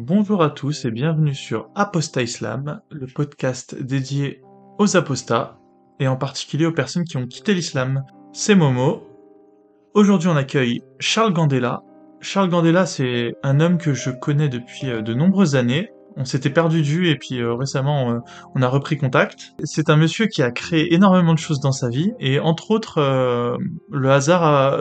Bonjour 0.00 0.44
à 0.44 0.50
tous 0.50 0.84
et 0.84 0.92
bienvenue 0.92 1.34
sur 1.34 1.70
Apostat 1.74 2.22
Islam, 2.22 2.82
le 2.88 3.08
podcast 3.08 3.74
dédié 3.74 4.42
aux 4.78 4.96
apostats 4.96 5.58
et 5.98 6.06
en 6.06 6.14
particulier 6.14 6.66
aux 6.66 6.72
personnes 6.72 7.02
qui 7.02 7.16
ont 7.16 7.26
quitté 7.26 7.52
l'islam. 7.52 8.04
C'est 8.32 8.54
Momo. 8.54 9.02
Aujourd'hui 9.94 10.28
on 10.28 10.36
accueille 10.36 10.82
Charles 11.00 11.32
Gandela. 11.32 11.82
Charles 12.20 12.48
Gandela 12.48 12.86
c'est 12.86 13.34
un 13.42 13.58
homme 13.58 13.76
que 13.76 13.92
je 13.92 14.10
connais 14.10 14.48
depuis 14.48 14.88
euh, 14.88 15.02
de 15.02 15.14
nombreuses 15.14 15.56
années. 15.56 15.90
On 16.16 16.24
s'était 16.24 16.48
perdu 16.48 16.82
de 16.82 16.86
vue 16.86 17.08
et 17.08 17.16
puis 17.16 17.40
euh, 17.40 17.54
récemment 17.54 18.12
euh, 18.12 18.18
on 18.54 18.62
a 18.62 18.68
repris 18.68 18.98
contact. 18.98 19.52
C'est 19.64 19.90
un 19.90 19.96
monsieur 19.96 20.26
qui 20.26 20.44
a 20.44 20.52
créé 20.52 20.94
énormément 20.94 21.34
de 21.34 21.40
choses 21.40 21.58
dans 21.58 21.72
sa 21.72 21.88
vie 21.88 22.12
et 22.20 22.38
entre 22.38 22.70
autres 22.70 23.00
le 23.90 24.10
hasard 24.12 24.44
a 24.44 24.80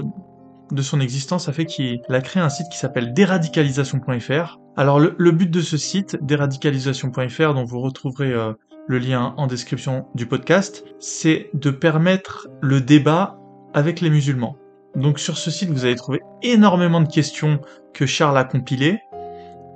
de 0.71 0.81
son 0.81 0.99
existence 0.99 1.49
a 1.49 1.53
fait 1.53 1.65
qu'il 1.65 2.01
a 2.09 2.21
créé 2.21 2.41
un 2.41 2.49
site 2.49 2.67
qui 2.69 2.77
s'appelle 2.77 3.13
déradicalisation.fr. 3.13 4.59
Alors 4.75 4.99
le, 4.99 5.31
but 5.31 5.49
de 5.49 5.61
ce 5.61 5.77
site, 5.77 6.17
déradicalisation.fr, 6.21 7.53
dont 7.53 7.63
vous 7.63 7.79
retrouverez 7.79 8.31
euh, 8.31 8.53
le 8.87 8.99
lien 8.99 9.33
en 9.37 9.47
description 9.47 10.05
du 10.15 10.25
podcast, 10.25 10.83
c'est 10.99 11.49
de 11.53 11.71
permettre 11.71 12.47
le 12.61 12.81
débat 12.81 13.37
avec 13.73 14.01
les 14.01 14.09
musulmans. 14.09 14.57
Donc 14.95 15.19
sur 15.19 15.37
ce 15.37 15.51
site, 15.51 15.69
vous 15.69 15.85
allez 15.85 15.95
trouver 15.95 16.21
énormément 16.41 17.01
de 17.01 17.07
questions 17.07 17.59
que 17.93 18.05
Charles 18.05 18.37
a 18.37 18.43
compilées, 18.43 18.99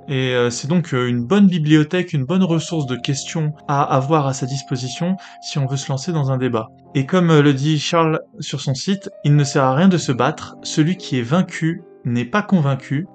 et 0.08 0.34
euh, 0.34 0.50
c'est 0.50 0.68
donc 0.68 0.94
euh, 0.94 1.08
une 1.08 1.24
bonne 1.24 1.46
bibliothèque, 1.46 2.12
une 2.12 2.24
bonne 2.24 2.42
ressource 2.42 2.86
de 2.86 2.96
questions 2.96 3.52
à 3.68 3.82
avoir 3.82 4.26
à 4.26 4.32
sa 4.32 4.46
disposition 4.46 5.16
si 5.42 5.58
on 5.58 5.66
veut 5.66 5.76
se 5.76 5.90
lancer 5.90 6.12
dans 6.12 6.30
un 6.30 6.38
débat. 6.38 6.68
Et 6.94 7.06
comme 7.06 7.30
euh, 7.30 7.42
le 7.42 7.54
dit 7.54 7.78
Charles 7.78 8.20
sur 8.40 8.60
son 8.60 8.74
site, 8.74 9.10
il 9.24 9.36
ne 9.36 9.44
sert 9.44 9.64
à 9.64 9.74
rien 9.74 9.88
de 9.88 9.98
se 9.98 10.12
battre, 10.12 10.56
celui 10.62 10.96
qui 10.96 11.18
est 11.18 11.22
vaincu 11.22 11.82
n'est 12.04 12.24
pas 12.24 12.42
convaincu, 12.42 13.06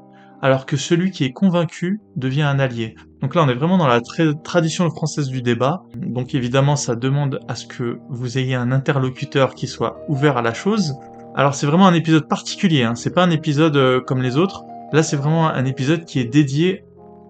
alors 0.41 0.65
que 0.65 0.77
celui 0.77 1.11
qui 1.11 1.25
est 1.25 1.33
convaincu 1.33 1.99
devient 2.15 2.43
un 2.43 2.59
allié. 2.59 2.95
Donc 3.21 3.35
là, 3.35 3.43
on 3.43 3.49
est 3.49 3.55
vraiment 3.55 3.77
dans 3.77 3.87
la 3.87 3.99
tradition 4.43 4.89
française 4.89 5.27
du 5.29 5.41
débat. 5.41 5.81
Donc 5.95 6.35
évidemment, 6.35 6.75
ça 6.75 6.95
demande 6.95 7.39
à 7.47 7.55
ce 7.55 7.65
que 7.65 7.99
vous 8.09 8.37
ayez 8.37 8.55
un 8.55 8.71
interlocuteur 8.71 9.55
qui 9.55 9.67
soit 9.67 9.99
ouvert 10.07 10.37
à 10.37 10.41
la 10.41 10.53
chose. 10.53 10.95
Alors 11.35 11.55
c'est 11.55 11.65
vraiment 11.65 11.87
un 11.87 11.93
épisode 11.93 12.27
particulier, 12.27 12.83
hein. 12.83 12.95
c'est 12.95 13.13
pas 13.13 13.23
un 13.23 13.31
épisode 13.31 14.03
comme 14.05 14.21
les 14.21 14.37
autres. 14.37 14.63
Là, 14.93 15.03
c'est 15.03 15.17
vraiment 15.17 15.49
un 15.49 15.65
épisode 15.65 16.05
qui 16.05 16.19
est 16.19 16.25
dédié 16.25 16.85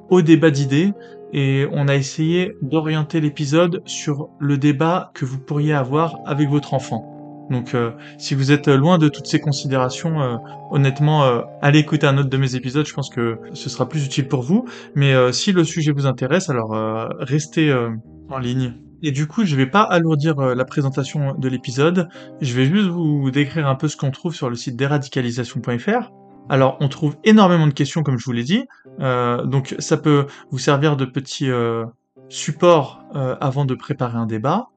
au 0.10 0.22
débat 0.22 0.52
d'idées 0.52 0.94
et 1.34 1.68
on 1.72 1.88
a 1.88 1.96
essayé 1.96 2.56
d'orienter 2.62 3.20
l'épisode 3.20 3.82
sur 3.86 4.30
le 4.40 4.58
débat 4.58 5.12
que 5.14 5.26
vous 5.26 5.40
pourriez 5.40 5.74
avoir 5.74 6.20
avec 6.26 6.50
votre 6.50 6.74
enfant. 6.74 7.14
Donc 7.50 7.74
euh, 7.76 7.92
si 8.18 8.36
vous 8.36 8.52
êtes 8.52 8.68
loin 8.68 8.98
de 8.98 9.10
toutes 9.10 9.28
ces 9.28 9.40
considérations, 9.40 10.22
euh, 10.22 10.36
honnêtement, 10.72 11.24
euh, 11.24 11.42
allez 11.62 11.80
écouter 11.80 12.08
un 12.08 12.18
autre 12.18 12.30
de 12.30 12.38
mes 12.38 12.56
épisodes, 12.56 12.86
je 12.86 12.94
pense 12.94 13.10
que 13.10 13.40
ce 13.54 13.70
sera 13.70 13.88
plus 13.88 14.06
utile 14.06 14.28
pour 14.28 14.42
vous. 14.42 14.66
Mais 14.96 15.14
si 15.32 15.52
le 15.52 15.64
sujet 15.64 15.92
vous 15.92 16.06
intéresse, 16.06 16.50
alors 16.50 16.76
restez 17.20 17.74
en 18.30 18.38
ligne. 18.38 18.74
Et 19.04 19.12
du 19.12 19.28
coup, 19.28 19.46
je 19.46 19.56
vais 19.56 19.68
pas 19.68 19.84
alourdir 19.84 20.36
la 20.38 20.66
présentation 20.66 21.36
de 21.36 21.48
l'épisode, 21.48 22.10
je 22.42 22.54
vais 22.56 22.66
juste 22.66 22.88
vous 22.88 23.30
décrire 23.32 23.68
un 23.68 23.76
peu 23.76 23.88
ce 23.88 23.96
qu'on 23.96 24.12
trouve 24.12 24.34
sur 24.34 24.50
le 24.50 24.56
site 24.56 24.76
déradicalisation.fr. 24.76 26.12
Alors, 26.50 26.78
on 26.80 26.88
trouve 26.88 27.18
énormément 27.24 27.68
de 27.68 27.74
questions, 27.74 28.04
comme 28.04 28.18
je 28.18 28.26
vous 28.26 28.32
l'ai 28.32 28.44
dit. 28.44 28.66
Euh, 29.00 29.46
donc, 29.46 29.76
ça 29.80 29.98
peut 29.98 30.28
vous 30.52 30.60
servir 30.60 30.96
de 30.96 31.06
petit 31.06 31.50
euh, 31.50 31.86
support 32.30 33.04
euh, 33.16 33.36
avant 33.42 33.66
de 33.66 33.76
préparer 33.76 34.18
un 34.18 34.26
débat. 34.26 34.70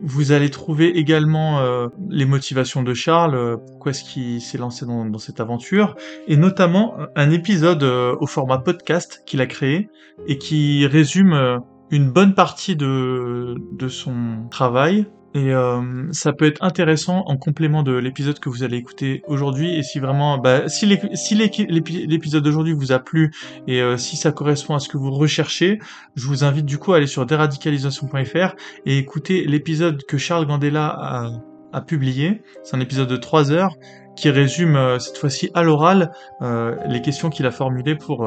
Vous 0.00 0.32
allez 0.32 0.50
trouver 0.50 0.98
également 0.98 1.64
les 2.10 2.24
motivations 2.24 2.82
de 2.82 2.94
Charles, 2.94 3.58
pourquoi 3.64 3.90
est-ce 3.90 4.02
qu'il 4.02 4.40
s'est 4.40 4.58
lancé 4.58 4.84
dans, 4.84 5.18
cette 5.18 5.38
aventure, 5.38 5.94
et 6.26 6.36
notamment 6.36 6.96
un 7.14 7.30
épisode 7.30 7.84
au 7.84 8.26
format 8.26 8.58
podcast 8.58 9.22
qu'il 9.24 9.40
a 9.40 9.46
créé 9.46 9.88
et 10.26 10.36
qui 10.36 10.84
résume 10.88 11.60
une 11.92 12.10
bonne 12.10 12.34
partie 12.34 12.74
de 12.74 13.56
son 13.88 14.48
travail 14.50 15.06
et 15.34 15.52
euh, 15.52 15.82
ça 16.12 16.32
peut 16.32 16.46
être 16.46 16.62
intéressant 16.62 17.24
en 17.26 17.36
complément 17.36 17.82
de 17.82 17.92
l'épisode 17.92 18.38
que 18.38 18.48
vous 18.48 18.62
allez 18.62 18.76
écouter 18.76 19.22
aujourd'hui. 19.26 19.76
Et 19.76 19.82
si 19.82 19.98
vraiment, 19.98 20.38
bah, 20.38 20.68
si 20.68 20.86
l'épisode 20.86 22.44
d'aujourd'hui 22.44 22.72
vous 22.72 22.92
a 22.92 23.00
plu 23.00 23.32
et 23.66 23.82
euh, 23.82 23.96
si 23.96 24.16
ça 24.16 24.30
correspond 24.30 24.76
à 24.76 24.78
ce 24.78 24.88
que 24.88 24.96
vous 24.96 25.10
recherchez, 25.10 25.80
je 26.14 26.28
vous 26.28 26.44
invite 26.44 26.66
du 26.66 26.78
coup 26.78 26.92
à 26.92 26.98
aller 26.98 27.08
sur 27.08 27.26
déradicalisation.fr 27.26 28.54
et 28.86 28.96
écouter 28.96 29.44
l'épisode 29.44 30.04
que 30.04 30.18
Charles 30.18 30.46
Gandela 30.46 31.32
a, 31.72 31.80
publié. 31.80 32.42
C'est 32.62 32.76
un 32.76 32.80
épisode 32.80 33.08
de 33.08 33.16
3 33.16 33.50
heures 33.50 33.76
qui 34.14 34.30
résume 34.30 34.76
euh, 34.76 35.00
cette 35.00 35.18
fois-ci 35.18 35.50
à 35.54 35.64
l'oral 35.64 36.12
euh, 36.42 36.76
les 36.86 37.02
questions 37.02 37.30
qu'il 37.30 37.46
a 37.46 37.50
formulées 37.50 37.96
pour 37.96 38.24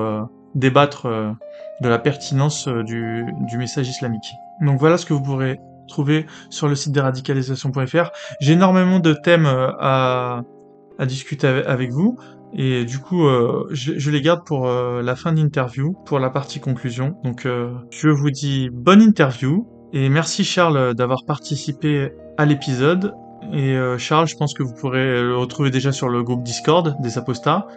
débattre 0.56 1.08
de 1.08 1.88
la 1.88 2.00
pertinence 2.00 2.68
du 2.68 3.58
message 3.58 3.88
islamique. 3.88 4.34
Donc 4.60 4.80
voilà 4.80 4.98
ce 4.98 5.06
que 5.06 5.14
vous 5.14 5.22
pourrez 5.22 5.62
trouver 5.88 6.26
sur 6.50 6.68
le 6.68 6.76
site 6.76 6.92
déradicalisation.fr. 6.92 8.12
J'ai 8.40 8.54
énormément 8.54 9.00
de 9.00 9.14
thèmes 9.14 9.46
euh, 9.46 9.70
à, 9.80 10.44
à 11.00 11.06
discuter 11.06 11.48
avec 11.48 11.92
vous. 11.92 12.18
Et 12.54 12.86
du 12.86 13.00
coup, 13.00 13.28
euh, 13.28 13.68
je, 13.72 14.10
les 14.10 14.22
garde 14.22 14.46
pour 14.46 14.68
euh, 14.68 15.02
la 15.02 15.16
fin 15.16 15.34
d'interview, 15.34 15.94
pour 16.06 16.20
la 16.20 16.30
partie 16.30 16.60
conclusion. 16.60 17.18
Donc, 17.24 17.46
je 17.46 18.10
vous 18.10 18.32
dis 18.32 18.70
bonne 18.72 19.02
interview 19.02 19.68
et 19.94 20.10
merci 20.10 20.44
Charles 20.44 20.94
d'avoir 20.96 21.26
participé 21.26 22.12
à 22.38 22.46
l'épisode. 22.46 23.14
Et 23.54 23.78
Charles, 23.98 24.28
je 24.28 24.36
pense 24.36 24.54
que 24.54 24.64
vous 24.64 24.74
pourrez 24.74 25.22
le 25.22 25.38
retrouver 25.38 25.70
déjà 25.70 25.92
sur 25.92 26.10
le 26.10 26.24
groupe 26.24 26.44
Discord 26.44 26.96
des 27.02 27.18
apostats. 27.18 27.68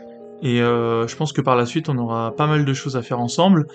Et 0.42 0.58
je 0.58 1.16
pense 1.16 1.32
que 1.32 1.40
par 1.40 1.54
la 1.54 1.66
suite, 1.66 1.88
on 1.88 1.98
aura 1.98 2.34
pas 2.34 2.46
mal 2.46 2.64
de 2.64 2.72
choses 2.72 2.96
à 2.96 3.02
faire 3.02 3.20
ensemble. 3.20 3.66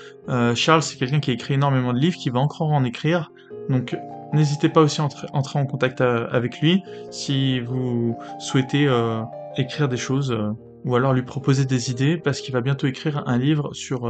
Charles, 0.55 0.81
c'est 0.81 0.97
quelqu'un 0.97 1.19
qui 1.19 1.31
a 1.31 1.33
écrit 1.33 1.53
énormément 1.53 1.93
de 1.93 1.99
livres, 1.99 2.17
qui 2.17 2.29
va 2.29 2.39
encore 2.39 2.71
en 2.71 2.83
écrire. 2.83 3.31
Donc 3.69 3.95
N'hésitez 4.35 4.67
pas 4.67 4.81
aussi 4.81 4.99
à 4.99 5.05
entrer, 5.05 5.59
en 5.59 5.65
contact 5.65 6.01
euh, 6.01 6.27
avec 6.29 6.59
lui 6.59 6.83
si 7.09 7.61
vous 7.61 8.17
souhaitez 8.37 8.85
euh, 8.85 9.21
écrire 9.55 9.87
des 9.87 9.95
choses 9.95 10.31
euh, 10.33 10.51
ou 10.83 10.93
alors 10.95 11.13
lui 11.13 11.23
proposer 11.23 11.65
des 11.65 11.89
idées 11.89 12.17
parce 12.17 12.41
qu'il 12.41 12.53
va 12.53 12.59
bientôt 12.59 12.85
écrire 12.85 13.23
un 13.27 13.37
livre 13.37 13.73
sur, 13.73 14.05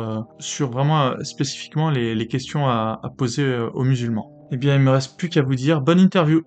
vraiment 0.68 1.14
spécifiquement 1.24 1.92
les, 1.92 2.28
questions 2.28 2.68
à, 2.68 3.00
à 3.04 3.10
poser 3.10 3.56
aux 3.74 3.84
musulmans. 3.84 4.32
Eh 4.52 4.58
bien, 4.58 4.76
il 4.76 4.82
me 4.82 4.90
reste 4.92 5.18
plus 5.18 5.30
qu'à 5.30 5.44
vous 5.44 5.56
dire 5.56 5.80
bonne 5.80 6.00
interview. 6.00 6.42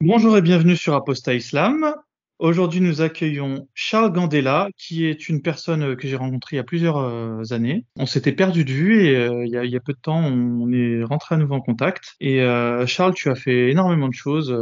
Bonjour 0.00 0.36
et 0.36 0.42
bienvenue 0.42 0.76
sur 0.76 0.94
Apostat 0.94 1.34
Islam. 1.34 1.94
Aujourd'hui, 2.42 2.80
nous 2.80 3.02
accueillons 3.02 3.68
Charles 3.72 4.12
Gandela, 4.12 4.68
qui 4.76 5.06
est 5.06 5.28
une 5.28 5.42
personne 5.42 5.94
que 5.94 6.08
j'ai 6.08 6.16
rencontrée 6.16 6.56
il 6.56 6.58
y 6.58 6.60
a 6.60 6.64
plusieurs 6.64 6.96
euh, 6.96 7.40
années. 7.52 7.86
On 7.94 8.04
s'était 8.04 8.32
perdu 8.32 8.64
de 8.64 8.72
vue 8.72 9.06
et 9.06 9.14
euh, 9.14 9.46
il, 9.46 9.52
y 9.52 9.76
a, 9.76 9.80
peu 9.80 9.92
de 9.92 9.98
temps, 9.98 10.18
on, 10.18 10.72
est 10.72 11.04
rentré 11.04 11.36
à 11.36 11.38
nouveau 11.38 11.54
en 11.54 11.60
contact. 11.60 12.16
Et 12.18 12.42
euh, 12.42 12.84
Charles, 12.84 13.14
tu 13.14 13.30
as 13.30 13.36
fait 13.36 13.70
énormément 13.70 14.08
de 14.08 14.12
choses. 14.12 14.52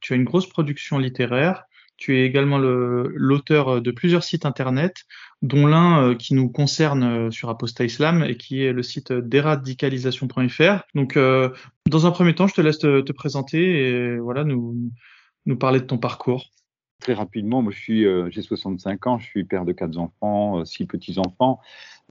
tu 0.00 0.12
as 0.12 0.16
une 0.16 0.24
grosse 0.24 0.46
production 0.46 0.98
littéraire. 0.98 1.62
Tu 1.96 2.18
es 2.18 2.26
également 2.26 2.58
l'auteur 2.58 3.80
de 3.80 3.90
plusieurs 3.90 4.22
sites 4.22 4.44
internet, 4.44 4.94
dont 5.40 5.66
l'un 5.66 6.14
qui 6.16 6.34
nous 6.34 6.50
concerne 6.50 7.32
sur 7.32 7.48
Apostat 7.48 7.86
Islam 7.86 8.22
et 8.22 8.36
qui 8.36 8.62
est 8.62 8.74
le 8.74 8.82
site 8.82 9.14
déradicalisation.fr. 9.14 10.82
Donc, 10.94 11.18
dans 11.86 12.06
un 12.06 12.10
premier 12.10 12.34
temps, 12.34 12.48
je 12.48 12.54
te 12.54 12.60
laisse 12.60 12.80
te, 12.80 13.00
te 13.00 13.12
présenter 13.12 13.88
et 13.88 14.18
voilà, 14.18 14.44
nous 14.44 14.90
parler 15.58 15.80
de 15.80 15.86
ton 15.86 15.96
parcours. 15.96 16.50
Très 17.00 17.12
rapidement, 17.12 17.60
moi, 17.62 17.72
je 17.72 17.78
suis, 17.78 18.06
euh, 18.06 18.30
j'ai 18.30 18.42
65 18.42 19.06
ans, 19.06 19.18
je 19.18 19.26
suis 19.26 19.44
père 19.44 19.64
de 19.64 19.72
quatre 19.72 19.98
enfants, 19.98 20.60
euh, 20.60 20.64
six 20.64 20.86
petits 20.86 21.18
enfants, 21.18 21.60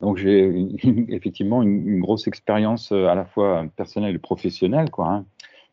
donc 0.01 0.17
j'ai 0.17 0.67
effectivement 1.09 1.63
une, 1.63 1.99
grosse 1.99 2.27
expérience 2.27 2.91
euh, 2.91 3.07
à 3.07 3.15
la 3.15 3.25
fois 3.25 3.65
personnelle 3.75 4.15
et 4.15 4.19
professionnelle, 4.19 4.91
quoi. 4.91 5.09
Hein. 5.09 5.25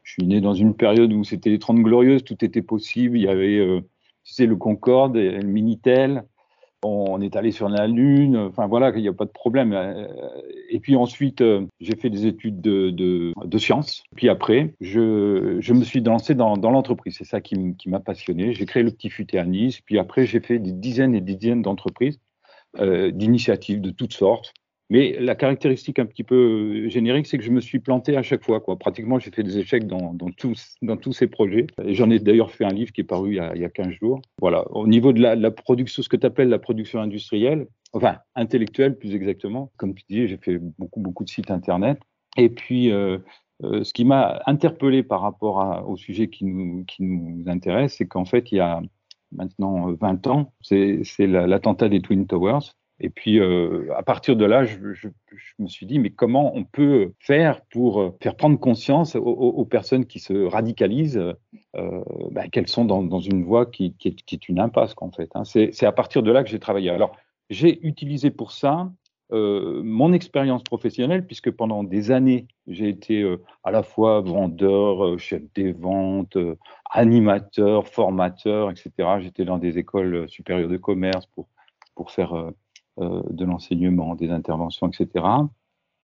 Je 0.02 0.12
suis 0.12 0.26
né 0.26 0.40
dans 0.40 0.54
une 0.54 0.74
période 0.74 1.12
où 1.12 1.24
c'était 1.24 1.50
les 1.50 1.58
30 1.58 1.80
glorieuses, 1.80 2.24
tout 2.24 2.42
était 2.44 2.62
possible. 2.62 3.18
Il 3.18 3.22
y 3.22 3.28
avait, 3.28 3.82
tu 4.24 4.32
sais, 4.32 4.46
le 4.46 4.56
Concorde, 4.56 5.16
le 5.16 5.42
Minitel, 5.42 6.24
on 6.82 7.20
est 7.20 7.36
allé 7.36 7.50
sur 7.52 7.68
la 7.68 7.86
Lune, 7.86 8.36
enfin 8.36 8.66
voilà, 8.66 8.90
il 8.96 9.02
n'y 9.02 9.08
a 9.08 9.12
pas 9.12 9.26
de 9.26 9.30
problème. 9.30 9.74
Et 10.70 10.80
puis 10.80 10.96
ensuite, 10.96 11.40
euh, 11.40 11.66
j'ai 11.80 11.96
fait 11.96 12.10
des 12.10 12.26
études 12.26 12.60
de, 12.60 12.90
de, 12.90 13.32
de, 13.44 13.58
sciences. 13.58 14.02
Puis 14.16 14.28
après, 14.28 14.74
je, 14.80 15.58
je 15.60 15.74
me 15.74 15.84
suis 15.84 16.00
lancé 16.00 16.34
dans, 16.34 16.56
dans 16.56 16.70
l'entreprise. 16.70 17.16
C'est 17.18 17.24
ça 17.24 17.40
qui 17.40 17.76
m'a 17.86 18.00
passionné. 18.00 18.52
J'ai 18.52 18.66
créé 18.66 18.82
le 18.82 18.90
Petit 18.90 19.10
Futé 19.10 19.38
à 19.38 19.44
Nice. 19.44 19.80
Puis 19.80 19.98
après, 19.98 20.26
j'ai 20.26 20.40
fait 20.40 20.58
des 20.58 20.72
dizaines 20.72 21.14
et 21.14 21.20
des 21.20 21.34
dizaines 21.34 21.62
d'entreprises, 21.62 22.18
euh, 22.78 23.10
d'initiatives 23.10 23.80
de 23.80 23.90
toutes 23.90 24.14
sortes. 24.14 24.54
Mais 24.90 25.16
la 25.20 25.36
caractéristique 25.36 26.00
un 26.00 26.06
petit 26.06 26.24
peu 26.24 26.34
euh, 26.84 26.88
générique, 26.88 27.26
c'est 27.26 27.38
que 27.38 27.44
je 27.44 27.52
me 27.52 27.60
suis 27.60 27.78
planté 27.78 28.16
à 28.16 28.22
chaque 28.22 28.44
fois. 28.44 28.60
Quoi. 28.60 28.76
Pratiquement, 28.76 29.20
j'ai 29.20 29.30
fait 29.30 29.44
des 29.44 29.56
échecs 29.58 29.86
dans, 29.86 30.12
dans, 30.12 30.30
tous, 30.30 30.74
dans 30.82 30.96
tous 30.96 31.12
ces 31.12 31.28
projets. 31.28 31.68
Et 31.84 31.94
j'en 31.94 32.10
ai 32.10 32.18
d'ailleurs 32.18 32.50
fait 32.50 32.64
un 32.64 32.72
livre 32.72 32.90
qui 32.92 33.00
est 33.00 33.04
paru 33.04 33.30
il 33.30 33.36
y 33.36 33.40
a, 33.40 33.54
il 33.54 33.62
y 33.62 33.64
a 33.64 33.70
15 33.70 33.92
jours. 33.92 34.20
Voilà. 34.40 34.68
Au 34.72 34.88
niveau 34.88 35.12
de 35.12 35.20
la, 35.22 35.50
production, 35.52 36.02
ce 36.02 36.08
que 36.08 36.16
tu 36.16 36.26
appelles 36.26 36.48
la 36.48 36.58
production 36.58 37.00
industrielle, 37.00 37.68
enfin 37.92 38.18
intellectuelle 38.34 38.98
plus 38.98 39.14
exactement, 39.14 39.70
comme 39.76 39.94
tu 39.94 40.04
dis, 40.10 40.26
j'ai 40.26 40.38
fait 40.38 40.58
beaucoup, 40.58 41.00
beaucoup 41.00 41.22
de 41.22 41.28
sites 41.28 41.52
Internet. 41.52 42.00
Et 42.36 42.48
puis, 42.48 42.90
euh, 42.90 43.18
euh, 43.62 43.84
ce 43.84 43.92
qui 43.92 44.04
m'a 44.04 44.42
interpellé 44.46 45.04
par 45.04 45.20
rapport 45.20 45.88
au 45.88 45.96
sujet 45.96 46.28
qui 46.28 46.44
nous, 46.44 46.84
qui 46.84 47.04
nous 47.04 47.48
intéresse, 47.48 47.94
c'est 47.96 48.06
qu'en 48.06 48.24
fait, 48.24 48.50
il 48.50 48.56
y 48.56 48.60
a 48.60 48.82
maintenant 49.30 49.92
20 49.92 50.26
ans, 50.26 50.52
c'est 50.62 51.02
l'attentat 51.20 51.88
des 51.88 52.00
Twin 52.00 52.26
Towers. 52.26 52.72
Et 53.00 53.08
puis, 53.08 53.40
euh, 53.40 53.88
à 53.96 54.02
partir 54.02 54.36
de 54.36 54.44
là, 54.44 54.64
je, 54.66 55.08
me 55.58 55.68
suis 55.68 55.86
dit, 55.86 55.98
mais 55.98 56.10
comment 56.10 56.54
on 56.54 56.64
peut 56.64 57.12
faire 57.18 57.62
pour 57.72 58.00
euh, 58.00 58.16
faire 58.20 58.36
prendre 58.36 58.58
conscience 58.58 59.16
aux, 59.16 59.64
personnes 59.64 60.04
qui 60.04 60.18
se 60.18 60.34
radicalisent 60.44 61.34
euh, 61.76 62.04
bah, 62.30 62.48
qu'elles 62.48 62.68
sont 62.68 62.84
dans, 62.84 63.20
une 63.20 63.42
voie 63.42 63.64
qui, 63.64 63.94
est, 64.04 64.48
une 64.48 64.60
impasse, 64.60 64.94
en 64.98 65.10
fait. 65.10 65.30
Hein. 65.34 65.44
C'est 65.44 65.84
à 65.84 65.92
partir 65.92 66.22
de 66.22 66.30
là 66.30 66.44
que 66.44 66.50
j'ai 66.50 66.58
travaillé. 66.58 66.90
Alors, 66.90 67.16
j'ai 67.48 67.84
utilisé 67.86 68.30
pour 68.30 68.52
ça 68.52 68.90
mon 69.32 70.12
expérience 70.12 70.64
professionnelle, 70.64 71.24
puisque 71.24 71.52
pendant 71.52 71.84
des 71.84 72.10
années, 72.10 72.48
j'ai 72.66 72.88
été 72.88 73.24
à 73.62 73.70
la 73.70 73.84
fois 73.84 74.20
vendeur, 74.22 75.16
chef 75.20 75.42
des 75.54 75.70
ventes, 75.70 76.36
animateur, 76.90 77.86
formateur, 77.86 78.72
etc. 78.72 78.90
J'étais 79.20 79.44
dans 79.44 79.58
des 79.58 79.78
écoles 79.78 80.28
supérieures 80.28 80.68
de 80.68 80.76
commerce 80.76 81.26
pour, 81.26 81.46
pour 81.94 82.10
faire 82.10 82.50
de 83.00 83.44
l'enseignement, 83.44 84.14
des 84.14 84.30
interventions, 84.30 84.88
etc. 84.88 85.24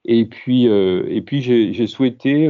Et 0.04 0.26
puis, 0.26 0.64
et 0.64 1.22
puis 1.22 1.42
j'ai 1.42 1.86
souhaité 1.86 2.48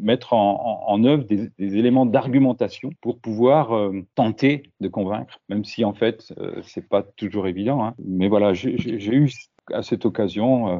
mettre 0.00 0.32
en, 0.32 1.04
œuvre 1.04 1.24
des, 1.24 1.50
éléments 1.58 2.06
d'argumentation 2.06 2.90
pour 3.00 3.18
pouvoir 3.18 3.90
tenter 4.14 4.62
de 4.80 4.88
convaincre, 4.88 5.40
même 5.48 5.64
si 5.64 5.84
en 5.84 5.92
fait 5.92 6.32
c'est 6.62 6.88
pas 6.88 7.02
toujours 7.02 7.46
évident. 7.48 7.84
Hein. 7.84 7.94
Mais 8.04 8.28
voilà, 8.28 8.54
j'ai 8.54 9.14
eu 9.14 9.30
à 9.70 9.82
cette 9.82 10.04
occasion 10.04 10.68
euh, 10.68 10.78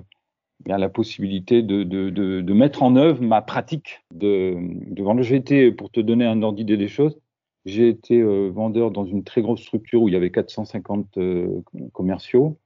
la 0.67 0.89
possibilité 0.89 1.63
de, 1.63 1.83
de, 1.83 2.53
mettre 2.53 2.83
en 2.83 2.97
œuvre 2.97 3.21
ma 3.23 3.43
pratique 3.43 4.05
de, 4.15 4.57
de 4.59 5.03
vendre. 5.03 5.23
J'ai 5.23 5.37
été, 5.37 5.73
pour 5.73 5.91
te 5.91 6.01
donner 6.01 6.25
un 6.25 6.43
ordre 6.43 6.57
d'idée 6.57 6.77
des 6.77 6.89
choses, 6.89 7.19
j'ai 7.65 7.89
été 7.89 8.21
euh, 8.21 8.51
vendeur 8.51 8.91
dans 8.91 9.05
une 9.05 9.25
très 9.25 9.43
grosse 9.43 9.61
structure 9.61 10.03
où 10.03 10.09
il 10.09 10.15
y 10.15 10.17
avait 10.17 10.31
450 10.31 11.19
euh, 11.19 11.63
commerciaux. 11.93 12.59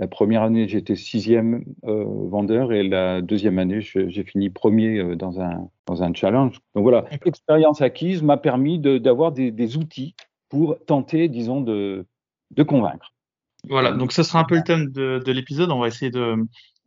La 0.00 0.06
première 0.06 0.42
année, 0.42 0.68
j'étais 0.68 0.94
sixième 0.94 1.64
euh, 1.84 2.04
vendeur 2.06 2.72
et 2.72 2.86
la 2.86 3.20
deuxième 3.20 3.58
année, 3.58 3.80
j'ai 3.80 4.24
fini 4.24 4.48
premier 4.48 5.16
dans, 5.16 5.40
un, 5.40 5.68
dans 5.86 6.02
un 6.04 6.14
challenge. 6.14 6.60
Donc 6.74 6.84
voilà, 6.84 7.04
l'expérience 7.24 7.82
acquise 7.82 8.22
m'a 8.22 8.36
permis 8.36 8.78
d'avoir 8.78 9.32
des, 9.32 9.50
des, 9.50 9.76
outils 9.76 10.14
pour 10.48 10.76
tenter, 10.86 11.28
disons, 11.28 11.60
de, 11.60 12.06
de 12.52 12.62
convaincre. 12.62 13.12
Voilà, 13.68 13.92
donc 13.92 14.12
ce 14.12 14.22
sera 14.22 14.40
un 14.40 14.44
peu 14.44 14.56
le 14.56 14.62
thème 14.62 14.90
de, 14.90 15.22
de 15.24 15.32
l'épisode. 15.32 15.70
On 15.70 15.78
va 15.78 15.88
essayer 15.88 16.10
de, 16.10 16.36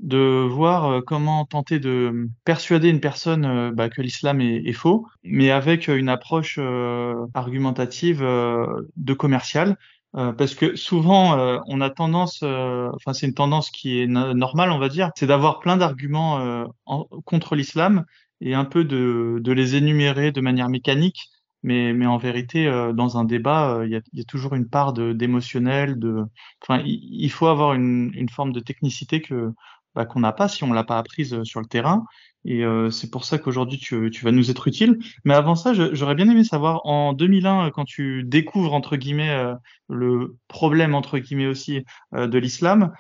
de 0.02 0.48
voir 0.50 0.86
euh, 0.86 1.02
comment 1.02 1.46
tenter 1.46 1.80
de 1.80 2.28
persuader 2.44 2.90
une 2.90 3.00
personne 3.00 3.46
euh, 3.46 3.72
bah, 3.72 3.90
que 3.90 4.02
l'islam 4.02 4.42
est, 4.42 4.64
est, 4.66 4.74
faux, 4.74 5.06
mais 5.24 5.52
avec 5.52 5.88
une 5.88 6.10
approche 6.10 6.58
euh, 6.60 7.16
argumentative 7.34 8.22
de 8.22 9.14
commercial. 9.14 9.78
parce 10.14 10.56
que 10.56 10.76
souvent, 10.76 11.62
on 11.68 11.82
a 11.82 11.90
tendance, 11.90 12.44
enfin 12.44 13.14
c'est 13.14 13.28
une 13.28 13.34
tendance 13.34 13.70
qui 13.70 14.02
est 14.02 14.08
normale, 14.08 14.72
on 14.72 14.80
va 14.80 14.90
dire, 14.90 15.12
c'est 15.16 15.28
d'avoir 15.28 15.60
plein 15.60 15.78
d'arguments 15.78 16.66
contre 17.26 17.56
l'islam 17.56 18.04
et 18.42 18.54
un 18.54 18.66
peu 18.66 18.84
de, 18.84 19.38
de 19.40 19.52
les 19.54 19.76
énumérer 19.76 20.32
de 20.32 20.42
manière 20.42 20.68
mécanique 20.68 21.30
mais, 21.64 21.94
mais 21.94 22.06
en 22.06 22.18
vérité, 22.18 22.68
euh, 22.68 22.94
dans 22.94 23.18
un 23.18 23.24
débat, 23.24 23.76
euh, 23.76 23.86
il 23.86 23.92
y, 23.92 23.96
a, 23.96 24.02
y, 24.14 24.22
a, 24.22 24.24
toujours 24.24 24.56
une 24.56 24.68
part 24.68 24.94
d'émotionnel. 24.94 26.00
De, 26.00 26.24
enfin, 26.62 26.82
il 26.86 27.30
faut 27.30 27.48
avoir 27.48 27.74
une, 27.74 28.12
une 28.16 28.30
forme 28.30 28.52
de 28.52 28.60
technicité 28.60 29.22
que 29.22 29.54
bah, 29.94 30.06
qu'on 30.06 30.22
n'a 30.22 30.32
pas 30.32 30.48
si 30.48 30.64
on 30.64 30.72
l'a 30.72 30.86
pas 30.86 30.98
apprise 30.98 31.34
euh, 31.34 31.44
sur 31.44 31.60
le 31.60 31.66
terrain. 31.66 32.06
Et 32.46 32.64
euh, 32.64 32.90
c'est 32.90 33.12
pour 33.12 33.26
ça 33.26 33.38
qu'aujourd'hui 33.38 33.78
tu, 33.78 34.10
tu, 34.10 34.24
vas 34.26 34.32
nous 34.32 34.50
être 34.50 34.68
utile. 34.68 34.98
Mais 35.26 35.34
avant 35.34 35.54
ça, 35.56 35.74
j'aurais 35.74 36.16
bien 36.16 36.30
aimé 36.30 36.44
savoir 36.44 36.82
en 36.86 37.14
2001, 37.14 37.70
quand 37.72 37.86
tu 37.86 38.24
découvres 38.24 38.74
entre 38.74 38.96
guillemets 38.96 39.54
le 39.90 40.38
problème 40.48 40.96
entre 40.96 41.20
guillemets 41.20 41.46
aussi 41.46 41.84
de 42.14 42.38
l'islam, 42.40 42.94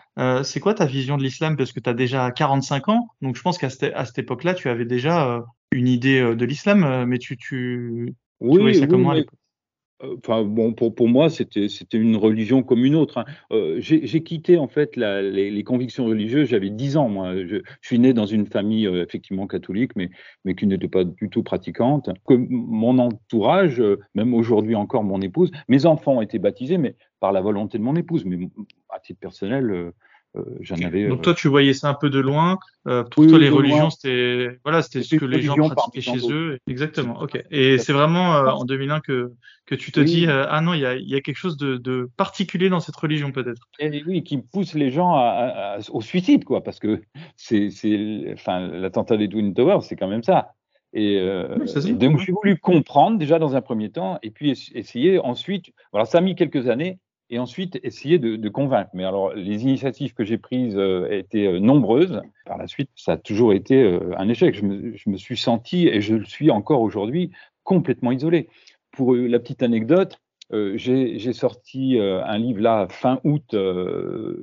c'est 0.43 0.59
quoi 0.59 0.75
ta 0.75 0.85
vision 0.85 1.17
de 1.17 1.23
l'islam? 1.23 1.57
Parce 1.57 1.71
que 1.71 1.79
tu 1.79 1.89
as 1.89 1.95
déjà 1.95 2.29
45 2.29 2.89
ans, 2.89 3.07
donc 3.23 3.35
je 3.35 3.41
pense 3.41 3.57
qu'à 3.57 3.71
cette, 3.71 3.97
cette 4.05 4.19
époque-là, 4.19 4.53
tu 4.53 4.69
avais 4.69 4.85
déjà 4.85 5.41
une 5.71 5.87
idée 5.87 6.35
de 6.35 6.45
l'islam, 6.45 7.05
mais 7.05 7.17
tu, 7.17 7.35
tu, 7.35 8.13
oui, 8.41 8.75
ça 8.75 8.87
comment 8.87 9.13
euh, 9.15 9.23
Enfin 10.17 10.43
bon, 10.43 10.73
pour, 10.73 10.95
pour 10.95 11.07
moi, 11.07 11.29
c'était 11.29 11.69
c'était 11.69 11.97
une 11.97 12.15
religion 12.15 12.63
comme 12.63 12.85
une 12.85 12.95
autre. 12.95 13.19
Hein. 13.19 13.25
Euh, 13.51 13.77
J'ai 13.79 14.23
quitté 14.23 14.57
en 14.57 14.67
fait 14.67 14.95
la, 14.95 15.21
les, 15.21 15.51
les, 15.51 15.63
convictions 15.63 16.05
religieuses. 16.05 16.49
J'avais 16.49 16.69
10 16.69 16.97
ans, 16.97 17.09
moi. 17.09 17.35
Je, 17.35 17.57
je, 17.57 17.61
suis 17.81 17.99
né 17.99 18.13
dans 18.13 18.25
une 18.25 18.47
famille 18.47 18.87
euh, 18.87 19.03
effectivement 19.03 19.47
catholique, 19.47 19.91
mais 19.95 20.09
mais 20.43 20.55
qui 20.55 20.65
n'était 20.65 20.87
pas 20.87 21.03
du 21.03 21.29
tout 21.29 21.43
pratiquante. 21.43 22.09
Que 22.27 22.33
mon 22.33 22.97
entourage, 22.97 23.79
euh, 23.79 23.99
même 24.15 24.33
aujourd'hui 24.33 24.75
encore 24.75 25.03
mon 25.03 25.21
épouse, 25.21 25.51
mes 25.67 25.85
enfants 25.85 26.17
ont 26.17 26.21
été 26.21 26.39
baptisés, 26.39 26.77
mais 26.77 26.95
par 27.19 27.31
la 27.31 27.41
volonté 27.41 27.77
de 27.77 27.83
mon 27.83 27.95
épouse. 27.95 28.25
Mais 28.25 28.37
à 28.89 28.99
titre 28.99 29.19
personnel, 29.19 29.93
euh, 30.35 30.85
avais. 30.85 31.07
Donc 31.07 31.21
toi, 31.21 31.33
tu 31.33 31.47
voyais 31.47 31.73
ça 31.73 31.89
un 31.89 31.93
peu 31.93 32.09
de 32.09 32.19
loin. 32.19 32.57
Euh, 32.87 33.03
pour 33.03 33.27
toi, 33.27 33.37
les 33.37 33.49
religions, 33.49 33.89
c'était 33.89 34.59
voilà, 34.63 34.81
c'était 34.81 35.03
ce 35.03 35.15
que 35.15 35.25
les 35.25 35.41
gens 35.41 35.55
pratiquaient 35.55 36.01
chez 36.01 36.31
eux. 36.31 36.57
Exactement. 36.67 37.19
Ok. 37.21 37.41
Et 37.51 37.77
c'est 37.77 37.93
vraiment 37.93 38.35
euh, 38.35 38.47
en 38.47 38.65
2001 38.65 39.01
que 39.01 39.31
que 39.65 39.75
tu 39.75 39.91
te 39.91 39.99
dis 39.99 40.27
ah 40.27 40.61
non, 40.61 40.73
il 40.73 40.81
y 40.81 40.85
a, 40.85 40.95
y 40.95 41.15
a 41.15 41.21
quelque 41.21 41.37
chose 41.37 41.57
de, 41.57 41.77
de 41.77 42.09
particulier 42.17 42.69
dans 42.69 42.79
cette 42.79 42.95
religion 42.95 43.31
peut-être. 43.31 43.61
Oui, 44.07 44.23
qui 44.23 44.37
pousse 44.37 44.73
les 44.73 44.89
gens 44.89 45.13
à, 45.13 45.77
à, 45.77 45.77
au 45.91 46.01
suicide 46.01 46.43
quoi, 46.43 46.63
parce 46.63 46.79
que 46.79 47.01
c'est 47.35 47.69
c'est 47.69 48.25
enfin 48.33 48.67
l'attentat 48.67 49.17
des 49.17 49.29
Twin 49.29 49.53
Towers, 49.53 49.81
c'est 49.81 49.95
quand 49.95 50.07
même 50.07 50.23
ça. 50.23 50.53
Et, 50.93 51.19
euh, 51.19 51.57
et 51.85 51.93
donc 51.93 52.19
j'ai 52.19 52.33
voulu 52.33 52.57
comprendre 52.57 53.17
déjà 53.17 53.39
dans 53.39 53.55
un 53.55 53.61
premier 53.61 53.91
temps, 53.91 54.19
et 54.23 54.31
puis 54.31 54.51
essayer 54.73 55.19
ensuite. 55.19 55.71
Voilà, 55.91 56.05
ça 56.05 56.17
a 56.17 56.21
mis 56.21 56.35
quelques 56.35 56.67
années 56.67 56.99
et 57.31 57.39
ensuite 57.39 57.79
essayer 57.81 58.19
de, 58.19 58.49
convaincre. 58.49 58.91
Mais 58.93 59.05
alors, 59.05 59.33
les 59.33 59.63
initiatives 59.63 60.13
que 60.13 60.25
j'ai 60.25 60.37
prises 60.37 60.75
euh, 60.77 61.07
étaient 61.09 61.47
euh, 61.47 61.59
nombreuses. 61.59 62.21
Par 62.45 62.57
la 62.57 62.67
suite, 62.67 62.89
ça 62.95 63.13
a 63.13 63.17
toujours 63.17 63.53
été 63.53 63.81
euh, 63.81 64.11
un 64.17 64.27
échec. 64.27 64.53
Je 64.53 64.65
me, 65.09 65.17
suis 65.17 65.37
senti, 65.37 65.87
et 65.87 66.01
je 66.01 66.15
le 66.15 66.25
suis 66.25 66.51
encore 66.51 66.81
aujourd'hui, 66.81 67.31
complètement 67.63 68.11
isolé. 68.11 68.49
Pour 68.91 69.15
la 69.15 69.39
petite 69.39 69.63
anecdote, 69.63 70.19
j'ai 70.51 71.31
sorti 71.31 71.97
un 71.97 72.37
livre 72.37 72.59
là 72.59 72.87
fin 72.89 73.21
août 73.23 73.55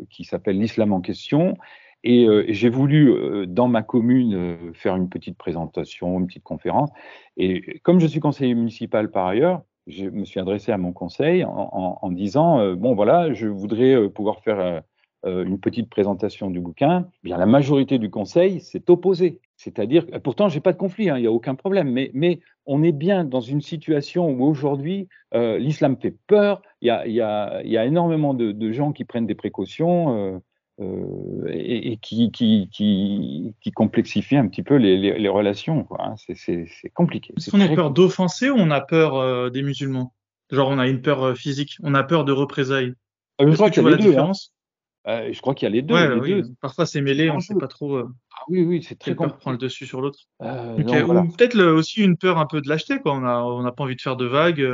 qui 0.09 0.25
s'appelle 0.25 0.59
L'islam 0.59 0.95
en 0.95 1.03
question. 1.03 1.59
Et 2.03 2.27
j'ai 2.49 2.71
voulu, 2.71 3.47
dans 3.47 3.69
ma 3.69 3.83
commune, 3.83 4.73
faire 4.73 4.97
une 4.97 5.11
petite 5.11 5.37
présentation, 5.37 6.19
une 6.19 6.27
petite 6.27 6.45
conférence. 6.45 6.89
Et 7.37 7.79
comme 7.81 8.01
je 8.01 8.07
suis 8.07 8.21
conseiller 8.21 8.55
municipal 8.55 9.11
par 9.11 9.27
ailleurs, 9.27 9.61
je 9.89 10.07
me 10.07 10.25
suis 10.25 10.39
adressé 10.39 10.71
à 10.71 10.79
mon 10.79 10.93
conseil 10.93 11.45
en, 11.45 12.11
disant 12.11 12.61
euh, 12.61 12.75
bon 12.77 12.95
voilà, 12.95 13.33
je 13.33 13.49
voudrais 13.49 13.95
euh, 13.95 14.09
pouvoir 14.09 14.41
faire 14.41 14.83
euh, 15.25 15.45
une 15.45 15.59
petite 15.59 15.89
présentation 15.89 16.51
du 16.51 16.61
bouquin. 16.61 17.09
Eh 17.25 17.29
bien 17.29 17.39
la 17.39 17.47
majorité 17.47 17.99
du 17.99 18.11
conseil 18.11 18.61
s'est 18.61 18.91
opposée. 18.91 19.41
C'est-à-dire, 19.57 20.07
pourtant 20.23 20.49
j'ai 20.49 20.61
pas 20.61 20.73
de 20.73 20.79
conflit, 20.79 21.11
hein, 21.11 21.17
il 21.17 21.23
n'y 21.23 21.27
a 21.27 21.33
aucun 21.33 21.55
problème, 21.55 21.91
mais, 21.91 22.41
on 22.71 22.83
est 22.83 22.93
bien 22.93 23.25
dans 23.25 23.41
une 23.41 23.63
situation 23.63 24.29
où 24.29 24.45
aujourd'hui 24.45 25.09
l'islam 25.33 25.97
fait 25.97 26.15
peur. 26.27 26.61
Il 26.83 26.89
y 26.89 27.21
a, 27.23 27.87
énormément 27.87 28.35
de, 28.35 28.73
gens 28.73 28.93
qui 28.93 29.07
prennent 29.07 29.27
des 29.27 29.35
précautions. 29.35 30.43
Euh, 30.81 31.49
et, 31.49 31.93
et 31.93 31.97
qui, 31.97 32.31
qui, 32.31 32.69
qui, 32.71 33.53
qui, 33.61 33.73
complexifie 33.73 34.37
un 34.37 34.47
petit 34.47 34.63
peu 34.63 34.77
les, 34.77 34.97
les, 34.97 35.19
les 35.19 35.29
relations. 35.29 35.89
Hein. 35.99 36.15
C'est 36.17 36.69
compliqué. 36.95 37.35
Est-ce 37.37 37.51
qu'on 37.51 37.61
a 37.61 37.69
peur 37.69 37.91
d'offenser 37.91 38.49
ou 38.49 38.55
on 38.57 38.71
a 38.71 38.81
peur 38.81 39.17
euh, 39.17 39.51
des 39.51 39.63
musulmans? 39.63 40.15
Genre 40.53 40.69
on 40.69 40.79
a 40.79 40.87
une 40.87 41.03
peur 41.03 41.25
euh, 41.25 41.35
physique, 41.35 41.77
on 41.83 41.95
a 41.95 42.05
peur 42.05 42.25
de 42.25 42.31
représailles. 42.31 42.95
Euh, 43.41 43.51
je 43.51 43.55
crois 43.57 43.71
qu'il 43.71 43.83
y 43.83 43.87
a 43.87 43.91
la 43.91 43.97
deux, 43.97 44.05
hein. 44.05 44.07
différence? 44.07 44.55
Hein. 45.05 45.33
je 45.33 45.41
crois 45.41 45.55
qu'il 45.57 45.67
y 45.67 45.71
a 45.71 45.75
les 45.75 45.83
deux. 45.83 45.95
Ouais, 45.95 46.15
les 46.15 46.21
oui. 46.21 46.43
deux. 46.43 46.49
Parfois 46.61 46.87
c'est 46.87 47.01
mêlé, 47.01 47.29
on 47.29 47.37
ne 47.37 47.41
sait 47.41 47.57
pas 47.57 47.67
trop. 47.67 47.99
Ah 47.99 48.45
oui, 48.49 48.63
oui, 48.63 48.81
c'est 48.89 48.97
très 48.97 49.17
compliqué. 49.17 49.41
prend 49.41 49.51
le 49.51 49.59
dessus 49.59 49.85
sur 49.85 50.01
l'autre. 50.01 50.21
Okay. 50.39 51.03
Voilà. 51.03 51.23
Ou 51.23 51.29
peut-être 51.33 51.61
aussi 51.61 52.03
une 52.03 52.17
peur 52.17 52.39
un 52.39 52.47
peu 52.47 52.61
de 52.61 52.69
lâcheté, 52.69 53.01
quoi. 53.01 53.15
On 53.15 53.23
n'a 53.23 53.45
on 53.45 53.65
a 53.65 53.73
pas 53.73 53.83
envie 53.83 53.97
de 53.97 54.01
faire 54.01 54.17
de 54.17 54.27
vagues. 54.27 54.65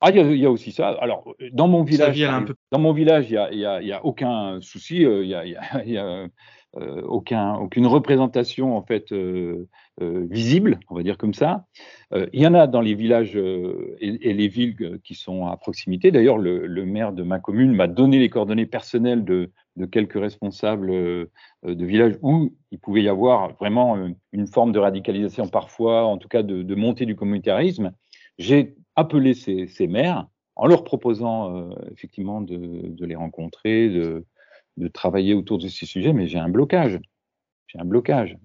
Ah, 0.00 0.10
il 0.10 0.32
y, 0.32 0.38
y, 0.40 0.46
a 0.46 0.50
aussi 0.50 0.72
ça. 0.72 0.88
Alors, 1.00 1.34
dans 1.52 1.68
mon 1.68 1.82
village, 1.82 2.22
peu... 2.46 2.54
dans 2.70 2.78
mon 2.78 2.92
village, 2.92 3.30
il 3.30 3.58
y 3.58 3.92
a, 3.92 4.04
aucun 4.04 4.60
souci. 4.60 4.96
Il 4.96 5.26
y 5.26 5.34
a, 5.34 5.46
y 5.46 5.96
a 5.96 6.28
euh, 6.78 7.00
aucun, 7.06 7.54
aucune 7.54 7.86
représentation 7.86 8.76
en 8.76 8.82
fait 8.82 9.10
euh, 9.10 9.66
euh, 10.02 10.26
visible, 10.28 10.78
on 10.90 10.94
va 10.94 11.02
dire 11.02 11.16
comme 11.16 11.32
ça. 11.32 11.64
il 12.12 12.40
y 12.40 12.46
en 12.46 12.52
a 12.52 12.66
dans 12.66 12.82
les 12.82 12.94
villages 12.94 13.34
et, 13.34 14.28
et, 14.28 14.34
les 14.34 14.48
villes 14.48 15.00
qui 15.02 15.14
sont 15.14 15.46
à 15.46 15.56
proximité. 15.56 16.10
D'ailleurs, 16.10 16.36
le, 16.36 16.66
le, 16.66 16.84
maire 16.84 17.12
de 17.12 17.22
ma 17.22 17.38
commune 17.38 17.72
m'a 17.74 17.86
donné 17.86 18.18
les 18.18 18.28
coordonnées 18.28 18.66
personnelles 18.66 19.24
de, 19.24 19.52
de 19.76 19.86
quelques 19.86 20.20
responsables 20.20 20.88
de 20.88 21.30
villages 21.64 22.18
où 22.20 22.52
il 22.70 22.78
pouvait 22.78 23.02
y 23.02 23.08
avoir 23.08 23.54
vraiment 23.54 23.96
une 24.32 24.46
forme 24.46 24.72
de 24.72 24.78
radicalisation 24.78 25.48
parfois, 25.48 26.04
en 26.04 26.18
tout 26.18 26.28
cas 26.28 26.42
de, 26.42 26.62
de 26.62 26.74
montée 26.74 27.06
du 27.06 27.16
communautarisme. 27.16 27.92
J'ai 28.38 28.76
appelé 28.96 29.34
ces, 29.34 29.66
ces, 29.66 29.86
maires 29.86 30.26
en 30.56 30.66
leur 30.66 30.84
proposant 30.84 31.54
euh, 31.54 31.70
effectivement 31.92 32.40
de, 32.40 32.56
de, 32.88 33.06
les 33.06 33.14
rencontrer, 33.14 33.88
de, 33.88 34.24
de, 34.76 34.88
travailler 34.88 35.34
autour 35.34 35.58
de 35.58 35.68
ces 35.68 35.86
sujets, 35.86 36.12
mais 36.12 36.26
j'ai 36.26 36.38
un 36.38 36.48
blocage. 36.48 36.98
J'ai 37.66 37.78
un 37.78 37.84
blocage. 37.84 38.36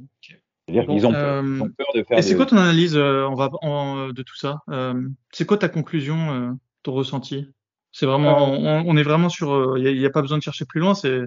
C'est-à-dire 0.68 0.88
qu'ils 0.88 1.06
ont, 1.06 1.14
euh, 1.14 1.60
ont, 1.60 1.70
peur 1.70 1.88
de 1.96 2.04
faire. 2.04 2.18
Et 2.18 2.22
c'est 2.22 2.36
quoi 2.36 2.46
ton 2.46 2.58
analyse 2.58 2.96
euh, 2.96 3.28
on 3.28 3.36
va, 3.36 3.50
en, 3.62 4.10
de 4.10 4.22
tout 4.22 4.36
ça 4.36 4.60
euh, 4.70 4.94
C'est 5.32 5.46
quoi 5.46 5.58
ta 5.58 5.70
conclusion 5.70 6.58
ton 6.84 6.94
ressenti? 6.94 7.48
C'est 7.92 8.06
vraiment, 8.06 8.54
euh. 8.54 8.84
on, 8.86 8.96
est 8.96 9.04
vraiment 9.04 9.28
sur, 9.28 9.78
il 9.78 9.98
n'y 9.98 10.06
a, 10.06 10.10
pas 10.10 10.22
besoin 10.22 10.38
de 10.38 10.44
chercher 10.44 10.66
plus 10.66 10.80
loin, 10.80 10.94
c'est 10.94 11.22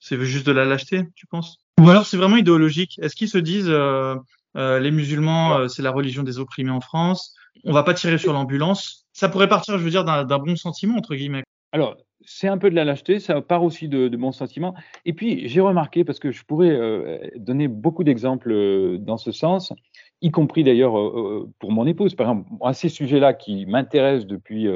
c'est 0.00 0.20
juste 0.22 0.46
de 0.46 0.52
la 0.52 0.64
lâcheté, 0.64 1.04
tu 1.14 1.26
penses? 1.26 1.58
Ou 1.80 1.88
alors 1.88 2.04
c'est 2.04 2.18
vraiment 2.18 2.36
idéologique 2.36 2.98
Est-ce 3.00 3.16
qu'ils 3.16 3.28
se 3.28 3.38
disent 3.38 3.72
les 4.54 4.90
musulmans, 4.90 5.68
c'est 5.68 5.82
la 5.82 5.92
religion 5.92 6.22
des 6.22 6.38
opprimés 6.38 6.70
en 6.70 6.80
France? 6.80 7.34
On 7.62 7.72
va 7.72 7.82
pas 7.82 7.94
tirer 7.94 8.18
sur 8.18 8.32
l'ambulance. 8.32 9.06
Ça 9.12 9.28
pourrait 9.28 9.48
partir, 9.48 9.78
je 9.78 9.84
veux 9.84 9.90
dire, 9.90 10.04
d'un 10.04 10.38
bon 10.38 10.56
sentiment 10.56 10.96
entre 10.96 11.14
guillemets. 11.14 11.44
Alors, 11.72 11.96
c'est 12.26 12.48
un 12.48 12.58
peu 12.58 12.70
de 12.70 12.74
la 12.74 12.84
lâcheté, 12.84 13.20
ça 13.20 13.40
part 13.40 13.64
aussi 13.64 13.88
de, 13.88 14.08
bons 14.08 14.32
sentiments. 14.32 14.74
Et 15.04 15.12
puis, 15.12 15.48
j'ai 15.48 15.60
remarqué, 15.60 16.04
parce 16.04 16.18
que 16.18 16.30
je 16.30 16.44
pourrais 16.44 16.70
euh, 16.70 17.18
donner 17.36 17.68
beaucoup 17.68 18.04
d'exemples 18.04 18.52
euh, 18.52 18.98
dans 18.98 19.16
ce 19.16 19.32
sens, 19.32 19.72
y 20.20 20.30
compris 20.30 20.64
d'ailleurs 20.64 20.98
euh, 20.98 21.50
pour 21.58 21.72
mon 21.72 21.86
épouse. 21.86 22.14
Par 22.14 22.30
exemple, 22.30 22.50
à 22.62 22.72
ces 22.74 22.88
sujets-là 22.88 23.34
qui 23.34 23.66
m'intéressent 23.66 24.26
depuis 24.26 24.68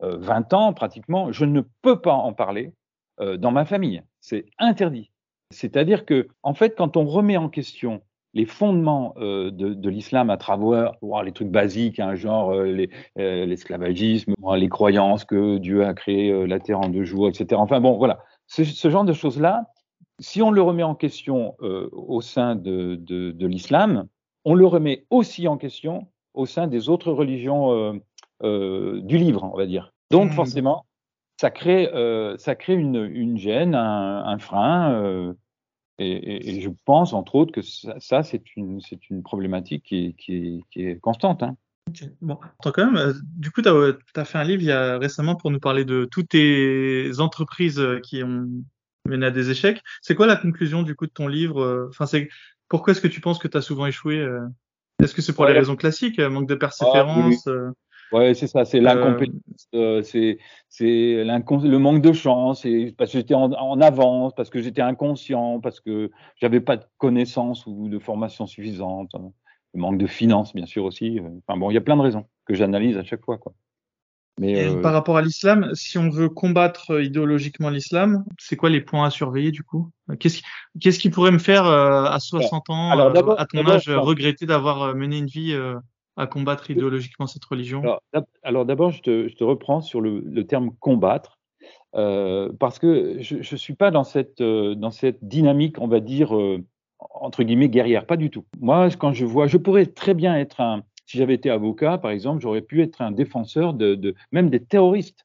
20 0.00 0.52
ans 0.54 0.72
pratiquement, 0.72 1.32
je 1.32 1.44
ne 1.44 1.60
peux 1.82 2.00
pas 2.00 2.14
en 2.14 2.32
parler 2.32 2.72
dans 3.20 3.50
ma 3.50 3.64
famille. 3.64 4.02
C'est 4.20 4.46
interdit. 4.58 5.10
C'est-à-dire 5.50 6.04
que, 6.04 6.28
en 6.42 6.54
fait, 6.54 6.76
quand 6.76 6.96
on 6.96 7.04
remet 7.04 7.36
en 7.36 7.48
question 7.48 8.02
les 8.34 8.44
fondements 8.44 9.14
euh, 9.18 9.50
de, 9.50 9.88
l'islam 9.88 10.30
à 10.30 10.36
travers 10.36 10.92
les 11.24 11.32
trucs 11.32 11.50
basiques, 11.50 11.98
hein, 11.98 12.14
genre 12.14 12.52
euh, 12.52 12.86
euh, 13.18 13.46
l'esclavagisme, 13.46 14.34
les 14.56 14.68
croyances 14.68 15.24
que 15.24 15.58
Dieu 15.58 15.84
a 15.84 15.94
créé 15.94 16.46
la 16.46 16.60
terre 16.60 16.80
en 16.80 16.88
deux 16.88 17.04
jours, 17.04 17.28
etc. 17.28 17.60
Enfin 17.60 17.80
bon, 17.80 17.96
voilà, 17.96 18.20
ce, 18.46 18.90
genre 18.90 19.04
de 19.04 19.12
choses-là, 19.12 19.64
si 20.18 20.42
on 20.42 20.50
le 20.50 20.62
remet 20.62 20.82
en 20.82 20.94
question 20.94 21.56
au 21.60 22.20
sein 22.20 22.54
de, 22.56 23.46
l'islam, 23.46 24.06
on 24.44 24.54
le 24.54 24.66
remet 24.66 25.06
aussi 25.10 25.48
en 25.48 25.56
question 25.56 26.08
au 26.34 26.46
sein 26.46 26.66
des 26.66 26.88
autres 26.88 27.12
religions 27.12 28.00
du 28.42 29.18
livre, 29.18 29.50
on 29.52 29.56
va 29.56 29.66
dire. 29.66 29.92
Donc 30.10 30.30
mmh. 30.30 30.34
forcément, 30.34 30.86
ça 31.40 31.50
crée, 31.50 31.88
ça 32.38 32.54
crée 32.54 32.74
une, 32.74 33.36
gêne, 33.36 33.74
un, 33.74 34.24
un 34.24 34.38
frein 34.38 35.34
et, 35.98 36.60
je 36.60 36.70
pense, 36.84 37.12
entre 37.12 37.34
autres, 37.34 37.52
que 37.52 37.62
ça, 37.62 38.22
c'est 38.22 38.56
une, 38.56 38.80
une 39.10 39.22
problématique 39.22 39.84
qui 39.84 40.06
est, 40.06 40.64
qui 40.70 40.86
est, 40.86 41.00
constante. 41.00 41.42
Hein. 41.42 41.56
Bon, 42.20 42.38
quand 42.62 42.76
même, 42.84 42.96
euh, 42.96 43.12
du 43.22 43.50
coup, 43.50 43.62
tu 43.62 43.68
as, 43.68 44.24
fait 44.24 44.38
un 44.38 44.44
livre 44.44 44.62
il 44.62 44.68
y 44.68 44.72
a 44.72 44.98
récemment 44.98 45.36
pour 45.36 45.50
nous 45.50 45.58
parler 45.58 45.84
de 45.84 46.06
toutes 46.10 46.28
tes 46.28 47.10
entreprises 47.18 47.80
euh, 47.80 47.98
qui 48.00 48.22
ont 48.22 48.46
mené 49.06 49.26
à 49.26 49.30
des 49.30 49.50
échecs. 49.50 49.82
C'est 50.02 50.14
quoi 50.14 50.26
la 50.26 50.36
conclusion 50.36 50.82
du 50.82 50.94
coup 50.94 51.06
de 51.06 51.12
ton 51.12 51.28
livre 51.28 51.62
euh, 51.62 51.86
Enfin, 51.88 52.06
c'est 52.06 52.28
pourquoi 52.68 52.92
est-ce 52.92 53.00
que 53.00 53.08
tu 53.08 53.20
penses 53.20 53.38
que 53.38 53.48
tu 53.48 53.56
as 53.56 53.62
souvent 53.62 53.86
échoué 53.86 54.24
Est-ce 55.02 55.14
que 55.14 55.22
c'est 55.22 55.32
pour 55.32 55.46
les 55.46 55.54
raisons 55.54 55.74
classiques, 55.74 56.20
manque 56.20 56.46
de 56.46 56.54
ah, 56.54 56.58
persévérance 56.58 57.48
Ouais, 58.12 58.34
c'est 58.34 58.46
ça, 58.46 58.64
c'est 58.64 58.80
l'incompétence, 58.80 59.68
euh, 59.74 60.02
c'est 60.02 60.38
c'est 60.68 61.24
le 61.24 61.76
manque 61.76 62.00
de 62.00 62.12
chance, 62.12 62.62
c'est 62.62 62.94
parce 62.96 63.12
que 63.12 63.18
j'étais 63.18 63.34
en, 63.34 63.80
avance, 63.80 64.34
parce 64.34 64.48
que 64.48 64.62
j'étais 64.62 64.80
inconscient, 64.80 65.60
parce 65.60 65.80
que 65.80 66.10
j'avais 66.36 66.60
pas 66.60 66.76
de 66.76 66.84
connaissances 66.96 67.66
ou 67.66 67.88
de 67.88 67.98
formation 67.98 68.46
suffisante, 68.46 69.10
hein. 69.14 69.30
le 69.74 69.80
manque 69.80 69.98
de 69.98 70.06
finances 70.06 70.54
bien 70.54 70.66
sûr 70.66 70.84
aussi. 70.84 71.18
Euh. 71.18 71.28
Enfin 71.46 71.58
bon, 71.58 71.70
il 71.70 71.74
y 71.74 71.76
a 71.76 71.82
plein 71.82 71.96
de 71.96 72.02
raisons 72.02 72.24
que 72.46 72.54
j'analyse 72.54 72.96
à 72.96 73.04
chaque 73.04 73.24
fois 73.24 73.36
quoi. 73.36 73.52
Mais 74.40 74.68
euh, 74.68 74.80
par 74.80 74.92
rapport 74.92 75.16
à 75.16 75.22
l'islam, 75.22 75.70
si 75.74 75.98
on 75.98 76.10
veut 76.10 76.28
combattre 76.28 77.02
idéologiquement 77.02 77.70
l'islam, 77.70 78.24
c'est 78.38 78.54
quoi 78.54 78.70
les 78.70 78.80
points 78.80 79.04
à 79.04 79.10
surveiller 79.10 79.50
du 79.50 79.64
coup? 79.64 79.90
Qu'est-ce 80.20 80.38
qui, 80.38 80.44
qu'est-ce 80.80 81.00
qui 81.00 81.10
pourrait 81.10 81.32
me 81.32 81.40
faire 81.40 81.66
à 81.66 82.18
60 82.20 82.70
ans, 82.70 82.90
à 83.36 83.46
ton 83.46 83.66
âge, 83.66 83.90
regretter 83.90 84.46
d'avoir 84.46 84.94
mené 84.94 85.18
une 85.18 85.26
vie 85.26 85.58
à 86.18 86.26
combattre 86.26 86.70
idéologiquement 86.70 87.26
cette 87.26 87.44
religion? 87.44 87.82
Alors, 88.42 88.66
d'abord, 88.66 88.90
je 88.90 89.00
te, 89.02 89.44
reprends 89.44 89.80
sur 89.80 90.00
le, 90.00 90.42
terme 90.44 90.72
combattre, 90.80 91.38
euh, 91.94 92.50
parce 92.58 92.78
que 92.78 93.18
je 93.20 93.36
ne 93.36 93.56
suis 93.56 93.74
pas 93.74 93.90
dans 93.90 94.04
cette, 94.04 94.40
euh, 94.40 94.74
dans 94.74 94.90
cette 94.90 95.24
dynamique, 95.24 95.78
on 95.78 95.88
va 95.88 96.00
dire, 96.00 96.36
euh, 96.36 96.58
entre 96.98 97.44
guillemets, 97.44 97.68
guerrière, 97.68 98.04
pas 98.04 98.16
du 98.16 98.30
tout. 98.30 98.44
Moi, 98.60 98.88
quand 98.98 99.12
je 99.12 99.24
vois, 99.24 99.46
je 99.46 99.56
pourrais 99.56 99.86
très 99.86 100.12
bien 100.12 100.36
être 100.36 100.60
un, 100.60 100.82
si 101.06 101.18
j'avais 101.18 101.34
été 101.34 101.50
avocat, 101.50 101.98
par 101.98 102.10
exemple, 102.10 102.42
j'aurais 102.42 102.62
pu 102.62 102.82
être 102.82 103.00
un 103.00 103.12
défenseur 103.12 103.72
de, 103.72 104.14
même 104.32 104.50
des 104.50 104.62
terroristes 104.62 105.24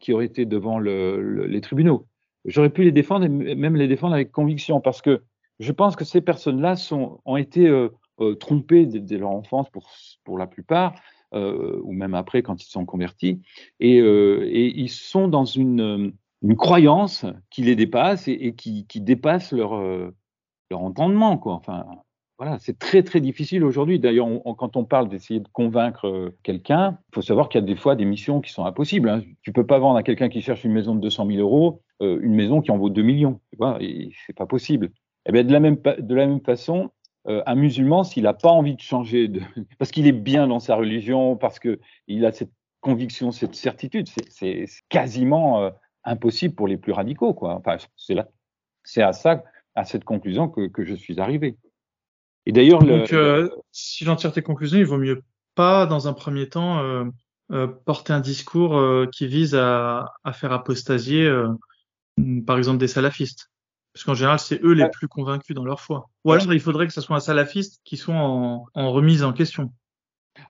qui 0.00 0.14
auraient 0.14 0.24
été 0.24 0.46
devant 0.46 0.78
les 0.78 1.60
tribunaux. 1.60 2.06
J'aurais 2.46 2.70
pu 2.70 2.82
les 2.82 2.92
défendre 2.92 3.26
et 3.26 3.28
même 3.28 3.76
les 3.76 3.88
défendre 3.88 4.14
avec 4.14 4.32
conviction, 4.32 4.80
parce 4.80 5.02
que 5.02 5.20
je 5.58 5.72
pense 5.72 5.96
que 5.96 6.06
ces 6.06 6.22
personnes-là 6.22 6.76
ont 7.26 7.36
été 7.36 7.68
euh, 8.20 8.34
trompés 8.34 8.86
dès, 8.86 9.18
leur 9.18 9.30
enfance 9.30 9.70
pour, 9.70 9.88
pour 10.24 10.38
la 10.38 10.46
plupart, 10.46 10.94
euh, 11.32 11.80
ou 11.84 11.92
même 11.92 12.14
après 12.14 12.42
quand 12.42 12.62
ils 12.62 12.68
sont 12.68 12.84
convertis, 12.84 13.40
et, 13.78 14.00
euh, 14.00 14.46
et 14.50 14.66
ils 14.78 14.90
sont 14.90 15.28
dans 15.28 15.44
une, 15.44 16.12
une, 16.42 16.56
croyance 16.56 17.24
qui 17.50 17.62
les 17.62 17.76
dépasse 17.76 18.28
et, 18.28 18.54
qui, 18.54 18.86
qui, 18.86 19.00
dépasse 19.00 19.52
leur, 19.52 19.80
leur 20.70 20.80
entendement. 20.80 21.38
Quoi. 21.38 21.54
Enfin, 21.54 21.86
voilà, 22.38 22.58
c'est 22.58 22.78
très 22.78 23.02
très 23.02 23.20
difficile 23.20 23.64
aujourd'hui. 23.64 23.98
D'ailleurs, 23.98 24.28
quand 24.58 24.76
on 24.76 24.84
parle 24.84 25.08
d'essayer 25.08 25.40
de 25.40 25.48
convaincre 25.48 26.34
quelqu'un, 26.42 26.98
il 27.10 27.14
faut 27.14 27.22
savoir 27.22 27.48
qu'il 27.48 27.60
y 27.60 27.64
a 27.64 27.66
des 27.66 27.76
fois 27.76 27.96
des 27.96 28.04
missions 28.04 28.40
qui 28.40 28.52
sont 28.52 28.64
impossibles. 28.64 29.08
Hein. 29.08 29.22
Tu 29.42 29.52
peux 29.52 29.66
pas 29.66 29.78
vendre 29.78 29.96
à 29.96 30.02
quelqu'un 30.02 30.28
qui 30.28 30.42
cherche 30.42 30.64
une 30.64 30.72
maison 30.72 30.94
de 30.94 31.00
200 31.00 31.26
000 31.26 31.38
euros 31.38 31.82
une 32.00 32.34
maison 32.34 32.62
qui 32.62 32.70
en 32.70 32.78
vaut 32.78 32.88
2 32.88 33.02
millions. 33.02 33.40
Tu 33.50 33.56
vois, 33.58 33.78
c'est 34.26 34.36
pas 34.36 34.46
possible. 34.46 34.86
Et 35.26 35.28
eh 35.28 35.32
bien, 35.32 35.44
de 35.44 35.52
la 35.52 35.60
même 35.60 35.76
de 35.76 36.14
la 36.14 36.26
même 36.26 36.40
façon, 36.40 36.90
euh, 37.28 37.42
un 37.46 37.54
musulman, 37.54 38.02
s'il 38.02 38.22
n'a 38.22 38.32
pas 38.32 38.48
envie 38.48 38.74
de 38.74 38.80
changer, 38.80 39.28
de... 39.28 39.40
parce 39.78 39.90
qu'il 39.90 40.06
est 40.06 40.12
bien 40.12 40.46
dans 40.46 40.60
sa 40.60 40.76
religion, 40.76 41.36
parce 41.36 41.58
qu'il 41.58 42.24
a 42.24 42.32
cette 42.32 42.52
conviction, 42.80 43.30
cette 43.30 43.54
certitude, 43.54 44.08
c'est 44.30 44.64
quasiment 44.88 45.62
euh, 45.62 45.70
impossible 46.04 46.54
pour 46.54 46.66
les 46.66 46.78
plus 46.78 46.92
radicaux. 46.92 47.36
Enfin, 47.42 47.76
c'est 48.84 49.02
à 49.02 49.12
ça, 49.12 49.44
à 49.74 49.84
cette 49.84 50.04
conclusion 50.04 50.48
que, 50.48 50.84
je 50.84 50.94
suis 50.94 51.20
arrivé. 51.20 51.58
Et 52.46 52.52
d'ailleurs, 52.52 52.82
donc, 52.82 53.12
euh, 53.12 53.50
si 53.70 54.04
j'en 54.04 54.16
tire 54.16 54.32
tes 54.32 54.42
conclusions, 54.42 54.78
il 54.78 54.86
vaut 54.86 54.96
mieux 54.96 55.22
pas, 55.54 55.84
dans 55.84 56.08
un 56.08 56.14
premier 56.14 56.48
temps, 56.48 56.82
porter 57.84 58.14
un 58.14 58.20
discours 58.20 58.80
qui 59.12 59.26
vise 59.26 59.54
à 59.54 60.06
faire 60.32 60.52
apostasier, 60.52 61.30
par 62.46 62.56
exemple, 62.56 62.78
des 62.78 62.88
salafistes. 62.88 63.49
Parce 63.92 64.04
qu'en 64.04 64.14
général, 64.14 64.38
c'est 64.38 64.62
eux 64.62 64.72
les 64.72 64.88
plus 64.88 65.08
convaincus 65.08 65.54
dans 65.54 65.64
leur 65.64 65.80
foi. 65.80 66.08
Ou 66.24 66.32
alors, 66.32 66.52
il 66.52 66.60
faudrait 66.60 66.86
que 66.86 66.92
ce 66.92 67.00
soit 67.00 67.16
un 67.16 67.20
salafiste 67.20 67.80
qui 67.84 67.96
soit 67.96 68.14
en, 68.14 68.66
remise 68.74 69.24
en 69.24 69.32
question. 69.32 69.72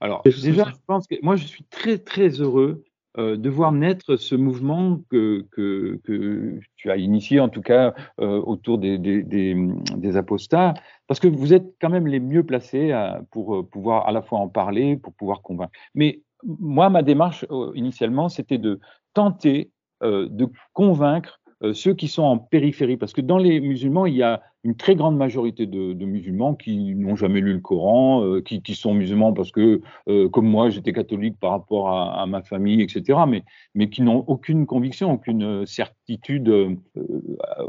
Alors, 0.00 0.22
déjà, 0.24 0.64
je 0.68 0.76
pense 0.86 1.06
que 1.06 1.16
moi, 1.22 1.36
je 1.36 1.46
suis 1.46 1.64
très, 1.64 1.98
très 1.98 2.28
heureux 2.28 2.84
euh, 3.18 3.36
de 3.36 3.50
voir 3.50 3.72
naître 3.72 4.16
ce 4.16 4.36
mouvement 4.36 5.00
que, 5.10 5.44
que, 5.50 5.98
que, 6.04 6.60
tu 6.76 6.90
as 6.90 6.96
initié, 6.96 7.40
en 7.40 7.48
tout 7.48 7.62
cas, 7.62 7.92
euh, 8.20 8.40
autour 8.40 8.78
des, 8.78 8.98
des, 8.98 9.24
des, 9.24 10.16
apostats, 10.16 10.74
parce 11.08 11.18
que 11.18 11.26
vous 11.26 11.52
êtes 11.52 11.74
quand 11.80 11.90
même 11.90 12.06
les 12.06 12.20
mieux 12.20 12.44
placés 12.44 12.92
pour 13.32 13.56
euh, 13.56 13.62
pouvoir 13.64 14.06
à 14.06 14.12
la 14.12 14.22
fois 14.22 14.38
en 14.38 14.48
parler, 14.48 14.96
pour 14.96 15.12
pouvoir 15.14 15.42
convaincre. 15.42 15.72
Mais 15.94 16.22
moi, 16.44 16.88
ma 16.88 17.02
démarche, 17.02 17.44
initialement, 17.74 18.28
c'était 18.28 18.58
de 18.58 18.78
tenter 19.12 19.72
de 20.02 20.48
convaincre 20.72 21.39
euh, 21.62 21.74
ceux 21.74 21.92
qui 21.92 22.08
sont 22.08 22.22
en 22.22 22.38
périphérie, 22.38 22.96
parce 22.96 23.12
que 23.12 23.20
dans 23.20 23.36
les 23.36 23.60
musulmans, 23.60 24.06
il 24.06 24.16
y 24.16 24.22
a 24.22 24.42
une 24.64 24.76
très 24.76 24.94
grande 24.94 25.16
majorité 25.16 25.66
de, 25.66 26.04
musulmans 26.04 26.54
qui 26.54 26.94
n'ont 26.94 27.16
jamais 27.16 27.40
lu 27.40 27.52
le 27.52 27.60
Coran, 27.60 28.24
euh, 28.24 28.40
qui, 28.40 28.74
sont 28.74 28.94
musulmans 28.94 29.34
parce 29.34 29.50
que, 29.50 29.82
euh, 30.08 30.28
comme 30.30 30.46
moi, 30.46 30.70
j'étais 30.70 30.94
catholique 30.94 31.38
par 31.38 31.50
rapport 31.50 31.90
à, 31.90 32.26
ma 32.26 32.42
famille, 32.42 32.80
etc., 32.80 33.20
mais, 33.28 33.42
mais 33.74 33.90
qui 33.90 34.00
n'ont 34.00 34.24
aucune 34.26 34.64
conviction, 34.64 35.12
aucune 35.12 35.66
certitude 35.66 36.78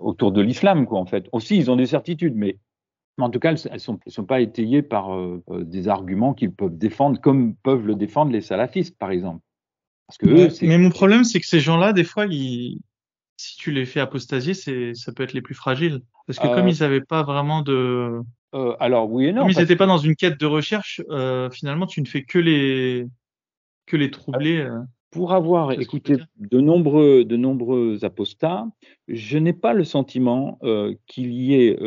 autour 0.01 0.31
de 0.31 0.41
l'islam, 0.41 0.85
quoi, 0.85 0.99
en 0.99 1.05
fait. 1.05 1.27
Aussi, 1.33 1.57
ils 1.57 1.69
ont 1.69 1.75
des 1.75 1.85
certitudes, 1.85 2.35
mais 2.35 2.57
en 3.17 3.29
tout 3.29 3.39
cas, 3.39 3.49
elles 3.49 3.73
ne 3.73 3.77
sont, 3.77 3.99
sont, 4.07 4.25
pas 4.25 4.39
étayées 4.39 4.81
par 4.81 5.17
des 5.49 5.89
arguments 5.89 6.33
qu'ils 6.33 6.53
peuvent 6.53 6.77
défendre, 6.77 7.19
comme 7.19 7.55
peuvent 7.55 7.85
le 7.85 7.95
défendre 7.95 8.31
les 8.31 8.41
salafistes, 8.41 8.97
par 8.97 9.11
exemple. 9.11 9.41
Parce 10.07 10.17
que 10.17 10.65
mais 10.65 10.77
mon 10.77 10.89
problème, 10.89 11.23
c'est 11.23 11.39
que 11.39 11.45
ces 11.45 11.59
gens-là, 11.59 11.93
des 11.93 12.03
fois, 12.03 12.25
ils, 12.25 12.81
si 13.41 13.57
tu 13.57 13.71
les 13.71 13.85
fais 13.85 13.99
apostasier, 13.99 14.53
c'est 14.53 14.93
ça 14.93 15.11
peut 15.11 15.23
être 15.23 15.33
les 15.33 15.41
plus 15.41 15.55
fragiles. 15.55 16.01
Parce 16.27 16.37
que 16.37 16.47
comme 16.47 16.67
euh. 16.67 16.69
ils 16.69 16.81
n'avaient 16.81 17.01
pas 17.01 17.23
vraiment 17.23 17.61
de 17.61 18.21
euh, 18.53 18.75
alors 18.79 19.11
oui 19.11 19.25
et 19.25 19.33
non. 19.33 19.41
Comme 19.41 19.51
ils 19.51 19.57
n'étaient 19.57 19.75
pas 19.75 19.87
dans 19.87 19.97
une 19.97 20.15
quête 20.15 20.39
de 20.39 20.45
recherche, 20.45 21.01
euh, 21.09 21.49
finalement 21.49 21.87
tu 21.87 22.01
ne 22.01 22.05
fais 22.05 22.23
que 22.23 22.37
les 22.37 23.07
que 23.87 23.97
les 23.97 24.11
troubler. 24.11 24.67
Pour 25.09 25.33
avoir 25.33 25.73
écouté 25.73 26.15
de 26.37 26.61
nombreux, 26.61 27.25
de 27.25 27.35
nombreux 27.35 28.05
apostats, 28.05 28.65
je 29.09 29.37
n'ai 29.37 29.51
pas 29.51 29.73
le 29.73 29.83
sentiment 29.83 30.57
qu'il 31.05 31.33
y 31.33 31.53
ait 31.53 31.77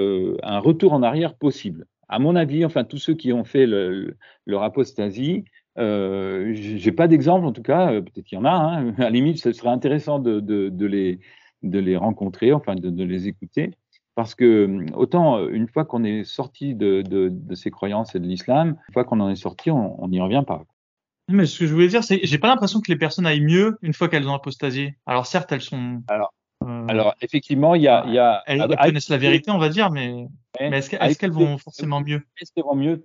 un 0.42 0.58
retour 0.58 0.92
en 0.92 1.02
arrière 1.02 1.34
possible. 1.34 1.86
À 2.08 2.18
mon 2.18 2.36
avis, 2.36 2.66
enfin 2.66 2.84
tous 2.84 2.98
ceux 2.98 3.14
qui 3.14 3.32
ont 3.32 3.44
fait 3.44 3.64
leur 3.64 4.62
apostasie, 4.62 5.44
euh, 5.76 6.52
j'ai 6.54 6.92
pas 6.92 7.08
d'exemple 7.08 7.46
en 7.46 7.52
tout 7.52 7.62
cas, 7.62 7.88
peut-être 8.00 8.24
qu'il 8.24 8.38
y 8.38 8.40
en 8.40 8.44
a. 8.44 8.50
Hein. 8.50 8.94
À 8.98 9.02
la 9.02 9.10
limite, 9.10 9.38
ce 9.38 9.52
serait 9.52 9.70
intéressant 9.70 10.18
de, 10.18 10.40
de, 10.40 10.68
de 10.68 10.86
les 10.86 11.18
de 11.64 11.78
les 11.78 11.96
rencontrer, 11.96 12.52
enfin 12.52 12.74
de, 12.74 12.90
de, 12.90 13.04
les 13.04 13.28
écouter. 13.28 13.72
Parce 14.14 14.34
que 14.34 14.86
autant 14.94 15.38
euh, 15.38 15.48
une 15.50 15.68
fois 15.68 15.84
qu'on 15.84 16.04
est 16.04 16.24
sorti 16.24 16.74
de, 16.74 17.02
de, 17.02 17.28
de, 17.30 17.54
ces 17.54 17.70
croyances 17.70 18.14
et 18.14 18.20
de 18.20 18.26
l'islam, 18.26 18.76
une 18.88 18.92
fois 18.92 19.04
qu'on 19.04 19.20
en 19.20 19.28
est 19.28 19.36
sorti, 19.36 19.70
on 19.70 20.08
n'y 20.08 20.20
revient 20.20 20.44
pas. 20.46 20.64
Mais 21.28 21.46
ce 21.46 21.58
que 21.58 21.66
je 21.66 21.72
voulais 21.72 21.88
dire, 21.88 22.04
c'est 22.04 22.20
j'ai 22.22 22.38
pas 22.38 22.48
l'impression 22.48 22.80
que 22.80 22.90
les 22.90 22.98
personnes 22.98 23.26
aillent 23.26 23.40
mieux 23.40 23.78
une 23.82 23.94
fois 23.94 24.08
qu'elles 24.08 24.28
ont 24.28 24.34
apostasié. 24.34 24.96
Alors 25.06 25.26
certes, 25.26 25.52
elles 25.52 25.62
sont. 25.62 26.02
Alors, 26.08 26.34
euh, 26.64 26.86
alors 26.88 27.14
effectivement, 27.20 27.74
il 27.74 27.82
y 27.82 27.88
a, 27.88 28.04
il 28.06 28.14
y 28.14 28.18
a 28.18 28.42
elles, 28.46 28.66
connaissent 28.82 29.08
la 29.08 29.16
vérité, 29.16 29.50
on 29.50 29.58
va 29.58 29.70
dire, 29.70 29.90
mais, 29.90 30.26
mais 30.60 30.78
est-ce 30.78 31.18
qu'elles 31.18 31.32
vont 31.32 31.56
forcément 31.56 32.00
mieux? 32.00 32.22
Est-ce 32.40 32.52
qu'elles 32.52 32.64
vont 32.64 32.76
mieux? 32.76 33.02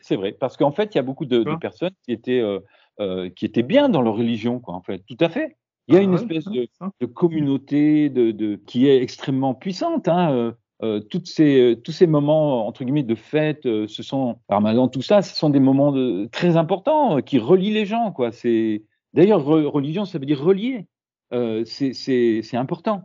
C'est 0.00 0.16
vrai, 0.16 0.32
parce 0.32 0.56
qu'en 0.56 0.72
fait, 0.72 0.94
il 0.94 0.98
y 0.98 1.00
a 1.00 1.02
beaucoup 1.02 1.26
de, 1.26 1.44
de 1.44 1.56
personnes 1.56 1.94
qui 2.04 2.12
étaient 2.12 2.40
euh, 2.40 2.58
euh, 3.00 3.30
qui 3.30 3.44
étaient 3.44 3.62
bien 3.62 3.88
dans 3.88 4.02
leur 4.02 4.16
religion, 4.16 4.58
quoi. 4.58 4.74
En 4.74 4.82
fait, 4.82 4.98
tout 5.06 5.16
à 5.20 5.28
fait. 5.28 5.56
Il 5.88 5.94
y 5.94 5.96
a 5.96 6.00
ah 6.00 6.04
une 6.04 6.14
espèce 6.14 6.44
de, 6.44 6.68
de, 7.00 7.06
communauté 7.06 8.10
de, 8.10 8.30
de, 8.30 8.56
qui 8.66 8.86
est 8.86 9.02
extrêmement 9.02 9.54
puissante. 9.54 10.06
Hein. 10.08 10.32
Euh, 10.32 10.52
euh, 10.82 11.00
toutes 11.00 11.26
ces, 11.26 11.78
tous 11.84 11.92
ces 11.92 12.06
moments 12.06 12.66
entre 12.66 12.84
guillemets 12.84 13.02
de 13.02 13.14
fête, 13.14 13.66
euh, 13.66 13.86
ce 13.86 14.02
sont, 14.02 14.40
Ramadan, 14.48 14.88
tout 14.88 15.02
ça, 15.02 15.20
ce 15.20 15.36
sont 15.36 15.50
des 15.50 15.60
moments 15.60 15.92
de, 15.92 16.26
très 16.32 16.56
importants 16.56 17.18
euh, 17.18 17.20
qui 17.20 17.38
relient 17.38 17.72
les 17.72 17.84
gens. 17.84 18.12
Quoi. 18.12 18.32
C'est 18.32 18.84
d'ailleurs 19.12 19.44
religion, 19.44 20.06
ça 20.06 20.18
veut 20.18 20.24
dire 20.24 20.42
relier. 20.42 20.86
Euh, 21.34 21.64
c'est 21.66 22.56
important. 22.56 23.02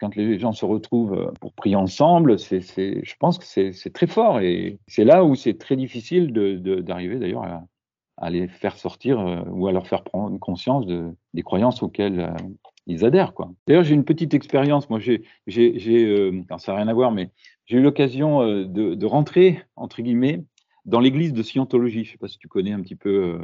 Quand 0.00 0.16
les 0.16 0.38
gens 0.38 0.52
se 0.52 0.64
retrouvent 0.64 1.32
pour 1.40 1.52
prier 1.52 1.76
ensemble, 1.76 2.38
c'est, 2.38 2.60
je 2.60 3.14
pense 3.18 3.36
que 3.36 3.44
c'est 3.44 3.92
très 3.92 4.06
fort 4.06 4.40
et 4.40 4.78
c'est 4.86 5.04
là 5.04 5.24
où 5.24 5.34
c'est 5.34 5.58
très 5.58 5.74
difficile 5.74 6.32
d'arriver 6.32 7.16
de, 7.16 7.20
d'ailleurs 7.20 7.42
à, 7.42 7.64
à, 8.18 8.30
les 8.30 8.48
faire 8.48 8.76
sortir 8.76 9.44
ou 9.50 9.66
à 9.66 9.72
leur 9.72 9.86
faire 9.86 10.04
prendre 10.04 10.38
conscience 10.38 10.86
de, 10.86 11.14
des 11.34 11.42
croyances 11.42 11.82
auxquelles 11.82 12.34
ils 12.88 13.04
adhèrent. 13.04 13.32
D'ailleurs, 13.66 13.84
j'ai 13.84 13.94
une 13.94 14.04
petite 14.04 14.34
expérience. 14.34 14.90
Moi, 14.90 14.98
j'ai, 14.98 15.22
j'ai, 15.46 15.78
j'ai 15.78 16.06
euh, 16.06 16.42
ça 16.58 16.72
n'a 16.72 16.78
rien 16.78 16.88
à 16.88 16.94
voir, 16.94 17.12
mais 17.12 17.30
j'ai 17.66 17.76
eu 17.76 17.82
l'occasion 17.82 18.42
euh, 18.42 18.64
de, 18.64 19.06
rentrer, 19.06 19.62
entre 19.76 20.00
guillemets, 20.00 20.42
dans 20.86 21.00
l'église 21.00 21.34
de 21.34 21.42
Scientologie. 21.42 22.04
Je 22.04 22.08
ne 22.08 22.12
sais 22.12 22.18
pas 22.18 22.28
si 22.28 22.38
tu 22.38 22.48
connais 22.48 22.72
un 22.72 22.80
petit 22.80 22.96
peu 22.96 23.40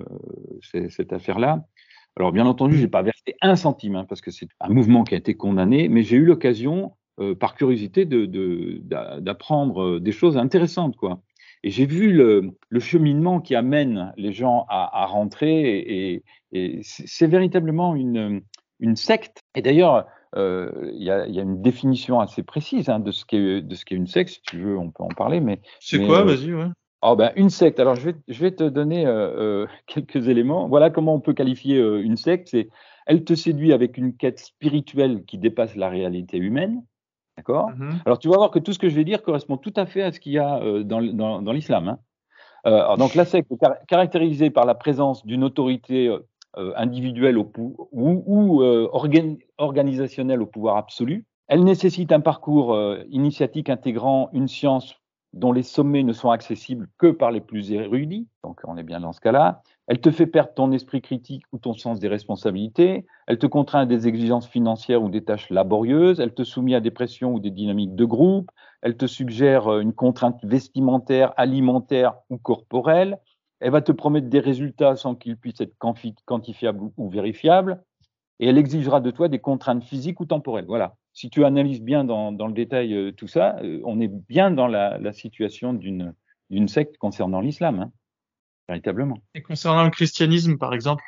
euh, 0.75 0.89
cette 0.89 1.13
affaire-là. 1.13 1.65
Alors, 2.17 2.33
bien 2.33 2.47
entendu, 2.47 2.79
j'ai 2.79 2.89
pas 2.89 3.03
versé 3.03 3.37
un 3.43 3.55
centime, 3.55 3.97
hein, 3.97 4.07
parce 4.09 4.23
que 4.23 4.31
c'est 4.31 4.49
un 4.61 4.71
mouvement 4.71 5.05
qui 5.05 5.15
a 5.15 5.19
été 5.19 5.35
condamné, 5.35 5.89
mais 5.91 6.03
j'ai 6.03 6.17
eu 6.17 6.25
l'occasion, 6.25 6.93
euh, 7.21 7.35
par 7.35 7.55
curiosité, 7.55 8.07
de, 8.07 8.25
d'apprendre 9.21 9.99
des 9.99 10.13
choses 10.13 10.39
intéressantes, 10.39 10.97
quoi. 10.97 11.21
Et 11.65 11.71
j'ai 11.71 11.87
vu 11.87 12.13
le, 12.13 12.51
le, 12.69 12.81
cheminement 12.81 13.41
qui 13.41 13.55
amène 13.55 14.13
les 14.19 14.35
gens 14.35 14.67
à, 14.69 15.03
à 15.03 15.07
rentrer, 15.07 15.79
et, 15.79 16.23
et 16.53 16.81
c'est 16.83 17.27
véritablement 17.27 17.95
une, 17.95 18.43
une 18.81 18.97
secte. 18.97 19.41
Et 19.55 19.63
d'ailleurs, 19.63 20.07
euh, 20.37 20.71
il 20.93 21.03
y, 21.03 21.11
a, 21.11 21.27
y, 21.27 21.39
a, 21.39 21.43
une 21.43 21.63
définition 21.63 22.21
assez 22.21 22.43
précise 22.43 22.91
hein, 22.91 23.01
de 23.01 23.11
ce 23.13 23.25
qu'est 23.25 23.63
qu'est 23.87 23.95
une 23.95 24.07
secte. 24.07 24.31
Si 24.31 24.43
tu 24.43 24.59
veux, 24.59 24.77
on 24.77 24.91
peut 24.91 25.05
en 25.05 25.09
parler. 25.09 25.41
Mais 25.41 25.61
c'est 25.81 26.05
quoi, 26.05 26.21
euh, 26.21 26.25
vas-y. 26.25 26.53
Ouais. 26.53 26.67
Oh 27.01 27.17
ben, 27.17 27.33
une 27.35 27.49
secte. 27.49 27.81
Alors, 27.81 27.95
je 27.95 28.11
vais, 28.11 28.17
je 28.29 28.41
vais 28.41 28.51
te 28.51 28.65
donner 28.65 29.07
euh, 29.07 29.63
euh 29.65 29.67
quelques 29.87 30.29
éléments. 30.29 30.69
Voilà 30.69 30.91
comment 30.91 31.15
on 31.15 31.21
peut 31.21 31.35
qualifier 31.35 31.79
une 31.79 32.19
secte. 32.19 32.49
C'est, 32.49 32.69
elle 33.07 33.25
te 33.25 33.35
séduit 33.35 33.73
avec 33.73 33.97
une 33.97 34.15
quête 34.15 34.39
spirituelle 34.39 35.25
qui 35.25 35.39
dépasse 35.39 35.77
la 35.77 35.89
réalité 35.89 36.37
humaine. 36.37 36.83
D'accord? 37.37 37.71
Mm-hmm. 37.71 38.03
Alors, 38.07 38.19
tu 38.19 38.29
vas 38.29 38.37
voir 38.37 38.51
que 38.51 38.59
tout 38.59 38.73
ce 38.73 38.79
que 38.79 38.89
je 38.89 38.95
vais 38.95 39.05
dire 39.05 39.23
correspond 39.23 39.57
tout 39.57 39.73
à 39.77 39.87
fait 39.87 40.03
à 40.03 40.13
ce 40.13 40.21
qu'il 40.21 40.33
y 40.33 40.39
a 40.39 40.61
dans, 40.83 41.03
dans, 41.03 41.43
dans 41.43 41.53
l'islam. 41.53 41.89
Hein. 41.89 41.99
Euh, 42.67 42.97
donc 42.97 43.15
la 43.15 43.25
secte 43.25 43.53
est 43.53 43.59
caractérisée 43.87 44.51
par 44.51 44.65
la 44.65 44.75
présence 44.75 45.27
d'une 45.27 45.45
autorité 45.45 46.09
euh, 46.57 46.73
individuelle 46.77 47.37
au 47.37 47.51
ou, 47.91 48.23
ou 48.27 48.63
euh, 48.63 48.89
organisationnelle 49.59 50.41
au 50.41 50.47
pouvoir 50.47 50.77
absolu. 50.77 51.25
Elle 51.49 51.65
nécessite 51.65 52.13
un 52.13 52.21
parcours 52.21 52.75
euh, 52.75 53.03
initiatique 53.11 53.69
intégrant 53.69 54.31
une 54.33 54.47
science 54.47 54.95
dont 55.35 55.53
les 55.53 55.63
sommets 55.63 56.05
ne 56.05 56.13
sont 56.13 56.31
accessibles 56.31 56.89
que 56.97 57.09
par 57.09 57.31
les 57.31 57.41
plus 57.41 57.73
érudits. 57.73 58.29
Donc 58.43 58.61
on 58.65 58.77
est 58.77 58.83
bien 58.83 59.01
dans 59.01 59.13
ce 59.13 59.21
cas-là. 59.21 59.63
Elle 59.87 60.01
te 60.01 60.11
fait 60.11 60.27
perdre 60.27 60.55
ton 60.55 60.73
esprit 60.73 61.03
critique 61.03 61.43
ou 61.53 61.59
ton 61.59 61.75
sens 61.75 61.99
des 61.99 62.09
responsabilités. 62.09 63.05
Elle 63.27 63.39
te 63.39 63.47
contraint 63.47 63.81
à 63.81 63.87
des 63.87 64.09
exigences 64.09 64.47
financières 64.47 65.03
ou 65.03 65.11
des 65.11 65.25
tâches 65.25 65.51
laborieuses. 65.51 66.21
Elle 66.21 66.33
te 66.33 66.45
soumet 66.45 66.75
à 66.75 66.81
des 66.81 66.91
pressions 66.91 67.35
ou 67.35 67.41
des 67.41 67.51
dynamiques 67.51 67.95
de 67.95 68.05
groupe. 68.05 68.51
Elle 68.81 68.97
te 68.97 69.07
suggère 69.07 69.81
une 69.81 69.93
contrainte 69.93 70.39
vestimentaire, 70.45 71.35
alimentaire 71.37 72.15
ou 72.31 72.39
corporelle. 72.39 73.19
Elle 73.61 73.73
va 73.73 73.83
te 73.83 73.93
promettre 73.93 74.29
des 74.29 74.41
résultats 74.41 74.97
sans 74.97 75.15
qu'ils 75.15 75.37
puissent 75.37 75.61
être 75.61 75.77
quantifiables 76.27 76.81
ou 76.97 77.09
vérifiables. 77.09 77.83
Et 78.41 78.49
elle 78.49 78.59
exigera 78.59 79.01
de 79.01 79.11
toi 79.11 79.29
des 79.29 79.39
contraintes 79.39 79.85
physiques 79.85 80.21
ou 80.21 80.27
temporelles. 80.27 80.67
Voilà. 80.67 80.97
Si 81.13 81.31
tu 81.31 81.45
analyses 81.45 81.83
bien 81.83 82.05
dans, 82.05 82.33
dans 82.33 82.49
le 82.49 82.53
détail 82.53 82.93
euh, 82.93 83.13
tout 83.13 83.29
ça, 83.29 83.57
euh, 83.63 83.81
on 83.85 84.01
est 84.01 84.09
bien 84.09 84.51
dans 84.51 84.67
la, 84.67 84.99
la 84.99 85.13
situation 85.13 85.73
d'une 85.73 86.69
secte 86.69 86.99
concernant 86.99 87.41
l'islam, 87.41 87.79
hein, 87.79 87.93
véritablement. 88.69 89.19
Et 89.35 89.43
concernant 89.43 89.85
le 89.85 89.91
christianisme, 89.91 90.59
par 90.59 90.75
exemple? 90.75 91.05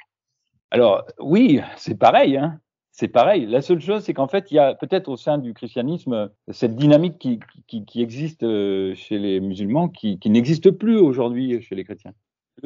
Alors, 0.70 1.04
oui, 1.18 1.60
c'est 1.76 1.98
pareil. 1.98 2.36
Hein. 2.36 2.60
C'est 2.92 3.08
pareil. 3.08 3.46
La 3.46 3.60
seule 3.60 3.80
chose, 3.80 4.04
c'est 4.04 4.14
qu'en 4.14 4.28
fait, 4.28 4.50
il 4.50 4.54
y 4.54 4.58
a 4.58 4.74
peut-être 4.74 5.08
au 5.08 5.16
sein 5.16 5.38
du 5.38 5.52
christianisme 5.52 6.30
cette 6.48 6.76
dynamique 6.76 7.18
qui, 7.18 7.40
qui, 7.66 7.84
qui 7.84 8.00
existe 8.00 8.42
euh, 8.42 8.94
chez 8.94 9.18
les 9.18 9.40
musulmans 9.40 9.88
qui, 9.88 10.18
qui 10.18 10.30
n'existe 10.30 10.70
plus 10.70 10.96
aujourd'hui 10.96 11.60
chez 11.60 11.74
les 11.74 11.84
chrétiens 11.84 12.14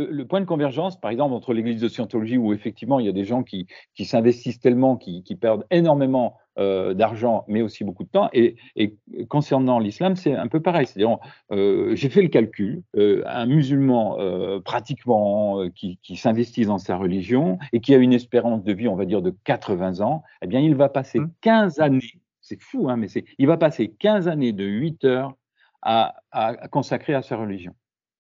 le, 0.09 0.27
point 0.27 0.41
de 0.41 0.47
convergence, 0.47 1.01
par 1.01 1.11
exemple, 1.11 1.35
entre 1.35 1.53
l'Église 1.53 1.81
de 1.81 1.89
Scientologie, 1.89 2.39
où 2.39 2.53
effectivement 2.53 3.01
il 3.01 3.07
y 3.07 3.09
a 3.09 3.13
des 3.13 3.25
gens 3.25 3.43
qui, 3.43 3.67
qui 3.95 4.05
s'investissent 4.05 4.61
tellement, 4.61 4.97
qui, 4.97 5.23
qui, 5.23 5.37
perdent 5.37 5.67
énormément 5.71 6.37
euh, 6.59 6.95
d'argent, 6.95 7.45
mais 7.49 7.63
aussi 7.63 7.85
beaucoup 7.85 8.05
de 8.05 8.09
temps, 8.09 8.29
et, 8.33 8.57
et 8.77 8.97
concernant 9.29 9.79
l'islam, 9.79 10.17
c'est 10.17 10.35
un 10.35 10.49
peu 10.49 10.61
pareil. 10.61 10.87
C'est-à-dire, 10.87 11.19
euh, 11.53 11.95
j'ai 11.95 12.09
fait 12.09 12.23
le 12.23 12.29
calcul, 12.29 12.83
euh, 12.97 13.23
un 13.27 13.47
musulman 13.47 14.19
pratiquement 14.65 15.69
qui, 15.75 15.99
qui 16.03 16.17
s'investit 16.17 16.67
dans 16.67 16.79
sa 16.79 16.97
religion 16.97 17.59
et 17.73 17.81
qui 17.81 17.95
a 17.95 17.99
une 17.99 18.13
espérance 18.13 18.63
de 18.65 18.73
vie, 18.73 18.89
on 18.89 18.97
va 18.97 19.05
dire, 19.05 19.23
de 19.23 19.35
80 19.45 20.01
ans, 20.01 20.23
eh 20.43 20.47
bien, 20.47 20.61
il 20.61 20.75
va 20.75 20.89
passer 20.89 21.21
15 21.43 21.79
mmh. 21.79 21.83
années, 21.83 22.01
c'est 22.41 22.61
fou, 22.61 22.89
hein, 22.89 22.97
mais 22.97 23.09
c'est, 23.09 23.25
il 23.39 23.47
va 23.47 23.57
passer 23.57 23.95
15 23.99 24.29
années 24.29 24.53
de 24.53 24.65
8 24.65 25.05
heures 25.05 25.35
à, 25.83 26.17
à 26.33 26.69
consacrer 26.69 27.15
à 27.15 27.23
sa 27.23 27.37
religion. 27.37 27.75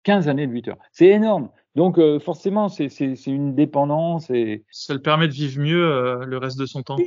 15 0.04 0.28
années 0.28 0.48
de 0.48 0.52
8 0.52 0.70
heures. 0.70 0.78
C'est 0.92 1.08
énorme. 1.08 1.50
Donc 1.76 1.98
euh, 1.98 2.20
forcément, 2.20 2.70
c'est 2.70 2.88
une 3.28 3.56
dépendance. 3.56 4.30
Et... 4.30 4.64
Ça 4.72 4.94
le 4.94 5.02
permet 5.02 5.28
de 5.28 5.34
vivre 5.34 5.62
mieux 5.62 5.84
euh, 5.84 6.26
le 6.26 6.38
reste 6.38 6.60
de 6.60 6.66
son 6.66 6.84
temps. 6.84 6.98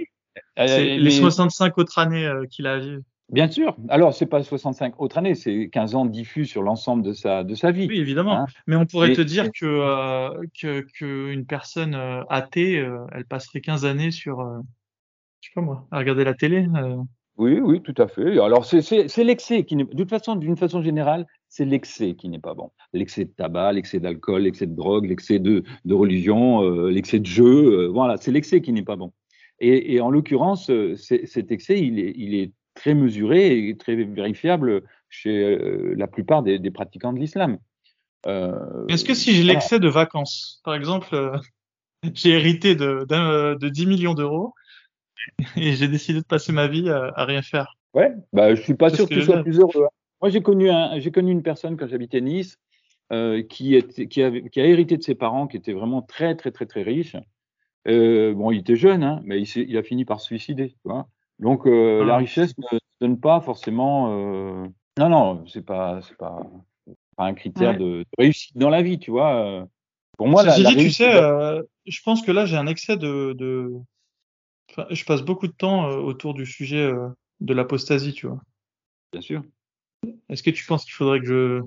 Euh, 0.59 0.67
c'est 0.67 0.97
les 0.99 1.11
65 1.11 1.79
autres 1.79 1.99
années 1.99 2.29
qu'il 2.51 2.67
a 2.67 2.79
vivre. 2.79 3.03
Bien 3.31 3.51
sûr. 3.51 3.75
Alors, 3.89 4.13
c'est 4.13 4.27
pas 4.27 4.43
65 4.43 5.01
autres 5.01 5.17
années, 5.17 5.35
c'est 5.35 5.71
15 5.73 5.95
ans 5.95 6.05
diffus 6.05 6.45
sur 6.45 6.63
l'ensemble 6.63 7.03
de 7.03 7.15
sa, 7.15 7.43
de 7.43 7.55
sa 7.55 7.71
vie. 7.71 7.87
Oui, 7.89 7.99
évidemment. 7.99 8.41
Hein. 8.41 8.47
Mais 8.67 8.77
on 8.77 8.85
pourrait 8.85 9.15
te 9.15 9.23
dire 9.23 9.51
que, 9.51 10.47
que, 10.61 10.85
que, 10.99 11.31
une 11.31 11.47
personne 11.47 11.95
athée, 12.29 12.87
elle 13.13 13.25
passerait 13.25 13.63
15 13.63 13.87
années 13.87 14.11
sur, 14.11 14.47
je 15.41 15.49
sais 15.49 15.53
pas 15.55 15.63
moi, 15.63 15.87
à 15.91 15.99
regarder 15.99 16.25
la 16.25 16.35
télé. 16.35 16.67
Oui, 17.37 17.61
oui, 17.61 17.81
tout 17.81 17.95
à 17.97 18.09
fait. 18.09 18.39
Alors, 18.39 18.67
c'est 18.67 19.25
l'excès 19.25 19.65
qui, 19.65 19.77
de 19.77 19.85
toute 19.85 20.11
façon, 20.11 20.37
d'une 20.37 20.57
façon 20.57 20.83
générale, 20.83 21.27
c'est 21.55 21.65
l'excès 21.65 22.15
qui 22.15 22.29
n'est 22.29 22.41
pas 22.41 22.55
bon. 22.55 22.73
L'excès 22.93 23.27
de 23.27 23.31
tabac, 23.31 23.75
l'excès 23.75 24.01
d'alcool, 24.01 24.43
l'excès 24.43 24.67
de 24.67 24.75
drogue, 24.75 25.05
l'excès 25.05 25.39
de, 25.39 25.63
de, 25.85 25.95
religion, 25.95 26.65
euh, 26.65 26.91
l'excès 26.91 27.21
de 27.21 27.27
jeu. 27.27 27.45
Euh, 27.85 27.89
voilà, 27.89 28.17
c'est 28.17 28.33
l'excès 28.33 28.61
qui 28.61 28.73
n'est 28.73 28.83
pas 28.83 28.97
bon. 28.97 29.13
Et, 29.61 29.95
et 29.95 30.01
en 30.01 30.11
l'occurrence, 30.11 30.69
euh, 30.71 30.97
cet 30.97 31.53
excès, 31.53 31.81
il 31.81 32.01
est, 32.01 32.13
il 32.17 32.35
est, 32.35 32.53
très 32.75 32.95
mesuré 32.95 33.69
et 33.69 33.77
très 33.77 33.95
vérifiable 33.95 34.83
chez 35.09 35.57
la 35.97 36.09
plupart 36.09 36.43
des, 36.43 36.59
des 36.59 36.73
pratiquants 36.73 37.13
de 37.13 37.21
l'islam. 37.21 37.59
Est-ce 38.27 39.05
que 39.05 39.15
si 39.15 39.31
j'ai 39.31 39.45
l'excès 39.45 39.79
de 39.79 39.89
vacances, 39.89 40.61
par 40.65 40.75
exemple, 40.75 41.41
j'ai 42.15 42.31
hérité 42.31 42.75
de, 42.75 43.07
de 43.07 43.69
10 43.69 43.87
millions 43.87 44.15
d'euros 44.15 44.55
et 45.57 45.75
j'ai 45.75 45.87
décidé 45.87 46.19
de 46.19 46.27
passer 46.27 46.51
ma 46.51 46.67
vie 46.67 46.91
à, 46.91 47.13
à 47.15 47.25
rien 47.25 47.43
faire? 47.43 47.77
Ouais, 47.95 48.11
bah, 48.33 48.57
je 48.57 48.61
suis 48.61 48.75
pas 48.75 48.91
sûr 48.91 49.09
que 49.09 49.15
tu 49.15 49.23
sois 49.23 49.41
plus 49.45 49.61
heureux. 49.61 49.85
Hein. 49.85 50.04
Moi, 50.21 50.31
j'ai 50.31 50.43
connu, 50.43 50.71
un, 50.71 50.99
j'ai 50.99 51.11
connu 51.11 51.33
une 51.33 51.43
personne 51.43 51.77
quand 51.77 51.87
j'habitais 51.87 52.21
Nice 52.21 52.59
euh, 53.13 53.43
qui, 53.43 53.75
était, 53.75 54.09
qui, 54.09 54.23
avait, 54.23 54.49
qui, 54.49 54.61
a 54.61 54.67
hérité 54.67 54.97
de 54.97 55.03
ses 55.03 55.15
parents 55.15 55.47
qui 55.47 55.57
étaient 55.57 55.73
vraiment 55.73 56.01
très, 56.01 56.35
très, 56.37 56.51
très, 56.51 56.67
très 56.67 56.83
riches. 56.83 57.17
Euh, 57.87 58.33
bon, 58.33 58.51
il 58.51 58.61
était 58.61 58.77
jeune, 58.77 59.03
hein, 59.03 59.21
mais 59.25 59.43
il, 59.43 59.69
il, 59.69 59.77
a 59.77 59.83
fini 59.83 60.05
par 60.05 60.21
se 60.21 60.27
suicider. 60.27 60.71
Tu 60.71 60.77
vois 60.89 61.07
Donc, 61.39 61.67
euh, 61.67 62.01
ah. 62.03 62.07
la 62.07 62.17
richesse 62.17 62.57
ne 62.57 62.79
donne 63.01 63.21
pas 63.21 63.41
forcément. 63.41 64.09
Non, 64.99 65.09
non, 65.09 65.45
c'est 65.47 65.65
pas, 65.65 66.01
pas, 66.19 66.41
pas 67.17 67.25
un 67.25 67.35
critère 67.35 67.73
ouais. 67.73 67.79
de, 67.79 67.99
de, 67.99 68.07
réussite 68.17 68.57
dans 68.57 68.71
la 68.71 68.83
vie, 68.83 68.99
tu 68.99 69.11
vois. 69.11 69.67
Pour 70.17 70.29
moi, 70.29 70.43
la, 70.43 70.57
la 70.57 70.71
dit, 70.71 70.77
tu 70.77 70.91
sais, 70.91 71.13
je 71.85 72.03
pense 72.03 72.23
que 72.23 72.33
là, 72.33 72.47
j'ai 72.47 72.57
un 72.57 72.67
excès 72.67 72.97
de, 72.97 73.35
de... 73.35 73.71
Enfin, 74.71 74.87
je 74.89 75.05
passe 75.05 75.23
beaucoup 75.23 75.47
de 75.47 75.53
temps 75.53 75.89
autour 75.89 76.33
du 76.33 76.47
sujet 76.47 76.91
de 77.41 77.55
l'apostasie, 77.55 78.15
tu 78.15 78.29
vois. 78.29 78.41
Bien 79.13 79.21
sûr. 79.21 79.43
Est-ce 80.29 80.43
que 80.43 80.51
tu 80.51 80.65
penses 80.65 80.85
qu'il 80.85 80.95
faudrait 80.95 81.21
que 81.21 81.27
je, 81.27 81.61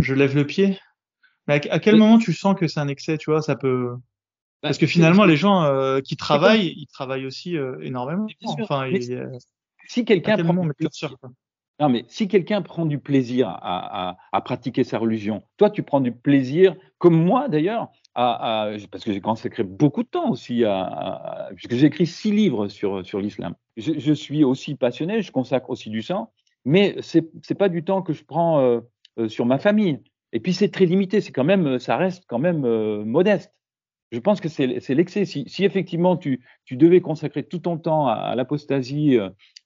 je 0.00 0.14
lève 0.14 0.34
le 0.34 0.46
pied? 0.46 0.78
Mais 1.46 1.68
à, 1.70 1.78
quel 1.78 1.96
moment 1.96 2.18
tu 2.18 2.32
sens 2.32 2.56
que 2.58 2.66
c'est 2.66 2.80
un 2.80 2.88
excès, 2.88 3.18
tu 3.18 3.30
vois? 3.30 3.42
Ça 3.42 3.54
peut. 3.54 3.90
Bah, 4.62 4.68
Parce 4.68 4.78
que 4.78 4.86
finalement, 4.86 5.24
les 5.24 5.36
gens 5.36 5.62
euh, 5.62 6.00
qui 6.00 6.16
travaillent, 6.16 6.72
ils 6.76 6.86
travaillent 6.86 7.26
aussi 7.26 7.56
euh, 7.56 7.76
énormément. 7.82 8.26
Enfin, 8.44 8.88
si 9.86 10.04
quelqu'un 10.04 10.36
prend, 10.38 10.66
Non, 11.80 11.88
mais 11.90 12.04
si 12.08 12.28
quelqu'un 12.28 12.62
prend 12.62 12.86
du 12.86 12.98
plaisir 12.98 13.48
à, 13.48 14.16
pratiquer 14.44 14.84
sa 14.84 14.98
religion, 14.98 15.42
toi, 15.58 15.68
tu 15.68 15.82
prends 15.82 16.00
du 16.00 16.12
plaisir, 16.12 16.74
comme 16.98 17.22
moi 17.22 17.48
d'ailleurs, 17.48 17.88
à, 18.14 18.70
parce 18.90 19.04
que 19.04 19.12
j'ai 19.12 19.20
consacré 19.20 19.64
beaucoup 19.64 20.02
de 20.02 20.08
temps 20.08 20.30
aussi, 20.30 20.64
à, 20.64 21.50
puisque 21.56 21.74
j'ai 21.74 21.86
écrit 21.86 22.06
six 22.06 22.32
livres 22.32 22.68
sur, 22.68 23.04
sur 23.04 23.20
l'islam. 23.20 23.54
Je, 23.76 24.12
suis 24.12 24.44
aussi 24.44 24.76
passionné, 24.76 25.20
je 25.20 25.32
consacre 25.32 25.68
aussi 25.68 25.90
du 25.90 26.00
sang, 26.00 26.32
mais 26.64 26.96
c'est 27.00 27.30
n'est 27.48 27.56
pas 27.56 27.68
du 27.68 27.84
temps 27.84 28.02
que 28.02 28.12
je 28.12 28.24
prends 28.24 28.60
euh, 28.60 28.80
euh, 29.18 29.28
sur 29.28 29.46
ma 29.46 29.58
famille. 29.58 30.00
Et 30.32 30.40
puis 30.40 30.52
c'est 30.52 30.70
très 30.70 30.86
limité, 30.86 31.20
c'est 31.20 31.32
quand 31.32 31.44
même, 31.44 31.78
ça 31.78 31.96
reste 31.96 32.24
quand 32.26 32.38
même 32.38 32.64
euh, 32.64 33.04
modeste. 33.04 33.52
Je 34.10 34.20
pense 34.20 34.40
que 34.40 34.48
c'est 34.48 34.94
l'excès. 34.94 35.24
Si, 35.24 35.44
si, 35.48 35.64
effectivement 35.64 36.16
tu, 36.16 36.44
tu, 36.64 36.76
devais 36.76 37.00
consacrer 37.00 37.42
tout 37.42 37.58
ton 37.58 37.78
temps 37.78 38.06
à, 38.06 38.34
l'apostasie 38.36 39.18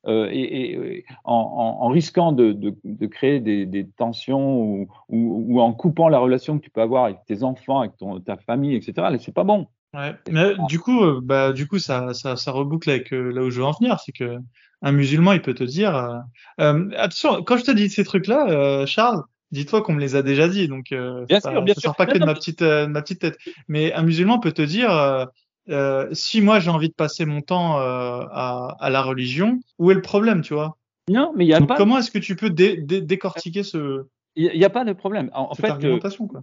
euh, 0.07 0.29
et, 0.31 1.05
en, 1.25 1.89
risquant 1.89 2.33
de, 2.33 2.53
de, 2.53 3.07
créer 3.07 3.41
des, 3.41 3.67
des 3.67 3.87
tensions 3.87 4.63
ou, 4.63 4.89
ou, 5.09 5.61
en 5.61 5.75
coupant 5.75 6.09
la 6.09 6.19
relation 6.19 6.59
que 6.59 6.65
tu 6.65 6.71
peux 6.71 6.81
avoir 6.81 7.05
avec 7.05 7.19
tes 7.27 7.43
enfants, 7.43 7.81
avec 7.81 7.97
ton, 7.99 8.21
ta 8.21 8.37
famille, 8.39 8.75
etc., 8.75 9.09
c'est 9.19 9.35
pas 9.35 9.45
bon. 9.45 9.67
Ouais. 9.95 10.15
Mais 10.31 10.55
du 10.69 10.79
coup, 10.79 11.03
euh, 11.03 11.21
bah, 11.23 11.53
du 11.53 11.67
coup, 11.67 11.79
ça, 11.79 12.13
ça, 12.13 12.37
ça 12.37 12.53
reboucle 12.53 12.91
avec 12.91 13.13
euh, 13.13 13.31
là 13.31 13.43
où 13.43 13.51
je 13.51 13.61
veux 13.61 13.67
en 13.67 13.73
venir, 13.73 13.99
c'est 14.01 14.13
que 14.13 14.39
un 14.83 14.93
musulman, 14.93 15.33
il 15.33 15.43
peut 15.43 15.55
te 15.55 15.65
dire, 15.65 16.23
euh, 16.61 16.89
attention, 16.97 17.43
quand 17.43 17.57
je 17.57 17.65
te 17.65 17.71
dis 17.71 17.91
ces 17.91 18.05
trucs-là, 18.05 18.87
Charles, 18.87 19.23
dis-toi 19.51 19.83
qu'on 19.83 19.95
me 19.95 20.01
les 20.01 20.17
a 20.17 20.23
déjà 20.23 20.49
dit, 20.49 20.69
donc 20.69 20.89
bien 20.91 21.41
ça, 21.41 21.51
sûr, 21.51 21.63
bien 21.63 21.75
sort 21.75 21.97
pas 21.97 22.07
que 22.07 22.19
de 22.19 22.25
ma 22.25 22.35
petite, 22.35 22.63
ma 22.63 23.03
petite 23.03 23.21
tête. 23.21 23.39
Mais 23.67 23.93
un 23.93 24.03
musulman 24.03 24.39
peut 24.39 24.53
te 24.53 24.63
dire, 24.63 25.29
euh, 25.71 26.09
si 26.13 26.41
moi 26.41 26.61
j'ai 26.61 26.71
envie 26.71 26.89
de 26.89 26.95
passer 26.95 27.27
mon 27.27 27.43
temps 27.43 27.79
euh, 27.79 28.25
à, 28.31 28.77
à, 28.81 28.91
la 28.91 29.03
religion, 29.03 29.61
où 29.79 29.91
est 29.91 29.95
le 29.95 30.03
problème, 30.03 30.41
tu 30.41 30.55
vois? 30.55 30.79
Non, 31.11 31.33
mais 31.37 31.45
il 31.45 31.49
y 31.49 31.55
a 31.55 31.61
pas. 31.61 31.77
Comment 31.77 31.99
est-ce 31.99 32.11
que 32.11 32.19
tu 32.19 32.37
peux 32.37 32.51
dé 32.51 32.77
dé 32.77 33.01
décortiquer 33.01 33.63
ce 33.63 34.07
Il 34.35 34.51
n'y 34.51 34.65
a, 34.65 34.71
pas 34.71 34.85
de 34.85 34.93
problème. 34.93 35.31
En, 35.35 35.55
fait, 35.55 35.73
euh, 35.85 35.99
quoi? 35.99 36.43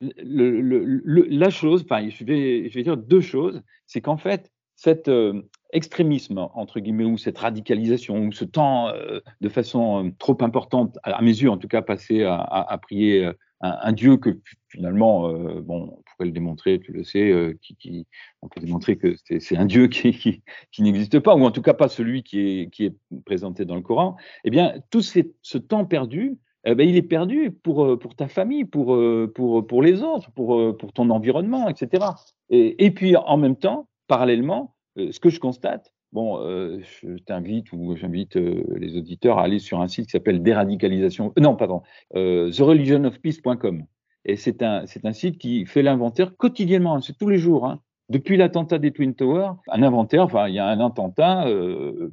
Le, 0.00 0.60
le, 0.60 1.26
la 1.28 1.50
chose, 1.50 1.84
enfin, 1.88 2.08
je 2.08 2.24
vais, 2.24 2.68
je 2.68 2.74
vais 2.74 2.82
dire 2.82 2.96
deux 2.96 3.20
choses. 3.20 3.62
C'est 3.86 4.00
qu'en 4.00 4.16
fait, 4.16 4.50
cet 4.84 5.08
euh, 5.08 5.42
extrémisme 5.72 6.38
entre 6.54 6.78
guillemets 6.78 7.04
ou 7.04 7.18
cette 7.18 7.38
radicalisation 7.38 8.26
ou 8.26 8.32
ce 8.32 8.44
temps 8.44 8.92
de 9.40 9.48
façon 9.48 10.12
trop 10.20 10.36
importante, 10.40 10.98
à 11.02 11.20
mes 11.20 11.32
yeux 11.32 11.50
en 11.50 11.58
tout 11.58 11.66
cas, 11.66 11.82
passé 11.82 12.22
à, 12.22 12.78
prier 12.80 13.28
un, 13.60 13.92
Dieu 13.92 14.16
que 14.16 14.38
finalement, 14.68 15.28
euh, 15.28 15.60
bon, 15.60 15.96
on 15.96 16.02
pourrait 16.02 16.26
le 16.26 16.32
démontrer, 16.32 16.80
tu 16.80 16.92
le 16.92 17.04
sais, 17.04 17.30
euh, 17.30 17.56
qui, 17.62 18.06
on 18.42 18.48
peut 18.48 18.60
démontrer 18.60 18.96
que 18.96 19.14
c'est 19.24 19.56
un 19.56 19.64
Dieu 19.64 19.86
qui, 19.88 20.42
n'existe 20.78 21.20
pas, 21.20 21.34
ou 21.34 21.44
en 21.44 21.50
tout 21.50 21.62
cas 21.62 21.74
pas 21.74 21.88
celui 21.88 22.22
qui 22.22 22.68
est, 22.78 22.94
présenté 23.24 23.64
dans 23.64 23.76
le 23.76 23.82
Coran. 23.82 24.16
Eh 24.44 24.50
bien, 24.50 24.74
tout 24.90 25.02
ce 25.02 25.58
temps 25.58 25.84
perdu, 25.84 26.38
eh 26.66 26.74
ben, 26.74 26.88
il 26.88 26.96
est 26.96 27.02
perdu 27.02 27.50
pour, 27.50 27.84
euh, 27.84 27.98
ta 28.16 28.28
famille, 28.28 28.64
pour, 28.64 28.96
les 28.96 30.02
autres, 30.02 30.30
pour, 30.32 30.92
ton 30.92 31.10
environnement, 31.10 31.68
etc. 31.68 32.06
Et, 32.50 32.84
et 32.84 32.90
puis, 32.90 33.16
en 33.16 33.36
même 33.36 33.56
temps, 33.56 33.88
parallèlement, 34.08 34.73
ce 34.96 35.18
que 35.20 35.30
je 35.30 35.40
constate, 35.40 35.92
Bon, 36.14 36.38
euh, 36.38 36.78
je 37.02 37.16
t'invite 37.24 37.72
ou 37.72 37.96
j'invite 37.96 38.36
euh, 38.36 38.62
les 38.76 38.96
auditeurs 38.96 39.40
à 39.40 39.42
aller 39.42 39.58
sur 39.58 39.80
un 39.80 39.88
site 39.88 40.06
qui 40.06 40.12
s'appelle 40.12 40.44
déradicalisation, 40.44 41.32
euh, 41.36 41.40
non, 41.40 41.56
pardon, 41.56 41.82
thereligionofpeace.com. 42.12 43.82
Et 44.24 44.36
c'est 44.36 44.62
un, 44.62 44.86
c'est 44.86 45.04
un 45.06 45.12
site 45.12 45.38
qui 45.38 45.66
fait 45.66 45.82
l'inventaire 45.82 46.36
quotidiennement, 46.36 47.00
c'est 47.00 47.18
tous 47.18 47.28
les 47.28 47.38
jours. 47.38 47.66
Hein. 47.66 47.80
Depuis 48.10 48.36
l'attentat 48.36 48.78
des 48.78 48.92
Twin 48.92 49.16
Towers, 49.16 49.54
un 49.66 49.82
inventaire, 49.82 50.22
enfin, 50.22 50.46
il 50.46 50.54
y 50.54 50.60
a 50.60 50.68
un 50.68 50.78
attentat 50.78 51.46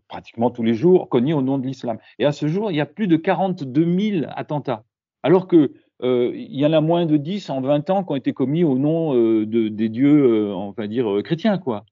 pratiquement 0.08 0.50
tous 0.50 0.64
les 0.64 0.74
jours 0.74 1.08
connu 1.10 1.34
au 1.34 1.44
nom 1.44 1.60
de 1.60 1.68
l'islam. 1.68 2.00
Et 2.18 2.26
à 2.26 2.32
ce 2.32 2.48
jour, 2.48 2.72
il 2.72 2.78
y 2.78 2.82
a 2.82 2.86
plus 2.88 3.08
de 3.08 3.18
42 3.18 4.00
000 4.22 4.26
attentats. 4.36 4.84
Alors 5.22 5.48
que 5.48 5.74
y 6.02 6.66
en 6.66 6.74
a 6.74 6.82
moins 6.82 7.06
de 7.06 7.18
10 7.18 7.50
en 7.52 7.62
20 7.62 7.90
ans 7.92 8.04
qui 8.04 8.12
ont 8.14 8.16
été 8.16 8.34
commis 8.34 8.64
au 8.64 8.80
nom 8.80 9.14
de, 9.14 9.68
des 9.68 9.90
dieux, 9.90 10.52
on 10.54 10.72
va 10.72 10.88
dire, 10.88 11.22
chrétiens, 11.24 11.58
quoi. 11.58 11.86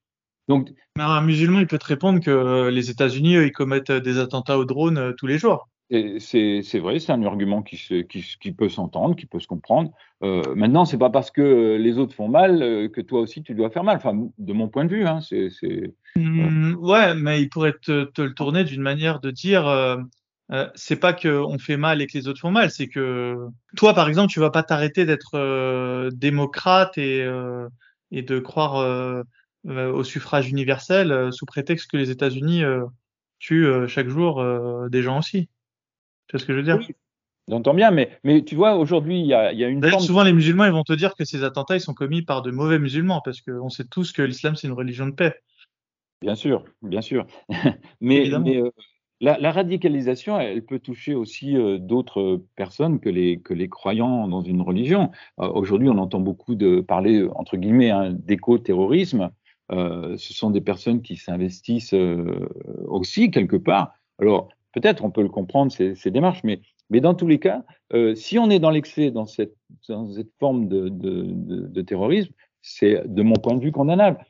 Donc, 0.50 0.70
un 0.98 1.22
musulman, 1.22 1.60
il 1.60 1.68
peut 1.68 1.78
te 1.78 1.86
répondre 1.86 2.20
que 2.20 2.32
euh, 2.32 2.72
les 2.72 2.90
États-Unis, 2.90 3.36
ils 3.36 3.52
commettent 3.52 3.92
des 3.92 4.18
attentats 4.18 4.58
aux 4.58 4.66
drones 4.66 4.98
euh, 4.98 5.14
tous 5.14 5.28
les 5.28 5.38
jours. 5.38 5.70
C'est 6.20 6.80
vrai, 6.80 7.00
c'est 7.00 7.12
un 7.12 7.24
argument 7.24 7.64
qui, 7.64 7.78
qui, 8.08 8.24
qui 8.40 8.52
peut 8.52 8.70
s'entendre, 8.70 9.16
qui 9.16 9.26
peut 9.26 9.40
se 9.40 9.48
comprendre. 9.48 9.92
Euh, 10.22 10.54
maintenant, 10.56 10.86
c'est 10.86 11.00
pas 11.00 11.10
parce 11.10 11.32
que 11.32 11.78
les 11.80 11.98
autres 11.98 12.14
font 12.14 12.28
mal 12.28 12.62
euh, 12.62 12.90
que 12.90 13.02
toi 13.02 13.22
aussi 13.22 13.42
tu 13.42 13.56
dois 13.56 13.72
faire 13.72 13.84
mal. 13.84 13.98
Enfin, 13.98 14.14
de 14.38 14.54
mon 14.54 14.68
point 14.68 14.86
de 14.86 14.92
vue, 14.92 15.08
hein, 15.08 15.20
c'est. 15.22 15.50
Mmh, 16.16 16.76
ouais, 16.76 17.16
mais 17.16 17.42
il 17.42 17.50
pourrait 17.50 17.74
te, 17.82 18.04
te 18.04 18.22
le 18.22 18.34
tourner 18.34 18.64
d'une 18.64 18.82
manière 18.82 19.20
de 19.20 19.32
dire. 19.32 19.68
Euh, 19.68 19.98
c'est 20.76 21.00
pas 21.00 21.14
qu'on 21.14 21.58
fait 21.60 21.78
mal 21.78 22.02
et 22.02 22.08
que 22.08 22.18
les 22.18 22.28
autres 22.28 22.40
font 22.40 22.52
mal, 22.52 22.72
c'est 22.72 22.88
que 22.88 23.36
toi, 23.76 23.94
par 23.94 24.10
exemple, 24.10 24.32
tu 24.32 24.40
vas 24.40 24.50
pas 24.50 24.64
t'arrêter 24.64 25.06
d'être 25.06 26.10
démocrate 26.10 26.98
et, 26.98 27.24
et 28.12 28.24
de 28.24 28.40
croire 28.40 28.78
euh, 28.78 29.22
au 29.67 30.04
suffrage 30.04 30.50
universel 30.50 31.12
euh, 31.12 31.32
sous 31.32 31.45
prétexte 31.45 31.89
que 31.91 31.98
les 31.98 32.10
États-Unis 32.12 32.63
euh, 32.63 32.86
tuent 33.39 33.88
chaque 33.88 34.10
jour 34.10 34.43
des 34.89 35.02
gens 35.02 35.19
aussi. 35.19 35.48
Tu 36.28 36.34
vois 36.34 36.39
ce 36.39 36.45
que 36.45 36.54
je 36.54 36.58
veux 36.58 36.63
dire? 36.63 36.78
Oui. 36.78 36.95
J'entends 37.48 37.74
bien, 37.74 37.89
mais, 37.89 38.19
mais 38.24 38.43
tu 38.43 38.56
vois, 38.56 38.76
aujourd'hui, 38.76 39.22
il 39.22 39.26
y 39.26 39.34
a, 39.34 39.54
y 39.54 39.63
a 39.63 39.67
une 39.69 39.82
forme... 39.82 40.04
souvent, 40.04 40.24
les 40.24 40.34
musulmans, 40.34 40.65
ils 40.65 40.72
vont 40.72 40.84
te 40.84 40.93
dire 40.93 41.15
que 41.15 41.26
ces 41.26 41.43
attentats, 41.43 41.78
ils 41.78 41.82
sont 41.82 41.95
commis 41.95 42.22
par 42.22 42.43
de 42.43 42.52
mauvais 42.52 42.78
musulmans, 42.78 43.22
parce 43.24 43.41
qu'on 43.41 43.69
sait 43.69 43.86
tous 43.86 44.12
que 44.12 44.22
l'islam, 44.22 44.56
c'est 44.56 44.67
une 44.67 44.74
religion 44.74 45.08
de 45.08 45.13
paix. 45.13 45.34
Bien 46.22 46.36
sûr, 46.36 46.65
bien 46.84 47.02
sûr. 47.02 47.26
mais, 48.02 48.30
mais 48.39 48.62
la, 49.22 49.39
la, 49.39 49.52
radicalisation, 49.52 50.39
elle 50.39 50.63
peut 50.63 50.80
toucher 50.80 51.15
aussi 51.15 51.56
d'autres 51.80 52.43
personnes 52.56 53.00
que 53.00 53.10
les, 53.10 53.39
que 53.39 53.54
les 53.54 53.69
croyants 53.69 54.28
dans 54.28 54.41
une 54.41 54.62
religion. 54.62 55.10
aujourd'hui, 55.38 55.89
on 55.89 55.98
entend 55.98 56.19
beaucoup 56.19 56.56
de 56.56 56.82
parler, 56.82 57.26
entre 57.36 57.58
guillemets, 57.58 57.89
hein, 57.89 58.12
d'éco-terrorisme. 58.12 59.32
Euh, 59.71 60.17
ce 60.17 60.34
sont 60.34 60.49
des 60.49 60.62
personnes 60.62 61.01
qui 61.01 61.15
s'investissent 61.15 61.93
euh, 61.93 62.49
aussi 62.88 63.29
quelque 63.29 63.55
part. 63.55 63.93
Alors, 64.19 64.49
peut-être 64.73 65.03
on 65.03 65.12
peut 65.12 65.21
le 65.21 65.29
comprendre, 65.29 65.71
ces, 65.71 66.12
démarches, 66.12 66.43
mais, 66.43 66.62
mais 66.89 67.01
dans 67.01 67.13
tous 67.13 67.27
les 67.27 67.39
cas, 67.39 67.63
euh, 67.93 68.15
si 68.15 68.39
on 68.39 68.49
est 68.49 68.60
dans 68.60 68.71
l'excès, 68.71 69.12
dans 69.12 69.25
cette, 69.25 69.55
dans 69.88 70.12
cette 70.12 70.32
forme 70.39 70.67
de, 70.67 70.89
de, 70.89 71.82
terrorisme, 71.82 72.32
c'est 72.62 73.03
de 73.08 73.21
mon 73.21 73.36
point 73.36 73.55
de 73.55 73.62
vue 73.62 73.71
condamnable. 73.71 74.25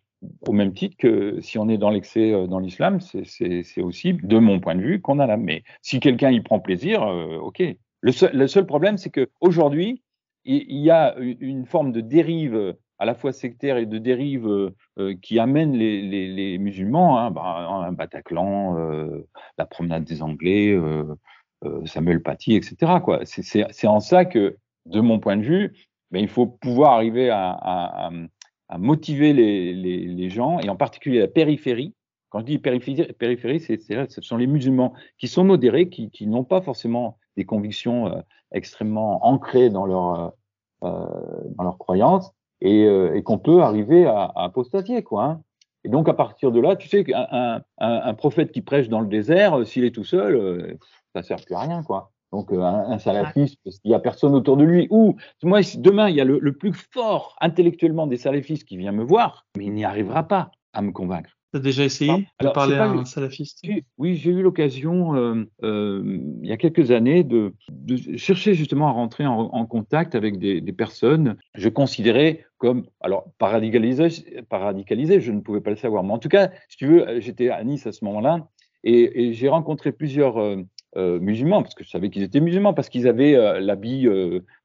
Au 0.47 0.51
même 0.51 0.73
titre 0.73 0.97
que 0.97 1.39
si 1.39 1.57
on 1.57 1.69
est 1.69 1.77
dans 1.77 1.89
l'excès 1.89 2.31
dans 2.47 2.59
l'islam, 2.59 2.99
c'est 2.99 3.81
aussi, 3.81 4.13
de 4.13 4.37
mon 4.37 4.59
point 4.59 4.75
de 4.75 4.81
vue, 4.81 5.01
condamnable. 5.01 5.43
Mais 5.43 5.63
si 5.81 6.01
quelqu'un 6.01 6.29
y 6.29 6.41
prend 6.41 6.59
plaisir, 6.59 7.01
ok. 7.41 7.63
Le 8.01 8.11
seul, 8.11 8.31
le 8.33 8.47
seul 8.47 8.65
problème, 8.65 8.97
c'est 8.97 9.09
qu'aujourd'hui, 9.09 10.03
il 10.43 10.79
y 10.79 10.91
a 10.91 11.17
une 11.17 11.65
forme 11.65 11.91
de 11.91 12.01
dérive 12.01 12.75
à 12.99 13.05
la 13.05 13.15
fois 13.15 13.31
sectaire 13.31 13.77
et 13.77 13.85
de 13.85 13.97
dérive 13.97 14.45
euh, 14.47 14.75
euh, 14.99 15.15
qui 15.21 15.39
amènent 15.39 15.73
les, 15.73 16.01
les, 16.01 16.27
les 16.27 16.57
musulmans, 16.57 17.17
hein, 17.17 17.31
bah, 17.31 17.41
un 17.41 17.93
Bataclan, 17.93 18.77
euh, 18.77 19.25
la 19.57 19.65
promenade 19.65 20.03
des 20.03 20.21
Anglais, 20.21 20.71
euh, 20.73 21.05
euh, 21.63 21.85
Samuel 21.85 22.21
Paty, 22.21 22.55
etc. 22.55 22.99
Quoi. 23.03 23.21
C'est, 23.23 23.87
en 23.87 24.01
ça 24.01 24.25
que, 24.25 24.57
de 24.85 24.99
mon 24.99 25.19
point 25.19 25.37
de 25.37 25.43
vue, 25.43 25.73
ben, 26.11 26.19
il 26.19 26.27
faut 26.27 26.45
pouvoir 26.45 26.91
arriver 26.93 27.29
à, 27.29 27.51
à, 27.51 28.11
à 28.67 28.77
motiver 28.77 29.31
les, 29.31 29.73
les, 29.73 30.29
gens, 30.29 30.59
et 30.59 30.69
en 30.69 30.75
particulier 30.75 31.19
la 31.19 31.27
périphérie. 31.27 31.95
Quand 32.29 32.41
je 32.41 32.45
dis 32.45 32.59
périphérie, 32.59 33.11
périphérie 33.13 33.59
c'est, 33.59 33.79
ce 33.79 34.21
sont 34.21 34.37
les 34.37 34.45
musulmans 34.45 34.93
qui 35.17 35.27
sont 35.27 35.43
modérés, 35.43 35.89
qui, 35.89 36.11
qui 36.11 36.27
n'ont 36.27 36.43
pas 36.43 36.61
forcément 36.61 37.17
des 37.37 37.45
convictions 37.45 38.23
extrêmement 38.51 39.25
ancrées 39.25 39.69
dans 39.69 39.85
leur, 39.85 40.33
dans 40.81 41.63
leurs 41.63 41.77
croyances, 41.79 42.31
et, 42.61 42.85
euh, 42.85 43.15
et 43.15 43.23
qu'on 43.23 43.37
peut 43.37 43.61
arriver 43.61 44.05
à, 44.05 44.31
à 44.35 44.45
apostasier, 44.45 45.03
quoi. 45.03 45.23
Hein. 45.23 45.41
Et 45.83 45.89
donc, 45.89 46.09
à 46.09 46.13
partir 46.13 46.51
de 46.51 46.59
là, 46.59 46.75
tu 46.75 46.89
sais 46.89 47.03
qu'un 47.03 47.25
un, 47.31 47.61
un, 47.79 48.13
prophète 48.13 48.51
qui 48.51 48.61
prêche 48.61 48.89
dans 48.89 48.99
le 48.99 49.07
désert, 49.07 49.59
euh, 49.59 49.65
s'il 49.65 49.85
est 49.85 49.95
tout 49.95 50.03
seul, 50.03 50.35
euh, 50.35 50.77
ça 51.15 51.23
sert 51.23 51.37
plus 51.45 51.55
à 51.55 51.61
rien, 51.61 51.83
quoi. 51.83 52.11
Donc, 52.31 52.51
un, 52.51 52.61
un 52.61 52.99
salafiste, 52.99 53.59
parce 53.63 53.79
qu'il 53.79 53.89
y 53.89 53.95
a 53.95 53.99
personne 53.99 54.35
autour 54.35 54.57
de 54.57 54.63
lui. 54.63 54.87
Ou, 54.91 55.15
moi, 55.41 55.61
demain, 55.77 56.09
il 56.09 56.15
y 56.15 56.21
a 56.21 56.25
le, 56.25 56.37
le 56.39 56.53
plus 56.53 56.73
fort 56.91 57.35
intellectuellement 57.41 58.07
des 58.07 58.17
salafistes 58.17 58.67
qui 58.67 58.77
vient 58.77 58.91
me 58.91 59.03
voir, 59.03 59.47
mais 59.57 59.65
il 59.65 59.73
n'y 59.73 59.85
arrivera 59.85 60.27
pas 60.27 60.51
à 60.73 60.81
me 60.81 60.91
convaincre. 60.91 61.38
T'as 61.51 61.59
déjà 61.59 61.83
essayé 61.83 62.27
de 62.41 62.47
parler 62.49 62.75
à 62.75 62.85
un 62.85 63.05
salafiste? 63.05 63.65
Oui, 63.97 64.15
j'ai 64.15 64.29
eu 64.29 64.43
l'occasion 64.43 65.15
euh, 65.15 65.45
euh, 65.63 66.19
il 66.43 66.47
y 66.47 66.51
a 66.51 66.57
quelques 66.57 66.91
années 66.91 67.23
de, 67.23 67.55
de, 67.71 68.17
chercher 68.17 68.53
justement 68.53 68.87
à 68.87 68.91
rentrer 68.91 69.25
en, 69.25 69.39
en 69.39 69.65
contact 69.65 70.13
avec 70.13 70.37
des, 70.37 70.61
des, 70.61 70.73
personnes. 70.73 71.37
Je 71.55 71.67
considérais 71.69 72.45
comme, 72.59 72.85
alors, 73.01 73.31
pas 73.39 73.47
radicalisé, 73.47 74.09
je 74.11 75.31
ne 75.31 75.39
pouvais 75.39 75.61
pas 75.61 75.71
le 75.71 75.75
savoir. 75.75 76.03
Mais 76.03 76.13
en 76.13 76.19
tout 76.19 76.29
cas, 76.29 76.51
si 76.67 76.77
tu 76.77 76.85
veux, 76.85 77.19
j'étais 77.19 77.49
à 77.49 77.63
Nice 77.63 77.87
à 77.87 77.93
ce 77.93 78.05
moment-là 78.05 78.47
et, 78.83 79.23
et 79.23 79.33
j'ai 79.33 79.49
rencontré 79.49 79.91
plusieurs 79.91 80.37
euh, 80.37 81.19
musulmans, 81.19 81.63
parce 81.63 81.73
que 81.73 81.83
je 81.83 81.89
savais 81.89 82.11
qu'ils 82.11 82.23
étaient 82.23 82.41
musulmans, 82.41 82.75
parce 82.75 82.89
qu'ils 82.89 83.07
avaient 83.07 83.59
l'habit, 83.59 84.07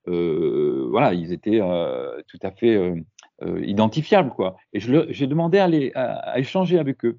voilà, 0.04 1.14
ils 1.14 1.32
étaient 1.32 1.60
tout 2.28 2.38
à 2.42 2.50
fait 2.50 3.04
identifiables, 3.42 4.30
quoi. 4.30 4.56
Et 4.72 4.80
j'ai 4.80 5.26
demandé 5.26 5.58
à, 5.58 5.68
les, 5.68 5.92
à, 5.94 6.38
échanger 6.38 6.78
avec 6.78 7.04
eux. 7.04 7.18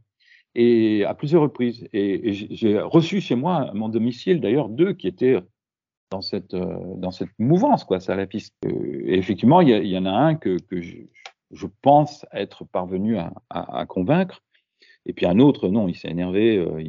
et 0.55 1.03
à 1.05 1.13
plusieurs 1.13 1.41
reprises. 1.41 1.87
Et, 1.93 2.33
j'ai 2.33 2.79
reçu 2.79 3.21
chez 3.21 3.35
moi, 3.35 3.69
à 3.69 3.73
mon 3.73 3.89
domicile, 3.89 4.39
d'ailleurs, 4.41 4.69
deux 4.69 4.93
qui 4.93 5.07
étaient 5.07 5.41
dans 6.11 6.21
cette, 6.21 6.53
euh, 6.53 6.77
dans 6.97 7.11
cette 7.11 7.29
mouvance, 7.39 7.83
quoi, 7.83 7.99
salafiste. 7.99 8.55
et 8.65 9.17
effectivement, 9.17 9.61
il 9.61 9.87
y, 9.87 9.97
en 9.97 10.05
a 10.05 10.11
un 10.11 10.35
que, 10.35 10.57
que 10.59 10.81
je, 10.81 11.67
pense 11.81 12.25
être 12.31 12.65
parvenu 12.65 13.17
à, 13.49 13.85
convaincre, 13.85 14.41
et 15.05 15.13
puis 15.13 15.25
un 15.25 15.39
autre, 15.39 15.69
non, 15.69 15.87
il 15.87 15.95
s'est 15.95 16.09
énervé. 16.09 16.57
Euh, 16.57 16.81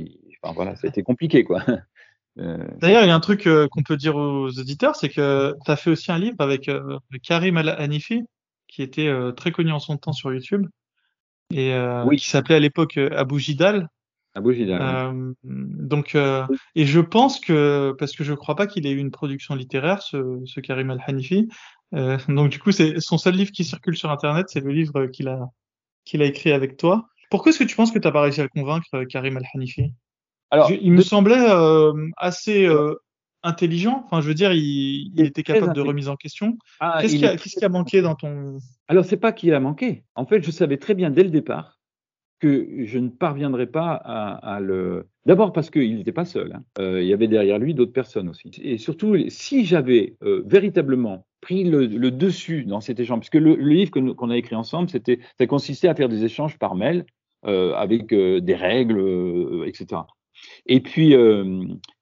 enfin 0.43 0.67
a 0.67 0.87
été 0.87 1.03
compliqué, 1.03 1.45
quoi. 1.45 1.63
Euh, 2.39 2.59
D'ailleurs, 2.83 3.03
il 3.03 3.09
y 3.09 3.11
a 3.11 3.15
un 3.15 3.21
truc 3.21 3.45
qu'on 3.45 3.83
peut 3.83 3.97
dire 3.97 4.15
aux 4.15 4.51
auditeurs, 4.59 4.95
c'est 4.95 5.09
que 5.09 5.55
tu 5.65 5.71
as 5.71 5.77
fait 5.77 5.89
aussi 5.89 6.13
un 6.13 6.19
livre 6.19 6.37
avec 6.39 6.71
Karim 7.23 7.57
Al-Hanifi, 7.57 8.25
qui 8.77 8.83
était 8.83 9.11
très 9.37 9.53
connu 9.53 9.73
en 9.73 9.79
son 9.79 9.97
temps 9.97 10.13
sur 10.13 10.31
YouTube 10.35 10.67
et 11.51 11.73
euh, 11.73 12.07
qui 12.17 12.29
s'appelait 12.29 12.57
à 12.57 12.61
l'époque 12.61 12.99
euh, 12.99 13.09
Abu 13.17 13.39
Jidal. 13.39 13.89
Abu 14.35 14.55
Jidal. 14.55 14.83
Euh, 14.83 15.33
donc, 15.45 16.15
euh, 16.15 16.47
et 16.75 16.85
je 16.85 17.01
pense 17.01 17.41
que 17.41 17.95
parce 17.99 18.13
que 18.13 18.23
je 18.23 18.35
crois 18.35 18.55
pas 18.55 18.67
qu'il 18.67 18.87
ait 18.87 18.91
eu 18.91 18.99
une 18.99 19.11
production 19.11 19.55
littéraire, 19.55 20.03
ce, 20.03 20.43
ce 20.45 20.61
Karim 20.61 20.91
Al 20.91 21.03
Hanifi. 21.07 21.49
Euh, 21.95 22.19
donc 22.29 22.51
du 22.51 22.59
coup, 22.59 22.71
c'est 22.71 23.01
son 23.01 23.17
seul 23.17 23.35
livre 23.35 23.51
qui 23.51 23.65
circule 23.65 23.97
sur 23.97 24.11
Internet, 24.11 24.47
c'est 24.51 24.61
le 24.61 24.73
livre 24.73 25.07
qu'il 25.07 25.29
a 25.29 25.47
qu'il 26.05 26.21
a 26.21 26.27
écrit 26.27 26.53
avec 26.53 26.77
toi. 26.77 27.09
Pourquoi 27.31 27.51
est-ce 27.51 27.59
que 27.59 27.65
tu 27.65 27.75
penses 27.75 27.91
que 27.91 27.99
tu 27.99 28.07
n'as 28.07 28.13
pas 28.13 28.21
réussi 28.21 28.41
à 28.41 28.45
le 28.45 28.51
convaincre, 28.51 29.05
Karim 29.05 29.39
Al 29.39 29.45
Hanifi 29.55 29.93
Alors, 30.51 30.71
il 30.71 30.93
me 30.93 31.03
semblait 31.03 31.45
assez 32.17 32.69
intelligent. 33.47 34.03
Enfin, 34.07 34.21
je 34.21 34.29
veux 34.29 34.35
dire, 34.35 34.53
il, 34.53 35.13
il 35.15 35.21
était 35.25 35.43
capable 35.43 35.73
de 35.73 35.81
remise 35.81 36.09
en 36.09 36.17
question. 36.17 36.59
Ah, 36.81 36.99
qu'est-ce, 37.01 37.17
qui 37.17 37.27
a, 37.27 37.37
qu'est-ce 37.37 37.59
qui 37.59 37.65
a 37.65 37.69
manqué 37.69 38.03
dans 38.03 38.15
ton. 38.15 38.59
Alors, 38.89 39.05
c'est 39.05 39.17
pas 39.17 39.33
qu'il 39.33 39.55
a 39.55 39.61
manqué. 39.61 40.05
En 40.15 40.27
fait, 40.27 40.43
je 40.43 40.51
savais 40.51 40.77
très 40.77 40.95
bien 40.95 41.11
dès 41.11 41.23
le 41.23 41.31
départ 41.31 41.79
que 42.39 42.85
je 42.85 42.99
ne 42.99 43.09
parviendrais 43.09 43.67
pas 43.67 43.93
à, 43.93 44.57
à 44.57 44.61
le. 44.61 45.07
D'abord 45.25 45.53
parce 45.53 45.71
qu'il 45.71 45.97
n'était 45.97 46.13
pas 46.13 46.27
seul. 46.27 46.53
Hein. 46.55 46.63
Euh, 46.79 47.03
il 47.03 47.09
y 47.09 47.15
avait 47.15 47.29
derrière 47.29 47.59
lui 47.59 47.73
d'autres 47.75 47.93
personnes 47.93 48.29
aussi. 48.29 48.51
Et 48.63 48.77
surtout, 48.77 49.17
si 49.29 49.65
j'avais 49.65 50.17
euh, 50.23 50.43
véritablement 50.45 51.27
pris 51.41 51.65
le, 51.65 51.87
le, 51.87 52.11
dessus 52.11 52.65
dans 52.65 52.81
cet 52.81 53.01
échange, 53.01 53.21
puisque 53.21 53.37
le, 53.37 53.55
le 53.55 53.71
livre 53.71 53.91
que 53.91 54.13
qu'on 54.13 54.31
a 54.31 54.37
écrit 54.37 54.57
ensemble, 54.57 54.91
c'était, 54.91 55.21
ça 55.39 55.47
consistait 55.47 55.89
à 55.89 55.95
faire 55.95 56.09
des 56.09 56.25
échanges 56.25 56.59
par 56.59 56.75
mail 56.75 57.07
euh, 57.47 57.75
avec 57.75 58.13
euh, 58.13 58.41
des 58.41 58.57
règles, 58.57 58.99
euh, 58.99 59.67
etc. 59.67 60.01
Et 60.67 60.81
puis, 60.81 61.15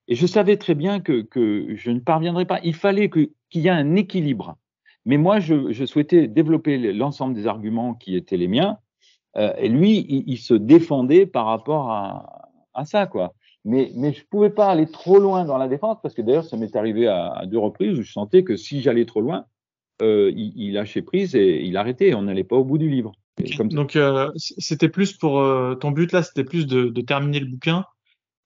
et 0.09 0.15
je 0.15 0.27
savais 0.27 0.57
très 0.57 0.75
bien 0.75 1.01
que, 1.01 1.23
que 1.23 1.75
je 1.77 1.91
ne 1.91 2.01
parviendrais 2.01 2.45
pas. 2.45 2.61
Il 2.63 2.75
fallait 2.75 3.09
qu'il 3.09 3.31
y 3.55 3.69
ait 3.69 3.71
un 3.71 3.97
équilibre. 3.97 4.57
Mais 5.07 5.17
moi, 5.17 5.39
je, 5.39 5.73
je 5.73 5.85
souhaitais 5.85 6.29
développer 6.29 6.93
l'ensemble 6.93 7.35
des 7.35 7.47
arguments 7.47 7.95
qui 7.95 8.17
étaient 8.17 8.37
les 8.37 8.49
miens. 8.49 8.79
Euh, 9.37 9.53
et 9.59 9.69
lui, 9.69 10.07
il, 10.09 10.25
il, 10.27 10.39
se 10.39 10.55
défendait 10.55 11.27
par 11.27 11.47
rapport 11.47 11.91
à, 11.91 12.51
à 12.73 12.85
ça, 12.85 13.07
quoi. 13.07 13.35
Mais, 13.65 13.91
mais 13.95 14.13
je 14.13 14.25
pouvais 14.27 14.51
pas 14.51 14.69
aller 14.69 14.87
trop 14.87 15.19
loin 15.19 15.45
dans 15.45 15.57
la 15.57 15.69
défense 15.69 15.97
parce 16.03 16.15
que 16.15 16.23
d'ailleurs, 16.23 16.45
ça 16.45 16.57
m'est 16.57 16.77
arrivé 16.77 17.09
à, 17.09 17.33
à, 17.33 17.47
deux 17.47 17.59
reprises 17.59 17.99
où 17.99 18.03
je 18.03 18.13
sentais 18.13 18.45
que 18.45 18.57
si 18.57 18.83
j'allais 18.83 19.07
trop 19.07 19.23
loin, 19.23 19.47
euh, 20.03 20.31
il, 20.37 20.53
il, 20.57 20.73
lâchait 20.75 21.03
prise 21.03 21.35
et 21.35 21.63
il 21.65 21.77
arrêtait. 21.77 22.15
On 22.15 22.23
n'allait 22.23 22.45
pas 22.45 22.57
au 22.57 22.65
bout 22.65 22.79
du 22.79 22.91
livre. 22.91 23.13
Comme 23.57 23.69
Donc, 23.69 23.97
euh, 23.97 24.31
c'était 24.37 24.89
plus 24.89 25.15
pour 25.15 25.41
euh, 25.41 25.75
ton 25.75 25.91
but 25.91 26.13
là, 26.13 26.23
c'était 26.23 26.45
plus 26.45 26.67
de, 26.67 26.85
de, 26.85 27.01
terminer 27.01 27.41
le 27.41 27.47
bouquin 27.47 27.85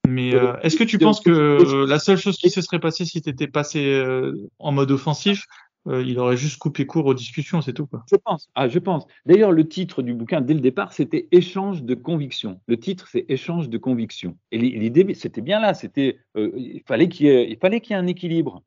mais 0.09 0.33
euh, 0.35 0.59
est-ce 0.61 0.75
que 0.75 0.83
tu 0.83 0.97
penses 0.97 1.21
que 1.21 1.85
la 1.85 1.99
seule 1.99 2.17
chose 2.17 2.37
qui 2.37 2.49
se 2.49 2.61
serait 2.61 2.79
passée 2.79 3.05
si 3.05 3.21
tu 3.21 3.29
étais 3.29 3.47
passé 3.47 3.85
euh, 3.85 4.33
en 4.57 4.71
mode 4.71 4.91
offensif, 4.91 5.45
euh, 5.87 6.03
il 6.05 6.19
aurait 6.19 6.37
juste 6.37 6.57
coupé 6.57 6.85
court 6.85 7.05
aux 7.05 7.13
discussions, 7.13 7.61
c'est 7.61 7.73
tout 7.73 7.87
quoi 7.87 8.03
Je 8.11 8.17
pense. 8.17 8.49
Ah, 8.55 8.67
je 8.67 8.79
pense. 8.79 9.07
D'ailleurs, 9.25 9.51
le 9.51 9.67
titre 9.67 10.01
du 10.01 10.13
bouquin 10.13 10.41
dès 10.41 10.53
le 10.53 10.59
départ, 10.59 10.93
c'était 10.93 11.27
Échange 11.31 11.83
de 11.83 11.95
convictions. 11.95 12.59
Le 12.67 12.77
titre, 12.77 13.07
c'est 13.09 13.25
Échange 13.29 13.69
de 13.69 13.77
convictions. 13.77 14.37
Et 14.51 14.57
l'idée, 14.57 15.13
c'était 15.13 15.41
bien 15.41 15.59
là. 15.59 15.73
C'était, 15.73 16.19
il 16.35 16.81
fallait 16.85 17.07
qu'il 17.07 17.27
y 17.27 17.29
ait, 17.29 17.49
il 17.49 17.57
fallait 17.57 17.79
qu'il 17.81 17.95
y 17.95 17.99
ait 17.99 18.01
un 18.01 18.07
équilibre. 18.07 18.63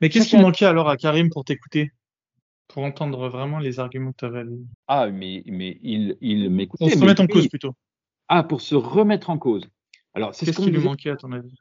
Mais 0.00 0.08
qu'est-ce 0.08 0.28
qui 0.28 0.36
manquait 0.38 0.64
alors 0.64 0.88
à 0.88 0.96
Karim 0.96 1.28
pour 1.28 1.44
t'écouter? 1.44 1.92
Pour 2.68 2.84
entendre 2.84 3.28
vraiment 3.28 3.58
les 3.58 3.80
arguments 3.80 4.12
que 4.12 4.18
tu 4.18 4.24
avais 4.24 4.44
Ah, 4.88 5.08
mais, 5.08 5.42
mais 5.46 5.78
il, 5.82 6.16
il 6.20 6.48
m'écoutait. 6.50 6.84
Pour 6.84 6.92
se 6.92 6.98
remettre 6.98 7.22
en 7.22 7.26
cause 7.26 7.48
plutôt. 7.48 7.74
Ah, 8.28 8.42
pour 8.42 8.62
se 8.62 8.74
remettre 8.74 9.28
en 9.28 9.36
cause. 9.36 9.68
Alors, 10.14 10.34
c'est 10.34 10.50
ce 10.50 10.60
qui 10.60 10.70
lui 10.70 10.82
manquait 10.82 11.10
à 11.10 11.16
ton 11.16 11.32
avis? 11.32 11.54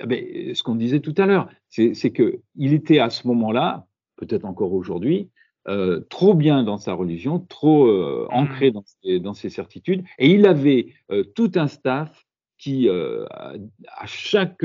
Eh 0.00 0.06
ben, 0.06 0.54
Ce 0.54 0.62
qu'on 0.62 0.76
disait 0.76 1.00
tout 1.00 1.14
à 1.18 1.26
l'heure, 1.26 1.48
c'est 1.68 2.10
que 2.10 2.40
il 2.54 2.72
était 2.72 2.98
à 2.98 3.10
ce 3.10 3.26
moment-là, 3.26 3.86
peut-être 4.16 4.44
encore 4.44 4.72
aujourd'hui, 4.72 5.30
euh, 5.66 6.00
trop 6.10 6.34
bien 6.34 6.62
dans 6.62 6.76
sa 6.76 6.92
religion, 6.92 7.38
trop 7.38 7.86
euh, 7.86 8.26
mmh. 8.30 8.34
ancré 8.34 8.70
dans 8.70 8.84
ses, 8.84 9.18
dans 9.18 9.32
ses, 9.32 9.48
certitudes, 9.48 10.04
et 10.18 10.30
il 10.30 10.46
avait 10.46 10.88
euh, 11.10 11.24
tout 11.24 11.52
un 11.54 11.68
staff 11.68 12.26
qui, 12.58 12.88
à 12.88 14.06
chaque 14.06 14.64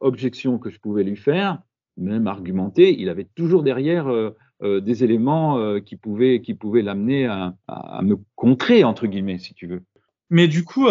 objection 0.00 0.58
que 0.58 0.70
je 0.70 0.78
pouvais 0.78 1.02
lui 1.02 1.16
faire, 1.16 1.58
même 1.98 2.26
argumenter, 2.26 2.98
il 2.98 3.10
avait 3.10 3.28
toujours 3.34 3.62
derrière 3.62 4.10
des 4.62 5.04
éléments 5.04 5.80
qui 5.80 5.96
pouvaient, 5.96 6.40
qui 6.40 6.54
pouvaient 6.54 6.80
l'amener 6.80 7.26
à, 7.26 7.54
à, 7.68 8.00
me 8.00 8.16
contrer 8.36 8.84
entre 8.84 9.06
guillemets, 9.06 9.38
si 9.38 9.52
tu 9.52 9.66
veux. 9.66 9.82
Mais 10.30 10.48
du 10.48 10.64
coup, 10.64 10.86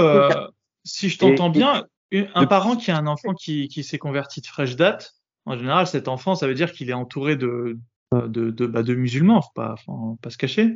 si 0.84 1.10
je 1.10 1.18
t'entends 1.18 1.50
bien, 1.50 1.86
un 2.12 2.46
parent 2.48 2.76
qui 2.76 2.92
a 2.92 2.98
un 2.98 3.08
enfant 3.08 3.34
qui, 3.34 3.68
qui 3.68 3.84
s'est 3.84 3.98
converti 3.98 4.42
de 4.42 4.48
fraîche 4.48 4.76
date, 4.76 5.14
en 5.46 5.58
général, 5.58 5.88
cet 5.88 6.08
enfant, 6.08 6.36
ça 6.36 6.48
veut 6.48 6.54
dire 6.54 6.72
qu'il 6.72 6.90
est 6.90 6.94
entouré 6.94 7.36
de, 7.36 7.78
de, 8.12 8.52
de, 8.52 8.66
bah, 8.68 8.84
de 8.84 8.96
musulmans, 8.96 9.42
faut 9.42 9.54
pas, 9.56 9.76
faut 9.86 10.18
pas 10.22 10.30
se 10.30 10.38
cacher. 10.38 10.76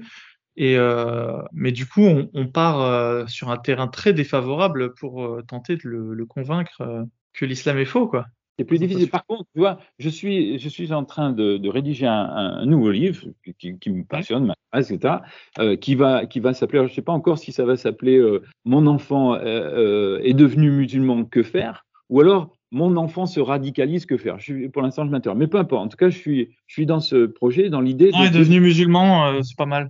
Et 0.55 0.77
euh, 0.77 1.41
mais 1.51 1.71
du 1.71 1.87
coup, 1.87 2.01
on, 2.01 2.29
on 2.33 2.47
part 2.47 2.81
euh, 2.81 3.25
sur 3.27 3.49
un 3.49 3.57
terrain 3.57 3.87
très 3.87 4.13
défavorable 4.13 4.93
pour 4.93 5.23
euh, 5.25 5.41
tenter 5.47 5.77
de 5.77 5.87
le, 5.87 6.13
le 6.13 6.25
convaincre 6.25 7.05
que 7.33 7.45
l'islam 7.45 7.77
est 7.79 7.85
faux, 7.85 8.07
quoi. 8.07 8.27
C'est 8.57 8.65
plus 8.65 8.77
difficile. 8.77 9.09
Par 9.09 9.25
contre, 9.25 9.45
tu 9.53 9.59
vois, 9.59 9.79
je 9.97 10.09
suis, 10.09 10.59
je 10.59 10.69
suis 10.69 10.93
en 10.93 11.05
train 11.05 11.31
de, 11.31 11.57
de 11.57 11.69
rédiger 11.69 12.05
un, 12.05 12.11
un, 12.13 12.65
nouveau 12.65 12.91
livre 12.91 13.25
qui, 13.57 13.79
qui 13.79 13.89
me 13.89 14.03
passionne, 14.03 14.53
etc., 14.75 15.15
euh, 15.57 15.75
qui 15.75 15.95
va, 15.95 16.27
qui 16.27 16.39
va 16.39 16.53
s'appeler, 16.53 16.79
je 16.85 16.91
ne 16.91 16.95
sais 16.95 17.01
pas 17.01 17.13
encore 17.13 17.39
si 17.39 17.51
ça 17.51 17.65
va 17.65 17.77
s'appeler 17.77 18.17
euh, 18.17 18.43
Mon 18.63 18.85
enfant 18.85 19.33
euh, 19.33 20.19
est 20.21 20.35
devenu 20.35 20.69
musulman, 20.69 21.25
que 21.25 21.41
faire? 21.41 21.85
Ou 22.09 22.21
alors 22.21 22.55
Mon 22.71 22.95
enfant 22.95 23.25
se 23.25 23.39
radicalise, 23.39 24.05
que 24.05 24.17
faire? 24.17 24.37
Je, 24.39 24.67
Pour 24.67 24.83
l'instant, 24.83 25.03
je 25.05 25.09
m'interroge. 25.09 25.39
Mais 25.39 25.47
peu 25.47 25.57
importe. 25.57 25.85
En 25.85 25.87
tout 25.87 25.97
cas, 25.97 26.11
je 26.11 26.17
suis, 26.17 26.55
je 26.67 26.73
suis 26.73 26.85
dans 26.85 26.99
ce 26.99 27.25
projet, 27.25 27.69
dans 27.69 27.81
l'idée. 27.81 28.11
De... 28.11 28.27
est 28.27 28.29
devenu 28.29 28.59
musulman, 28.59 29.41
c'est 29.41 29.57
pas 29.57 29.65
mal. 29.65 29.89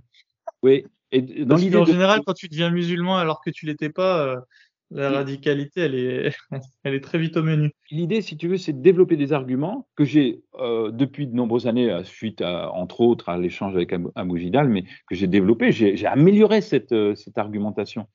Oui. 0.62 0.86
Et 1.12 1.20
dans 1.20 1.56
l'idée. 1.56 1.76
En 1.76 1.84
de... 1.84 1.92
général, 1.92 2.22
quand 2.26 2.32
tu 2.32 2.48
deviens 2.48 2.70
musulman 2.70 3.18
alors 3.18 3.42
que 3.44 3.50
tu 3.50 3.66
l'étais 3.66 3.90
pas 3.90 4.42
la 4.90 5.10
radicalité, 5.10 5.80
elle 5.80 5.94
est, 5.94 6.36
elle 6.84 6.94
est 6.94 7.00
très 7.00 7.18
vite 7.18 7.36
au 7.36 7.42
menu. 7.42 7.72
L'idée, 7.90 8.22
si 8.22 8.36
tu 8.36 8.48
veux, 8.48 8.56
c'est 8.56 8.72
de 8.72 8.82
développer 8.82 9.16
des 9.16 9.32
arguments 9.32 9.88
que 9.96 10.04
j'ai 10.04 10.42
euh, 10.60 10.90
depuis 10.90 11.26
de 11.26 11.34
nombreuses 11.34 11.66
années, 11.66 11.90
euh, 11.90 12.04
suite 12.04 12.42
à, 12.42 12.70
entre 12.72 13.00
autres 13.00 13.28
à 13.28 13.38
l'échange 13.38 13.74
avec 13.74 13.94
Abou 14.14 14.36
Gidal, 14.36 14.68
mais 14.68 14.84
que 15.08 15.14
j'ai 15.14 15.26
développé, 15.26 15.72
j'ai 15.72 16.06
amélioré 16.06 16.60
cette, 16.60 16.92
euh, 16.92 17.14
cette 17.14 17.38
argumentation. 17.38 18.06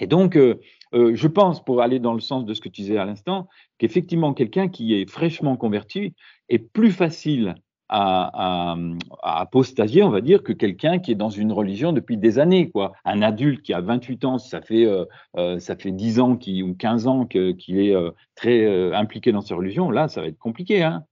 Et 0.00 0.06
donc, 0.06 0.36
euh, 0.36 0.56
je 0.92 1.28
pense, 1.28 1.64
pour 1.64 1.80
aller 1.80 2.00
dans 2.00 2.14
le 2.14 2.20
sens 2.20 2.44
de 2.44 2.52
ce 2.52 2.60
que 2.60 2.68
tu 2.68 2.82
disais 2.82 2.98
à 2.98 3.04
l'instant, 3.04 3.48
qu'effectivement, 3.78 4.34
quelqu'un 4.34 4.68
qui 4.68 4.94
est 4.94 5.08
fraîchement 5.08 5.56
converti 5.56 6.14
est 6.48 6.58
plus 6.58 6.90
facile 6.90 7.54
à, 7.88 8.74
à, 9.22 9.48
on 9.52 10.10
va 10.10 10.20
dire, 10.20 10.42
que 10.42 10.52
quelqu'un 10.52 10.98
qui 10.98 11.12
est 11.12 11.16
dans 11.16 11.30
une 11.30 11.52
religion 11.52 11.92
depuis 11.92 12.16
des 12.16 12.38
années. 12.38 12.70
Quoi. 12.70 12.92
Un 13.04 13.22
adulte 13.22 13.62
qui 13.62 13.72
a 13.72 13.80
28 13.80 14.24
ans, 14.24 14.38
ça 14.38 14.60
fait, 14.60 14.86
euh, 14.86 15.04
euh, 15.36 15.58
ça 15.58 15.76
fait 15.76 15.92
10 15.92 16.20
ans 16.20 16.36
qui, 16.36 16.62
ou 16.62 16.74
15 16.74 17.06
ans 17.06 17.26
qu'il 17.26 17.78
est 17.78 17.94
euh, 17.94 18.10
très 18.34 18.64
euh, 18.64 18.94
impliqué 18.94 19.32
dans 19.32 19.42
sa 19.42 19.54
religion, 19.54 19.90
là, 19.90 20.08
ça 20.08 20.20
va 20.20 20.28
être 20.28 20.38
compliqué. 20.38 20.82
Hein 20.82 21.04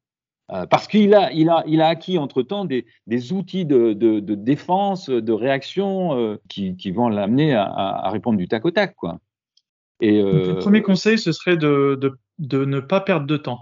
parce 0.69 0.87
qu'il 0.87 1.15
a, 1.15 1.33
il 1.33 1.49
a, 1.49 1.65
il 1.67 1.81
a 1.81 1.89
acquis 1.89 2.19
entre-temps 2.19 2.67
des, 2.67 2.85
des 3.07 3.33
outils 3.33 3.65
de, 3.65 3.95
de, 3.95 4.21
de, 4.21 4.35
défense, 4.35 5.09
de 5.09 5.33
réaction 5.33 6.39
qui, 6.51 6.77
qui 6.77 6.91
vont 6.91 7.09
l'amener 7.09 7.55
à, 7.55 7.65
à, 7.65 8.11
répondre 8.11 8.37
du 8.37 8.49
tac 8.49 8.63
au 8.67 8.71
tac. 8.71 8.95
Quoi. 8.95 9.19
Et, 10.03 10.21
le 10.21 10.59
premier 10.59 10.83
conseil, 10.83 11.19
ce 11.19 11.33
serait 11.33 11.57
de, 11.57 11.99
de 12.39 12.65
ne 12.67 12.81
pas 12.81 13.01
perdre 13.01 13.27
de 13.27 13.39
temps. 13.39 13.61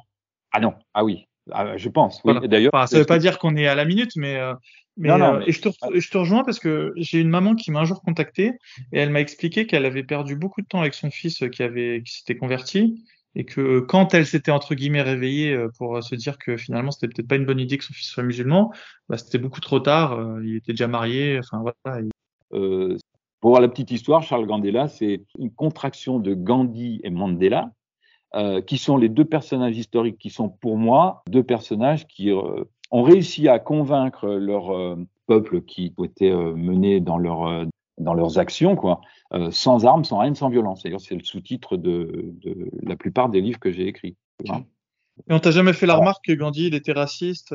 Ah 0.51 0.59
non, 0.59 0.75
ah 0.92 1.05
oui, 1.05 1.29
ah, 1.50 1.76
je 1.76 1.88
pense. 1.88 2.20
Oui. 2.24 2.33
Voilà. 2.33 2.46
D'ailleurs, 2.46 2.70
enfin, 2.74 2.87
ça 2.87 2.96
ne 2.96 3.00
veut 3.00 3.07
pas 3.07 3.18
dire 3.18 3.38
qu'on 3.38 3.57
est 3.57 3.66
à 3.66 3.74
la 3.74 3.85
minute, 3.85 4.12
mais, 4.16 4.37
euh, 4.37 4.55
mais, 4.96 5.09
non, 5.09 5.18
non, 5.18 5.35
euh, 5.37 5.44
et 5.46 5.53
je 5.53 5.61
te, 5.62 5.68
je 5.94 6.11
te 6.11 6.18
rejoins 6.18 6.44
parce 6.44 6.59
que 6.59 6.92
j'ai 6.96 7.20
une 7.20 7.29
maman 7.29 7.55
qui 7.55 7.70
m'a 7.70 7.81
un 7.81 7.85
jour 7.85 8.03
contacté 8.03 8.53
et 8.92 8.98
elle 8.98 9.11
m'a 9.11 9.20
expliqué 9.20 9.66
qu'elle 9.66 9.87
avait 9.87 10.03
perdu 10.03 10.37
beaucoup 10.37 10.61
de 10.62 10.66
temps 10.66 10.81
avec 10.81 10.94
son 10.94 11.11
fils 11.11 11.42
qui 11.53 11.62
avait 11.62 12.03
qui 12.05 12.18
s'était 12.18 12.37
converti 12.37 13.05
et 13.35 13.44
que 13.44 13.81
quand 13.81 14.12
elle 14.14 14.26
s'était 14.26 14.50
entre 14.50 14.74
guillemets 14.74 15.03
réveillée 15.03 15.55
euh, 15.55 15.68
pour 15.79 16.03
se 16.03 16.14
dire 16.16 16.37
que 16.38 16.57
finalement 16.57 16.90
c'était 16.90 17.09
peut-être 17.09 17.29
pas 17.29 17.37
une 17.37 17.46
bonne 17.46 17.61
idée 17.61 17.79
que 17.79 17.85
son 17.85 17.94
fils 17.94 18.09
soit 18.09 18.24
musulman, 18.24 18.72
bah, 19.09 19.16
c'était 19.16 19.38
beaucoup 19.38 19.61
trop 19.61 19.81
tard. 19.81 20.18
Il 20.44 20.57
était 20.57 20.72
déjà 20.72 20.88
marié. 20.88 21.38
Enfin 21.38 21.62
voilà. 21.62 22.03
Euh, 22.53 22.96
pour 23.40 23.59
la 23.59 23.68
petite 23.68 23.90
histoire, 23.90 24.22
Charles 24.22 24.46
Gandela, 24.46 24.88
c'est 24.88 25.24
une 25.38 25.53
contraction 25.53 26.18
de 26.18 26.35
Gandhi 26.35 27.00
et 27.05 27.11
Mandela 27.11 27.70
euh, 28.37 28.61
qui 28.61 28.79
sont 28.79 28.97
les 28.97 29.09
deux 29.09 29.25
personnages 29.25 29.77
historiques 29.77 30.19
qui 30.19 30.31
sont 30.31 30.49
pour 30.49 30.77
moi 30.77 31.25
deux 31.29 31.43
personnages 31.43 32.07
qui 32.07 32.31
euh, 32.31 32.62
ont 32.93 33.03
réussi 33.03 33.49
à 33.49 33.59
convaincre 33.59 34.29
leur 34.29 34.71
euh, 34.71 34.97
peuple 35.27 35.62
qui 35.62 35.93
était 36.05 36.33
mené 36.33 37.01
dans 37.01 37.19
leur 37.19 37.66
dans 37.99 38.14
leurs 38.14 38.38
actions, 38.38 38.77
quoi, 38.77 39.03
sans 39.51 39.85
armes, 39.85 40.05
sans 40.05 40.23
haine, 40.23 40.35
sans 40.35 40.49
violence. 40.49 40.83
D'ailleurs, 40.83 41.03
c'est 41.03 41.14
le 41.14 41.23
sous-titre 41.23 41.77
de, 41.77 42.33
de, 42.43 42.71
la 42.83 42.97
plupart 42.97 43.29
des 43.29 43.43
livres 43.43 43.59
que 43.59 43.71
j'ai 43.71 43.87
écrits. 43.87 44.16
Et 44.45 44.51
on 45.29 45.38
t'a 45.38 45.51
jamais 45.51 45.75
fait 45.75 45.85
la 45.85 45.97
remarque 45.97 46.25
que 46.25 46.33
Gandhi 46.33 46.69
il 46.69 46.75
était 46.75 46.93
raciste 46.93 47.55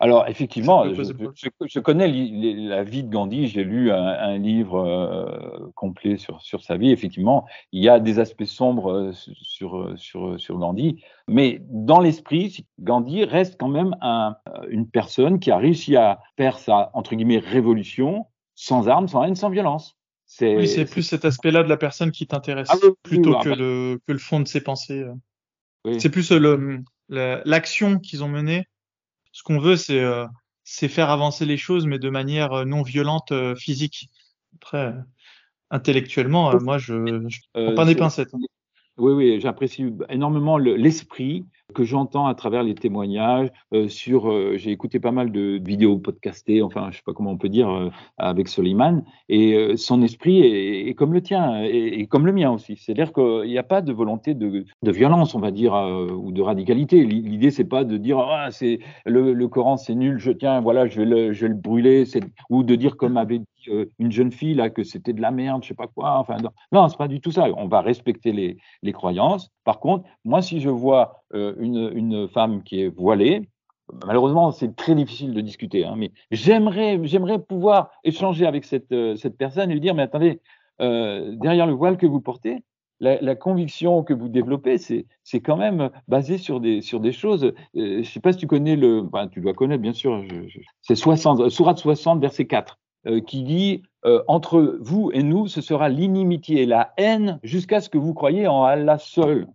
alors 0.00 0.28
effectivement, 0.28 0.84
je, 0.94 1.80
connais 1.80 2.06
la 2.06 2.84
vie 2.84 3.02
de 3.02 3.10
Gandhi, 3.10 3.48
j'ai 3.48 3.64
lu 3.64 3.90
un, 3.90 4.38
livre 4.38 4.78
euh, 4.78 5.70
complet 5.74 6.16
sur, 6.16 6.40
sur 6.40 6.62
sa 6.62 6.76
vie, 6.76 6.92
effectivement, 6.92 7.46
il 7.72 7.82
y 7.82 7.88
a 7.88 7.98
des 7.98 8.20
aspects 8.20 8.44
sombres 8.44 8.92
euh, 8.92 9.12
sur, 9.12 9.92
sur, 9.96 10.38
sur 10.38 10.58
Gandhi, 10.58 11.02
mais 11.26 11.60
dans 11.68 11.98
l'esprit, 11.98 12.64
Gandhi 12.78 13.24
reste 13.24 13.56
quand 13.58 13.68
même 13.68 13.96
un, 14.00 14.36
une 14.68 14.88
personne 14.88 15.40
qui 15.40 15.50
a 15.50 15.58
réussi 15.58 15.96
à 15.96 16.20
faire 16.36 16.58
sa, 16.58 16.90
entre 16.94 17.16
guillemets, 17.16 17.38
révolution 17.38 18.26
sans 18.54 18.88
armes, 18.88 19.08
sans 19.08 19.24
haine, 19.24 19.34
sans 19.34 19.50
violence. 19.50 19.96
Oui, 20.40 20.68
c'est 20.68 20.84
plus 20.84 21.02
cet 21.02 21.24
aspect-là 21.24 21.64
de 21.64 21.68
la 21.68 21.78
personne 21.78 22.12
qui 22.12 22.26
t'intéresse, 22.26 22.68
ah 22.70 22.76
plutôt 23.02 23.38
que, 23.38 23.48
le, 23.48 23.98
que 24.06 24.12
le 24.12 24.18
fond 24.18 24.40
de 24.40 24.46
ses 24.46 24.60
pensées. 24.60 25.06
C'est 25.98 26.10
plus 26.10 26.30
l'action 27.08 27.98
qu'ils 27.98 28.22
ont 28.22 28.28
menée 28.28 28.66
ce 29.38 29.44
qu'on 29.44 29.60
veut, 29.60 29.76
c'est 29.76 30.00
euh, 30.00 30.26
c'est 30.64 30.88
faire 30.88 31.10
avancer 31.10 31.46
les 31.46 31.56
choses, 31.56 31.86
mais 31.86 32.00
de 32.00 32.10
manière 32.10 32.52
euh, 32.52 32.64
non 32.64 32.82
violente 32.82 33.30
euh, 33.30 33.54
physique. 33.54 34.10
Après, 34.56 34.92
intellectuellement, 35.70 36.58
moi, 36.60 36.78
je 36.78 36.94
ne 36.94 37.28
prends 37.52 37.74
pas 37.76 37.84
des 37.84 37.94
pincettes. 37.94 38.34
Hein. 38.34 38.40
Oui, 38.96 39.12
oui, 39.12 39.40
j'apprécie 39.40 39.94
énormément 40.08 40.58
l'esprit 40.58 41.46
que 41.74 41.84
j'entends 41.84 42.26
à 42.26 42.34
travers 42.34 42.62
les 42.62 42.74
témoignages. 42.74 43.50
Euh, 43.74 43.88
sur, 43.88 44.30
euh, 44.30 44.56
j'ai 44.56 44.70
écouté 44.70 45.00
pas 45.00 45.12
mal 45.12 45.30
de 45.30 45.60
vidéos 45.62 45.98
podcastées, 45.98 46.62
enfin, 46.62 46.88
je 46.90 46.96
sais 46.96 47.02
pas 47.04 47.12
comment 47.12 47.30
on 47.30 47.36
peut 47.36 47.50
dire, 47.50 47.68
euh, 47.68 47.90
avec 48.16 48.48
Soliman, 48.48 49.04
et 49.28 49.76
son 49.76 50.02
esprit 50.02 50.40
est, 50.40 50.94
comme 50.94 51.12
le 51.12 51.20
tien 51.20 51.62
et, 51.62 52.06
comme 52.06 52.26
le 52.26 52.32
mien 52.32 52.50
aussi. 52.50 52.76
C'est-à-dire 52.76 53.12
qu'il 53.12 53.48
n'y 53.48 53.58
a 53.58 53.62
pas 53.62 53.82
de 53.82 53.92
volonté 53.92 54.34
de, 54.34 54.64
de 54.82 54.90
violence, 54.90 55.34
on 55.34 55.40
va 55.40 55.50
dire, 55.50 55.74
ou 55.74 56.32
de 56.32 56.40
radicalité. 56.40 57.04
L'idée, 57.04 57.50
c'est 57.50 57.64
pas 57.64 57.84
de 57.84 57.96
dire, 57.96 58.18
ah, 58.18 58.50
c'est 58.50 58.80
le, 59.04 59.34
le, 59.34 59.48
Coran, 59.48 59.76
c'est 59.76 59.94
nul, 59.94 60.18
je 60.18 60.32
tiens, 60.32 60.60
voilà, 60.60 60.86
je 60.86 61.00
vais 61.00 61.06
le, 61.06 61.32
je 61.32 61.42
vais 61.42 61.48
le 61.48 61.54
brûler, 61.54 62.04
ou 62.50 62.62
de 62.62 62.74
dire 62.74 62.96
comme 62.96 63.16
avait 63.16 63.40
euh, 63.40 63.42
une 63.98 64.12
jeune 64.12 64.32
fille 64.32 64.54
là 64.54 64.70
que 64.70 64.82
c'était 64.82 65.12
de 65.12 65.20
la 65.20 65.30
merde, 65.30 65.62
je 65.62 65.68
sais 65.68 65.74
pas 65.74 65.86
quoi. 65.86 66.18
Enfin, 66.18 66.36
non, 66.38 66.50
non 66.72 66.88
c'est 66.88 66.98
pas 66.98 67.08
du 67.08 67.20
tout 67.20 67.30
ça. 67.30 67.46
On 67.56 67.68
va 67.68 67.80
respecter 67.80 68.32
les, 68.32 68.56
les 68.82 68.92
croyances. 68.92 69.50
Par 69.64 69.80
contre, 69.80 70.08
moi, 70.24 70.42
si 70.42 70.60
je 70.60 70.70
vois 70.70 71.24
euh, 71.34 71.54
une, 71.58 71.90
une 71.94 72.28
femme 72.28 72.62
qui 72.62 72.82
est 72.82 72.88
voilée, 72.88 73.48
malheureusement, 74.06 74.50
c'est 74.52 74.76
très 74.76 74.94
difficile 74.94 75.34
de 75.34 75.40
discuter. 75.40 75.84
Hein, 75.84 75.94
mais 75.96 76.12
j'aimerais, 76.30 77.00
j'aimerais 77.04 77.38
pouvoir 77.38 77.90
échanger 78.04 78.46
avec 78.46 78.64
cette, 78.64 78.92
euh, 78.92 79.16
cette 79.16 79.36
personne 79.36 79.70
et 79.70 79.74
lui 79.74 79.80
dire, 79.80 79.94
mais 79.94 80.02
attendez, 80.02 80.40
derrière 80.80 81.66
le 81.66 81.72
voile 81.72 81.96
que 81.96 82.06
vous 82.06 82.20
portez, 82.20 82.62
la, 83.00 83.34
conviction 83.34 84.02
que 84.02 84.12
vous 84.12 84.28
développez, 84.28 84.78
c'est, 84.78 85.06
quand 85.40 85.56
même 85.56 85.90
basé 86.08 86.38
sur 86.38 86.60
des, 86.60 86.80
sur 86.82 87.00
des 87.00 87.12
choses. 87.12 87.52
je 87.74 88.02
sais 88.02 88.20
pas 88.20 88.32
si 88.32 88.38
tu 88.38 88.46
connais 88.46 88.76
le, 88.76 89.02
ben, 89.02 89.28
tu 89.28 89.40
dois 89.40 89.54
connaître 89.54 89.82
bien 89.82 89.92
sûr. 89.92 90.24
c'est 90.82 90.94
60, 90.94 91.48
Sourate 91.48 91.78
60, 91.78 92.20
verset 92.20 92.46
4. 92.46 92.78
Euh, 93.06 93.20
qui 93.20 93.44
dit 93.44 93.82
euh, 94.04 94.24
entre 94.26 94.76
vous 94.80 95.12
et 95.14 95.22
nous, 95.22 95.46
ce 95.46 95.60
sera 95.60 95.88
l'inimitié 95.88 96.62
et 96.62 96.66
la 96.66 96.94
haine 96.96 97.38
jusqu'à 97.44 97.80
ce 97.80 97.88
que 97.88 97.96
vous 97.96 98.12
croyez 98.12 98.48
en 98.48 98.64
Allah 98.64 98.98
seul. 98.98 99.46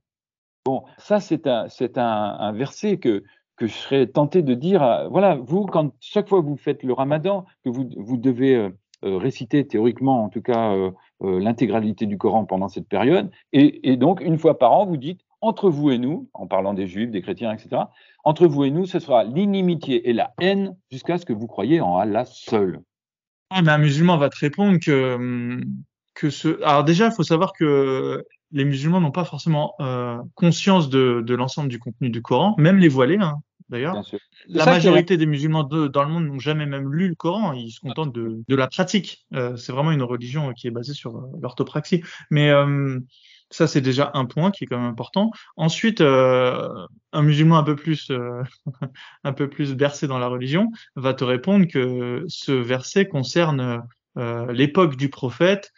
Bon, 0.66 0.84
ça 0.98 1.20
c'est 1.20 1.46
un, 1.48 2.52
verset 2.54 3.00
que, 3.00 3.24
je 3.60 3.68
serais 3.68 4.08
tenté 4.08 4.44
de 4.44 4.54
dire, 4.54 5.10
voilà, 5.12 5.36
vous, 5.36 5.66
quand 5.66 5.92
chaque 6.00 6.30
fois 6.30 6.42
que 6.42 6.48
vous 6.48 6.56
faites 6.56 6.84
le 6.84 6.94
ramadan, 6.94 7.46
que 7.66 7.70
vous, 7.70 7.90
vous 7.98 8.16
devez 8.16 8.56
euh, 8.56 8.72
réciter 9.04 9.68
théoriquement, 9.68 10.24
en 10.24 10.30
tout 10.30 10.42
cas, 10.42 10.74
l'intégralité 11.20 12.06
du 12.06 12.18
Coran 12.18 12.46
pendant 12.46 12.70
cette 12.70 12.88
période, 12.88 13.30
et, 13.52 13.92
et, 13.92 13.98
donc 13.98 14.22
une 14.22 14.38
fois 14.38 14.58
par 14.58 14.72
an, 14.72 14.86
vous 14.86 14.98
dites, 14.98 15.20
entre 15.42 15.70
vous 15.70 15.92
et 15.92 15.98
nous, 15.98 16.30
en 16.34 16.48
parlant 16.48 16.74
des 16.74 16.88
juifs, 16.88 17.12
des 17.12 17.22
chrétiens, 17.22 17.52
etc., 17.52 17.84
entre 18.24 18.48
vous 18.48 18.64
et 18.64 18.72
nous, 18.72 18.86
ce 18.86 19.00
sera 19.00 19.26
l'inimitié 19.26 20.10
et 20.10 20.14
la 20.14 20.34
haine 20.40 20.78
jusqu'à 20.90 21.18
ce 21.18 21.26
que 21.26 21.34
vous 21.34 21.48
croyez 21.48 21.82
en 21.82 21.98
Allah 21.98 22.24
seul. 22.24 22.82
Ah, 23.54 23.62
mais 23.62 23.72
un 23.72 23.78
musulman 23.78 24.18
va 24.18 24.30
te 24.30 24.38
répondre 24.38 24.80
que, 24.80 25.16
hum, 25.16 25.64
que 26.16 26.30
ce. 26.30 26.62
Alors, 26.64 26.84
déjà, 26.84 27.08
il 27.08 27.12
faut 27.12 27.24
savoir 27.24 27.54
que 27.54 28.26
les 28.52 28.66
musulmans 28.66 29.00
n'ont 29.00 29.12
pas 29.12 29.26
forcément 29.26 29.76
euh, 29.80 30.18
conscience 30.36 30.90
de, 30.90 31.24
de 31.26 31.36
l'ensemble 31.36 31.70
du 31.70 31.80
contenu 31.80 32.10
du 32.10 32.22
Coran, 32.22 32.56
même 32.58 32.78
les 32.78 32.88
voilés, 32.88 33.18
hein, 33.18 33.38
d'ailleurs. 33.70 34.04
La 34.48 34.66
majorité 34.66 35.18
des 35.18 35.26
musulmans 35.26 35.64
de, 35.64 35.88
dans 35.88 36.04
le 36.04 36.10
monde 36.10 36.26
n'ont 36.26 36.40
jamais 36.40 36.66
même 36.66 36.92
lu 36.94 37.08
le 37.08 37.16
Coran, 37.16 37.54
ils 37.54 37.72
se 37.72 37.80
contentent 37.80 38.14
de, 38.14 38.44
de 38.48 38.56
la 38.56 38.68
pratique. 38.68 39.26
Euh, 39.34 39.56
c'est 39.56 39.72
vraiment 39.72 39.92
une 39.92 40.04
religion 40.04 40.54
qui 40.54 40.68
est 40.68 40.72
basée 40.72 40.94
sur 40.94 41.16
euh, 41.16 41.22
l'orthopraxie. 41.42 42.04
Mais 42.30 42.50
euh, 42.50 43.00
ça, 43.54 43.68
c'est 43.68 43.82
déjà 43.82 44.10
un 44.16 44.26
point 44.26 44.50
qui 44.52 44.64
est 44.64 44.68
quand 44.68 44.80
même 44.80 44.90
important. 44.90 45.32
Ensuite, 45.58 46.02
euh, 46.02 46.68
un 47.12 47.22
musulman 47.22 47.58
un 47.58 47.64
peu 47.64 47.76
plus, 47.76 48.10
euh, 48.10 48.42
un 49.24 49.34
peu 49.34 49.48
plus 49.48 49.76
versé 49.76 50.08
dans 50.08 50.18
la 50.18 50.28
religion 50.28 50.70
va 50.96 51.14
te 51.14 51.24
répondre 51.24 51.68
que 51.68 52.24
ce 52.28 52.52
verset 52.52 53.08
concerne 53.08 53.84
euh, 54.18 54.52
l'époque 54.52 54.96
du 54.96 55.10
prophète, 55.10 55.72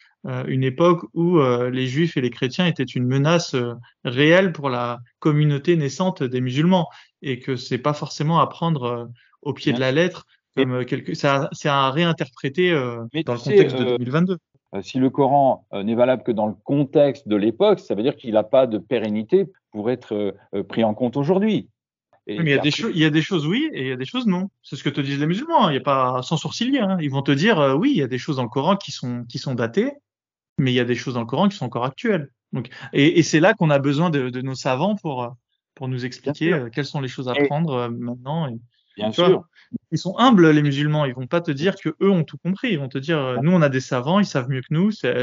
une 0.47 0.63
époque 0.63 1.05
où 1.13 1.39
les 1.39 1.85
juifs 1.85 2.17
et 2.17 2.21
les 2.21 2.31
chrétiens 2.31 2.65
étaient 2.65 2.81
une 2.81 3.05
menace 3.05 3.55
réelle 4.03 4.53
pour 4.53 4.71
la 4.71 4.97
communauté 5.19 5.77
naissante 5.77 6.23
des 6.23 6.41
musulmans 6.41 6.89
et 7.21 7.39
que 7.39 7.55
c'est 7.55 7.77
pas 7.77 7.93
forcément 7.93 8.39
à 8.39 8.47
prendre 8.47 9.11
au 9.43 9.53
pied 9.53 9.71
de 9.71 9.79
la 9.79 9.91
lettre 9.91 10.25
comme 10.55 10.83
quelque, 10.83 11.13
c'est 11.13 11.27
à, 11.27 11.91
réinterpréter 11.91 12.71
dans 12.71 13.33
le 13.35 13.39
contexte 13.39 13.77
de 13.77 13.97
2022. 13.97 14.39
Euh, 14.75 14.81
si 14.81 14.99
le 14.99 15.09
Coran 15.09 15.65
euh, 15.73 15.83
n'est 15.83 15.95
valable 15.95 16.23
que 16.23 16.31
dans 16.31 16.47
le 16.47 16.53
contexte 16.63 17.27
de 17.27 17.35
l'époque, 17.35 17.79
ça 17.79 17.95
veut 17.95 18.03
dire 18.03 18.15
qu'il 18.15 18.33
n'a 18.33 18.43
pas 18.43 18.67
de 18.67 18.77
pérennité 18.77 19.47
pour 19.71 19.89
être 19.89 20.35
euh, 20.53 20.63
pris 20.63 20.83
en 20.83 20.93
compte 20.93 21.17
aujourd'hui. 21.17 21.69
mais 22.27 22.35
il 22.35 22.47
y, 22.49 22.53
a 22.53 22.57
des 22.57 22.71
il 22.93 22.97
y 22.97 23.05
a 23.05 23.09
des 23.09 23.21
choses 23.21 23.45
oui 23.45 23.69
et 23.73 23.81
il 23.81 23.87
y 23.87 23.91
a 23.91 23.95
des 23.95 24.05
choses 24.05 24.25
non. 24.25 24.49
C'est 24.63 24.75
ce 24.75 24.83
que 24.83 24.89
te 24.89 25.01
disent 25.01 25.19
les 25.19 25.27
musulmans. 25.27 25.65
Hein. 25.65 25.69
Il 25.69 25.73
n'y 25.73 25.77
a 25.77 25.83
pas 25.83 26.21
sans 26.23 26.37
sourciller. 26.37 26.79
Hein. 26.79 26.97
Ils 27.01 27.11
vont 27.11 27.21
te 27.21 27.31
dire 27.31 27.75
oui, 27.77 27.91
il 27.91 27.97
y 27.97 28.03
a 28.03 28.07
des 28.07 28.17
choses 28.17 28.37
dans 28.37 28.43
le 28.43 28.49
Coran 28.49 28.75
qui 28.75 28.91
sont 28.91 29.23
qui 29.25 29.37
sont 29.37 29.55
datées, 29.55 29.91
mais 30.57 30.71
il 30.71 30.75
y 30.75 30.79
a 30.79 30.85
des 30.85 30.95
choses 30.95 31.13
dans 31.13 31.21
le 31.21 31.25
Coran 31.25 31.47
qui 31.47 31.57
sont 31.57 31.65
encore 31.65 31.85
actuelles. 31.85 32.29
Donc 32.51 32.69
et, 32.93 33.19
et 33.19 33.23
c'est 33.23 33.39
là 33.39 33.53
qu'on 33.53 33.69
a 33.69 33.79
besoin 33.79 34.09
de, 34.09 34.29
de, 34.29 34.41
nos 34.41 34.55
savants 34.55 34.95
pour 34.95 35.35
pour 35.75 35.87
nous 35.87 36.05
expliquer 36.05 36.67
quelles 36.73 36.85
sont 36.85 37.01
les 37.01 37.07
choses 37.07 37.29
à 37.29 37.33
prendre 37.33 37.89
maintenant. 37.89 38.47
Et, 38.47 38.57
Bien 38.95 39.11
sûr. 39.11 39.45
ils 39.91 39.97
sont 39.97 40.17
humbles, 40.17 40.49
les 40.49 40.61
musulmans. 40.61 41.05
Ils 41.05 41.13
vont 41.13 41.27
pas 41.27 41.41
te 41.41 41.51
dire 41.51 41.75
que 41.75 41.89
eux 42.01 42.09
ont 42.09 42.23
tout 42.23 42.37
compris. 42.37 42.71
Ils 42.71 42.79
vont 42.79 42.87
te 42.87 42.97
dire, 42.97 43.19
euh, 43.19 43.37
nous, 43.41 43.51
on 43.51 43.61
a 43.61 43.69
des 43.69 43.81
savants, 43.81 44.19
ils 44.19 44.25
savent 44.25 44.49
mieux 44.49 44.61
que 44.61 44.71
nous. 44.71 44.91
C'est 44.91 45.13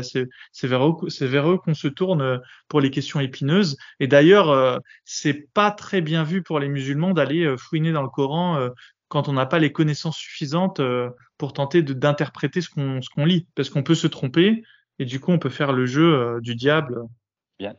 vers 0.64 0.86
eux, 0.86 1.08
c'est 1.08 1.26
vers 1.26 1.50
eux 1.50 1.58
qu'on 1.58 1.74
se 1.74 1.88
tourne 1.88 2.20
euh, 2.20 2.38
pour 2.68 2.80
les 2.80 2.90
questions 2.90 3.20
épineuses. 3.20 3.76
Et 4.00 4.06
d'ailleurs, 4.06 4.50
euh, 4.50 4.78
c'est 5.04 5.48
pas 5.52 5.70
très 5.70 6.00
bien 6.00 6.24
vu 6.24 6.42
pour 6.42 6.58
les 6.58 6.68
musulmans 6.68 7.12
d'aller 7.12 7.56
fouiner 7.58 7.92
dans 7.92 8.02
le 8.02 8.08
Coran 8.08 8.68
quand 9.08 9.28
on 9.28 9.34
n'a 9.34 9.46
pas 9.46 9.58
les 9.58 9.72
connaissances 9.72 10.16
suffisantes 10.16 10.80
pour 11.36 11.52
tenter 11.52 11.82
d'interpréter 11.82 12.60
ce 12.60 12.70
qu'on 12.70 13.02
ce 13.02 13.10
qu'on 13.10 13.24
lit, 13.24 13.46
parce 13.54 13.68
qu'on 13.68 13.82
peut 13.82 13.94
se 13.94 14.06
tromper 14.06 14.62
et 14.98 15.04
du 15.04 15.20
coup, 15.20 15.32
on 15.32 15.38
peut 15.38 15.50
faire 15.50 15.72
le 15.72 15.86
jeu 15.86 16.38
du 16.40 16.54
diable 16.54 17.02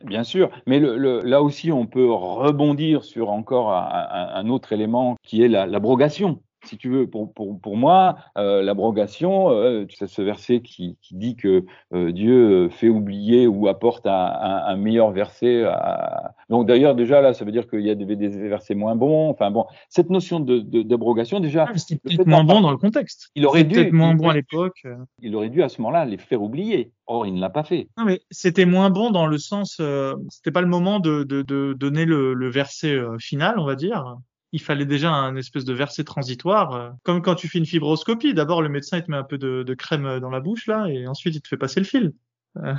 Bien, 0.04 0.24
sûr, 0.24 0.50
mais 0.66 0.80
là 0.80 1.42
aussi, 1.42 1.72
on 1.72 1.86
peut 1.86 2.10
rebondir 2.10 3.04
sur 3.04 3.30
encore 3.30 3.72
un, 3.72 4.48
autre 4.48 4.72
élément 4.72 5.16
qui 5.22 5.42
est 5.42 5.48
l'abrogation 5.48 6.40
si 6.64 6.76
tu 6.76 6.88
veux, 6.88 7.06
pour, 7.06 7.32
pour, 7.32 7.60
pour 7.60 7.76
moi, 7.76 8.16
euh, 8.36 8.62
l'abrogation, 8.62 9.50
euh, 9.50 9.86
c'est 9.90 10.06
ce 10.06 10.22
verset 10.22 10.60
qui, 10.60 10.96
qui 11.02 11.14
dit 11.14 11.36
que 11.36 11.64
euh, 11.92 12.12
Dieu 12.12 12.68
fait 12.70 12.88
oublier 12.88 13.46
ou 13.46 13.68
apporte 13.68 14.06
un, 14.06 14.12
un, 14.12 14.76
meilleur 14.76 15.10
verset. 15.10 15.64
À... 15.64 16.34
Donc 16.48 16.66
d'ailleurs, 16.66 16.94
déjà 16.94 17.20
là, 17.20 17.34
ça 17.34 17.44
veut 17.44 17.52
dire 17.52 17.68
qu'il 17.68 17.82
y 17.82 17.90
a 17.90 17.94
des, 17.94 18.04
des, 18.16 18.28
versets 18.28 18.74
moins 18.74 18.96
bons. 18.96 19.30
Enfin 19.30 19.50
bon, 19.50 19.66
cette 19.88 20.10
notion 20.10 20.40
d'abrogation, 20.40 21.40
de, 21.40 21.46
déjà. 21.46 21.66
Ah, 21.68 21.76
c'était 21.76 22.00
peut-être 22.02 22.26
moins 22.26 22.44
bon 22.44 22.60
dans 22.60 22.70
le 22.70 22.78
contexte. 22.78 23.30
Il 23.34 23.46
aurait 23.46 23.64
dû. 23.64 23.74
Peut-être 23.74 23.92
moins 23.92 24.14
bon 24.14 24.28
à 24.28 24.34
l'époque. 24.34 24.80
Euh. 24.84 24.96
Il 25.20 25.34
aurait 25.36 25.50
dû 25.50 25.62
à 25.62 25.68
ce 25.68 25.80
moment-là 25.80 26.04
les 26.04 26.18
faire 26.18 26.42
oublier. 26.42 26.92
Or, 27.06 27.26
il 27.26 27.34
ne 27.34 27.40
l'a 27.40 27.50
pas 27.50 27.64
fait. 27.64 27.88
Non, 27.98 28.04
mais 28.04 28.20
c'était 28.30 28.64
moins 28.64 28.88
bon 28.88 29.10
dans 29.10 29.26
le 29.26 29.36
sens, 29.36 29.76
euh, 29.80 30.14
c'était 30.30 30.50
pas 30.50 30.62
le 30.62 30.68
moment 30.68 31.00
de, 31.00 31.22
de, 31.22 31.42
de 31.42 31.74
donner 31.74 32.06
le, 32.06 32.32
le 32.32 32.50
verset 32.50 32.96
final, 33.18 33.58
on 33.58 33.66
va 33.66 33.74
dire 33.74 34.16
il 34.54 34.62
fallait 34.62 34.86
déjà 34.86 35.10
un 35.10 35.34
espèce 35.34 35.64
de 35.64 35.74
verset 35.74 36.04
transitoire, 36.04 36.74
euh, 36.74 36.90
comme 37.02 37.22
quand 37.22 37.34
tu 37.34 37.48
fais 37.48 37.58
une 37.58 37.66
fibroscopie. 37.66 38.34
D'abord, 38.34 38.62
le 38.62 38.68
médecin 38.68 38.98
il 38.98 39.02
te 39.02 39.10
met 39.10 39.16
un 39.16 39.24
peu 39.24 39.36
de, 39.36 39.74
crème 39.74 40.20
dans 40.20 40.30
la 40.30 40.38
bouche 40.38 40.68
là, 40.68 40.86
et 40.86 41.08
ensuite 41.08 41.34
il 41.34 41.42
te 41.42 41.48
fait 41.48 41.56
passer 41.56 41.80
le 41.80 41.86
fil. 41.86 42.12
Euh, 42.58 42.74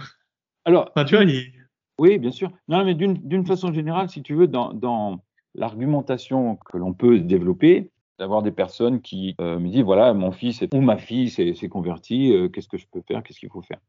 Alors, 0.64 0.94
tu 1.06 1.18
vois, 1.18 1.26
oui, 1.98 2.18
bien 2.18 2.32
sûr. 2.32 2.50
Non, 2.70 2.86
mais 2.86 2.96
d'une 2.96 3.46
façon 3.46 3.74
générale, 3.74 4.10
si 4.10 4.24
tu 4.24 4.36
veux, 4.36 4.48
dans, 4.48 5.20
l'argumentation 5.54 6.56
que 6.56 6.78
l'on 6.78 6.94
peut 6.94 7.20
développer, 7.20 7.92
d'avoir 8.20 8.42
des 8.42 8.52
personnes 8.52 9.02
qui 9.02 9.36
euh, 9.42 9.60
me 9.60 9.68
disent 9.68 9.84
voilà, 9.84 10.14
mon 10.14 10.32
fils 10.32 10.64
ou 10.74 10.80
ma 10.80 10.98
fille 10.98 11.30
s'est 11.30 11.70
converti, 11.70 12.34
qu'est-ce 12.54 12.70
que 12.70 12.78
je 12.78 12.88
peux 12.90 13.02
faire, 13.06 13.22
qu'est-ce 13.22 13.40
qu'il 13.42 13.50
faut 13.50 13.62
faire? 13.62 13.80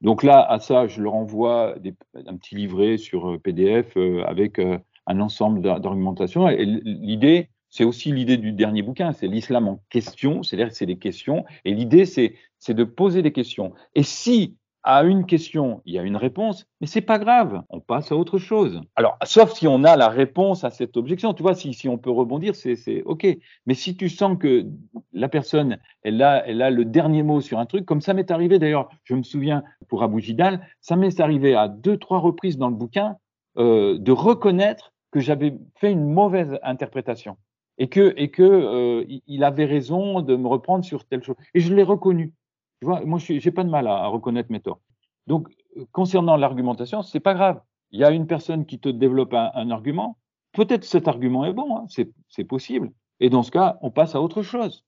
Donc 0.00 0.22
là, 0.22 0.46
à 0.48 0.60
ça, 0.60 0.86
je 0.86 1.02
leur 1.02 1.14
envoie 1.14 1.74
un 2.14 2.36
petit 2.36 2.54
livret 2.54 2.98
sur 2.98 3.40
PDF 3.40 3.96
avec 4.26 4.60
un 5.06 5.20
ensemble 5.20 5.60
d'argumentation. 5.62 6.48
Et 6.48 6.64
l'idée, 6.64 7.50
c'est 7.70 7.84
aussi 7.84 8.12
l'idée 8.12 8.36
du 8.36 8.52
dernier 8.52 8.82
bouquin, 8.82 9.12
c'est 9.12 9.26
l'islam 9.26 9.68
en 9.68 9.80
question, 9.90 10.42
c'est-à-dire 10.42 10.68
que 10.68 10.74
c'est 10.74 10.86
des 10.86 10.98
questions, 10.98 11.44
et 11.64 11.74
l'idée 11.74 12.06
c'est 12.06 12.34
de 12.68 12.84
poser 12.84 13.22
des 13.22 13.32
questions. 13.32 13.72
Et 13.94 14.02
si 14.02 14.56
à 14.88 15.02
une 15.02 15.26
question, 15.26 15.82
il 15.84 15.94
y 15.94 15.98
a 15.98 16.02
une 16.02 16.16
réponse, 16.16 16.64
mais 16.80 16.86
c'est 16.86 17.00
pas 17.00 17.18
grave, 17.18 17.60
on 17.70 17.80
passe 17.80 18.12
à 18.12 18.16
autre 18.16 18.38
chose. 18.38 18.80
Alors, 18.94 19.18
sauf 19.24 19.52
si 19.52 19.66
on 19.66 19.82
a 19.82 19.96
la 19.96 20.08
réponse 20.08 20.62
à 20.62 20.70
cette 20.70 20.96
objection, 20.96 21.34
tu 21.34 21.42
vois, 21.42 21.56
si, 21.56 21.88
on 21.88 21.98
peut 21.98 22.10
rebondir, 22.10 22.54
c'est 22.54 23.02
OK. 23.04 23.26
Mais 23.66 23.74
si 23.74 23.96
tu 23.96 24.08
sens 24.08 24.38
que 24.38 24.64
la 25.12 25.28
personne, 25.28 25.78
elle 26.02 26.22
a, 26.22 26.70
le 26.70 26.84
dernier 26.84 27.24
mot 27.24 27.40
sur 27.40 27.58
un 27.58 27.66
truc, 27.66 27.84
comme 27.84 28.00
ça 28.00 28.14
m'est 28.14 28.30
arrivé 28.30 28.60
d'ailleurs, 28.60 28.88
je 29.02 29.16
me 29.16 29.24
souviens 29.24 29.64
pour 29.88 30.04
Abou 30.04 30.20
Gidal, 30.20 30.64
ça 30.80 30.94
m'est 30.94 31.18
arrivé 31.18 31.56
à 31.56 31.66
deux, 31.66 31.96
trois 31.96 32.20
reprises 32.20 32.56
dans 32.56 32.68
le 32.68 32.76
bouquin 32.76 33.16
euh, 33.58 33.98
de 33.98 34.12
reconnaître 34.12 34.92
que 35.16 35.22
j'avais 35.22 35.58
fait 35.76 35.90
une 35.90 36.12
mauvaise 36.12 36.58
interprétation 36.62 37.38
et 37.78 37.88
que, 37.88 38.12
et 38.18 38.30
que 38.30 38.42
euh, 38.42 39.02
il 39.26 39.44
avait 39.44 39.64
raison 39.64 40.20
de 40.20 40.36
me 40.36 40.46
reprendre 40.46 40.84
sur 40.84 41.06
telle 41.06 41.22
chose. 41.22 41.36
Et 41.54 41.60
je 41.60 41.72
l'ai 41.72 41.82
reconnu. 41.82 42.34
Tu 42.82 42.86
vois, 42.86 43.00
moi, 43.00 43.18
je 43.18 43.32
n'ai 43.32 43.50
pas 43.50 43.64
de 43.64 43.70
mal 43.70 43.86
à, 43.86 44.08
reconnaître 44.08 44.52
mes 44.52 44.60
torts. 44.60 44.80
Donc, 45.26 45.48
concernant 45.90 46.36
l'argumentation, 46.36 47.00
c'est 47.00 47.20
pas 47.20 47.32
grave. 47.32 47.62
Il 47.92 48.00
y 48.00 48.04
a 48.04 48.10
une 48.10 48.26
personne 48.26 48.66
qui 48.66 48.78
te 48.78 48.90
développe 48.90 49.32
un, 49.32 49.70
argument. 49.70 50.18
Peut-être 50.52 50.84
cet 50.84 51.08
argument 51.08 51.46
est 51.46 51.54
bon, 51.54 51.78
hein, 51.78 51.86
c'est 52.28 52.44
possible. 52.44 52.92
Et 53.18 53.30
dans 53.30 53.42
ce 53.42 53.50
cas, 53.50 53.78
on 53.80 53.90
passe 53.90 54.14
à 54.14 54.20
autre 54.20 54.42
chose. 54.42 54.84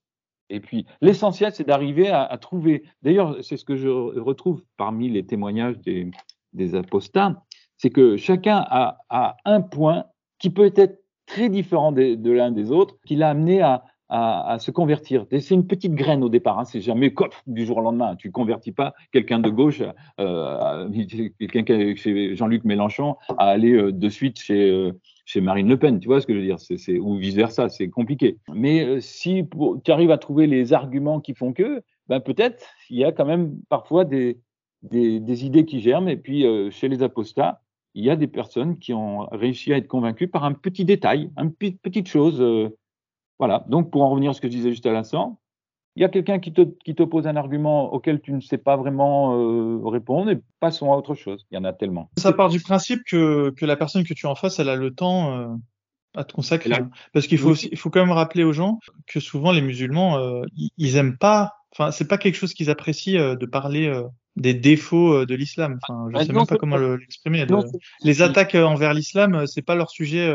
Et 0.51 0.59
puis, 0.59 0.85
l'essentiel, 1.01 1.53
c'est 1.53 1.63
d'arriver 1.63 2.09
à, 2.09 2.37
trouver. 2.37 2.83
D'ailleurs, 3.01 3.37
c'est 3.41 3.57
ce 3.57 3.65
que 3.65 3.75
je 3.75 3.89
retrouve 3.89 4.63
parmi 4.77 5.09
les 5.09 5.25
témoignages 5.25 5.79
des, 5.79 6.11
des 6.53 6.75
apostats, 6.75 7.41
c'est 7.79 7.89
que 7.89 8.17
chacun 8.17 8.63
a, 8.69 8.99
a, 9.09 9.37
un 9.45 9.61
point 9.61 10.05
qui 10.39 10.49
peut 10.49 10.71
être 10.75 11.01
très 11.25 11.49
différent 11.49 11.91
de, 11.91 12.31
l'un 12.31 12.51
des 12.51 12.71
autres, 12.71 12.95
qui 13.05 13.15
l'a 13.15 13.29
amené 13.29 13.61
à, 13.61 13.83
à, 14.09 14.53
à 14.53 14.59
se 14.59 14.71
convertir. 14.71 15.25
C'est 15.29 15.53
une 15.53 15.67
petite 15.67 15.93
graine 15.93 16.23
au 16.23 16.29
départ, 16.29 16.57
hein, 16.59 16.65
c'est 16.65 16.81
jamais 16.81 17.13
cof 17.13 17.43
du 17.45 17.65
jour 17.65 17.77
au 17.77 17.81
lendemain. 17.81 18.15
Tu 18.15 18.31
convertis 18.31 18.71
pas 18.71 18.93
quelqu'un 19.11 19.39
de 19.39 19.49
gauche, 19.49 19.83
euh, 20.19 20.89
quelqu'un 21.51 21.95
chez 21.95 22.35
Jean-Luc 22.35 22.63
Mélenchon, 22.63 23.15
à 23.37 23.49
aller 23.49 23.73
euh, 23.73 23.91
de 23.91 24.09
suite 24.09 24.39
chez, 24.39 24.69
euh, 24.69 24.91
chez 25.25 25.41
Marine 25.41 25.69
Le 25.69 25.77
Pen. 25.77 25.99
Tu 25.99 26.07
vois 26.07 26.19
ce 26.19 26.25
que 26.25 26.33
je 26.33 26.39
veux 26.39 26.45
dire? 26.45 26.59
C'est, 26.59 26.97
Ou 26.97 27.15
vice 27.17 27.35
versa, 27.35 27.69
c'est 27.69 27.89
compliqué. 27.89 28.37
Mais 28.53 28.83
euh, 28.83 28.99
si 28.99 29.45
tu 29.83 29.91
arrives 29.91 30.11
à 30.11 30.17
trouver 30.17 30.47
les 30.47 30.73
arguments 30.73 31.19
qui 31.19 31.35
font 31.35 31.53
que, 31.53 31.83
ben 32.07 32.19
peut-être 32.19 32.65
il 32.89 32.97
y 32.97 33.03
a 33.03 33.11
quand 33.11 33.25
même 33.25 33.55
parfois 33.69 34.03
des, 34.03 34.39
des, 34.81 35.19
des 35.19 35.45
idées 35.45 35.65
qui 35.65 35.79
germent. 35.79 36.09
Et 36.09 36.17
puis 36.17 36.43
chez 36.71 36.87
les 36.87 37.03
apostats, 37.03 37.61
il 37.95 38.03
y 38.03 38.09
a 38.09 38.15
des 38.15 38.27
personnes 38.27 38.77
qui 38.77 38.93
ont 38.93 39.27
réussi 39.31 39.73
à 39.73 39.77
être 39.77 39.87
convaincues 39.87 40.27
par 40.27 40.43
un 40.43 40.53
petit 40.53 40.85
détail, 40.85 41.31
une 41.37 41.53
petite 41.53 42.07
chose 42.07 42.41
voilà. 43.39 43.65
Donc, 43.69 43.89
pour 43.89 44.03
en 44.03 44.09
revenir 44.09 44.31
à 44.31 44.33
ce 44.33 44.41
que 44.41 44.47
je 44.47 44.55
disais 44.55 44.69
juste 44.69 44.85
à 44.85 44.91
l'instant, 44.91 45.39
il 45.95 46.01
y 46.01 46.05
a 46.05 46.09
quelqu'un 46.09 46.39
qui 46.39 46.53
te, 46.53 46.61
qui 46.83 46.93
te 46.93 47.03
pose 47.03 47.25
un 47.25 47.35
argument 47.35 47.91
auquel 47.91 48.21
tu 48.21 48.31
ne 48.33 48.41
sais 48.41 48.57
pas 48.57 48.77
vraiment 48.77 49.33
euh, 49.33 49.79
répondre 49.85 50.29
et 50.29 50.39
passons 50.59 50.93
à 50.93 50.97
autre 50.97 51.15
chose. 51.15 51.45
Il 51.49 51.55
y 51.55 51.57
en 51.57 51.63
a 51.63 51.73
tellement. 51.73 52.11
Ça 52.17 52.31
part 52.31 52.49
du 52.49 52.59
principe 52.59 53.01
que, 53.09 53.49
que 53.51 53.65
la 53.65 53.75
personne 53.75 54.03
que 54.03 54.13
tu 54.13 54.27
as 54.27 54.29
en 54.29 54.35
face, 54.35 54.59
elle 54.59 54.69
a 54.69 54.75
le 54.75 54.93
temps 54.93 55.35
euh, 55.35 55.47
à 56.15 56.25
te 56.25 56.33
consacrer. 56.33 56.71
Parce 57.13 57.27
qu'il 57.27 57.37
faut, 57.37 57.49
aussi, 57.49 57.69
il 57.71 57.77
faut 57.77 57.89
quand 57.89 58.05
même 58.05 58.11
rappeler 58.13 58.43
aux 58.43 58.53
gens 58.53 58.79
que 59.07 59.19
souvent 59.19 59.51
les 59.51 59.61
musulmans, 59.61 60.17
euh, 60.17 60.41
ils 60.77 60.95
aiment 60.97 61.17
pas, 61.17 61.53
enfin, 61.71 61.91
c'est 61.91 62.07
pas 62.07 62.17
quelque 62.17 62.35
chose 62.35 62.53
qu'ils 62.53 62.69
apprécient 62.69 63.35
de 63.35 63.45
parler 63.45 63.91
des 64.39 64.53
défauts 64.53 65.13
euh, 65.13 65.25
de 65.25 65.35
l'islam. 65.35 65.79
Enfin, 65.83 66.07
je 66.11 66.17
ne 66.17 66.23
sais 66.23 66.33
même 66.33 66.45
pas 66.47 66.57
comment 66.57 66.77
l'exprimer. 66.77 67.45
les 68.03 68.21
attaques 68.21 68.55
euh, 68.55 68.63
envers 68.63 68.93
l'islam, 68.93 69.35
euh, 69.35 69.45
c'est 69.45 69.61
pas 69.61 69.75
leur 69.75 69.89
sujet. 69.89 70.33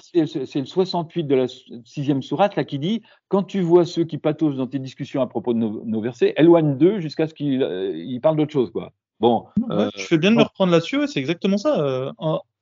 C'est 0.00 0.60
le 0.60 0.66
68 0.66 1.24
de 1.24 1.34
la 1.34 1.46
sixième 1.84 2.22
sourate 2.22 2.56
là 2.56 2.64
qui 2.64 2.78
dit 2.78 3.02
quand 3.28 3.44
tu 3.44 3.60
vois 3.60 3.86
ceux 3.86 4.04
qui 4.04 4.18
patausent 4.18 4.56
dans 4.56 4.66
tes 4.66 4.78
discussions 4.78 5.22
à 5.22 5.26
propos 5.26 5.54
de 5.54 5.58
nos, 5.58 6.00
versets, 6.00 6.34
éloigne 6.36 6.76
d'eux 6.76 7.00
jusqu'à 7.00 7.26
ce 7.26 7.34
qu'ils 7.34 8.20
parlent 8.22 8.36
d'autre 8.36 8.52
chose, 8.52 8.70
quoi. 8.70 8.92
Bon, 9.20 9.46
je 9.96 10.02
fais 10.02 10.18
bien 10.18 10.32
de 10.32 10.36
me 10.36 10.42
reprendre 10.42 10.72
là-dessus. 10.72 11.06
c'est 11.06 11.20
exactement 11.20 11.56
ça. 11.56 12.12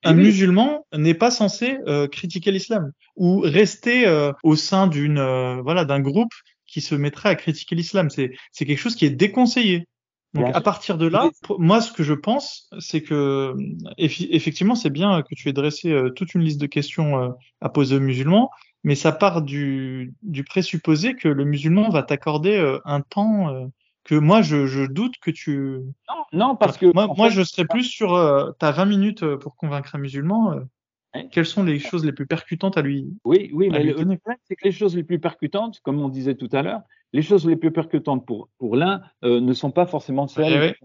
un, 0.03 0.13
musulman 0.13 0.85
n'est 0.95 1.15
pas 1.15 1.31
censé 1.31 1.77
critiquer 2.11 2.51
l'islam 2.51 2.91
ou 3.15 3.39
rester 3.39 4.31
au 4.43 4.55
sein 4.55 4.87
d'une 4.87 5.19
voilà 5.63 5.83
d'un 5.85 5.99
groupe 5.99 6.31
qui 6.67 6.81
se 6.81 6.95
mettrait 6.95 7.29
à 7.29 7.35
critiquer 7.35 7.75
l'islam. 7.75 8.09
C'est 8.09 8.31
quelque 8.59 8.77
chose 8.77 8.95
qui 8.95 9.05
est 9.05 9.11
déconseillé. 9.11 9.87
Donc 10.33 10.47
à 10.53 10.61
partir 10.61 10.97
de 10.97 11.05
là, 11.05 11.29
moi 11.59 11.79
ce 11.79 11.91
que 11.91 12.01
je 12.01 12.13
pense, 12.13 12.69
c'est 12.79 13.01
que 13.01 13.55
effectivement 13.97 14.75
c'est 14.75 14.89
bien 14.89 15.21
que 15.21 15.35
tu 15.35 15.47
aies 15.47 15.53
dressé 15.53 15.91
euh, 15.91 16.09
toute 16.09 16.33
une 16.33 16.41
liste 16.41 16.59
de 16.59 16.65
questions 16.65 17.19
euh, 17.19 17.29
à 17.61 17.69
poser 17.69 17.97
aux 17.97 17.99
musulmans, 17.99 18.49
mais 18.83 18.95
ça 18.95 19.11
part 19.11 19.43
du, 19.43 20.13
du 20.23 20.43
présupposé 20.43 21.15
que 21.15 21.27
le 21.27 21.45
musulman 21.45 21.89
va 21.89 22.01
t'accorder 22.01 22.55
euh, 22.55 22.79
un 22.83 23.01
temps 23.01 23.69
que 24.03 24.15
moi 24.15 24.41
je, 24.41 24.65
je, 24.65 24.83
doute 24.83 25.17
que 25.21 25.29
tu. 25.29 25.79
Non, 26.09 26.23
non 26.33 26.55
parce 26.55 26.77
que 26.77 26.91
moi, 26.93 27.07
moi 27.15 27.29
je 27.29 27.43
serais 27.43 27.65
plus 27.65 27.83
sur 27.83 28.09
tu 28.59 28.65
as 28.65 28.71
20 28.71 28.85
minutes 28.85 29.35
pour 29.35 29.55
convaincre 29.55 29.95
un 29.95 29.99
musulman. 29.99 30.55
Quelles 31.31 31.45
sont 31.45 31.63
les 31.63 31.77
choses 31.77 32.03
les 32.03 32.11
plus 32.11 32.25
percutantes 32.25 32.75
à 32.75 32.81
lui 32.81 33.07
Oui, 33.23 33.51
oui, 33.53 33.69
mais 33.69 33.83
le 33.83 33.93
problème, 33.93 34.17
c'est 34.45 34.55
que 34.55 34.65
les 34.65 34.71
choses 34.71 34.95
les 34.95 35.03
plus 35.03 35.19
percutantes, 35.19 35.79
comme 35.83 36.01
on 36.01 36.09
disait 36.09 36.33
tout 36.33 36.49
à 36.51 36.63
l'heure, 36.63 36.81
les 37.13 37.21
choses 37.21 37.47
les 37.47 37.55
plus 37.55 37.71
percutantes 37.71 38.25
pour, 38.25 38.49
pour 38.57 38.75
l'un 38.75 39.01
euh, 39.23 39.39
ne 39.39 39.53
sont 39.53 39.71
pas 39.71 39.85
forcément 39.85 40.27
celles 40.27 40.75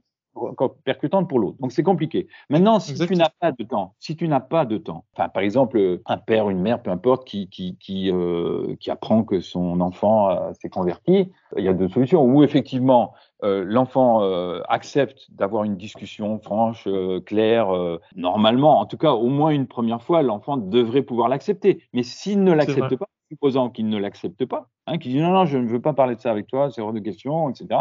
percutantes 0.84 1.28
pour 1.28 1.38
l'autre. 1.38 1.56
Donc 1.60 1.72
c'est 1.72 1.82
compliqué. 1.82 2.28
Maintenant, 2.50 2.80
si 2.80 2.94
tu 2.94 3.16
n'as 3.16 3.30
pas 3.40 3.52
de 3.52 3.64
temps, 3.64 3.94
si 3.98 4.16
tu 4.16 4.28
n'as 4.28 4.40
pas 4.40 4.64
de 4.64 4.78
temps, 4.78 5.04
enfin 5.14 5.28
par 5.28 5.42
exemple 5.42 6.00
un 6.06 6.18
père, 6.18 6.50
une 6.50 6.60
mère, 6.60 6.82
peu 6.82 6.90
importe, 6.90 7.26
qui 7.26 7.48
qui 7.48 7.76
qui, 7.78 8.10
euh, 8.10 8.74
qui 8.80 8.90
apprend 8.90 9.24
que 9.24 9.40
son 9.40 9.80
enfant 9.80 10.30
euh, 10.30 10.52
s'est 10.60 10.68
converti, 10.68 11.30
il 11.56 11.64
y 11.64 11.68
a 11.68 11.72
deux 11.72 11.88
solutions. 11.88 12.24
Ou 12.24 12.42
effectivement 12.42 13.14
euh, 13.44 13.64
l'enfant 13.64 14.22
euh, 14.22 14.60
accepte 14.68 15.26
d'avoir 15.30 15.64
une 15.64 15.76
discussion 15.76 16.38
franche, 16.38 16.88
claire, 17.26 17.68
normalement, 18.16 18.80
en 18.80 18.86
tout 18.86 18.98
cas 18.98 19.12
au 19.12 19.28
moins 19.28 19.50
une 19.50 19.66
première 19.66 20.02
fois, 20.02 20.22
l'enfant 20.22 20.56
devrait 20.56 21.02
pouvoir 21.02 21.28
l'accepter. 21.28 21.82
Mais 21.92 22.02
s'il 22.02 22.42
ne 22.42 22.52
l'accepte 22.52 22.96
pas, 22.96 23.08
supposant 23.28 23.70
qu'il 23.70 23.88
ne 23.88 23.98
l'accepte 23.98 24.44
pas, 24.46 24.68
hein, 24.86 24.98
qu'il 24.98 25.12
dit 25.12 25.20
non, 25.20 25.32
non, 25.32 25.44
je 25.44 25.58
ne 25.58 25.68
veux 25.68 25.80
pas 25.80 25.92
parler 25.92 26.16
de 26.16 26.20
ça 26.20 26.30
avec 26.30 26.46
toi, 26.46 26.70
c'est 26.70 26.80
hors 26.80 26.92
de 26.92 27.00
question, 27.00 27.50
etc. 27.50 27.80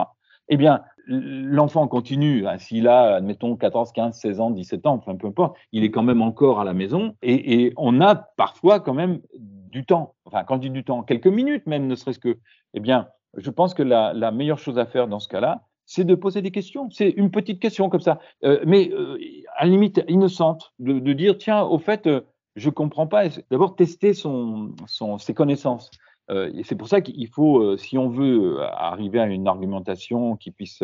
Eh 0.49 0.57
bien, 0.57 0.81
l'enfant 1.07 1.87
continue, 1.87 2.47
hein, 2.47 2.57
s'il 2.57 2.87
a, 2.87 3.15
admettons, 3.15 3.55
14, 3.55 3.91
15, 3.91 4.17
16 4.17 4.39
ans, 4.39 4.51
17 4.51 4.85
ans, 4.85 4.93
enfin 4.95 5.15
peu 5.15 5.27
importe, 5.27 5.57
il 5.71 5.83
est 5.83 5.91
quand 5.91 6.03
même 6.03 6.21
encore 6.21 6.59
à 6.59 6.63
la 6.63 6.73
maison 6.73 7.15
et, 7.21 7.73
on 7.77 8.01
a 8.01 8.15
parfois 8.15 8.79
quand 8.79 8.93
même 8.93 9.19
du 9.37 9.85
temps, 9.85 10.15
enfin 10.25 10.43
quand 10.43 10.55
je 10.55 10.61
dis 10.61 10.69
du 10.69 10.83
temps, 10.83 11.03
quelques 11.03 11.27
minutes 11.27 11.65
même, 11.65 11.87
ne 11.87 11.95
serait-ce 11.95 12.19
que, 12.19 12.37
eh 12.73 12.79
bien, 12.79 13.07
je 13.35 13.49
pense 13.49 13.73
que 13.73 13.83
la, 13.83 14.31
meilleure 14.31 14.59
chose 14.59 14.79
à 14.79 14.85
faire 14.85 15.07
dans 15.07 15.19
ce 15.19 15.27
cas-là, 15.27 15.63
c'est 15.85 16.03
de 16.03 16.15
poser 16.15 16.41
des 16.41 16.51
questions. 16.51 16.89
C'est 16.91 17.09
une 17.11 17.31
petite 17.31 17.61
question 17.61 17.89
comme 17.89 18.01
ça, 18.01 18.19
euh, 18.43 18.59
mais 18.65 18.89
euh, 18.91 19.17
à 19.55 19.63
la 19.63 19.71
limite 19.71 20.03
innocente, 20.09 20.73
de, 20.79 20.99
de, 20.99 21.13
dire 21.13 21.37
tiens, 21.37 21.63
au 21.63 21.79
fait, 21.79 22.07
euh, 22.07 22.21
je 22.57 22.69
comprends 22.69 23.07
pas. 23.07 23.29
D'abord 23.49 23.75
tester 23.75 24.13
son, 24.13 24.75
son, 24.85 25.17
ses 25.17 25.33
connaissances. 25.33 25.89
Euh, 26.29 26.51
c'est 26.65 26.75
pour 26.75 26.89
ça 26.89 26.99
qu'il 26.99 27.27
faut, 27.29 27.59
euh, 27.59 27.77
si 27.77 27.97
on 27.97 28.09
veut 28.09 28.59
euh, 28.59 28.67
arriver 28.73 29.19
à 29.19 29.27
une 29.27 29.47
argumentation 29.47 30.35
qui 30.35 30.51
puisse 30.51 30.83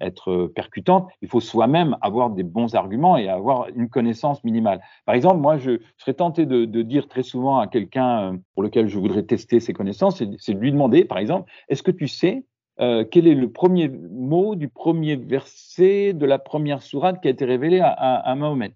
être 0.00 0.48
percutante, 0.54 1.08
il 1.22 1.28
faut 1.28 1.40
soi-même 1.40 1.96
avoir 2.02 2.28
des 2.28 2.42
bons 2.42 2.74
arguments 2.74 3.16
et 3.16 3.30
avoir 3.30 3.68
une 3.74 3.88
connaissance 3.88 4.44
minimale. 4.44 4.82
Par 5.06 5.14
exemple, 5.14 5.38
moi, 5.38 5.56
je, 5.56 5.80
serais 5.96 6.12
tenté 6.12 6.44
de, 6.44 6.66
de, 6.66 6.82
dire 6.82 7.08
très 7.08 7.22
souvent 7.22 7.58
à 7.58 7.66
quelqu'un 7.66 8.38
pour 8.52 8.62
lequel 8.62 8.88
je 8.88 8.98
voudrais 8.98 9.22
tester 9.22 9.60
ses 9.60 9.72
connaissances, 9.72 10.22
c'est 10.38 10.54
de 10.54 10.58
lui 10.58 10.72
demander, 10.72 11.06
par 11.06 11.16
exemple, 11.16 11.50
est-ce 11.70 11.82
que 11.82 11.90
tu 11.90 12.08
sais 12.08 12.44
euh, 12.78 13.04
quel 13.10 13.26
est 13.26 13.34
le 13.34 13.50
premier 13.50 13.88
mot 13.88 14.54
du 14.54 14.68
premier 14.68 15.16
verset 15.16 16.12
de 16.12 16.26
la 16.26 16.38
première 16.38 16.82
sourate 16.82 17.22
qui 17.22 17.28
a 17.28 17.30
été 17.30 17.46
révélé 17.46 17.80
à, 17.80 17.88
à, 17.88 18.16
à 18.16 18.34
Mahomet? 18.34 18.74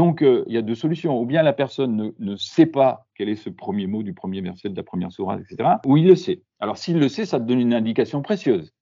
Donc, 0.00 0.22
euh, 0.22 0.44
il 0.46 0.54
y 0.54 0.56
a 0.56 0.62
deux 0.62 0.74
solutions. 0.74 1.20
Ou 1.20 1.26
bien 1.26 1.42
la 1.42 1.52
personne 1.52 1.94
ne, 1.94 2.10
ne, 2.18 2.34
sait 2.34 2.64
pas 2.64 3.06
quel 3.14 3.28
est 3.28 3.36
ce 3.36 3.50
premier 3.50 3.86
mot 3.86 4.02
du 4.02 4.14
premier 4.14 4.40
verset 4.40 4.70
de 4.70 4.74
la 4.74 4.82
première 4.82 5.12
sourate, 5.12 5.42
etc. 5.42 5.72
Ou 5.84 5.98
il 5.98 6.06
le 6.06 6.16
sait. 6.16 6.40
Alors, 6.58 6.78
s'il 6.78 6.98
le 6.98 7.10
sait, 7.10 7.26
ça 7.26 7.38
te 7.38 7.44
donne 7.44 7.60
une 7.60 7.74
indication 7.74 8.22
précieuse. 8.22 8.72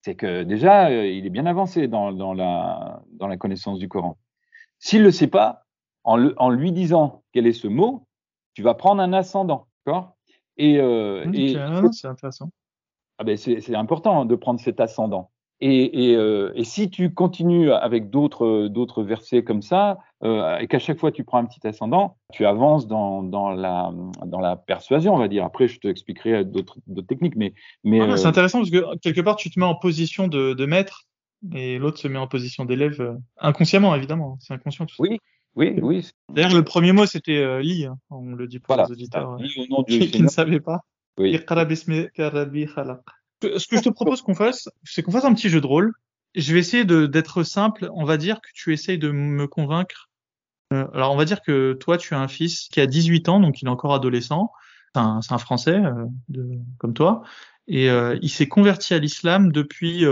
C'est 0.00 0.14
que 0.14 0.44
déjà, 0.44 0.88
euh, 0.88 1.06
il 1.06 1.26
est 1.26 1.30
bien 1.30 1.44
avancé 1.44 1.86
dans, 1.86 2.12
dans, 2.12 2.32
la, 2.32 3.02
dans 3.12 3.26
la 3.26 3.36
connaissance 3.36 3.78
du 3.78 3.90
Coran. 3.90 4.16
S'il 4.78 5.00
ne 5.00 5.04
le 5.04 5.10
sait 5.10 5.26
pas, 5.26 5.66
en, 6.02 6.16
le, 6.16 6.34
en, 6.38 6.48
lui 6.48 6.72
disant 6.72 7.22
quel 7.34 7.46
est 7.46 7.52
ce 7.52 7.68
mot, 7.68 8.06
tu 8.54 8.62
vas 8.62 8.72
prendre 8.72 9.02
un 9.02 9.12
ascendant. 9.12 9.66
D'accord? 9.84 10.16
Et, 10.56 10.80
euh, 10.80 11.30
et 11.34 11.58
c'est 11.92 12.08
intéressant. 12.08 12.48
Ah 13.18 13.24
ben 13.24 13.36
c'est 13.36 13.74
important 13.74 14.24
de 14.24 14.34
prendre 14.34 14.60
cet 14.60 14.80
ascendant. 14.80 15.30
Et, 15.60 16.10
et, 16.10 16.16
euh, 16.16 16.52
et, 16.54 16.62
si 16.62 16.88
tu 16.88 17.12
continues 17.12 17.72
avec 17.72 18.10
d'autres 18.10 18.68
d'autres 18.68 19.02
versets 19.02 19.42
comme 19.42 19.60
ça, 19.60 19.98
euh, 20.22 20.56
et 20.58 20.68
qu'à 20.68 20.78
chaque 20.78 20.98
fois 20.98 21.10
tu 21.10 21.24
prends 21.24 21.38
un 21.38 21.46
petit 21.46 21.66
ascendant, 21.66 22.16
tu 22.32 22.46
avances 22.46 22.86
dans, 22.86 23.24
dans 23.24 23.50
la 23.50 23.92
dans 24.24 24.38
la 24.38 24.54
persuasion, 24.54 25.14
on 25.14 25.18
va 25.18 25.26
dire. 25.26 25.44
Après, 25.44 25.66
je 25.66 25.80
te 25.80 25.88
expliquerai 25.88 26.44
d'autres 26.44 26.78
techniques, 27.08 27.34
mais 27.34 27.54
mais 27.82 27.98
c'est 28.16 28.26
euh, 28.26 28.28
intéressant 28.28 28.58
parce 28.58 28.70
que 28.70 28.96
quelque 28.98 29.20
part 29.20 29.34
tu 29.34 29.50
te 29.50 29.58
mets 29.58 29.66
en 29.66 29.74
position 29.74 30.28
de, 30.28 30.54
de 30.54 30.66
maître 30.66 31.08
et 31.54 31.78
l'autre 31.78 31.98
se 31.98 32.08
met 32.08 32.18
en 32.18 32.26
position 32.26 32.64
d'élève 32.64 33.00
euh, 33.00 33.14
inconsciemment 33.38 33.94
évidemment, 33.94 34.36
c'est 34.40 34.54
inconscient. 34.54 34.86
Tout 34.86 34.94
oui, 35.00 35.18
Oui, 35.56 35.78
oui. 35.82 36.08
D'ailleurs, 36.32 36.54
le 36.54 36.64
premier 36.64 36.92
mot, 36.92 37.06
c'était 37.06 37.38
euh, 37.38 37.60
lit. 37.60 37.86
Hein. 37.86 37.98
On 38.10 38.32
le 38.32 38.46
dit 38.46 38.58
pour 38.60 38.76
les 38.76 38.90
auditeurs 38.90 39.36
qui, 39.88 40.10
qui 40.10 40.22
ne 40.22 40.28
savaient 40.28 40.60
pas. 40.60 40.80
Oui. 41.18 41.32
Ce 43.42 43.66
que 43.68 43.76
je 43.76 43.82
te 43.82 43.88
propose 43.88 44.22
qu'on 44.22 44.34
fasse, 44.34 44.68
c'est 44.84 45.02
qu'on 45.02 45.12
fasse 45.12 45.24
un 45.24 45.34
petit 45.34 45.48
jeu 45.48 45.60
de 45.60 45.66
rôle. 45.66 45.92
Je 46.34 46.52
vais 46.52 46.60
essayer 46.60 46.84
d'être 46.84 47.42
simple. 47.42 47.88
On 47.94 48.04
va 48.04 48.16
dire 48.16 48.40
que 48.40 48.48
tu 48.54 48.72
essayes 48.72 48.98
de 48.98 49.10
me 49.10 49.46
convaincre. 49.46 50.08
Euh, 50.72 50.86
alors, 50.92 51.12
on 51.12 51.16
va 51.16 51.24
dire 51.24 51.40
que 51.40 51.72
toi, 51.74 51.98
tu 51.98 52.14
as 52.14 52.20
un 52.20 52.28
fils 52.28 52.68
qui 52.68 52.80
a 52.80 52.86
18 52.86 53.28
ans, 53.28 53.40
donc 53.40 53.62
il 53.62 53.66
est 53.66 53.70
encore 53.70 53.94
adolescent. 53.94 54.50
C'est 54.94 55.32
un, 55.32 55.38
Français 55.38 55.76
euh, 55.76 56.06
comme 56.78 56.94
toi. 56.94 57.22
Et 57.68 57.90
euh, 57.90 58.18
il 58.22 58.30
s'est 58.30 58.48
converti 58.48 58.94
à 58.94 58.98
l'islam 58.98 59.52
depuis... 59.52 60.04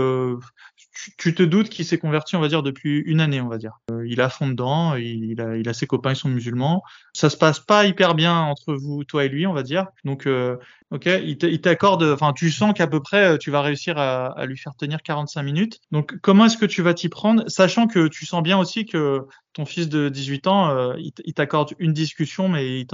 tu, 1.17 1.33
te 1.33 1.43
doutes 1.43 1.69
qu'il 1.69 1.85
s'est 1.85 1.97
converti, 1.97 2.35
on 2.35 2.39
va 2.39 2.47
dire, 2.47 2.63
depuis 2.63 2.99
une 2.99 3.21
année, 3.21 3.41
on 3.41 3.47
va 3.47 3.57
dire. 3.57 3.79
Euh, 3.91 4.07
il 4.07 4.21
à 4.21 4.29
fond 4.29 4.47
dedans, 4.47 4.95
il, 4.95 5.39
a, 5.41 5.69
a 5.69 5.73
ses 5.73 5.87
copains, 5.87 6.11
ils 6.11 6.15
sont 6.15 6.29
musulmans. 6.29 6.83
Ça 7.13 7.29
se 7.29 7.37
passe 7.37 7.59
pas 7.59 7.85
hyper 7.85 8.15
bien 8.15 8.37
entre 8.39 8.73
vous, 8.73 9.03
toi 9.03 9.25
et 9.25 9.29
lui, 9.29 9.47
on 9.47 9.53
va 9.53 9.63
dire. 9.63 9.87
Donc, 10.05 10.27
euh, 10.27 10.57
ok, 10.91 11.05
il 11.05 11.61
t'accorde, 11.61 12.03
enfin, 12.03 12.33
tu 12.33 12.51
sens 12.51 12.73
qu'à 12.73 12.87
peu 12.87 13.01
près, 13.01 13.33
euh, 13.33 13.37
tu 13.37 13.51
vas 13.51 13.61
réussir 13.61 13.97
à, 13.97 14.27
à 14.27 14.45
lui 14.45 14.57
faire 14.57 14.75
tenir 14.75 15.01
45 15.01 15.43
minutes. 15.43 15.79
Donc, 15.91 16.15
comment 16.21 16.45
est-ce 16.45 16.57
que 16.57 16.65
tu 16.65 16.81
vas 16.81 16.93
t'y 16.93 17.09
prendre, 17.09 17.43
sachant 17.47 17.87
que 17.87 18.07
tu 18.07 18.25
sens 18.25 18.43
bien 18.43 18.57
aussi 18.57 18.85
que 18.85 19.25
ton 19.57 19.65
fils 19.65 19.89
de 19.89 20.07
18 20.07 20.45
ans, 20.45 20.69
euh, 20.69 20.93
il 20.97 21.33
t'accorde 21.33 21.73
une 21.79 21.91
discussion, 21.91 22.47
mais 22.47 22.79
il 22.79 22.87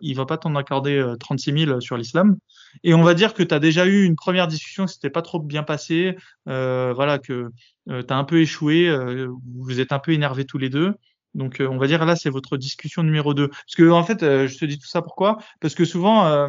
il 0.00 0.16
va 0.16 0.26
pas 0.26 0.38
t'en 0.38 0.54
accorder 0.54 0.96
euh, 0.96 1.16
36 1.16 1.66
000 1.66 1.80
sur 1.80 1.96
l'islam. 1.96 2.36
Et 2.84 2.94
on 2.94 3.02
va 3.02 3.14
dire 3.14 3.34
que 3.34 3.42
tu 3.42 3.52
as 3.52 3.58
déjà 3.58 3.84
eu 3.84 4.04
une 4.04 4.14
première 4.14 4.46
discussion, 4.46 4.86
c'était 4.86 5.10
pas 5.10 5.22
trop 5.22 5.40
bien 5.40 5.64
passé, 5.64 6.16
euh, 6.48 6.92
voilà, 6.94 7.18
que 7.18 7.50
euh, 7.90 8.02
tu 8.02 8.14
as 8.14 8.16
un 8.16 8.22
peu 8.22 8.40
échoué, 8.40 8.88
euh, 8.88 9.28
vous 9.56 9.80
êtes 9.80 9.90
un 9.90 9.98
peu 9.98 10.12
énervés 10.12 10.44
tous 10.44 10.58
les 10.58 10.70
deux. 10.70 10.94
Donc, 11.34 11.60
euh, 11.60 11.68
on 11.68 11.78
va 11.78 11.86
dire 11.86 12.04
là, 12.04 12.16
c'est 12.16 12.30
votre 12.30 12.56
discussion 12.56 13.02
numéro 13.02 13.34
2. 13.34 13.48
Parce 13.48 13.74
que, 13.76 13.90
en 13.90 14.04
fait, 14.04 14.22
euh, 14.22 14.46
je 14.46 14.56
te 14.56 14.64
dis 14.64 14.78
tout 14.78 14.86
ça 14.86 15.02
pourquoi? 15.02 15.38
Parce 15.60 15.74
que 15.74 15.84
souvent, 15.84 16.26
euh, 16.26 16.48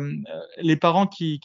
les 0.61 0.75
parents 0.75 1.07
qui, 1.07 1.39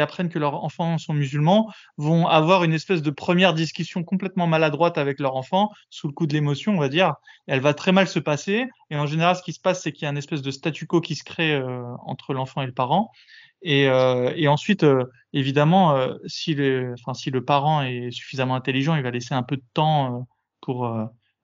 apprennent 0.00 0.30
que 0.30 0.38
leurs 0.38 0.64
enfants 0.64 0.96
sont 0.98 1.12
musulmans 1.12 1.70
vont 1.96 2.26
avoir 2.26 2.64
une 2.64 2.72
espèce 2.72 3.02
de 3.02 3.10
première 3.10 3.52
discussion 3.52 4.04
complètement 4.04 4.46
maladroite 4.46 4.96
avec 4.96 5.20
leur 5.20 5.36
enfant, 5.36 5.70
sous 5.90 6.08
le 6.08 6.12
coup 6.14 6.26
de 6.26 6.32
l'émotion, 6.32 6.74
on 6.74 6.80
va 6.80 6.88
dire. 6.88 7.14
Elle 7.46 7.60
va 7.60 7.74
très 7.74 7.92
mal 7.92 8.08
se 8.08 8.18
passer. 8.18 8.66
Et 8.90 8.96
en 8.96 9.06
général, 9.06 9.36
ce 9.36 9.42
qui 9.42 9.52
se 9.52 9.60
passe, 9.60 9.82
c'est 9.82 9.92
qu'il 9.92 10.04
y 10.04 10.06
a 10.06 10.10
une 10.10 10.18
espèce 10.18 10.42
de 10.42 10.50
statu 10.50 10.86
quo 10.86 11.00
qui 11.00 11.14
se 11.14 11.24
crée 11.24 11.60
entre 12.06 12.32
l'enfant 12.32 12.62
et 12.62 12.66
le 12.66 12.72
parent. 12.72 13.10
Et, 13.60 13.88
ensuite, 14.48 14.86
évidemment, 15.34 16.08
si, 16.26 16.56
si 17.14 17.30
le 17.30 17.44
parent 17.44 17.82
est 17.82 18.10
suffisamment 18.10 18.54
intelligent, 18.54 18.94
il 18.94 19.02
va 19.02 19.10
laisser 19.10 19.34
un 19.34 19.42
peu 19.42 19.56
de 19.56 19.64
temps 19.74 20.26
pour, 20.62 20.90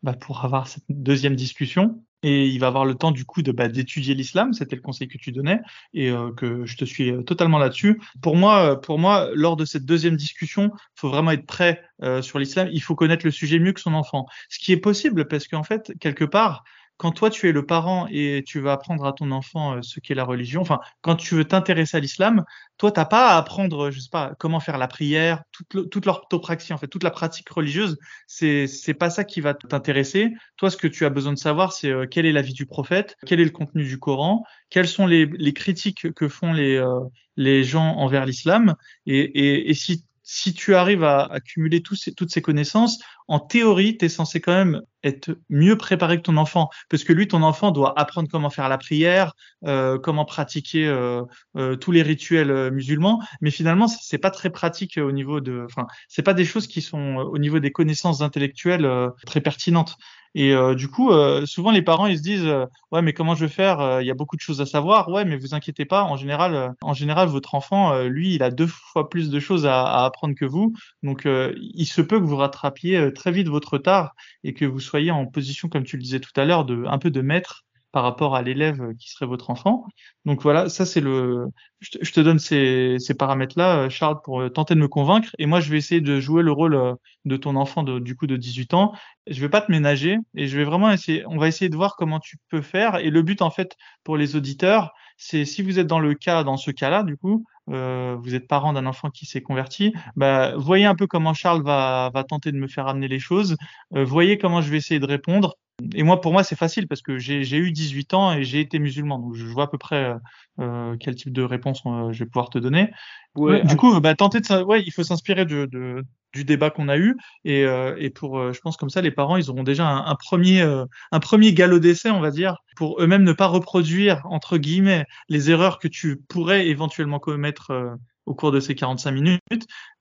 bah, 0.05 0.13
pour 0.13 0.45
avoir 0.45 0.69
cette 0.69 0.85
deuxième 0.91 1.35
discussion. 1.35 2.05
Et 2.23 2.47
il 2.47 2.59
va 2.59 2.67
avoir 2.67 2.85
le 2.85 2.95
temps 2.95 3.11
du 3.11 3.25
coup 3.25 3.41
de 3.41 3.53
bah, 3.53 3.69
d'étudier 3.69 4.15
l'islam. 4.15 4.53
C'était 4.53 4.77
le 4.77 4.83
conseil 4.83 5.09
que 5.09 5.17
tu 5.17 5.33
donnais 5.33 5.61
et 5.95 6.11
euh, 6.11 6.31
que 6.31 6.67
je 6.67 6.77
te 6.77 6.85
suis 6.85 7.11
euh, 7.11 7.23
totalement 7.23 7.57
là-dessus. 7.57 8.01
Pour 8.21 8.37
moi, 8.37 8.73
euh, 8.73 8.77
pour 8.77 8.99
moi, 8.99 9.31
lors 9.35 9.57
de 9.57 9.65
cette 9.65 9.87
deuxième 9.87 10.17
discussion, 10.17 10.71
il 10.75 11.01
faut 11.01 11.09
vraiment 11.09 11.31
être 11.31 11.47
prêt 11.47 11.83
sur 12.21 12.39
l'islam. 12.39 12.69
Il 12.71 12.83
faut 12.83 12.95
connaître 12.95 13.25
le 13.25 13.31
sujet 13.31 13.59
mieux 13.59 13.73
que 13.73 13.81
son 13.81 13.95
enfant, 13.95 14.27
ce 14.51 14.59
qui 14.59 14.73
est 14.73 14.77
possible 14.77 15.27
parce 15.27 15.49
qu'en 15.49 15.63
fait, 15.63 15.93
quelque 16.01 16.25
part, 16.25 16.65
quand 16.97 17.13
toi 17.13 17.31
tu 17.31 17.49
es 17.49 17.53
le 17.53 17.67
parent 17.67 18.07
et 18.11 18.43
tu 18.47 18.61
vas 18.61 18.73
apprendre 18.73 19.05
à 19.05 19.13
ton 19.13 19.31
enfant 19.31 19.77
euh, 19.77 19.83
ce 19.83 20.01
qu'est 20.01 20.15
la 20.15 20.25
religion, 20.25 20.61
enfin 20.61 20.81
quand 21.01 21.17
tu 21.17 21.35
veux 21.35 21.45
t'intéresser 21.45 21.97
à 21.97 22.01
l'islam, 22.01 22.45
toi 22.79 22.93
t'as 22.93 23.05
pas 23.05 23.33
à 23.33 23.39
apprendre, 23.39 23.91
je 23.91 24.01
sais 24.01 24.11
pas, 24.11 24.35
comment 24.39 24.61
faire 24.61 24.79
la 24.79 24.89
prière, 24.89 25.43
toute, 25.53 25.91
toute 25.91 26.07
l'orthopraxie 26.07 26.73
en 26.73 26.79
fait, 26.79 26.89
toute 26.89 27.03
la 27.03 27.11
pratique 27.11 27.49
religieuse, 27.49 27.99
c'est 28.27 28.67
c'est 28.67 28.95
pas 28.95 29.11
ça 29.11 29.25
qui 29.25 29.41
va 29.41 29.55
t'intéresser. 29.55 30.33
Toi, 30.57 30.71
ce 30.71 30.77
que 30.77 30.87
tu 30.89 31.05
as 31.05 31.11
besoin 31.11 31.33
de 31.33 31.39
savoir, 31.39 31.73
c'est 31.73 31.91
euh, 31.91 32.07
quelle 32.07 32.27
est 32.27 32.33
la 32.33 32.43
vie 32.43 32.53
du 32.53 32.67
prophète, 32.67 33.17
quel 33.27 33.41
est 33.41 33.45
le 33.45 33.51
contenu 33.51 33.85
du 33.85 33.99
Coran, 33.99 34.45
quelles 34.71 34.89
sont 34.89 35.07
les, 35.07 35.27
les 35.27 35.53
critiques 35.53 36.13
que 36.13 36.29
font 36.29 36.53
les 36.53 36.77
euh, 36.77 37.01
les 37.37 37.65
gens 37.65 37.97
envers 37.97 38.27
l'islam, 38.27 38.75
et, 39.07 39.69
et 39.69 39.75
si 39.75 40.05
si 40.25 40.55
tu 40.55 40.75
arrives 40.75 41.05
à 41.05 41.23
accumuler 41.25 41.83
toutes 41.83 42.31
ces 42.31 42.43
connaissances, 42.43 42.99
en 43.29 43.39
théorie, 43.39 43.99
tu 43.99 44.07
es 44.07 44.09
censé 44.09 44.41
quand 44.41 44.55
même 44.55 44.81
être 45.03 45.37
mieux 45.51 45.77
préparé 45.77 46.17
que 46.17 46.23
ton 46.23 46.39
enfant, 46.39 46.71
parce 46.89 47.05
que 47.05 47.13
lui, 47.13 47.29
ton 47.29 47.43
enfant 47.43 47.71
doit 47.71 47.99
apprendre 47.99 48.29
comment 48.31 48.49
faire 48.49 48.71
la 48.71 48.79
prière, 48.79 49.35
euh, 49.67 49.99
comment 49.99 50.25
pratiquer 50.25 50.87
euh, 50.87 51.23
euh, 51.57 51.77
tous 51.77 51.93
les 51.93 52.03
rituels 52.03 52.71
musulmans, 52.71 53.23
mais 53.43 53.51
finalement, 53.51 53.87
c'est 53.87 54.19
pas 54.19 54.31
très 54.31 54.51
pratique 54.51 54.97
au 54.97 55.13
niveau 55.13 55.41
de, 55.41 55.67
enfin, 55.67 55.87
c'est 56.09 56.23
pas 56.23 56.35
des 56.35 56.47
choses 56.47 56.67
qui 56.67 56.81
sont 56.81 57.17
au 57.17 57.39
niveau 57.39 57.59
des 57.59 57.71
connaissances 57.71 58.23
intellectuelles 58.23 58.89
très 59.27 59.43
pertinentes. 59.43 59.97
Et 60.35 60.53
euh, 60.53 60.75
du 60.75 60.89
coup, 60.89 61.11
euh, 61.13 61.47
souvent 61.47 61.71
les 61.71 61.83
parents 61.83 62.07
ils 62.07 62.19
se 62.19 62.23
disent 62.23 62.45
euh, 62.47 62.67
ouais 62.91 63.03
mais 63.03 63.13
comment 63.13 63.35
je 63.35 63.45
vais 63.47 63.51
faire 63.53 63.81
Euh, 63.81 64.03
Il 64.03 64.07
y 64.07 64.11
a 64.11 64.15
beaucoup 64.15 64.37
de 64.37 64.41
choses 64.41 64.61
à 64.61 64.67
savoir. 64.67 65.09
Ouais 65.09 65.25
mais 65.25 65.37
vous 65.37 65.55
inquiétez 65.55 65.85
pas. 65.85 66.03
En 66.05 66.17
général, 66.17 66.55
euh, 66.55 66.69
en 66.83 66.93
général 66.95 67.29
votre 67.29 67.55
enfant 67.55 67.93
euh, 67.93 68.09
lui 68.09 68.35
il 68.35 68.43
a 68.43 68.51
deux 68.51 68.67
fois 68.67 69.09
plus 69.09 69.31
de 69.31 69.39
choses 69.41 69.65
à, 69.67 69.83
à 69.85 70.05
apprendre 70.05 70.35
que 70.35 70.45
vous. 70.45 70.73
Donc 71.03 71.27
il 71.27 71.87
se 71.87 72.01
peut 72.03 72.19
que 72.21 72.25
vous 72.25 72.37
rattrapiez 72.37 73.13
très 73.15 73.31
vite 73.33 73.49
votre 73.49 73.75
retard 73.75 74.15
et 74.43 74.55
que 74.55 74.65
vous 74.65 74.81
soyez 74.81 75.11
en 75.11 75.27
position 75.27 75.69
comme 75.69 75.85
tu 75.85 75.97
le 75.97 76.03
disais 76.03 76.21
tout 76.21 76.33
à 76.37 76.45
l'heure 76.45 76.65
de 76.65 76.85
un 76.87 76.99
peu 76.99 77.11
de 77.11 77.21
maître 77.21 77.65
par 77.95 78.03
rapport 78.03 78.35
à 78.35 78.43
l'élève 78.43 78.93
qui 78.99 79.09
serait 79.09 79.25
votre 79.25 79.51
enfant. 79.51 79.87
Donc 80.25 80.43
voilà, 80.43 80.69
ça 80.69 80.85
c'est 80.85 81.01
le. 81.01 81.47
Je 81.81 82.11
te, 82.11 82.21
donne 82.21 82.41
ces, 82.41 82.97
ces 82.99 83.15
paramètres-là, 83.15 83.85
euh, 83.85 83.89
Charles, 83.89 84.21
pour 84.25 84.41
euh, 84.41 84.49
tenter 84.49 84.75
de 84.75 84.81
me 84.81 84.89
convaincre. 84.89 85.29
Et 85.39 85.47
moi, 85.47 85.61
je 85.61 85.71
vais 85.71 85.79
essayer 85.79 86.01
de 86.01 86.19
jouer 86.19 86.43
le 86.43 86.51
rôle 86.51 86.75
euh, 86.75 86.95
de 87.25 87.37
ton 87.37 87.55
enfant 87.55 87.85
de, 87.85 88.01
du 88.01 88.17
coup 88.17 88.27
de 88.27 88.37
18 88.37 88.75
ans. 88.75 88.95
Je 89.29 89.41
vais 89.41 89.49
pas 89.49 89.61
te 89.61 89.71
ménager 89.71 90.17
et 90.35 90.49
je 90.49 90.57
vais 90.57 90.65
vraiment 90.65 90.91
essayer. 90.91 91.25
On 91.29 91.39
va 91.39 91.47
essayer 91.47 91.69
de 91.69 91.77
voir 91.77 91.95
comment 91.95 92.19
tu 92.19 92.37
peux 92.49 92.63
faire. 92.63 92.97
Et 92.97 93.11
le 93.11 93.23
but, 93.23 93.43
en 93.43 93.51
fait, 93.51 93.77
pour 94.03 94.17
les 94.17 94.35
auditeurs, 94.35 94.93
c'est 95.17 95.45
si 95.45 95.63
vous 95.63 95.79
êtes 95.79 95.87
dans 95.87 96.01
le 96.01 96.15
cas, 96.15 96.45
dans 96.45 96.57
ce 96.57 96.71
cas-là, 96.71 97.03
du 97.03 97.17
coup, 97.17 97.45
euh, 97.71 98.17
vous 98.19 98.35
êtes 98.35 98.47
parent 98.47 98.73
d'un 98.73 98.87
enfant 98.87 99.11
qui 99.11 99.27
s'est 99.27 99.41
converti, 99.41 99.93
bah, 100.17 100.55
voyez 100.57 100.85
un 100.85 100.95
peu 100.95 101.07
comment 101.07 101.35
Charles 101.35 101.63
va, 101.63 102.11
va 102.13 102.25
tenter 102.25 102.53
de 102.53 102.59
me 102.59 102.69
faire 102.69 102.87
amener 102.87 103.09
les 103.09 103.19
choses. 103.19 103.57
Euh, 103.95 104.05
voyez 104.05 104.39
comment 104.39 104.61
je 104.61 104.71
vais 104.71 104.77
essayer 104.77 105.01
de 105.01 105.07
répondre. 105.07 105.55
Et 105.95 106.03
moi, 106.03 106.21
pour 106.21 106.33
moi, 106.33 106.45
c'est 106.45 106.57
facile 106.57 106.87
parce 106.87 107.03
que 107.03 107.19
j'ai 107.19 107.57
eu 107.57 107.73
18 107.73 108.15
ans 108.15 108.33
et 108.33 108.45
j'ai 108.45 108.61
été 108.61 108.79
musulman. 108.79 109.19
Donc, 109.19 109.35
je 109.35 109.45
vois 109.45 109.65
à 109.65 109.67
peu 109.67 109.79
près 109.79 110.05
euh, 110.05 110.15
euh, 110.61 110.97
quel 111.01 111.17
type 111.17 111.33
de 111.33 111.43
réponse 111.43 111.83
euh, 111.87 112.13
je 112.13 112.21
vais 112.21 112.27
pouvoir 112.27 112.51
te 112.51 112.59
donner. 112.59 112.91
Ouais, 113.35 113.63
du 113.65 113.77
coup, 113.77 113.99
bah, 114.01 114.15
tenter 114.15 114.41
de, 114.41 114.63
ouais, 114.63 114.83
il 114.87 114.93
faut 114.93 115.03
s'inspirer 115.03 115.45
de, 115.45 115.67
de- 115.67 116.05
du 116.35 116.45
débat 116.45 116.71
qu'on 116.71 116.89
a 116.89 116.97
eu. 116.99 117.17
Et, 117.45 117.65
euh, 117.65 117.95
et 117.99 118.11
pour, 118.11 118.39
euh, 118.39 118.53
je 118.53 118.61
pense 118.61 118.77
comme 118.77 118.91
ça, 118.91 119.01
les 119.01 119.11
parents, 119.11 119.37
ils 119.37 119.51
auront 119.51 119.63
déjà 119.63 119.87
un, 119.89 120.15
premier, 120.17 120.63
euh, 120.63 120.85
un 121.13 121.21
premier 121.21 121.53
galop 121.55 121.79
d'essai, 121.79 122.11
on 122.11 122.21
va 122.21 122.31
dire, 122.31 122.57
pour 122.77 123.01
eux-mêmes 123.03 123.25
ne 123.25 123.33
pas 123.33 123.47
reproduire 123.47 124.21
entre 124.25 124.59
guillemets 124.59 125.05
les 125.29 125.51
erreurs 125.51 125.79
que 125.79 125.89
tu 125.89 126.17
pourrais 126.29 126.67
éventuellement 126.69 127.19
commettre 127.19 127.71
euh, 127.71 127.95
au 128.27 128.35
cours 128.35 128.53
de 128.53 128.61
ces 128.61 128.75
45 128.75 129.11
minutes. 129.13 129.41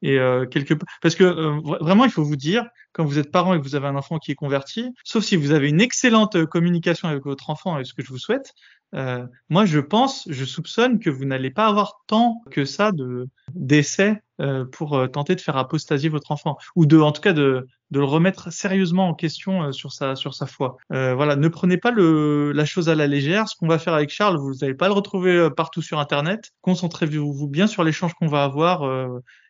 Et 0.01 0.17
euh, 0.17 0.45
quelque 0.45 0.73
parce 1.01 1.15
que 1.15 1.23
euh, 1.23 1.59
vra- 1.59 1.79
vraiment, 1.83 2.05
il 2.05 2.11
faut 2.11 2.23
vous 2.23 2.35
dire 2.35 2.65
quand 2.93 3.05
vous 3.05 3.19
êtes 3.19 3.31
parent 3.31 3.53
et 3.53 3.57
que 3.59 3.63
vous 3.63 3.75
avez 3.75 3.87
un 3.87 3.95
enfant 3.95 4.17
qui 4.19 4.31
est 4.31 4.35
converti, 4.35 4.89
sauf 5.03 5.23
si 5.23 5.35
vous 5.35 5.51
avez 5.51 5.69
une 5.69 5.81
excellente 5.81 6.45
communication 6.45 7.07
avec 7.09 7.23
votre 7.25 7.49
enfant, 7.49 7.79
et 7.79 7.85
ce 7.85 7.93
que 7.93 8.03
je 8.03 8.09
vous 8.09 8.19
souhaite, 8.19 8.53
euh, 8.93 9.25
moi, 9.49 9.65
je 9.65 9.79
pense, 9.79 10.27
je 10.29 10.45
soupçonne 10.45 10.99
que 10.99 11.09
vous 11.09 11.25
n'allez 11.25 11.51
pas 11.51 11.67
avoir 11.67 12.01
tant 12.07 12.41
que 12.51 12.65
ça 12.65 12.91
de 12.91 13.27
d'essais 13.55 14.21
euh, 14.41 14.65
pour 14.65 14.95
euh, 14.95 15.07
tenter 15.07 15.35
de 15.35 15.41
faire 15.41 15.57
apostasier 15.57 16.09
votre 16.09 16.31
enfant, 16.31 16.57
ou 16.75 16.85
de, 16.85 16.99
en 16.99 17.11
tout 17.11 17.21
cas, 17.21 17.33
de 17.33 17.67
de 17.91 17.99
le 17.99 18.05
remettre 18.05 18.51
sérieusement 18.51 19.07
en 19.07 19.13
question 19.13 19.63
euh, 19.63 19.71
sur 19.71 19.91
sa 19.91 20.15
sur 20.15 20.33
sa 20.33 20.45
foi. 20.45 20.77
Euh, 20.91 21.13
voilà, 21.13 21.35
ne 21.35 21.47
prenez 21.47 21.77
pas 21.77 21.91
le 21.91 22.51
la 22.51 22.65
chose 22.65 22.89
à 22.89 22.95
la 22.95 23.07
légère. 23.07 23.47
Ce 23.47 23.55
qu'on 23.55 23.67
va 23.67 23.79
faire 23.79 23.93
avec 23.93 24.09
Charles, 24.09 24.37
vous 24.37 24.53
n'allez 24.61 24.73
pas 24.75 24.87
le 24.87 24.93
retrouver 24.93 25.49
partout 25.55 25.81
sur 25.81 25.99
Internet. 25.99 26.51
Concentrez-vous 26.61 27.47
bien 27.47 27.67
sur 27.67 27.83
l'échange 27.83 28.13
qu'on 28.13 28.27
va 28.27 28.43
avoir. 28.43 28.83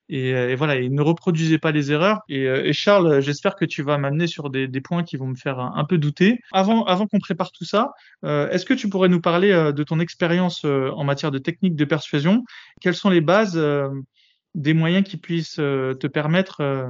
Et, 0.10 0.34
euh, 0.34 0.50
et 0.50 0.56
voilà, 0.56 0.76
et 0.76 0.90
ne 0.90 1.02
reproduisez 1.02 1.58
pas 1.58 1.72
les 1.72 1.92
erreurs. 1.92 2.20
Et, 2.30 2.48
euh, 2.48 2.66
et 2.66 2.74
Charles, 2.74 3.08
euh, 3.08 3.22
j'espère 3.22 3.56
que 3.56 3.66
tu 3.66 3.84
vas 3.84 3.98
m'amener 3.98 4.28
sur 4.28 4.50
des, 4.50 4.68
des 4.68 4.82
points 4.82 5.04
qui 5.04 5.18
vont 5.18 5.28
me 5.28 5.36
faire 5.36 5.60
un, 5.60 5.74
un 5.76 5.86
peu 5.86 5.98
douter. 5.98 6.40
Avant, 6.52 6.84
avant 6.86 7.08
qu'on 7.08 7.20
prépare 7.20 7.52
tout 7.52 7.66
ça, 7.66 7.92
euh, 8.26 8.50
est-ce 8.50 8.66
que 8.66 8.74
tu 8.74 8.90
pourrais 8.90 9.10
nous 9.10 9.22
parler 9.22 9.52
euh, 9.52 9.72
de 9.72 9.84
ton 9.84 10.00
expérience 10.00 10.66
euh, 10.66 10.90
en 10.92 11.04
matière 11.04 11.32
de 11.32 11.40
technique 11.40 11.76
de 11.76 11.86
persuasion? 11.86 12.44
Quelles 12.82 12.96
sont 12.96 13.10
les 13.10 13.22
bases 13.22 13.58
euh, 13.58 13.90
des 14.56 14.74
moyens 14.74 15.08
qui 15.08 15.18
puissent 15.18 15.60
euh, 15.60 15.94
te 15.94 16.08
permettre 16.08 16.62
euh, 16.62 16.88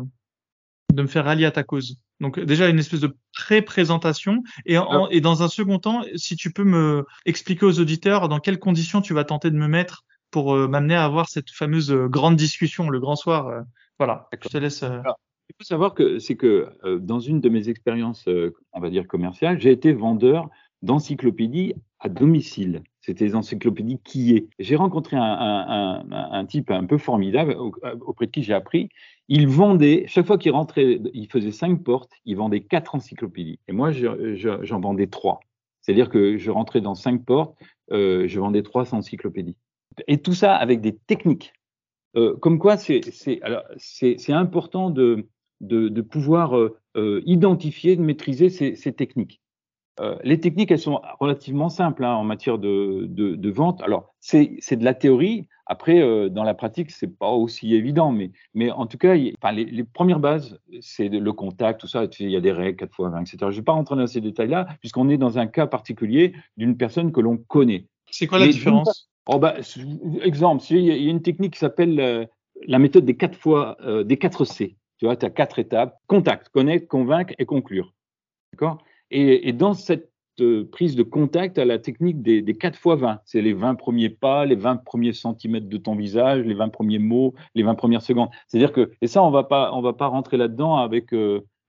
de 0.92 1.02
me 1.02 1.08
faire 1.08 1.26
rallier 1.26 1.46
à 1.46 1.52
ta 1.52 1.64
cause? 1.64 1.98
Donc 2.20 2.40
déjà 2.40 2.70
une 2.70 2.80
espèce 2.80 3.02
de 3.02 3.16
pré-présentation 3.38 4.44
et, 4.66 4.78
en- 4.78 5.10
et 5.10 5.20
dans 5.20 5.44
un 5.44 5.50
second 5.50 5.80
temps, 5.80 6.04
si 6.16 6.36
tu 6.36 6.54
peux 6.54 6.64
me 6.64 7.06
expliquer 7.26 7.66
aux 7.66 7.80
auditeurs 7.80 8.30
dans 8.30 8.40
quelles 8.40 8.60
conditions 8.60 9.02
tu 9.02 9.14
vas 9.14 9.24
tenter 9.24 9.52
de 9.52 9.58
me 9.58 9.68
mettre 9.68 10.04
pour 10.34 10.54
euh, 10.56 10.68
m'amener 10.68 10.96
à 10.96 11.06
avoir 11.06 11.30
cette 11.30 11.50
fameuse 11.52 11.92
euh, 11.92 12.08
grande 12.10 12.36
discussion 12.36 12.90
le 12.90 13.00
grand 13.00 13.16
soir. 13.16 13.48
euh, 13.48 13.62
voilà, 14.00 14.28
je 14.44 14.50
te 14.50 14.58
laisse. 14.58 14.84
Il 15.50 15.56
faut 15.60 15.64
savoir 15.66 15.94
que 15.94 16.20
c'est 16.20 16.36
que 16.36 16.70
dans 17.00 17.20
une 17.20 17.40
de 17.42 17.50
mes 17.50 17.70
expériences, 17.70 18.28
on 18.74 18.80
va 18.80 18.90
dire 18.90 19.08
commerciales, 19.08 19.60
j'ai 19.62 19.72
été 19.72 19.94
vendeur 19.94 20.50
d'encyclopédies 20.82 21.74
à 22.00 22.10
domicile. 22.10 22.82
C'était 23.02 23.26
des 23.26 23.36
encyclopédies 23.36 24.00
qui 24.04 24.36
est. 24.36 24.48
J'ai 24.60 24.76
rencontré 24.76 25.18
un, 25.18 25.22
un- 25.22 26.06
un- 26.12 26.32
un 26.32 26.46
type 26.46 26.72
un 26.72 26.86
peu 26.86 26.98
formidable 26.98 27.56
au- 27.58 27.74
auprès 28.06 28.26
de 28.26 28.32
qui 28.32 28.42
j'ai 28.44 28.54
appris. 28.54 28.90
Il 29.28 29.48
vendait, 29.48 30.06
chaque 30.08 30.26
fois 30.26 30.38
qu'il 30.38 30.52
rentrait, 30.52 31.00
il 31.14 31.28
faisait 31.30 31.52
cinq 31.52 31.84
portes, 31.84 32.12
il 32.26 32.38
vendait 32.38 32.62
quatre 32.62 32.96
encyclopédies. 32.96 33.60
Et 33.68 33.74
moi, 33.74 33.92
je- 33.92 34.36
je- 34.36 34.64
j'en 34.64 34.80
vendais 34.80 35.08
trois. 35.08 35.40
C'est-à-dire 35.82 36.10
que 36.10 36.38
je 36.38 36.52
rentrais 36.52 36.80
dans 36.82 36.96
cinq 36.96 37.26
portes, 37.26 37.56
euh, 37.92 38.28
je 38.28 38.40
vendais 38.40 38.64
300 38.64 39.00
encyclopédies. 39.00 39.58
Et 40.08 40.20
tout 40.20 40.34
ça 40.34 40.56
avec 40.56 40.82
des 40.82 40.96
techniques. 40.96 41.54
Euh, 42.16 42.36
comme 42.38 42.60
quoi, 42.60 42.78
c'est 42.78 43.02
important 44.30 44.90
de, 44.90 45.28
de, 45.62 45.90
de 45.90 46.02
pouvoir 46.02 46.58
euh, 46.58 46.78
euh, 46.96 47.22
identifier, 47.26 47.96
de 47.96 48.02
maîtriser 48.02 48.50
ces, 48.50 48.76
ces 48.76 48.94
techniques. 48.94 49.42
Euh, 50.00 50.18
les 50.24 50.40
techniques, 50.40 50.72
elles 50.72 50.80
sont 50.80 51.02
relativement 51.20 51.70
simples 51.70 52.04
hein, 52.04 52.14
en 52.14 52.24
matière 52.24 52.58
de, 52.58 53.06
de, 53.08 53.36
de 53.36 53.50
vente. 53.52 53.82
Alors, 53.82 54.14
c'est 54.20 54.76
de 54.76 54.84
la 54.84 54.94
théorie. 54.94 55.48
Après, 55.66 56.02
euh, 56.02 56.30
dans 56.30 56.44
la 56.44 56.54
pratique, 56.54 56.92
c'est 56.92 57.16
pas 57.16 57.30
aussi 57.30 57.74
évident, 57.74 58.12
mais, 58.12 58.32
mais 58.54 58.72
en 58.72 58.86
tout 58.86 58.98
cas, 58.98 59.16
y, 59.16 59.34
enfin, 59.40 59.54
les, 59.54 59.66
les, 59.66 59.84
premières 59.84 60.20
bases, 60.20 60.60
c'est 60.82 61.08
le 61.10 61.34
contact, 61.34 61.80
tout 61.80 61.88
ça. 61.88 62.06
Il 62.20 62.30
y 62.30 62.36
a 62.36 62.42
des 62.42 62.52
règles, 62.52 62.78
4 62.78 62.94
fois 62.94 63.10
20, 63.10 63.22
etc. 63.22 63.38
Je 63.42 63.46
ne 63.46 63.52
vais 63.52 63.62
pas 63.62 63.72
rentrer 63.72 63.96
dans 63.96 64.08
ces 64.08 64.20
détails-là, 64.20 64.68
puisqu'on 64.80 65.10
est 65.10 65.18
dans 65.18 65.38
un 65.38 65.48
cas 65.48 65.68
particulier 65.68 66.34
d'une 66.58 66.76
personne 66.76 67.12
que 67.12 67.22
l'on 67.22 67.38
connaît. 67.38 67.88
C'est 68.10 68.28
quoi 68.28 68.40
la 68.40 68.48
différence? 68.48 69.10
Oh, 69.28 69.40
bah, 69.40 69.56
Exemple, 70.22 70.64
il 70.70 70.86
y 70.86 71.08
a 71.08 71.12
une 71.12 71.22
technique 71.22 71.54
qui 71.54 71.60
s'appelle 71.60 72.00
euh, 72.00 72.26
la 72.68 72.80
méthode 72.80 73.06
des 73.06 73.16
4 73.16 73.38
fois, 73.38 73.78
euh, 73.82 74.04
des 74.04 74.18
4 74.18 74.46
C. 74.46 74.76
Tu 75.00 75.06
vois, 75.06 75.16
tu 75.16 75.26
as 75.26 75.30
quatre 75.30 75.60
étapes 75.60 75.98
contact, 76.08 76.50
connaître, 76.50 76.88
convaincre 76.88 77.34
et 77.38 77.46
conclure. 77.46 77.94
D'accord? 78.54 78.78
Et, 79.12 79.52
dans 79.54 79.74
cette 79.74 80.10
euh, 80.40 80.68
prise 80.72 80.96
de 80.96 81.04
contact 81.04 81.60
à 81.60 81.66
la 81.66 81.78
technique 81.78 82.22
des, 82.22 82.42
des 82.42 82.56
4 82.56 82.78
fois 82.78 82.96
20. 82.96 83.20
C'est 83.26 83.42
les 83.42 83.54
20 83.54 83.76
premiers 83.76 84.10
pas, 84.10 84.46
les 84.46 84.56
20 84.56 84.78
premiers 84.78 85.14
centimètres 85.14 85.68
de 85.68 85.78
ton 85.78 85.96
visage, 85.96 86.44
les 86.44 86.56
20 86.56 86.70
premiers 86.70 87.00
mots, 87.00 87.34
les 87.54 87.64
20 87.64 87.76
premières 87.76 88.02
secondes. 88.02 88.30
C'est-à-dire 88.48 88.72
que, 88.72 88.92
et 89.02 89.08
ça, 89.08 89.24
on 89.24 89.30
va 89.30 89.44
pas, 89.44 89.72
on 89.74 89.82
va 89.82 89.94
pas 89.94 90.08
rentrer 90.08 90.38
là-dedans 90.38 90.78
avec, 90.78 91.14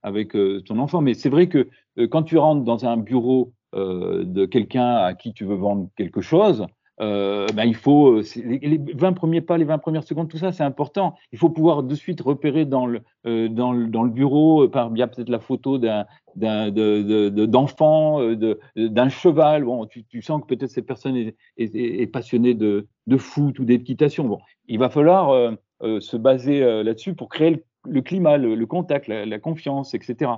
avec 0.03 0.33
ton 0.65 0.79
enfant, 0.79 1.03
mais 1.03 1.13
c'est 1.13 1.29
vrai 1.29 1.49
que 1.49 1.69
quand 2.07 2.23
tu 2.23 2.39
rentres 2.39 2.65
dans 2.65 2.87
un 2.87 2.97
bureau 2.97 3.53
de 3.75 4.47
quelqu'un 4.47 4.97
à 4.97 5.13
qui 5.13 5.35
tu 5.35 5.45
veux 5.45 5.57
vendre 5.57 5.91
quelque 5.97 6.23
chose, 6.23 6.67
euh, 7.01 7.47
ben 7.55 7.65
il 7.65 7.75
faut 7.75 8.21
les, 8.37 8.59
les 8.59 8.79
20 8.95 9.13
premiers 9.15 9.41
pas, 9.41 9.59
les 9.59 9.65
20 9.65 9.79
premières 9.79 10.05
secondes, 10.05 10.29
tout 10.29 10.39
ça 10.39 10.53
c'est 10.53 10.63
important. 10.63 11.15
Il 11.33 11.39
faut 11.39 11.51
pouvoir 11.51 11.83
de 11.83 11.95
suite 11.95 12.21
repérer 12.21 12.65
dans 12.65 12.87
le 12.87 13.01
euh, 13.27 13.49
dans, 13.49 13.73
le, 13.73 13.87
dans 13.87 14.05
bureau 14.05 14.69
par 14.69 14.91
bien 14.91 15.09
peut-être 15.09 15.29
la 15.29 15.41
photo 15.41 15.79
d'un 15.79 16.07
d'enfant, 16.37 18.21
de, 18.21 18.59
d'un 18.77 19.09
cheval. 19.09 19.65
Bon, 19.65 19.87
tu, 19.87 20.05
tu 20.05 20.23
sens 20.23 20.41
que 20.43 20.47
peut-être 20.47 20.71
cette 20.71 20.87
personne 20.87 21.33
est, 21.57 22.13
passionnée 22.13 22.55
de, 22.55 22.87
de 23.07 23.17
foot 23.17 23.59
ou 23.59 23.65
d'équitation. 23.65 24.25
Bon, 24.25 24.39
il 24.69 24.79
va 24.79 24.89
falloir 24.89 25.31
euh, 25.31 25.53
euh, 25.83 26.01
se 26.01 26.17
baser 26.17 26.63
euh, 26.63 26.83
là-dessus 26.83 27.15
pour 27.15 27.29
créer 27.29 27.63
le, 27.85 28.01
climat, 28.01 28.39
le, 28.39 28.67
contact, 28.67 29.09
la, 29.09 29.27
la, 29.27 29.39
confiance, 29.39 29.95
etc. 29.95 30.31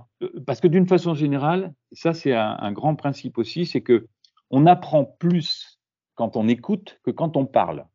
Parce 0.46 0.60
que 0.60 0.68
d'une 0.68 0.86
façon 0.86 1.14
générale, 1.14 1.72
ça 1.92 2.12
c'est 2.12 2.32
un, 2.32 2.56
un 2.58 2.72
grand 2.72 2.96
principe 2.96 3.38
aussi, 3.38 3.66
c'est 3.66 3.82
que 3.82 4.06
on 4.50 4.66
apprend 4.66 5.04
plus 5.04 5.75
quand 6.16 6.36
on 6.36 6.48
écoute 6.48 6.98
que 7.04 7.12
quand 7.12 7.36
on 7.36 7.46
parle. 7.46 7.86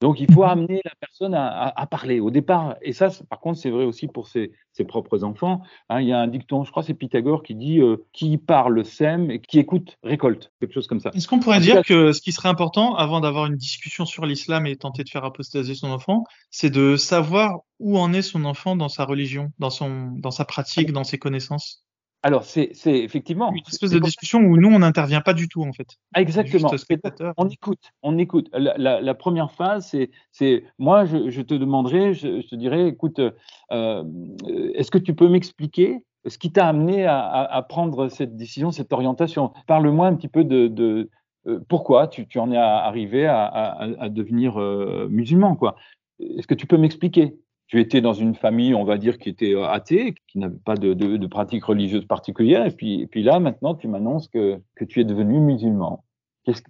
Donc, 0.00 0.20
il 0.20 0.32
faut 0.32 0.44
amener 0.44 0.80
la 0.84 0.92
personne 1.00 1.34
à, 1.34 1.48
à, 1.48 1.82
à 1.82 1.86
parler 1.88 2.20
au 2.20 2.30
départ. 2.30 2.76
Et 2.82 2.92
ça, 2.92 3.08
par 3.28 3.40
contre, 3.40 3.58
c'est 3.58 3.70
vrai 3.70 3.84
aussi 3.84 4.06
pour 4.06 4.28
ses, 4.28 4.52
ses 4.70 4.84
propres 4.84 5.24
enfants. 5.24 5.62
Hein, 5.88 6.00
il 6.02 6.06
y 6.06 6.12
a 6.12 6.20
un 6.20 6.28
dicton, 6.28 6.62
je 6.62 6.70
crois, 6.70 6.84
c'est 6.84 6.94
Pythagore 6.94 7.42
qui 7.42 7.56
dit 7.56 7.80
euh, 7.80 7.96
qui 8.12 8.38
parle 8.38 8.84
sème 8.84 9.32
et 9.32 9.40
qui 9.40 9.58
écoute 9.58 9.98
récolte, 10.04 10.52
quelque 10.60 10.72
chose 10.72 10.86
comme 10.86 11.00
ça. 11.00 11.10
Est-ce 11.14 11.26
qu'on 11.26 11.40
pourrait 11.40 11.58
dire 11.58 11.82
que 11.82 12.12
ce 12.12 12.20
qui 12.20 12.30
serait 12.30 12.48
important 12.48 12.94
avant 12.94 13.18
d'avoir 13.18 13.46
une 13.46 13.56
discussion 13.56 14.06
sur 14.06 14.24
l'islam 14.24 14.66
et 14.68 14.76
tenter 14.76 15.02
de 15.02 15.08
faire 15.08 15.24
apostasier 15.24 15.74
son 15.74 15.90
enfant, 15.90 16.22
c'est 16.52 16.70
de 16.70 16.94
savoir 16.94 17.58
où 17.80 17.98
en 17.98 18.12
est 18.12 18.22
son 18.22 18.44
enfant 18.44 18.76
dans 18.76 18.88
sa 18.88 19.04
religion, 19.04 19.50
dans 19.58 19.70
son, 19.70 20.12
dans 20.12 20.30
sa 20.30 20.44
pratique, 20.44 20.92
dans 20.92 21.02
ses 21.02 21.18
connaissances? 21.18 21.84
Alors, 22.22 22.44
c'est 22.44 22.72
effectivement. 22.86 23.52
Une 23.52 23.62
espèce 23.68 23.90
de 23.90 23.98
discussion 24.00 24.40
où 24.40 24.56
nous, 24.56 24.68
on 24.68 24.80
n'intervient 24.80 25.20
pas 25.20 25.34
du 25.34 25.48
tout, 25.48 25.62
en 25.62 25.72
fait. 25.72 25.86
Exactement. 26.16 26.70
On 27.36 27.48
écoute, 27.48 27.92
on 28.02 28.18
écoute. 28.18 28.48
La, 28.52 28.76
la, 28.76 29.00
la 29.00 29.14
première 29.14 29.52
phase, 29.52 29.94
c'est 30.32 30.64
moi, 30.78 31.04
je, 31.04 31.30
je, 31.30 31.42
te 31.42 31.54
demanderai, 31.54 32.14
je, 32.14 32.40
je, 32.40 32.48
te 32.48 32.56
dirais, 32.56 32.88
écoute, 32.88 33.20
euh, 33.70 34.04
est-ce 34.74 34.90
que 34.90 34.98
tu 34.98 35.14
peux 35.14 35.28
m'expliquer 35.28 36.04
ce 36.26 36.38
qui 36.38 36.50
t'a 36.50 36.66
amené 36.66 37.06
à, 37.06 37.20
à, 37.20 37.56
à, 37.56 37.62
prendre 37.62 38.08
cette 38.08 38.36
décision, 38.36 38.72
cette 38.72 38.92
orientation? 38.92 39.52
Parle-moi 39.68 40.08
un 40.08 40.16
petit 40.16 40.28
peu 40.28 40.42
de, 40.42 40.66
de 40.66 41.10
euh, 41.46 41.60
pourquoi 41.68 42.08
tu, 42.08 42.26
tu, 42.26 42.40
en 42.40 42.50
es 42.50 42.56
arrivé 42.56 43.26
à, 43.26 43.44
à 43.46 44.08
devenir 44.08 44.60
euh, 44.60 45.06
musulman, 45.08 45.54
quoi. 45.54 45.76
Est-ce 46.18 46.48
que 46.48 46.54
tu 46.54 46.66
peux 46.66 46.78
m'expliquer? 46.78 47.38
Tu 47.68 47.80
étais 47.80 48.00
dans 48.00 48.14
une 48.14 48.34
famille, 48.34 48.74
on 48.74 48.84
va 48.84 48.96
dire, 48.96 49.18
qui 49.18 49.28
était 49.28 49.54
euh, 49.54 49.68
athée, 49.68 50.14
qui 50.26 50.38
n'avait 50.38 50.56
pas 50.64 50.74
de, 50.74 50.94
de, 50.94 51.18
de 51.18 51.26
pratique 51.26 51.64
religieuse 51.64 52.06
particulière, 52.06 52.66
et 52.66 52.70
puis, 52.70 53.02
et 53.02 53.06
puis 53.06 53.22
là, 53.22 53.38
maintenant, 53.40 53.74
tu 53.74 53.88
m'annonces 53.88 54.28
que, 54.28 54.60
que 54.74 54.84
tu 54.84 55.00
es 55.00 55.04
devenu 55.04 55.38
musulman. 55.38 56.04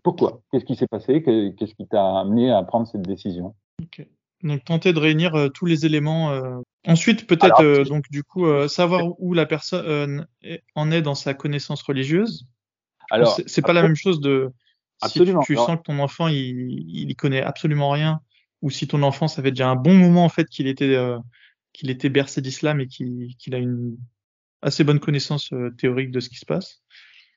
Pourquoi? 0.03 0.43
Qu'est-ce 0.51 0.65
qui 0.65 0.75
s'est 0.75 0.89
passé? 0.89 1.23
Qu'est-ce 1.23 1.75
qui 1.75 1.87
t'a 1.87 2.19
amené 2.19 2.51
à 2.51 2.65
prendre 2.65 2.89
cette 2.89 3.03
décision? 3.03 3.55
Okay. 3.81 4.11
Donc, 4.43 4.65
tenter 4.65 4.93
de 4.93 4.99
réunir 4.99 5.37
euh, 5.37 5.49
tous 5.49 5.67
les 5.67 5.87
éléments. 5.87 6.33
Euh... 6.33 6.59
Ensuite, 6.85 7.29
peut-être, 7.29 7.63
euh, 7.63 7.85
donc, 7.85 8.11
du 8.11 8.25
coup, 8.25 8.47
savoir 8.67 9.21
où 9.21 9.35
la 9.35 9.47
personne 9.47 10.27
en 10.75 10.91
est 10.91 11.03
dans 11.03 11.15
sa 11.15 11.33
connaissance 11.35 11.83
religieuse. 11.83 12.49
Alors, 13.11 13.37
c'est, 13.37 13.49
c'est 13.49 13.63
pas 13.63 13.73
la 13.73 13.83
même 13.83 13.95
chose 13.95 14.21
de. 14.21 14.51
Absolument. 15.01 15.43
Si 15.43 15.47
tu, 15.47 15.55
tu 15.55 15.59
sens 15.59 15.77
que 15.77 15.83
ton 15.83 16.01
enfant, 16.01 16.27
il, 16.27 16.37
il 16.37 17.11
y 17.11 17.15
connaît 17.15 17.43
absolument 17.43 17.91
rien 17.91 18.21
ou 18.63 18.71
si 18.71 18.87
ton 18.89 19.03
enfant, 19.03 19.29
ça 19.29 19.43
fait 19.43 19.51
déjà 19.51 19.69
un 19.69 19.77
bon 19.77 19.95
moment 19.95 20.25
en 20.25 20.29
fait 20.29 20.47
qu'il 20.47 20.67
était 20.67 20.95
euh, 20.95 21.19
qu'il 21.73 21.91
était 21.91 22.09
bercé 22.09 22.41
d'islam 22.41 22.81
et 22.81 22.87
qu'il 22.87 23.35
qu 23.39 23.55
a 23.55 23.59
une 23.59 23.97
assez 24.63 24.85
bonne 24.85 25.01
connaissance 25.01 25.53
euh, 25.53 25.71
théorique 25.79 26.11
de 26.11 26.21
ce 26.21 26.29
qui 26.29 26.37
se 26.37 26.47
passe. 26.47 26.83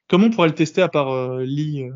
Comment 0.07 0.27
on 0.27 0.29
pourrait 0.31 0.49
le 0.49 0.55
tester 0.55 0.81
à 0.81 0.89
part 0.89 1.09
euh, 1.09 1.45
euh 1.45 1.89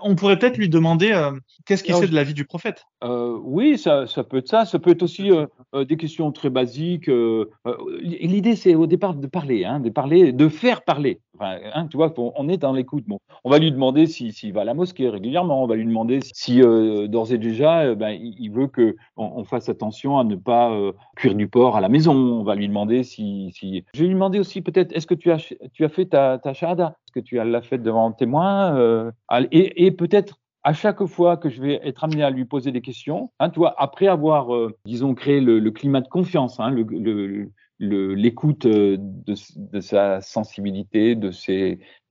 On 0.00 0.14
pourrait 0.14 0.38
peut-être 0.38 0.56
lui 0.56 0.68
demander 0.68 1.12
euh, 1.12 1.32
qu'est-ce 1.66 1.82
qu'il 1.82 1.94
sait 1.94 2.06
de 2.06 2.14
la 2.14 2.24
vie 2.24 2.34
du 2.34 2.44
prophète? 2.44 2.84
Euh, 3.04 3.38
oui, 3.42 3.78
ça, 3.78 4.06
ça, 4.06 4.24
peut 4.24 4.38
être 4.38 4.48
ça. 4.48 4.64
Ça 4.64 4.78
peut 4.78 4.90
être 4.90 5.02
aussi 5.02 5.30
des 5.74 5.96
questions 5.96 6.32
très 6.32 6.50
basiques. 6.50 7.10
L'idée, 8.02 8.56
c'est 8.56 8.74
au 8.74 8.86
départ 8.86 9.14
de 9.14 9.26
parler, 9.26 9.64
hein, 9.64 9.80
de 9.80 9.90
parler, 9.90 10.32
de 10.32 10.48
faire 10.48 10.82
parler. 10.82 11.20
Enfin, 11.34 11.58
hein, 11.72 11.86
tu 11.86 11.96
vois, 11.96 12.12
on 12.16 12.48
est 12.48 12.56
dans 12.56 12.72
l'écoute. 12.72 13.04
Bon, 13.06 13.20
on 13.44 13.50
va 13.50 13.58
lui 13.58 13.70
demander 13.70 14.06
s'il 14.06 14.32
si, 14.32 14.50
va 14.50 14.62
à 14.62 14.64
la 14.64 14.74
mosquée 14.74 15.08
régulièrement. 15.08 15.62
On 15.62 15.66
va 15.66 15.76
lui 15.76 15.84
demander 15.84 16.20
si, 16.22 16.60
d'ores 16.60 17.32
et 17.32 17.38
déjà, 17.38 17.94
ben, 17.94 18.10
il 18.10 18.50
veut 18.50 18.66
que 18.66 18.96
on, 19.16 19.32
on, 19.36 19.44
fasse 19.44 19.68
attention 19.68 20.18
à 20.18 20.24
ne 20.24 20.36
pas 20.36 20.76
cuire 21.16 21.34
du 21.34 21.48
porc 21.48 21.76
à 21.76 21.80
la 21.80 21.88
maison. 21.88 22.14
On 22.14 22.42
va 22.42 22.54
lui 22.54 22.68
demander 22.68 23.04
si, 23.04 23.52
si... 23.54 23.84
Je 23.94 24.00
vais 24.00 24.06
lui 24.06 24.14
demander 24.14 24.38
aussi 24.38 24.62
peut-être, 24.62 24.92
est-ce 24.92 25.06
que 25.06 25.14
tu 25.14 25.30
as, 25.30 25.52
tu 25.72 25.84
as 25.84 25.88
fait 25.88 26.06
ta, 26.06 26.38
ta 26.38 26.52
shahada? 26.52 26.96
Est-ce 27.06 27.12
que 27.12 27.20
tu 27.20 27.38
as 27.38 27.44
la 27.44 27.62
fait 27.62 27.78
devant 27.78 28.12
témoin 28.12 28.76
euh, 28.76 29.10
Et, 29.76 29.90
peut-être 29.90 30.40
à 30.64 30.72
chaque 30.72 31.04
fois 31.06 31.36
que 31.36 31.48
je 31.48 31.62
vais 31.62 31.80
être 31.82 32.04
amené 32.04 32.22
à 32.22 32.30
lui 32.30 32.44
poser 32.44 32.72
des 32.72 32.80
questions, 32.80 33.30
hein, 33.38 33.48
tu 33.50 33.58
vois, 33.58 33.74
après 33.78 34.08
avoir, 34.08 34.54
euh, 34.54 34.76
disons, 34.84 35.14
créé 35.14 35.40
le, 35.40 35.70
climat 35.70 36.00
de 36.00 36.08
confiance, 36.08 36.60
hein, 36.60 36.74
l'écoute 37.78 38.64
le, 38.64 38.96
de, 38.98 39.80
sa 39.80 40.20
sensibilité, 40.20 41.14
de, 41.14 41.30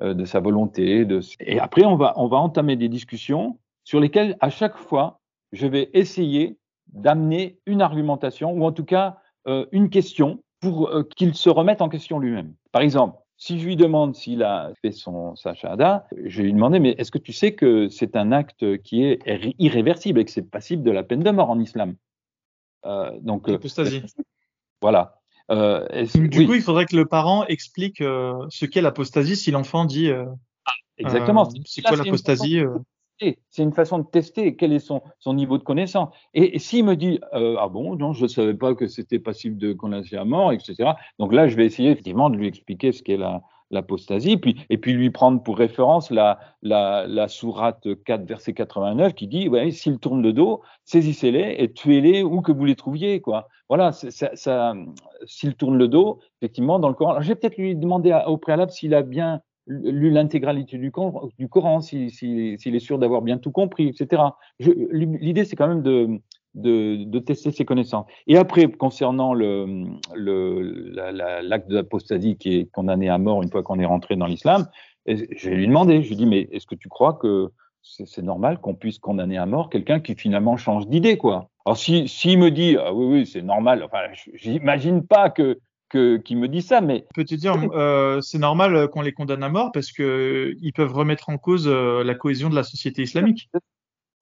euh, 0.01 0.25
sa 0.25 0.39
volonté, 0.39 1.05
et 1.41 1.59
après 1.59 1.85
on 1.85 1.97
va, 1.97 2.13
on 2.15 2.27
va 2.27 2.37
entamer 2.37 2.77
des 2.77 2.89
discussions 2.89 3.59
sur 3.83 3.99
lesquelles 3.99 4.37
à 4.39 4.49
chaque 4.49 4.77
fois 4.77 5.19
je 5.51 5.67
vais 5.67 5.89
essayer 5.93 6.57
d'amener 6.93 7.59
une 7.65 7.81
argumentation 7.81 8.51
ou 8.51 8.63
en 8.65 8.71
tout 8.71 8.85
cas 8.85 9.17
euh, 9.47 9.65
une 9.71 9.89
question 9.89 10.43
pour 10.59 10.89
euh, 10.89 11.03
qu'il 11.15 11.35
se 11.35 11.49
remette 11.49 11.81
en 11.81 11.89
question 11.89 12.19
lui-même. 12.19 12.53
Par 12.71 12.81
exemple, 12.81 13.17
si 13.37 13.59
je 13.59 13.65
lui 13.65 13.75
demande 13.75 14.15
s'il 14.15 14.43
a 14.43 14.71
fait 14.81 14.91
son 14.91 15.35
sa 15.35 15.53
shahada, 15.53 16.07
je 16.25 16.37
vais 16.37 16.45
lui 16.45 16.53
demander 16.53 16.79
mais 16.79 16.95
est-ce 16.97 17.11
que 17.11 17.19
tu 17.19 17.33
sais 17.33 17.53
que 17.53 17.87
c'est 17.87 18.15
un 18.15 18.31
acte 18.31 18.81
qui 18.81 19.03
est 19.03 19.19
irréversible 19.59 20.19
et 20.19 20.25
que 20.25 20.31
c'est 20.31 20.49
passible 20.49 20.83
de 20.83 20.91
la 20.91 21.03
peine 21.03 21.21
de 21.21 21.29
mort 21.29 21.51
en 21.51 21.59
islam? 21.59 21.95
Euh, 22.85 23.11
Donc 23.21 23.47
l'apostasie. 23.47 24.03
Voilà. 24.81 25.19
Euh, 25.49 26.05
du 26.15 26.39
oui. 26.39 26.45
coup, 26.45 26.53
il 26.55 26.61
faudrait 26.61 26.85
que 26.85 26.95
le 26.95 27.05
parent 27.05 27.45
explique 27.45 28.01
euh, 28.01 28.45
ce 28.49 28.65
qu'est 28.65 28.81
l'apostasie 28.81 29.35
si 29.35 29.51
l'enfant 29.51 29.85
dit. 29.85 30.09
Euh, 30.09 30.25
ah, 30.65 30.73
exactement. 30.97 31.49
c'est 31.65 31.81
quoi 31.81 31.95
l'apostasie 31.95 32.61
c'est 33.19 33.63
une 33.63 33.73
façon 33.73 33.99
de 33.99 34.05
tester 34.05 34.55
quel 34.55 34.73
est 34.73 34.79
son, 34.79 35.01
son 35.19 35.33
niveau 35.33 35.57
de 35.57 35.63
connaissance. 35.63 36.09
Et, 36.33 36.59
s'il 36.59 36.85
me 36.85 36.95
dit 36.95 37.19
euh, 37.33 37.55
ah 37.59 37.67
bon 37.67 37.95
non 37.95 38.13
je 38.13 38.23
ne 38.23 38.27
savais 38.27 38.53
pas 38.53 38.75
que 38.75 38.87
c'était 38.87 39.19
passible 39.19 39.57
de 39.57 39.73
condamnation 39.73 40.21
à 40.21 40.25
mort 40.25 40.51
etc. 40.51 40.91
Donc 41.19 41.33
là 41.33 41.47
je 41.47 41.55
vais 41.55 41.65
essayer 41.65 41.91
effectivement 41.91 42.29
de 42.29 42.37
lui 42.37 42.47
expliquer 42.47 42.91
ce 42.91 43.01
qu'est 43.03 43.17
la 43.17 43.41
l'apostasie, 43.71 44.37
puis, 44.37 44.65
et 44.69 44.77
puis 44.77 44.93
lui 44.93 45.09
prendre 45.09 45.41
pour 45.43 45.57
référence 45.57 46.09
la, 46.11 46.39
la, 46.61 47.05
la 47.07 47.27
sourate 47.27 47.87
4, 48.05 48.25
verset 48.25 48.53
89, 48.53 49.13
qui 49.13 49.27
dit, 49.27 49.49
ouais, 49.49 49.71
s'ils 49.71 49.99
tournent 49.99 50.21
le 50.21 50.33
dos, 50.33 50.61
saisissez-les 50.85 51.55
et 51.59 51.71
tuez-les 51.71 52.23
où 52.23 52.41
que 52.41 52.51
vous 52.51 52.65
les 52.65 52.75
trouviez, 52.75 53.19
quoi. 53.19 53.47
Voilà, 53.69 53.91
ça, 53.91 54.31
ça 54.35 54.73
s'ils 55.25 55.55
tournent 55.55 55.77
le 55.77 55.87
dos, 55.87 56.19
effectivement, 56.41 56.79
dans 56.79 56.87
le 56.87 56.93
Coran. 56.93 57.11
Alors, 57.11 57.23
je 57.23 57.27
vais 57.27 57.35
peut-être 57.35 57.57
lui 57.57 57.75
demander 57.75 58.17
au 58.27 58.37
préalable 58.37 58.71
s'il 58.71 58.95
a 58.95 59.01
bien 59.01 59.41
lu 59.67 60.09
l'intégralité 60.09 60.77
du, 60.77 60.91
Coran, 60.91 61.81
s'il 61.81 62.11
si, 62.11 62.55
si, 62.57 62.69
est 62.69 62.79
sûr 62.79 62.99
d'avoir 62.99 63.21
bien 63.21 63.37
tout 63.37 63.51
compris, 63.51 63.87
etc. 63.89 64.23
L'idée, 64.59 65.45
c'est 65.45 65.55
quand 65.55 65.67
même 65.67 65.83
de, 65.83 66.19
de, 66.55 67.19
tester 67.19 67.51
ses 67.51 67.65
connaissances. 67.65 68.05
Et 68.27 68.37
après, 68.37 68.67
concernant 68.67 69.33
l'acte 69.33 69.99
le, 70.15 70.91
la, 70.95 71.57
d'apostasie 71.59 72.37
qui 72.37 72.55
est 72.55 72.71
condamné 72.71 73.09
à 73.09 73.17
mort 73.17 73.43
une 73.43 73.51
fois 73.51 73.63
qu'on 73.63 73.79
est 73.79 73.85
rentré 73.85 74.15
dans 74.15 74.25
l'islam, 74.25 74.67
je 75.05 75.49
vais 75.49 75.55
lui 75.55 75.67
demander, 75.67 76.01
je 76.01 76.09
lui 76.09 76.15
dis, 76.15 76.25
mais 76.25 76.47
est-ce 76.51 76.65
que 76.65 76.75
tu 76.75 76.89
crois 76.89 77.13
que 77.13 77.51
c'est 77.81 78.21
normal 78.21 78.59
qu'on 78.59 78.75
puisse 78.75 78.99
condamner 78.99 79.37
à 79.37 79.45
mort 79.45 79.69
quelqu'un 79.69 79.99
qui 80.01 80.15
finalement 80.15 80.57
change 80.57 80.87
d'idée, 80.87 81.17
quoi? 81.17 81.49
Alors 81.65 81.77
si 81.77 82.07
s'il 82.07 82.39
me 82.39 82.51
dit, 82.51 82.77
ah 82.79 82.93
oui, 82.93 83.05
oui, 83.05 83.25
c'est 83.25 83.41
normal, 83.41 83.83
enfin, 83.83 83.99
j'imagine 84.33 85.05
pas 85.05 85.29
que 85.29 85.59
que, 85.89 86.17
qui 86.17 86.35
me 86.35 86.47
dit 86.47 86.61
ça, 86.61 86.81
mais. 86.81 87.05
Je 87.09 87.21
peux 87.21 87.25
te 87.25 87.35
dire, 87.35 87.55
euh, 87.73 88.21
c'est 88.21 88.39
normal 88.39 88.87
qu'on 88.89 89.01
les 89.01 89.13
condamne 89.13 89.43
à 89.43 89.49
mort 89.49 89.71
parce 89.71 89.91
que 89.91 90.55
ils 90.59 90.73
peuvent 90.73 90.93
remettre 90.93 91.29
en 91.29 91.37
cause 91.37 91.67
euh, 91.67 92.03
la 92.03 92.15
cohésion 92.15 92.49
de 92.49 92.55
la 92.55 92.63
société 92.63 93.03
islamique. 93.03 93.49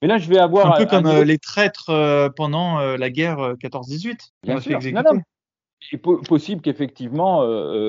Mais 0.02 0.08
là, 0.08 0.18
je 0.18 0.30
vais 0.30 0.38
avoir. 0.38 0.74
Un 0.74 0.78
peu 0.78 0.86
comme 0.86 1.08
euh, 1.08 1.24
les 1.24 1.38
traîtres 1.38 1.90
euh, 1.90 2.30
pendant 2.30 2.80
euh, 2.80 2.98
la 2.98 3.10
guerre 3.10 3.56
14-18. 3.56 4.18
Bien 4.44 4.60
sûr. 4.60 4.80
C'est 5.92 5.98
possible 5.98 6.62
qu'effectivement, 6.62 7.42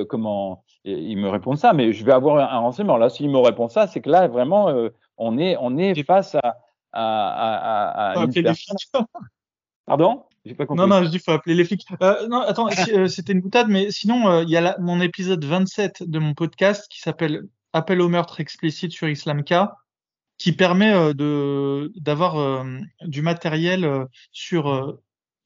comment 0.08 0.64
il 0.84 1.16
me 1.16 1.28
répond 1.28 1.56
ça, 1.56 1.72
mais 1.72 1.92
je 1.92 2.04
vais 2.04 2.12
avoir 2.12 2.52
un, 2.52 2.58
renseignement. 2.58 2.98
Là, 2.98 3.08
s'il 3.08 3.30
me 3.30 3.38
répond 3.38 3.68
ça, 3.68 3.86
c'est 3.86 4.00
que 4.00 4.10
là, 4.10 4.28
vraiment, 4.28 4.70
on 5.16 5.38
est, 5.38 5.56
on 5.60 5.78
est 5.78 6.02
face 6.02 6.34
à, 6.34 6.58
à, 6.92 8.12
à, 8.12 8.20
à 8.20 8.24
une 8.24 8.32
personne... 8.32 8.76
Pardon? 9.86 10.24
Pas. 10.54 10.66
Non, 10.70 10.86
non, 10.86 11.02
je 11.02 11.08
dis 11.08 11.18
faut 11.18 11.32
appeler 11.32 11.54
les 11.54 11.64
flics. 11.64 11.86
Euh, 12.02 12.26
non, 12.28 12.40
attends, 12.40 12.68
c'était 13.08 13.32
une 13.32 13.40
boutade, 13.40 13.68
mais 13.68 13.90
sinon, 13.90 14.42
il 14.42 14.50
y 14.50 14.56
a 14.56 14.76
mon 14.78 15.00
épisode 15.00 15.44
27 15.44 16.02
de 16.02 16.18
mon 16.18 16.34
podcast 16.34 16.86
qui 16.90 17.00
s'appelle 17.00 17.42
Appel 17.72 18.00
au 18.00 18.08
meurtre 18.08 18.40
explicite 18.40 18.92
sur 18.92 19.08
Islamka 19.08 19.76
qui 20.38 20.52
permet 20.52 20.92
euh, 20.92 21.14
de 21.14 21.92
d'avoir 21.96 22.38
euh, 22.38 22.64
du 23.02 23.22
matériel 23.22 23.84
euh, 23.84 24.04
sur 24.32 24.98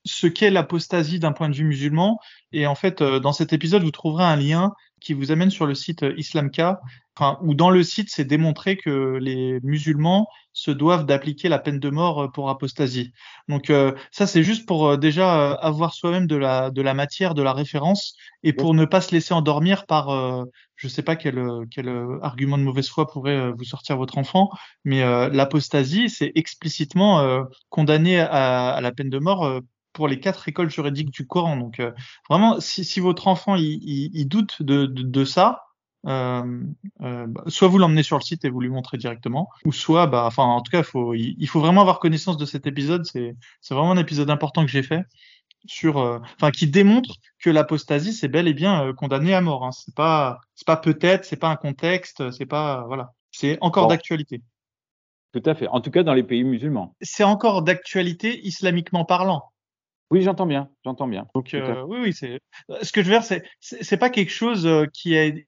ce 0.05 0.26
qu'est 0.26 0.51
l'apostasie 0.51 1.18
d'un 1.18 1.32
point 1.32 1.48
de 1.48 1.55
vue 1.55 1.64
musulman. 1.64 2.18
Et 2.53 2.66
en 2.66 2.74
fait, 2.74 3.03
dans 3.03 3.32
cet 3.32 3.53
épisode, 3.53 3.82
vous 3.82 3.90
trouverez 3.90 4.24
un 4.24 4.36
lien 4.36 4.72
qui 5.01 5.14
vous 5.14 5.32
amène 5.32 5.51
sur 5.51 5.66
le 5.66 5.74
site 5.74 6.05
Islamka, 6.16 6.80
enfin, 7.16 7.38
où 7.42 7.55
dans 7.55 7.70
le 7.70 7.82
site, 7.82 8.09
c'est 8.11 8.24
démontré 8.24 8.76
que 8.76 9.18
les 9.20 9.59
musulmans 9.62 10.26
se 10.53 10.70
doivent 10.70 11.07
d'appliquer 11.07 11.48
la 11.48 11.59
peine 11.59 11.78
de 11.78 11.88
mort 11.88 12.30
pour 12.32 12.51
apostasie. 12.51 13.12
Donc 13.48 13.72
ça, 14.11 14.26
c'est 14.26 14.42
juste 14.42 14.66
pour 14.66 14.98
déjà 14.98 15.53
avoir 15.53 15.94
soi-même 15.94 16.26
de 16.26 16.36
la, 16.36 16.70
de 16.70 16.82
la 16.82 16.92
matière, 16.92 17.34
de 17.34 17.42
la 17.42 17.55
référence, 17.55 18.14
et 18.42 18.53
pour 18.53 18.74
ne 18.74 18.84
pas 18.84 19.01
se 19.01 19.12
laisser 19.12 19.32
endormir 19.32 19.86
par 19.86 20.46
je 20.80 20.86
ne 20.86 20.90
sais 20.90 21.03
pas 21.03 21.14
quel, 21.14 21.46
quel, 21.70 21.88
argument 22.22 22.57
de 22.57 22.62
mauvaise 22.62 22.88
foi 22.88 23.07
pourrait 23.07 23.36
euh, 23.36 23.53
vous 23.53 23.64
sortir 23.64 23.98
votre 23.98 24.16
enfant, 24.16 24.48
mais 24.84 25.03
euh, 25.03 25.28
l'apostasie, 25.28 26.09
c'est 26.09 26.32
explicitement 26.34 27.20
euh, 27.20 27.44
condamné 27.68 28.18
à, 28.18 28.70
à, 28.70 28.80
la 28.80 28.90
peine 28.90 29.11
de 29.11 29.18
mort 29.18 29.61
pour 29.93 30.09
les 30.09 30.20
quatre 30.20 30.49
écoles 30.49 30.70
juridiques 30.70 31.11
du 31.11 31.26
Coran. 31.26 31.57
Donc 31.57 31.82
vraiment, 32.28 32.61
si, 32.61 32.84
si, 32.84 33.01
votre 33.01 33.28
enfant 33.28 33.57
il, 33.57 33.80
il, 33.82 34.26
doute 34.26 34.62
de, 34.62 34.86
de, 34.86 35.03
de 35.03 35.24
ça, 35.24 35.64
euh, 36.07 36.62
euh, 37.03 37.26
bah, 37.26 37.45
soit 37.49 37.68
vous 37.68 37.78
l'emmenez 37.78 38.03
sur 38.03 38.16
le 38.16 38.22
site 38.22 38.45
et 38.45 38.51
vous 38.51 38.61
lui 38.61 38.70
montrez 38.70 38.97
directement, 38.97 39.49
ou 39.64 39.72
soit, 39.72 40.07
bah, 40.07 40.24
enfin, 40.26 40.45
en 40.45 40.62
tout 40.62 40.70
cas, 40.70 40.82
faut, 40.82 41.14
il, 41.14 41.36
il 41.38 41.49
faut 41.49 41.61
vraiment 41.61 41.82
avoir 41.82 41.99
connaissance 41.99 42.36
de 42.36 42.47
cet 42.47 42.66
épisode. 42.66 43.05
C'est, 43.05 43.36
c'est 43.61 43.74
vraiment 43.74 43.93
un 43.93 43.99
épisode 43.99 44.30
important 44.30 44.64
que 44.64 44.70
j'ai 44.70 44.82
fait 44.82 45.03
sur, 45.66 45.99
euh, 45.99 46.18
enfin, 46.36 46.51
qui 46.51 46.66
démontre 46.68 47.16
que 47.38 47.51
l'apostasie 47.51 48.14
c'est 48.14 48.28
bel 48.28 48.49
et 48.49 48.55
bien 48.55 48.86
euh, 48.86 48.93
condamné 48.95 49.34
à 49.34 49.43
mort. 49.43 49.64
Hein. 49.64 49.72
C'est 49.72 49.95
pas, 49.95 50.41
c'est 50.55 50.66
pas 50.66 50.76
peut-être, 50.76 51.24
c'est 51.24 51.36
pas 51.36 51.49
un 51.49 51.57
contexte, 51.57 52.30
c'est 52.30 52.47
pas, 52.47 52.84
voilà, 52.86 53.12
c'est 53.30 53.59
encore 53.61 53.86
d'actualité. 53.86 54.43
Tout 55.32 55.43
à 55.45 55.55
fait. 55.55 55.68
En 55.68 55.80
tout 55.80 55.91
cas, 55.91 56.03
dans 56.03 56.14
les 56.14 56.24
pays 56.24 56.43
musulmans. 56.43 56.97
C'est 57.03 57.22
encore 57.22 57.62
d'actualité 57.62 58.45
islamiquement 58.45 59.05
parlant. 59.05 59.45
Oui, 60.11 60.22
j'entends 60.22 60.46
bien, 60.46 60.68
j'entends 60.84 61.08
bien. 61.08 61.26
Donc 61.34 61.54
euh, 61.54 61.84
oui, 61.86 61.98
oui, 62.02 62.12
c'est. 62.12 62.40
Ce 62.82 62.92
que 62.92 63.02
je 63.02 63.06
veux 63.06 63.14
dire, 63.14 63.22
c'est, 63.22 63.44
c'est 63.61 63.96
pas 63.96 64.11
quelque 64.11 64.32
chose 64.32 64.68
qui 64.92 65.14
est 65.14 65.46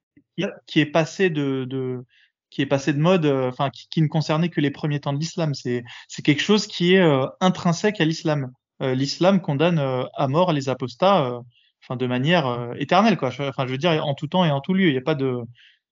qui 0.67 0.81
est 0.81 0.87
passé 0.87 1.31
de, 1.31 1.65
de 1.69 2.05
qui 2.51 2.63
est 2.63 2.67
passé 2.67 2.93
de 2.93 2.99
mode, 2.99 3.27
enfin 3.27 3.71
qui, 3.71 3.89
qui, 3.89 4.03
ne 4.03 4.09
concernait 4.09 4.51
que 4.51 4.61
les 4.61 4.71
premiers 4.71 5.01
temps 5.01 5.13
de 5.13 5.19
l'islam. 5.19 5.55
C'est 5.55 5.83
c'est 6.09 6.23
quelque 6.23 6.43
chose 6.43 6.67
qui 6.67 6.95
est 6.95 7.03
intrinsèque 7.41 8.01
à 8.01 8.05
l'islam. 8.05 8.53
Euh, 8.83 8.95
l'islam 8.95 9.41
condamne 9.41 9.79
euh, 9.79 10.05
à 10.15 10.29
mort 10.29 10.53
les 10.53 10.69
apostats, 10.69 11.27
euh, 11.27 11.41
enfin 11.83 11.97
de 11.97 12.07
manière 12.07 12.73
éternelle, 12.77 13.17
quoi. 13.17 13.29
Enfin, 13.29 13.67
je 13.67 13.73
veux 13.73 13.79
dire 13.79 14.05
en 14.05 14.15
tout 14.15 14.27
temps 14.27 14.45
et 14.45 14.51
en 14.51 14.61
tout 14.61 14.75
lieu. 14.75 14.89
Il 14.89 14.93
n'y 14.93 14.99
a 14.99 15.03
pas 15.03 15.15
de, 15.15 15.39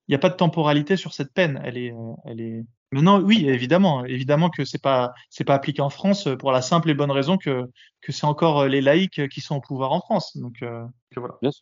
il 0.09 0.13
y 0.13 0.15
a 0.15 0.19
pas 0.19 0.31
de 0.31 0.35
temporalité 0.37 0.97
sur 0.97 1.13
cette 1.13 1.33
peine. 1.33 1.61
Elle 1.65 1.79
est, 1.79 1.95
elle 2.25 2.41
est. 2.41 2.65
Maintenant, 2.93 3.21
oui, 3.21 3.49
évidemment, 3.49 4.05
évidemment 4.05 4.51
que 4.51 4.65
c'est 4.65 4.83
pas, 4.83 5.13
c'est 5.29 5.45
pas 5.45 5.55
appliqué 5.55 5.81
en 5.81 5.91
France 5.91 6.29
pour 6.39 6.51
la 6.51 6.61
simple 6.61 6.91
et 6.91 6.95
bonne 6.95 7.13
raison 7.13 7.37
que 7.37 7.65
que 8.01 8.13
c'est 8.13 8.25
encore 8.25 8.67
les 8.67 8.81
laïcs 8.81 9.29
qui 9.29 9.41
sont 9.41 9.57
au 9.57 9.61
pouvoir 9.61 9.93
en 9.93 10.01
France. 10.01 10.37
Donc, 10.37 10.65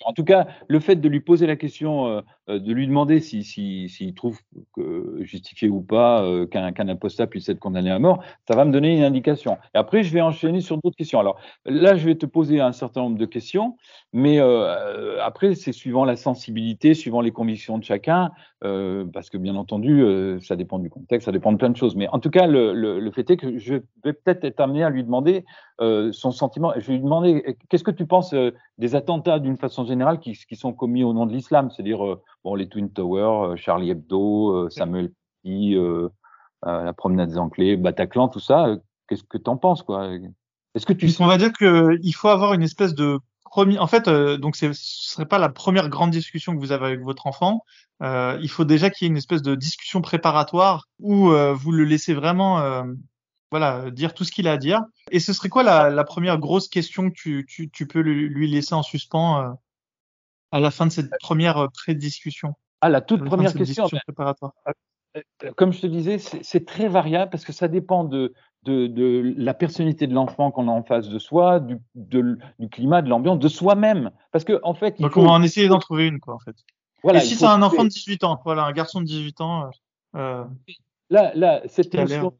en 0.05 0.13
tout 0.13 0.25
cas, 0.25 0.47
le 0.69 0.79
fait 0.79 0.97
de 0.97 1.09
lui 1.09 1.21
poser 1.21 1.47
la 1.47 1.57
question, 1.57 2.07
euh, 2.07 2.21
euh, 2.51 2.59
de 2.59 2.73
lui 2.73 2.87
demander 2.87 3.21
s'il 3.21 3.45
si, 3.45 3.89
si, 3.89 4.13
trouve 4.13 4.39
que, 4.75 5.19
justifié 5.21 5.69
ou 5.69 5.81
pas 5.81 6.23
euh, 6.23 6.47
qu'un 6.47 6.89
apostat 6.89 7.27
puisse 7.27 7.49
être 7.49 7.59
condamné 7.59 7.91
à 7.91 7.99
mort, 7.99 8.23
ça 8.47 8.55
va 8.55 8.65
me 8.65 8.73
donner 8.73 8.97
une 8.97 9.05
indication. 9.05 9.57
Et 9.75 9.79
après, 9.79 10.03
je 10.03 10.13
vais 10.13 10.21
enchaîner 10.21 10.61
sur 10.61 10.77
d'autres 10.79 10.97
questions. 10.97 11.19
Alors 11.19 11.41
là, 11.65 11.97
je 11.97 12.05
vais 12.05 12.17
te 12.17 12.27
poser 12.27 12.61
un 12.61 12.73
certain 12.73 13.03
nombre 13.03 13.19
de 13.19 13.27
questions, 13.27 13.77
mais 14.13 14.39
après, 15.21 15.55
c'est 15.55 15.73
suivant 15.73 16.05
la 16.05 16.17
sensibilité, 16.17 16.95
suivant 16.95 17.21
les 17.21 17.31
convictions 17.31 17.79
de 17.79 17.85
chacun, 17.85 18.31
parce 18.61 19.29
que 19.31 19.37
bien 19.37 19.55
entendu, 19.55 20.03
ça 20.41 20.57
dépend 20.57 20.79
du 20.79 20.89
contexte, 20.89 21.27
ça 21.27 21.33
dépend 21.33 21.53
de 21.53 21.59
plein 21.59 21.71
de 21.71 21.77
choses. 21.77 21.95
Mais 21.95 22.09
en 22.09 22.19
tout 22.19 22.31
cas, 22.31 22.47
le, 22.47 22.73
le, 22.73 23.01
le 23.01 23.11
fait 23.11 23.29
est 23.31 23.37
que 23.37 23.59
je 23.59 23.75
vais 23.75 24.13
peut-être 24.13 24.45
être 24.45 24.61
amené 24.61 24.83
à 24.83 24.91
lui 24.91 25.05
demander 25.05 25.45
son 25.79 26.31
sentiment. 26.31 26.73
Je 26.77 26.87
vais 26.87 26.95
lui 26.95 27.03
demander 27.03 27.59
qu'est-ce 27.69 27.85
que 27.85 27.91
tu 27.91 28.07
penses 28.07 28.35
des 28.79 28.95
attentats 28.95 29.39
d'une 29.39 29.57
façon 29.57 29.85
générale 29.85 30.21
qui, 30.21 30.33
qui, 30.33 30.57
sont 30.57 30.73
commis 30.73 31.05
au 31.05 31.13
nom 31.13 31.27
de 31.27 31.33
l'islam, 31.33 31.71
c'est-à-dire 31.71 32.05
euh, 32.05 32.23
bon, 32.45 32.55
les 32.55 32.69
Twin 32.69 32.91
Towers, 32.91 33.53
euh, 33.53 33.57
Charlie 33.57 33.91
Hebdo, 33.91 34.53
euh, 34.53 34.71
Samuel 34.71 35.11
Paty, 35.43 35.77
la 36.65 36.93
promenade 36.93 37.31
des 37.31 37.39
Anglais, 37.39 37.77
Bataclan, 37.77 38.29
tout 38.29 38.41
ça. 38.41 38.77
Qu'est-ce 39.09 39.25
que 39.25 39.39
tu 39.39 39.51
en 39.51 39.57
penses 39.57 39.83
quoi? 39.83 40.11
Est-ce 40.75 40.87
que 40.87 40.93
tu 40.93 41.11
On 41.21 41.27
va 41.27 41.39
dire 41.39 41.53
qu'il 41.53 42.15
faut 42.15 42.29
avoir 42.29 42.55
une 42.55 42.63
espèce 42.63 42.95
de 42.95 43.19
premier. 43.49 43.79
En 43.79 43.87
fait, 43.87 44.09
donc 44.09 44.57
ce 44.57 44.73
serait 44.73 45.27
pas 45.27 45.39
la 45.39 45.49
première 45.49 45.89
grande 45.89 46.11
discussion 46.11 46.55
que 46.55 46.61
vous 46.61 46.73
avez 46.73 46.87
avec 46.87 47.01
votre 47.01 47.27
enfant. 47.27 47.65
il 48.01 48.49
faut 48.49 48.65
déjà 48.65 48.91
qu'il 48.91 49.07
y 49.07 49.09
ait 49.09 49.13
une 49.13 49.17
espèce 49.17 49.43
de 49.43 49.55
discussion 49.55 50.01
préparatoire 50.01 50.89
où 50.99 51.31
vous 51.31 51.73
le 51.73 51.85
laissez 51.85 52.15
vraiment 52.15 52.85
voilà, 53.51 53.91
dire 53.91 54.15
tout 54.15 54.25
ce 54.25 54.33
qu'il 54.33 54.49
a 54.49 54.53
à 54.53 54.57
dire. 54.57 54.83
Et 55.11 55.21
ce 55.21 55.33
serait 55.33 55.49
quoi 55.49 55.63
la, 55.63 55.91
la 55.91 56.05
première 56.05 56.39
grosse 56.39 56.69
question 56.69 57.11
que 57.11 57.15
tu, 57.15 57.47
tu, 57.49 57.71
tu 57.71 57.87
peux 57.87 58.01
lui 58.01 58.51
laisser 58.51 58.75
en 58.75 58.83
suspens 58.83 59.43
euh, 59.43 59.53
à 60.53 60.61
la 60.61 60.71
fin 60.71 60.87
de 60.87 60.93
cette 60.93 61.11
première 61.21 61.59
euh, 61.59 61.69
pré-discussion? 61.69 62.55
Ah, 62.81 62.89
la 62.89 63.01
toute 63.01 63.25
première 63.25 63.55
question. 63.55 63.89
préparatoire. 63.89 64.53
Euh, 65.17 65.53
comme 65.57 65.73
je 65.73 65.81
te 65.81 65.87
disais, 65.87 66.19
c'est 66.19 66.67
très 66.67 66.89
variable 66.89 67.31
parce 67.31 67.45
que 67.45 67.53
ça 67.53 67.69
dépend 67.69 68.05
de, 68.05 68.35
de, 68.65 68.87
de 68.87 69.35
la 69.37 69.55
personnalité 69.55 70.07
de 70.07 70.15
l'enfant 70.15 70.51
qu'on 70.51 70.69
a 70.69 70.73
en 70.73 70.83
face 70.83 71.09
de 71.09 71.19
soi, 71.19 71.61
du, 71.61 71.79
de, 71.95 72.39
du 72.59 72.69
climat, 72.69 73.03
de 73.03 73.09
l'ambiance, 73.09 73.39
de 73.39 73.49
soi-même. 73.49 74.11
Parce 74.33 74.45
que 74.45 74.61
en 74.63 74.75
fait, 74.75 74.97
il 74.99 75.03
donc 75.03 75.17
on 75.17 75.25
va 75.25 75.31
en 75.31 75.43
essayer 75.43 75.69
d'en 75.69 75.79
trouver 75.79 76.07
une, 76.07 76.21
quoi, 76.21 76.35
en 76.35 76.39
fait. 76.39 76.57
Voilà, 77.03 77.21
Et 77.21 77.23
si 77.23 77.37
c'est 77.37 77.47
un 77.47 77.63
enfant 77.63 77.85
de 77.85 77.89
18 77.89 78.25
ans, 78.25 78.41
voilà, 78.45 78.65
un 78.65 78.73
garçon 78.73 79.01
de 79.01 79.07
18 79.07 79.41
ans. 79.41 79.71
Euh, 80.17 80.45
là, 81.11 81.33
là, 81.35 81.63
cette 81.67 81.95
notion, 81.95 82.33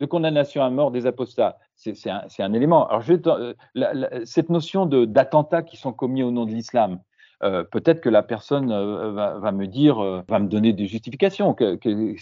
de 0.00 0.06
condamnation 0.06 0.62
à 0.62 0.70
mort 0.70 0.90
des 0.90 1.06
apostats, 1.06 1.58
c'est 1.74 2.08
un, 2.08 2.22
un, 2.38 2.52
élément. 2.52 2.88
Alors, 2.88 3.02
je, 3.02 3.14
euh, 3.26 3.54
cette 4.24 4.48
notion 4.48 4.86
d'attentats 4.86 5.62
qui 5.62 5.76
sont 5.76 5.92
commis 5.92 6.22
au 6.22 6.30
nom 6.30 6.46
de 6.46 6.52
l'islam, 6.52 7.00
euh, 7.44 7.62
peut-être 7.62 8.00
que 8.00 8.08
la 8.08 8.22
personne 8.22 8.72
euh, 8.72 9.12
va, 9.12 9.38
va, 9.38 9.52
me 9.52 9.66
dire, 9.66 10.02
euh, 10.02 10.22
va 10.28 10.38
me 10.40 10.48
donner 10.48 10.72
des 10.72 10.86
justifications. 10.86 11.54
Que, 11.54 11.76
que, 11.76 12.16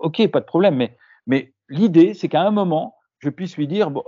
ok, 0.00 0.28
pas 0.28 0.40
de 0.40 0.44
problème. 0.44 0.76
Mais, 0.76 0.96
mais 1.26 1.52
l'idée, 1.68 2.14
c'est 2.14 2.28
qu'à 2.28 2.42
un 2.42 2.50
moment, 2.50 2.96
je 3.18 3.30
puisse 3.30 3.56
lui 3.56 3.66
dire, 3.66 3.90
bon, 3.90 4.02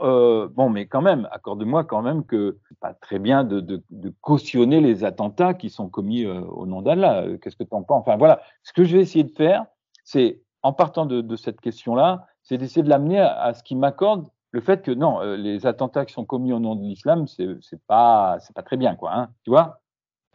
bon 0.54 0.70
mais 0.70 0.86
quand 0.86 1.02
même, 1.02 1.28
accorde-moi 1.32 1.84
quand 1.84 2.02
même 2.02 2.24
que 2.24 2.58
c'est 2.68 2.78
pas 2.78 2.94
très 2.94 3.18
bien 3.18 3.44
de, 3.44 3.82
cautionner 4.20 4.80
les 4.80 5.04
attentats 5.04 5.54
qui 5.54 5.70
sont 5.70 5.88
commis 5.88 6.26
au 6.26 6.66
nom 6.66 6.82
d'Allah. 6.82 7.24
Qu'est-ce 7.42 7.56
que 7.56 7.64
tu 7.64 7.74
en 7.74 7.82
penses? 7.82 8.02
Enfin 8.02 8.16
voilà, 8.16 8.40
ce 8.62 8.72
que 8.72 8.84
je 8.84 8.96
vais 8.96 9.02
essayer 9.02 9.24
de 9.24 9.32
faire, 9.32 9.66
c'est 10.04 10.40
en 10.62 10.72
partant 10.72 11.06
de, 11.06 11.36
cette 11.36 11.60
question-là, 11.60 12.26
c'est 12.42 12.58
d'essayer 12.58 12.82
de 12.82 12.88
l'amener 12.88 13.20
à, 13.20 13.52
ce 13.54 13.62
qui 13.62 13.74
m'accorde 13.74 14.28
le 14.52 14.60
fait 14.60 14.82
que 14.82 14.90
non, 14.90 15.20
euh, 15.20 15.36
les 15.36 15.66
attentats 15.66 16.04
qui 16.04 16.12
sont 16.12 16.24
commis 16.24 16.52
au 16.52 16.58
nom 16.58 16.74
de 16.74 16.82
l'islam, 16.82 17.26
c'est 17.28 17.46
pas 17.86 18.38
c'est 18.40 18.54
pas 18.54 18.62
très 18.64 18.76
bien 18.76 18.96
quoi, 18.96 19.12
hein, 19.14 19.30
tu 19.44 19.50
vois? 19.50 19.80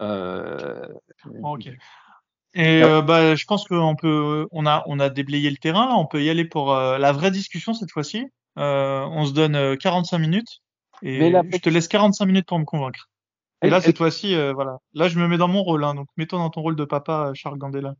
Euh... 0.00 0.88
Et 2.58 2.82
euh, 2.82 3.02
bah, 3.02 3.34
je 3.34 3.44
pense 3.44 3.68
qu'on 3.68 3.96
peut, 3.96 4.48
on 4.50 4.66
a, 4.66 4.82
on 4.86 4.98
a 4.98 5.10
déblayé 5.10 5.50
le 5.50 5.58
terrain. 5.58 5.86
Là, 5.86 5.94
on 5.96 6.06
peut 6.06 6.22
y 6.22 6.30
aller 6.30 6.46
pour 6.46 6.72
euh, 6.72 6.96
la 6.96 7.12
vraie 7.12 7.30
discussion 7.30 7.74
cette 7.74 7.90
fois-ci. 7.90 8.26
on 8.56 9.26
se 9.26 9.32
donne 9.32 9.76
45 9.76 10.18
minutes 10.18 10.62
et 11.02 11.30
je 11.30 11.58
te 11.58 11.68
laisse 11.68 11.86
45 11.86 12.24
minutes 12.24 12.46
pour 12.46 12.58
me 12.58 12.64
convaincre. 12.64 13.10
Et 13.62 13.70
là, 13.70 13.80
cette 13.80 13.98
fois-ci, 13.98 14.34
voilà. 14.54 14.78
Là, 14.94 15.08
je 15.08 15.18
me 15.18 15.28
mets 15.28 15.38
dans 15.38 15.48
mon 15.48 15.62
rôle. 15.62 15.84
Hein, 15.84 15.94
donc, 15.94 16.08
mets-toi 16.16 16.38
dans 16.38 16.50
ton 16.50 16.62
rôle 16.62 16.76
de 16.76 16.84
papa, 16.84 17.32
Charles 17.34 17.58
Gandela. 17.58 17.94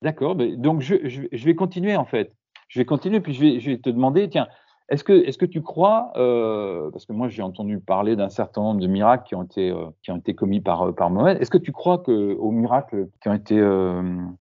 D'accord. 0.00 0.34
Donc, 0.36 0.80
je, 0.80 0.96
je, 1.04 1.22
je, 1.30 1.44
vais 1.44 1.54
continuer 1.54 1.94
en 1.94 2.04
fait 2.04 2.32
je 2.72 2.80
vais 2.80 2.86
continuer, 2.86 3.20
puis 3.20 3.34
je 3.34 3.40
vais, 3.40 3.60
je 3.60 3.70
vais 3.70 3.78
te 3.78 3.90
demander, 3.90 4.30
tiens, 4.30 4.48
Est-ce 4.88 5.04
que, 5.04 5.12
est-ce 5.12 5.38
que 5.38 5.46
tu 5.46 5.62
crois, 5.62 6.12
euh, 6.16 6.90
parce 6.90 7.06
que 7.06 7.12
moi 7.12 7.28
j'ai 7.28 7.42
entendu 7.42 7.78
parler 7.78 8.16
d'un 8.16 8.28
certain 8.28 8.62
nombre 8.62 8.80
de 8.80 8.86
miracles 8.86 9.24
qui 9.26 9.34
ont 9.34 9.42
été, 9.42 9.70
euh, 9.70 9.86
qui 10.02 10.10
ont 10.10 10.16
été 10.16 10.34
commis 10.34 10.60
par, 10.60 10.88
euh, 10.88 10.92
par 10.92 11.10
Mohamed, 11.10 11.40
est-ce 11.40 11.50
que 11.50 11.58
tu 11.58 11.72
crois 11.72 11.98
que 11.98 12.34
aux 12.34 12.50
miracles 12.50 13.08
qui 13.22 13.28
ont 13.28 13.34
été, 13.34 13.58
euh, 13.58 14.02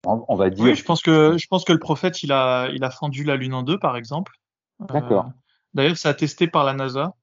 on, 0.05 0.35
va 0.35 0.51
dire, 0.51 0.65
Oui, 0.65 0.75
je 0.75 0.85
pense 0.85 1.03
que 1.03 1.39
je 1.39 1.47
pense 1.47 1.65
que 1.65 1.73
le 1.73 1.79
prophète 1.79 2.23
il 2.23 2.33
a 2.33 2.69
il 2.75 2.85
a 2.85 2.91
fendu 2.91 3.25
la 3.25 3.37
lune 3.37 3.55
en 3.55 3.63
deux 3.63 3.79
par 3.79 3.97
exemple. 3.97 4.33
D'accord. 4.81 5.27
D'ailleurs, 5.73 5.97
c'est 5.97 6.09
attesté 6.09 6.47
par 6.47 6.65
la 6.65 6.75
NASA 6.75 7.15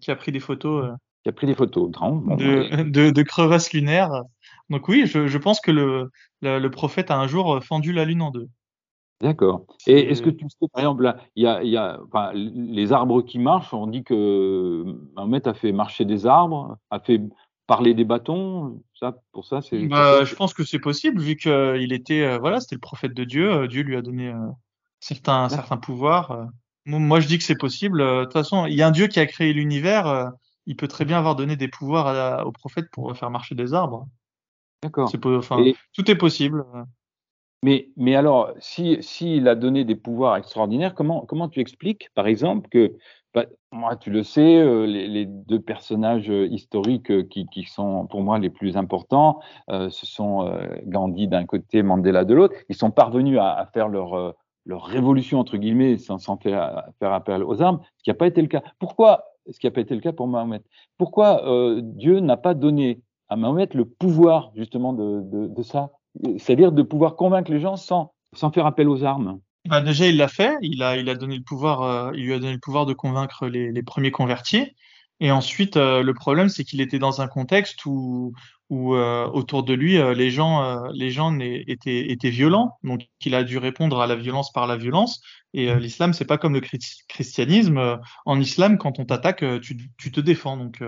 qui 0.00 0.10
a 0.10 0.16
pris 0.16 0.32
des 0.32 0.40
photos 0.40 0.90
qui 1.22 1.28
a 1.28 1.32
pris 1.32 1.46
des 1.46 1.54
photos, 1.54 1.90
bon, 1.90 2.34
de, 2.36 2.82
de, 2.90 3.10
de 3.10 3.22
crevasses 3.22 3.72
lunaires. 3.72 4.22
Donc 4.70 4.88
oui, 4.88 5.04
je, 5.06 5.26
je 5.26 5.38
pense 5.38 5.60
que 5.60 5.70
le, 5.70 6.10
le 6.40 6.58
le 6.58 6.70
prophète 6.70 7.10
a 7.10 7.16
un 7.18 7.26
jour 7.26 7.62
fendu 7.62 7.92
la 7.92 8.04
lune 8.04 8.22
en 8.22 8.30
deux. 8.30 8.48
D'accord. 9.20 9.66
Et 9.86 10.10
est-ce 10.10 10.22
que 10.22 10.30
tu 10.30 10.46
sais, 10.48 10.66
par 10.72 10.80
exemple, 10.82 11.02
là, 11.02 11.18
il 11.36 11.44
y 11.44 11.46
a, 11.46 11.62
y 11.62 11.76
a 11.76 12.00
enfin, 12.06 12.32
les 12.32 12.92
arbres 12.92 13.20
qui 13.22 13.38
marchent, 13.38 13.74
on 13.74 13.86
dit 13.86 14.02
que 14.02 14.84
Mahomet 15.14 15.46
a 15.46 15.52
fait 15.52 15.72
marcher 15.72 16.06
des 16.06 16.26
arbres, 16.26 16.78
a 16.90 17.00
fait 17.00 17.20
parler 17.66 17.92
des 17.92 18.04
bâtons, 18.04 18.82
ça, 18.94 19.16
pour 19.32 19.44
ça, 19.44 19.60
c'est. 19.60 19.86
Bah, 19.86 20.24
je 20.24 20.34
pense 20.34 20.54
que 20.54 20.64
c'est 20.64 20.78
possible 20.78 21.20
vu 21.20 21.36
qu'il 21.36 21.92
était 21.92 22.22
euh, 22.22 22.38
voilà, 22.38 22.60
c'était 22.60 22.76
le 22.76 22.80
prophète 22.80 23.12
de 23.14 23.24
Dieu. 23.24 23.52
euh, 23.52 23.66
Dieu 23.68 23.82
lui 23.82 23.96
a 23.96 24.02
donné 24.02 24.28
euh, 24.28 24.48
certains 25.00 25.48
pouvoirs. 25.76 26.30
euh. 26.30 26.44
Moi, 26.86 27.20
je 27.20 27.28
dis 27.28 27.36
que 27.36 27.44
c'est 27.44 27.58
possible. 27.58 28.00
euh, 28.00 28.20
De 28.20 28.24
toute 28.24 28.32
façon, 28.32 28.64
il 28.66 28.74
y 28.74 28.82
a 28.82 28.88
un 28.88 28.90
Dieu 28.90 29.06
qui 29.06 29.20
a 29.20 29.26
créé 29.26 29.52
l'univers. 29.52 30.06
euh, 30.06 30.28
il 30.66 30.76
peut 30.76 30.88
très 30.88 31.04
bien 31.04 31.18
avoir 31.18 31.36
donné 31.36 31.56
des 31.56 31.68
pouvoirs 31.68 32.06
à- 32.06 32.46
au 32.46 32.52
prophète 32.52 32.86
pour 32.92 33.14
faire 33.16 33.30
marcher 33.30 33.54
des 33.54 33.74
arbres. 33.74 34.06
D'accord. 34.82 35.12
Enfin, 35.24 35.62
Et, 35.62 35.76
tout 35.94 36.10
est 36.10 36.16
possible. 36.16 36.64
Mais, 37.62 37.88
mais 37.96 38.16
alors, 38.16 38.52
si, 38.58 38.98
s'il 39.02 39.48
a 39.48 39.54
donné 39.54 39.84
des 39.84 39.96
pouvoirs 39.96 40.36
extraordinaires, 40.36 40.94
comment, 40.94 41.26
comment 41.26 41.48
tu 41.48 41.60
expliques, 41.60 42.08
par 42.14 42.26
exemple, 42.26 42.68
que, 42.70 42.96
bah, 43.34 43.44
moi, 43.70 43.96
tu 43.96 44.10
le 44.10 44.22
sais, 44.22 44.56
euh, 44.56 44.86
les, 44.86 45.06
les 45.06 45.24
deux 45.26 45.60
personnages 45.60 46.30
euh, 46.30 46.46
historiques 46.48 47.10
euh, 47.12 47.22
qui, 47.22 47.46
qui 47.46 47.64
sont 47.64 48.06
pour 48.06 48.22
moi 48.22 48.38
les 48.38 48.50
plus 48.50 48.76
importants, 48.76 49.40
euh, 49.70 49.88
ce 49.90 50.04
sont 50.06 50.46
euh, 50.46 50.66
Gandhi 50.86 51.28
d'un 51.28 51.46
côté, 51.46 51.82
Mandela 51.82 52.24
de 52.24 52.34
l'autre. 52.34 52.54
Ils 52.68 52.74
sont 52.74 52.90
parvenus 52.90 53.38
à, 53.38 53.52
à 53.52 53.66
faire 53.66 53.88
leur, 53.88 54.34
leur 54.66 54.84
révolution, 54.84 55.38
entre 55.38 55.58
guillemets, 55.58 55.96
sans, 55.98 56.18
sans 56.18 56.38
faire, 56.38 56.84
faire 56.98 57.12
appel 57.12 57.44
aux 57.44 57.62
armes, 57.62 57.80
ce 57.98 58.02
qui 58.02 58.10
n'a 58.10 58.14
pas 58.14 58.26
été 58.26 58.42
le 58.42 58.48
cas. 58.48 58.62
Pourquoi 58.78 59.24
ce 59.48 59.58
qui 59.58 59.66
n'a 59.66 59.70
pas 59.70 59.80
été 59.80 59.94
le 59.94 60.00
cas 60.00 60.12
pour 60.12 60.26
Mahomet? 60.26 60.62
Pourquoi 60.98 61.42
Dieu 61.82 62.20
n'a 62.20 62.36
pas 62.36 62.54
donné 62.54 63.00
à 63.28 63.36
Mahomet 63.36 63.68
le 63.74 63.84
pouvoir, 63.84 64.50
justement, 64.54 64.92
de, 64.92 65.20
de, 65.22 65.46
de 65.46 65.62
ça? 65.62 65.90
C'est-à-dire 66.38 66.72
de 66.72 66.82
pouvoir 66.82 67.16
convaincre 67.16 67.50
les 67.50 67.60
gens 67.60 67.76
sans, 67.76 68.12
sans 68.34 68.50
faire 68.50 68.66
appel 68.66 68.88
aux 68.88 69.04
armes 69.04 69.40
Bah, 69.68 69.80
déjà, 69.80 70.06
il 70.06 70.16
l'a 70.16 70.28
fait. 70.28 70.54
Il 70.62 70.82
a, 70.82 70.96
il 70.96 71.08
a 71.08 71.14
donné 71.14 71.36
le 71.36 71.42
pouvoir, 71.42 71.82
euh, 71.82 72.10
il 72.14 72.24
lui 72.24 72.34
a 72.34 72.38
donné 72.38 72.54
le 72.54 72.58
pouvoir 72.58 72.86
de 72.86 72.94
convaincre 72.94 73.46
les, 73.46 73.70
les 73.70 73.82
premiers 73.82 74.10
convertis. 74.10 74.66
Et 75.20 75.30
ensuite, 75.30 75.76
euh, 75.76 76.02
le 76.02 76.14
problème, 76.14 76.48
c'est 76.48 76.64
qu'il 76.64 76.80
était 76.80 76.98
dans 76.98 77.20
un 77.20 77.28
contexte 77.28 77.84
où, 77.84 78.32
où 78.70 78.94
euh, 78.94 79.26
autour 79.28 79.62
de 79.62 79.74
lui, 79.74 79.98
les 80.14 80.30
gens, 80.30 80.82
les 80.92 81.10
gens 81.10 81.38
étaient, 81.38 82.10
étaient 82.10 82.30
violents. 82.30 82.78
Donc, 82.82 83.02
il 83.24 83.34
a 83.34 83.44
dû 83.44 83.58
répondre 83.58 84.00
à 84.00 84.06
la 84.06 84.16
violence 84.16 84.50
par 84.50 84.66
la 84.66 84.76
violence. 84.76 85.20
Et 85.52 85.74
l'islam, 85.74 86.14
c'est 86.14 86.24
pas 86.24 86.38
comme 86.38 86.54
le 86.54 86.60
chri- 86.60 87.04
christianisme. 87.08 87.98
En 88.24 88.40
islam, 88.40 88.78
quand 88.78 88.98
on 88.98 89.04
t'attaque, 89.04 89.44
tu, 89.60 89.90
tu 89.98 90.10
te 90.10 90.20
défends. 90.20 90.56
Donc, 90.56 90.82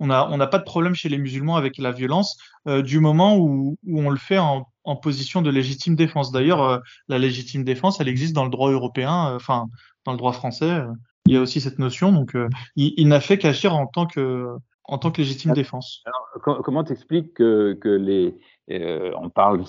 on 0.00 0.10
a, 0.10 0.28
on 0.30 0.36
n'a 0.36 0.46
pas 0.46 0.58
de 0.58 0.64
problème 0.64 0.94
chez 0.94 1.08
les 1.08 1.18
musulmans 1.18 1.56
avec 1.56 1.78
la 1.78 1.92
violence 1.92 2.38
euh, 2.66 2.82
du 2.82 3.00
moment 3.00 3.36
où, 3.36 3.76
où 3.86 4.00
on 4.00 4.10
le 4.10 4.16
fait 4.18 4.38
en, 4.38 4.66
en 4.84 4.96
position 4.96 5.42
de 5.42 5.50
légitime 5.50 5.94
défense. 5.96 6.30
D'ailleurs, 6.32 6.62
euh, 6.62 6.78
la 7.08 7.18
légitime 7.18 7.64
défense, 7.64 8.00
elle 8.00 8.08
existe 8.08 8.34
dans 8.34 8.44
le 8.44 8.50
droit 8.50 8.70
européen, 8.70 9.30
euh, 9.32 9.36
enfin 9.36 9.66
dans 10.04 10.12
le 10.12 10.18
droit 10.18 10.32
français. 10.32 10.70
euh, 10.70 10.86
il 11.26 11.34
y 11.34 11.36
a 11.36 11.40
aussi 11.42 11.60
cette 11.60 11.78
notion. 11.78 12.10
Donc, 12.12 12.34
euh, 12.34 12.48
il, 12.76 12.94
il 12.96 13.08
n'a 13.08 13.20
fait 13.20 13.36
qu'agir 13.38 13.74
en 13.74 13.86
tant 13.86 14.06
que 14.06 14.46
en 14.90 14.96
tant 14.96 15.10
que 15.10 15.20
légitime 15.20 15.52
défense. 15.52 16.02
Co- 16.42 16.62
Comment 16.62 16.82
t'expliques 16.82 17.34
que, 17.34 17.74
que 17.78 17.90
les, 17.90 18.34
euh, 18.70 19.12
on 19.20 19.28
parle 19.28 19.62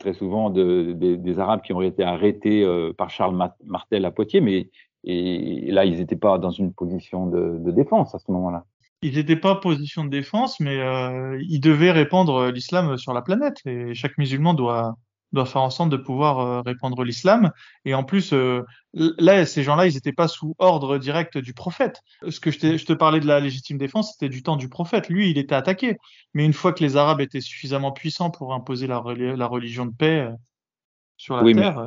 très 0.00 0.14
souvent 0.14 0.48
de, 0.48 0.92
des- 0.96 1.18
des 1.18 1.38
Arabes 1.38 1.60
qui 1.60 1.74
ont 1.74 1.82
été 1.82 2.02
arrêtés 2.02 2.64
euh, 2.64 2.94
par 2.96 3.10
Charles 3.10 3.36
Ma- 3.36 3.54
Martel 3.66 4.06
à 4.06 4.10
Poitiers, 4.10 4.40
mais 4.40 4.70
et 5.04 5.70
là, 5.72 5.84
ils 5.84 5.98
n'étaient 5.98 6.16
pas 6.16 6.38
dans 6.38 6.50
une 6.52 6.72
position 6.72 7.26
de, 7.26 7.58
de 7.58 7.70
défense 7.70 8.14
à 8.14 8.18
ce 8.18 8.30
moment-là. 8.32 8.64
Ils 9.02 9.16
n'étaient 9.16 9.36
pas 9.36 9.52
en 9.52 9.56
position 9.56 10.04
de 10.04 10.10
défense, 10.10 10.60
mais 10.60 10.78
euh, 10.78 11.36
ils 11.48 11.60
devaient 11.60 11.90
répandre 11.90 12.50
l'islam 12.50 12.96
sur 12.96 13.12
la 13.12 13.22
planète. 13.22 13.56
Et 13.66 13.94
chaque 13.94 14.16
musulman 14.18 14.54
doit 14.54 14.96
doit 15.32 15.46
faire 15.46 15.62
en 15.62 15.70
sorte 15.70 15.88
de 15.88 15.96
pouvoir 15.96 16.40
euh, 16.40 16.60
répandre 16.60 17.02
l'islam. 17.04 17.52
Et 17.86 17.94
en 17.94 18.04
plus, 18.04 18.34
euh, 18.34 18.60
là, 18.92 19.46
ces 19.46 19.62
gens-là, 19.62 19.86
ils 19.86 19.94
n'étaient 19.94 20.12
pas 20.12 20.28
sous 20.28 20.54
ordre 20.58 20.98
direct 20.98 21.38
du 21.38 21.54
prophète. 21.54 22.02
Ce 22.28 22.38
que 22.38 22.50
je, 22.50 22.76
je 22.76 22.84
te 22.84 22.92
parlais 22.92 23.18
de 23.18 23.26
la 23.26 23.40
légitime 23.40 23.78
défense, 23.78 24.12
c'était 24.12 24.28
du 24.28 24.42
temps 24.42 24.56
du 24.56 24.68
prophète. 24.68 25.08
Lui, 25.08 25.30
il 25.30 25.38
était 25.38 25.54
attaqué. 25.54 25.96
Mais 26.34 26.44
une 26.44 26.52
fois 26.52 26.74
que 26.74 26.84
les 26.84 26.98
Arabes 26.98 27.22
étaient 27.22 27.40
suffisamment 27.40 27.92
puissants 27.92 28.30
pour 28.30 28.52
imposer 28.52 28.86
la, 28.86 28.98
reli- 28.98 29.34
la 29.34 29.46
religion 29.46 29.86
de 29.86 29.94
paix 29.96 30.20
euh, 30.20 30.32
sur 31.16 31.34
la 31.36 31.42
Oui, 31.44 31.54
mais- 31.54 31.62
terre, 31.62 31.78
euh, 31.78 31.86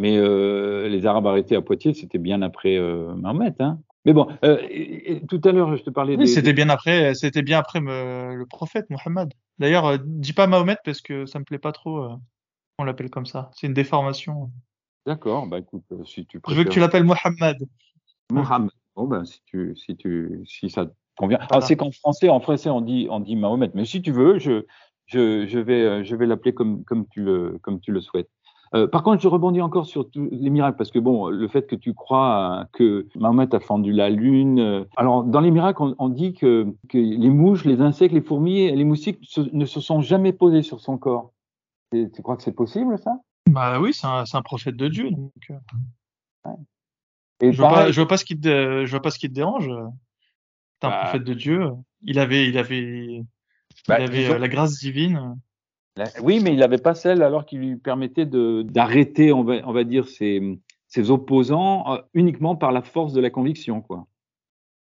Mais 0.00 0.16
euh, 0.16 0.88
les 0.88 1.06
Arabes 1.06 1.28
arrêtés 1.28 1.54
à 1.54 1.62
Poitiers, 1.62 1.94
c'était 1.94 2.18
bien 2.18 2.42
après 2.42 2.76
euh, 2.76 3.14
Mahomet. 3.14 3.54
Hein. 3.60 3.78
Mais 4.04 4.12
bon, 4.12 4.28
euh, 4.44 4.58
et- 4.70 5.12
et 5.12 5.26
tout 5.26 5.40
à 5.44 5.52
l'heure, 5.52 5.76
je 5.76 5.82
te 5.82 5.90
parlais 5.90 6.16
oui, 6.16 6.24
des, 6.24 6.26
c'était 6.26 6.52
bien 6.54 6.68
après, 6.70 7.14
c'était 7.14 7.42
bien 7.42 7.58
après 7.58 7.80
me- 7.80 8.34
le 8.34 8.46
prophète 8.46 8.88
Mohammed. 8.88 9.32
D'ailleurs, 9.58 9.86
euh, 9.86 9.98
dis 10.02 10.32
pas 10.32 10.46
Mahomet 10.46 10.78
parce 10.84 11.00
que 11.02 11.26
ça 11.26 11.38
me 11.38 11.44
plaît 11.44 11.58
pas 11.58 11.72
trop. 11.72 12.04
euh, 12.04 12.16
on 12.78 12.84
l'appelle 12.84 13.10
comme 13.10 13.26
ça. 13.26 13.50
C'est 13.54 13.66
une 13.66 13.74
déformation. 13.74 14.50
D'accord, 15.04 15.46
bah 15.46 15.58
écoute, 15.58 15.84
euh, 15.92 16.04
si 16.04 16.24
tu 16.26 16.40
Je 16.48 16.54
veux 16.54 16.64
que 16.64 16.70
tu 16.70 16.80
l'appelles 16.80 17.04
Mohammed. 17.04 17.58
Mohammed. 18.30 18.70
Bon, 18.96 19.06
ben, 19.06 19.24
si, 19.24 19.40
tu, 19.44 19.76
si, 19.76 19.96
tu, 19.96 20.40
si 20.46 20.70
ça 20.70 20.86
te 20.86 20.92
convient. 21.16 21.38
Ah, 21.50 21.60
c'est 21.60 21.76
qu'en 21.76 21.90
français, 21.90 22.28
en 22.28 22.40
français, 22.40 22.70
on 22.70 22.80
dit, 22.80 23.06
on 23.10 23.20
dit 23.20 23.36
Mahomet. 23.36 23.70
Mais 23.74 23.84
si 23.84 24.02
tu 24.02 24.12
veux, 24.12 24.38
je, 24.38 24.64
je, 25.06 25.46
je 25.46 25.58
vais, 25.58 26.04
je 26.04 26.16
vais 26.16 26.26
l'appeler 26.26 26.54
comme, 26.54 26.84
comme, 26.84 27.06
tu 27.08 27.22
le, 27.22 27.58
comme 27.62 27.80
tu 27.80 27.92
le 27.92 28.00
souhaites. 28.00 28.30
Euh, 28.74 28.86
par 28.86 29.02
contre, 29.02 29.20
je 29.20 29.26
rebondis 29.26 29.60
encore 29.60 29.86
sur 29.86 30.08
tous 30.08 30.28
les 30.30 30.48
miracles, 30.50 30.76
parce 30.76 30.92
que 30.92 31.00
bon, 31.00 31.28
le 31.28 31.48
fait 31.48 31.66
que 31.66 31.74
tu 31.74 31.92
crois 31.92 32.60
euh, 32.60 32.64
que 32.72 33.08
Mahomet 33.16 33.52
a 33.54 33.58
fendu 33.60 33.92
la 33.92 34.10
lune. 34.10 34.60
euh, 34.60 34.84
alors, 34.96 35.24
dans 35.24 35.40
les 35.40 35.50
miracles, 35.50 35.82
on, 35.82 35.96
on 35.98 36.08
dit 36.08 36.34
que, 36.34 36.66
que 36.88 36.96
les 36.98 37.30
mouches, 37.30 37.64
les 37.64 37.80
insectes, 37.80 38.14
les 38.14 38.20
fourmis 38.20 38.70
les 38.70 38.84
moustiques 38.84 39.18
se- 39.22 39.40
ne 39.52 39.64
se 39.64 39.80
sont 39.80 40.00
jamais 40.00 40.32
posés 40.32 40.62
sur 40.62 40.80
son 40.80 40.98
corps. 40.98 41.32
Et 41.92 42.08
tu 42.10 42.22
crois 42.22 42.36
que 42.36 42.44
c'est 42.44 42.52
possible, 42.54 42.96
ça? 42.98 43.16
Bah 43.48 43.80
oui, 43.80 43.92
c'est 43.92 44.06
un, 44.06 44.42
prophète 44.42 44.76
de 44.76 44.86
Dieu. 44.86 45.10
Donc, 45.10 45.32
Et 47.40 47.52
je 47.52 47.56
vois 47.56 47.68
pas, 47.68 47.74
pareil, 47.76 47.92
je 47.92 48.00
vois 48.00 48.08
pas 48.08 48.16
ce 48.16 48.24
qui 48.24 48.36
te, 48.36 48.40
dé- 48.42 48.86
je 48.86 48.90
vois 48.90 49.02
pas 49.02 49.10
ce 49.10 49.18
qui 49.18 49.28
te 49.28 49.34
dérange. 49.34 49.68
C'est 50.80 50.86
un 50.86 50.90
Bah. 50.90 50.98
prophète 51.02 51.24
de 51.24 51.34
Dieu. 51.34 51.70
Il 52.02 52.18
avait, 52.18 52.48
il 52.48 52.56
avait, 52.56 52.78
il 52.78 53.24
Bah, 53.88 53.96
avait 53.96 54.22
disons- 54.22 54.38
la 54.38 54.48
grâce 54.48 54.78
divine. 54.78 55.36
Oui, 56.22 56.40
mais 56.40 56.52
il 56.52 56.58
n'avait 56.58 56.78
pas 56.78 56.94
celle 56.94 57.22
alors 57.22 57.44
qui 57.44 57.56
lui 57.56 57.76
permettait 57.76 58.26
d'arrêter, 58.26 59.32
on 59.32 59.44
va, 59.44 59.56
on 59.64 59.72
va 59.72 59.84
dire, 59.84 60.08
ses, 60.08 60.58
ses 60.86 61.10
opposants 61.10 61.92
euh, 61.92 61.98
uniquement 62.14 62.56
par 62.56 62.72
la 62.72 62.82
force 62.82 63.12
de 63.12 63.20
la 63.20 63.30
conviction, 63.30 63.80
quoi. 63.80 64.06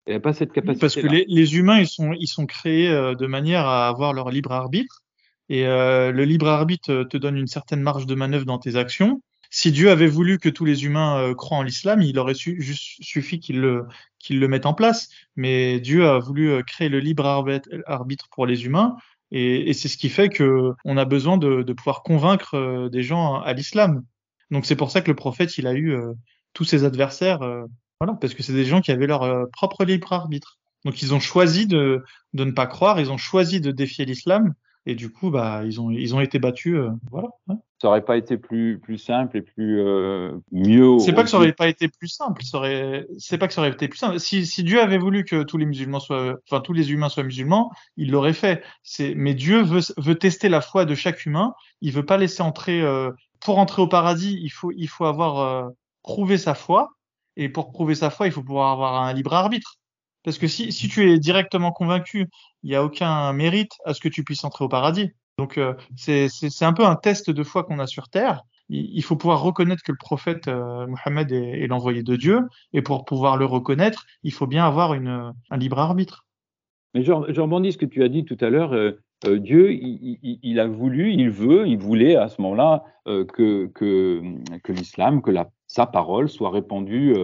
Il 0.06 0.10
n'avait 0.10 0.22
pas 0.22 0.32
cette 0.32 0.52
capacité. 0.52 0.80
Parce 0.80 0.94
que 0.94 1.06
les, 1.06 1.24
les 1.26 1.56
humains, 1.56 1.80
ils 1.80 1.88
sont, 1.88 2.12
ils 2.12 2.28
sont 2.28 2.46
créés 2.46 2.88
euh, 2.88 3.14
de 3.14 3.26
manière 3.26 3.66
à 3.66 3.88
avoir 3.88 4.12
leur 4.12 4.30
libre 4.30 4.52
arbitre. 4.52 5.02
Et 5.48 5.66
euh, 5.66 6.12
le 6.12 6.24
libre 6.24 6.48
arbitre 6.48 7.04
te 7.04 7.16
donne 7.16 7.36
une 7.36 7.48
certaine 7.48 7.80
marge 7.80 8.06
de 8.06 8.14
manœuvre 8.14 8.44
dans 8.44 8.58
tes 8.58 8.76
actions. 8.76 9.20
Si 9.50 9.72
Dieu 9.72 9.90
avait 9.90 10.06
voulu 10.06 10.38
que 10.38 10.48
tous 10.48 10.64
les 10.64 10.84
humains 10.84 11.18
euh, 11.18 11.34
croient 11.34 11.58
en 11.58 11.62
l'islam, 11.62 12.02
il 12.02 12.18
aurait 12.18 12.34
su, 12.34 12.60
juste 12.60 13.02
suffi 13.02 13.40
qu'il 13.40 13.60
le, 13.60 13.86
qu'il 14.18 14.38
le 14.38 14.48
mette 14.48 14.66
en 14.66 14.74
place. 14.74 15.08
Mais 15.34 15.80
Dieu 15.80 16.06
a 16.06 16.18
voulu 16.18 16.62
créer 16.64 16.88
le 16.88 17.00
libre 17.00 17.26
arbitre 17.86 18.28
pour 18.30 18.46
les 18.46 18.64
humains. 18.64 18.96
Et, 19.32 19.68
et 19.70 19.72
c'est 19.72 19.88
ce 19.88 19.96
qui 19.96 20.08
fait 20.08 20.28
que 20.28 20.72
on 20.84 20.96
a 20.96 21.04
besoin 21.04 21.36
de, 21.36 21.62
de 21.62 21.72
pouvoir 21.72 22.02
convaincre 22.02 22.54
euh, 22.54 22.88
des 22.88 23.02
gens 23.02 23.40
à 23.40 23.52
l'islam. 23.52 24.04
Donc 24.50 24.66
c'est 24.66 24.76
pour 24.76 24.90
ça 24.90 25.00
que 25.00 25.10
le 25.10 25.16
prophète, 25.16 25.58
il 25.58 25.66
a 25.66 25.72
eu 25.72 25.92
euh, 25.92 26.12
tous 26.52 26.64
ses 26.64 26.84
adversaires, 26.84 27.42
euh, 27.42 27.64
voilà, 28.00 28.14
parce 28.20 28.34
que 28.34 28.42
c'est 28.42 28.52
des 28.52 28.64
gens 28.64 28.80
qui 28.80 28.92
avaient 28.92 29.06
leur 29.06 29.22
euh, 29.22 29.44
propre 29.52 29.84
libre 29.84 30.12
arbitre. 30.12 30.58
Donc 30.84 31.02
ils 31.02 31.12
ont 31.14 31.20
choisi 31.20 31.66
de, 31.66 32.04
de 32.32 32.44
ne 32.44 32.52
pas 32.52 32.66
croire, 32.66 33.00
ils 33.00 33.10
ont 33.10 33.16
choisi 33.16 33.60
de 33.60 33.72
défier 33.72 34.04
l'islam, 34.04 34.54
et 34.86 34.94
du 34.94 35.10
coup, 35.10 35.30
bah, 35.30 35.62
ils 35.64 35.80
ont, 35.80 35.90
ils 35.90 36.14
ont 36.14 36.20
été 36.20 36.38
battus. 36.38 36.76
euh, 36.76 36.90
voilà. 37.10 37.28
hein. 37.48 37.58
Ça 37.82 37.88
aurait 37.88 38.04
pas 38.04 38.16
été 38.16 38.38
plus, 38.38 38.78
plus 38.78 38.96
simple 38.96 39.36
et 39.36 39.42
plus 39.42 39.80
euh, 39.80 40.32
mieux. 40.50 40.98
C'est 40.98 41.12
pas 41.12 41.24
que 41.24 41.28
ça 41.28 41.36
aurait 41.36 41.52
pas 41.52 41.68
été 41.68 41.88
plus 41.88 42.08
simple, 42.08 42.42
ça 42.42 42.56
aurait, 42.56 43.06
c'est 43.18 43.36
pas 43.36 43.48
que 43.48 43.52
ça 43.52 43.60
aurait 43.60 43.70
été 43.70 43.86
plus 43.88 43.98
simple. 43.98 44.18
Si, 44.18 44.46
si 44.46 44.62
Dieu 44.62 44.80
avait 44.80 44.96
voulu 44.96 45.24
que 45.24 45.42
tous 45.42 45.58
les 45.58 45.66
musulmans 45.66 46.00
soient, 46.00 46.36
enfin 46.48 46.62
tous 46.62 46.72
les 46.72 46.90
humains 46.90 47.10
soient 47.10 47.22
musulmans, 47.24 47.70
il 47.98 48.10
l'aurait 48.12 48.32
fait. 48.32 48.62
C'est, 48.82 49.14
mais 49.14 49.34
Dieu 49.34 49.60
veut, 49.60 49.82
veut 49.98 50.18
tester 50.18 50.48
la 50.48 50.62
foi 50.62 50.86
de 50.86 50.94
chaque 50.94 51.26
humain. 51.26 51.52
Il 51.82 51.92
veut 51.92 52.06
pas 52.06 52.16
laisser 52.16 52.42
entrer. 52.42 52.80
euh, 52.80 53.10
pour 53.44 53.58
entrer 53.58 53.82
au 53.82 53.86
paradis, 53.86 54.38
il 54.42 54.48
faut, 54.48 54.72
il 54.74 54.88
faut 54.88 55.04
avoir 55.04 55.38
euh, 55.40 55.68
prouvé 56.02 56.38
sa 56.38 56.54
foi, 56.54 56.88
et 57.36 57.50
pour 57.50 57.70
prouver 57.70 57.94
sa 57.94 58.08
foi, 58.08 58.26
il 58.26 58.32
faut 58.32 58.42
pouvoir 58.42 58.72
avoir 58.72 59.02
un 59.02 59.12
libre 59.12 59.34
arbitre. 59.34 59.76
Parce 60.26 60.38
que 60.38 60.48
si, 60.48 60.70
tu 60.88 61.08
es 61.08 61.20
directement 61.20 61.70
convaincu, 61.70 62.26
il 62.64 62.70
n'y 62.70 62.74
a 62.74 62.82
aucun 62.82 63.32
mérite 63.32 63.70
à 63.84 63.94
ce 63.94 64.00
que 64.00 64.08
tu 64.08 64.24
puisses 64.24 64.42
entrer 64.42 64.64
au 64.64 64.68
paradis. 64.68 65.12
Donc 65.38 65.56
euh, 65.56 65.74
c'est 65.94 66.62
un 66.62 66.72
peu 66.72 66.84
un 66.84 66.96
test 66.96 67.30
de 67.30 67.42
foi 67.44 67.62
qu'on 67.62 67.78
a 67.78 67.86
sur 67.86 68.08
Terre. 68.08 68.42
il 68.68 69.04
faut 69.04 69.14
pouvoir 69.14 69.40
reconnaître 69.40 69.84
que 69.84 69.92
le 69.92 69.98
prophète 69.98 70.48
euh, 70.48 70.88
Mohammed 70.88 71.30
est, 71.30 71.68
l'envoyé 71.68 72.02
de 72.02 72.16
Dieu, 72.16 72.40
et 72.72 72.82
pour 72.82 73.04
pouvoir 73.04 73.36
le 73.36 73.44
reconnaître, 73.44 74.04
il 74.24 74.32
faut 74.32 74.48
bien 74.48 74.66
avoir 74.66 74.94
un 74.94 75.56
libre 75.56 75.78
arbitre. 75.78 76.26
Mais 76.94 77.04
je, 77.04 77.12
rebondis 77.12 77.74
ce 77.74 77.78
que 77.78 77.86
tu 77.86 78.02
as 78.02 78.08
dit 78.08 78.24
tout 78.24 78.38
à 78.40 78.50
l'heure. 78.50 78.72
Euh, 78.72 78.98
euh, 79.26 79.38
Dieu, 79.38 79.70
il, 79.72 80.58
a 80.58 80.66
voulu, 80.66 81.12
il 81.12 81.30
veut, 81.30 81.68
il 81.68 81.78
voulait 81.78 82.16
à 82.16 82.26
ce 82.26 82.42
moment-là 82.42 82.82
que, 83.04 83.70
l'islam, 84.72 85.22
que 85.22 85.30
sa 85.68 85.86
parole 85.86 86.28
soit 86.28 86.50
répandue 86.50 87.14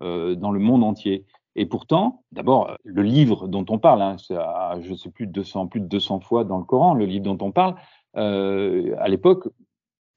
dans 0.00 0.50
le 0.50 0.58
monde 0.58 0.82
entier. 0.82 1.26
Et 1.58 1.64
pourtant, 1.64 2.22
d'abord, 2.32 2.76
le 2.84 3.02
livre 3.02 3.48
dont 3.48 3.64
on 3.70 3.78
parle, 3.78 4.02
hein, 4.02 4.16
je 4.28 4.90
ne 4.90 4.96
sais 4.96 5.10
plus 5.10 5.26
de 5.26 5.32
200, 5.32 5.68
plus 5.68 5.80
de 5.80 5.86
200 5.86 6.20
fois 6.20 6.44
dans 6.44 6.58
le 6.58 6.64
Coran, 6.64 6.92
le 6.92 7.06
livre 7.06 7.24
dont 7.24 7.38
on 7.40 7.50
parle, 7.50 7.76
euh, 8.18 8.94
à 8.98 9.08
l'époque, 9.08 9.48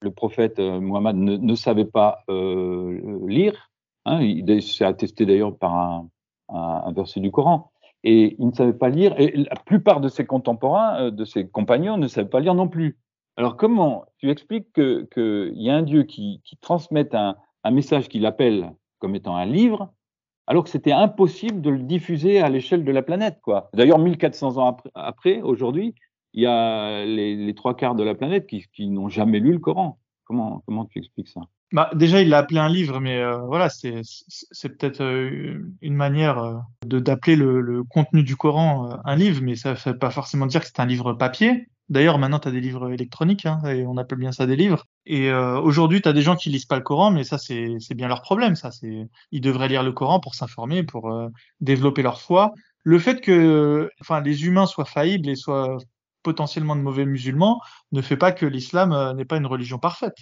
le 0.01 0.11
prophète 0.11 0.59
euh, 0.59 0.81
Muhammad 0.81 1.15
ne, 1.15 1.55
savait 1.55 1.85
pas 1.85 2.23
euh, 2.29 3.25
lire. 3.25 3.71
Hein, 4.05 4.21
il 4.21 4.61
s'est 4.61 4.83
attesté 4.83 5.25
d'ailleurs 5.25 5.57
par 5.57 6.03
un, 6.49 6.91
verset 6.91 7.21
du 7.21 7.31
Coran. 7.31 7.71
Et 8.03 8.35
il 8.37 8.47
ne 8.47 8.53
savait 8.53 8.73
pas 8.73 8.89
lire. 8.89 9.17
Et 9.17 9.31
la 9.37 9.55
plupart 9.55 10.01
de 10.01 10.09
ses 10.09 10.25
contemporains, 10.25 11.09
de 11.09 11.25
ses 11.25 11.47
compagnons, 11.47 11.95
ne 11.95 12.07
savaient 12.07 12.29
pas 12.29 12.41
lire 12.41 12.53
non 12.53 12.67
plus. 12.67 12.97
Alors 13.37 13.55
comment 13.55 14.05
tu 14.17 14.29
expliques 14.29 14.73
qu'il 14.73 15.07
que 15.09 15.51
y 15.55 15.69
a 15.69 15.75
un 15.75 15.83
Dieu 15.83 16.03
qui, 16.03 16.41
qui 16.43 16.57
transmette 16.57 17.13
un 17.15 17.35
message 17.71 18.09
qu'il 18.09 18.25
appelle 18.25 18.73
comme 18.99 19.15
étant 19.15 19.37
un 19.37 19.45
livre 19.45 19.93
alors 20.49 20.63
que 20.63 20.71
c'était 20.71 20.91
impossible 20.91 21.61
de 21.61 21.69
le 21.69 21.77
diffuser 21.77 22.39
à 22.39 22.49
l'échelle 22.49 22.83
de 22.83 22.91
la 22.91 23.03
planète. 23.03 23.37
quoi. 23.41 23.69
D'ailleurs, 23.75 23.99
1400 23.99 24.57
ans 24.57 24.77
après, 24.95 25.41
aujourd'hui, 25.41 25.93
il 26.33 26.41
y 26.41 26.47
a 26.47 27.05
les, 27.05 27.53
trois 27.55 27.75
quarts 27.75 27.93
de 27.93 28.03
la 28.03 28.15
planète 28.15 28.47
qui, 28.47 28.87
n'ont 28.87 29.09
jamais 29.09 29.39
lu 29.39 29.53
le 29.53 29.59
Coran. 29.59 29.99
Comment, 30.25 30.63
comment 30.65 30.85
tu 30.85 30.97
expliques 30.97 31.27
ça? 31.27 31.41
Bah, 31.71 31.91
Déjà, 31.93 32.21
il 32.21 32.29
l'a 32.29 32.39
appelé 32.39 32.59
un 32.59 32.67
livre, 32.67 32.99
mais 32.99 33.19
euh, 33.19 33.37
voilà, 33.45 33.69
c'est, 33.69 34.01
peut-être 34.63 35.01
euh, 35.01 35.71
une 35.81 35.95
manière 35.95 36.39
euh, 36.39 36.57
d'appeler 36.83 37.35
le, 37.35 37.83
contenu 37.83 38.23
du 38.23 38.35
Coran 38.35 38.99
un 39.05 39.15
livre, 39.15 39.41
mais 39.43 39.55
ça 39.55 39.73
ne 39.73 39.75
veut 39.75 39.99
pas 39.99 40.09
forcément 40.09 40.47
dire 40.47 40.61
que 40.61 40.67
c'est 40.67 40.79
un 40.79 40.87
livre 40.87 41.13
papier. 41.13 41.67
D'ailleurs, 41.89 42.19
maintenant, 42.19 42.39
tu 42.39 42.47
as 42.47 42.51
des 42.51 42.61
livres 42.61 42.91
électroniques, 42.91 43.47
hein, 43.47 43.61
et 43.65 43.85
on 43.85 43.97
appelle 43.97 44.19
bien 44.19 44.31
ça 44.31 44.45
des 44.45 44.55
livres. 44.55 44.85
Et 45.07 45.31
euh, 45.31 45.59
aujourd'hui, 45.59 46.01
tu 46.01 46.07
as 46.07 46.13
des 46.13 46.21
gens 46.21 46.35
qui 46.35 46.49
lisent 46.49 46.65
pas 46.65 46.75
le 46.77 46.83
Coran, 46.83 47.09
mais 47.09 47.23
ça, 47.23 47.39
c'est 47.39 47.79
bien 47.95 48.07
leur 48.07 48.21
problème. 48.21 48.55
Ça, 48.55 48.69
c'est 48.69 49.07
Ils 49.31 49.41
devraient 49.41 49.67
lire 49.67 49.81
le 49.81 49.91
Coran 49.91 50.19
pour 50.19 50.35
s'informer, 50.35 50.83
pour 50.83 51.11
euh, 51.11 51.29
développer 51.61 52.03
leur 52.03 52.21
foi. 52.21 52.53
Le 52.83 52.99
fait 52.99 53.21
que 53.21 53.89
enfin, 54.01 54.21
les 54.21 54.45
humains 54.45 54.67
soient 54.67 54.85
faillibles 54.85 55.29
et 55.29 55.35
soient 55.35 55.77
potentiellement 56.21 56.75
de 56.75 56.81
mauvais 56.81 57.05
musulmans 57.05 57.59
ne 57.91 58.01
fait 58.01 58.17
pas 58.17 58.31
que 58.31 58.45
l'islam 58.45 58.91
euh, 58.93 59.13
n'est 59.13 59.25
pas 59.25 59.37
une 59.37 59.47
religion 59.47 59.79
parfaite. 59.79 60.17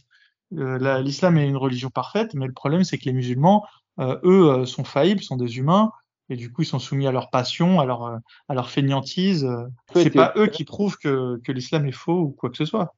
l'islam 0.51 1.37
est 1.37 1.47
une 1.49 1.57
religion 1.57 1.89
parfaite, 1.89 2.33
mais 2.33 2.47
le 2.47 2.53
problème, 2.53 2.85
c'est 2.85 2.97
que 2.97 3.05
les 3.05 3.13
musulmans, 3.13 3.65
eux, 3.99 4.65
sont 4.65 4.85
faillibles, 4.85 5.21
sont 5.21 5.35
des 5.35 5.57
humains, 5.57 5.91
et 6.29 6.35
du 6.35 6.51
coup 6.51 6.63
ils 6.63 6.65
sont 6.65 6.79
soumis 6.79 7.07
à 7.07 7.11
leur 7.11 7.29
passion, 7.29 7.79
à 7.79 7.85
leur 7.85 8.03
euh, 8.03 8.17
à 8.47 8.53
leur 8.53 8.69
fainéantise. 8.69 9.45
Euh. 9.45 9.67
C'est 9.93 10.09
pas 10.13 10.33
eux 10.35 10.47
qui 10.47 10.63
prouvent 10.63 10.97
que, 10.97 11.39
que 11.43 11.51
l'islam 11.51 11.85
est 11.85 11.91
faux 11.91 12.19
ou 12.19 12.29
quoi 12.29 12.49
que 12.49 12.57
ce 12.57 12.65
soit. 12.65 12.93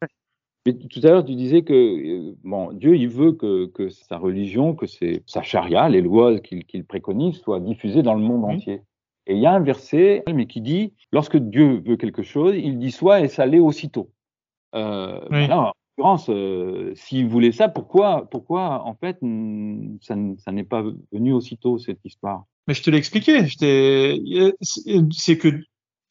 Mais 0.66 0.74
tout 0.74 1.00
à 1.04 1.08
l'heure, 1.08 1.24
tu 1.24 1.36
disais 1.36 1.62
que 1.64 1.74
euh, 1.74 2.36
bon, 2.44 2.74
Dieu, 2.74 2.96
il 2.96 3.08
veut 3.08 3.32
que, 3.32 3.68
que 3.68 3.90
sa 3.90 4.18
religion, 4.18 4.76
que 4.76 4.88
c'est 4.88 5.24
sa 5.26 5.42
charia, 5.42 5.88
les 5.88 6.02
lois 6.02 6.40
qu'il 6.40 6.86
préconise, 6.86 7.38
soient 7.38 7.60
diffusées 7.60 8.04
dans 8.04 8.14
le 8.14 8.22
monde 8.22 8.46
entier. 8.46 8.82
Et 9.26 9.36
il 9.36 9.40
y 9.40 9.46
a 9.46 9.54
un 9.54 9.60
verset, 9.60 10.24
mais 10.34 10.48
qui 10.48 10.60
dit, 10.60 10.94
lorsque 11.12 11.38
Dieu 11.38 11.82
veut 11.86 11.98
quelque 11.98 12.24
chose, 12.24 12.56
il 12.56 12.80
dit 12.80 12.92
soit 12.92 13.22
et 13.22 13.28
ça 13.28 13.46
l'est 13.46 13.60
aussitôt. 13.60 14.10
Euh, 14.76 15.22
oui. 15.32 15.50
en 15.52 15.72
l'occurrence, 15.98 16.30
s'il 16.96 17.28
voulait 17.28 17.52
ça, 17.52 17.70
pourquoi, 17.70 18.28
pourquoi 18.30 18.84
en 18.86 18.96
fait, 18.96 19.18
ça, 20.02 20.16
ça 20.40 20.52
n'est 20.52 20.64
pas 20.64 20.84
venu 21.12 21.32
aussitôt 21.32 21.78
cette 21.78 22.04
histoire? 22.04 22.46
Mais 22.70 22.76
je 22.76 22.84
te 22.84 22.92
l'ai 22.92 23.00
expliqué. 23.00 23.48
C'est 25.12 25.38
que 25.40 25.60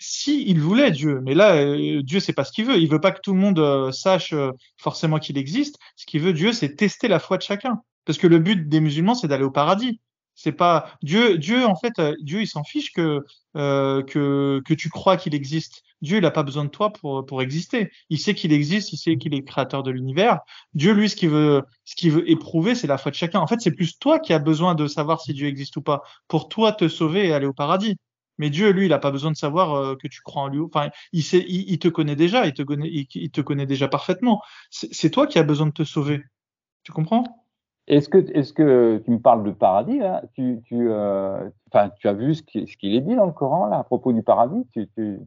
si 0.00 0.44
il 0.48 0.60
voulait 0.60 0.90
Dieu, 0.90 1.20
mais 1.22 1.34
là 1.34 1.54
euh, 1.54 2.02
Dieu 2.02 2.18
c'est 2.18 2.32
pas 2.32 2.42
ce 2.42 2.50
qu'il 2.50 2.64
veut. 2.64 2.78
Il 2.78 2.88
veut 2.88 3.00
pas 3.00 3.12
que 3.12 3.20
tout 3.20 3.32
le 3.32 3.38
monde 3.38 3.60
euh, 3.60 3.92
sache 3.92 4.32
euh, 4.32 4.50
forcément 4.76 5.20
qu'il 5.20 5.38
existe. 5.38 5.78
Ce 5.94 6.04
qu'il 6.04 6.20
veut 6.20 6.32
Dieu, 6.32 6.52
c'est 6.52 6.74
tester 6.74 7.06
la 7.06 7.20
foi 7.20 7.38
de 7.38 7.42
chacun. 7.42 7.80
Parce 8.04 8.18
que 8.18 8.26
le 8.26 8.40
but 8.40 8.68
des 8.68 8.80
musulmans, 8.80 9.14
c'est 9.14 9.28
d'aller 9.28 9.44
au 9.44 9.52
paradis. 9.52 10.00
C'est 10.40 10.52
pas 10.52 10.92
Dieu. 11.02 11.36
Dieu 11.36 11.66
en 11.66 11.74
fait, 11.74 12.00
Dieu 12.20 12.42
il 12.42 12.46
s'en 12.46 12.62
fiche 12.62 12.92
que 12.92 13.24
que 13.54 14.62
que 14.64 14.74
tu 14.74 14.88
crois 14.88 15.16
qu'il 15.16 15.34
existe. 15.34 15.82
Dieu, 16.00 16.18
il 16.18 16.22
n'a 16.22 16.30
pas 16.30 16.44
besoin 16.44 16.64
de 16.64 16.70
toi 16.70 16.92
pour, 16.92 17.26
pour 17.26 17.42
exister. 17.42 17.90
Il 18.08 18.20
sait 18.20 18.34
qu'il 18.34 18.52
existe, 18.52 18.92
il 18.92 18.98
sait 18.98 19.16
qu'il 19.16 19.34
est 19.34 19.42
créateur 19.42 19.82
de 19.82 19.90
l'univers. 19.90 20.40
Dieu, 20.74 20.92
lui, 20.92 21.08
ce 21.08 21.16
qu'il 21.16 21.30
veut, 21.30 21.62
ce 21.84 21.96
qu'il 21.96 22.12
veut 22.12 22.30
éprouver, 22.30 22.74
c'est 22.74 22.86
la 22.86 22.98
foi 22.98 23.10
de 23.10 23.16
chacun. 23.16 23.40
En 23.40 23.46
fait, 23.48 23.60
c'est 23.60 23.72
plus 23.72 23.98
toi 23.98 24.20
qui 24.20 24.32
as 24.32 24.38
besoin 24.38 24.74
de 24.74 24.86
savoir 24.86 25.20
si 25.20 25.34
Dieu 25.34 25.48
existe 25.48 25.76
ou 25.76 25.82
pas, 25.82 26.02
pour 26.28 26.48
toi 26.48 26.72
te 26.72 26.88
sauver 26.88 27.26
et 27.26 27.32
aller 27.32 27.46
au 27.46 27.52
paradis. 27.52 27.96
Mais 28.38 28.50
Dieu, 28.50 28.70
lui, 28.70 28.86
il 28.86 28.90
n'a 28.90 28.98
pas 29.00 29.10
besoin 29.10 29.32
de 29.32 29.36
savoir 29.36 29.74
euh, 29.74 29.96
que 29.96 30.06
tu 30.06 30.20
crois 30.22 30.42
en 30.42 30.48
lui. 30.48 30.60
Enfin, 30.60 30.90
il, 31.12 31.24
sait, 31.24 31.44
il, 31.48 31.78
te 31.80 31.88
connaît 31.88 32.16
déjà, 32.16 32.46
il 32.46 32.54
te 32.54 32.62
connaît, 32.62 32.88
il, 32.88 33.30
te 33.30 33.40
connaît 33.40 33.66
déjà 33.66 33.88
parfaitement. 33.88 34.42
C'est 34.70 35.10
toi 35.10 35.26
qui 35.26 35.38
as 35.40 35.42
besoin 35.42 35.66
de 35.66 35.72
te 35.72 35.84
sauver. 35.84 36.22
Tu 36.84 36.92
comprends? 36.92 37.47
Est-ce 37.88 38.10
que, 38.10 38.18
est-ce 38.34 38.52
que 38.52 39.02
tu 39.04 39.10
me 39.10 39.18
parles 39.18 39.44
de 39.44 39.50
paradis 39.50 40.00
tu, 40.34 40.60
tu, 40.66 40.88
euh, 40.90 41.48
tu 42.00 42.08
as 42.08 42.12
vu 42.12 42.34
ce 42.34 42.42
qu'il 42.42 42.94
est 42.94 43.00
dit 43.00 43.16
dans 43.16 43.26
le 43.26 43.32
Coran 43.32 43.72
à 43.72 43.82
propos 43.82 44.12
du 44.12 44.22
paradis? 44.22 44.66
Tu, 44.74 44.88
tu, 44.94 45.18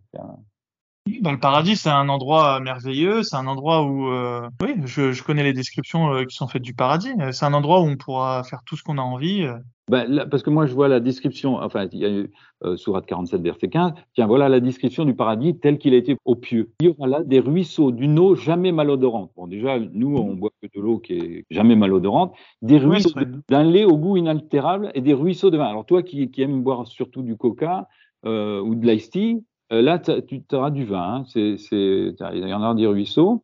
dans 1.22 1.32
le 1.32 1.40
paradis, 1.40 1.76
c'est 1.76 1.90
un 1.90 2.08
endroit 2.10 2.60
merveilleux, 2.60 3.24
c'est 3.24 3.36
un 3.36 3.48
endroit 3.48 3.84
où, 3.84 4.08
euh, 4.12 4.48
oui, 4.62 4.76
je, 4.86 5.24
connais 5.24 5.44
les 5.44 5.54
descriptions 5.54 6.14
euh, 6.14 6.26
qui 6.26 6.36
sont 6.36 6.48
faites 6.48 6.62
du 6.62 6.76
paradis. 6.76 7.12
C'est 7.32 7.46
un 7.46 7.54
endroit 7.54 7.82
où 7.82 7.86
on 7.86 7.98
pourra 7.98 8.44
faire 8.44 8.62
tout 8.64 8.78
ce 8.78 8.84
qu'on 8.84 9.00
a 9.00 9.02
envie. 9.02 9.48
Ben, 9.92 10.26
parce 10.32 10.42
que 10.42 10.50
moi, 10.50 10.68
je 10.68 10.74
vois 10.74 10.88
la 10.88 11.02
description, 11.02 11.58
enfin, 11.58 11.86
il 11.92 12.00
y 12.00 12.06
a 12.06 12.10
eu 12.10 12.32
euh, 12.64 12.78
Sourate 12.78 13.06
47, 13.06 13.42
verset 13.42 13.68
15. 13.68 13.92
Tiens, 14.14 14.26
voilà 14.26 14.48
la 14.48 14.62
description 14.62 15.04
du 15.04 15.14
paradis 15.14 15.60
tel 15.60 15.78
qu'il 15.78 15.94
a 15.94 15.98
été 15.98 16.16
au 16.24 16.36
pieux. 16.36 16.72
Il 16.80 16.86
y 16.86 16.90
aura 16.90 17.08
là 17.08 17.24
des 17.26 17.42
ruisseaux 17.42 17.92
d'une 17.92 18.18
eau 18.18 18.34
jamais 18.36 18.72
malodorante. 18.72 19.32
Bon, 19.36 19.48
déjà, 19.48 19.78
nous, 19.80 20.16
on 20.16 20.36
boit 20.36 20.52
que 20.62 20.68
de 20.74 20.82
l'eau 20.82 21.00
qui 21.00 21.16
est 21.16 21.46
jamais 21.50 21.76
malodorante. 21.76 22.34
Des 22.62 22.78
ruisseaux 22.78 23.20
d'un 23.50 23.64
lait 23.64 23.84
au 23.84 23.98
goût 23.98 24.16
inaltérable 24.16 24.92
et 24.96 25.02
des 25.02 25.14
ruisseaux 25.14 25.50
de 25.50 25.58
vin. 25.58 25.66
Alors, 25.66 25.86
toi 25.86 26.04
qui, 26.04 26.32
qui 26.32 26.42
aimes 26.42 26.64
boire 26.64 26.88
surtout 26.88 27.22
du 27.22 27.36
coca 27.36 27.90
euh, 28.26 28.62
ou 28.62 28.76
de 28.76 28.88
l'ice 28.88 29.10
tea, 29.10 29.44
euh, 29.74 29.82
là, 29.82 30.00
tu 30.00 30.42
auras 30.54 30.72
du 30.72 30.86
vin. 30.86 31.16
Hein. 31.16 31.24
C'est, 31.28 31.58
il 31.70 32.48
y 32.48 32.54
en 32.54 32.62
aura 32.62 32.76
des 32.76 32.88
ruisseaux. 32.88 33.44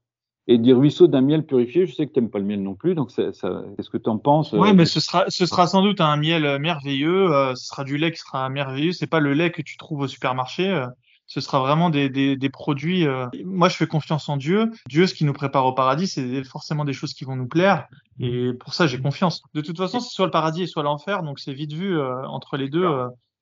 Et 0.50 0.58
des 0.58 0.72
ruisseaux 0.72 1.08
d'un 1.08 1.22
miel 1.22 1.46
purifié, 1.46 1.86
je 1.86 1.94
sais 1.94 2.08
que 2.08 2.14
tu 2.14 2.20
n'aimes 2.20 2.30
pas 2.30 2.40
le 2.40 2.46
miel 2.46 2.64
non 2.64 2.74
plus, 2.74 2.96
donc 2.96 3.12
ça, 3.12 3.24
qu'est-ce 3.24 3.90
que 3.90 3.98
tu 3.98 4.10
en 4.10 4.18
penses 4.18 4.54
Oui, 4.54 4.70
euh, 4.70 4.74
mais 4.74 4.86
ce 4.86 5.02
sera, 5.02 5.26
ce 5.28 5.46
sera 5.46 5.68
sans 5.68 5.82
doute 5.82 6.00
un 6.00 6.16
miel 6.16 6.46
euh, 6.46 6.58
merveilleux, 6.58 7.30
ce 7.56 7.66
sera 7.68 7.84
du 7.84 7.98
lait 7.98 8.12
qui 8.12 8.20
sera 8.20 8.48
merveilleux, 8.48 8.94
c'est 8.94 9.08
pas 9.08 9.20
le 9.20 9.34
lait 9.34 9.52
que 9.52 9.62
tu 9.62 9.76
trouves 9.76 10.02
au 10.02 10.08
supermarché, 10.08 10.86
ce 11.26 11.42
sera 11.42 11.60
vraiment 11.60 11.90
des, 11.90 12.10
des, 12.10 12.38
des 12.38 12.50
produits. 12.50 13.06
Moi, 13.44 13.68
je 13.68 13.76
fais 13.76 13.88
confiance 13.88 14.30
en 14.30 14.38
Dieu. 14.38 14.72
Dieu, 14.88 15.06
ce 15.06 15.14
qui 15.14 15.26
nous 15.26 15.34
prépare 15.34 15.66
au 15.66 15.74
paradis, 15.74 16.08
c'est 16.08 16.44
forcément 16.46 16.86
des 16.86 16.94
choses 16.94 17.14
qui 17.14 17.26
vont 17.26 17.36
nous 17.36 17.48
plaire, 17.48 17.88
et 18.20 18.52
pour 18.54 18.74
ça, 18.74 18.88
j'ai 18.88 19.02
confiance. 19.02 19.42
De 19.54 19.60
toute 19.60 19.78
façon, 19.78 20.00
c'est 20.00 20.14
soit 20.14 20.28
le 20.28 20.32
paradis 20.32 20.64
et 20.64 20.68
soit 20.68 20.84
l'enfer, 20.84 21.24
donc 21.24 21.40
c'est 21.40 21.54
vite 21.54 21.74
vu 21.74 22.00
entre 22.02 22.56
les 22.56 22.70
deux. 22.70 22.88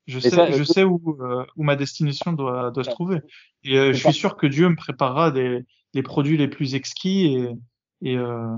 Je 0.08 0.20
sais, 0.20 0.54
je 0.54 0.64
sais 0.64 0.84
où, 0.84 1.18
euh, 1.20 1.46
où 1.56 1.64
ma 1.64 1.76
destination 1.76 2.32
doit, 2.34 2.70
doit 2.72 2.84
se 2.84 2.92
trouver. 2.92 3.22
Et 3.64 3.78
euh, 3.78 3.94
je 3.94 3.98
suis 3.98 4.14
sûr 4.14 4.38
que 4.38 4.46
Dieu 4.46 4.70
me 4.70 4.76
préparera 4.76 5.32
des, 5.32 5.66
les 5.96 6.04
produits 6.04 6.38
les 6.38 6.48
plus 6.48 6.76
exquis 6.76 7.34
et, 7.34 8.12
et 8.12 8.18
euh, 8.18 8.56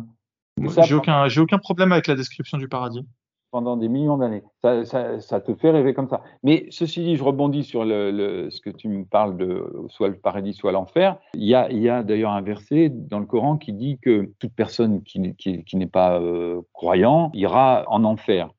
j'ai 0.83 0.95
aucun, 0.95 1.27
j'ai 1.27 1.39
aucun 1.39 1.59
problème 1.59 1.91
avec 1.91 2.07
la 2.07 2.15
description 2.15 2.57
du 2.57 2.67
paradis. 2.67 3.05
Pendant 3.51 3.77
des 3.77 3.87
millions 3.87 4.17
d'années. 4.17 4.43
Ça, 4.61 4.83
ça, 4.83 5.21
ça, 5.21 5.39
te 5.39 5.55
fait 5.55 5.71
rêver 5.71 5.93
comme 5.93 6.09
ça. 6.09 6.21
Mais 6.43 6.65
ceci 6.69 7.01
dit, 7.01 7.15
je 7.15 7.23
rebondis 7.23 7.63
sur 7.63 7.85
le, 7.85 8.11
le, 8.11 8.49
ce 8.49 8.59
que 8.59 8.69
tu 8.69 8.89
me 8.89 9.05
parles 9.05 9.37
de 9.37 9.71
soit 9.87 10.09
le 10.09 10.17
paradis, 10.17 10.53
soit 10.53 10.73
l'enfer. 10.73 11.17
Il 11.33 11.45
y 11.45 11.55
a, 11.55 12.03
d'ailleurs 12.03 12.31
un 12.31 12.41
verset 12.41 12.89
dans 12.89 13.19
le 13.19 13.25
Coran 13.25 13.57
qui 13.57 13.71
dit 13.71 13.99
que 14.01 14.33
toute 14.39 14.53
personne 14.53 15.01
qui, 15.03 15.33
qui, 15.35 15.63
qui 15.63 15.77
n'est 15.77 15.87
pas 15.87 16.19
euh, 16.19 16.61
croyant 16.73 17.31
ira 17.33 17.85
en 17.87 18.03
enfer. 18.03 18.49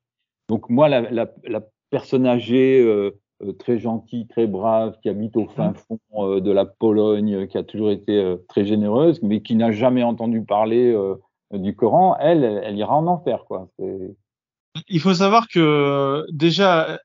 Donc 0.47 0.69
moi, 0.69 0.89
la, 0.89 1.01
la, 1.01 1.29
la 1.43 1.61
personne 1.91 2.25
âgée, 2.25 2.81
euh, 2.81 3.11
très 3.57 3.79
gentille, 3.79 4.27
très 4.27 4.47
brave, 4.47 4.97
qui 5.01 5.09
habite 5.09 5.35
au 5.37 5.47
fin 5.47 5.73
fond 5.73 5.99
euh, 6.15 6.41
de 6.41 6.51
la 6.51 6.65
Pologne, 6.65 7.47
qui 7.47 7.57
a 7.57 7.63
toujours 7.63 7.91
été 7.91 8.35
très 8.47 8.65
généreuse, 8.65 9.21
mais 9.21 9.41
qui 9.41 9.55
n'a 9.55 9.71
jamais 9.71 10.03
entendu 10.03 10.43
parler 10.43 10.95
du 11.51 11.75
Coran, 11.75 12.15
elle, 12.19 12.43
elle, 12.43 12.77
ira 12.77 12.95
en 12.95 13.07
enfer, 13.07 13.45
quoi. 13.45 13.69
Il 14.87 14.99
faut 14.99 15.13
savoir 15.13 15.47
que 15.47 16.25
déjà, 16.31 16.99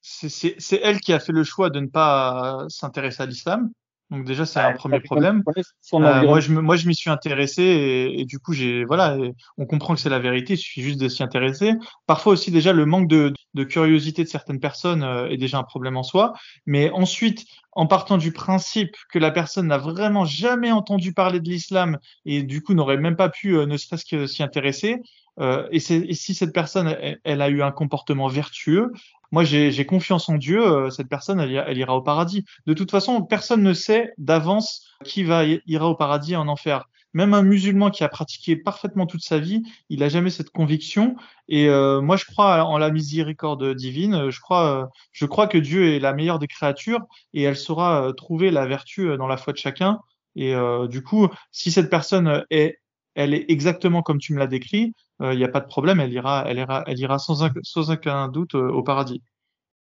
c'est 0.00 0.80
elle 0.82 1.00
qui 1.00 1.12
a 1.12 1.18
fait 1.18 1.32
le 1.32 1.44
choix 1.44 1.70
de 1.70 1.80
ne 1.80 1.86
pas 1.86 2.64
s'intéresser 2.68 3.22
à 3.22 3.26
l'islam. 3.26 3.70
Donc 4.10 4.24
déjà 4.24 4.44
c'est 4.44 4.58
un 4.58 4.72
premier 4.72 5.00
problème. 5.00 5.42
Euh, 5.46 6.22
moi 6.22 6.40
je 6.40 6.52
moi 6.52 6.76
je 6.76 6.88
m'y 6.88 6.94
suis 6.94 7.10
intéressé 7.10 7.62
et, 7.62 8.20
et 8.20 8.24
du 8.24 8.38
coup 8.40 8.52
j'ai 8.52 8.84
voilà 8.84 9.16
on 9.56 9.66
comprend 9.66 9.94
que 9.94 10.00
c'est 10.00 10.08
la 10.08 10.18
vérité 10.18 10.54
il 10.54 10.58
suffit 10.58 10.82
juste 10.82 11.00
de 11.00 11.08
s'y 11.08 11.22
intéresser. 11.22 11.74
Parfois 12.06 12.32
aussi 12.32 12.50
déjà 12.50 12.72
le 12.72 12.86
manque 12.86 13.08
de, 13.08 13.32
de 13.54 13.64
curiosité 13.64 14.24
de 14.24 14.28
certaines 14.28 14.60
personnes 14.60 15.04
euh, 15.04 15.28
est 15.28 15.36
déjà 15.36 15.58
un 15.58 15.62
problème 15.62 15.96
en 15.96 16.02
soi. 16.02 16.32
Mais 16.66 16.90
ensuite 16.90 17.44
en 17.72 17.86
partant 17.86 18.18
du 18.18 18.32
principe 18.32 18.96
que 19.12 19.18
la 19.18 19.30
personne 19.30 19.68
n'a 19.68 19.78
vraiment 19.78 20.24
jamais 20.24 20.72
entendu 20.72 21.12
parler 21.12 21.40
de 21.40 21.48
l'islam 21.48 21.98
et 22.24 22.42
du 22.42 22.62
coup 22.62 22.74
n'aurait 22.74 22.96
même 22.96 23.16
pas 23.16 23.28
pu 23.28 23.54
ne 23.54 23.76
serait-ce 23.76 24.04
que 24.04 24.26
s'y 24.26 24.42
intéresser, 24.42 25.00
euh, 25.40 25.66
et, 25.70 25.80
si 25.80 26.34
cette 26.34 26.52
personne, 26.52 26.96
elle, 27.24 27.42
a 27.42 27.48
eu 27.48 27.62
un 27.62 27.70
comportement 27.70 28.28
vertueux, 28.28 28.92
moi 29.32 29.44
j'ai 29.44 29.86
confiance 29.86 30.28
en 30.28 30.34
Dieu, 30.34 30.60
euh, 30.60 30.90
cette 30.90 31.08
personne, 31.08 31.40
elle, 31.40 31.78
ira 31.78 31.96
au 31.96 32.02
paradis. 32.02 32.44
De 32.66 32.74
toute 32.74 32.90
façon, 32.90 33.22
personne 33.22 33.62
ne 33.62 33.72
sait 33.72 34.12
d'avance 34.18 34.86
qui 35.04 35.22
va 35.22 35.44
ira 35.44 35.88
au 35.88 35.94
paradis 35.94 36.36
en 36.36 36.48
enfer. 36.48 36.88
Même 37.12 37.34
un 37.34 37.42
musulman 37.42 37.90
qui 37.90 38.04
a 38.04 38.08
pratiqué 38.08 38.56
parfaitement 38.56 39.06
toute 39.06 39.22
sa 39.22 39.38
vie, 39.38 39.62
il 39.88 40.02
a 40.02 40.08
jamais 40.08 40.30
cette 40.30 40.50
conviction. 40.50 41.16
Et 41.48 41.68
euh, 41.68 42.00
moi, 42.00 42.16
je 42.16 42.24
crois 42.24 42.64
en 42.64 42.78
la 42.78 42.90
miséricorde 42.90 43.74
divine. 43.74 44.30
Je 44.30 44.40
crois, 44.40 44.90
je 45.12 45.26
crois 45.26 45.46
que 45.46 45.58
Dieu 45.58 45.94
est 45.94 45.98
la 45.98 46.12
meilleure 46.12 46.38
des 46.38 46.46
créatures 46.46 47.00
et 47.34 47.42
elle 47.42 47.56
saura 47.56 48.12
trouver 48.16 48.50
la 48.50 48.66
vertu 48.66 49.16
dans 49.16 49.26
la 49.26 49.36
foi 49.36 49.52
de 49.52 49.58
chacun. 49.58 49.98
Et 50.36 50.54
du 50.88 51.02
coup, 51.02 51.28
si 51.50 51.72
cette 51.72 51.90
personne 51.90 52.44
est, 52.50 52.78
elle 53.14 53.34
est 53.34 53.46
exactement 53.48 54.02
comme 54.02 54.18
tu 54.18 54.32
me 54.32 54.38
l'as 54.38 54.46
décrit, 54.46 54.94
il 55.20 55.26
euh, 55.26 55.34
n'y 55.34 55.44
a 55.44 55.48
pas 55.48 55.60
de 55.60 55.66
problème, 55.66 56.00
elle 56.00 56.12
ira, 56.12 56.44
elle 56.46 56.58
ira, 56.58 56.84
elle 56.86 56.98
ira 56.98 57.18
sans, 57.18 57.46
sans 57.62 57.90
aucun 57.90 58.28
doute 58.28 58.54
euh, 58.54 58.70
au 58.70 58.82
paradis. 58.82 59.22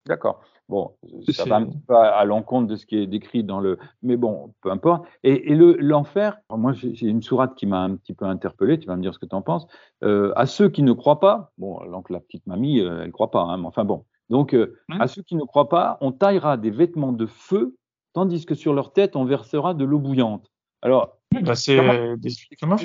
D'accord. 0.07 0.43
Bon, 0.69 0.97
ça 1.29 1.45
va 1.45 1.57
un 1.57 1.67
petit 1.67 1.79
peu 1.79 1.95
à, 1.95 2.25
l'encontre 2.25 2.67
de 2.67 2.75
ce 2.75 2.87
qui 2.87 2.97
est 2.97 3.07
décrit 3.07 3.45
dans 3.45 3.61
le. 3.61 3.79
Mais 4.03 4.17
bon, 4.17 4.53
peu 4.63 4.71
importe. 4.71 5.07
Et, 5.23 5.53
et 5.53 5.55
l'enfer, 5.55 6.39
moi 6.51 6.73
j'ai 6.73 7.07
une 7.07 7.23
sourate 7.23 7.55
qui 7.55 7.67
m'a 7.67 7.83
un 7.83 7.95
petit 7.95 8.15
peu 8.15 8.25
interpellé, 8.25 8.79
tu 8.79 8.87
vas 8.87 8.97
me 8.97 9.03
dire 9.03 9.15
ce 9.15 9.21
que 9.21 9.27
tu 9.27 9.35
en 9.37 9.43
penses. 9.43 9.69
Euh, 10.03 10.33
à 10.35 10.47
ceux 10.47 10.69
qui 10.69 10.83
ne 10.83 10.93
croient 10.93 11.21
pas, 11.21 11.53
bon, 11.57 11.79
donc 11.91 12.11
la 12.11 12.19
petite 12.19 12.47
mamie, 12.47 12.81
elle 12.81 13.03
elle 13.05 13.13
croit 13.13 13.31
pas, 13.31 13.43
hein, 13.43 13.59
mais 13.59 13.67
enfin 13.67 13.85
bon. 13.85 14.05
Donc, 14.29 14.57
à 14.99 15.07
ceux 15.07 15.23
qui 15.23 15.37
ne 15.37 15.45
croient 15.45 15.69
pas, 15.69 15.99
on 16.01 16.11
taillera 16.11 16.57
des 16.57 16.71
vêtements 16.71 17.13
de 17.13 17.27
feu, 17.27 17.77
tandis 18.13 18.45
que 18.45 18.57
sur 18.57 18.75
leur 18.75 18.93
tête, 18.93 19.15
on 19.15 19.25
versera 19.25 19.73
de 19.73 19.85
l'eau 19.85 20.01
bouillante. 20.01 20.51
Alors. 20.83 21.19
Bah 21.43 21.55
c'est 21.55 21.77
des 22.17 22.31
comment 22.61 22.77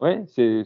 oui, 0.00 0.12
c'est 0.34 0.64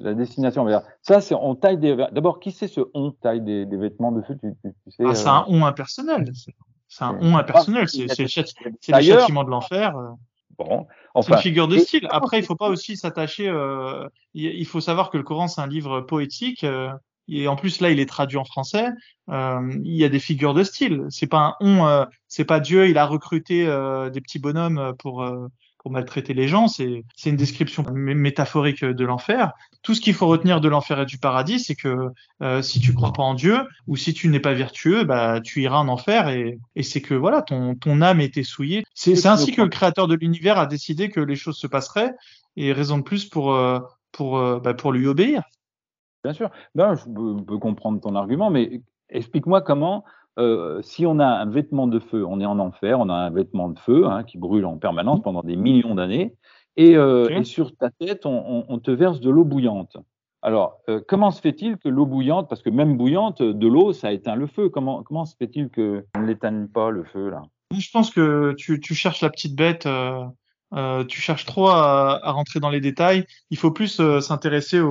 la 0.00 0.14
destination. 0.14 0.66
Ça, 1.02 1.20
c'est 1.20 1.34
on 1.34 1.54
taille 1.54 1.78
des. 1.78 1.94
D'abord, 2.12 2.40
qui 2.40 2.50
c'est 2.50 2.68
ce 2.68 2.80
on 2.94 3.12
taille 3.12 3.40
des, 3.40 3.66
des 3.66 3.76
vêtements 3.76 4.12
de 4.12 4.22
feu? 4.22 4.36
Tu, 4.40 4.52
tu, 4.62 4.90
sais, 4.90 5.04
ah, 5.06 5.14
C'est 5.14 5.28
un 5.28 5.40
euh, 5.40 5.48
on 5.48 5.64
impersonnel. 5.64 6.30
C'est 6.88 7.04
un 7.04 7.16
on 7.20 7.36
impersonnel. 7.36 7.88
C'est 7.88 8.18
le, 8.18 8.26
châtiment 8.26 9.44
de 9.44 9.50
l'enfer. 9.50 9.96
Euh. 9.96 10.08
Bon, 10.58 10.86
enfin, 11.14 11.32
c'est 11.32 11.38
une 11.38 11.42
figure 11.42 11.68
de 11.68 11.78
style. 11.78 12.06
Après, 12.10 12.38
il 12.38 12.44
faut 12.44 12.56
pas 12.56 12.68
aussi 12.68 12.96
s'attacher. 12.96 13.48
Euh, 13.48 14.08
il 14.34 14.66
faut 14.66 14.80
savoir 14.80 15.10
que 15.10 15.16
le 15.16 15.22
Coran 15.22 15.48
c'est 15.48 15.60
un 15.60 15.66
livre 15.66 16.00
poétique. 16.00 16.64
Euh, 16.64 16.90
et 17.26 17.48
en 17.48 17.56
plus 17.56 17.80
là, 17.80 17.90
il 17.90 18.00
est 18.00 18.08
traduit 18.08 18.36
en 18.36 18.44
français. 18.44 18.88
Euh, 19.30 19.72
il 19.82 19.96
y 19.96 20.04
a 20.04 20.08
des 20.08 20.18
figures 20.18 20.54
de 20.54 20.62
style. 20.62 21.04
C'est 21.08 21.26
pas 21.26 21.38
un 21.38 21.54
on. 21.60 22.06
c'est 22.28 22.44
pas 22.44 22.60
Dieu. 22.60 22.88
Il 22.88 22.98
a 22.98 23.06
recruté 23.06 23.64
des 24.12 24.20
petits 24.20 24.38
bonhommes 24.38 24.94
pour 24.98 25.24
pour 25.84 25.92
maltraiter 25.92 26.32
les 26.32 26.48
gens. 26.48 26.66
C'est 26.66 27.04
une 27.26 27.36
description 27.36 27.84
métaphorique 27.92 28.82
de 28.82 29.04
l'enfer. 29.04 29.52
Tout 29.82 29.94
ce 29.94 30.00
qu'il 30.00 30.14
faut 30.14 30.26
retenir 30.26 30.62
de 30.62 30.68
l'enfer 30.68 30.98
et 31.00 31.04
du 31.04 31.18
paradis, 31.18 31.60
c'est 31.60 31.74
que 31.74 32.08
euh, 32.42 32.62
si 32.62 32.80
tu 32.80 32.94
crois 32.94 33.12
pas 33.12 33.22
en 33.22 33.34
Dieu 33.34 33.58
ou 33.86 33.94
si 33.96 34.14
tu 34.14 34.28
n'es 34.28 34.40
pas 34.40 34.54
vertueux, 34.54 35.04
bah 35.04 35.42
tu 35.42 35.60
iras 35.60 35.76
en 35.76 35.88
enfer 35.88 36.30
et, 36.30 36.58
et 36.74 36.82
c'est 36.82 37.02
que 37.02 37.12
voilà 37.12 37.42
ton 37.42 37.74
ton 37.74 38.00
âme 38.00 38.22
était 38.22 38.42
souillée. 38.42 38.84
C'est 38.94 39.26
ainsi 39.26 39.52
que 39.52 39.60
le 39.60 39.68
créateur 39.68 40.08
de 40.08 40.14
l'univers 40.14 40.58
a 40.58 40.64
décidé 40.64 41.10
que 41.10 41.20
les 41.20 41.36
choses 41.36 41.58
se 41.58 41.66
passeraient 41.66 42.14
et 42.56 42.72
raison 42.72 42.96
de 42.96 43.02
plus 43.02 43.26
pour 43.26 43.52
euh, 43.52 43.78
pour 44.10 44.38
euh, 44.38 44.60
bah, 44.60 44.72
pour 44.72 44.90
lui 44.90 45.06
obéir. 45.06 45.42
Bien 46.24 46.32
sûr. 46.32 46.48
Ben, 46.74 46.94
je 46.94 47.04
peux 47.44 47.58
comprendre 47.58 48.00
ton 48.00 48.14
argument, 48.14 48.48
mais 48.48 48.80
explique-moi 49.10 49.60
comment 49.60 50.02
euh, 50.38 50.82
si 50.82 51.06
on 51.06 51.20
a 51.20 51.26
un 51.26 51.46
vêtement 51.46 51.86
de 51.86 52.00
feu, 52.00 52.24
on 52.26 52.40
est 52.40 52.46
en 52.46 52.58
enfer, 52.58 52.98
on 52.98 53.08
a 53.08 53.14
un 53.14 53.30
vêtement 53.30 53.68
de 53.68 53.78
feu 53.78 54.06
hein, 54.06 54.24
qui 54.24 54.38
brûle 54.38 54.66
en 54.66 54.78
permanence 54.78 55.22
pendant 55.22 55.42
des 55.42 55.56
millions 55.56 55.94
d'années, 55.94 56.34
et, 56.76 56.96
euh, 56.96 57.44
sur 57.44 57.76
ta 57.76 57.90
tête, 57.90 58.26
on, 58.26 58.78
te 58.80 58.90
verse 58.90 59.20
de 59.20 59.30
l'eau 59.30 59.44
bouillante. 59.44 59.96
Alors, 60.42 60.78
euh, 60.88 61.00
comment 61.06 61.30
se 61.30 61.40
fait-il 61.40 61.76
que 61.76 61.88
l'eau 61.88 62.04
bouillante, 62.04 62.48
parce 62.48 62.62
que 62.62 62.70
même 62.70 62.96
bouillante, 62.96 63.42
de 63.42 63.68
l'eau, 63.68 63.92
ça 63.92 64.12
éteint 64.12 64.34
le 64.34 64.48
feu, 64.48 64.68
comment, 64.68 65.04
comment 65.04 65.24
se 65.24 65.36
fait-il 65.36 65.70
qu'on 65.70 66.02
ne 66.20 66.26
l'éteigne 66.26 66.66
pas, 66.66 66.90
le 66.90 67.04
feu, 67.04 67.30
là 67.30 67.42
Je 67.70 67.88
pense 67.92 68.10
que 68.10 68.54
tu, 68.58 68.94
cherches 68.94 69.20
la 69.20 69.30
petite 69.30 69.54
bête, 69.54 69.88
tu 71.08 71.20
cherches 71.20 71.44
trop 71.44 71.68
à, 71.68 72.32
rentrer 72.32 72.58
dans 72.58 72.70
les 72.70 72.80
détails. 72.80 73.24
Il 73.50 73.56
faut 73.56 73.70
plus 73.70 74.02
s'intéresser 74.20 74.82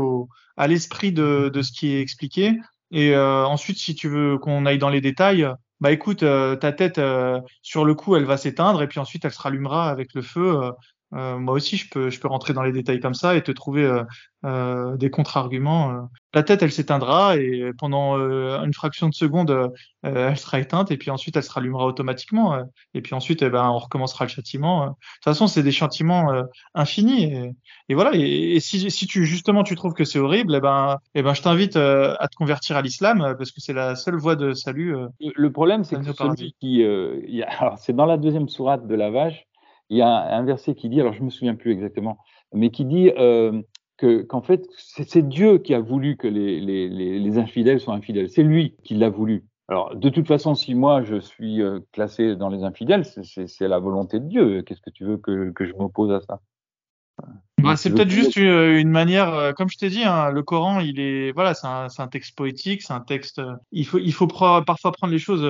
à 0.56 0.68
l'esprit 0.68 1.12
de, 1.12 1.52
de, 1.54 1.62
ce 1.62 1.74
qui 1.74 1.94
est 1.94 2.02
expliqué. 2.02 2.54
Et 2.94 3.16
euh, 3.16 3.44
ensuite, 3.46 3.80
si 3.80 3.96
tu 3.96 4.08
veux 4.08 4.38
qu'on 4.38 4.68
aille 4.68 4.78
dans 4.78 4.90
les 4.90 5.02
détails, 5.02 5.48
bah 5.82 5.92
écoute, 5.92 6.22
euh, 6.22 6.56
ta 6.56 6.72
tête 6.72 7.00
euh, 7.00 7.42
sur 7.64 7.86
le 7.86 7.96
coup, 7.96 8.16
elle 8.16 8.24
va 8.24 8.38
s'éteindre 8.38 8.84
et 8.84 8.88
puis 8.88 9.00
ensuite 9.00 9.26
elle 9.26 9.34
se 9.34 9.42
rallumera 9.42 9.90
avec 9.90 10.14
le 10.14 10.22
feu 10.22 10.72
euh, 11.16 11.38
moi 11.38 11.54
aussi, 11.54 11.78
je 11.78 11.90
peux, 11.90 12.10
je 12.10 12.20
peux 12.20 12.28
rentrer 12.28 12.54
dans 12.54 12.64
les 12.64 12.72
détails 12.72 13.00
comme 13.00 13.14
ça 13.14 13.36
et 13.36 13.44
te 13.44 13.52
trouver 13.52 13.84
euh, 13.84 14.04
euh 14.46 14.98
des 14.98 15.10
contre-arguments. 15.10 16.10
La 16.34 16.44
tête, 16.44 16.64
elle 16.64 16.72
s'éteindra 16.72 17.38
et 17.38 17.72
pendant 17.78 18.18
une 18.18 18.74
fraction 18.74 19.08
de 19.08 19.14
seconde, 19.14 19.72
elle 20.04 20.38
sera 20.38 20.60
éteinte 20.60 20.92
et 20.92 20.98
puis 20.98 21.12
ensuite, 21.12 21.36
elle 21.38 21.44
se 21.44 21.52
rallumera 21.52 21.86
automatiquement. 21.86 22.58
et 22.94 23.02
puis 23.02 23.14
ensuite, 23.16 23.42
eh 23.42 23.50
ben, 23.50 23.70
on 23.70 23.78
recommencera 23.78 24.26
le 24.26 24.30
châtiment. 24.30 24.86
De 24.86 24.90
toute 24.90 25.24
façon, 25.24 25.48
c'est 25.48 25.64
des 25.64 25.72
châtiments 25.72 26.32
infinis. 26.74 27.26
Et, 27.26 27.52
et 27.90 27.96
voilà. 27.96 28.12
Et, 28.16 28.60
si, 28.60 28.92
si, 28.92 29.08
tu 29.08 29.26
justement 29.26 29.64
tu 29.64 29.76
trouves 29.76 29.94
que 29.94 30.04
c'est 30.04 30.20
horrible, 30.20 30.56
eh 30.56 30.60
ben, 30.60 30.98
eh 31.16 31.22
ben, 31.22 31.34
je 31.34 31.42
t'invite 31.42 31.78
à 31.78 32.28
te 32.28 32.36
convertir 32.36 32.76
à 32.76 32.82
l'islam 32.82 33.36
parce 33.38 33.52
que 33.52 33.62
c'est 33.62 33.74
la 33.74 33.96
seule 33.96 34.18
voie 34.18 34.36
de 34.36 34.54
salut. 34.54 34.96
le 35.20 35.52
problème, 35.52 35.84
c'est 35.84 35.98
que 35.98 36.14
celui 36.14 36.56
qui, 36.60 36.84
c'est 37.78 37.96
dans 37.96 38.06
la 38.06 38.18
deuxième 38.18 38.50
sourate 38.50 38.88
de 38.88 38.96
la 38.96 39.10
vache 39.10 39.46
il 39.94 39.98
y 39.98 40.02
a 40.02 40.36
un 40.36 40.44
verset 40.44 40.74
qui 40.74 40.90
dit, 40.90 41.00
alors 41.00 41.14
je 41.14 41.22
me 41.22 41.30
souviens 41.30 41.54
plus 41.54 41.72
exactement, 41.72 42.18
mais 42.52 42.72
qui 42.72 42.84
dit 42.84 43.12
euh, 43.16 43.62
que 43.98 44.24
qu'en 44.24 44.42
fait 44.42 44.66
c'est 44.76 45.22
Dieu 45.22 45.60
qui 45.60 45.76
a 45.76 45.80
voulu 45.80 46.18
que 46.18 46.28
les, 46.28 46.60
les, 46.60 46.90
les, 46.90 47.38
infidèles 47.38 47.80
soient 47.80 47.94
infidèles. 47.94 48.28
C'est 48.28 48.42
lui 48.42 48.76
qui 48.84 48.96
l'a 48.96 49.10
voulu. 49.10 49.46
Alors 49.68 49.96
de 49.96 50.10
toute 50.10 50.28
façon, 50.28 50.56
si 50.56 50.74
moi 50.74 51.04
je 51.04 51.20
suis 51.20 51.62
euh, 51.62 51.80
classé 51.92 52.36
dans 52.36 52.50
les 52.50 52.64
infidèles, 52.64 53.06
c'est 53.06 53.68
la 53.68 53.78
volonté 53.78 54.20
de 54.20 54.26
Dieu. 54.26 54.64
Qu'est-ce 54.64 54.82
que 54.82 54.90
tu 54.90 55.06
veux 55.06 55.18
que, 55.18 55.52
que 55.52 55.66
je 55.66 55.74
m'oppose 55.74 56.12
à 56.12 56.22
ça? 56.22 56.42
Bah, 57.64 57.78
c'est 57.78 57.92
peut-être 57.92 58.10
juste 58.10 58.38
euh, 58.38 58.78
une 58.78 58.90
manière, 58.90 59.34
euh, 59.34 59.54
comme 59.54 59.70
je 59.70 59.78
t'ai 59.78 59.90
dit, 59.90 60.04
hein, 60.04 60.32
le 60.32 60.44
Coran, 60.44 60.82
il 60.82 61.00
est, 61.00 61.32
voilà, 61.32 61.54
c'est 61.54 61.66
un, 61.66 61.88
un, 61.98 62.08
texte 62.08 62.36
poétique, 62.36 62.82
c'est 62.82 62.92
un 62.92 63.00
texte. 63.00 63.40
Euh, 63.40 63.54
il 63.72 63.86
faut, 63.86 64.00
il 64.00 64.12
faut 64.12 64.28
parfois 64.28 64.92
prendre 64.92 65.14
les 65.14 65.20
choses 65.20 65.48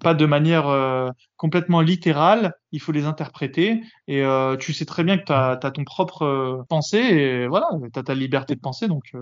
pas 0.00 0.14
de 0.14 0.26
manière 0.26 1.12
complètement 1.36 1.80
littérale. 1.80 2.54
Il 2.72 2.80
faut 2.80 2.90
les 2.90 3.06
interpréter. 3.06 3.82
Et 4.08 4.24
tu 4.58 4.72
sais 4.72 4.84
très 4.84 5.04
bien 5.04 5.16
que 5.16 5.24
tu 5.24 5.32
as, 5.32 5.56
ton 5.56 5.84
propre 5.84 6.64
pensée 6.68 6.98
et 6.98 7.46
voilà, 7.46 7.68
tu 7.92 7.98
as 7.98 8.02
ta 8.02 8.14
liberté 8.14 8.56
de 8.56 8.60
penser. 8.60 8.88
Donc. 8.88 9.12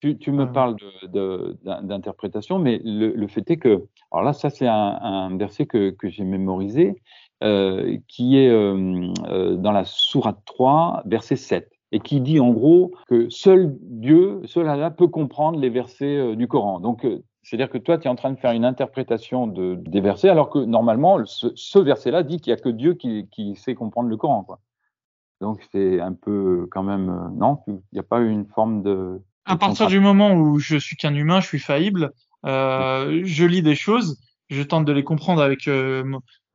Tu, 0.00 0.18
tu, 0.18 0.32
me 0.32 0.52
parles 0.52 0.76
d'interprétation, 1.02 2.58
de, 2.58 2.64
mais 2.64 2.80
le, 2.84 3.12
le, 3.12 3.26
fait 3.26 3.50
est 3.50 3.56
que, 3.56 3.86
alors 4.12 4.22
là, 4.22 4.34
ça 4.34 4.50
c'est 4.50 4.66
un, 4.66 4.98
un, 5.00 5.34
verset 5.38 5.64
que, 5.64 5.90
que 5.90 6.10
j'ai 6.10 6.24
mémorisé. 6.24 7.00
Euh, 7.42 7.98
qui 8.08 8.38
est 8.38 8.48
euh, 8.48 9.12
euh, 9.26 9.56
dans 9.56 9.72
la 9.72 9.84
Sourate 9.84 10.38
3, 10.46 11.02
verset 11.04 11.36
7, 11.36 11.68
et 11.90 11.98
qui 11.98 12.20
dit 12.20 12.38
en 12.38 12.52
gros 12.52 12.92
que 13.08 13.28
seul 13.28 13.76
Dieu, 13.82 14.40
seul 14.44 14.68
Allah 14.68 14.90
peut 14.90 15.08
comprendre 15.08 15.58
les 15.58 15.68
versets 15.68 16.36
du 16.36 16.46
Coran. 16.46 16.78
Donc, 16.78 17.06
c'est-à-dire 17.42 17.68
que 17.68 17.76
toi, 17.76 17.98
tu 17.98 18.06
es 18.06 18.10
en 18.10 18.14
train 18.14 18.30
de 18.30 18.38
faire 18.38 18.52
une 18.52 18.64
interprétation 18.64 19.46
de, 19.46 19.74
des 19.74 20.00
versets, 20.00 20.28
alors 20.28 20.48
que 20.48 20.60
normalement, 20.60 21.18
ce, 21.26 21.78
verset-là 21.78 22.22
dit 22.22 22.40
qu'il 22.40 22.52
n'y 22.52 22.58
a 22.58 22.62
que 22.62 22.68
Dieu 22.68 22.94
qui, 22.94 23.28
qui, 23.30 23.56
sait 23.56 23.74
comprendre 23.74 24.08
le 24.08 24.16
Coran. 24.16 24.44
Quoi. 24.44 24.60
Donc, 25.40 25.60
c'est 25.72 26.00
un 26.00 26.14
peu 26.14 26.68
quand 26.70 26.84
même. 26.84 27.32
non, 27.36 27.58
il 27.66 27.80
n'y 27.92 27.98
a 27.98 28.04
pas 28.04 28.20
une 28.20 28.46
forme 28.46 28.82
de. 28.82 29.20
À 29.44 29.56
partir 29.56 29.88
du 29.88 29.98
moment 30.00 30.32
où 30.34 30.60
je 30.60 30.76
suis 30.78 30.96
qu'un 30.96 31.14
humain, 31.14 31.40
je 31.40 31.48
suis 31.48 31.58
faillible, 31.58 32.12
euh, 32.46 33.22
je 33.24 33.44
lis 33.44 33.62
des 33.62 33.74
choses, 33.74 34.18
je 34.48 34.62
tente 34.62 34.84
de 34.84 34.92
les 34.92 35.04
comprendre 35.04 35.42
avec 35.42 35.68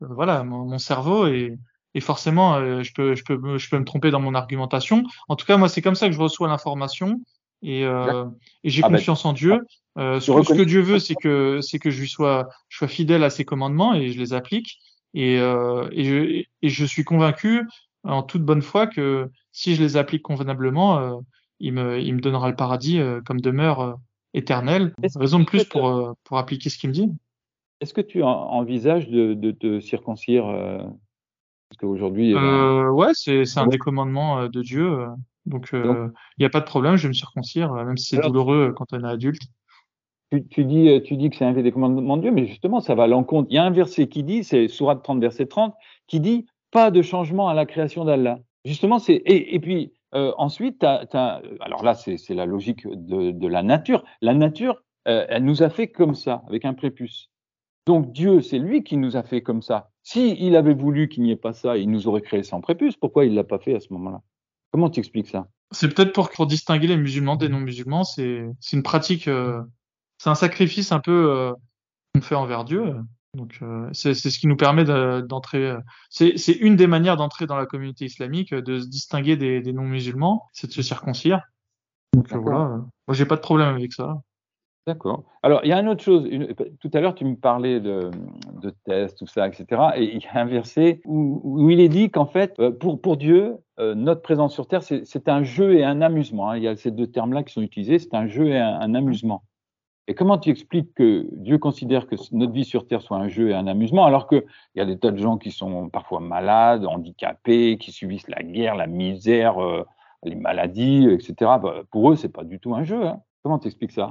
voilà 0.01 0.43
mon, 0.43 0.77
cerveau 0.77 1.27
et, 1.27 1.57
et 1.93 1.99
forcément 1.99 2.55
euh, 2.55 2.83
je 2.83 2.93
peux 2.93 3.15
je 3.15 3.23
peux 3.23 3.57
je 3.57 3.69
peux 3.69 3.79
me 3.79 3.85
tromper 3.85 4.11
dans 4.11 4.19
mon 4.19 4.35
argumentation. 4.35 5.03
En 5.27 5.35
tout 5.35 5.45
cas 5.45 5.57
moi 5.57 5.69
c'est 5.69 5.81
comme 5.81 5.95
ça 5.95 6.07
que 6.07 6.13
je 6.13 6.19
reçois 6.19 6.47
l'information 6.47 7.21
et, 7.61 7.83
euh, 7.83 8.25
et 8.63 8.69
j'ai 8.69 8.83
ah, 8.83 8.89
bah, 8.89 8.97
confiance 8.97 9.25
en 9.25 9.33
Dieu. 9.33 9.59
Euh, 9.97 10.19
ce, 10.19 10.31
que, 10.31 10.43
ce, 10.43 10.53
que, 10.53 10.61
Dieu 10.61 10.81
veut 10.81 10.99
c'est 10.99 11.15
que 11.15 11.59
c'est 11.61 11.79
que 11.79 11.89
je 11.89 11.99
lui 11.99 12.07
sois 12.07 12.47
je 12.69 12.77
sois 12.77 12.87
fidèle 12.87 13.23
à 13.23 13.29
ses 13.29 13.43
commandements 13.43 13.93
et 13.95 14.11
je 14.11 14.19
les 14.19 14.33
applique 14.33 14.79
et 15.13 15.39
euh, 15.39 15.89
et, 15.91 16.05
je, 16.05 16.43
et 16.61 16.69
je 16.69 16.85
suis 16.85 17.03
convaincu 17.03 17.67
en 18.03 18.23
toute 18.23 18.43
bonne 18.43 18.61
foi 18.61 18.87
que 18.87 19.29
si 19.51 19.75
je 19.75 19.81
les 19.81 19.97
applique 19.97 20.21
convenablement 20.21 20.99
euh, 20.99 21.15
il 21.59 21.73
me 21.73 21.99
il 21.99 22.15
me 22.15 22.21
donnera 22.21 22.49
le 22.49 22.55
paradis 22.55 23.01
comme 23.25 23.41
demeure 23.41 23.97
éternelle. 24.33 24.93
Raison 25.15 25.39
de 25.39 25.45
plus 25.45 25.65
pour 25.65 26.15
pour 26.23 26.37
appliquer 26.37 26.69
ce 26.69 26.77
qu'il 26.77 26.89
me 26.91 26.93
dit. 26.93 27.09
Est-ce 27.81 27.93
que 27.93 28.01
tu 28.01 28.23
envisages 28.23 29.09
de, 29.09 29.33
de 29.33 29.51
te 29.51 29.79
circoncire 29.79 30.47
euh, 30.47 30.79
Parce 31.69 31.77
qu'aujourd'hui. 31.79 32.33
Euh, 32.33 32.87
euh, 32.87 32.89
ouais, 32.89 33.11
c'est 33.13 33.43
un 33.57 33.67
des 33.67 33.77
commandements 33.77 34.47
de 34.47 34.61
Dieu. 34.61 35.05
donc, 35.45 35.69
il 35.73 36.11
n'y 36.39 36.45
a 36.45 36.49
pas 36.49 36.59
de 36.59 36.65
problème, 36.65 36.95
je 36.95 37.03
vais 37.03 37.09
me 37.09 37.13
circoncire, 37.13 37.73
même 37.73 37.97
si 37.97 38.15
c'est 38.15 38.21
douloureux 38.21 38.73
quand 38.75 38.91
on 38.91 39.03
est 39.03 39.07
adulte. 39.07 39.43
tu, 40.49 40.65
dis, 40.65 41.01
tu 41.03 41.15
dis 41.15 41.29
que 41.29 41.35
c'est 41.37 41.45
un 41.45 41.53
des 41.53 41.71
commandements 41.71 42.17
de 42.17 42.23
Dieu, 42.23 42.31
mais 42.31 42.45
justement, 42.45 42.81
ça 42.81 42.95
va 42.95 43.03
à 43.03 43.07
l'encontre. 43.07 43.47
Il 43.49 43.55
y 43.55 43.59
a 43.59 43.63
un 43.63 43.71
verset 43.71 44.07
qui 44.07 44.23
dit, 44.23 44.43
c'est 44.43 44.67
Sourate 44.67 45.03
30, 45.03 45.21
verset 45.21 45.45
30, 45.45 45.73
qui 46.07 46.19
dit 46.19 46.45
pas 46.71 46.91
de 46.91 47.01
changement 47.01 47.47
à 47.47 47.53
la 47.53 47.65
création 47.65 48.05
d'Allah. 48.05 48.39
Justement, 48.65 48.99
c'est 48.99 49.13
et, 49.13 49.55
et, 49.55 49.59
puis 49.59 49.93
euh, 50.15 50.33
ensuite, 50.37 50.83
alors 50.83 51.83
là, 51.83 51.93
c'est 51.93 52.33
la 52.33 52.45
logique 52.45 52.87
de, 52.87 53.31
de, 53.31 53.47
la 53.47 53.63
nature. 53.63 54.03
La 54.21 54.33
nature, 54.33 54.81
euh, 55.07 55.25
elle 55.29 55.45
nous 55.45 55.63
a 55.63 55.69
fait 55.69 55.87
comme 55.87 56.15
ça, 56.15 56.43
avec 56.47 56.65
un 56.65 56.73
prépuce. 56.73 57.28
Donc 57.89 58.11
Dieu, 58.11 58.41
c'est 58.41 58.59
lui 58.59 58.83
qui 58.83 58.97
nous 58.97 59.17
a 59.17 59.23
fait 59.23 59.41
comme 59.41 59.63
ça. 59.63 59.89
Si 60.03 60.37
il 60.39 60.55
avait 60.55 60.75
voulu 60.75 61.09
qu'il 61.09 61.23
n'y 61.23 61.31
ait 61.31 61.35
pas 61.35 61.53
ça, 61.53 61.75
il 61.75 61.89
nous 61.89 62.07
aurait 62.07 62.21
créé 62.21 62.43
sans 62.43 62.61
prépuce. 62.61 62.95
Pourquoi 62.95 63.25
il 63.25 63.33
l'a 63.33 63.43
pas 63.43 63.57
fait 63.57 63.73
à 63.73 63.79
ce 63.79 63.91
moment-là? 63.93 64.21
Comment 64.71 64.91
tu 64.91 64.99
expliques 64.99 65.29
ça? 65.29 65.47
C'est 65.71 65.91
peut-être 65.91 66.13
pour, 66.13 66.29
pour, 66.29 66.45
distinguer 66.45 66.85
les 66.85 66.97
musulmans 66.97 67.35
des 67.35 67.49
non-musulmans. 67.49 68.03
C'est 68.03 68.45
une 68.73 68.83
pratique, 68.83 69.27
euh, 69.27 69.63
c'est 70.19 70.29
un 70.29 70.35
sacrifice 70.35 70.91
un 70.91 70.99
peu 70.99 71.31
euh, 71.31 71.51
qu'on 72.13 72.21
fait 72.21 72.35
envers 72.35 72.63
Dieu. 72.63 72.93
Donc 73.33 73.57
euh, 73.63 73.89
c'est 73.91 74.13
ce 74.13 74.37
qui 74.37 74.45
nous 74.45 74.55
permet 74.55 74.83
d'entrer. 75.23 75.75
c'est 76.11 76.57
une 76.59 76.75
des 76.75 76.85
manières 76.85 77.17
d'entrer 77.17 77.47
dans 77.47 77.57
la 77.57 77.65
communauté 77.65 78.05
islamique, 78.05 78.53
de 78.53 78.81
se 78.81 78.87
distinguer 78.87 79.35
des, 79.35 79.61
des 79.61 79.73
non-musulmans, 79.73 80.47
c'est 80.53 80.67
de 80.67 80.73
se 80.73 80.83
circoncire. 80.83 81.41
Donc 82.13 82.31
voilà, 82.33 82.67
moi 83.07 83.13
j'ai 83.13 83.25
pas 83.25 83.35
de 83.35 83.41
problème 83.41 83.73
avec 83.73 83.93
ça. 83.93 84.21
D'accord. 84.89 85.23
Alors, 85.43 85.61
il 85.63 85.69
y 85.69 85.71
a 85.71 85.79
une 85.79 85.87
autre 85.87 86.03
chose. 86.03 86.27
tout 86.79 86.89
à 86.95 86.99
l'heure, 86.99 87.13
tu 87.13 87.23
me 87.23 87.35
parlais 87.35 87.79
de, 87.79 88.09
tests, 88.85 89.19
tout 89.19 89.27
ça, 89.27 89.47
etc. 89.47 89.65
Et 89.97 90.15
il 90.15 90.23
y 90.23 90.25
a 90.25 90.41
un 90.41 90.45
verset 90.45 90.99
où, 91.05 91.69
il 91.69 91.79
est 91.79 91.89
dit 91.89 92.09
qu'en 92.09 92.25
fait, 92.25 92.59
euh, 92.59 92.71
pour, 92.71 93.15
Dieu, 93.15 93.57
euh, 93.79 93.93
notre 93.93 94.23
présence 94.23 94.51
sur 94.51 94.67
Terre, 94.67 94.81
c'est 94.81 95.29
un 95.29 95.43
jeu 95.43 95.75
et 95.75 95.83
un 95.83 96.01
amusement. 96.01 96.49
Hein. 96.49 96.57
Il 96.57 96.63
y 96.63 96.67
a 96.67 96.75
ces 96.75 96.89
deux 96.89 97.05
termes-là 97.05 97.43
qui 97.43 97.53
sont 97.53 97.61
utilisés. 97.61 97.99
C'est 97.99 98.15
un 98.15 98.25
jeu 98.25 98.47
et 98.47 98.57
un, 98.57 98.95
amusement. 98.95 99.43
Et 100.07 100.15
comment 100.15 100.39
tu 100.39 100.49
expliques 100.49 100.95
que 100.95 101.27
Dieu 101.33 101.59
considère 101.59 102.07
que 102.07 102.15
notre 102.31 102.53
vie 102.53 102.65
sur 102.65 102.87
Terre 102.87 103.03
soit 103.03 103.17
un 103.17 103.27
jeu 103.27 103.51
et 103.51 103.53
un 103.53 103.67
amusement, 103.67 104.07
alors 104.07 104.27
qu'il 104.27 104.43
y 104.73 104.81
a 104.81 104.85
des 104.85 104.97
tas 104.97 105.11
de 105.11 105.17
gens 105.17 105.37
qui 105.37 105.51
sont 105.51 105.87
parfois 105.89 106.19
malades, 106.19 106.83
handicapés, 106.83 107.77
qui 107.77 107.91
subissent 107.91 108.27
la 108.27 108.41
guerre, 108.41 108.73
la 108.73 108.87
misère, 108.87 109.63
euh, 109.63 109.85
les 110.23 110.33
maladies, 110.33 111.07
etc. 111.11 111.33
Bah, 111.61 111.83
pour 111.91 112.09
eux, 112.09 112.15
c'est 112.15 112.33
pas 112.33 112.43
du 112.43 112.59
tout 112.59 112.73
un 112.73 112.83
jeu. 112.83 113.05
Hein. 113.05 113.21
Comment 113.43 113.59
tu 113.59 113.67
expliques 113.67 113.91
ça 113.91 114.09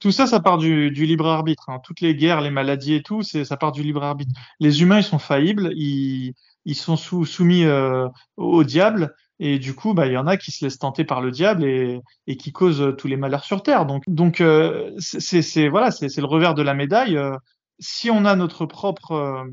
tout 0.00 0.12
ça, 0.12 0.26
ça 0.26 0.40
part 0.40 0.58
du, 0.58 0.90
libre 0.90 1.26
arbitre. 1.26 1.68
Hein. 1.68 1.80
Toutes 1.82 2.00
les 2.00 2.14
guerres, 2.14 2.40
les 2.40 2.50
maladies 2.50 2.94
et 2.94 3.02
tout, 3.02 3.22
c'est 3.22 3.44
ça 3.44 3.56
part 3.56 3.72
du 3.72 3.82
libre 3.82 4.02
arbitre. 4.02 4.32
Les 4.60 4.82
humains, 4.82 4.98
ils 4.98 5.04
sont 5.04 5.18
faillibles, 5.18 5.72
ils, 5.74 6.34
ils 6.64 6.74
sont 6.74 6.96
soumis 6.96 7.64
euh, 7.64 8.08
au 8.36 8.64
diable, 8.64 9.14
et 9.38 9.58
du 9.58 9.74
coup, 9.74 9.94
bah, 9.94 10.06
il 10.06 10.12
y 10.12 10.16
en 10.16 10.26
a 10.26 10.36
qui 10.36 10.52
se 10.52 10.64
laissent 10.64 10.78
tenter 10.78 11.04
par 11.04 11.20
le 11.20 11.30
diable 11.30 11.64
et, 11.64 12.00
et 12.26 12.36
qui 12.36 12.52
causent 12.52 12.94
tous 12.96 13.08
les 13.08 13.16
malheurs 13.16 13.44
sur 13.44 13.62
terre. 13.62 13.86
Donc, 13.86 14.04
donc 14.06 14.40
euh, 14.40 14.92
c'est 14.98 15.68
voilà, 15.68 15.90
c'est 15.90 16.16
le 16.16 16.26
revers 16.26 16.54
de 16.54 16.62
la 16.62 16.74
médaille. 16.74 17.16
Euh, 17.16 17.36
si 17.80 18.10
on 18.10 18.24
a 18.24 18.36
notre 18.36 18.66
propre 18.66 19.46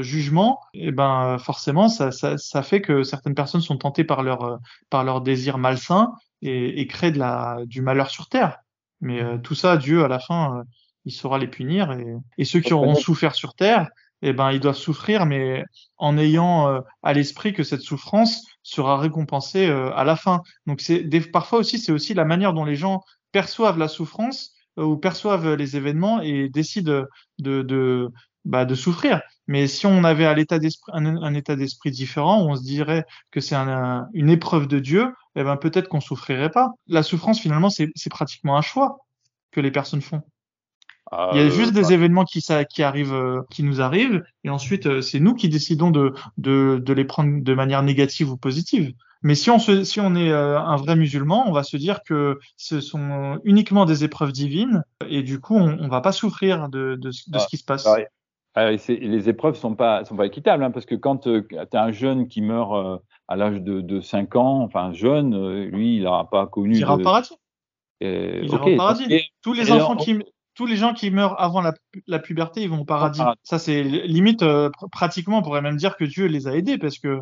jugement, 0.00 0.60
et 0.74 0.88
eh 0.88 0.92
ben 0.92 1.38
forcément, 1.38 1.88
ça, 1.88 2.10
ça, 2.10 2.36
ça, 2.36 2.62
fait 2.62 2.82
que 2.82 3.02
certaines 3.04 3.34
personnes 3.34 3.62
sont 3.62 3.78
tentées 3.78 4.04
par 4.04 4.22
leur 4.22 4.58
par 4.90 5.02
leur 5.02 5.22
désir 5.22 5.56
malsain 5.56 6.12
et, 6.42 6.80
et 6.80 6.86
créent 6.86 7.12
de 7.12 7.18
la, 7.18 7.58
du 7.66 7.80
malheur 7.80 8.10
sur 8.10 8.28
terre. 8.28 8.61
Mais 9.02 9.22
euh, 9.22 9.36
tout 9.36 9.54
ça, 9.54 9.76
Dieu, 9.76 10.04
à 10.04 10.08
la 10.08 10.18
fin, 10.18 10.58
euh, 10.58 10.62
il 11.04 11.12
saura 11.12 11.38
les 11.38 11.48
punir. 11.48 11.92
Et, 11.92 12.16
et 12.38 12.44
ceux 12.46 12.60
qui 12.60 12.72
auront 12.72 12.94
souffert 12.94 13.34
sur 13.34 13.54
terre, 13.54 13.88
eh 14.22 14.32
ben, 14.32 14.52
ils 14.52 14.60
doivent 14.60 14.76
souffrir, 14.76 15.26
mais 15.26 15.64
en 15.98 16.16
ayant 16.16 16.68
euh, 16.68 16.80
à 17.02 17.12
l'esprit 17.12 17.52
que 17.52 17.64
cette 17.64 17.82
souffrance 17.82 18.46
sera 18.62 18.96
récompensée 18.96 19.66
à 19.66 20.04
la 20.04 20.16
fin. 20.16 20.42
Donc, 20.66 20.80
c'est 20.80 21.04
parfois 21.32 21.58
aussi, 21.58 21.78
c'est 21.78 21.92
aussi 21.92 22.14
la 22.14 22.24
manière 22.24 22.54
dont 22.54 22.64
les 22.64 22.76
gens 22.76 23.02
perçoivent 23.32 23.78
la 23.78 23.88
souffrance 23.88 24.54
ou 24.76 24.96
perçoivent 24.96 25.54
les 25.54 25.76
événements 25.76 26.22
et 26.22 26.48
décident 26.48 27.04
de, 27.40 27.62
de, 27.62 28.08
bah, 28.44 28.64
de 28.64 28.74
souffrir. 28.74 29.20
Mais 29.46 29.66
si 29.66 29.86
on 29.86 30.04
avait 30.04 30.26
à 30.26 30.34
l'état 30.34 30.58
d'esprit 30.58 30.92
un, 30.94 31.34
état 31.34 31.56
d'esprit 31.56 31.90
différent, 31.90 32.42
on 32.46 32.56
se 32.56 32.62
dirait 32.62 33.04
que 33.30 33.40
c'est 33.40 33.54
un, 33.54 34.08
une 34.14 34.30
épreuve 34.30 34.66
de 34.68 34.78
Dieu, 34.78 35.12
eh 35.36 35.42
ben 35.42 35.56
peut-être 35.56 35.88
qu'on 35.88 36.00
souffrirait 36.00 36.50
pas. 36.50 36.70
La 36.86 37.02
souffrance 37.02 37.40
finalement 37.40 37.70
c'est 37.70 37.90
pratiquement 38.10 38.56
un 38.56 38.62
choix 38.62 38.98
que 39.50 39.60
les 39.60 39.70
personnes 39.70 40.02
font. 40.02 40.22
Il 41.32 41.38
y 41.38 41.40
a 41.40 41.44
euh, 41.44 41.50
juste 41.50 41.74
des 41.74 41.82
bah. 41.82 41.92
événements 41.92 42.24
qui, 42.24 42.40
ça, 42.40 42.64
qui 42.64 42.82
arrivent, 42.82 43.12
euh, 43.12 43.42
qui 43.50 43.62
nous 43.62 43.82
arrivent, 43.82 44.22
et 44.44 44.50
ensuite 44.50 44.86
euh, 44.86 45.02
c'est 45.02 45.20
nous 45.20 45.34
qui 45.34 45.50
décidons 45.50 45.90
de, 45.90 46.14
de, 46.38 46.80
de, 46.82 46.92
les 46.94 47.04
prendre 47.04 47.42
de 47.42 47.54
manière 47.54 47.82
négative 47.82 48.30
ou 48.30 48.38
positive. 48.38 48.92
Mais 49.22 49.34
si 49.34 49.50
on, 49.50 49.58
se, 49.58 49.84
si 49.84 50.00
on 50.00 50.16
est 50.16 50.32
un 50.32 50.74
vrai 50.76 50.96
musulman, 50.96 51.44
on 51.46 51.52
va 51.52 51.62
se 51.62 51.76
dire 51.76 52.02
que 52.02 52.40
ce 52.56 52.80
sont 52.80 53.38
uniquement 53.44 53.84
des 53.84 54.04
épreuves 54.04 54.32
divines, 54.32 54.82
et 55.06 55.22
du 55.22 55.38
coup 55.38 55.54
on, 55.54 55.78
on 55.78 55.88
va 55.88 56.00
pas 56.00 56.12
souffrir 56.12 56.68
de, 56.70 56.96
de, 56.96 57.08
de 57.08 57.10
ce 57.12 57.24
ah, 57.34 57.46
qui 57.48 57.56
se 57.56 57.64
passe. 57.64 57.86
Ah, 58.54 58.70
les 58.70 59.28
épreuves 59.28 59.56
sont 59.56 59.74
pas 59.74 60.04
sont 60.04 60.16
pas 60.16 60.26
équitables, 60.26 60.62
hein, 60.62 60.70
parce 60.70 60.84
que 60.84 60.94
quand 60.94 61.26
tu 61.26 61.56
as 61.72 61.82
un 61.82 61.92
jeune 61.92 62.28
qui 62.28 62.42
meurt 62.42 63.00
à 63.28 63.36
l'âge 63.36 63.62
de, 63.62 63.80
de 63.80 64.00
5 64.00 64.36
ans, 64.36 64.62
enfin 64.62 64.92
jeune, 64.92 65.34
euh, 65.34 65.64
lui, 65.66 65.96
il 65.96 66.02
n'aura 66.02 66.28
pas 66.28 66.46
connu. 66.46 66.74
Il 66.74 66.80
ira 66.80 66.96
au 66.96 66.98
paradis. 66.98 67.34
il 68.00 68.44
ira 68.44 68.66
au 68.66 68.76
paradis. 68.76 69.06
tous 69.42 69.54
les 69.54 69.72
enfants 69.72 69.96
qui, 69.96 70.18
tous 70.54 70.66
les 70.66 70.76
gens 70.76 70.92
qui 70.92 71.10
meurent 71.10 71.40
avant 71.40 71.62
la, 71.62 71.72
la 72.06 72.18
puberté, 72.18 72.62
ils 72.62 72.68
vont 72.68 72.80
au 72.80 72.84
paradis. 72.84 73.22
Ça, 73.42 73.58
c'est 73.58 73.82
limite, 73.82 74.42
euh, 74.42 74.70
pratiquement, 74.90 75.38
on 75.38 75.42
pourrait 75.42 75.62
même 75.62 75.76
dire 75.76 75.96
que 75.96 76.04
Dieu 76.04 76.26
les 76.26 76.46
a 76.46 76.54
aidés 76.54 76.78
parce 76.78 76.98
que 76.98 77.20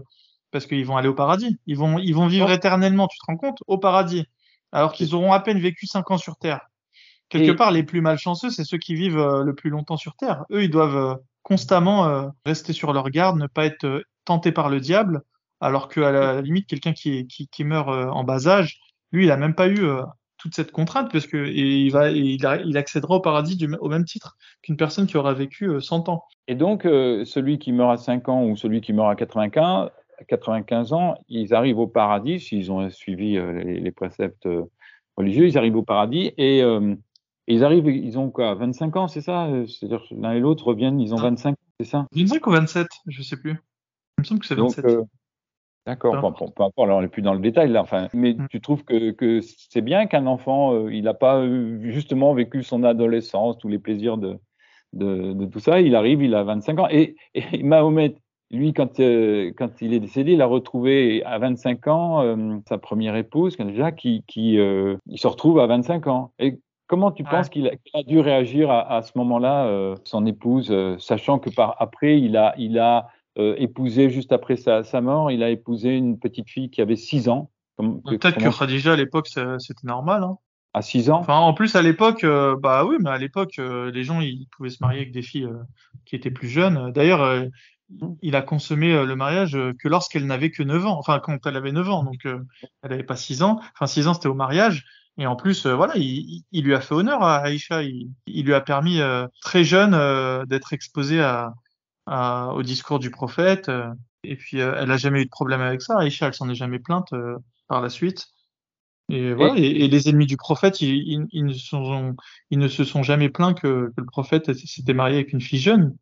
parce 0.50 0.66
qu'ils 0.66 0.84
vont 0.84 0.96
aller 0.96 1.08
au 1.08 1.14
paradis. 1.14 1.58
Ils 1.66 1.76
vont, 1.76 1.98
ils 1.98 2.12
vont 2.12 2.26
vivre 2.26 2.50
éternellement, 2.50 3.06
tu 3.06 3.18
te 3.18 3.24
rends 3.28 3.36
compte, 3.36 3.58
au 3.68 3.78
paradis, 3.78 4.24
alors 4.72 4.92
qu'ils 4.92 5.14
auront 5.14 5.32
à 5.32 5.38
peine 5.38 5.60
vécu 5.60 5.86
5 5.86 6.10
ans 6.10 6.18
sur 6.18 6.36
Terre. 6.36 6.69
Quelque 7.30 7.52
part, 7.52 7.70
les 7.70 7.82
plus 7.82 8.02
malchanceux, 8.02 8.50
c'est 8.50 8.64
ceux 8.64 8.78
qui 8.78 8.94
vivent 8.94 9.18
euh, 9.18 9.42
le 9.42 9.54
plus 9.54 9.70
longtemps 9.70 9.96
sur 9.96 10.14
Terre. 10.16 10.44
Eux, 10.50 10.64
ils 10.64 10.70
doivent 10.70 11.18
constamment 11.42 12.30
rester 12.44 12.74
sur 12.74 12.92
leur 12.92 13.08
garde, 13.08 13.38
ne 13.38 13.46
pas 13.46 13.64
être 13.64 14.02
tentés 14.26 14.52
par 14.52 14.68
le 14.68 14.78
diable 14.78 15.22
alors 15.60 15.88
qu'à 15.88 16.10
la 16.10 16.40
limite, 16.40 16.66
quelqu'un 16.66 16.92
qui, 16.92 17.26
qui, 17.26 17.48
qui, 17.48 17.64
meurt 17.64 17.88
euh, 17.88 18.08
en 18.08 18.24
bas 18.24 18.48
âge, 18.48 18.80
lui, 19.12 19.24
il 19.24 19.30
a 19.30 19.36
même 19.36 19.54
pas 19.54 19.68
eu 19.68 19.84
euh, 19.84 20.02
toute 20.38 20.54
cette 20.54 20.72
contrainte 20.72 21.12
parce 21.12 21.26
que 21.26 21.36
et 21.36 21.80
il 21.80 21.90
va 21.90 22.10
il, 22.10 22.40
il, 22.64 22.76
accédera 22.78 23.16
au 23.16 23.20
paradis 23.20 23.56
du, 23.56 23.70
au 23.80 23.88
même 23.88 24.04
titre 24.04 24.38
qu'une 24.62 24.76
personne 24.76 25.06
qui 25.06 25.18
aura 25.18 25.34
vécu 25.34 25.80
100 25.80 26.08
euh, 26.08 26.12
ans. 26.12 26.24
Et 26.48 26.54
donc 26.54 26.82
celui 26.82 27.58
qui 27.58 27.72
meurt 27.72 27.92
à 27.92 27.96
5 27.96 28.28
ans 28.28 28.44
ou 28.44 28.56
celui 28.56 28.80
qui 28.80 28.92
meurt 28.92 29.10
à 29.10 29.14
95 29.14 29.90
95 30.28 30.92
ans, 30.92 31.14
ils 31.28 31.54
arrivent 31.54 31.78
au 31.78 31.86
paradis 31.86 32.40
s'ils 32.40 32.70
ont 32.70 32.90
suivi 32.90 33.34
les, 33.34 33.80
les, 33.80 33.90
préceptes 33.90 34.46
religieux, 35.16 35.46
ils 35.46 35.56
arrivent 35.56 35.76
au 35.76 35.82
paradis 35.82 36.32
et, 36.36 36.62
ils 37.54 37.64
arrivent 37.64 37.86
ils 37.88 38.18
ont 38.18 38.30
quoi 38.30 38.54
25 38.54 38.96
ans, 38.96 39.08
c'est 39.08 39.20
ça 39.20 39.48
C'est-à-dire 39.66 40.04
l'un 40.10 40.32
et 40.32 40.40
l'autre 40.40 40.66
reviennent, 40.66 41.00
ils 41.00 41.14
ont 41.14 41.18
25 41.18 41.52
ans, 41.52 41.56
c'est 41.80 41.86
ça? 41.86 42.06
25 42.14 42.46
ou 42.46 42.50
27, 42.50 42.86
je 43.06 43.22
sais 43.22 43.36
plus. 43.36 43.56
Il 44.18 44.20
me 44.20 44.24
semble 44.24 44.40
que 44.40 44.46
c'est 44.46 44.54
27. 44.54 44.86
Donc, 44.86 45.08
D'accord, 45.86 46.20
bon, 46.20 46.30
bon, 46.38 46.50
peu 46.50 46.62
importe, 46.62 46.88
là 46.88 46.94
on 46.94 47.00
n'est 47.00 47.08
plus 47.08 47.22
dans 47.22 47.32
le 47.32 47.40
détail 47.40 47.70
là. 47.70 47.80
Enfin, 47.80 48.08
mais 48.12 48.34
mmh. 48.34 48.48
tu 48.50 48.60
trouves 48.60 48.84
que, 48.84 49.12
que 49.12 49.40
c'est 49.40 49.80
bien 49.80 50.06
qu'un 50.06 50.26
enfant, 50.26 50.74
euh, 50.74 50.92
il 50.92 51.04
n'a 51.04 51.14
pas 51.14 51.38
euh, 51.38 51.80
justement 51.82 52.34
vécu 52.34 52.62
son 52.62 52.84
adolescence, 52.84 53.56
tous 53.58 53.68
les 53.68 53.78
plaisirs 53.78 54.18
de, 54.18 54.38
de, 54.92 55.32
de, 55.32 55.46
tout 55.46 55.58
ça. 55.58 55.80
Il 55.80 55.96
arrive, 55.96 56.22
il 56.22 56.34
a 56.34 56.44
25 56.44 56.78
ans. 56.80 56.88
Et, 56.90 57.16
et 57.34 57.62
Mahomet, 57.64 58.14
lui, 58.50 58.74
quand, 58.74 59.00
euh, 59.00 59.52
quand 59.56 59.80
il 59.80 59.94
est 59.94 60.00
décédé, 60.00 60.32
il 60.32 60.42
a 60.42 60.46
retrouvé 60.46 61.24
à 61.24 61.38
25 61.38 61.86
ans 61.86 62.60
sa 62.68 62.76
première 62.76 63.16
épouse, 63.16 63.56
déjà, 63.56 63.90
qui, 63.90 64.22
qui 64.26 64.56
il 64.56 65.18
se 65.18 65.26
retrouve 65.26 65.60
à 65.60 65.66
25 65.66 66.06
ans. 66.08 66.32
Et 66.38 66.60
comment 66.90 67.12
tu 67.12 67.22
penses 67.22 67.48
qu'il 67.48 67.68
a, 67.68 67.72
a, 67.94 68.02
dû 68.02 68.18
réagir 68.18 68.70
à, 68.70 68.96
à 68.96 69.02
ce 69.02 69.12
moment-là, 69.16 69.94
son 70.04 70.26
épouse, 70.26 70.74
sachant 70.98 71.38
que 71.38 71.48
par 71.48 71.76
après, 71.78 72.20
il 72.20 72.36
a, 72.36 72.54
il 72.58 72.78
a 72.78 73.08
euh, 73.38 73.54
épousé 73.58 74.10
juste 74.10 74.32
après 74.32 74.56
sa, 74.56 74.82
mort. 75.00 75.30
Il 75.30 75.42
a 75.42 75.50
épousé 75.50 75.90
une 75.96 76.18
petite 76.18 76.50
fille 76.50 76.68
qui 76.68 76.82
avait 76.82 76.96
6 76.96 77.28
ans. 77.28 77.50
Peut-être 77.78 78.36
que 78.36 78.58
Khadija 78.58 78.92
à 78.92 78.96
l'époque 78.96 79.28
c'était 79.28 79.86
normal. 79.86 80.24
Hein. 80.24 80.36
À 80.74 80.82
6 80.82 81.10
ans? 81.10 81.20
Enfin, 81.20 81.36
en 81.36 81.54
plus 81.54 81.76
à 81.76 81.82
l'époque, 81.82 82.24
euh, 82.24 82.56
bah 82.60 82.84
oui, 82.84 82.96
mais 83.00 83.10
à 83.10 83.18
l'époque, 83.18 83.58
euh, 83.58 83.90
les 83.92 84.04
gens 84.04 84.20
ils 84.20 84.46
pouvaient 84.56 84.70
se 84.70 84.78
marier 84.80 85.00
avec 85.00 85.12
des 85.12 85.22
filles 85.22 85.48
qui 86.04 86.16
étaient 86.16 86.30
plus 86.30 86.48
jeunes. 86.48 86.90
D'ailleurs, 86.92 87.46
il 88.20 88.36
a 88.36 88.42
consommé 88.42 88.92
le 88.92 89.16
mariage 89.16 89.56
que 89.78 89.88
lorsqu'elle 89.88 90.26
n'avait 90.26 90.50
que 90.50 90.62
9 90.62 90.86
ans. 90.86 90.98
Enfin, 90.98 91.20
quand 91.20 91.46
elle 91.46 91.56
avait 91.56 91.72
9 91.72 91.88
ans, 91.88 92.02
donc 92.02 92.24
elle 92.24 92.90
n'avait 92.90 93.04
pas 93.04 93.16
6 93.16 93.42
ans. 93.42 93.60
Enfin, 93.74 93.86
6 93.86 94.08
ans 94.08 94.14
c'était 94.14 94.28
au 94.28 94.34
mariage. 94.34 94.84
Et 95.20 95.26
en 95.26 95.36
plus, 95.36 95.66
voilà, 95.66 95.94
il, 95.96 96.42
lui 96.52 96.74
a 96.74 96.80
fait 96.80 96.94
honneur 96.94 97.22
à 97.22 97.36
Aïcha. 97.36 97.84
Il, 97.84 98.10
il 98.26 98.44
lui 98.44 98.54
a 98.54 98.60
permis 98.60 99.00
très 99.42 99.62
jeune 99.62 99.92
d'être 100.46 100.72
exposé 100.72 101.20
à, 101.20 101.52
au 102.10 102.62
discours 102.62 102.98
du 102.98 103.10
prophète. 103.10 103.68
Euh, 103.68 103.88
et 104.24 104.36
puis, 104.36 104.60
euh, 104.60 104.74
elle 104.76 104.88
n'a 104.88 104.96
jamais 104.96 105.22
eu 105.22 105.24
de 105.24 105.30
problème 105.30 105.60
avec 105.60 105.82
ça. 105.82 105.98
Aïcha, 105.98 106.26
elle 106.26 106.34
s'en 106.34 106.48
est 106.48 106.54
jamais 106.54 106.78
plainte 106.78 107.12
euh, 107.12 107.38
par 107.68 107.80
la 107.80 107.88
suite. 107.88 108.28
Et, 109.08 109.32
voilà, 109.32 109.56
et, 109.56 109.88
les 109.88 110.08
ennemis 110.08 110.26
du 110.26 110.36
prophète, 110.36 110.80
ils, 110.80 111.26
ils, 111.32 111.44
ne, 111.44 111.52
sont, 111.52 112.14
ils 112.50 112.58
ne 112.58 112.68
se 112.68 112.84
sont 112.84 113.02
jamais 113.02 113.28
plaints 113.28 113.54
que, 113.54 113.88
que 113.88 114.00
le 114.00 114.06
prophète 114.06 114.52
s'était 114.54 114.94
marié 114.94 115.16
avec 115.16 115.32
une 115.32 115.40
fille 115.40 115.58
jeune. 115.58 115.96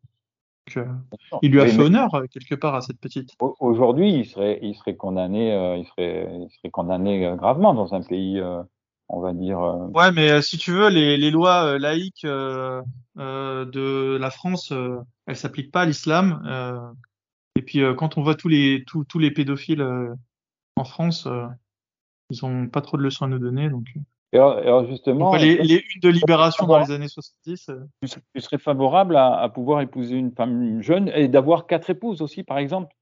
Donc, 0.75 0.85
il 1.41 1.51
lui 1.51 1.59
a 1.59 1.65
fait 1.65 1.79
honneur 1.79 2.11
quelque 2.29 2.53
part 2.53 2.75
à 2.75 2.81
cette 2.81 2.99
petite. 2.99 3.31
Aujourd'hui, 3.39 4.13
il 4.13 4.25
serait, 4.27 4.59
il 4.61 4.75
serait 4.75 4.95
condamné, 4.95 5.79
il 5.79 5.87
serait, 5.87 6.29
il 6.31 6.49
serait 6.57 6.69
condamné 6.69 7.35
gravement 7.35 7.73
dans 7.73 7.95
un 7.95 8.03
pays 8.03 8.39
on 9.09 9.19
va 9.19 9.33
dire. 9.33 9.59
Ouais, 9.93 10.11
mais 10.11 10.41
si 10.41 10.57
tu 10.57 10.71
veux, 10.71 10.89
les, 10.89 11.17
les 11.17 11.31
lois 11.31 11.77
laïques 11.77 12.25
de 12.25 14.17
la 14.17 14.31
France, 14.31 14.73
elles 15.27 15.35
s'appliquent 15.35 15.71
pas 15.71 15.81
à 15.81 15.85
l'islam. 15.85 16.95
et 17.55 17.61
puis 17.61 17.81
quand 17.97 18.17
on 18.17 18.23
voit 18.23 18.35
tous 18.35 18.47
les 18.47 18.83
tous, 18.87 19.03
tous 19.05 19.19
les 19.19 19.31
pédophiles 19.31 19.85
en 20.75 20.83
France, 20.83 21.27
ils 22.29 22.45
ont 22.45 22.67
pas 22.67 22.81
trop 22.81 22.97
de 22.97 23.03
leçons 23.03 23.25
à 23.25 23.27
nous 23.27 23.39
donner, 23.39 23.69
donc. 23.69 23.87
Et 24.31 24.37
alors, 24.37 24.85
justement, 24.85 25.35
les, 25.35 25.57
les 25.57 25.77
unes 25.77 26.01
de 26.03 26.09
libération 26.09 26.67
dans 26.67 26.77
les 26.77 26.91
années 26.91 27.07
70. 27.07 27.71
Tu 28.03 28.41
serais 28.41 28.59
favorable 28.59 29.15
à, 29.15 29.39
à 29.39 29.49
pouvoir 29.49 29.81
épouser 29.81 30.15
une 30.15 30.31
femme 30.31 30.81
jeune 30.83 31.09
et 31.15 31.27
d'avoir 31.27 31.65
quatre 31.65 31.89
épouses 31.89 32.21
aussi, 32.21 32.43
par 32.43 32.59
exemple? 32.59 32.93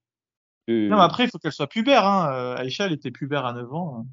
Non, 0.68 0.96
mais 0.96 1.02
après, 1.02 1.24
il 1.24 1.30
faut 1.30 1.38
qu'elle 1.38 1.52
soit 1.52 1.66
pubère. 1.66 2.06
Hein. 2.06 2.30
Euh, 2.32 2.56
Aïcha, 2.56 2.86
elle 2.86 2.92
était 2.92 3.10
pubère 3.10 3.44
à 3.46 3.52
9 3.52 3.72
ans. 3.72 4.06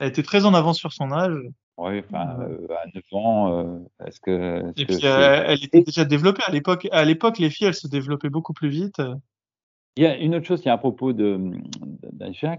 Hein. 0.00 0.04
Elle 0.04 0.08
était 0.08 0.22
très 0.22 0.44
en 0.44 0.54
avance 0.54 0.78
sur 0.78 0.92
son 0.92 1.12
âge. 1.12 1.36
Oui, 1.78 2.00
enfin, 2.08 2.38
euh, 2.40 2.66
à 2.70 2.86
9 2.94 3.04
ans, 3.12 3.52
euh, 3.52 3.78
est-ce 4.06 4.20
que. 4.20 4.72
Et 4.76 4.86
puis, 4.86 4.98
elle 5.04 5.62
était 5.62 5.82
déjà 5.82 6.04
développée. 6.04 6.42
À 6.46 6.52
l'époque, 6.52 6.88
à 6.90 7.04
l'époque, 7.04 7.38
les 7.38 7.50
filles, 7.50 7.68
elles 7.68 7.74
se 7.74 7.88
développaient 7.88 8.30
beaucoup 8.30 8.54
plus 8.54 8.68
vite. 8.68 9.02
Il 9.96 10.04
y 10.04 10.06
a 10.06 10.16
une 10.16 10.34
autre 10.34 10.46
chose 10.46 10.60
qui 10.60 10.68
est 10.68 10.72
à 10.72 10.78
propos 10.78 11.12
de, 11.12 11.38
d'Aïcha. 12.12 12.58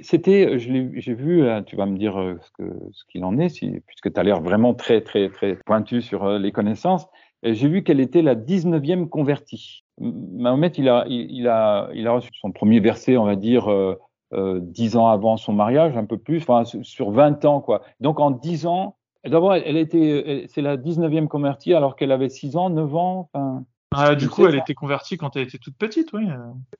C'était, 0.00 0.58
j'ai 0.58 1.14
vu, 1.14 1.44
tu 1.66 1.76
vas 1.76 1.84
me 1.84 1.98
dire 1.98 2.14
ce, 2.58 2.64
ce 2.92 3.04
qu'il 3.10 3.24
en 3.24 3.38
est, 3.38 3.50
si, 3.50 3.80
puisque 3.86 4.12
tu 4.12 4.18
as 4.18 4.22
l'air 4.22 4.40
vraiment 4.40 4.72
très, 4.72 5.02
très, 5.02 5.28
très 5.28 5.56
pointu 5.66 6.00
sur 6.00 6.38
les 6.38 6.50
connaissances. 6.50 7.06
J'ai 7.44 7.68
vu 7.68 7.82
qu'elle 7.82 8.00
était 8.00 8.22
la 8.22 8.34
19e 8.34 9.08
convertie. 9.08 9.84
Mahomet, 10.00 10.72
il 10.78 10.88
a, 10.88 11.04
il, 11.08 11.46
a, 11.46 11.90
il 11.94 12.06
a 12.06 12.12
reçu 12.12 12.30
son 12.40 12.52
premier 12.52 12.80
verset, 12.80 13.18
on 13.18 13.26
va 13.26 13.36
dire, 13.36 13.68
euh, 13.68 13.94
euh, 13.94 13.96
dix 14.32 14.96
ans 14.96 15.08
avant 15.08 15.36
son 15.36 15.52
mariage, 15.52 15.96
un 15.96 16.06
peu 16.06 16.18
plus, 16.18 16.38
enfin, 16.38 16.64
sur 16.64 17.10
20 17.10 17.44
ans, 17.44 17.60
quoi. 17.60 17.82
Donc, 18.00 18.18
en 18.18 18.30
10 18.32 18.66
ans, 18.66 18.96
d'abord, 19.24 19.54
elle, 19.54 19.76
était, 19.76 20.46
c'est 20.48 20.62
la 20.62 20.76
19e 20.76 21.28
convertie 21.28 21.72
alors 21.72 21.94
qu'elle 21.94 22.12
avait 22.12 22.28
6 22.28 22.56
ans, 22.56 22.70
9 22.70 22.96
ans, 22.96 23.30
enfin. 23.32 23.64
Ah, 23.96 24.16
du 24.16 24.28
coup, 24.28 24.46
elle 24.46 24.56
était 24.56 24.74
convertie 24.74 25.16
quand 25.16 25.36
elle 25.36 25.44
était 25.44 25.58
toute 25.58 25.76
petite, 25.76 26.12
oui. 26.12 26.26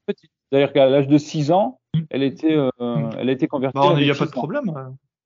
Petite. 0.05 0.31
C'est-à-dire 0.51 0.73
qu'à 0.73 0.89
l'âge 0.89 1.07
de 1.07 1.19
6 1.19 1.53
ans, 1.53 1.81
mm. 1.95 2.01
elle 2.11 2.23
était, 2.23 2.57
euh, 2.57 2.71
mm. 2.81 3.11
elle 3.19 3.31
était 3.31 3.47
convertie. 3.47 3.79
Bah, 3.79 3.95
il 3.97 4.05
n'y 4.05 4.11
a 4.11 4.15
pas 4.15 4.27
de 4.27 4.31
problème. 4.31 4.73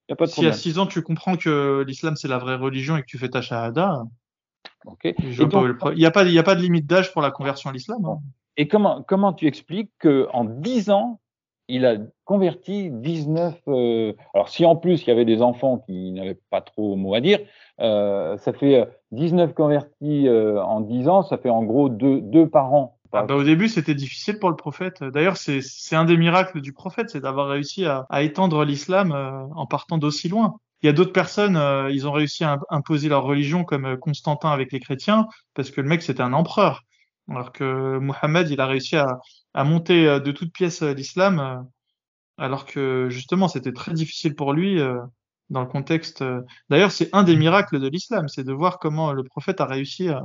Y 0.08 0.12
a 0.12 0.16
pas 0.16 0.26
de 0.26 0.30
si 0.30 0.46
à 0.46 0.52
6 0.52 0.78
ans, 0.78 0.86
tu 0.86 1.02
comprends 1.02 1.36
que 1.36 1.84
l'islam, 1.86 2.16
c'est 2.16 2.28
la 2.28 2.38
vraie 2.38 2.56
religion 2.56 2.96
et 2.96 3.00
que 3.02 3.06
tu 3.06 3.18
fais 3.18 3.28
ta 3.28 3.42
shahada, 3.42 4.04
il 5.04 5.14
n'y 5.94 6.06
a, 6.06 6.10
pas, 6.10 6.22
a 6.22 6.42
pas 6.42 6.54
de 6.54 6.60
limite 6.60 6.86
d'âge 6.86 7.12
pour 7.12 7.20
la 7.20 7.30
conversion 7.30 7.68
à 7.68 7.72
l'islam. 7.72 8.04
Hein. 8.04 8.20
Et 8.56 8.68
comment, 8.68 9.02
comment 9.02 9.32
tu 9.32 9.46
expliques 9.46 9.90
qu'en 10.00 10.44
10 10.44 10.90
ans, 10.90 11.20
il 11.68 11.86
a 11.86 11.96
converti 12.24 12.90
19. 12.90 13.54
Euh, 13.68 14.12
alors, 14.34 14.48
si 14.48 14.64
en 14.64 14.76
plus 14.76 15.02
il 15.02 15.08
y 15.08 15.10
avait 15.10 15.24
des 15.24 15.42
enfants 15.42 15.78
qui 15.86 16.12
n'avaient 16.12 16.38
pas 16.50 16.60
trop 16.60 16.96
mot 16.96 17.14
à 17.14 17.20
dire, 17.20 17.40
euh, 17.80 18.36
ça 18.38 18.52
fait 18.52 18.88
19 19.12 19.54
convertis 19.54 20.28
euh, 20.28 20.62
en 20.62 20.80
10 20.80 21.08
ans, 21.08 21.22
ça 21.22 21.38
fait 21.38 21.50
en 21.50 21.62
gros 21.62 21.88
deux, 21.88 22.20
deux 22.20 22.48
par 22.48 22.72
an. 22.72 22.98
Ah 23.12 23.22
bah, 23.22 23.36
au 23.36 23.44
début, 23.44 23.68
c'était 23.68 23.94
difficile 23.94 24.38
pour 24.38 24.50
le 24.50 24.56
prophète. 24.56 25.02
D'ailleurs, 25.02 25.38
c'est 25.38 25.96
un 25.96 26.04
des 26.04 26.18
miracles 26.18 26.60
du 26.60 26.74
prophète, 26.74 27.08
c'est 27.08 27.20
d'avoir 27.20 27.48
réussi 27.48 27.86
à, 27.86 28.06
à 28.10 28.22
étendre 28.22 28.64
l'islam 28.64 29.12
en 29.56 29.66
partant 29.66 29.96
d'aussi 29.96 30.28
loin. 30.28 30.58
Il 30.82 30.86
y 30.86 30.88
a 30.88 30.92
d'autres 30.92 31.12
personnes, 31.12 31.56
euh, 31.56 31.90
ils 31.90 32.06
ont 32.06 32.12
réussi 32.12 32.44
à 32.44 32.58
imposer 32.70 33.08
leur 33.08 33.24
religion 33.24 33.64
comme 33.64 33.84
euh, 33.84 33.96
Constantin 33.96 34.50
avec 34.50 34.72
les 34.72 34.78
chrétiens, 34.78 35.26
parce 35.54 35.70
que 35.70 35.80
le 35.80 35.88
mec 35.88 36.02
c'était 36.02 36.22
un 36.22 36.32
empereur. 36.32 36.84
Alors 37.28 37.52
que 37.52 37.98
Mohammed, 37.98 38.48
il 38.48 38.60
a 38.60 38.66
réussi 38.66 38.96
à, 38.96 39.18
à 39.58 39.64
monter 39.64 40.06
euh, 40.06 40.20
de 40.20 40.30
toutes 40.30 40.52
pièces 40.52 40.82
l'islam, 40.82 41.66
alors 42.36 42.64
que 42.64 43.08
justement 43.10 43.48
c'était 43.48 43.72
très 43.72 43.92
difficile 43.92 44.36
pour 44.36 44.52
lui 44.52 44.80
dans 45.50 45.60
le 45.60 45.66
contexte. 45.66 46.22
D'ailleurs, 46.70 46.92
c'est 46.92 47.08
un 47.12 47.24
des 47.24 47.34
miracles 47.34 47.80
de 47.80 47.88
l'islam, 47.88 48.28
c'est 48.28 48.44
de 48.44 48.52
voir 48.52 48.78
comment 48.78 49.12
le 49.12 49.24
prophète 49.24 49.60
a 49.60 49.66
réussi 49.66 50.08
à, 50.10 50.22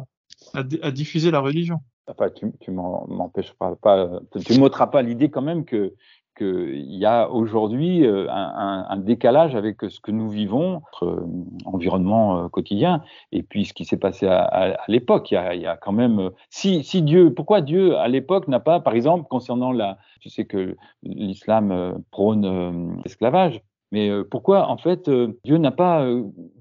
à, 0.54 0.92
diffuser 0.92 1.32
la 1.32 1.40
religion. 1.40 1.80
Enfin, 2.06 2.30
tu, 2.30 2.52
tu 2.60 2.70
m'empêches 2.70 3.54
pas, 3.54 3.76
pas, 3.76 4.20
tu 4.46 4.60
m'ôteras 4.60 4.88
pas 4.88 5.02
l'idée 5.02 5.32
quand 5.32 5.42
même 5.42 5.66
que 5.66 5.96
qu'il 6.34 6.94
y 6.94 7.06
a 7.06 7.30
aujourd'hui 7.30 8.06
euh, 8.06 8.28
un, 8.30 8.98
décalage 8.98 9.56
avec 9.56 9.78
ce 9.90 10.00
que 10.00 10.12
nous 10.12 10.30
vivons, 10.30 10.74
notre 10.74 11.06
euh, 11.06 11.28
environnement 11.66 12.38
euh, 12.46 12.48
quotidien, 12.50 13.04
et 13.32 13.44
puis 13.44 13.66
ce 13.66 13.74
qui 13.74 13.86
s'est 13.86 13.98
passé 13.98 14.28
à, 14.28 14.78
l'époque. 14.88 15.32
Il, 15.32 15.62
y 15.62 15.66
a 15.66 15.78
quand 15.78 15.92
même, 15.92 16.32
si, 16.50 16.84
Dieu, 17.02 17.34
pourquoi 17.34 17.62
Dieu 17.62 17.98
à 17.98 18.08
l'époque 18.08 18.48
n'a 18.48 18.60
pas, 18.60 18.80
par 18.80 18.94
exemple, 18.94 19.28
concernant 19.30 19.72
la, 19.72 19.98
tu 20.20 20.30
sais 20.30 20.46
que 20.46 20.76
l'islam 21.04 22.02
prône 22.12 23.02
l'esclavage, 23.04 23.62
mais 23.92 24.10
pourquoi 24.24 24.70
en 24.70 24.78
fait 24.78 25.10
Dieu 25.44 25.58
n'a 25.58 25.72
pas 25.72 26.08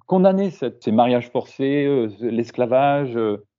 condamné 0.06 0.50
ces 0.50 0.92
mariages 0.92 1.30
forcés, 1.30 2.08
l'esclavage 2.20 3.18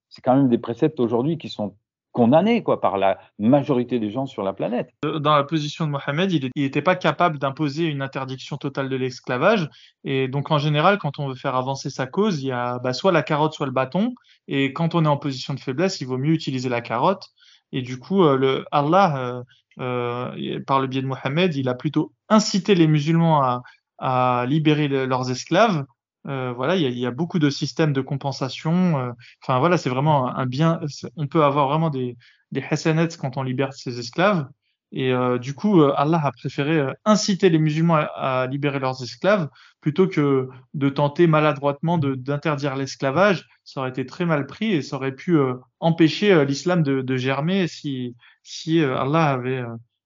C'est 0.10 0.22
quand 0.22 0.36
même 0.36 0.50
des 0.50 0.58
préceptes 0.58 1.00
aujourd'hui 1.00 1.38
qui 1.38 1.50
sont 1.50 1.76
condamné 2.14 2.64
quoi 2.64 2.80
par 2.80 2.98
la 2.98 3.20
majorité 3.40 4.00
des 4.00 4.10
gens 4.10 4.26
sur 4.26 4.44
la 4.44 4.54
planète. 4.54 4.92
Dans 5.04 5.36
la 5.36 5.44
position 5.44 5.86
de 5.86 5.92
Mohamed, 5.92 6.32
il 6.32 6.50
n'était 6.56 6.82
pas 6.82 6.96
capable 6.96 7.40
d'imposer 7.40 7.86
une 7.86 8.02
interdiction 8.02 8.56
totale 8.56 8.88
de 8.88 8.96
l'esclavage. 8.96 9.68
Et 10.06 10.30
donc 10.30 10.52
en 10.52 10.60
général, 10.60 11.00
quand 11.00 11.20
on 11.20 11.28
veut 11.28 11.36
faire 11.36 11.56
avancer 11.56 11.90
sa 11.90 12.06
cause, 12.06 12.42
il 12.42 12.48
y 12.48 12.52
a 12.52 12.80
bah, 12.80 12.94
soit 12.94 13.12
la 13.12 13.24
carotte, 13.24 13.54
soit 13.54 13.66
le 13.66 13.74
bâton. 13.74 14.14
Et 14.48 14.72
quand 14.72 14.96
on 14.96 15.04
est 15.04 15.10
en 15.10 15.18
position 15.18 15.54
de 15.54 15.60
faiblesse, 15.60 16.00
il 16.00 16.08
vaut 16.08 16.18
mieux 16.18 16.34
utiliser 16.34 16.70
la 16.70 16.82
carotte. 16.82 17.30
Et 17.74 17.82
du 17.82 17.98
coup, 17.98 18.24
euh, 18.24 18.64
Allah, 18.72 19.18
euh, 19.18 19.44
euh, 19.80 20.60
par 20.66 20.80
le 20.80 20.88
biais 20.88 21.02
de 21.02 21.08
Mohamed, 21.08 21.56
il 21.56 21.68
a 21.68 21.74
plutôt 21.74 22.14
incité 22.30 22.76
les 22.76 22.88
musulmans 22.88 23.62
à 23.98 24.46
libérer 24.48 24.88
leurs 24.88 25.32
esclaves 25.32 25.86
euh, 26.28 26.54
voilà, 26.54 26.76
il 26.76 26.82
y 26.82 26.86
a, 26.86 26.90
y 26.90 27.06
a, 27.06 27.12
beaucoup 27.12 27.40
de 27.40 27.50
systèmes 27.50 27.94
de 27.94 28.02
compensation. 28.02 29.00
Euh, 29.00 29.12
enfin 29.42 29.60
voilà, 29.60 29.78
c'est 29.78 29.90
vraiment 29.90 30.28
un 30.36 30.46
bien. 30.46 30.80
On 31.18 31.28
peut 31.28 31.44
avoir 31.44 31.68
vraiment 31.68 31.90
des 31.90 32.18
des 32.52 32.64
hasanats 32.70 33.18
quand 33.20 33.38
on 33.38 33.44
libère 33.44 33.74
ses 33.74 34.00
esclaves. 34.00 34.48
Et 34.92 35.12
euh, 35.12 35.40
du 35.40 35.56
coup, 35.56 35.82
Allah 35.82 36.22
a 36.24 36.32
préféré 36.32 36.86
inciter 37.04 37.50
les 37.50 37.58
musulmans 37.58 37.96
à, 38.16 38.48
libérer 38.48 38.80
leurs 38.80 39.02
esclaves 39.02 39.50
plutôt 39.82 40.08
que 40.08 40.50
de 40.76 40.90
tenter 40.90 41.26
maladroitement 41.26 41.98
d'interdire 41.98 42.76
l'esclavage. 42.76 43.48
Ça 43.64 43.80
aurait 43.80 43.90
été 43.90 44.06
très 44.06 44.26
mal 44.26 44.46
pris 44.46 44.72
et 44.72 44.82
ça 44.84 44.98
aurait 44.98 45.16
pu 45.16 45.38
empêcher 45.80 46.46
l'islam 46.46 46.84
de, 46.84 47.02
de, 47.02 47.18
germer 47.18 47.68
si 47.68 48.16
si 48.44 48.84
Allah 48.84 49.32
avait 49.32 49.64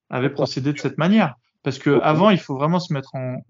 avait 0.09 0.29
procédé 0.29 0.71
de 0.71 0.79
cette 0.79 0.97
manière. 0.97 1.35
Parce 1.63 1.79
que 1.79 1.99
avant, 2.01 2.29
il 2.29 2.39
faut 2.39 2.55
vraiment 2.55 2.79
se 2.79 2.93
mettre 2.93 3.13
en, 3.15 3.41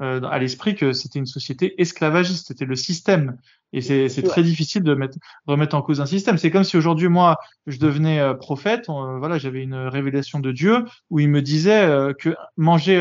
euh, 0.00 0.20
à 0.22 0.38
l'esprit 0.38 0.74
que 0.74 0.92
c'était 0.92 1.18
une 1.18 1.26
société 1.26 1.80
esclavagiste, 1.80 2.46
c'était 2.48 2.64
le 2.64 2.76
système. 2.76 3.36
Et 3.72 3.82
c'est 3.82 4.22
très 4.22 4.42
difficile 4.42 4.82
de 4.82 4.94
mettre, 4.94 5.18
remettre 5.46 5.76
en 5.76 5.82
cause 5.82 6.00
un 6.00 6.06
système. 6.06 6.38
C'est 6.38 6.50
comme 6.50 6.64
si 6.64 6.76
aujourd'hui, 6.76 7.08
moi, 7.08 7.36
je 7.66 7.78
devenais 7.78 8.18
euh, 8.18 8.34
prophète, 8.34 8.88
euh, 8.88 9.18
voilà, 9.18 9.38
j'avais 9.38 9.62
une 9.62 9.74
révélation 9.74 10.40
de 10.40 10.50
Dieu 10.52 10.84
où 11.10 11.20
il 11.20 11.28
me 11.28 11.42
disait 11.42 11.86
que 12.18 12.34
manger 12.56 12.98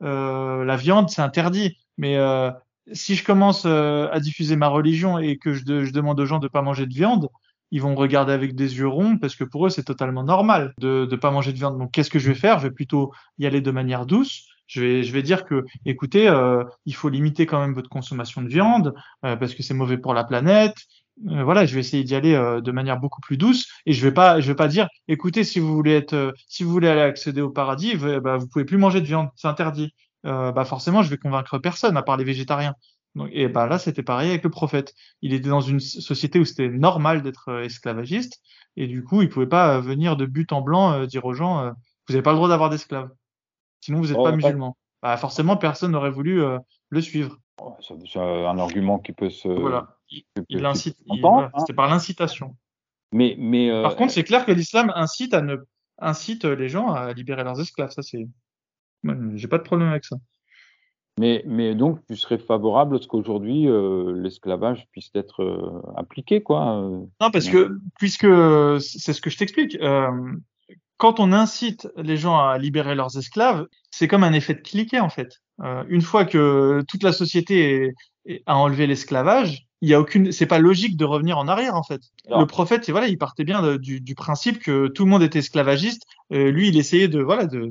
la 0.00 0.76
viande, 0.76 1.10
c'est 1.10 1.22
interdit. 1.22 1.78
Mais 1.96 2.18
si 2.92 3.14
je 3.16 3.24
commence 3.24 3.64
à 3.66 4.20
diffuser 4.20 4.56
ma 4.56 4.68
religion 4.68 5.18
et 5.18 5.38
que 5.38 5.54
je, 5.54 5.84
je 5.84 5.92
demande 5.92 6.20
aux 6.20 6.26
gens 6.26 6.38
de 6.38 6.48
pas 6.48 6.62
manger 6.62 6.86
de 6.86 6.94
viande, 6.94 7.28
ils 7.72 7.82
vont 7.82 7.90
me 7.90 7.96
regarder 7.96 8.32
avec 8.32 8.54
des 8.54 8.78
yeux 8.78 8.86
ronds 8.86 9.18
parce 9.18 9.34
que 9.34 9.42
pour 9.42 9.66
eux, 9.66 9.70
c'est 9.70 9.82
totalement 9.82 10.22
normal 10.22 10.72
de 10.78 11.08
ne 11.10 11.16
pas 11.16 11.32
manger 11.32 11.52
de 11.52 11.58
viande. 11.58 11.78
Donc, 11.78 11.90
qu'est-ce 11.90 12.10
que 12.10 12.20
je 12.20 12.28
vais 12.28 12.38
faire? 12.38 12.58
Je 12.60 12.68
vais 12.68 12.74
plutôt 12.74 13.12
y 13.38 13.46
aller 13.46 13.60
de 13.60 13.70
manière 13.72 14.06
douce 14.06 14.46
je 14.66 14.80
vais, 14.80 15.02
je 15.02 15.12
vais 15.12 15.22
dire 15.22 15.44
que, 15.44 15.64
écoutez, 15.84 16.28
euh, 16.28 16.64
il 16.84 16.94
faut 16.94 17.08
limiter 17.08 17.46
quand 17.46 17.60
même 17.60 17.74
votre 17.74 17.88
consommation 17.88 18.42
de 18.42 18.48
viande 18.48 18.94
euh, 19.24 19.36
parce 19.36 19.54
que 19.54 19.62
c'est 19.62 19.74
mauvais 19.74 19.98
pour 19.98 20.14
la 20.14 20.24
planète. 20.24 20.76
Euh, 21.28 21.44
voilà, 21.44 21.64
je 21.64 21.74
vais 21.74 21.80
essayer 21.80 22.04
d'y 22.04 22.14
aller 22.14 22.32
de 22.34 22.72
manière 22.72 22.98
beaucoup 22.98 23.20
plus 23.20 23.36
douce 23.36 23.68
et 23.86 23.92
je 23.92 24.02
vais 24.06 24.12
pas, 24.12 24.40
je 24.40 24.48
vais 24.48 24.56
pas 24.56 24.68
dire, 24.68 24.88
écoutez, 25.08 25.44
si 25.44 25.60
vous 25.60 25.74
voulez 25.74 25.92
être, 25.92 26.34
si 26.48 26.64
vous 26.64 26.70
voulez 26.70 26.88
aller 26.88 27.00
accéder 27.00 27.40
au 27.40 27.50
paradis, 27.50 27.94
vous, 27.94 28.20
bah, 28.20 28.36
vous 28.36 28.48
pouvez 28.48 28.64
plus 28.64 28.76
manger 28.76 29.00
de 29.00 29.06
viande, 29.06 29.28
c'est 29.36 29.48
interdit. 29.48 29.94
bah 30.24 30.64
forcément, 30.66 31.02
je 31.02 31.10
vais 31.10 31.18
convaincre 31.18 31.58
personne 31.58 31.96
à 31.96 32.02
part 32.02 32.16
les 32.16 32.24
végétariens. 32.24 32.74
Donc, 33.14 33.30
et 33.32 33.48
bah 33.48 33.66
là, 33.66 33.78
c'était 33.78 34.02
pareil 34.02 34.28
avec 34.28 34.44
le 34.44 34.50
prophète. 34.50 34.92
Il 35.22 35.32
était 35.32 35.48
dans 35.48 35.62
une 35.62 35.80
société 35.80 36.38
où 36.38 36.44
c'était 36.44 36.68
normal 36.68 37.22
d'être 37.22 37.62
esclavagiste 37.62 38.40
et 38.76 38.86
du 38.86 39.02
coup, 39.02 39.22
il 39.22 39.30
pouvait 39.30 39.46
pas 39.46 39.80
venir 39.80 40.16
de 40.16 40.26
but 40.26 40.52
en 40.52 40.60
blanc 40.60 41.06
dire 41.06 41.24
aux 41.24 41.32
gens, 41.34 41.72
vous 42.08 42.12
n'avez 42.12 42.22
pas 42.22 42.32
le 42.32 42.36
droit 42.36 42.48
d'avoir 42.48 42.68
d'esclaves. 42.68 43.08
Sinon, 43.86 44.00
vous 44.00 44.08
n'êtes 44.08 44.16
oh, 44.18 44.24
pas 44.24 44.32
musulman. 44.32 44.76
Bah, 45.00 45.16
forcément, 45.16 45.56
personne 45.56 45.92
n'aurait 45.92 46.10
voulu 46.10 46.42
euh, 46.42 46.58
le 46.88 47.00
suivre. 47.00 47.38
Oh, 47.62 47.76
c'est 47.80 48.18
un 48.18 48.58
argument 48.58 48.98
qui 48.98 49.12
peut 49.12 49.30
se. 49.30 49.46
Voilà. 49.46 49.96
Il, 50.48 50.66
incite. 50.66 50.96
Hein. 51.08 51.50
C'est 51.68 51.72
par 51.72 51.88
l'incitation. 51.88 52.56
Mais, 53.12 53.36
mais. 53.38 53.70
Euh, 53.70 53.84
par 53.84 53.94
contre, 53.94 54.12
c'est 54.12 54.24
clair 54.24 54.44
que 54.44 54.50
l'islam 54.50 54.92
incite 54.96 55.34
à 55.34 55.40
ne 55.40 55.58
incite 55.98 56.44
les 56.44 56.68
gens 56.68 56.88
à 56.90 57.12
libérer 57.12 57.44
leurs 57.44 57.60
esclaves. 57.60 57.92
Ça, 57.92 58.02
c'est. 58.02 58.26
J'ai 59.34 59.46
pas 59.46 59.58
de 59.58 59.62
problème 59.62 59.90
avec 59.90 60.04
ça. 60.04 60.16
Mais, 61.16 61.44
mais 61.46 61.76
donc, 61.76 62.04
tu 62.08 62.16
serais 62.16 62.38
favorable 62.38 62.96
à 62.96 62.98
ce 62.98 63.06
qu'aujourd'hui 63.06 63.68
euh, 63.68 64.20
l'esclavage 64.20 64.88
puisse 64.90 65.12
être 65.14 65.80
appliqué, 65.96 66.42
quoi 66.42 66.90
Non, 67.20 67.30
parce 67.30 67.48
que 67.48 67.78
puisque 68.00 68.26
c'est 68.80 69.12
ce 69.12 69.20
que 69.20 69.30
je 69.30 69.38
t'explique 69.38 69.78
quand 70.96 71.20
on 71.20 71.32
incite 71.32 71.88
les 71.96 72.16
gens 72.16 72.38
à 72.38 72.58
libérer 72.58 72.94
leurs 72.94 73.18
esclaves, 73.18 73.66
c'est 73.90 74.08
comme 74.08 74.24
un 74.24 74.32
effet 74.32 74.54
de 74.54 74.60
cliquet 74.60 75.00
en 75.00 75.10
fait. 75.10 75.40
Euh, 75.62 75.84
une 75.88 76.02
fois 76.02 76.24
que 76.24 76.82
toute 76.88 77.02
la 77.02 77.12
société 77.12 77.94
a 78.46 78.56
enlevé 78.56 78.86
l'esclavage, 78.86 79.66
il 79.82 79.90
y 79.90 79.94
a 79.94 80.00
aucune, 80.00 80.32
c'est 80.32 80.46
pas 80.46 80.58
logique 80.58 80.96
de 80.96 81.04
revenir 81.04 81.36
en 81.36 81.48
arrière 81.48 81.74
en 81.74 81.82
fait. 81.82 82.00
Le 82.30 82.46
prophète, 82.46 82.88
voilà, 82.90 83.08
il 83.08 83.18
partait 83.18 83.44
bien 83.44 83.76
du, 83.76 84.00
du, 84.00 84.14
principe 84.14 84.58
que 84.58 84.88
tout 84.88 85.04
le 85.04 85.10
monde 85.10 85.22
était 85.22 85.40
esclavagiste. 85.40 86.02
Euh, 86.32 86.50
lui, 86.50 86.68
il 86.68 86.78
essayait 86.78 87.08
de 87.08 87.20
voilà 87.20 87.46
de, 87.46 87.70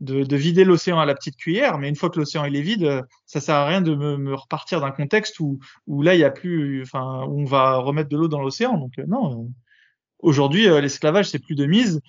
de, 0.00 0.24
de 0.24 0.36
vider 0.36 0.64
l'océan 0.64 0.98
à 0.98 1.06
la 1.06 1.14
petite 1.14 1.36
cuillère, 1.36 1.78
mais 1.78 1.88
une 1.88 1.94
fois 1.94 2.10
que 2.10 2.18
l'océan 2.18 2.44
il 2.44 2.56
est 2.56 2.60
vide, 2.60 3.02
ça 3.26 3.40
sert 3.40 3.54
à 3.54 3.66
rien 3.66 3.82
de 3.82 3.94
me, 3.94 4.16
me 4.16 4.34
repartir 4.34 4.80
d'un 4.80 4.90
contexte 4.90 5.38
où 5.38 5.60
où 5.86 6.02
là 6.02 6.14
il 6.14 6.20
y 6.20 6.24
a 6.24 6.30
plus, 6.30 6.82
enfin, 6.82 7.24
où 7.28 7.42
on 7.42 7.44
va 7.44 7.76
remettre 7.76 8.08
de 8.08 8.16
l'eau 8.16 8.28
dans 8.28 8.42
l'océan. 8.42 8.76
Donc 8.76 8.98
euh, 8.98 9.04
non, 9.06 9.48
aujourd'hui 10.18 10.64
l'esclavage 10.64 11.30
c'est 11.30 11.38
plus 11.38 11.54
de 11.54 11.66
mise 11.66 12.00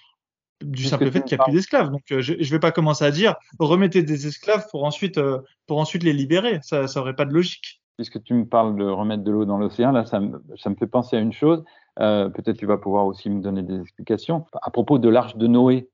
du 0.61 0.83
simple 0.83 1.11
fait 1.11 1.23
qu'il 1.23 1.37
n'y 1.37 1.41
a 1.41 1.43
plus 1.43 1.53
d'esclaves. 1.53 1.91
Donc, 1.91 2.03
euh, 2.11 2.21
je 2.21 2.33
ne 2.33 2.43
vais 2.43 2.59
pas 2.59 2.71
commencer 2.71 3.03
à 3.03 3.11
dire 3.11 3.35
remettez 3.59 4.03
des 4.03 4.27
esclaves 4.27 4.65
pour 4.71 4.83
ensuite, 4.83 5.17
euh, 5.17 5.39
pour 5.67 5.79
ensuite 5.79 6.03
les 6.03 6.13
libérer. 6.13 6.59
Ça 6.61 6.85
n'aurait 6.95 7.15
pas 7.15 7.25
de 7.25 7.33
logique. 7.33 7.81
Puisque 7.97 8.21
tu 8.23 8.33
me 8.33 8.45
parles 8.45 8.75
de 8.77 8.85
remettre 8.85 9.23
de 9.23 9.31
l'eau 9.31 9.45
dans 9.45 9.57
l'océan, 9.57 9.91
là, 9.91 10.05
ça 10.05 10.19
me, 10.19 10.41
ça 10.57 10.69
me, 10.69 10.75
fait 10.75 10.87
penser 10.87 11.15
à 11.15 11.19
une 11.19 11.33
chose. 11.33 11.63
Euh, 11.99 12.29
Peut-être 12.29 12.57
tu 12.57 12.65
vas 12.65 12.77
pouvoir 12.77 13.05
aussi 13.05 13.29
me 13.29 13.41
donner 13.41 13.63
des 13.63 13.79
explications. 13.79 14.45
À 14.61 14.69
propos 14.69 14.99
de 14.99 15.07
l'arche 15.07 15.37
de 15.37 15.47
Noé, 15.47 15.89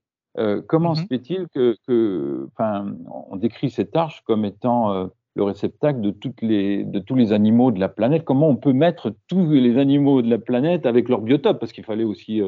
comment 0.68 0.94
mm-hmm. 0.94 0.96
se 0.96 1.06
fait-il 1.06 1.48
que, 1.54 1.76
que, 1.88 2.48
on 2.60 3.36
décrit 3.36 3.70
cette 3.70 3.96
arche 3.96 4.24
comme 4.26 4.46
étant 4.46 5.10
le 5.36 5.44
réceptacle 5.44 6.02
de, 6.02 6.10
toutes 6.10 6.42
les, 6.42 6.84
de 6.84 7.00
tous 7.00 7.16
les 7.16 7.34
animaux 7.34 7.72
de 7.72 7.80
la 7.80 7.90
planète? 7.90 8.24
Comment 8.24 8.50
on 8.50 8.56
peut 8.56 8.74
mettre 8.74 9.14
tous 9.28 9.52
les 9.52 9.78
animaux 9.78 10.24
de 10.24 10.30
la 10.30 10.40
planète 10.40 10.88
avec 10.88 11.08
leur 11.08 11.22
biotope? 11.22 11.60
Parce 11.60 11.72
qu'il 11.72 11.84
fallait 11.84 12.04
aussi 12.04 12.42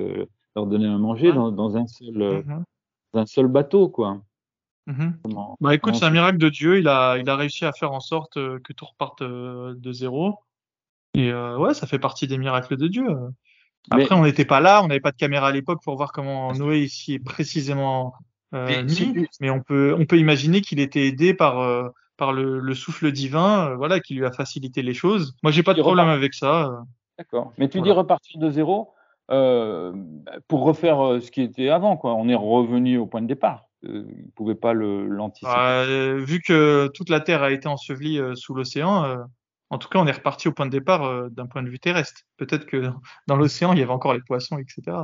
leur 0.56 0.68
donner 0.68 0.88
à 0.88 0.98
manger 0.98 1.32
dans, 1.32 1.52
dans, 1.52 1.78
un 1.78 1.88
seul, 1.88 2.44
un 3.14 3.26
seul 3.26 3.48
bateau, 3.48 3.90
quoi. 3.90 4.22
Mm-hmm. 4.88 5.56
bah 5.62 5.74
écoute, 5.74 5.96
c'est 5.96 6.06
un 6.06 6.10
miracle 6.10 6.38
de 6.38 6.50
Dieu. 6.50 6.78
Il 6.78 6.88
a, 6.88 7.18
il 7.18 7.30
a 7.30 7.38
réussi 7.38 7.64
à 7.64 7.72
faire 7.72 7.94
en 7.94 8.02
sorte 8.02 8.36
euh, 8.36 8.60
que 8.60 8.74
tout 8.74 8.86
reparte 8.86 9.22
euh, 9.22 9.74
de 9.78 9.92
zéro. 9.94 10.40
Et 11.14 11.32
euh, 11.32 11.58
ouais, 11.58 11.74
ça 11.74 11.88
fait 11.88 12.00
partie 12.00 12.28
des 12.28 12.38
miracles 12.38 12.76
de 12.76 12.88
Dieu. 12.88 13.06
Après, 13.92 14.16
on 14.16 14.24
n'était 14.24 14.46
pas 14.46 14.60
là, 14.60 14.82
on 14.84 14.88
n'avait 14.88 15.00
pas 15.00 15.12
de 15.12 15.18
caméra 15.18 15.48
à 15.48 15.52
l'époque 15.52 15.82
pour 15.84 15.96
voir 15.96 16.12
comment 16.12 16.54
Noé 16.54 16.80
ici 16.80 17.14
est 17.14 17.20
précisément 17.20 18.14
euh, 18.54 18.84
mis, 18.84 19.28
mais 19.40 19.50
on 19.50 19.62
peut, 19.62 19.96
on 19.98 20.06
peut 20.06 20.18
imaginer 20.18 20.62
qu'il 20.62 20.80
était 20.80 21.06
aidé 21.08 21.34
par 21.34 21.92
par 22.16 22.32
le, 22.32 22.60
le 22.60 22.76
souffle 22.76 23.12
divin, 23.12 23.76
voilà, 23.76 24.00
qui 24.00 24.14
lui 24.14 24.26
a 24.26 24.32
facilité 24.32 24.84
les 24.84 24.94
choses. 24.94 25.36
Moi, 25.44 25.52
j'ai 25.52 25.64
pas 25.64 25.74
de 25.74 25.82
problème 25.82 26.08
avec 26.08 26.34
ça. 26.34 26.84
D'accord. 27.18 27.52
Mais 27.58 27.68
tu 27.68 27.82
dis 27.82 27.92
repartir 27.92 28.40
de 28.40 28.50
zéro. 28.50 28.94
Euh, 29.32 29.94
pour 30.50 30.64
refaire 30.64 31.00
euh, 31.00 31.20
ce 31.22 31.32
qui 31.32 31.42
était 31.42 31.70
avant. 31.70 31.98
Quoi. 31.98 32.14
On 32.14 32.28
est 32.28 32.36
revenu 32.36 32.98
au 32.98 33.06
point 33.06 33.22
de 33.22 33.28
départ. 33.28 33.70
Euh, 33.86 34.06
il 34.18 34.26
ne 34.26 34.32
pouvait 34.32 34.56
pas 34.56 34.74
l'anticiper. 34.74 35.52
Bah, 35.52 35.86
vu 36.18 36.42
que 36.42 36.90
toute 36.94 37.10
la 37.10 37.20
Terre 37.20 37.44
a 37.44 37.52
été 37.52 37.68
ensevelie 37.68 38.20
sous 38.36 38.54
l'océan, 38.54 39.26
en 39.70 39.78
tout 39.78 39.90
cas, 39.90 40.00
on 40.00 40.08
est 40.08 40.12
reparti 40.12 40.48
au 40.48 40.52
point 40.52 40.66
de 40.66 40.72
départ 40.72 41.30
d'un 41.32 41.48
point 41.48 41.64
de 41.64 41.70
vue 41.70 41.80
terrestre. 41.80 42.22
Peut-être 42.38 42.66
que 42.66 42.92
dans 43.28 43.36
l'océan, 43.36 43.74
il 43.74 43.80
y 43.80 43.82
avait 43.82 43.92
encore 43.92 44.14
les 44.14 44.22
poissons, 44.22 44.58
etc. 44.58 44.98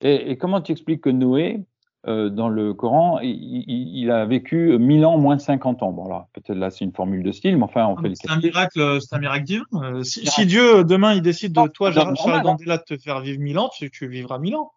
et, 0.00 0.30
et, 0.30 0.36
comment 0.36 0.60
tu 0.60 0.72
expliques 0.72 1.02
que 1.02 1.10
Noé, 1.10 1.64
euh, 2.06 2.28
dans 2.28 2.48
le 2.48 2.74
Coran, 2.74 3.18
il, 3.20 3.64
il, 3.66 4.10
a 4.10 4.26
vécu 4.26 4.78
1000 4.78 5.06
ans 5.06 5.18
moins 5.18 5.38
50 5.38 5.82
ans. 5.82 5.92
Bon, 5.92 6.06
là, 6.06 6.28
peut-être 6.32 6.56
là, 6.56 6.70
c'est 6.70 6.84
une 6.84 6.92
formule 6.92 7.22
de 7.22 7.32
style, 7.32 7.56
mais 7.56 7.64
enfin, 7.64 7.86
on 7.86 7.96
ah, 7.96 8.02
fait 8.02 8.12
C'est 8.14 8.30
un 8.30 8.36
miracle, 8.36 8.98
c'est 9.00 9.14
un 9.14 9.18
miracle 9.18 9.44
divin. 9.44 9.64
Euh, 9.74 10.02
si, 10.02 10.26
si, 10.26 10.44
Dieu, 10.44 10.84
demain, 10.84 11.14
il 11.14 11.22
décide 11.22 11.52
de 11.52 11.66
toi, 11.68 11.92
Charles 11.92 12.42
Gandela, 12.42 12.76
de 12.78 12.82
te 12.82 12.98
faire 12.98 13.20
vivre 13.20 13.40
1000 13.40 13.58
ans, 13.58 13.70
tu, 13.74 13.90
tu 13.90 14.06
vivras 14.06 14.38
1000 14.38 14.56
ans. 14.56 14.72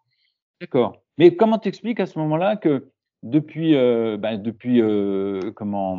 D'accord. 0.60 1.02
Mais 1.18 1.36
comment 1.36 1.58
t'expliques 1.58 2.00
à 2.00 2.06
ce 2.06 2.18
moment-là 2.18 2.56
que 2.56 2.88
depuis, 3.22 3.74
euh, 3.74 4.16
ben, 4.18 4.40
depuis 4.40 4.80
euh, 4.80 5.52
comment 5.54 5.98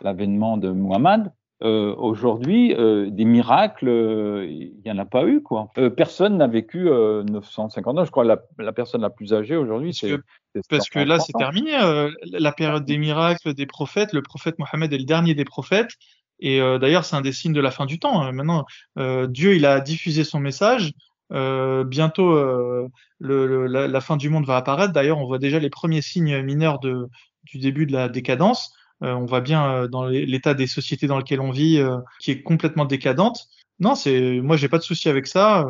l'avènement 0.00 0.56
de 0.56 0.70
Muhammad, 0.70 1.32
euh, 1.62 1.94
aujourd'hui, 1.96 2.74
euh, 2.74 3.08
des 3.10 3.24
miracles, 3.24 3.88
euh, 3.88 4.46
il 4.48 4.72
n'y 4.84 4.90
en 4.90 4.98
a 4.98 5.04
pas 5.04 5.24
eu. 5.26 5.42
quoi. 5.42 5.68
personne 5.96 6.36
n'a 6.38 6.48
vécu 6.48 6.88
950 6.88 7.98
ans. 7.98 8.04
Je 8.04 8.10
crois 8.10 8.24
que 8.24 8.28
la, 8.28 8.38
la 8.58 8.72
personne 8.72 9.00
la 9.00 9.10
plus 9.10 9.32
âgée 9.32 9.56
aujourd'hui, 9.56 9.94
c'est. 9.94 10.16
Parce 10.68 10.90
que 10.90 10.98
là, 10.98 11.18
c'est 11.18 11.32
terminé. 11.32 11.72
la 12.24 12.52
période 12.52 12.84
des 12.84 12.98
miracles, 12.98 13.54
des 13.54 13.66
prophètes. 13.66 14.12
Le 14.12 14.22
prophète 14.22 14.58
Mohammed 14.58 14.92
est 14.92 14.98
le 14.98 15.04
dernier 15.04 15.34
des 15.34 15.44
prophètes. 15.44 15.90
Et 16.40 16.58
d'ailleurs, 16.58 17.04
c'est 17.04 17.14
un 17.14 17.20
des 17.20 17.32
signes 17.32 17.52
de 17.52 17.60
la 17.60 17.70
fin 17.70 17.86
du 17.86 17.98
temps. 17.98 18.20
Hein. 18.20 18.32
Maintenant, 18.32 18.64
Dieu, 19.28 19.54
il 19.54 19.64
a 19.64 19.80
diffusé 19.80 20.24
son 20.24 20.40
message. 20.40 20.92
bientôt, 21.30 22.34
le, 23.18 23.66
la, 23.66 23.86
la, 23.86 24.00
fin 24.00 24.16
du 24.16 24.28
monde 24.28 24.44
va 24.44 24.56
apparaître. 24.56 24.92
D'ailleurs, 24.92 25.18
on 25.18 25.26
voit 25.26 25.38
déjà 25.38 25.58
les 25.58 25.70
premiers 25.70 26.02
signes 26.02 26.42
mineurs 26.42 26.80
de, 26.80 27.08
du 27.44 27.58
début 27.58 27.86
de 27.86 27.92
la 27.92 28.08
décadence. 28.08 28.74
Euh, 29.02 29.14
on 29.14 29.24
voit 29.24 29.40
bien 29.40 29.70
euh, 29.70 29.88
dans 29.88 30.06
l'état 30.06 30.54
des 30.54 30.66
sociétés 30.66 31.06
dans 31.06 31.18
lesquelles 31.18 31.40
on 31.40 31.50
vit, 31.50 31.78
euh, 31.78 31.98
qui 32.20 32.30
est 32.30 32.42
complètement 32.42 32.84
décadente. 32.84 33.46
Non, 33.80 33.94
c'est 33.94 34.40
moi 34.40 34.56
j'ai 34.56 34.68
pas 34.68 34.78
de 34.78 34.82
souci 34.82 35.08
avec 35.08 35.26
ça. 35.26 35.66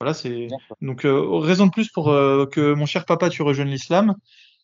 voilà, 0.00 0.14
c'est 0.14 0.48
donc 0.80 1.02
raison 1.04 1.66
de 1.66 1.72
plus 1.72 1.88
pour 1.90 2.06
que 2.06 2.74
mon 2.74 2.86
cher 2.86 3.04
papa 3.04 3.30
tu 3.30 3.42
rejoignes 3.42 3.70
l'islam. 3.70 4.14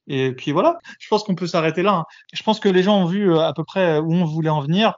Et 0.06 0.32
puis 0.32 0.52
voilà, 0.52 0.78
je 1.00 1.08
pense 1.08 1.24
qu'on 1.24 1.34
peut 1.34 1.46
s'arrêter 1.46 1.82
là. 1.82 1.94
Hein. 1.94 2.04
Je 2.32 2.42
pense 2.42 2.60
que 2.60 2.68
les 2.68 2.82
gens 2.82 3.02
ont 3.02 3.06
vu 3.06 3.36
à 3.36 3.52
peu 3.52 3.64
près 3.64 3.98
où 3.98 4.12
on 4.12 4.24
voulait 4.24 4.48
en 4.48 4.60
venir. 4.60 4.94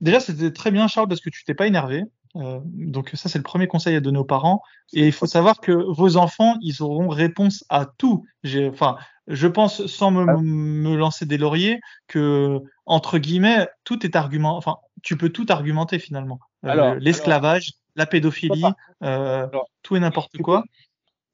Déjà, 0.00 0.18
c'était 0.20 0.52
très 0.52 0.70
bien, 0.70 0.88
Charles, 0.88 1.08
parce 1.08 1.20
que 1.20 1.30
tu 1.30 1.44
t'es 1.44 1.54
pas 1.54 1.66
énervé. 1.66 2.02
Euh, 2.36 2.60
donc 2.64 3.10
ça, 3.14 3.28
c'est 3.28 3.38
le 3.38 3.44
premier 3.44 3.66
conseil 3.66 3.96
à 3.96 4.00
donner 4.00 4.18
aux 4.18 4.24
parents. 4.24 4.62
Et 4.92 5.06
il 5.06 5.12
faut 5.12 5.26
savoir 5.26 5.60
que 5.60 5.72
vos 5.72 6.16
enfants, 6.16 6.56
ils 6.60 6.82
auront 6.82 7.08
réponse 7.08 7.64
à 7.68 7.86
tout. 7.86 8.24
Enfin, 8.68 8.96
je 9.26 9.46
pense, 9.46 9.86
sans 9.86 10.10
me, 10.10 10.24
me, 10.40 10.96
lancer 10.96 11.26
des 11.26 11.38
lauriers, 11.38 11.80
que 12.06 12.58
entre 12.86 13.18
guillemets, 13.18 13.68
tout 13.84 14.04
est 14.04 14.16
argument. 14.16 14.56
Enfin, 14.56 14.76
tu 15.02 15.16
peux 15.16 15.30
tout 15.30 15.46
argumenter 15.48 15.98
finalement. 15.98 16.40
Euh, 16.64 16.96
L'esclavage, 17.00 17.72
la 17.96 18.06
pédophilie, 18.06 18.64
euh, 19.02 19.46
tout 19.82 19.96
et 19.96 20.00
n'importe 20.00 20.36
quoi. 20.38 20.64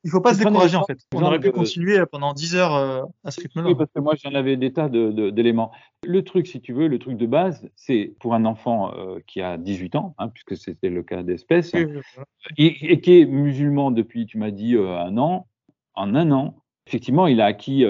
Il 0.06 0.10
faut 0.10 0.20
pas 0.20 0.34
se 0.34 0.38
décourager 0.38 0.76
en 0.76 0.84
fait. 0.84 1.00
On 1.12 1.22
aurait 1.22 1.40
pu 1.40 1.50
continuer 1.50 1.98
pendant 2.06 2.32
10 2.32 2.54
heures 2.54 2.76
euh, 2.76 3.02
à 3.24 3.32
ce 3.32 3.40
rythme-là. 3.40 3.66
Oui, 3.66 3.74
parce 3.74 3.90
que 3.92 3.98
moi 3.98 4.14
j'en 4.14 4.36
avais 4.36 4.56
des 4.56 4.72
tas 4.72 4.88
d'éléments. 4.88 5.72
De, 6.04 6.08
le 6.08 6.22
truc, 6.22 6.46
si 6.46 6.60
tu 6.60 6.72
veux, 6.72 6.86
le 6.86 7.00
truc 7.00 7.16
de 7.16 7.26
base, 7.26 7.68
c'est 7.74 8.14
pour 8.20 8.32
un 8.34 8.44
enfant 8.44 8.94
euh, 8.94 9.18
qui 9.26 9.42
a 9.42 9.58
18 9.58 9.96
ans, 9.96 10.14
hein, 10.18 10.28
puisque 10.28 10.56
c'était 10.56 10.90
le 10.90 11.02
cas 11.02 11.24
d'espèce, 11.24 11.74
et, 12.56 13.00
qui 13.00 13.20
est 13.20 13.26
musulman 13.26 13.90
depuis, 13.90 14.26
tu 14.26 14.38
m'as 14.38 14.52
dit, 14.52 14.76
euh, 14.76 14.96
un 14.96 15.18
an, 15.18 15.48
en 15.94 16.14
un 16.14 16.30
an, 16.30 16.54
effectivement, 16.86 17.26
il 17.26 17.40
a 17.40 17.46
acquis 17.46 17.84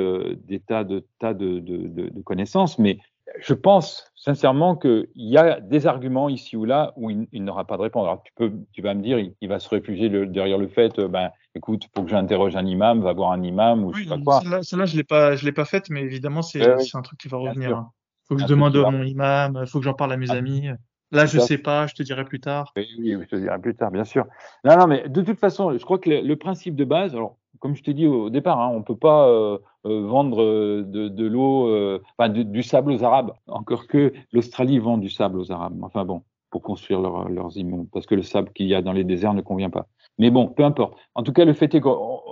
des 0.46 0.60
tas 0.60 0.84
de 0.84 1.06
tas 1.18 1.34
de, 1.34 1.58
de 1.58 2.22
connaissances, 2.22 2.78
mais 2.78 2.98
je 3.40 3.52
pense 3.52 4.10
sincèrement 4.14 4.76
qu'il 4.76 5.06
y 5.16 5.36
a 5.36 5.60
des 5.60 5.86
arguments 5.86 6.28
ici 6.28 6.56
ou 6.56 6.64
là 6.64 6.92
où 6.96 7.10
il, 7.10 7.44
n'aura 7.44 7.66
pas 7.66 7.76
de 7.76 7.82
réponse. 7.82 8.04
Alors 8.04 8.22
tu 8.22 8.32
peux, 8.34 8.52
tu 8.72 8.82
vas 8.82 8.94
me 8.94 9.02
dire, 9.02 9.18
il, 9.18 9.48
va 9.48 9.58
se 9.58 9.68
réfugier 9.68 10.08
derrière 10.08 10.58
le 10.58 10.68
fait, 10.68 10.98
ben, 11.00 11.30
écoute, 11.56 11.88
faut 11.94 12.02
que 12.02 12.10
j'interroge 12.10 12.56
un 12.56 12.66
imam, 12.66 13.00
va 13.02 13.12
voir 13.12 13.32
un 13.32 13.42
imam 13.42 13.84
ou 13.84 13.92
je 13.92 14.04
sais 14.04 14.08
pas 14.08 14.18
quoi. 14.18 14.62
Celle-là, 14.62 14.86
je 14.86 14.96
l'ai 14.96 15.04
pas, 15.04 15.36
je 15.36 15.44
l'ai 15.44 15.52
pas 15.52 15.64
faite, 15.64 15.90
mais 15.90 16.02
évidemment, 16.02 16.42
c'est 16.42 16.62
un 16.62 17.02
truc 17.02 17.18
qui 17.18 17.28
va 17.28 17.38
revenir. 17.38 17.70
Il 17.70 17.74
hein. 17.74 17.90
Faut 18.28 18.34
que 18.36 18.42
je 18.42 18.46
demande 18.46 18.76
à 18.76 18.90
mon 18.90 19.04
imam, 19.04 19.66
faut 19.66 19.78
que 19.78 19.84
j'en 19.84 19.94
parle 19.94 20.12
à 20.12 20.16
mes 20.16 20.30
ah. 20.30 20.34
amis. 20.34 20.68
Là, 21.12 21.26
je 21.26 21.38
sais 21.38 21.58
pas, 21.58 21.86
je 21.86 21.94
te 21.94 22.02
dirai 22.02 22.24
plus 22.24 22.40
tard. 22.40 22.72
Oui, 22.76 22.86
oui, 22.98 23.16
je 23.22 23.28
te 23.28 23.36
dirai 23.36 23.58
plus 23.60 23.74
tard, 23.74 23.90
bien 23.90 24.04
sûr. 24.04 24.26
Non, 24.64 24.76
non, 24.76 24.86
mais 24.86 25.08
de 25.08 25.22
toute 25.22 25.38
façon, 25.38 25.76
je 25.78 25.84
crois 25.84 25.98
que 25.98 26.10
le, 26.10 26.36
principe 26.36 26.74
de 26.74 26.84
base, 26.84 27.14
alors, 27.14 27.36
comme 27.60 27.76
je 27.76 27.82
t'ai 27.82 27.94
dit 27.94 28.06
au 28.06 28.28
départ, 28.28 28.60
hein, 28.60 28.70
on 28.74 28.82
peut 28.82 28.96
pas 28.96 29.28
euh, 29.28 29.58
euh, 29.86 30.06
vendre 30.06 30.42
euh, 30.42 30.82
de, 30.84 31.08
de 31.08 31.26
l'eau, 31.26 31.98
enfin, 32.18 32.28
du 32.28 32.62
sable 32.62 32.90
aux 32.90 33.04
Arabes. 33.04 33.32
Encore 33.46 33.86
que 33.86 34.12
l'Australie 34.32 34.78
vend 34.78 34.98
du 34.98 35.08
sable 35.08 35.38
aux 35.38 35.52
Arabes. 35.52 35.78
Enfin 35.82 36.04
bon, 36.04 36.22
pour 36.50 36.62
construire 36.62 37.00
leur, 37.00 37.28
leurs 37.28 37.56
immeubles, 37.56 37.88
parce 37.92 38.06
que 38.06 38.14
le 38.14 38.22
sable 38.22 38.50
qu'il 38.52 38.66
y 38.66 38.74
a 38.74 38.82
dans 38.82 38.92
les 38.92 39.04
déserts 39.04 39.34
ne 39.34 39.42
convient 39.42 39.70
pas. 39.70 39.86
Mais 40.18 40.30
bon, 40.30 40.48
peu 40.48 40.64
importe. 40.64 40.98
En 41.14 41.22
tout 41.22 41.32
cas, 41.32 41.44
le 41.44 41.52
fait 41.52 41.74
est 41.74 41.80
que 41.80 41.88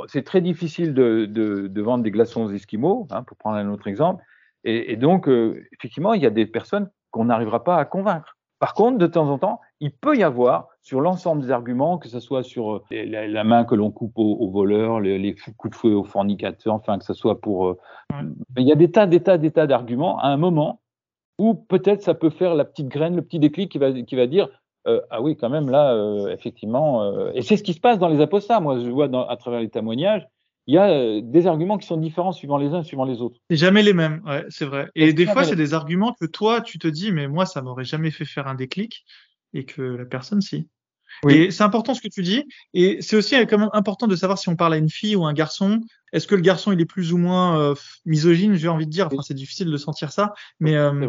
c'est 0.07 0.25
très 0.25 0.41
difficile 0.41 0.95
de, 0.95 1.27
de, 1.27 1.69
de, 1.69 1.83
vendre 1.83 2.03
des 2.03 2.11
glaçons 2.11 2.45
aux 2.45 2.51
Esquimaux, 2.51 3.07
hein, 3.11 3.23
pour 3.23 3.37
prendre 3.37 3.57
un 3.57 3.69
autre 3.71 3.89
exemple. 3.89 4.25
Et, 4.65 4.93
et 4.93 4.97
donc, 4.97 5.29
effectivement, 5.73 6.15
il 6.15 6.23
y 6.23 6.27
a 6.27 6.31
des 6.31 6.47
personnes 6.47 6.91
qu'on 7.11 7.27
n'arrivera 7.27 7.63
pas 7.63 7.77
à 7.77 7.85
convaincre. 7.85 8.37
Par 8.65 8.73
contre, 8.73 8.97
de 8.97 9.07
temps 9.07 9.29
en 9.29 9.39
temps, 9.39 9.61
il 9.81 9.93
peut 9.93 10.17
y 10.17 10.23
avoir 10.23 10.69
sur 10.81 11.01
l'ensemble 11.01 11.43
des 11.43 11.51
arguments, 11.51 11.99
que 11.99 12.09
ce 12.09 12.19
soit 12.19 12.43
sur 12.43 12.77
euh, 12.77 12.83
la, 12.91 13.45
main 13.45 13.65
que 13.65 13.75
l'on 13.75 13.91
coupe 13.91 14.15
aux, 14.17 14.51
voleurs, 14.51 15.01
les, 15.01 15.35
coups 15.59 15.73
de 15.73 15.79
feu 15.79 15.95
aux 15.95 16.05
fornicateurs, 16.05 16.75
enfin 16.75 16.99
que 16.99 17.05
ce 17.05 17.13
soit 17.15 17.41
pour... 17.41 17.69
Euh, 17.69 17.79
il 18.57 18.67
y 18.67 18.73
a 18.73 18.75
des 18.75 18.91
tas, 18.91 19.07
des 19.07 19.21
tas, 19.21 19.39
des 19.39 19.51
tas 19.51 19.67
d'arguments 19.67 20.19
à 20.19 20.29
un 20.29 20.37
moment 20.37 20.81
où 21.39 21.55
peut-être 21.55 22.03
ça 22.03 22.15
peut 22.15 22.31
faire 22.31 22.55
la 22.55 22.65
petite 22.65 22.89
graine, 22.89 23.17
le 23.17 23.23
petit 23.23 23.39
déclic 23.39 23.71
qui 23.71 23.79
va, 23.79 23.93
qui 23.93 24.17
va 24.17 24.27
dire 24.27 24.49
euh, 24.87 25.01
ah 25.11 25.21
oui, 25.23 25.37
quand 25.37 25.51
même, 25.51 25.71
là, 25.71 25.97
effectivement. 26.31 27.31
et 27.33 27.43
c'est 27.43 27.57
ce 27.57 27.63
qui 27.63 27.73
se 27.75 27.81
passe 27.81 27.99
dans 27.99 28.09
les 28.09 28.21
apostats. 28.21 28.61
Moi, 28.61 28.79
je 28.81 28.91
vois 28.91 29.09
à 29.31 29.37
travers 29.37 29.61
les 29.61 29.71
témoignages, 29.71 30.27
il 30.67 30.75
y 30.75 30.79
a 30.79 30.89
euh, 30.89 31.21
des 31.23 31.47
arguments 31.47 31.79
qui 31.79 31.87
sont 31.87 31.97
différents 31.97 32.33
suivant 32.33 32.57
les 32.57 32.69
uns, 32.69 32.83
suivant 32.83 33.05
les 33.05 33.21
autres. 33.21 33.39
C'est 33.51 33.57
jamais 33.57 33.83
les 33.83 33.93
mêmes, 33.93 34.23
ouais, 34.27 34.45
c'est 34.49 34.65
vrai. 34.65 34.89
Et, 34.95 35.13
des 35.13 35.27
fois, 35.27 35.45
c'est 35.45 35.57
des 35.57 35.75
arguments 35.75 36.15
que 36.19 36.25
toi, 36.25 36.61
tu 36.61 36.79
te 36.79 36.89
dis, 36.89 37.13
mais 37.13 37.29
moi, 37.29 37.45
ça 37.45 37.61
m'aurait 37.61 37.85
jamais 37.85 38.11
fait 38.11 38.25
faire 38.25 38.47
un 38.47 38.55
déclic, 38.55 39.05
et 39.53 39.65
que 39.65 39.83
la 39.83 40.05
personne, 40.05 40.41
si. 40.41 40.69
Et 41.29 41.53
c'est 41.53 41.63
important 41.63 41.95
ce 41.95 42.01
que 42.01 42.09
tu 42.09 42.23
dis. 42.23 42.45
Et 42.73 43.01
c'est 43.01 43.15
aussi 43.15 43.37
quand 43.47 43.59
même 43.59 43.71
important 43.73 44.09
de 44.09 44.17
savoir 44.17 44.37
si 44.37 44.49
on 44.49 44.57
parle 44.57 44.75
à 44.75 44.79
une 44.79 44.91
fille 44.91 45.15
ou 45.15 45.25
un 45.25 45.33
garçon. 45.33 45.81
Est-ce 46.13 46.27
que 46.27 46.35
le 46.35 46.41
garçon 46.41 46.73
il 46.73 46.81
est 46.81 46.87
plus 46.87 47.13
ou 47.13 47.19
moins 47.19 47.57
euh, 47.61 47.75
misogyne 48.05 48.57
J'ai 48.57 48.67
envie 48.67 48.87
de 48.87 48.91
dire? 48.91 49.07
Enfin, 49.07 49.23
c'est 49.23 49.35
difficile 49.35 49.71
de 49.71 49.77
sentir 49.77 50.11
ça, 50.11 50.35
mais 50.59 50.75
euh, 50.75 51.09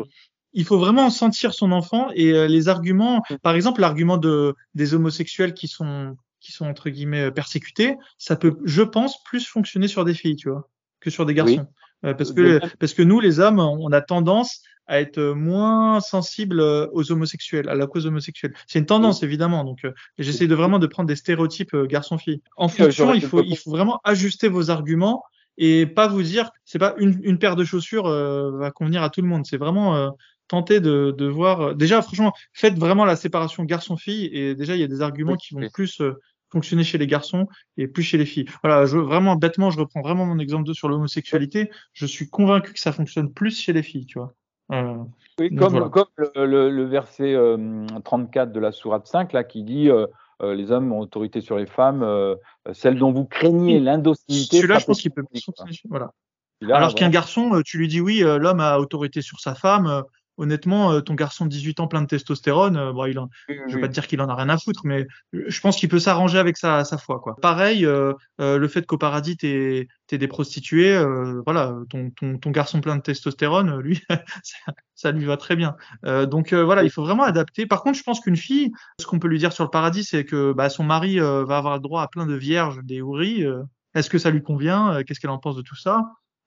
il 0.55 0.65
faut 0.65 0.79
vraiment 0.79 1.09
sentir 1.09 1.53
son 1.53 1.71
enfant 1.71 2.09
et 2.15 2.31
euh, 2.31 2.47
les 2.47 2.67
arguments. 2.67 3.21
Par 3.43 3.55
exemple, 3.55 3.81
l'argument 3.81 4.17
de 4.17 4.55
des 4.73 4.93
homosexuels 4.93 5.53
qui 5.53 5.67
sont 5.67 6.17
qui 6.39 6.51
sont 6.51 6.65
entre 6.65 6.89
guillemets 6.89 7.31
persécutés, 7.31 7.95
ça 8.17 8.35
peut, 8.35 8.57
je 8.65 8.83
pense, 8.83 9.23
plus 9.23 9.47
fonctionner 9.47 9.87
sur 9.87 10.05
des 10.05 10.13
filles, 10.13 10.35
tu 10.35 10.49
vois, 10.49 10.69
que 10.99 11.09
sur 11.09 11.25
des 11.25 11.33
garçons. 11.33 11.67
parce 12.01 12.31
que 12.31 12.59
parce 12.77 12.93
que 12.93 13.03
nous, 13.03 13.19
les 13.19 13.39
hommes, 13.39 13.59
on 13.59 13.91
a 13.91 14.01
tendance 14.01 14.61
à 14.87 14.99
être 15.01 15.21
moins 15.33 15.99
sensible 15.99 16.59
euh, 16.59 16.87
aux 16.93 17.11
homosexuels, 17.11 17.69
à 17.69 17.75
la 17.75 17.87
cause 17.87 18.05
homosexuelle. 18.05 18.53
C'est 18.67 18.79
une 18.79 18.85
tendance 18.85 19.23
évidemment, 19.23 19.63
donc 19.63 19.83
euh, 19.85 19.91
j'essaie 20.17 20.47
de 20.47 20.55
vraiment 20.55 20.79
de 20.79 20.87
prendre 20.87 21.07
des 21.07 21.15
stéréotypes 21.15 21.73
euh, 21.73 21.87
garçon-fille. 21.87 22.41
En 22.55 22.67
fonction, 22.67 23.13
il 23.13 23.21
faut 23.21 23.41
il 23.43 23.57
faut 23.57 23.71
vraiment 23.71 23.99
ajuster 24.03 24.47
vos 24.47 24.69
arguments 24.69 25.23
et 25.57 25.85
pas 25.85 26.07
vous 26.07 26.21
dire 26.21 26.51
c'est 26.65 26.79
pas 26.79 26.93
une, 26.97 27.19
une 27.23 27.39
paire 27.39 27.55
de 27.55 27.63
chaussures 27.63 28.09
va 28.09 28.71
convenir 28.71 29.03
à 29.03 29.09
tout 29.09 29.21
le 29.21 29.27
monde. 29.27 29.45
C'est 29.45 29.57
vraiment 29.57 30.11
tenter 30.47 30.79
de, 30.79 31.13
de 31.17 31.25
voir. 31.27 31.75
Déjà, 31.75 32.01
franchement, 32.01 32.33
faites 32.53 32.77
vraiment 32.77 33.05
la 33.05 33.15
séparation 33.15 33.63
garçon-fille 33.63 34.29
et 34.33 34.55
déjà 34.55 34.75
il 34.75 34.81
y 34.81 34.83
a 34.83 34.87
des 34.87 35.01
arguments 35.01 35.35
qui 35.35 35.53
vont 35.53 35.67
plus 35.73 36.01
fonctionner 36.51 36.83
chez 36.83 36.97
les 36.97 37.07
garçons 37.07 37.47
et 37.77 37.87
plus 37.87 38.03
chez 38.03 38.17
les 38.17 38.25
filles. 38.25 38.45
Voilà, 38.63 38.85
je, 38.85 38.97
vraiment 38.97 39.35
bêtement, 39.35 39.71
je 39.71 39.79
reprends 39.79 40.01
vraiment 40.01 40.25
mon 40.25 40.39
exemple 40.39 40.65
2 40.65 40.73
sur 40.73 40.87
l'homosexualité. 40.87 41.69
Je 41.93 42.05
suis 42.05 42.29
convaincu 42.29 42.73
que 42.73 42.79
ça 42.79 42.91
fonctionne 42.91 43.31
plus 43.33 43.59
chez 43.59 43.73
les 43.73 43.83
filles, 43.83 44.05
tu 44.05 44.19
vois. 44.19 44.33
Euh, 44.71 44.95
oui, 45.39 45.53
comme, 45.55 45.89
comme 45.91 46.07
le, 46.35 46.69
le, 46.69 46.85
verset 46.85 47.35
34 48.03 48.49
euh, 48.49 48.51
de 48.51 48.59
la 48.59 48.71
Sourate 48.71 49.05
5, 49.05 49.33
là, 49.33 49.43
qui 49.43 49.63
dit 49.63 49.89
euh, 49.89 50.07
les 50.41 50.71
hommes 50.71 50.91
ont 50.91 50.99
autorité 50.99 51.41
sur 51.41 51.57
les 51.57 51.67
femmes, 51.67 52.05
celle 52.73 52.97
dont 52.97 53.11
vous 53.11 53.25
craignez 53.25 53.79
l'indocilité. 53.79 54.57
Celui-là, 54.57 54.79
je 54.79 54.85
pense 54.85 55.01
qu'il 55.01 55.11
peut 55.11 55.23
Voilà. 55.89 56.11
Alors 56.71 56.95
qu'un 56.95 57.09
garçon, 57.09 57.61
tu 57.65 57.77
lui 57.77 57.87
dis 57.87 58.01
oui, 58.01 58.21
l'homme 58.21 58.59
a 58.59 58.79
autorité 58.79 59.21
sur 59.21 59.39
sa 59.39 59.55
femme, 59.55 60.03
honnêtement, 60.37 60.91
euh, 60.91 61.01
ton 61.01 61.13
garçon 61.13 61.45
de 61.45 61.49
18 61.49 61.79
ans 61.79 61.87
plein 61.87 62.01
de 62.01 62.07
testostérone, 62.07 62.77
euh, 62.77 62.93
bon, 62.93 63.05
il 63.05 63.17
en, 63.19 63.29
je 63.47 63.75
vais 63.75 63.81
pas 63.81 63.87
te 63.87 63.93
dire 63.93 64.07
qu'il 64.07 64.21
en 64.21 64.29
a 64.29 64.35
rien 64.35 64.49
à 64.49 64.57
foutre, 64.57 64.81
mais 64.83 65.07
je 65.33 65.59
pense 65.59 65.77
qu'il 65.77 65.89
peut 65.89 65.99
s'arranger 65.99 66.37
avec 66.37 66.57
sa, 66.57 66.83
sa 66.83 66.97
foi. 66.97 67.19
Quoi. 67.19 67.35
Pareil, 67.41 67.85
euh, 67.85 68.13
le 68.39 68.67
fait 68.67 68.85
qu'au 68.85 68.97
paradis, 68.97 69.37
t'es 69.37 69.87
es 70.11 70.17
des 70.17 70.27
prostituées, 70.27 71.03
voilà, 71.45 71.73
ton, 71.89 72.11
ton, 72.11 72.37
ton, 72.37 72.51
garçon 72.51 72.79
plein 72.79 72.95
de 72.95 73.01
testostérone, 73.01 73.79
lui, 73.79 74.01
ça, 74.43 74.73
ça, 74.93 75.11
lui 75.11 75.25
va 75.25 75.37
très 75.37 75.55
bien. 75.55 75.75
donc 76.03 76.53
voilà, 76.53 76.83
il 76.83 76.89
faut 76.89 77.03
vraiment 77.03 77.23
adapter. 77.23 77.65
Par 77.65 77.81
contre, 77.81 77.97
je 77.97 78.03
pense 78.03 78.19
qu'une 78.19 78.37
fille, 78.37 78.71
ce 78.99 79.05
qu'on 79.05 79.19
peut 79.19 79.27
lui 79.27 79.39
dire 79.39 79.51
sur 79.51 79.63
le 79.63 79.69
paradis, 79.69 80.03
c'est 80.03 80.25
que 80.25 80.53
bah, 80.53 80.69
son 80.69 80.83
mari 80.83 81.19
va 81.19 81.57
avoir 81.57 81.75
le 81.75 81.81
droit 81.81 82.01
à 82.01 82.07
plein 82.07 82.25
de 82.25 82.35
vierges, 82.35 82.79
des 82.83 83.01
houris. 83.01 83.43
Est-ce 83.93 84.09
que 84.09 84.17
ça 84.17 84.29
lui 84.29 84.43
convient? 84.43 85.03
Qu'est-ce 85.03 85.19
qu'elle 85.19 85.31
en 85.31 85.39
pense 85.39 85.55
de 85.55 85.61
tout 85.61 85.75
ça? 85.75 86.03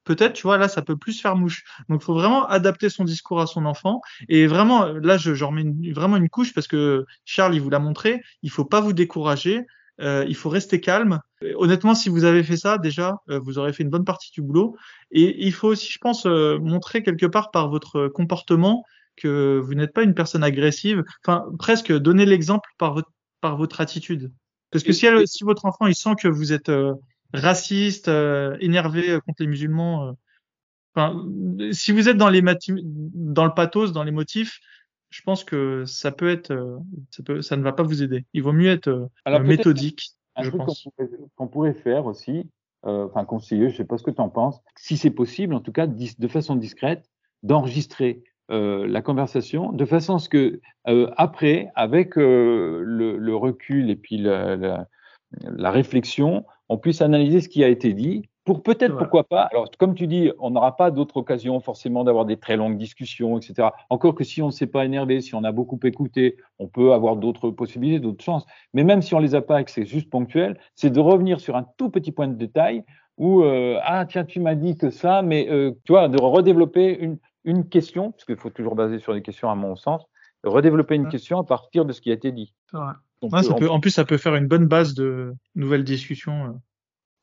Peut-être, 0.09 0.33
tu 0.33 0.43
vois, 0.43 0.57
là, 0.57 0.67
ça 0.67 0.81
peut 0.81 0.97
plus 0.97 1.21
faire 1.21 1.35
mouche. 1.35 1.63
Donc, 1.87 2.01
il 2.01 2.05
faut 2.05 2.15
vraiment 2.15 2.47
adapter 2.47 2.89
son 2.89 3.03
discours 3.03 3.39
à 3.39 3.45
son 3.45 3.65
enfant. 3.65 4.01
Et 4.27 4.47
vraiment, 4.47 4.85
là, 4.85 5.17
je, 5.17 5.35
je 5.35 5.45
remets 5.45 5.65
vraiment 5.91 6.17
une 6.17 6.29
couche 6.29 6.51
parce 6.51 6.67
que 6.67 7.05
Charles, 7.25 7.53
il 7.53 7.61
vous 7.61 7.69
l'a 7.69 7.77
montré. 7.77 8.23
Il 8.41 8.49
faut 8.49 8.65
pas 8.65 8.81
vous 8.81 8.93
décourager. 8.93 9.67
Euh, 10.01 10.25
il 10.27 10.35
faut 10.35 10.49
rester 10.49 10.81
calme. 10.81 11.19
honnêtement, 11.57 11.93
si 11.93 12.09
vous 12.09 12.23
avez 12.23 12.41
fait 12.43 12.57
ça, 12.57 12.79
déjà, 12.79 13.17
euh, 13.29 13.37
vous 13.37 13.59
aurez 13.59 13.71
fait 13.71 13.83
une 13.83 13.91
bonne 13.91 14.05
partie 14.05 14.31
du 14.31 14.41
boulot. 14.41 14.75
Et 15.11 15.45
il 15.45 15.53
faut 15.53 15.67
aussi, 15.67 15.91
je 15.91 15.99
pense, 15.99 16.25
euh, 16.25 16.57
montrer 16.57 17.03
quelque 17.03 17.27
part 17.27 17.51
par 17.51 17.69
votre 17.69 18.07
comportement 18.07 18.83
que 19.15 19.59
vous 19.63 19.75
n'êtes 19.75 19.93
pas 19.93 20.03
une 20.03 20.15
personne 20.15 20.43
agressive. 20.43 21.03
Enfin, 21.23 21.45
presque 21.59 21.93
donner 21.93 22.25
l'exemple 22.25 22.69
par 22.79 22.95
votre, 22.95 23.11
par 23.41 23.57
votre 23.57 23.79
attitude. 23.79 24.31
Parce 24.71 24.83
que 24.83 24.91
si, 24.91 25.05
si 25.25 25.43
votre 25.43 25.65
enfant, 25.65 25.85
il 25.85 25.95
sent 25.95 26.15
que 26.19 26.27
vous 26.27 26.51
êtes 26.51 26.71
raciste, 27.33 28.07
euh, 28.07 28.57
énervé 28.59 29.11
euh, 29.11 29.19
contre 29.19 29.41
les 29.41 29.47
musulmans. 29.47 30.07
Euh. 30.07 30.11
Enfin, 30.95 31.25
si 31.71 31.91
vous 31.91 32.09
êtes 32.09 32.17
dans 32.17 32.29
les 32.29 32.41
dans 32.41 33.45
le 33.45 33.53
pathos, 33.53 33.91
dans 33.91 34.03
les 34.03 34.11
motifs, 34.11 34.59
je 35.11 35.21
pense 35.21 35.43
que 35.43 35.85
ça 35.85 36.11
peut 36.11 36.29
être, 36.29 36.79
ça, 37.11 37.23
peut, 37.23 37.41
ça 37.41 37.57
ne 37.57 37.63
va 37.63 37.73
pas 37.73 37.83
vous 37.83 38.01
aider. 38.01 38.25
Il 38.33 38.43
vaut 38.43 38.53
mieux 38.53 38.71
être 38.71 39.09
méthodique. 39.41 40.11
Un 40.35 40.43
je 40.43 40.49
truc 40.49 40.61
qu'on 41.35 41.47
pourrait, 41.47 41.73
faire 41.73 42.05
aussi, 42.05 42.49
enfin 42.83 43.23
conseiller, 43.25 43.69
je 43.69 43.77
sais 43.77 43.85
pas 43.85 43.97
ce 43.97 44.03
que 44.03 44.11
tu 44.11 44.21
en 44.21 44.29
penses, 44.29 44.61
si 44.77 44.97
c'est 44.97 45.11
possible, 45.11 45.53
en 45.53 45.59
tout 45.59 45.71
cas 45.71 45.85
de 45.87 46.27
façon 46.27 46.55
discrète, 46.55 47.09
d'enregistrer 47.43 48.23
la 48.49 49.01
conversation 49.01 49.71
de 49.71 49.85
façon 49.85 50.15
à 50.15 50.19
ce 50.19 50.29
que 50.29 50.59
après, 51.17 51.69
avec 51.75 52.15
le, 52.15 52.83
le, 52.83 53.35
recul 53.35 53.91
et 53.91 53.95
puis 53.95 54.17
la, 54.17 54.55
la, 54.55 54.87
la 55.41 55.71
réflexion, 55.71 56.45
on 56.69 56.77
puisse 56.77 57.01
analyser 57.01 57.41
ce 57.41 57.49
qui 57.49 57.63
a 57.63 57.67
été 57.67 57.93
dit 57.93 58.29
pour 58.45 58.63
peut-être, 58.63 58.97
pourquoi 58.97 59.25
pas. 59.25 59.43
Alors, 59.51 59.69
comme 59.77 59.93
tu 59.93 60.07
dis, 60.07 60.31
on 60.39 60.49
n'aura 60.49 60.75
pas 60.75 60.89
d'autres 60.89 61.17
occasions 61.17 61.59
forcément 61.59 62.03
d'avoir 62.03 62.25
des 62.25 62.37
très 62.37 62.57
longues 62.57 62.77
discussions, 62.77 63.37
etc. 63.37 63.69
Encore 63.91 64.15
que 64.15 64.23
si 64.23 64.41
on 64.41 64.47
ne 64.47 64.51
s'est 64.51 64.65
pas 64.65 64.85
énervé, 64.85 65.21
si 65.21 65.35
on 65.35 65.43
a 65.43 65.51
beaucoup 65.51 65.79
écouté, 65.83 66.37
on 66.57 66.67
peut 66.67 66.93
avoir 66.93 67.15
d'autres 67.15 67.51
possibilités, 67.51 67.99
d'autres 67.99 68.23
chances. 68.23 68.47
Mais 68.73 68.83
même 68.83 69.03
si 69.03 69.13
on 69.13 69.19
les 69.19 69.35
a 69.35 69.41
pas 69.41 69.61
et 69.61 69.65
que 69.65 69.69
c'est 69.69 69.85
juste 69.85 70.09
ponctuel, 70.09 70.57
c'est 70.73 70.89
de 70.89 70.99
revenir 70.99 71.39
sur 71.39 71.55
un 71.55 71.65
tout 71.77 71.91
petit 71.91 72.11
point 72.11 72.27
de 72.27 72.33
détail 72.33 72.83
où, 73.17 73.43
euh, 73.43 73.77
ah, 73.83 74.05
tiens, 74.07 74.25
tu 74.25 74.39
m'as 74.39 74.55
dit 74.55 74.77
que 74.77 74.89
ça, 74.89 75.21
mais 75.21 75.47
euh, 75.51 75.73
tu 75.83 75.91
vois, 75.91 76.07
de 76.07 76.19
redévelopper 76.19 76.97
une, 76.99 77.19
une 77.43 77.69
question, 77.69 78.11
parce 78.11 78.25
qu'il 78.25 78.37
faut 78.37 78.49
toujours 78.49 78.73
baser 78.73 78.97
sur 78.97 79.13
des 79.13 79.21
questions 79.21 79.51
à 79.51 79.55
mon 79.55 79.75
sens, 79.75 80.07
redévelopper 80.43 80.95
une 80.95 81.09
question 81.09 81.39
à 81.39 81.43
partir 81.43 81.85
de 81.85 81.93
ce 81.93 82.01
qui 82.01 82.09
a 82.09 82.13
été 82.13 82.31
dit. 82.31 82.55
En 83.21 83.79
plus, 83.79 83.91
ça 83.91 84.05
peut 84.05 84.17
faire 84.17 84.35
une 84.35 84.47
bonne 84.47 84.67
base 84.67 84.93
de 84.93 85.33
nouvelles 85.55 85.83
discussions. 85.83 86.59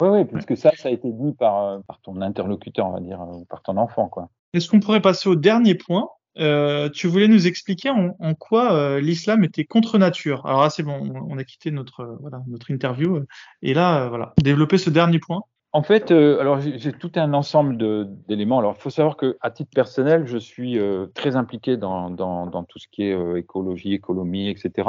Oui, 0.02 0.08
oui, 0.08 0.24
puisque 0.26 0.56
ça, 0.56 0.72
ça 0.76 0.88
a 0.88 0.92
été 0.92 1.10
dit 1.10 1.32
par, 1.32 1.64
euh, 1.64 1.78
par 1.86 2.00
ton 2.00 2.20
interlocuteur, 2.20 2.86
on 2.86 2.92
va 2.92 3.00
dire, 3.00 3.20
ou 3.20 3.44
par 3.46 3.62
ton 3.62 3.76
enfant, 3.78 4.08
quoi. 4.08 4.28
Est-ce 4.52 4.68
qu'on 4.68 4.80
pourrait 4.80 5.00
passer 5.00 5.28
au 5.28 5.36
dernier 5.36 5.74
point? 5.74 6.08
Euh, 6.38 6.90
Tu 6.90 7.06
voulais 7.06 7.28
nous 7.28 7.46
expliquer 7.46 7.88
en, 7.88 8.14
en 8.18 8.34
quoi 8.34 8.74
euh, 8.74 9.00
l'islam 9.00 9.42
était 9.42 9.64
contre 9.64 9.96
nature? 9.96 10.44
Alors 10.44 10.62
là, 10.62 10.70
c'est 10.70 10.82
bon, 10.82 11.14
on 11.28 11.38
a 11.38 11.44
quitté 11.44 11.70
notre 11.70 12.18
voilà 12.20 12.42
notre 12.46 12.70
interview 12.70 13.20
et 13.62 13.72
là, 13.72 14.08
voilà, 14.08 14.34
développer 14.42 14.76
ce 14.76 14.90
dernier 14.90 15.18
point. 15.18 15.40
En 15.72 15.82
fait, 15.82 16.10
alors 16.10 16.60
j'ai 16.60 16.92
tout 16.92 17.12
un 17.16 17.34
ensemble 17.34 17.76
d'éléments. 18.28 18.58
Alors, 18.58 18.76
il 18.78 18.80
faut 18.80 18.90
savoir 18.90 19.16
que 19.16 19.36
à 19.42 19.50
titre 19.50 19.70
personnel, 19.74 20.26
je 20.26 20.38
suis 20.38 20.78
très 21.14 21.36
impliqué 21.36 21.76
dans, 21.76 22.08
dans, 22.08 22.46
dans, 22.46 22.64
tout 22.64 22.78
ce 22.78 22.86
qui 22.90 23.02
est 23.02 23.38
écologie, 23.38 23.92
économie, 23.92 24.48
etc. 24.48 24.88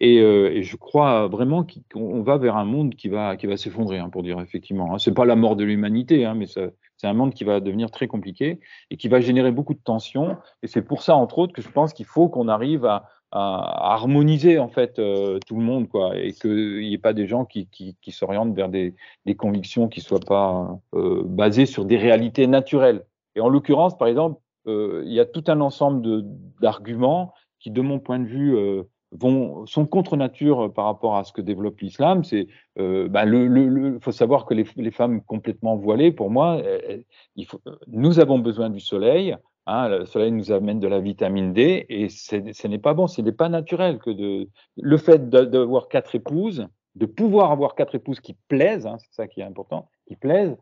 Et, 0.00 0.20
euh, 0.20 0.50
et, 0.52 0.62
je 0.62 0.76
crois 0.76 1.26
vraiment 1.26 1.64
qu'on 1.92 2.22
va 2.22 2.36
vers 2.36 2.56
un 2.56 2.66
monde 2.66 2.94
qui 2.94 3.08
va, 3.08 3.36
qui 3.36 3.46
va 3.46 3.56
s'effondrer, 3.56 3.98
hein, 3.98 4.10
pour 4.10 4.22
dire 4.22 4.40
effectivement. 4.40 4.94
Hein. 4.94 4.98
C'est 4.98 5.14
pas 5.14 5.24
la 5.24 5.36
mort 5.36 5.56
de 5.56 5.64
l'humanité, 5.64 6.26
hein, 6.26 6.34
mais 6.34 6.46
c'est 6.46 7.06
un 7.06 7.14
monde 7.14 7.32
qui 7.32 7.44
va 7.44 7.60
devenir 7.60 7.90
très 7.90 8.06
compliqué 8.06 8.60
et 8.90 8.96
qui 8.98 9.08
va 9.08 9.20
générer 9.20 9.52
beaucoup 9.52 9.72
de 9.74 9.80
tensions. 9.82 10.36
Et 10.62 10.66
c'est 10.66 10.82
pour 10.82 11.02
ça, 11.02 11.16
entre 11.16 11.38
autres, 11.38 11.54
que 11.54 11.62
je 11.62 11.70
pense 11.70 11.94
qu'il 11.94 12.04
faut 12.04 12.28
qu'on 12.28 12.48
arrive 12.48 12.84
à, 12.84 13.08
à, 13.30 13.94
harmoniser 13.94 14.58
en 14.58 14.68
fait 14.68 14.98
euh, 14.98 15.38
tout 15.46 15.56
le 15.56 15.62
monde, 15.62 15.88
quoi, 15.88 16.16
et 16.16 16.32
qu'il 16.32 16.80
n'y 16.80 16.92
ait 16.92 16.98
pas 16.98 17.12
des 17.14 17.26
gens 17.26 17.44
qui, 17.44 17.66
qui, 17.68 17.96
qui 18.02 18.12
s'orientent 18.12 18.54
vers 18.54 18.68
des, 18.68 18.94
des, 19.24 19.34
convictions 19.34 19.88
qui 19.88 20.00
soient 20.00 20.20
pas 20.20 20.78
euh, 20.94 21.22
basées 21.24 21.66
sur 21.66 21.84
des 21.86 21.96
réalités 21.96 22.46
naturelles. 22.46 23.04
Et 23.34 23.40
en 23.40 23.48
l'occurrence, 23.48 23.96
par 23.96 24.08
exemple, 24.08 24.40
euh, 24.66 25.02
il 25.06 25.12
y 25.12 25.20
a 25.20 25.26
tout 25.26 25.44
un 25.48 25.60
ensemble 25.60 26.24
d'arguments 26.60 27.32
qui, 27.58 27.70
de 27.70 27.80
mon 27.80 27.98
point 27.98 28.18
de 28.18 28.26
vue, 28.26 28.56
euh, 28.56 28.82
sont 29.20 29.86
contre 29.86 30.16
nature 30.16 30.66
euh, 30.66 30.68
par 30.68 30.86
rapport 30.86 31.16
à 31.16 31.24
ce 31.24 31.32
que 31.32 31.40
développe 31.40 31.80
l'islam. 31.80 32.24
C'est, 32.24 32.48
euh, 32.78 33.08
bah, 33.08 33.24
faut 34.00 34.12
savoir 34.12 34.46
que 34.46 34.54
les, 34.54 34.90
femmes 34.90 35.22
complètement 35.22 35.76
voilées, 35.76 36.12
pour 36.12 36.30
moi, 36.30 36.60
faut, 37.46 37.60
nous 37.88 38.20
avons 38.20 38.38
besoin 38.38 38.70
du 38.70 38.80
soleil. 38.80 39.36
Hein, 39.66 39.88
le 39.88 40.06
soleil 40.06 40.30
nous 40.30 40.52
amène 40.52 40.78
de 40.78 40.86
la 40.86 41.00
vitamine 41.00 41.52
D 41.52 41.86
et 41.88 42.08
ce 42.08 42.68
n'est 42.68 42.78
pas 42.78 42.94
bon, 42.94 43.08
ce 43.08 43.20
n'est 43.20 43.32
pas 43.32 43.48
naturel 43.48 43.98
que 43.98 44.10
de 44.10 44.48
le 44.76 44.96
fait 44.96 45.28
d'avoir 45.28 45.88
quatre 45.88 46.14
épouses, 46.14 46.68
de 46.94 47.06
pouvoir 47.06 47.50
avoir 47.50 47.74
quatre 47.74 47.96
épouses 47.96 48.20
qui 48.20 48.36
plaisent, 48.46 48.86
hein, 48.86 48.96
c'est 48.98 49.12
ça 49.12 49.26
qui 49.26 49.40
est 49.40 49.44
important, 49.44 49.88
qui 50.06 50.14
plaisent, 50.14 50.56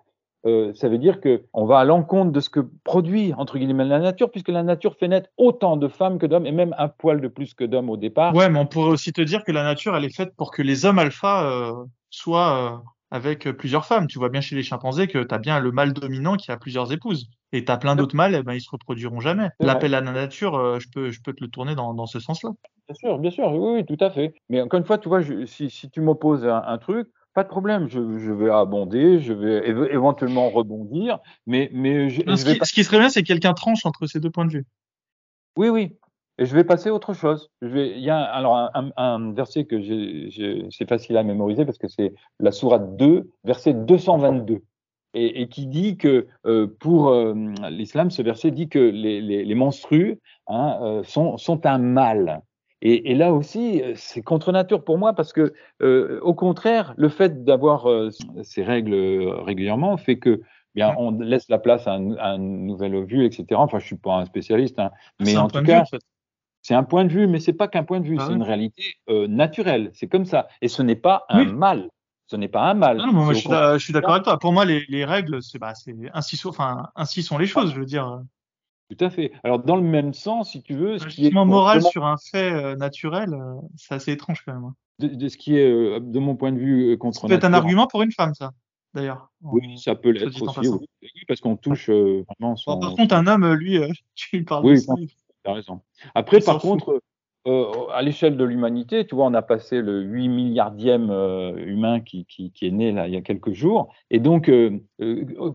euh, 0.46 0.74
ça 0.74 0.88
veut 0.88 0.98
dire 0.98 1.20
qu'on 1.20 1.64
va 1.64 1.78
à 1.78 1.84
l'encontre 1.84 2.30
de 2.30 2.40
ce 2.40 2.50
que 2.50 2.60
produit, 2.84 3.32
entre 3.34 3.58
guillemets, 3.58 3.84
la 3.84 3.98
nature, 3.98 4.30
puisque 4.30 4.50
la 4.50 4.62
nature 4.62 4.94
fait 4.96 5.08
naître 5.08 5.30
autant 5.38 5.76
de 5.76 5.88
femmes 5.88 6.18
que 6.18 6.26
d'hommes, 6.26 6.46
et 6.46 6.52
même 6.52 6.74
un 6.78 6.88
poil 6.88 7.20
de 7.20 7.28
plus 7.28 7.54
que 7.54 7.64
d'hommes 7.64 7.88
au 7.88 7.96
départ. 7.96 8.34
Ouais, 8.34 8.50
mais 8.50 8.58
on 8.58 8.66
pourrait 8.66 8.90
aussi 8.90 9.12
te 9.12 9.22
dire 9.22 9.42
que 9.42 9.52
la 9.52 9.62
nature, 9.62 9.96
elle 9.96 10.04
est 10.04 10.14
faite 10.14 10.34
pour 10.36 10.50
que 10.50 10.60
les 10.60 10.84
hommes 10.84 10.98
alpha 10.98 11.50
euh, 11.50 11.72
soient 12.10 12.74
euh, 12.74 12.76
avec 13.10 13.50
plusieurs 13.52 13.86
femmes. 13.86 14.06
Tu 14.06 14.18
vois 14.18 14.28
bien 14.28 14.42
chez 14.42 14.54
les 14.54 14.62
chimpanzés 14.62 15.06
que 15.06 15.22
tu 15.22 15.34
as 15.34 15.38
bien 15.38 15.58
le 15.60 15.72
mâle 15.72 15.94
dominant 15.94 16.36
qui 16.36 16.50
a 16.50 16.58
plusieurs 16.58 16.92
épouses. 16.92 17.30
Et 17.52 17.64
tu 17.64 17.72
as 17.72 17.78
plein 17.78 17.96
d'autres 17.96 18.16
mâles, 18.16 18.34
eh 18.34 18.42
ben, 18.42 18.52
ils 18.52 18.60
se 18.60 18.70
reproduiront 18.70 19.20
jamais. 19.20 19.48
L'appel 19.60 19.94
à 19.94 20.00
la 20.00 20.12
nature, 20.12 20.78
je, 20.78 20.88
peux, 20.92 21.10
je 21.10 21.22
peux 21.22 21.32
te 21.32 21.42
le 21.42 21.48
tourner 21.48 21.74
dans, 21.74 21.94
dans 21.94 22.06
ce 22.06 22.18
sens-là. 22.18 22.50
Bien 22.88 22.94
sûr, 22.96 23.18
bien 23.18 23.30
sûr, 23.30 23.50
oui, 23.52 23.76
oui, 23.76 23.86
tout 23.86 24.04
à 24.04 24.10
fait. 24.10 24.34
Mais 24.50 24.60
encore 24.60 24.78
une 24.78 24.84
fois, 24.84 24.98
tu 24.98 25.08
vois, 25.08 25.20
si, 25.46 25.70
si 25.70 25.88
tu 25.88 26.00
m'opposes 26.00 26.44
un 26.46 26.76
truc, 26.78 27.08
pas 27.34 27.42
de 27.42 27.48
problème, 27.48 27.88
je, 27.88 28.18
je, 28.18 28.32
vais 28.32 28.50
abonder, 28.50 29.18
je 29.18 29.32
vais 29.32 29.68
éventuellement 29.68 30.50
rebondir, 30.50 31.18
mais, 31.46 31.68
mais 31.72 32.08
je, 32.08 32.20
ce, 32.36 32.44
qui, 32.44 32.58
ce, 32.64 32.72
qui, 32.72 32.84
serait 32.84 32.98
bien, 32.98 33.08
c'est 33.08 33.22
que 33.22 33.28
quelqu'un 33.28 33.54
tranche 33.54 33.84
entre 33.84 34.06
ces 34.06 34.20
deux 34.20 34.30
points 34.30 34.46
de 34.46 34.52
vue. 34.52 34.66
Oui, 35.56 35.68
oui. 35.68 35.96
Et 36.38 36.46
je 36.46 36.54
vais 36.54 36.64
passer 36.64 36.88
à 36.88 36.94
autre 36.94 37.12
chose. 37.12 37.50
Je 37.62 37.68
vais, 37.68 37.90
il 37.90 38.02
y 38.02 38.10
a 38.10 38.20
alors 38.20 38.56
un, 38.56 38.90
un 38.96 39.32
verset 39.32 39.66
que 39.66 39.80
c'est 40.70 40.88
facile 40.88 41.16
à 41.16 41.22
mémoriser 41.22 41.64
parce 41.64 41.78
que 41.78 41.88
c'est 41.88 42.12
la 42.40 42.50
sourate 42.50 42.96
2, 42.96 43.30
verset 43.44 43.74
222 43.74 44.62
et, 45.14 45.42
et 45.42 45.48
qui 45.48 45.66
dit 45.66 45.96
que 45.96 46.26
euh, 46.46 46.66
pour 46.80 47.08
euh, 47.08 47.34
l'islam, 47.70 48.10
ce 48.10 48.22
verset 48.22 48.50
dit 48.50 48.68
que 48.68 48.78
les, 48.78 49.20
les, 49.20 49.44
les 49.44 49.54
menstrues 49.54 50.20
hein, 50.48 50.78
euh, 50.82 51.02
sont, 51.04 51.38
sont 51.38 51.64
un 51.66 51.78
mal. 51.78 52.42
Et, 52.86 53.10
et, 53.10 53.14
là 53.14 53.32
aussi, 53.32 53.82
c'est 53.96 54.22
contre 54.22 54.52
nature 54.52 54.84
pour 54.84 54.98
moi 54.98 55.14
parce 55.14 55.32
que, 55.32 55.54
euh, 55.82 56.20
au 56.20 56.34
contraire, 56.34 56.92
le 56.98 57.08
fait 57.08 57.42
d'avoir 57.42 57.90
euh, 57.90 58.10
ces 58.42 58.62
règles 58.62 58.94
régulièrement 59.42 59.96
fait 59.96 60.18
que 60.18 60.42
bien 60.74 60.94
on 60.98 61.12
laisse 61.12 61.48
la 61.48 61.58
place 61.58 61.86
à 61.86 61.94
un, 61.94 62.14
à 62.16 62.28
un 62.32 62.38
nouvel 62.38 62.94
ovule, 62.94 63.24
etc. 63.24 63.46
Enfin, 63.54 63.78
je 63.78 63.86
suis 63.86 63.96
pas 63.96 64.16
un 64.16 64.26
spécialiste, 64.26 64.78
hein, 64.78 64.90
mais 65.18 65.34
en 65.36 65.48
tout 65.48 65.62
cas, 65.62 65.80
en 65.80 65.84
fait. 65.86 66.02
c'est 66.60 66.74
un 66.74 66.82
point 66.82 67.06
de 67.06 67.10
vue, 67.10 67.26
mais 67.26 67.40
c'est 67.40 67.54
pas 67.54 67.68
qu'un 67.68 67.84
point 67.84 68.00
de 68.00 68.06
vue, 68.06 68.16
ah, 68.18 68.24
c'est 68.24 68.32
oui. 68.32 68.36
une 68.36 68.42
réalité 68.42 68.82
euh, 69.08 69.26
naturelle. 69.28 69.90
C'est 69.94 70.08
comme 70.08 70.26
ça, 70.26 70.48
et 70.60 70.68
ce 70.68 70.82
n'est 70.82 70.96
pas 70.96 71.24
un 71.30 71.46
oui. 71.46 71.52
mal 71.52 71.88
ce 72.26 72.36
n'est 72.36 72.48
pas 72.48 72.70
un 72.70 72.74
mal. 72.74 72.96
Non, 72.96 73.12
moi, 73.12 73.34
je, 73.34 73.40
suis 73.40 73.50
je 73.50 73.78
suis 73.78 73.92
d'accord 73.92 74.12
avec 74.12 74.24
toi. 74.24 74.38
Pour 74.38 74.52
moi, 74.52 74.64
les, 74.64 74.86
les 74.88 75.04
règles, 75.04 75.42
c'est 75.42 75.58
bah, 75.58 75.74
ainsi, 76.14 76.36
sont, 76.38 76.48
enfin, 76.48 76.88
ainsi 76.96 77.22
sont 77.22 77.36
les 77.36 77.46
choses, 77.46 77.74
je 77.74 77.78
veux 77.78 77.84
dire. 77.84 78.22
Tout 78.90 79.04
à 79.04 79.10
fait. 79.10 79.32
Alors, 79.42 79.60
dans 79.60 79.76
le 79.76 79.82
même 79.82 80.12
sens, 80.12 80.52
si 80.52 80.62
tu 80.62 80.74
veux. 80.74 80.98
Ce 80.98 81.06
qui 81.06 81.26
est 81.26 81.30
moral 81.30 81.82
sur 81.82 82.04
un 82.04 82.16
fait 82.16 82.52
euh, 82.52 82.76
naturel, 82.76 83.32
euh, 83.32 83.54
c'est 83.76 83.94
assez 83.94 84.12
étrange 84.12 84.42
quand 84.44 84.52
même. 84.52 84.64
Hein. 84.64 84.74
De, 84.98 85.08
de, 85.08 85.28
ce 85.28 85.36
qui 85.36 85.56
est, 85.56 85.70
euh, 85.70 86.00
de 86.00 86.18
mon 86.18 86.36
point 86.36 86.52
de 86.52 86.58
vue, 86.58 86.96
contre. 86.98 87.20
Ça 87.22 87.28
peut 87.28 87.34
être 87.34 87.44
un 87.44 87.54
argument 87.54 87.86
pour 87.86 88.02
une 88.02 88.12
femme, 88.12 88.34
ça, 88.34 88.52
d'ailleurs. 88.92 89.32
Oui, 89.42 89.78
ça 89.78 89.94
peut 89.94 90.10
l'être 90.10 90.40
aussi, 90.40 90.68
oui, 90.68 91.10
parce 91.26 91.40
qu'on 91.40 91.56
touche 91.56 91.88
vraiment 91.88 92.56
son. 92.56 92.74
Bon, 92.74 92.80
par 92.80 92.94
contre, 92.94 93.14
un 93.14 93.26
homme, 93.26 93.52
lui, 93.54 93.78
tu 94.14 94.36
lui 94.36 94.44
parles 94.44 94.64
oui, 94.66 94.74
de 94.76 95.06
tu 95.06 95.50
as 95.50 95.52
raison. 95.52 95.80
Après, 96.14 96.40
par 96.40 96.58
contre, 96.58 97.00
euh, 97.46 97.88
à 97.92 98.00
l'échelle 98.00 98.38
de 98.38 98.44
l'humanité, 98.44 99.04
tu 99.04 99.14
vois, 99.14 99.26
on 99.26 99.34
a 99.34 99.42
passé 99.42 99.82
le 99.82 100.00
8 100.00 100.28
milliardième 100.28 101.10
euh, 101.10 101.54
humain 101.66 102.00
qui, 102.00 102.24
qui, 102.24 102.50
qui, 102.50 102.66
est 102.66 102.70
né 102.70 102.90
là 102.90 103.06
il 103.06 103.12
y 103.12 103.18
a 103.18 103.20
quelques 103.20 103.52
jours. 103.52 103.92
Et 104.10 104.18
donc, 104.18 104.48
euh, 104.48 104.80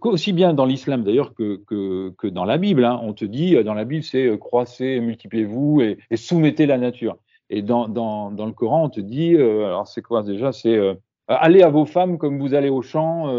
aussi 0.03 0.31
bien 0.31 0.53
dans 0.53 0.65
l'islam 0.65 1.03
d'ailleurs 1.03 1.33
que, 1.33 1.63
que, 1.65 2.11
que, 2.15 2.27
dans 2.27 2.45
la 2.45 2.59
Bible, 2.59 2.85
hein, 2.85 2.99
on 3.01 3.13
te 3.13 3.25
dit, 3.25 3.55
dans 3.63 3.73
la 3.73 3.85
Bible, 3.85 4.03
c'est 4.03 4.37
croissez, 4.37 4.99
multipliez-vous 4.99 5.81
et, 5.81 5.97
et, 6.11 6.17
soumettez 6.17 6.67
la 6.67 6.77
nature. 6.77 7.17
Et 7.49 7.63
dans, 7.63 7.87
dans, 7.87 8.29
dans 8.29 8.45
le 8.45 8.53
Coran, 8.53 8.83
on 8.83 8.89
te 8.89 9.01
dit, 9.01 9.35
alors 9.35 9.87
c'est 9.87 10.03
quoi 10.03 10.21
déjà 10.21 10.51
C'est 10.51 10.79
allez 11.27 11.63
à 11.63 11.69
vos 11.69 11.85
femmes 11.85 12.19
comme 12.19 12.37
vous 12.39 12.53
allez 12.53 12.69
au 12.69 12.83
champ 12.83 13.33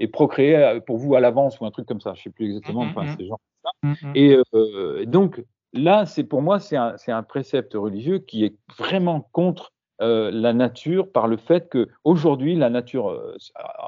et 0.00 0.08
procréer 0.08 0.80
pour 0.84 0.96
vous 0.96 1.14
à 1.14 1.20
l'avance 1.20 1.60
ou 1.60 1.64
un 1.64 1.70
truc 1.70 1.86
comme 1.86 2.00
ça. 2.00 2.14
Je 2.14 2.22
sais 2.22 2.30
plus 2.30 2.46
exactement, 2.46 2.84
mm 2.84 2.88
-hmm. 2.88 2.98
enfin, 2.98 3.14
c'est 3.16 3.26
genre 3.26 3.40
ça. 3.62 3.70
Mm 3.84 3.92
-hmm. 3.92 5.00
Et 5.02 5.06
donc, 5.06 5.40
là, 5.74 6.06
c'est 6.06 6.24
pour 6.24 6.42
moi, 6.42 6.60
c'est 6.60 6.76
un, 6.76 6.96
un, 7.08 7.22
précepte 7.22 7.74
religieux 7.74 8.18
qui 8.18 8.44
est 8.44 8.56
vraiment 8.78 9.28
contre 9.32 9.72
euh, 10.00 10.30
la 10.32 10.52
nature 10.52 11.12
par 11.12 11.28
le 11.28 11.36
fait 11.36 11.68
que 11.68 11.88
aujourd'hui 12.02 12.56
la 12.56 12.70
nature 12.70 13.10
euh, 13.10 13.36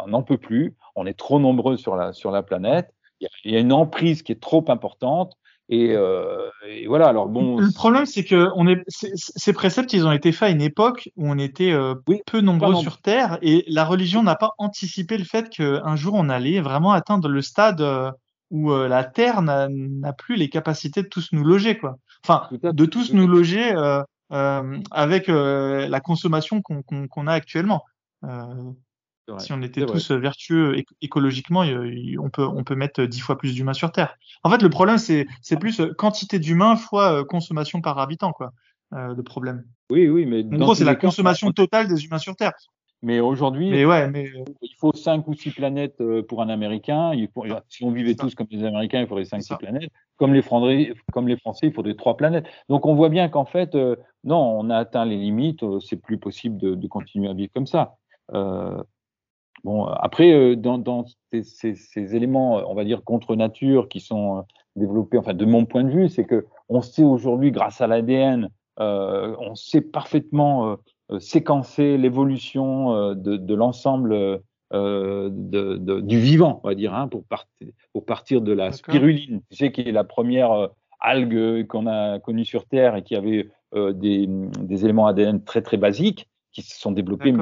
n'en 0.07 0.23
peut 0.23 0.39
plus. 0.39 0.77
On 0.95 1.07
est 1.07 1.19
trop 1.19 1.41
nombreux 1.41 1.77
sur 1.77 1.97
la 1.97 2.13
sur 2.13 2.31
la 2.31 2.43
planète. 2.43 2.93
Il 3.21 3.25
y, 3.25 3.27
a, 3.27 3.31
il 3.45 3.53
y 3.53 3.57
a 3.57 3.61
une 3.61 3.73
emprise 3.73 4.23
qui 4.23 4.33
est 4.33 4.41
trop 4.41 4.65
importante. 4.69 5.37
Et, 5.69 5.95
euh, 5.97 6.49
et, 6.69 6.87
voilà. 6.87 7.09
Alors 7.09 7.29
bon. 7.29 7.59
Le 7.59 7.73
problème, 7.75 8.07
c'est 8.07 8.25
que 8.25 8.51
on 8.55 8.69
est, 8.69 8.83
ces 8.89 9.53
préceptes, 9.53 9.93
ils 9.93 10.07
ont 10.07 10.13
été 10.13 10.31
faits 10.31 10.51
à 10.51 10.53
une 10.53 10.63
époque 10.63 11.11
où 11.17 11.29
on 11.29 11.39
était 11.39 11.73
euh, 11.73 11.95
oui, 12.07 12.21
peu 12.27 12.41
nombreux 12.41 12.77
sur 12.77 13.01
Terre, 13.01 13.39
et 13.43 13.65
la 13.67 13.85
religion 13.85 14.23
n'a 14.23 14.37
pas 14.37 14.53
anticipé 14.59 15.19
le 15.19 15.25
fait 15.25 15.49
qu'un 15.49 15.97
jour 15.97 16.15
on 16.15 16.29
allait 16.29 16.61
vraiment 16.61 16.93
atteindre 16.93 17.29
le 17.29 17.43
stade 17.43 17.83
où 18.51 18.73
euh, 18.73 18.89
la 18.89 19.05
Terre 19.05 19.43
n'a 19.43 20.13
plus 20.13 20.37
les 20.37 20.49
capacités 20.49 21.03
de 21.03 21.09
tous 21.09 21.33
nous 21.33 21.45
loger, 21.45 21.79
quoi. 21.79 21.97
Enfin, 22.25 22.49
de 22.53 22.87
tous 22.87 23.13
nous 23.13 23.27
loger 23.27 23.73
euh, 23.75 24.03
euh, 24.33 24.79
avec 24.91 25.29
euh, 25.29 25.89
la 25.89 26.01
consommation 26.01 26.63
qu'on 26.63 26.83
qu 26.83 27.09
qu 27.09 27.29
a 27.29 27.33
actuellement. 27.33 27.85
Euh, 28.25 28.73
si 29.39 29.53
on 29.53 29.61
était 29.63 29.85
tous 29.85 30.11
vrai. 30.11 30.21
vertueux 30.21 30.85
écologiquement, 31.01 31.63
on 31.63 32.31
peut 32.31 32.47
on 32.47 32.63
peut 32.63 32.77
mettre 32.77 33.03
dix 33.05 33.21
fois 33.21 33.37
plus 33.37 33.55
d'humains 33.55 33.73
sur 33.73 33.91
Terre. 33.91 34.15
En 34.45 34.51
fait, 34.51 34.63
le 34.63 34.71
problème 34.71 34.99
c'est 34.99 35.27
c'est 35.43 35.59
plus 35.59 35.83
quantité 35.99 36.39
d'humains 36.39 36.77
fois 36.77 37.25
consommation 37.25 37.81
par 37.81 37.99
habitant, 37.99 38.33
quoi. 38.33 38.53
le 38.93 39.21
problème. 39.23 39.65
Oui, 39.91 40.09
oui, 40.09 40.27
mais 40.27 40.45
en 40.45 40.59
gros, 40.59 40.75
c'est 40.75 40.85
la 40.85 40.95
consommation 40.95 41.51
totale 41.53 41.89
des 41.89 42.05
humains 42.05 42.19
sur 42.19 42.37
Terre. 42.37 42.53
Mais 43.03 43.21
aujourd'hui, 43.21 43.71
mais 43.71 43.85
ouais, 43.85 44.09
mais... 44.09 44.31
il 44.63 44.75
faut 44.79 44.93
cinq 44.93 45.29
ou 45.29 45.35
six 45.35 45.51
planètes 45.51 46.01
euh, 46.01 46.23
pour 46.23 46.41
un 46.41 46.49
Américain. 46.49 47.13
Il 47.13 47.29
faut, 47.29 47.45
si 47.69 47.85
on 47.85 47.91
vivait 47.91 48.15
tous 48.15 48.35
comme 48.35 48.47
les 48.51 48.65
Américains, 48.65 49.01
il 49.01 49.07
faudrait 49.07 49.25
cinq, 49.25 49.43
six 49.43 49.55
planètes. 49.57 49.91
Comme 50.17 50.33
les, 50.33 50.41
Français, 50.41 50.95
comme 51.13 51.29
les 51.29 51.37
Français, 51.37 51.67
il 51.67 51.73
faudrait 51.73 51.95
trois 51.95 52.17
planètes. 52.17 52.47
Donc 52.71 52.87
on 52.87 52.95
voit 52.95 53.11
bien 53.11 53.29
qu'en 53.29 53.45
fait, 53.45 53.75
euh, 53.75 53.97
non, 54.25 54.39
on 54.39 54.71
a 54.71 54.79
atteint 54.79 55.05
les 55.05 55.17
limites. 55.17 55.63
Euh, 55.63 55.79
c'est 55.81 55.97
plus 55.97 56.19
possible 56.19 56.57
de, 56.57 56.75
de, 56.75 56.87
continuer 56.89 57.29
à 57.29 57.35
vivre 57.35 57.53
comme 57.55 57.67
ça. 57.67 57.97
Euh, 58.33 58.83
bon, 59.63 59.85
après, 59.85 60.33
euh, 60.33 60.57
dans, 60.57 60.79
dans 60.79 61.05
ces, 61.31 61.43
ces, 61.43 61.75
ces, 61.75 62.17
éléments, 62.17 62.63
on 62.69 62.75
va 62.75 62.85
dire 62.85 63.05
contre 63.05 63.37
nature, 63.37 63.89
qui 63.89 64.01
sont 64.01 64.45
développés, 64.75 65.19
enfin 65.19 65.35
de 65.35 65.45
mon 65.45 65.67
point 65.67 65.85
de 65.85 65.91
vue, 65.91 66.09
c'est 66.09 66.25
que 66.25 66.47
on 66.69 66.81
sait 66.81 67.05
aujourd'hui, 67.05 67.53
grâce 67.53 67.81
à 67.83 67.87
l'ADN, 67.87 68.49
on 68.79 69.55
sait 69.55 69.81
parfaitement 69.81 70.73
euh, 70.73 70.77
séquencer 71.19 71.97
l'évolution 71.97 72.95
euh, 72.95 73.15
de, 73.15 73.37
de 73.37 73.55
l'ensemble 73.55 74.41
euh, 74.73 75.29
de, 75.31 75.77
de, 75.77 76.01
du 76.01 76.19
vivant, 76.19 76.61
on 76.65 76.69
va 76.69 76.75
dire, 76.75 76.95
hein, 76.95 77.09
pour, 77.09 77.25
partir, 77.25 77.69
pour 77.93 78.05
partir 78.05 78.41
de 78.41 78.53
la 78.53 78.73
spiruline, 78.73 79.43
tu 79.51 79.57
sais, 79.57 79.73
qui 79.73 79.83
est 79.83 79.93
la 79.93 80.05
première 80.05 80.71
algue 81.01 81.67
qu'on 81.67 81.87
a 81.87 82.19
connue 82.19 82.45
sur 82.45 82.67
Terre 82.67 82.97
et 82.97 83.03
qui 83.03 83.15
avait 83.15 83.49
des, 83.75 84.27
des, 84.27 84.85
éléments 84.85 85.07
ADN 85.07 85.45
très 85.45 85.61
très 85.61 85.77
basiques 85.77 86.29
qui 86.53 86.63
se 86.63 86.81
sont 86.81 86.93
développés. 86.93 87.35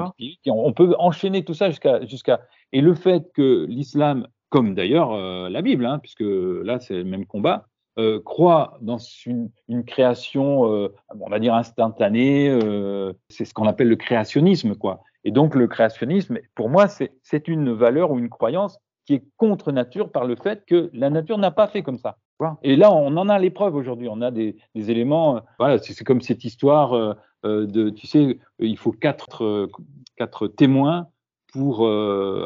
On 0.46 0.72
peut 0.72 0.94
enchaîner 0.98 1.44
tout 1.44 1.54
ça 1.54 1.70
jusqu'à 1.70 2.04
jusqu'à 2.04 2.40
et 2.72 2.80
le 2.80 2.94
fait 2.94 3.32
que 3.32 3.64
l'islam, 3.66 4.26
comme 4.50 4.74
d'ailleurs 4.74 5.12
euh, 5.12 5.48
la 5.48 5.62
Bible, 5.62 5.86
hein, 5.86 6.00
puisque 6.00 6.24
là 6.24 6.80
c'est 6.80 6.94
le 6.94 7.04
même 7.04 7.24
combat, 7.24 7.68
euh, 7.96 8.20
croit 8.20 8.78
dans 8.80 8.98
une, 8.98 9.50
une 9.68 9.84
création, 9.84 10.72
euh, 10.72 10.92
on 11.20 11.30
va 11.30 11.38
dire 11.38 11.54
instantanée, 11.54 12.48
euh, 12.48 13.12
c'est 13.28 13.44
ce 13.44 13.54
qu'on 13.54 13.66
appelle 13.66 13.88
le 13.88 13.96
créationnisme, 13.96 14.74
quoi. 14.74 15.02
Et 15.22 15.30
donc 15.30 15.54
le 15.54 15.68
créationnisme, 15.68 16.38
pour 16.54 16.68
moi, 16.68 16.88
c'est 16.88 17.48
une 17.48 17.72
valeur 17.72 18.10
ou 18.10 18.18
une 18.18 18.28
croyance 18.28 18.78
qui 19.06 19.14
est 19.14 19.24
contre 19.36 19.70
nature 19.70 20.10
par 20.10 20.24
le 20.24 20.34
fait 20.34 20.64
que 20.66 20.90
la 20.92 21.08
nature 21.08 21.38
n'a 21.38 21.50
pas 21.50 21.68
fait 21.68 21.82
comme 21.82 21.98
ça. 21.98 22.18
Et 22.62 22.74
là, 22.74 22.92
on 22.92 23.16
en 23.16 23.28
a 23.28 23.38
les 23.38 23.50
preuves 23.50 23.76
aujourd'hui. 23.76 24.08
On 24.10 24.20
a 24.20 24.30
des, 24.30 24.56
des 24.74 24.90
éléments. 24.90 25.36
Euh, 25.36 25.40
voilà, 25.58 25.78
c'est 25.78 26.04
comme 26.04 26.20
cette 26.20 26.44
histoire 26.44 27.16
de, 27.44 27.90
tu 27.90 28.06
sais, 28.06 28.38
il 28.58 28.76
faut 28.76 28.92
quatre, 28.92 29.68
quatre 30.16 30.48
témoins 30.48 31.08
pour 31.52 31.88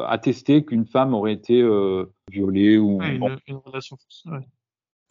attester 0.07 0.63
qu'une 0.63 0.85
femme 0.85 1.15
aurait 1.15 1.33
été 1.33 1.61
violée 2.31 2.77
ou 2.77 2.99
ouais, 2.99 3.15
une, 3.15 3.37
une 3.47 3.57
relation. 3.57 3.97
Ouais. 4.27 4.47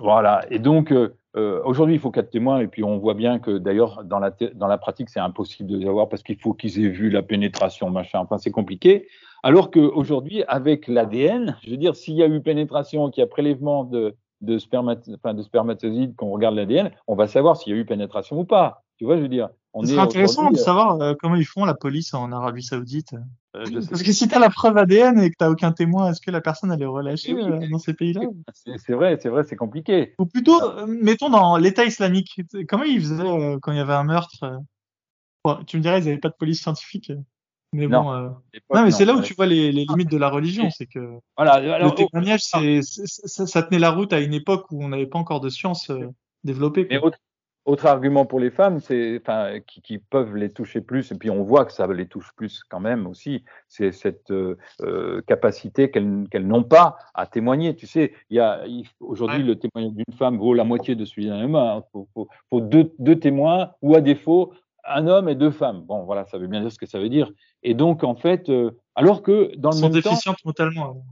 Voilà. 0.01 0.43
Et 0.51 0.59
donc, 0.59 0.93
euh, 0.93 1.17
euh, 1.37 1.61
aujourd'hui, 1.65 1.97
il 1.97 2.01
faut 2.01 2.11
quatre 2.11 2.31
témoins. 2.31 2.61
Et 2.61 2.69
puis, 2.69 2.85
on 2.85 2.99
voit 2.99 3.15
bien 3.15 3.39
que 3.39 3.59
d'ailleurs, 3.59 4.05
dans 4.05 4.19
la, 4.19 4.31
dans 4.55 4.69
la 4.69 4.79
pratique, 4.79 5.09
c'est 5.09 5.21
impossible 5.21 5.69
de 5.71 5.79
les 5.79 5.89
avoir 5.89 6.09
parce 6.09 6.23
qu'il 6.23 6.39
faut 6.39 6.55
qu'ils 6.55 6.85
aient 6.85 6.89
vu 6.89 7.11
la 7.11 7.23
pénétration, 7.23 7.91
machin. 7.91 8.21
Enfin, 8.21 8.39
c'est 8.39 8.51
compliqué. 8.51 9.09
Alors 9.43 9.71
qu'aujourd'hui, 9.71 10.43
avec 10.49 10.89
l'ADN, 10.89 11.57
je 11.63 11.71
veux 11.71 11.77
dire, 11.77 11.95
s'il 11.95 12.15
y 12.15 12.23
a 12.23 12.27
eu 12.27 12.41
pénétration, 12.41 13.11
qu'il 13.11 13.21
y 13.21 13.25
a 13.25 13.29
prélèvement 13.29 13.85
de, 13.85 14.17
de, 14.41 14.59
spermat 14.59 14.97
enfin, 15.15 15.35
de 15.35 15.43
spermatozoïdes, 15.43 16.17
qu'on 16.17 16.31
regarde 16.31 16.57
l'ADN, 16.57 16.91
on 17.07 17.15
va 17.15 17.29
savoir 17.29 17.57
s'il 17.57 17.73
y 17.73 17.77
a 17.77 17.79
eu 17.79 17.85
pénétration 17.85 18.39
ou 18.39 18.45
pas. 18.45 18.83
Tu 18.99 19.05
vois, 19.05 19.17
je 19.17 19.23
veux 19.23 19.29
dire. 19.29 19.49
On 19.75 19.83
Ce 19.83 19.93
serait 19.93 20.01
intéressant 20.01 20.51
de 20.51 20.59
euh, 20.59 20.63
savoir 20.63 21.01
euh, 21.01 21.15
comment 21.21 21.37
ils 21.37 21.45
font 21.45 21.65
la 21.65 21.75
police 21.75 22.15
en 22.15 22.33
Arabie 22.33 22.63
Saoudite. 22.63 23.15
Euh, 23.55 23.65
Parce 23.89 24.03
que 24.03 24.13
si 24.13 24.29
tu 24.29 24.35
as 24.35 24.39
la 24.39 24.51
preuve 24.51 24.77
ADN 24.77 25.21
et 25.21 25.31
que 25.31 25.37
tu 25.39 25.45
n'as 25.45 25.51
aucun 25.51 25.73
témoin, 25.73 26.11
est-ce 26.11 26.21
que 26.21 26.31
la 26.31 26.41
personne 26.41 26.73
elle 26.73 26.83
est 26.83 26.87
relâchée 26.87 27.35
oui, 27.35 27.43
euh, 27.43 27.69
dans 27.71 27.79
ces 27.79 27.95
pays-là 27.95 28.23
C'est 28.55 28.93
vrai, 28.93 29.19
c'est 29.21 29.29
vrai, 29.29 29.45
c'est 29.45 29.57
compliqué. 29.57 30.15
Ou 30.19 30.27
plutôt, 30.27 30.63
euh, 30.63 30.87
mettons 30.87 31.31
dans 31.31 31.57
l'État 31.57 31.85
islamique, 31.85 32.41
comment 32.69 32.85
ils 32.85 33.01
faisaient 33.01 33.59
quand 33.63 33.73
il 33.73 33.79
y 33.79 33.81
avait 33.81 33.95
un 33.95 34.05
meurtre 34.05 34.61
bon, 35.45 35.63
Tu 35.67 35.77
me 35.77 35.83
dirais, 35.83 36.01
ils 36.01 36.05
n'avaient 36.07 36.19
pas 36.19 36.31
de 36.31 36.37
police 36.39 36.61
scientifique. 36.61 37.13
Mais 37.75 37.87
non, 37.87 38.05
bon, 38.05 38.13
euh... 38.13 38.29
non 38.75 38.85
mais 38.85 38.91
c'est 38.91 39.05
là 39.05 39.15
où 39.15 39.21
tu 39.21 39.35
vois 39.35 39.45
les, 39.45 39.73
les 39.73 39.85
limites 39.85 40.11
de 40.11 40.17
la 40.17 40.31
religion, 40.31 40.71
c'est 40.71 40.87
que 40.87 41.19
voilà, 41.37 41.53
alors, 41.75 41.91
le 41.91 41.95
témoignage, 41.95 42.41
c'est, 42.43 42.81
ça, 42.83 43.47
ça, 43.47 43.63
tenait 43.63 43.79
la 43.79 43.91
route 43.91 44.13
à 44.15 44.21
une 44.21 44.33
époque 44.33 44.65
où 44.71 44.83
on 44.83 44.89
n'avait 44.89 45.07
pas 45.07 45.19
encore 45.19 45.41
de 45.41 45.51
science 45.51 45.91
euh, 45.91 46.09
développée. 46.45 46.87
Mais 46.89 46.99
autre, 46.99 47.19
autre 47.69 47.87
argument 47.87 48.25
pour 48.25 48.41
les 48.41 48.51
femmes, 48.51 48.81
c'est, 48.81 49.21
enfin, 49.21 49.61
qui, 49.61 49.83
qui, 49.83 49.99
peuvent 49.99 50.35
les 50.35 50.49
toucher 50.49 50.81
plus, 50.81 51.13
et 51.13 51.15
puis 51.17 51.29
on 51.29 51.43
voit 51.43 51.67
que 51.67 51.73
ça 51.73 51.87
les 51.87 52.09
touche 52.09 52.33
plus 52.35 52.63
quand 52.65 52.81
même 52.81 53.07
aussi, 53.07 53.45
c'est 53.69 53.93
cette 53.93 54.31
euh, 54.31 54.57
euh 54.81 55.21
capacité 55.27 55.91
qu'elles 55.91 56.27
qu 56.31 56.39
n'ont 56.41 56.63
pas 56.63 56.97
à 57.13 57.27
témoigner. 57.27 57.77
Tu 57.77 57.87
sais, 57.87 58.15
il 58.31 58.85
aujourd'hui 59.01 59.43
le 59.43 59.57
témoignage 59.57 59.95
d'une 59.95 60.17
femme 60.17 60.39
vaut 60.39 60.55
la 60.55 60.65
moitié 60.65 60.95
de 60.95 61.05
celui 61.05 61.27
d'un 61.27 61.43
homme. 61.43 61.51
Il 61.53 61.57
hein. 61.57 61.85
faut, 61.93 62.09
faut, 62.15 62.29
faut 62.49 62.61
deux, 62.61 62.95
deux, 62.99 63.19
témoins 63.19 63.73
ou 63.83 63.95
à 63.95 64.01
défaut 64.01 64.55
un 64.85 65.07
homme 65.07 65.29
et 65.29 65.35
deux 65.35 65.51
femmes. 65.51 65.83
Bon, 65.83 66.05
voilà, 66.05 66.25
ça 66.25 66.39
veut 66.39 66.47
bien 66.47 66.63
dire 66.63 66.73
ce 66.73 66.79
que 66.79 66.87
ça 66.87 66.99
veut 66.99 67.11
dire. 67.11 67.31
Et 67.63 67.75
donc 67.75 68.03
en 68.03 68.15
fait, 68.15 68.49
euh, 68.49 68.71
alors 68.95 69.23
que 69.23 69.55
dans 69.57 69.71
le 69.71 69.77
Ils 69.77 69.81
sont 69.81 69.91
même 69.91 70.01
déficientes 70.03 70.37
temps, 70.37 70.49
mentalement. 70.49 71.05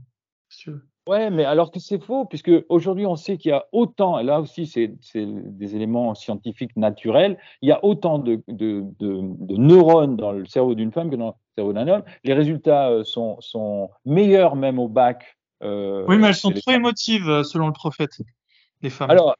Ouais, 1.07 1.29
mais 1.29 1.45
alors 1.45 1.71
que 1.71 1.79
c'est 1.79 2.03
faux, 2.03 2.25
puisque 2.25 2.51
aujourd'hui 2.67 3.05
on 3.05 3.15
sait 3.15 3.37
qu'il 3.37 3.49
y 3.49 3.53
a 3.53 3.65
autant, 3.71 4.19
et 4.19 4.23
là 4.23 4.41
aussi 4.41 4.67
c'est 4.67 4.91
des 5.13 5.75
éléments 5.75 6.13
scientifiques 6.15 6.75
naturels, 6.75 7.37
il 7.61 7.69
y 7.69 7.71
a 7.71 7.83
autant 7.83 8.19
de, 8.19 8.41
de, 8.47 8.83
de, 8.99 9.57
neurones 9.57 10.17
dans 10.17 10.33
le 10.33 10.45
cerveau 10.45 10.75
d'une 10.75 10.91
femme 10.91 11.09
que 11.09 11.15
dans 11.15 11.27
le 11.27 11.33
cerveau 11.55 11.73
d'un 11.73 11.87
homme. 11.87 12.03
Les 12.25 12.33
résultats 12.33 12.89
euh, 12.89 13.03
sont, 13.03 13.37
sont 13.39 13.89
meilleurs 14.05 14.55
même 14.55 14.79
au 14.79 14.89
bac. 14.89 15.37
Euh, 15.63 16.05
oui, 16.07 16.17
mais 16.17 16.27
elles 16.27 16.35
sont 16.35 16.51
trop 16.51 16.71
émotives 16.71 17.29
euh, 17.29 17.43
selon 17.43 17.67
le 17.67 17.73
prophète, 17.73 18.17
les 18.81 18.89
femmes. 18.89 19.09
Alors, 19.09 19.35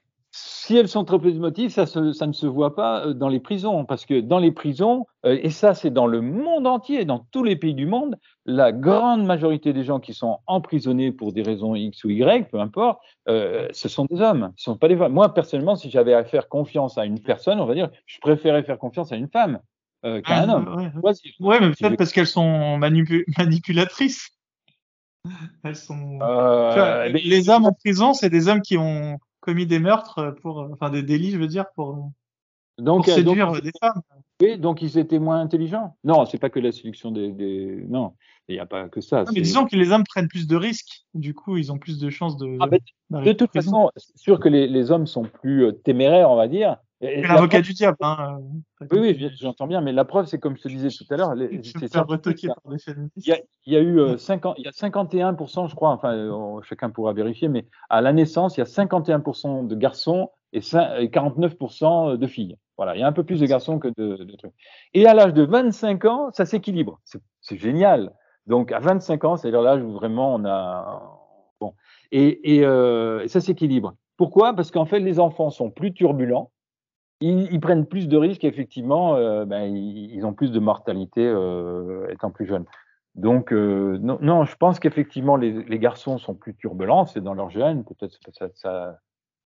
si 0.67 0.75
elles 0.75 0.89
sont 0.89 1.05
trop 1.05 1.23
émotives, 1.23 1.69
ça, 1.69 1.85
ça, 1.85 2.01
ne 2.01 2.33
se 2.33 2.45
voit 2.45 2.75
pas 2.75 3.05
euh, 3.05 3.13
dans 3.13 3.29
les 3.29 3.39
prisons, 3.39 3.85
parce 3.85 4.05
que 4.05 4.19
dans 4.19 4.37
les 4.37 4.51
prisons, 4.51 5.05
euh, 5.25 5.39
et 5.41 5.49
ça 5.49 5.73
c'est 5.73 5.91
dans 5.91 6.07
le 6.07 6.19
monde 6.19 6.67
entier, 6.67 7.05
dans 7.05 7.25
tous 7.31 7.45
les 7.45 7.55
pays 7.55 7.73
du 7.73 7.85
monde, 7.85 8.17
la 8.45 8.73
grande 8.73 9.25
majorité 9.25 9.71
des 9.71 9.85
gens 9.85 10.01
qui 10.01 10.13
sont 10.13 10.39
emprisonnés 10.45 11.13
pour 11.13 11.31
des 11.31 11.41
raisons 11.41 11.73
X 11.73 12.03
ou 12.03 12.09
Y, 12.09 12.49
peu 12.51 12.59
importe, 12.59 12.99
euh, 13.29 13.69
ce 13.71 13.87
sont 13.87 14.03
des 14.11 14.19
hommes, 14.19 14.51
ce 14.57 14.69
ne 14.69 14.73
sont 14.73 14.77
pas 14.77 14.89
des 14.89 14.97
femmes. 14.97 15.13
Moi 15.13 15.33
personnellement, 15.33 15.77
si 15.77 15.89
j'avais 15.89 16.13
à 16.13 16.25
faire 16.25 16.49
confiance 16.49 16.97
à 16.97 17.05
une 17.05 17.21
personne, 17.21 17.61
on 17.61 17.65
va 17.65 17.73
dire, 17.73 17.89
je 18.05 18.19
préférais 18.19 18.63
faire 18.63 18.77
confiance 18.77 19.13
à 19.13 19.15
une 19.15 19.29
femme 19.29 19.61
qu'à 20.03 20.21
ah, 20.25 20.43
un 20.43 20.49
homme. 20.49 20.91
Ouais, 21.01 21.59
mais 21.61 21.71
peut-être 21.71 21.95
parce 21.95 22.11
qu'elles 22.11 22.27
sont 22.27 22.77
manipulatrices. 22.77 24.31
Elles 25.63 25.75
sont. 25.77 26.19
les 27.07 27.49
hommes 27.49 27.65
en 27.65 27.73
prison, 27.73 28.13
c'est 28.13 28.29
des 28.29 28.49
hommes 28.49 28.61
qui 28.61 28.77
ont 28.77 29.17
commis 29.47 29.65
des 29.65 29.79
meurtres 29.79 30.35
pour, 30.41 30.67
enfin 30.73 30.89
des 30.89 31.03
délits, 31.03 31.31
je 31.31 31.37
veux 31.37 31.47
dire, 31.47 31.65
pour, 31.73 32.11
donc, 32.77 33.05
pour 33.05 33.13
séduire 33.13 33.61
des 33.61 33.71
femmes. 33.79 34.01
Oui, 34.41 34.57
donc 34.59 34.81
ils 34.81 34.97
étaient 34.97 35.19
moins 35.19 35.39
intelligents. 35.39 35.95
Non, 36.03 36.25
c'est 36.25 36.37
pas 36.37 36.49
que 36.49 36.59
la 36.59 36.73
séduction 36.73 37.11
des, 37.11 37.31
des... 37.31 37.85
non, 37.87 38.13
il 38.49 38.55
n'y 38.55 38.59
a 38.59 38.65
pas 38.65 38.89
que 38.89 38.99
ça. 38.99 39.23
mais 39.33 39.39
disons 39.39 39.65
que 39.65 39.77
les 39.77 39.91
hommes 39.91 40.03
prennent 40.03 40.27
plus 40.27 40.47
de 40.47 40.57
risques. 40.57 41.05
Du 41.13 41.33
coup, 41.33 41.55
ils 41.55 41.71
ont 41.71 41.79
plus 41.79 41.97
de 41.97 42.09
chances 42.09 42.35
de. 42.35 42.57
Ah, 42.59 42.67
de 43.21 43.31
toute 43.31 43.53
façon, 43.53 43.89
c'est 43.95 44.17
sûr 44.17 44.39
que 44.41 44.49
les, 44.49 44.67
les, 44.67 44.91
hommes 44.91 45.07
sont 45.07 45.23
plus 45.23 45.65
euh, 45.65 45.71
téméraires, 45.71 46.29
on 46.29 46.35
va 46.35 46.49
dire. 46.49 46.75
L'avocat 47.01 47.61
du 47.61 47.73
diable. 47.73 47.97
Hein, 48.01 48.39
oui, 48.91 48.99
oui, 48.99 49.29
j'entends 49.39 49.67
bien, 49.67 49.81
mais 49.81 49.91
la 49.91 50.03
preuve, 50.03 50.25
c'est 50.25 50.39
comme 50.39 50.57
je 50.57 50.63
te 50.63 50.67
disais 50.67 50.89
tout 50.89 51.05
à 51.13 51.17
l'heure. 51.17 51.35
Il 51.35 51.61
y, 53.65 53.75
a 53.75 53.79
eu 53.79 53.99
euh, 53.99 54.17
50, 54.17 54.55
il 54.57 54.65
y 54.65 54.67
a 54.67 54.71
51%, 54.71 55.69
je 55.69 55.75
crois, 55.75 55.89
enfin, 55.89 56.13
euh, 56.13 56.61
chacun 56.63 56.89
pourra 56.89 57.13
vérifier, 57.13 57.49
mais 57.49 57.65
à 57.89 58.01
la 58.01 58.13
naissance, 58.13 58.57
il 58.57 58.61
y 58.61 58.63
a 58.63 58.65
51% 58.65 59.67
de 59.67 59.75
garçons 59.75 60.31
et, 60.53 60.59
49% 60.59 62.17
de 62.17 62.27
filles. 62.27 62.57
Voilà, 62.77 62.95
il 62.95 62.99
y 62.99 63.03
a 63.03 63.07
un 63.07 63.13
peu 63.13 63.23
plus 63.23 63.39
de 63.39 63.45
garçons 63.45 63.77
que 63.79 63.89
de, 63.97 64.23
de 64.23 64.35
trucs. 64.35 64.53
Et 64.93 65.05
à 65.05 65.13
l'âge 65.13 65.33
de 65.33 65.43
25 65.43 66.05
ans, 66.05 66.29
ça 66.33 66.45
s'équilibre. 66.45 66.99
C'est 67.41 67.57
génial. 67.57 68.11
Donc, 68.47 68.71
à 68.71 68.79
25 68.79 69.23
ans, 69.25 69.37
c'est-à-dire 69.37 69.61
l'âge 69.61 69.83
où 69.83 69.91
vraiment 69.91 70.33
on 70.33 70.45
a. 70.45 71.19
Bon. 71.59 71.73
Et, 72.11 72.55
et, 72.55 72.65
euh, 72.65 73.23
et 73.23 73.27
ça 73.27 73.41
s'équilibre. 73.41 73.95
Pourquoi? 74.15 74.53
Parce 74.53 74.71
qu'en 74.71 74.85
fait, 74.85 74.99
les 74.99 75.19
enfants 75.19 75.49
sont 75.49 75.69
plus 75.69 75.93
turbulents 75.93 76.51
ils, 77.19 77.59
prennent 77.59 77.85
plus 77.85 78.07
de 78.07 78.17
risques, 78.17 78.43
effectivement, 78.43 79.15
euh, 79.15 79.45
ben, 79.45 79.75
ils, 79.75 80.23
ont 80.25 80.33
plus 80.33 80.51
de 80.51 80.59
mortalité 80.59 81.25
euh, 81.25 82.07
étant 82.09 82.31
plus 82.31 82.45
jeunes. 82.45 82.65
Donc, 83.15 83.51
euh, 83.51 83.97
non, 83.99 84.45
je 84.45 84.55
pense 84.57 84.79
qu'effectivement, 84.79 85.35
les, 85.35 85.79
garçons 85.79 86.19
sont 86.19 86.35
plus 86.35 86.55
turbulents, 86.55 87.05
c'est 87.07 87.21
dans 87.21 87.33
leur 87.33 87.49
gène, 87.49 87.83
peut-être 87.83 88.19
ça, 88.31 88.99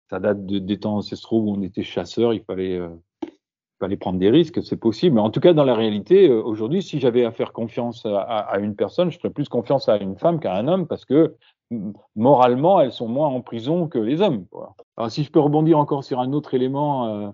ça, 0.09 0.19
date 0.19 0.45
de, 0.45 0.59
des 0.59 0.79
temps 0.79 0.95
ancestraux 0.95 1.41
où 1.41 1.51
on 1.51 1.61
était 1.61 1.83
chasseurs, 1.83 2.33
il 2.33 2.41
fallait, 2.43 2.79
prendre 3.99 4.19
des 4.19 4.29
risques, 4.29 4.63
c'est 4.63 4.77
possible. 4.77 5.15
Mais 5.15 5.21
en 5.21 5.29
tout 5.29 5.41
cas, 5.41 5.51
dans 5.51 5.65
la 5.65 5.75
réalité, 5.75 6.29
aujourd'hui, 6.29 6.81
si 6.81 7.01
j'avais 7.01 7.25
à 7.25 7.33
faire 7.33 7.51
confiance 7.51 8.05
à, 8.05 8.57
une 8.59 8.75
personne, 8.75 9.11
je 9.11 9.17
ferais 9.17 9.33
plus 9.33 9.49
confiance 9.49 9.89
à 9.89 9.97
une 9.97 10.17
femme 10.17 10.39
qu'à 10.39 10.55
un 10.55 10.69
homme 10.69 10.87
parce 10.87 11.03
que 11.03 11.35
moralement, 12.15 12.79
elles 12.79 12.93
sont 12.93 13.09
moins 13.09 13.27
en 13.27 13.41
prison 13.41 13.89
que 13.89 13.99
les 13.99 14.21
hommes. 14.21 14.45
Alors, 14.95 15.11
si 15.11 15.25
je 15.25 15.31
peux 15.31 15.41
rebondir 15.41 15.77
encore 15.77 16.05
sur 16.05 16.21
un 16.21 16.31
autre 16.31 16.53
élément, 16.53 17.33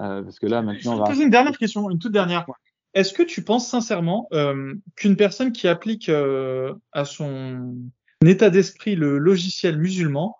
euh, 0.00 0.22
parce 0.22 0.38
que 0.38 0.46
là, 0.46 0.62
maintenant. 0.62 0.96
Je 0.96 1.02
vais 1.02 1.08
poser 1.08 1.24
une 1.24 1.30
dernière 1.30 1.58
question, 1.58 1.88
une 1.90 1.98
toute 1.98 2.12
dernière. 2.12 2.46
Est-ce 2.94 3.12
que 3.12 3.22
tu 3.22 3.44
penses 3.44 3.68
sincèrement 3.68 4.28
euh, 4.32 4.74
qu'une 4.96 5.16
personne 5.16 5.52
qui 5.52 5.68
applique 5.68 6.08
euh, 6.08 6.74
à 6.92 7.04
son 7.04 7.76
état 8.24 8.50
d'esprit 8.50 8.96
le 8.96 9.18
logiciel 9.18 9.78
musulman 9.78 10.36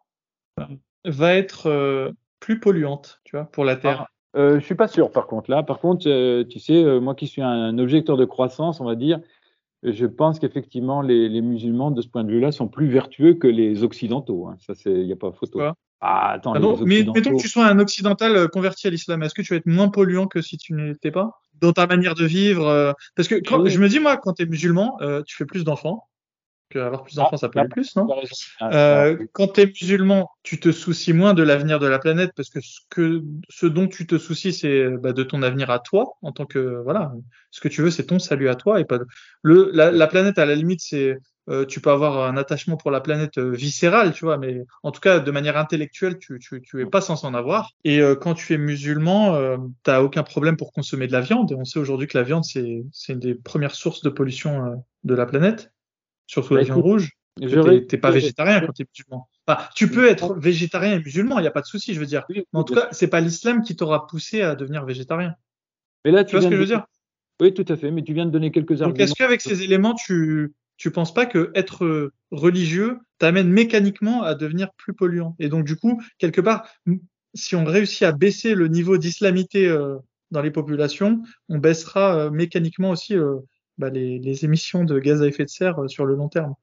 va 1.04 1.34
être 1.34 2.12
plus 2.40 2.60
polluante, 2.60 3.20
tu 3.24 3.36
vois, 3.36 3.44
pour 3.46 3.64
la 3.64 3.76
Terre? 3.76 4.06
Euh, 4.36 4.58
Je 4.58 4.64
suis 4.64 4.74
pas 4.74 4.88
sûr, 4.88 5.10
par 5.10 5.26
contre. 5.26 5.50
Là, 5.50 5.62
par 5.62 5.78
contre, 5.78 6.02
tu 6.44 6.58
sais, 6.58 7.00
moi 7.00 7.14
qui 7.14 7.26
suis 7.26 7.42
un 7.42 7.78
objecteur 7.78 8.16
de 8.16 8.24
croissance, 8.24 8.80
on 8.80 8.84
va 8.84 8.96
dire, 8.96 9.20
je 9.82 10.06
pense 10.06 10.38
qu'effectivement, 10.38 11.00
les, 11.00 11.28
les, 11.28 11.40
musulmans, 11.40 11.90
de 11.90 12.02
ce 12.02 12.08
point 12.08 12.24
de 12.24 12.30
vue-là, 12.30 12.52
sont 12.52 12.68
plus 12.68 12.88
vertueux 12.88 13.34
que 13.34 13.46
les 13.46 13.82
occidentaux. 13.82 14.48
Hein. 14.48 14.56
Ça, 14.58 14.74
il 14.84 15.06
n'y 15.06 15.12
a 15.12 15.16
pas 15.16 15.32
photo. 15.32 15.60
Ah, 16.00 16.32
attends, 16.32 16.54
ah 16.54 16.84
mais 16.86 17.04
mettons 17.14 17.36
que 17.36 17.40
tu 17.40 17.48
sois 17.48 17.66
un 17.66 17.78
occidental 17.78 18.34
euh, 18.34 18.48
converti 18.48 18.86
à 18.86 18.90
l'islam, 18.90 19.22
est-ce 19.22 19.34
que 19.34 19.42
tu 19.42 19.52
vas 19.52 19.58
être 19.58 19.66
moins 19.66 19.88
polluant 19.88 20.26
que 20.26 20.40
si 20.40 20.56
tu 20.56 20.72
n'étais 20.72 21.10
pas 21.10 21.40
dans 21.60 21.72
ta 21.72 21.86
manière 21.86 22.14
de 22.14 22.24
vivre 22.24 22.66
euh, 22.66 22.92
Parce 23.16 23.28
que 23.28 23.36
je 23.36 23.78
me 23.78 23.88
dis 23.88 24.00
moi, 24.00 24.16
quand 24.16 24.34
tu 24.34 24.42
es 24.42 24.46
musulman, 24.46 24.96
euh, 25.02 25.22
tu 25.22 25.36
fais 25.36 25.44
plus 25.44 25.64
d'enfants. 25.64 26.06
Avoir 26.76 27.02
plus 27.02 27.16
d'enfants, 27.16 27.36
ça 27.36 27.48
peut 27.48 27.58
être 27.58 27.68
plus, 27.68 27.96
non 27.96 28.06
euh, 28.62 29.16
Quand 29.32 29.48
tu 29.48 29.62
es 29.62 29.66
musulman, 29.66 30.30
tu 30.44 30.60
te 30.60 30.70
soucies 30.70 31.12
moins 31.12 31.34
de 31.34 31.42
l'avenir 31.42 31.80
de 31.80 31.88
la 31.88 31.98
planète 31.98 32.30
parce 32.36 32.48
que 32.48 32.60
ce, 32.60 32.78
que 32.88 33.24
ce 33.48 33.66
dont 33.66 33.88
tu 33.88 34.06
te 34.06 34.18
soucies, 34.18 34.52
c'est 34.52 34.88
bah, 34.88 35.12
de 35.12 35.24
ton 35.24 35.42
avenir 35.42 35.70
à 35.70 35.80
toi 35.80 36.12
en 36.22 36.30
tant 36.30 36.46
que 36.46 36.80
voilà. 36.84 37.12
Ce 37.50 37.60
que 37.60 37.66
tu 37.66 37.82
veux, 37.82 37.90
c'est 37.90 38.06
ton 38.06 38.20
salut 38.20 38.48
à 38.48 38.54
toi 38.54 38.78
et 38.78 38.84
pas 38.84 39.00
le 39.42 39.70
la, 39.74 39.90
la 39.90 40.06
planète 40.06 40.38
à 40.38 40.46
la 40.46 40.54
limite, 40.54 40.80
c'est 40.80 41.18
euh, 41.48 41.64
tu 41.64 41.80
peux 41.80 41.90
avoir 41.90 42.28
un 42.28 42.36
attachement 42.36 42.76
pour 42.76 42.90
la 42.90 43.00
planète 43.00 43.38
euh, 43.38 43.50
viscéral, 43.50 44.12
tu 44.12 44.24
vois, 44.24 44.38
mais 44.38 44.64
en 44.82 44.92
tout 44.92 45.00
cas, 45.00 45.20
de 45.20 45.30
manière 45.30 45.56
intellectuelle, 45.56 46.18
tu, 46.18 46.38
tu, 46.38 46.60
tu 46.62 46.80
es 46.82 46.86
pas 46.86 47.00
sans 47.00 47.24
en 47.24 47.34
avoir. 47.34 47.72
Et 47.84 48.00
euh, 48.00 48.14
quand 48.14 48.34
tu 48.34 48.52
es 48.54 48.58
musulman, 48.58 49.34
euh, 49.34 49.56
tu 49.84 49.90
aucun 49.90 50.22
problème 50.22 50.56
pour 50.56 50.72
consommer 50.72 51.06
de 51.06 51.12
la 51.12 51.20
viande. 51.20 51.50
Et 51.52 51.54
on 51.54 51.64
sait 51.64 51.78
aujourd'hui 51.78 52.06
que 52.06 52.18
la 52.18 52.24
viande, 52.24 52.44
c'est 52.44 52.84
une 53.08 53.18
des 53.18 53.34
premières 53.34 53.74
sources 53.74 54.02
de 54.02 54.10
pollution 54.10 54.84
de 55.04 55.14
la 55.14 55.26
planète, 55.26 55.72
surtout 56.26 56.54
la 56.54 56.60
bah, 56.60 56.66
viande 56.66 56.82
rouge. 56.82 57.10
Tu 57.40 57.46
n'es 57.46 57.98
pas 57.98 58.10
végétarien 58.10 58.60
quand 58.60 58.72
tu 58.72 58.82
es 58.82 58.86
musulman. 58.86 59.28
Enfin, 59.46 59.62
tu 59.74 59.88
peux 59.88 60.06
être 60.08 60.34
végétarien 60.34 60.94
et 60.94 60.98
musulman, 60.98 61.38
il 61.38 61.42
n'y 61.42 61.48
a 61.48 61.52
pas 61.52 61.62
de 61.62 61.66
souci, 61.66 61.94
je 61.94 62.00
veux 62.00 62.06
dire. 62.06 62.24
Mais 62.28 62.44
en 62.52 62.64
tout 62.64 62.74
cas, 62.74 62.88
c'est 62.92 63.08
pas 63.08 63.20
l'islam 63.20 63.62
qui 63.62 63.74
t'aura 63.76 64.06
poussé 64.06 64.42
à 64.42 64.54
devenir 64.54 64.84
végétarien. 64.84 65.34
Mais 66.04 66.10
là, 66.10 66.24
tu, 66.24 66.36
vois 66.36 66.42
ce 66.42 66.48
que 66.48 66.54
je 66.54 66.60
veux 66.60 66.66
dire? 66.66 66.84
Oui, 67.40 67.54
tout 67.54 67.64
à 67.68 67.76
fait. 67.76 67.90
Mais 67.90 68.02
tu 68.02 68.12
viens 68.12 68.26
de 68.26 68.30
donner 68.30 68.50
quelques 68.50 68.82
arguments. 68.82 68.90
Donc, 68.90 69.00
est-ce 69.00 69.14
qu'avec 69.14 69.40
ces 69.40 69.62
éléments, 69.62 69.94
tu, 69.94 70.52
tu 70.80 70.90
penses 70.90 71.12
pas 71.12 71.26
que 71.26 71.50
être 71.54 72.10
religieux 72.30 72.98
t'amène 73.18 73.50
mécaniquement 73.50 74.22
à 74.22 74.34
devenir 74.34 74.72
plus 74.78 74.94
polluant? 74.94 75.36
Et 75.38 75.50
donc 75.50 75.66
du 75.66 75.76
coup, 75.76 76.02
quelque 76.16 76.40
part, 76.40 76.66
si 77.34 77.54
on 77.54 77.64
réussit 77.64 78.02
à 78.02 78.12
baisser 78.12 78.54
le 78.54 78.66
niveau 78.66 78.96
d'islamité 78.96 79.68
euh, 79.68 79.98
dans 80.30 80.40
les 80.40 80.50
populations, 80.50 81.22
on 81.50 81.58
baissera 81.58 82.16
euh, 82.16 82.30
mécaniquement 82.30 82.90
aussi 82.90 83.14
euh, 83.14 83.36
bah, 83.76 83.90
les, 83.90 84.44
émissions 84.46 84.84
de 84.84 84.98
gaz 84.98 85.20
à 85.20 85.26
effet 85.26 85.44
de 85.44 85.50
serre 85.50 85.78
sur 85.88 86.06
le 86.06 86.14
long 86.14 86.30
terme. 86.30 86.54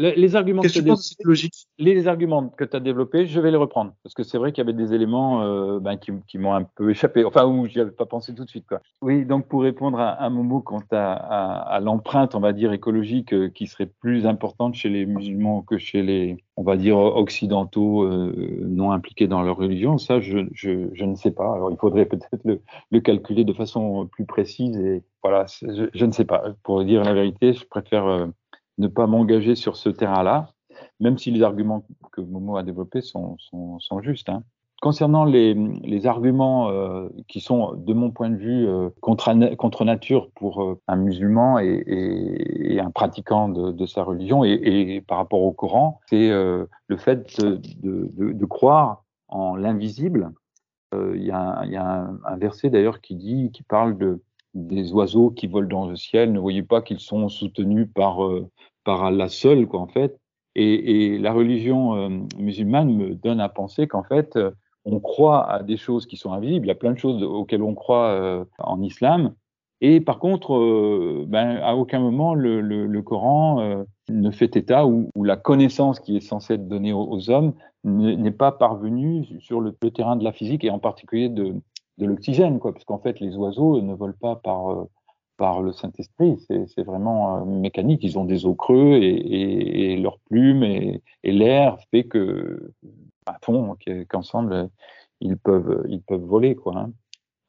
Les, 0.00 0.36
arguments 0.36 0.62
que, 0.62 0.68
tu 0.68 0.84
penses 0.84 1.16
logique? 1.24 1.66
Les, 1.76 2.06
arguments 2.06 2.50
que 2.50 2.62
tu 2.62 2.76
as 2.76 2.78
développés, 2.78 3.26
je 3.26 3.40
vais 3.40 3.50
les 3.50 3.56
reprendre 3.56 3.94
parce 4.04 4.14
que 4.14 4.22
c'est 4.22 4.38
vrai 4.38 4.52
qu'il 4.52 4.62
y 4.62 4.66
avait 4.68 4.76
des 4.76 4.94
éléments 4.94 5.42
euh, 5.42 5.80
ben, 5.80 5.96
qui, 5.96 6.12
qui 6.28 6.38
m'ont 6.38 6.54
un 6.54 6.62
peu 6.62 6.90
échappé, 6.90 7.24
enfin 7.24 7.44
où 7.46 7.66
j'y 7.66 7.80
avais 7.80 7.90
pas 7.90 8.06
pensé 8.06 8.32
tout 8.32 8.44
de 8.44 8.48
suite. 8.48 8.64
Quoi. 8.68 8.80
Oui, 9.02 9.24
donc 9.24 9.48
pour 9.48 9.62
répondre 9.62 9.98
à 9.98 10.22
un 10.24 10.30
mot 10.30 10.60
quant 10.60 10.84
à, 10.92 11.14
à, 11.14 11.74
à 11.74 11.80
l'empreinte, 11.80 12.36
on 12.36 12.40
va 12.40 12.52
dire 12.52 12.72
écologique, 12.72 13.34
euh, 13.34 13.48
qui 13.48 13.66
serait 13.66 13.90
plus 14.00 14.24
importante 14.24 14.76
chez 14.76 14.88
les 14.88 15.04
musulmans 15.04 15.62
que 15.62 15.78
chez 15.78 16.02
les, 16.04 16.36
on 16.56 16.62
va 16.62 16.76
dire 16.76 16.96
occidentaux 16.96 18.04
euh, 18.04 18.62
non 18.68 18.92
impliqués 18.92 19.26
dans 19.26 19.42
leur 19.42 19.56
religion, 19.56 19.98
ça 19.98 20.20
je, 20.20 20.46
je, 20.52 20.90
je 20.92 21.04
ne 21.04 21.16
sais 21.16 21.32
pas. 21.32 21.52
Alors 21.52 21.72
il 21.72 21.76
faudrait 21.76 22.06
peut-être 22.06 22.44
le, 22.44 22.60
le, 22.92 23.00
calculer 23.00 23.42
de 23.42 23.52
façon 23.52 24.06
plus 24.06 24.26
précise 24.26 24.76
et 24.76 25.02
voilà, 25.24 25.46
je, 25.60 25.88
je, 25.92 26.04
ne 26.04 26.12
sais 26.12 26.24
pas. 26.24 26.54
Pour 26.62 26.84
dire 26.84 27.02
la 27.02 27.14
vérité, 27.14 27.52
je 27.52 27.66
préfère 27.66 28.28
ne 28.78 28.86
pas 28.88 29.06
m'engager 29.06 29.54
sur 29.54 29.76
ce 29.76 29.88
terrain-là, 29.88 30.52
même 31.00 31.18
si 31.18 31.30
les 31.30 31.42
arguments 31.42 31.84
que 32.12 32.20
Momo 32.20 32.56
a 32.56 32.62
développés 32.62 33.02
sont, 33.02 33.36
justes. 34.02 34.28
Hein. 34.28 34.42
Concernant 34.80 35.24
les, 35.24 36.06
arguments 36.06 36.70
euh, 36.70 37.08
qui 37.26 37.40
sont, 37.40 37.74
de 37.74 37.92
mon 37.92 38.12
point 38.12 38.30
de 38.30 38.36
vue, 38.36 38.68
euh, 38.68 38.90
contre, 39.00 39.84
nature 39.84 40.30
pour 40.36 40.62
euh, 40.62 40.80
un 40.86 40.96
musulman 40.96 41.58
et, 41.58 42.78
un 42.80 42.90
pratiquant 42.92 43.48
de, 43.48 43.86
sa 43.86 44.04
religion 44.04 44.44
et, 44.44 45.02
par 45.06 45.18
rapport 45.18 45.42
au 45.42 45.52
Coran, 45.52 46.00
c'est 46.08 46.28
le 46.28 46.96
fait 46.96 47.40
de, 47.40 48.44
croire 48.46 49.04
en 49.26 49.56
l'invisible. 49.56 50.30
Il 50.94 51.22
y 51.22 51.32
a, 51.32 51.64
y 51.66 51.76
a 51.76 52.08
un 52.24 52.36
verset 52.36 52.70
d'ailleurs 52.70 53.00
qui 53.00 53.16
dit, 53.16 53.50
qui 53.52 53.62
parle 53.62 53.98
de 53.98 54.22
des 54.54 54.92
oiseaux 54.92 55.30
qui 55.30 55.46
volent 55.46 55.68
dans 55.68 55.88
le 55.88 55.96
ciel. 55.96 56.32
Ne 56.32 56.38
voyez 56.38 56.62
pas 56.62 56.82
qu'ils 56.82 57.00
sont 57.00 57.28
soutenus 57.28 57.88
par 57.94 58.20
par 58.88 59.04
Allah 59.04 59.28
seul, 59.28 59.66
quoi, 59.66 59.80
en 59.80 59.86
fait. 59.86 60.18
Et, 60.54 61.18
la 61.18 61.34
religion 61.34 61.94
euh, 61.94 62.08
musulmane 62.38 62.90
me 62.90 63.14
donne 63.14 63.38
à 63.38 63.50
penser 63.50 63.86
qu'en 63.86 64.02
fait, 64.02 64.34
euh, 64.36 64.50
on 64.86 64.98
croit 64.98 65.46
à 65.46 65.62
des 65.62 65.76
choses 65.76 66.06
qui 66.06 66.16
sont 66.16 66.32
invisibles. 66.32 66.64
Il 66.64 66.68
y 66.68 66.72
a 66.72 66.74
plein 66.74 66.94
de 66.94 66.98
choses 66.98 67.22
auxquelles 67.22 67.62
on 67.62 67.74
croit 67.74 68.06
euh, 68.06 68.46
en 68.58 68.80
islam. 68.80 69.34
Et 69.82 70.00
par 70.00 70.18
contre, 70.18 71.26
ben, 71.28 71.58
à 71.62 71.76
aucun 71.76 72.00
moment 72.00 72.34
le, 72.34 73.00
Coran 73.02 73.84
ne 74.08 74.30
fait 74.30 74.56
état 74.56 74.86
où, 74.86 75.12
la 75.22 75.36
connaissance 75.36 76.00
qui 76.00 76.16
est 76.16 76.20
censée 76.20 76.54
être 76.54 76.66
donnée 76.66 76.92
aux, 76.92 77.30
hommes 77.30 77.52
n'est 77.84 78.32
pas 78.32 78.50
parvenue 78.50 79.24
sur 79.38 79.60
le, 79.60 79.72
terrain 79.72 80.16
de 80.16 80.24
la 80.24 80.32
physique 80.32 80.64
et 80.64 80.70
en 80.70 80.80
particulier 80.80 81.28
de, 81.28 81.54
de 81.98 82.06
l'oxygène, 82.06 82.58
quoi, 82.58 82.72
parce 82.72 82.84
qu'en 82.84 82.98
fait 82.98 83.20
les 83.20 83.36
oiseaux 83.36 83.80
ne 83.80 83.94
volent 83.94 84.14
pas 84.20 84.36
par 84.36 84.70
euh, 84.70 84.84
par 85.36 85.62
le 85.62 85.72
Saint-Esprit, 85.72 86.36
c'est 86.48 86.82
vraiment 86.82 87.36
euh, 87.36 87.44
mécanique. 87.44 88.02
Ils 88.02 88.18
ont 88.18 88.24
des 88.24 88.44
os 88.44 88.56
creux 88.56 88.94
et, 88.94 89.92
et, 89.92 89.96
leurs 89.96 90.18
plumes 90.18 90.64
et, 90.64 91.00
et 91.22 91.30
l'air 91.30 91.78
fait 91.92 92.02
que, 92.04 92.72
à 93.24 93.36
fond, 93.44 93.76
qu'ensemble 94.08 94.68
ils 95.20 95.36
peuvent 95.36 95.84
ils 95.88 96.02
peuvent 96.02 96.24
voler, 96.24 96.56
quoi. 96.56 96.76
Hein. 96.76 96.92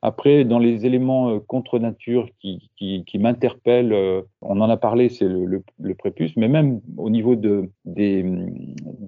Après, 0.04 0.46
dans 0.46 0.60
les 0.60 0.86
éléments 0.86 1.30
euh, 1.30 1.40
contre 1.40 1.80
nature 1.80 2.30
qui, 2.40 2.70
qui, 2.78 3.04
qui 3.06 3.18
m'interpellent, 3.18 4.24
on 4.42 4.62
en 4.62 4.70
a 4.70 4.78
parlé, 4.78 5.10
c'est 5.10 5.28
le, 5.28 5.64
le, 5.80 5.96
prépuce, 5.96 6.38
mais 6.38 6.48
même 6.48 6.82
au 6.98 7.10
niveau 7.10 7.36
de, 7.36 7.70
des, 7.86 8.24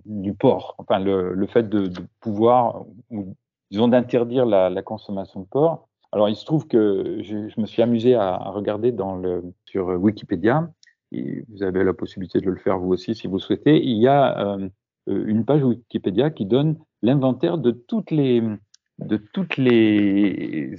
du 0.06 0.34
porc, 0.34 0.76
enfin 0.80 1.00
le, 1.00 1.34
le 1.34 1.48
fait 1.48 1.70
de, 1.70 1.86
de 1.86 2.02
pouvoir, 2.20 2.84
ou, 3.12 3.36
disons 3.72 3.88
d'interdire 3.88 4.46
la, 4.46 4.82
consommation 4.84 5.40
de 5.40 5.46
porc. 5.46 5.88
Alors, 6.12 6.30
il 6.30 6.36
se 6.36 6.46
trouve 6.46 6.68
que 6.68 7.20
je, 7.22 7.60
me 7.60 7.66
suis 7.66 7.82
amusé 7.82 8.16
à, 8.16 8.38
regarder 8.38 8.94
sur 9.66 9.88
Wikipédia, 9.88 10.70
et 11.14 11.44
vous 11.50 11.64
avez 11.64 11.84
la 11.84 11.94
possibilité 11.94 12.40
de 12.40 12.50
le 12.50 12.58
faire 12.58 12.78
vous 12.78 12.94
aussi 12.94 13.16
si 13.16 13.28
vous 13.28 13.40
souhaitez, 13.40 13.84
il 13.84 13.98
y 13.98 14.08
a 14.08 14.40
euh, 14.46 14.70
une 15.08 15.46
page 15.46 15.64
Wikipédia 15.64 16.30
qui 16.30 16.46
donne 16.46 16.78
l'inventaire 17.02 17.58
de 17.58 17.72
toutes 17.72 18.12
les 18.12 18.44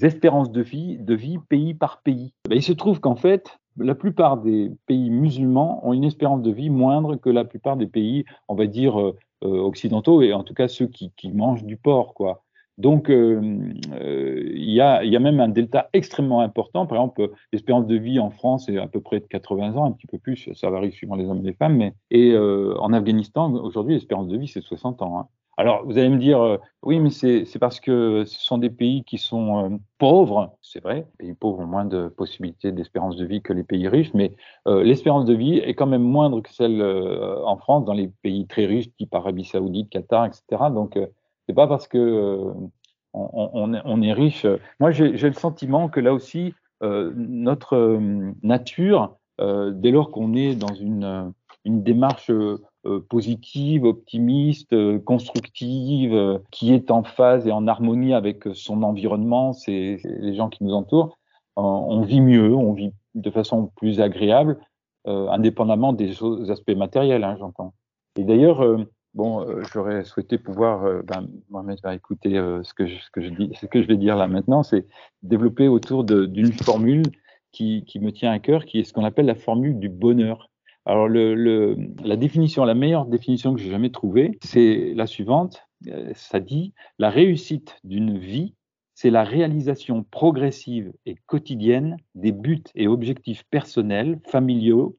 espérances 0.04 0.52
de 0.52 0.62
vie, 0.62 1.38
pays 1.48 1.74
par 1.74 2.02
pays. 2.02 2.32
Ben, 2.48 2.56
il 2.56 2.62
se 2.62 2.72
trouve 2.72 3.00
qu'en 3.00 3.16
fait, 3.16 3.58
la 3.78 3.94
plupart 3.94 4.38
des 4.38 4.70
pays 4.86 5.10
musulmans 5.10 5.86
ont 5.86 5.92
une 5.92 6.04
espérance 6.04 6.42
de 6.42 6.50
vie 6.50 6.70
moindre 6.70 7.16
que 7.16 7.30
la 7.30 7.44
plupart 7.44 7.76
des 7.76 7.86
pays, 7.86 8.24
on 8.48 8.54
va 8.54 8.66
dire, 8.66 9.00
euh, 9.00 9.16
euh, 9.44 9.60
occidentaux, 9.60 10.22
et 10.22 10.32
en 10.32 10.44
tout 10.44 10.54
cas 10.54 10.68
ceux 10.68 10.86
qui, 10.86 11.10
qui 11.16 11.32
mangent 11.32 11.64
du 11.64 11.76
porc, 11.76 12.14
quoi. 12.14 12.44
Donc, 12.78 13.10
euh, 13.10 13.40
euh, 13.92 14.50
il 14.54 14.70
y, 14.70 14.80
a, 14.80 15.04
y, 15.04 15.14
a, 15.14 15.20
même 15.20 15.40
un 15.40 15.48
delta 15.48 15.90
extrêmement 15.92 16.40
important. 16.40 16.86
Par 16.86 16.98
exemple, 16.98 17.30
l'espérance 17.52 17.86
de 17.86 17.96
vie 17.96 18.18
en 18.18 18.30
France 18.30 18.68
est 18.68 18.78
à 18.78 18.86
peu 18.86 19.00
près 19.00 19.20
de 19.20 19.26
80 19.26 19.76
ans, 19.76 19.84
un 19.84 19.92
petit 19.92 20.06
peu 20.06 20.18
plus, 20.18 20.48
ça 20.54 20.70
varie 20.70 20.92
suivant 20.92 21.16
les 21.16 21.26
hommes 21.26 21.40
et 21.40 21.50
les 21.50 21.54
femmes. 21.54 21.76
Mais, 21.76 21.94
et 22.10 22.32
euh, 22.32 22.74
en 22.78 22.92
Afghanistan, 22.92 23.52
aujourd'hui, 23.52 23.94
l'espérance 23.94 24.28
de 24.28 24.38
vie, 24.38 24.48
c'est 24.48 24.62
60 24.62 25.02
ans. 25.02 25.18
Hein. 25.18 25.28
Alors, 25.58 25.84
vous 25.84 25.98
allez 25.98 26.08
me 26.08 26.16
dire, 26.16 26.58
oui, 26.82 26.98
mais 26.98 27.10
c'est 27.10 27.58
parce 27.60 27.78
que 27.78 28.24
ce 28.24 28.40
sont 28.40 28.56
des 28.56 28.70
pays 28.70 29.04
qui 29.04 29.18
sont 29.18 29.78
pauvres, 29.98 30.56
c'est 30.62 30.82
vrai, 30.82 31.06
les 31.20 31.26
pays 31.26 31.34
pauvres 31.34 31.60
ont 31.60 31.66
moins 31.66 31.84
de 31.84 32.08
possibilités 32.08 32.72
d'espérance 32.72 33.16
de 33.16 33.26
vie 33.26 33.42
que 33.42 33.52
les 33.52 33.62
pays 33.62 33.86
riches, 33.86 34.14
mais 34.14 34.34
l'espérance 34.64 35.26
de 35.26 35.34
vie 35.34 35.58
est 35.58 35.74
quand 35.74 35.86
même 35.86 36.02
moindre 36.02 36.40
que 36.40 36.50
celle 36.50 36.82
en 36.82 37.58
France, 37.58 37.84
dans 37.84 37.92
les 37.92 38.08
pays 38.22 38.46
très 38.46 38.64
riches, 38.64 38.94
type 38.96 39.14
Arabie 39.14 39.44
Saoudite, 39.44 39.90
Qatar, 39.90 40.24
etc. 40.24 40.70
Donc, 40.72 40.98
c'est 41.46 41.54
pas 41.54 41.66
parce 41.66 41.88
que 41.88 42.52
on, 43.14 43.50
on, 43.52 43.74
on, 43.84 44.02
est 44.02 44.12
riche. 44.12 44.46
Moi, 44.80 44.90
j'ai 44.90 45.10
le 45.10 45.32
sentiment 45.32 45.88
que 45.88 46.00
là 46.00 46.14
aussi, 46.14 46.54
notre 46.80 48.00
nature, 48.42 49.16
dès 49.38 49.90
lors 49.90 50.10
qu'on 50.10 50.34
est 50.34 50.54
dans 50.54 50.74
une, 50.74 51.32
une 51.64 51.82
démarche 51.82 52.30
euh, 52.84 53.00
positive, 53.08 53.84
optimiste, 53.84 54.72
euh, 54.72 54.98
constructive, 54.98 56.14
euh, 56.14 56.38
qui 56.50 56.74
est 56.74 56.90
en 56.90 57.04
phase 57.04 57.46
et 57.46 57.52
en 57.52 57.68
harmonie 57.68 58.12
avec 58.12 58.42
son 58.54 58.82
environnement, 58.82 59.52
c'est 59.52 60.00
les 60.04 60.34
gens 60.34 60.48
qui 60.48 60.64
nous 60.64 60.74
entourent, 60.74 61.16
on 61.54 62.00
vit 62.00 62.20
mieux, 62.20 62.54
on 62.54 62.72
vit 62.72 62.92
de 63.14 63.30
façon 63.30 63.70
plus 63.76 64.00
agréable, 64.00 64.58
indépendamment 65.04 65.92
des 65.92 66.14
aspects 66.50 66.74
matériels, 66.74 67.24
hein, 67.24 67.36
j'entends. 67.38 67.74
Et 68.16 68.24
d'ailleurs, 68.24 68.64
bon, 69.14 69.46
j'aurais 69.72 70.04
souhaité 70.04 70.38
pouvoir, 70.38 71.02
ben, 71.04 71.28
Mohamed 71.50 71.78
va 71.82 71.94
écouter 71.94 72.34
ce 72.62 72.74
que 72.74 72.86
je, 72.86 72.96
ce 72.98 73.10
que 73.10 73.20
je 73.20 73.28
dis, 73.28 73.50
ce 73.60 73.66
que 73.66 73.82
je 73.82 73.86
vais 73.86 73.96
dire 73.96 74.16
là 74.16 74.26
maintenant, 74.26 74.62
c'est 74.62 74.86
développer 75.22 75.68
autour 75.68 76.04
d'une 76.04 76.52
formule 76.52 77.04
qui, 77.52 77.84
qui 77.84 78.00
me 78.00 78.10
tient 78.10 78.32
à 78.32 78.38
cœur, 78.38 78.64
qui 78.64 78.80
est 78.80 78.84
ce 78.84 78.92
qu'on 78.92 79.04
appelle 79.04 79.26
la 79.26 79.34
formule 79.34 79.78
du 79.78 79.88
bonheur. 79.88 80.50
Alors, 80.84 81.06
le, 81.06 81.34
le, 81.34 81.76
la 82.02 82.16
définition, 82.16 82.64
la 82.64 82.74
meilleure 82.74 83.06
définition 83.06 83.54
que 83.54 83.60
j'ai 83.60 83.70
jamais 83.70 83.90
trouvée, 83.90 84.38
c'est 84.42 84.92
la 84.96 85.06
suivante. 85.06 85.62
Euh, 85.88 86.10
ça 86.14 86.40
dit 86.40 86.74
la 86.98 87.10
réussite 87.10 87.76
d'une 87.84 88.18
vie, 88.18 88.54
c'est 88.94 89.10
la 89.10 89.22
réalisation 89.22 90.02
progressive 90.02 90.92
et 91.06 91.16
quotidienne 91.26 91.96
des 92.14 92.32
buts 92.32 92.64
et 92.74 92.88
objectifs 92.88 93.44
personnels, 93.50 94.20
familiaux, 94.26 94.96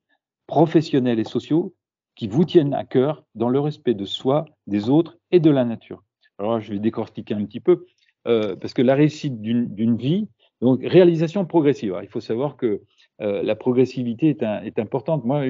professionnels 0.48 1.19
et 1.19 1.26
sociaux 1.26 1.73
qui 2.15 2.27
vous 2.27 2.45
tiennent 2.45 2.73
à 2.73 2.84
cœur 2.84 3.23
dans 3.35 3.49
le 3.49 3.60
respect 3.60 3.94
de 3.94 4.06
soi, 4.06 4.45
des 4.68 4.90
autres 4.90 5.18
et 5.31 5.40
de 5.40 5.49
la 5.49 5.65
nature. 5.65 6.03
Alors, 6.40 6.60
je 6.60 6.72
vais 6.73 6.80
décortiquer 6.80 7.34
un 7.34 7.45
petit 7.45 7.60
peu, 7.60 7.85
euh, 8.27 8.56
parce 8.56 8.73
que 8.73 8.81
la 8.81 8.95
réussite 8.95 9.41
d'une 9.41 9.98
vie, 9.98 10.27
donc 10.64 10.80
réalisation 10.81 11.45
progressive. 11.45 11.99
Il 12.02 12.07
faut 12.07 12.22
savoir 12.22 12.56
que 12.56 12.81
euh, 13.22 13.44
la 13.44 13.56
progressivité 13.56 14.30
est, 14.30 14.44
est, 14.44 14.80
importante. 14.80 15.26
Moi, 15.26 15.44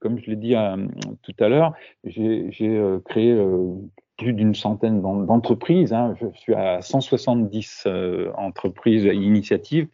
comme 0.00 0.18
je 0.18 0.30
l'ai 0.30 0.36
dit 0.36 0.54
euh, 0.54 0.76
tout 1.22 1.34
à 1.38 1.48
l'heure, 1.48 1.74
j'ai 2.04 2.50
euh, 2.62 2.98
créé 3.04 3.40
plus 4.16 4.32
d'une 4.32 4.54
centaine 4.54 5.00
d'entreprises. 5.00 5.92
Hein. 5.92 6.14
Je 6.20 6.26
suis 6.38 6.54
à 6.54 6.82
170 6.82 7.86
entreprises 8.36 9.06
et 9.06 9.14
initiatives 9.14 9.86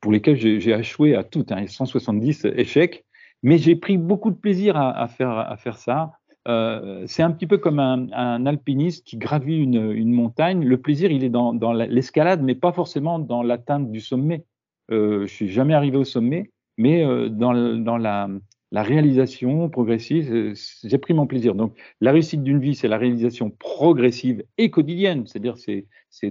pour 0.00 0.12
lesquelles 0.12 0.36
j'ai 0.36 0.70
échoué 0.70 1.16
à 1.16 1.24
toutes, 1.24 1.50
hein, 1.50 1.66
170 1.66 2.46
échecs. 2.56 3.03
Mais 3.44 3.58
j'ai 3.58 3.76
pris 3.76 3.98
beaucoup 3.98 4.30
de 4.30 4.36
plaisir 4.36 4.74
à, 4.78 5.06
faire, 5.06 5.76
ça. 5.76 6.12
Euh, 6.48 7.04
c'est 7.06 7.22
un 7.22 7.30
petit 7.30 7.46
peu 7.46 7.58
comme 7.58 7.78
un, 7.78 8.46
alpiniste 8.46 9.06
qui 9.06 9.18
gravit 9.18 9.58
une, 9.58 10.12
montagne. 10.12 10.64
Le 10.64 10.78
plaisir, 10.78 11.12
il 11.12 11.22
est 11.22 11.28
dans, 11.28 11.72
l'escalade, 11.74 12.42
mais 12.42 12.54
pas 12.54 12.72
forcément 12.72 13.18
dans 13.18 13.42
l'atteinte 13.42 13.92
du 13.92 14.00
sommet. 14.00 14.46
Euh, 14.90 15.26
je 15.26 15.32
suis 15.32 15.48
jamais 15.48 15.74
arrivé 15.74 15.98
au 15.98 16.04
sommet, 16.04 16.50
mais 16.78 17.04
euh, 17.04 17.28
dans, 17.28 17.52
la, 17.52 18.28
réalisation 18.72 19.68
progressive, 19.68 20.32
euh, 20.32 20.54
j'ai 20.82 20.98
pris 20.98 21.12
mon 21.12 21.26
plaisir. 21.26 21.54
Donc, 21.54 21.78
la 22.00 22.12
réussite 22.12 22.42
d'une 22.42 22.60
vie, 22.60 22.74
c'est 22.74 22.88
la 22.88 22.98
réalisation 22.98 23.50
progressive 23.50 24.42
et 24.56 24.70
quotidienne, 24.70 25.26
c'est-à-dire 25.26 25.58
c'est, 25.58 25.86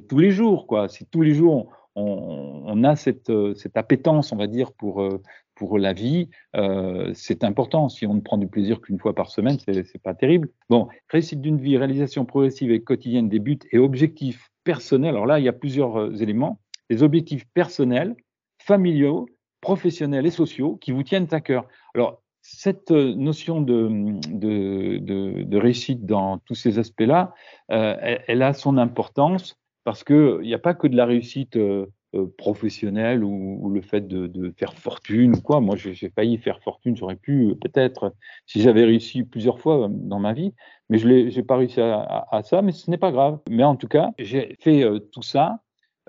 tous 0.07 0.17
les 0.17 0.31
jours, 0.31 0.65
quoi. 0.65 0.89
C'est 0.89 1.09
tous 1.11 1.21
les 1.21 1.35
jours, 1.35 1.71
on, 1.95 2.83
a 2.83 2.95
cette, 2.95 3.31
cette 3.55 3.77
appétence, 3.77 4.31
on 4.31 4.35
va 4.35 4.47
dire, 4.47 4.71
pour 4.71 5.07
pour 5.55 5.77
la 5.77 5.93
vie, 5.93 6.29
euh, 6.55 7.11
c'est 7.13 7.43
important. 7.43 7.89
Si 7.89 8.05
on 8.05 8.13
ne 8.15 8.21
prend 8.21 8.37
du 8.37 8.47
plaisir 8.47 8.81
qu'une 8.81 8.99
fois 8.99 9.13
par 9.13 9.29
semaine, 9.29 9.57
c'est, 9.59 10.01
pas 10.01 10.13
terrible. 10.13 10.49
Bon, 10.69 10.87
réussite 11.09 11.41
d'une 11.41 11.59
vie, 11.59 11.77
réalisation 11.77 12.25
progressive 12.25 12.71
et 12.71 12.81
quotidienne 12.81 13.29
des 13.29 13.39
buts 13.39 13.59
et 13.71 13.77
objectifs 13.77 14.49
personnels. 14.63 15.11
Alors 15.11 15.25
là, 15.25 15.39
il 15.39 15.45
y 15.45 15.49
a 15.49 15.53
plusieurs 15.53 16.21
éléments. 16.21 16.59
Les 16.89 17.03
objectifs 17.03 17.45
personnels, 17.53 18.15
familiaux, 18.59 19.27
professionnels 19.61 20.25
et 20.25 20.31
sociaux 20.31 20.77
qui 20.77 20.91
vous 20.91 21.03
tiennent 21.03 21.27
à 21.31 21.39
cœur. 21.39 21.67
Alors, 21.95 22.23
cette 22.43 22.91
euh, 22.91 23.15
notion 23.15 23.61
de, 23.61 25.57
réussite 25.57 26.05
dans 26.05 26.37
tous 26.39 26.55
ces 26.55 26.77
aspects-là, 26.77 27.33
euh, 27.71 28.17
elle, 28.27 28.41
a 28.41 28.53
son 28.53 28.77
importance 28.77 29.57
parce 29.85 30.03
qu'il 30.03 30.41
n'y 30.41 30.53
a 30.53 30.59
pas 30.59 30.73
que 30.73 30.87
de 30.87 30.95
la 30.95 31.05
réussite 31.05 31.55
euh, 31.55 31.87
euh, 32.15 32.27
professionnelle 32.37 33.23
ou, 33.23 33.69
le 33.69 33.81
fait 33.81 34.07
de, 34.07 34.53
faire 34.57 34.73
fortune 34.73 35.35
ou 35.35 35.41
quoi. 35.41 35.61
Moi, 35.61 35.75
j'ai 35.75 36.09
failli 36.09 36.37
faire 36.37 36.61
fortune, 36.61 36.95
j'aurais 36.95 37.15
pu 37.15 37.49
euh, 37.49 37.55
peut-être 37.55 38.13
si 38.45 38.61
j'avais 38.61 38.85
réussi 38.85 39.23
plusieurs 39.23 39.59
fois 39.59 39.87
dans 39.89 40.19
ma 40.19 40.33
vie, 40.33 40.53
mais 40.89 40.97
je 40.97 41.07
n'ai 41.07 41.43
pas 41.43 41.57
réussi 41.57 41.81
à, 41.81 42.41
ça, 42.43 42.61
mais 42.61 42.71
ce 42.71 42.89
n'est 42.89 42.97
pas 42.97 43.11
grave. 43.11 43.39
Mais 43.49 43.63
en 43.63 43.75
tout 43.75 43.87
cas, 43.87 44.11
j'ai 44.19 44.55
fait 44.59 44.85
tout 45.11 45.23
ça, 45.23 45.59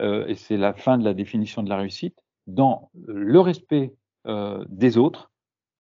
et 0.00 0.34
c'est 0.34 0.56
la 0.56 0.74
fin 0.74 0.98
de 0.98 1.04
la 1.04 1.14
définition 1.14 1.62
de 1.62 1.68
la 1.68 1.76
réussite 1.76 2.18
dans 2.46 2.90
le 3.06 3.40
respect 3.40 3.94
euh, 4.26 4.64
des 4.68 4.96
autres, 4.96 5.30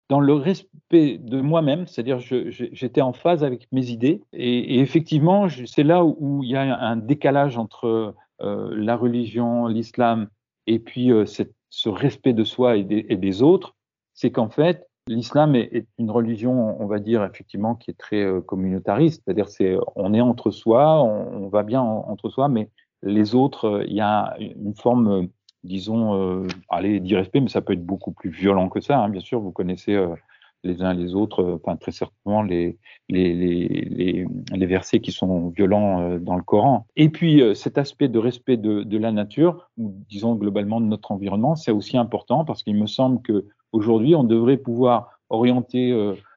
dans 0.09 0.19
le 0.19 0.33
respect 0.33 1.19
de 1.19 1.41
moi-même, 1.41 1.85
c'est-à-dire 1.85 2.19
j'étais 2.19 3.01
en 3.01 3.13
phase 3.13 3.43
avec 3.43 3.67
mes 3.71 3.89
idées. 3.91 4.23
Et, 4.33 4.79
effectivement, 4.79 5.47
c'est 5.65 5.83
là 5.83 6.03
où, 6.03 6.41
il 6.43 6.49
y 6.49 6.55
a 6.55 6.77
un 6.77 6.97
décalage 6.97 7.57
entre 7.57 7.85
euh, 7.85 8.11
la 8.41 8.95
religion, 8.95 9.67
l'islam, 9.67 10.27
et 10.67 10.79
puis 10.79 11.11
euh, 11.11 11.25
ce 11.25 11.89
respect 11.89 12.33
de 12.33 12.43
soi 12.43 12.77
et 12.77 12.83
des, 12.83 13.41
autres, 13.41 13.75
c'est 14.13 14.31
qu'en 14.31 14.49
fait, 14.49 14.87
l'islam 15.07 15.55
est, 15.55 15.87
une 15.97 16.11
religion, 16.11 16.81
on 16.81 16.87
va 16.87 16.99
dire 16.99 17.23
effectivement, 17.23 17.75
qui 17.75 17.91
est 17.91 17.97
très 17.97 18.23
euh, 18.23 18.41
communautariste, 18.41 19.23
c'est-à-dire 19.23 19.49
c'est 19.49 19.77
on 19.95 20.13
est 20.13 20.21
entre 20.21 20.51
soi, 20.51 21.01
on, 21.03 21.47
va 21.49 21.63
bien 21.63 21.81
en, 21.81 22.09
entre 22.09 22.29
soi, 22.29 22.47
mais 22.47 22.69
les 23.03 23.33
autres, 23.33 23.83
il 23.87 23.95
y 23.95 24.01
a 24.01 24.35
une 24.39 24.75
forme 24.75 25.29
disons, 25.63 26.15
euh, 26.15 26.47
allez, 26.69 26.99
d'irrespect, 26.99 27.41
mais 27.41 27.49
ça 27.49 27.61
peut 27.61 27.73
être 27.73 27.85
beaucoup 27.85 28.11
plus 28.11 28.29
violent 28.29 28.69
que 28.69 28.81
ça. 28.81 28.99
Hein. 28.99 29.09
Bien 29.09 29.21
sûr, 29.21 29.39
vous 29.39 29.51
connaissez 29.51 29.93
euh, 29.93 30.15
les 30.63 30.81
uns 30.81 30.93
les 30.93 31.15
autres, 31.15 31.43
euh, 31.43 31.55
enfin 31.55 31.75
très 31.75 31.91
certainement 31.91 32.43
les, 32.43 32.77
les, 33.09 33.33
les, 33.33 34.25
les, 34.53 34.65
versets 34.65 34.99
qui 34.99 35.11
sont 35.11 35.49
violents 35.49 36.01
euh, 36.01 36.19
dans 36.19 36.35
le 36.35 36.43
Coran. 36.43 36.85
Et 36.95 37.09
puis 37.09 37.41
euh, 37.41 37.53
cet 37.53 37.77
aspect 37.77 38.07
de 38.07 38.19
respect 38.19 38.57
de, 38.57 38.97
la 38.97 39.11
nature, 39.11 39.69
ou 39.77 39.93
disons 40.09 40.35
globalement 40.35 40.79
de 40.79 40.85
notre 40.85 41.11
environnement, 41.11 41.55
c'est 41.55 41.71
aussi 41.71 41.97
important 41.97 42.45
parce 42.45 42.63
qu'il 42.63 42.75
me 42.75 42.85
semble 42.85 43.21
que 43.21 43.45
aujourd'hui 43.71 44.15
on 44.15 44.23
devrait 44.23 44.57
pouvoir 44.57 45.19
orienter 45.29 45.91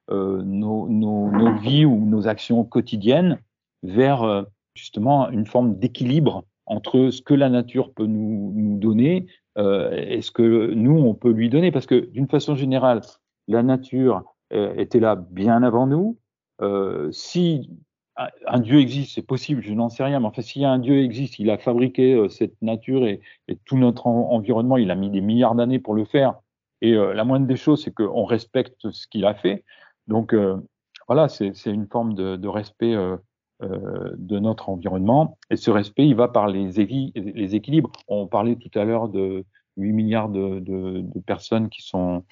nos, 0.08 0.88
nos, 0.88 1.54
vies 1.56 1.84
ou 1.84 2.06
nos 2.06 2.28
actions 2.28 2.64
quotidiennes 2.64 3.38
vers 3.82 4.46
justement 4.74 5.28
une 5.30 5.44
forme 5.44 5.76
d'équilibre 5.78 6.44
entre 6.64 7.10
ce 7.10 7.20
que 7.20 7.34
la 7.34 7.50
nature 7.50 7.92
peut 7.92 8.06
nous, 8.06 8.52
nous 8.54 8.78
donner 8.78 9.26
et 9.58 10.22
ce 10.22 10.30
que 10.30 10.72
nous, 10.72 10.96
on 10.96 11.14
peut 11.14 11.32
lui 11.32 11.50
donner. 11.50 11.72
Parce 11.72 11.86
que 11.86 11.96
d'une 11.96 12.28
façon 12.28 12.54
générale, 12.54 13.02
la 13.48 13.62
nature 13.62 14.22
euh, 14.52 14.74
était 14.76 15.00
là 15.00 15.16
bien 15.16 15.62
avant 15.62 15.86
nous. 15.86 16.18
Euh, 16.60 17.10
si 17.12 17.70
un 18.46 18.60
Dieu 18.60 18.78
existe, 18.78 19.14
c'est 19.16 19.26
possible, 19.26 19.60
je 19.62 19.72
n'en 19.72 19.88
sais 19.88 20.04
rien, 20.04 20.20
mais 20.20 20.26
enfin, 20.26 20.42
s'il 20.42 20.64
un 20.64 20.78
Dieu 20.78 21.02
existe, 21.02 21.40
il 21.40 21.50
a 21.50 21.58
fabriqué 21.58 22.14
euh, 22.14 22.28
cette 22.28 22.60
nature 22.62 23.04
et, 23.06 23.20
tout 23.64 23.76
notre 23.76 24.06
environnement, 24.06 24.76
il 24.76 24.90
a 24.90 24.94
mis 24.94 25.10
des 25.10 25.20
milliards 25.20 25.56
d'années 25.56 25.80
pour 25.80 25.94
le 25.94 26.04
faire. 26.04 26.34
Et 26.80 26.92
la 26.92 27.24
moindre 27.24 27.46
des 27.46 27.56
choses, 27.56 27.82
c'est 27.82 27.94
qu'on 27.94 28.24
respecte 28.26 28.90
ce 28.90 29.06
qu'il 29.06 29.24
a 29.24 29.32
fait. 29.32 29.64
Donc, 30.06 30.34
voilà, 31.08 31.28
c'est 31.30 31.54
une 31.64 31.86
forme 31.86 32.12
de, 32.12 32.46
respect 32.46 32.94
de 33.62 34.38
notre 34.38 34.68
environnement. 34.68 35.38
Et 35.48 35.56
ce 35.56 35.70
respect, 35.70 36.06
il 36.06 36.14
va 36.14 36.28
par 36.28 36.46
les, 36.46 36.80
équilibres. 36.80 37.90
On 38.06 38.26
parlait 38.26 38.56
tout 38.56 38.78
à 38.78 38.84
l'heure 38.84 39.08
de 39.08 39.46
8 39.78 39.92
milliards 39.92 40.28
de, 40.28 41.04
personnes 41.26 41.70
qui 41.70 41.80
sont, 41.80 42.24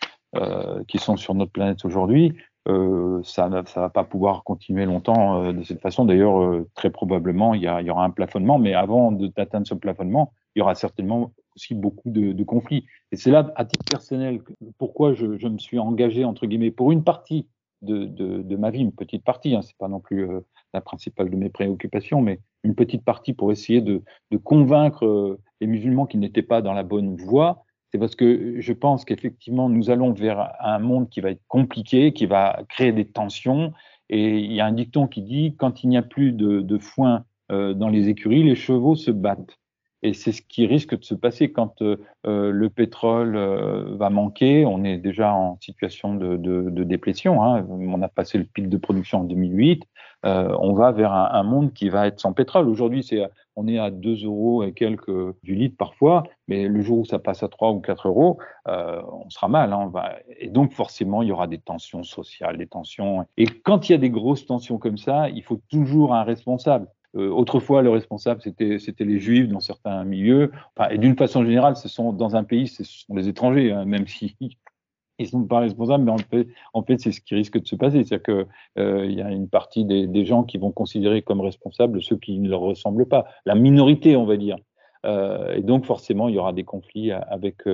qui 0.88 0.98
sont 0.98 1.16
sur 1.16 1.34
notre 1.34 1.52
planète 1.52 1.84
aujourd'hui. 1.84 2.34
Euh, 2.68 3.20
ça 3.24 3.48
ne 3.48 3.60
va 3.60 3.90
pas 3.90 4.04
pouvoir 4.04 4.44
continuer 4.44 4.84
longtemps 4.84 5.42
euh, 5.42 5.52
de 5.52 5.62
cette 5.64 5.80
façon. 5.80 6.04
D'ailleurs, 6.04 6.40
euh, 6.40 6.68
très 6.74 6.90
probablement, 6.90 7.54
il 7.54 7.62
y, 7.62 7.64
y, 7.64 7.90
aura 7.90 8.04
un 8.04 8.10
plafonnement, 8.10 8.58
mais 8.58 8.72
avant 8.72 9.10
d'atteindre 9.10 9.66
ce 9.66 9.74
plafonnement, 9.74 10.32
il 10.54 10.60
y 10.60 10.62
aura 10.62 10.76
certainement 10.76 11.32
aussi 11.56 11.74
beaucoup 11.74 12.10
de, 12.10 12.32
de 12.32 12.44
conflits. 12.44 12.84
Et 13.10 13.16
c'est 13.16 13.32
là, 13.32 13.52
à 13.56 13.64
titre 13.64 13.84
personnel, 13.90 14.42
pourquoi 14.78 15.12
je, 15.12 15.36
je, 15.38 15.48
me 15.48 15.58
suis 15.58 15.78
engagé, 15.78 16.24
entre 16.24 16.46
guillemets, 16.46 16.70
pour 16.70 16.92
une 16.92 17.02
partie 17.02 17.48
de, 17.82 18.04
de, 18.04 18.42
de 18.42 18.56
ma 18.56 18.70
vie, 18.70 18.80
une 18.80 18.92
petite 18.92 19.24
partie, 19.24 19.56
hein, 19.56 19.62
c'est 19.62 19.76
pas 19.76 19.88
non 19.88 19.98
plus 19.98 20.30
euh, 20.30 20.40
la 20.72 20.80
principale 20.80 21.30
de 21.30 21.36
mes 21.36 21.50
préoccupations, 21.50 22.22
mais 22.22 22.38
une 22.62 22.76
petite 22.76 23.04
partie 23.04 23.32
pour 23.32 23.50
essayer 23.50 23.80
de, 23.80 24.02
de 24.30 24.36
convaincre 24.36 25.04
euh, 25.04 25.40
les 25.60 25.66
musulmans 25.66 26.06
qui 26.06 26.16
n'étaient 26.16 26.42
pas 26.42 26.62
dans 26.62 26.74
la 26.74 26.84
bonne 26.84 27.16
voie. 27.16 27.64
C'est 27.92 27.98
parce 27.98 28.16
que 28.16 28.58
je 28.58 28.72
pense 28.72 29.04
qu'effectivement, 29.04 29.68
nous 29.68 29.90
allons 29.90 30.12
vers 30.12 30.54
un 30.60 30.78
monde 30.78 31.10
qui 31.10 31.20
va 31.20 31.30
être 31.30 31.42
compliqué, 31.46 32.14
qui 32.14 32.24
va 32.24 32.62
créer 32.70 32.90
des 32.90 33.04
tensions. 33.04 33.74
Et 34.08 34.38
il 34.38 34.52
y 34.52 34.60
a 34.60 34.66
un 34.66 34.72
dicton 34.72 35.06
qui 35.06 35.20
dit, 35.20 35.56
quand 35.58 35.84
il 35.84 35.90
n'y 35.90 35.98
a 35.98 36.02
plus 36.02 36.32
de, 36.32 36.78
foin 36.78 37.26
euh, 37.50 37.74
dans 37.74 37.90
les 37.90 38.08
écuries, 38.08 38.44
les 38.44 38.54
chevaux 38.54 38.96
se 38.96 39.10
battent. 39.10 39.58
Et 40.02 40.14
c'est 40.14 40.32
ce 40.32 40.42
qui 40.42 40.66
risque 40.66 40.98
de 40.98 41.04
se 41.04 41.14
passer 41.14 41.52
quand 41.52 41.80
euh, 41.80 41.96
euh 42.26 42.50
le 42.50 42.68
pétrole 42.70 43.36
euh, 43.36 43.96
va 43.96 44.10
manquer. 44.10 44.66
On 44.66 44.82
est 44.82 44.98
déjà 44.98 45.32
en 45.32 45.58
situation 45.60 46.14
de, 46.14 46.36
de, 46.36 46.84
déplétion. 46.84 47.42
Hein. 47.42 47.64
On 47.70 48.02
a 48.02 48.08
passé 48.08 48.38
le 48.38 48.44
pic 48.44 48.68
de 48.68 48.76
production 48.76 49.20
en 49.20 49.24
2008. 49.24 49.84
Euh, 50.24 50.54
on 50.60 50.72
va 50.72 50.90
vers 50.92 51.12
un, 51.12 51.42
monde 51.44 51.72
qui 51.72 51.88
va 51.88 52.08
être 52.08 52.20
sans 52.20 52.32
pétrole. 52.32 52.68
Aujourd'hui, 52.68 53.08
on 53.56 53.68
est 53.68 53.78
à 53.78 53.90
2 53.90 54.24
euros 54.24 54.64
et 54.64 54.72
quelques 54.72 55.34
du 55.42 55.54
litre 55.54 55.76
parfois, 55.76 56.24
mais 56.46 56.68
le 56.68 56.80
jour 56.80 57.00
où 57.00 57.04
ça 57.04 57.18
passe 57.18 57.42
à 57.42 57.48
3 57.48 57.72
ou 57.72 57.80
4 57.80 58.08
euros, 58.08 58.38
on 58.66 59.28
sera 59.30 59.48
mal. 59.48 59.72
Hein. 59.72 59.90
Va... 59.92 60.16
Et 60.38 60.48
donc 60.48 60.72
forcément, 60.72 61.22
il 61.22 61.28
y 61.28 61.32
aura 61.32 61.48
des 61.48 61.58
tensions 61.58 62.04
sociales, 62.04 62.56
des 62.56 62.68
tensions. 62.68 63.26
Et 63.36 63.46
quand 63.46 63.88
il 63.88 63.92
y 63.92 63.94
a 63.94 63.98
des 63.98 64.10
grosses 64.10 64.46
tensions 64.46 64.78
comme 64.78 64.98
ça, 64.98 65.28
il 65.28 65.42
faut 65.42 65.60
toujours 65.68 66.14
un 66.14 66.22
responsable. 66.22 66.88
Euh, 67.14 67.28
autrefois, 67.28 67.82
le 67.82 67.90
responsable, 67.90 68.40
c'était, 68.42 69.04
les 69.04 69.18
juifs 69.18 69.48
dans 69.48 69.60
certains 69.60 70.04
milieux. 70.04 70.50
Enfin, 70.76 70.88
et 70.90 70.98
d'une 70.98 71.16
façon 71.16 71.44
générale, 71.44 71.74
dans 72.14 72.36
un 72.36 72.44
pays, 72.44 72.68
ce 72.68 72.84
sont 72.84 73.14
les 73.14 73.28
étrangers, 73.28 73.72
hein, 73.72 73.84
même 73.84 74.06
si 74.06 74.36
ils 75.18 75.28
sont 75.28 75.44
pas 75.44 75.60
responsables, 75.60 76.04
mais 76.04 76.46
en 76.72 76.82
fait, 76.82 76.98
c'est 76.98 77.12
ce 77.12 77.20
qui 77.20 77.34
risque 77.34 77.60
de 77.60 77.66
se 77.66 77.76
passer. 77.76 78.02
C'est-à-dire 78.02 78.22
qu'il 78.22 78.82
euh, 78.82 79.06
y 79.06 79.20
a 79.20 79.30
une 79.30 79.48
partie 79.48 79.84
des, 79.84 80.24
gens 80.24 80.42
qui 80.42 80.58
vont 80.58 80.72
considérer 80.72 81.22
comme 81.22 81.40
responsables 81.40 82.02
ceux 82.02 82.16
qui 82.16 82.38
ne 82.38 82.48
leur 82.48 82.60
ressemblent 82.60 83.06
pas. 83.06 83.26
La 83.44 83.54
minorité, 83.54 84.16
on 84.16 84.24
va 84.24 84.36
dire. 84.36 84.56
Euh, 85.04 85.54
et 85.54 85.62
donc, 85.62 85.84
forcément, 85.84 86.28
il 86.28 86.34
y 86.34 86.38
aura 86.38 86.52
des 86.52 86.64
conflits 86.64 87.12
avec 87.12 87.64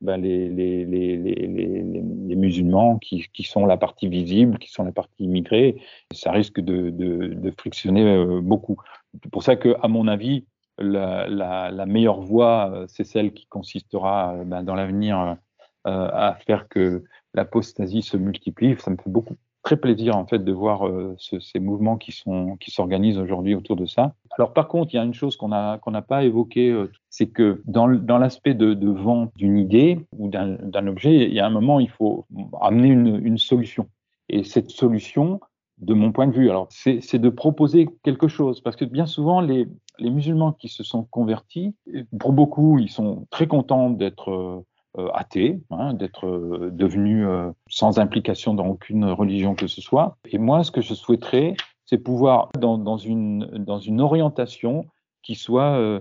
ben, 0.00 0.20
les, 0.20 0.48
les, 0.48 0.84
les, 0.86 1.16
les, 1.16 2.36
musulmans 2.36 2.98
qui, 2.98 3.26
qui, 3.34 3.42
sont 3.42 3.66
la 3.66 3.76
partie 3.76 4.08
visible, 4.08 4.58
qui 4.58 4.70
sont 4.70 4.84
la 4.84 4.92
partie 4.92 5.24
immigrée. 5.24 5.76
Ça 6.12 6.32
risque 6.32 6.60
de, 6.60 6.90
de, 6.90 7.34
de 7.34 7.50
frictionner 7.58 8.04
euh, 8.04 8.40
beaucoup. 8.40 8.76
C'est 9.22 9.30
pour 9.30 9.42
ça 9.42 9.56
que, 9.56 9.76
à 9.82 9.88
mon 9.88 10.08
avis, 10.08 10.46
la, 10.78 11.28
la, 11.28 11.70
la 11.70 11.86
meilleure 11.86 12.20
voie, 12.20 12.70
euh, 12.72 12.86
c'est 12.88 13.04
celle 13.04 13.32
qui 13.32 13.46
consistera 13.46 14.34
euh, 14.34 14.44
ben, 14.44 14.62
dans 14.62 14.74
l'avenir 14.74 15.36
à 15.84 16.36
faire 16.46 16.68
que 16.68 17.04
l'apostasie 17.32 18.02
se 18.02 18.18
multiplie. 18.18 18.76
Ça 18.78 18.90
me 18.90 18.96
fait 18.96 19.08
beaucoup 19.08 19.36
très 19.70 19.76
plaisir 19.76 20.16
en 20.16 20.26
fait 20.26 20.40
de 20.40 20.52
voir 20.52 20.88
euh, 20.88 21.14
ce, 21.16 21.38
ces 21.38 21.60
mouvements 21.60 21.96
qui 21.96 22.10
sont 22.10 22.56
qui 22.56 22.72
s'organisent 22.72 23.18
aujourd'hui 23.18 23.54
autour 23.54 23.76
de 23.76 23.86
ça. 23.86 24.14
Alors 24.36 24.52
par 24.52 24.66
contre, 24.66 24.92
il 24.92 24.96
y 24.96 24.98
a 24.98 25.04
une 25.04 25.14
chose 25.14 25.36
qu'on 25.36 25.52
a 25.52 25.78
qu'on 25.78 25.92
n'a 25.92 26.02
pas 26.02 26.24
évoquée, 26.24 26.70
euh, 26.70 26.90
c'est 27.08 27.28
que 27.28 27.62
dans, 27.66 27.86
dans 27.88 28.18
l'aspect 28.18 28.54
de, 28.54 28.74
de, 28.74 28.88
vente 28.90 29.30
d'une 29.36 29.58
idée 29.58 30.00
ou 30.18 30.28
d'un 30.28 30.86
objet, 30.88 31.14
il 31.28 31.32
y 31.32 31.38
a 31.38 31.46
un 31.46 31.50
moment 31.50 31.78
il 31.78 31.88
faut 31.88 32.26
amener 32.60 32.88
une, 32.88 33.24
une 33.24 33.38
solution. 33.38 33.86
Et 34.28 34.42
cette 34.42 34.70
solution, 34.70 35.40
de 35.78 35.94
mon 35.94 36.10
point 36.10 36.26
de 36.26 36.32
vue, 36.32 36.50
alors 36.50 36.66
c'est 36.70 37.18
de 37.18 37.28
proposer 37.28 37.88
quelque 38.02 38.26
chose, 38.26 38.60
parce 38.60 38.74
que 38.74 38.84
bien 38.84 39.06
souvent 39.06 39.40
les 39.40 39.68
les 40.00 40.10
musulmans 40.10 40.52
qui 40.52 40.68
se 40.68 40.82
sont 40.82 41.04
convertis, 41.04 41.76
pour 42.18 42.32
beaucoup, 42.32 42.78
ils 42.78 42.90
sont 42.90 43.26
très 43.30 43.46
contents 43.46 43.90
d'être 43.90 44.30
euh, 44.30 44.66
athée, 45.14 45.60
hein, 45.70 45.94
d'être 45.94 46.26
euh, 46.26 46.70
devenu 46.72 47.26
euh, 47.26 47.50
sans 47.68 47.98
implication 47.98 48.54
dans 48.54 48.66
aucune 48.66 49.04
religion 49.04 49.54
que 49.54 49.66
ce 49.66 49.80
soit. 49.80 50.16
Et 50.28 50.38
moi, 50.38 50.64
ce 50.64 50.70
que 50.70 50.80
je 50.80 50.94
souhaiterais, 50.94 51.54
c'est 51.86 51.98
pouvoir, 51.98 52.50
dans, 52.58 52.78
dans, 52.78 52.98
une, 52.98 53.46
dans 53.58 53.78
une 53.78 54.00
orientation 54.00 54.86
qui 55.22 55.34
soit 55.34 56.00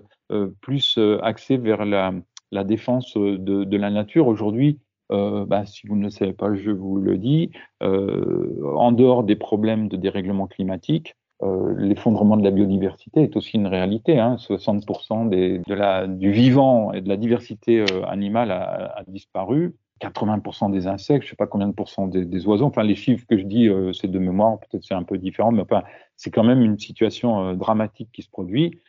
plus 0.62 1.00
axée 1.24 1.58
vers 1.58 1.84
la, 1.84 2.14
la 2.52 2.64
défense 2.64 3.18
de, 3.18 3.64
de 3.64 3.78
la 3.78 3.90
nature. 3.90 4.28
Aujourd'hui, 4.28 4.80
euh, 5.12 5.46
bah, 5.46 5.66
si 5.66 5.88
vous 5.88 5.96
ne 5.96 6.04
le 6.04 6.10
savez 6.10 6.34
pas, 6.34 6.54
je 6.54 6.72
vous 6.72 6.98
le 6.98 7.18
dis, 7.18 7.52
euh, 7.82 8.56
en 8.76 8.92
dehors 8.92 9.24
des 9.24 9.36
problèmes 9.36 9.88
de 9.88 9.98
dérèglement 9.98 10.48
climatique, 10.48 11.16
euh, 11.42 11.74
l'effondrement 11.78 12.36
de 12.36 12.44
la 12.44 12.52
biodiversité 12.52 13.24
est 13.24 13.38
aussi 13.38 13.56
une 13.56 13.68
réalité. 13.68 14.20
Hein. 14.20 14.36
60% 14.36 15.30
des, 15.30 15.60
de 15.60 15.74
la, 15.74 16.06
du 16.06 16.32
vivant 16.32 16.92
et 16.92 17.02
de 17.02 17.08
la 17.08 17.16
diversité 17.16 17.82
euh, 17.82 18.06
animale 18.06 18.52
a, 18.52 19.04
disparu. 19.08 19.76
80% 20.02 20.72
des 20.72 20.88
insectes, 20.88 21.26
je 21.26 21.32
sais 21.32 21.36
pas 21.36 21.48
combien 21.48 21.68
de 21.68 21.74
pourcents 21.74 22.08
des, 22.08 22.48
oiseaux. 22.48 22.66
Enfin, 22.66 22.84
les 22.84 22.96
chiffres 22.96 23.26
que 23.30 23.38
je 23.38 23.44
dis, 23.44 23.68
euh, 23.68 23.92
c'est 23.94 24.10
de 24.10 24.20
mémoire. 24.20 24.60
Peut-être 24.60 24.84
c'est 24.84 24.94
un 24.94 25.04
peu 25.04 25.18
différent, 25.18 25.52
mais 25.52 25.62
enfin, 25.62 25.84
c'est 26.16 26.32
quand 26.32 26.44
même 26.44 26.62
une 26.62 26.80
situation 26.80 27.54
dramatique 27.56 28.10
qui 28.14 28.22
se 28.22 28.30
produit. 28.30 28.80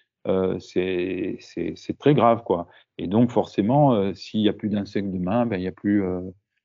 c'est 0.60 1.38
très 1.98 2.14
grave, 2.14 2.42
quoi. 2.44 2.68
Et 2.98 3.06
donc, 3.06 3.30
forcément, 3.30 4.14
s'il 4.14 4.40
y 4.40 4.48
a 4.48 4.52
plus 4.52 4.68
d'insectes 4.68 5.10
demain, 5.10 5.46
ben 5.46 5.56
il 5.56 5.62
y 5.64 5.68
a 5.68 5.72
plus 5.72 6.04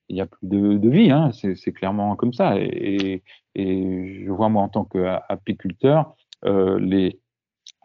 il 0.09 0.15
n'y 0.15 0.21
a 0.21 0.25
plus 0.25 0.47
de, 0.47 0.89
vie, 0.89 1.11
hein. 1.11 1.31
c'est 1.33 1.73
clairement 1.73 2.15
comme 2.15 2.33
ça. 2.33 2.57
Et, 2.57 3.23
je 3.55 4.31
vois 4.31 4.49
moi 4.49 4.63
en 4.63 4.69
tant 4.69 4.83
qu'apiculteur 4.83 6.13
euh, 6.43 6.77
les, 6.79 7.19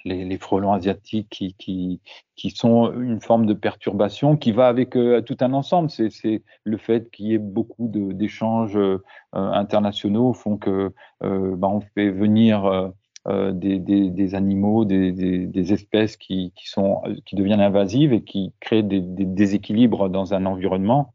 les, 0.05 0.39
frelons 0.39 0.73
asiatiques 0.73 1.29
qui, 1.31 1.55
qui, 1.55 2.01
qui, 2.37 2.51
sont 2.51 2.93
une 2.93 3.21
forme 3.21 3.47
de 3.47 3.55
perturbation 3.55 4.37
qui 4.37 4.53
va 4.53 4.69
avec 4.69 4.97
euh, 4.97 5.21
tout 5.21 5.37
un 5.41 5.53
ensemble. 5.53 5.91
C'est 5.91 6.43
le 6.65 6.77
fait 6.77 7.11
qu'il 7.11 7.27
y 7.27 7.35
ait 7.35 7.39
beaucoup 7.39 7.89
d'échanges 7.89 8.77
euh, 8.77 8.99
internationaux 9.33 10.33
font 10.33 10.57
que 10.57 10.93
euh, 11.23 11.57
bah, 11.57 11.69
on 11.69 11.81
fait 11.81 12.11
venir 12.11 12.93
des, 13.29 13.79
des, 13.79 14.11
des, 14.11 14.35
animaux, 14.35 14.85
des, 14.85 15.13
des 15.13 15.73
espèces 15.73 16.17
qui, 16.17 16.53
qui, 16.57 16.69
sont, 16.69 17.03
qui 17.27 17.37
deviennent 17.37 17.61
invasives 17.61 18.13
et 18.13 18.23
qui 18.23 18.55
créent 18.61 18.83
des, 18.83 19.03
déséquilibres 19.03 20.09
dans 20.09 20.33
un 20.35 20.47
environnement 20.47 21.13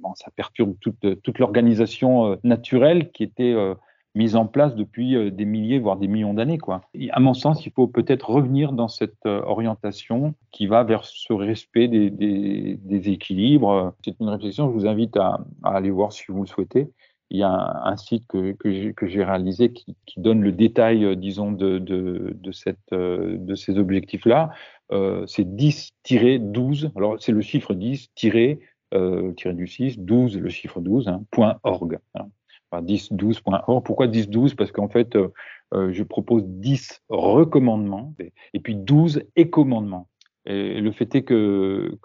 bon, 0.00 0.14
ça 0.14 0.30
perturbe 0.34 0.74
toute, 0.80 1.22
toute 1.22 1.38
l'organisation 1.38 2.32
euh, 2.32 2.36
naturelle 2.44 3.10
qui 3.12 3.22
était 3.22 3.52
euh, 3.52 3.74
mise 4.14 4.36
en 4.36 4.46
place 4.46 4.74
depuis 4.74 5.16
euh, 5.16 5.30
des 5.30 5.44
milliers, 5.44 5.78
voire 5.78 5.96
des 5.96 6.08
millions 6.08 6.34
d'années. 6.34 6.58
Quoi. 6.58 6.82
à 7.10 7.20
mon 7.20 7.34
sens, 7.34 7.66
il 7.66 7.72
faut 7.72 7.86
peut-être 7.86 8.30
revenir 8.30 8.72
dans 8.72 8.88
cette 8.88 9.26
orientation 9.26 10.34
qui 10.50 10.66
va 10.66 10.84
vers 10.84 11.04
ce 11.04 11.32
respect 11.32 11.88
des, 11.88 12.10
des, 12.10 13.10
équilibres. 13.10 13.94
C'est 14.04 14.18
une 14.20 14.28
réflexion, 14.28 14.68
je 14.68 14.74
vous 14.74 14.86
invite 14.86 15.16
à, 15.16 15.40
aller 15.62 15.90
voir 15.90 16.12
si 16.12 16.24
vous 16.28 16.42
le 16.42 16.48
souhaitez. 16.48 16.90
Il 17.30 17.38
y 17.38 17.42
a 17.42 17.50
un, 17.50 17.96
site 17.96 18.26
que, 18.28 18.52
que 18.52 19.06
j'ai 19.08 19.24
réalisé 19.24 19.72
qui, 19.72 19.96
donne 20.18 20.42
le 20.42 20.52
détail, 20.52 21.16
disons, 21.16 21.50
de, 21.50 21.78
de, 21.78 22.52
cette, 22.52 22.92
de 22.92 23.54
ces 23.54 23.78
objectifs-là. 23.78 24.50
Euh, 24.92 25.24
c'est 25.26 25.44
10-12, 25.44 26.90
alors 26.94 27.16
c'est 27.18 27.32
le 27.32 27.40
chiffre 27.40 27.74
10 27.74 28.10
euh, 28.26 28.54
du 28.94 29.66
6, 29.66 29.98
12, 29.98 30.38
le 30.38 30.48
chiffre 30.48 30.80
12, 30.80 31.08
hein, 31.08 31.22
point 31.30 31.58
.org. 31.62 31.98
Hein. 32.14 32.26
Enfin, 32.70 32.82
10, 32.82 33.12
12.org. 33.12 33.84
Pourquoi 33.84 34.06
10, 34.06 34.28
12 34.28 34.54
Parce 34.54 34.72
qu'en 34.72 34.88
fait, 34.88 35.16
euh, 35.16 35.28
euh, 35.74 35.92
je 35.92 36.02
propose 36.02 36.44
10 36.46 37.02
recommandements 37.08 38.14
et 38.52 38.60
puis 38.60 38.74
12 38.74 39.22
écommandements. 39.36 40.08
Et 40.46 40.80
le 40.80 40.92
fait 40.92 41.14
est 41.14 41.22
que, 41.22 41.96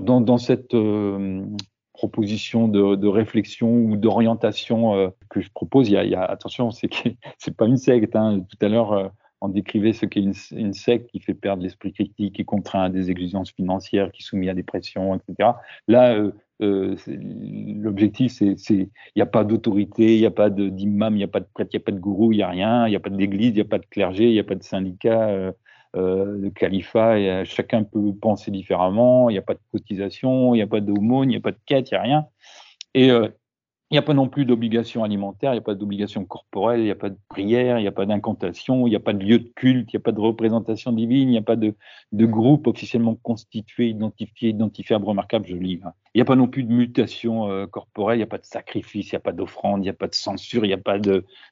dans, 0.00 0.38
cette, 0.38 0.74
euh, 0.74 1.44
propositions 1.94 2.68
de, 2.68 3.06
réflexion 3.06 3.70
ou 3.70 3.96
d'orientation 3.96 5.12
que 5.30 5.40
je 5.40 5.50
propose, 5.50 5.88
il 5.88 5.92
y 5.92 5.96
a, 5.96 6.04
il 6.04 6.10
y 6.10 6.14
a 6.14 6.22
attention, 6.22 6.70
c'est 6.70 6.90
c'est 7.38 7.56
pas 7.56 7.66
une 7.66 7.78
secte. 7.78 8.14
Hein. 8.14 8.40
Tout 8.40 8.58
à 8.64 8.68
l'heure, 8.68 9.10
on 9.40 9.48
décrivait 9.48 9.92
ce 9.92 10.06
qu'est 10.06 10.20
une, 10.20 10.72
secte 10.72 11.10
qui 11.10 11.20
fait 11.20 11.34
perdre 11.34 11.62
l'esprit 11.62 11.92
critique, 11.92 12.36
qui 12.36 12.44
contraint 12.44 12.84
à 12.84 12.88
des 12.88 13.10
exigences 13.10 13.52
financières, 13.52 14.10
qui 14.12 14.22
soumet 14.22 14.48
à 14.48 14.54
des 14.54 14.62
pressions, 14.62 15.14
etc. 15.14 15.50
Là, 15.88 16.14
euh, 16.14 16.32
euh, 16.62 16.96
l'objectif, 17.06 18.32
c'est, 18.32 18.56
il 18.68 18.88
n'y 19.14 19.22
a 19.22 19.26
pas 19.26 19.44
d'autorité, 19.44 20.14
il 20.14 20.20
n'y 20.20 20.26
a 20.26 20.30
pas 20.30 20.48
d'imam, 20.48 21.14
il 21.14 21.18
n'y 21.18 21.24
a 21.24 21.28
pas 21.28 21.40
de 21.40 21.46
prêtre, 21.52 21.70
il 21.72 21.76
n'y 21.76 21.82
a 21.82 21.84
pas 21.84 21.92
de 21.92 21.98
gourou, 21.98 22.32
il 22.32 22.36
n'y 22.36 22.42
a 22.42 22.48
rien, 22.48 22.86
il 22.86 22.90
n'y 22.90 22.96
a 22.96 23.00
pas 23.00 23.10
d'église, 23.10 23.50
il 23.50 23.54
n'y 23.54 23.60
a 23.60 23.64
pas 23.64 23.78
de 23.78 23.86
clergé, 23.86 24.24
il 24.24 24.32
n'y 24.32 24.40
a 24.40 24.44
pas 24.44 24.54
de 24.54 24.62
syndicat, 24.62 25.28
euh, 25.28 25.52
de 25.94 26.48
califat, 26.48 27.44
chacun 27.44 27.84
peut 27.84 28.14
penser 28.14 28.50
différemment, 28.50 29.28
il 29.28 29.34
n'y 29.34 29.38
a 29.38 29.42
pas 29.42 29.54
de 29.54 29.60
cotisation, 29.70 30.54
il 30.54 30.58
n'y 30.58 30.62
a 30.62 30.66
pas 30.66 30.80
d'aumône, 30.80 31.30
il 31.30 31.34
n'y 31.34 31.36
a 31.36 31.40
pas 31.40 31.52
de 31.52 31.60
quête, 31.66 31.90
il 31.90 31.94
n'y 31.94 31.98
a 31.98 32.02
rien. 32.02 32.26
Et 32.94 33.10
il 33.90 33.94
n'y 33.94 33.98
a 33.98 34.02
pas 34.02 34.14
non 34.14 34.28
plus 34.28 34.44
d'obligation 34.44 35.04
alimentaire, 35.04 35.52
il 35.52 35.56
n'y 35.56 35.60
a 35.60 35.62
pas 35.62 35.76
d'obligation 35.76 36.24
corporelle, 36.24 36.80
il 36.80 36.84
n'y 36.84 36.90
a 36.90 36.96
pas 36.96 37.10
de 37.10 37.18
prière, 37.28 37.78
il 37.78 37.82
n'y 37.82 37.88
a 37.88 37.92
pas 37.92 38.04
d'incantation, 38.04 38.84
il 38.88 38.90
n'y 38.90 38.96
a 38.96 39.00
pas 39.00 39.12
de 39.12 39.24
lieu 39.24 39.38
de 39.38 39.48
culte, 39.54 39.92
il 39.92 39.96
n'y 39.96 40.00
a 40.00 40.02
pas 40.02 40.10
de 40.10 40.18
représentation 40.18 40.90
divine, 40.90 41.28
il 41.28 41.32
n'y 41.32 41.38
a 41.38 41.42
pas 41.42 41.54
de, 41.54 41.72
de, 42.10 42.26
groupe 42.26 42.66
officiellement 42.66 43.14
constitué, 43.14 43.88
identifié, 43.90 44.48
identifiable, 44.48 45.04
remarquable, 45.04 45.46
je 45.46 45.54
lis. 45.54 45.80
Hein. 45.84 45.92
Il 46.14 46.18
n'y 46.18 46.22
a 46.22 46.24
pas 46.24 46.34
non 46.34 46.48
plus 46.48 46.64
de 46.64 46.72
mutation 46.72 47.48
euh, 47.48 47.68
corporelle, 47.68 48.16
il 48.16 48.20
n'y 48.20 48.24
a 48.24 48.28
pas 48.28 48.38
de 48.38 48.44
sacrifice, 48.44 49.12
il 49.12 49.14
n'y 49.14 49.18
a 49.18 49.20
pas 49.20 49.32
d'offrande, 49.32 49.80
il 49.80 49.84
n'y 49.84 49.88
a 49.88 49.94
pas 49.94 50.08
de 50.08 50.14
censure, 50.14 50.64
il 50.64 50.68
n'y 50.68 50.74
a 50.74 50.78
pas 50.78 50.98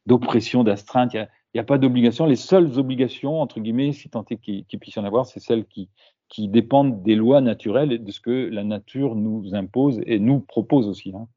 d'oppression, 0.05 0.65
d'astreinte, 0.65 1.15
il 1.15 1.29
n'y 1.55 1.61
a, 1.61 1.65
pas 1.65 1.79
d'obligation. 1.79 2.27
Les 2.27 2.35
seules 2.35 2.81
obligations, 2.81 3.41
entre 3.41 3.61
guillemets, 3.61 3.93
si 3.93 4.11
tant 4.11 4.25
est 4.29 4.39
qu'il 4.39 4.79
puisse 4.81 4.97
y 4.97 4.99
en 4.99 5.05
avoir, 5.05 5.27
c'est 5.27 5.39
celles 5.39 5.67
qui, 5.67 5.89
qui 6.29 6.49
dépendent 6.49 7.01
des 7.05 7.15
lois 7.15 7.41
naturelles 7.41 7.93
et 7.93 7.99
de 7.99 8.11
ce 8.11 8.19
que 8.19 8.49
la 8.51 8.65
nature 8.65 9.15
nous 9.15 9.55
impose 9.55 10.01
et 10.05 10.19
nous 10.19 10.41
propose 10.41 10.89
aussi. 10.89 11.13
Hein. 11.15 11.29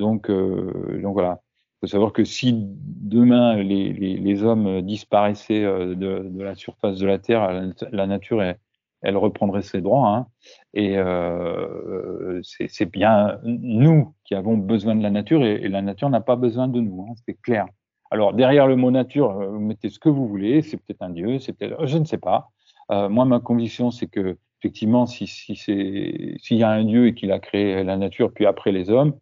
Donc, 0.00 0.30
euh, 0.30 1.00
donc 1.02 1.12
voilà. 1.12 1.40
Il 1.82 1.88
faut 1.88 1.92
savoir 1.92 2.12
que 2.12 2.24
si 2.24 2.52
demain 2.54 3.56
les, 3.56 4.42
hommes 4.42 4.82
disparaissaient 4.82 5.64
euh, 5.64 5.94
de, 5.94 6.42
la 6.42 6.54
surface 6.54 6.98
de 6.98 7.06
la 7.06 7.18
Terre, 7.18 7.50
la, 7.90 8.06
nature, 8.06 8.42
elle, 8.42 9.16
reprendrait 9.16 9.62
ses 9.62 9.80
droits. 9.80 10.14
Hein, 10.14 10.26
et 10.74 10.98
euh, 10.98 12.42
c'est 12.42 12.90
bien 12.90 13.38
nous 13.44 14.14
qui 14.24 14.34
avons 14.34 14.58
besoin 14.58 14.94
de 14.94 15.02
la 15.02 15.08
nature 15.08 15.42
et, 15.42 15.68
la 15.68 15.80
nature 15.80 16.10
n'a 16.10 16.20
pas 16.20 16.36
besoin 16.36 16.68
de 16.68 16.82
nous. 16.82 17.06
Hein, 17.08 17.14
c'est 17.26 17.40
clair. 17.40 17.64
Alors 18.10 18.34
derrière 18.34 18.66
le 18.66 18.76
mot 18.76 18.90
nature, 18.90 19.30
euh, 19.30 19.46
vous 19.46 19.60
mettez 19.60 19.88
ce 19.88 19.98
que 19.98 20.10
vous 20.10 20.28
voulez. 20.28 20.60
C'est 20.60 20.76
peut-être 20.76 21.00
un 21.00 21.08
dieu, 21.08 21.38
c'est 21.38 21.54
peut-être, 21.54 21.86
je 21.86 21.96
ne 21.96 22.04
sais 22.04 22.18
pas. 22.18 22.50
Moi, 22.90 23.24
ma 23.24 23.38
conviction, 23.38 23.92
c'est 23.92 24.08
que 24.08 24.36
effectivement, 24.58 25.06
si, 25.06 25.28
s'il 25.28 26.56
y 26.56 26.62
a 26.64 26.68
un 26.68 26.84
dieu 26.84 27.06
et 27.06 27.14
qu'il 27.14 27.30
a 27.30 27.38
créé 27.38 27.84
la 27.84 27.96
nature, 27.96 28.32
puis 28.32 28.46
après 28.46 28.72
les 28.72 28.90
hommes, 28.90 29.14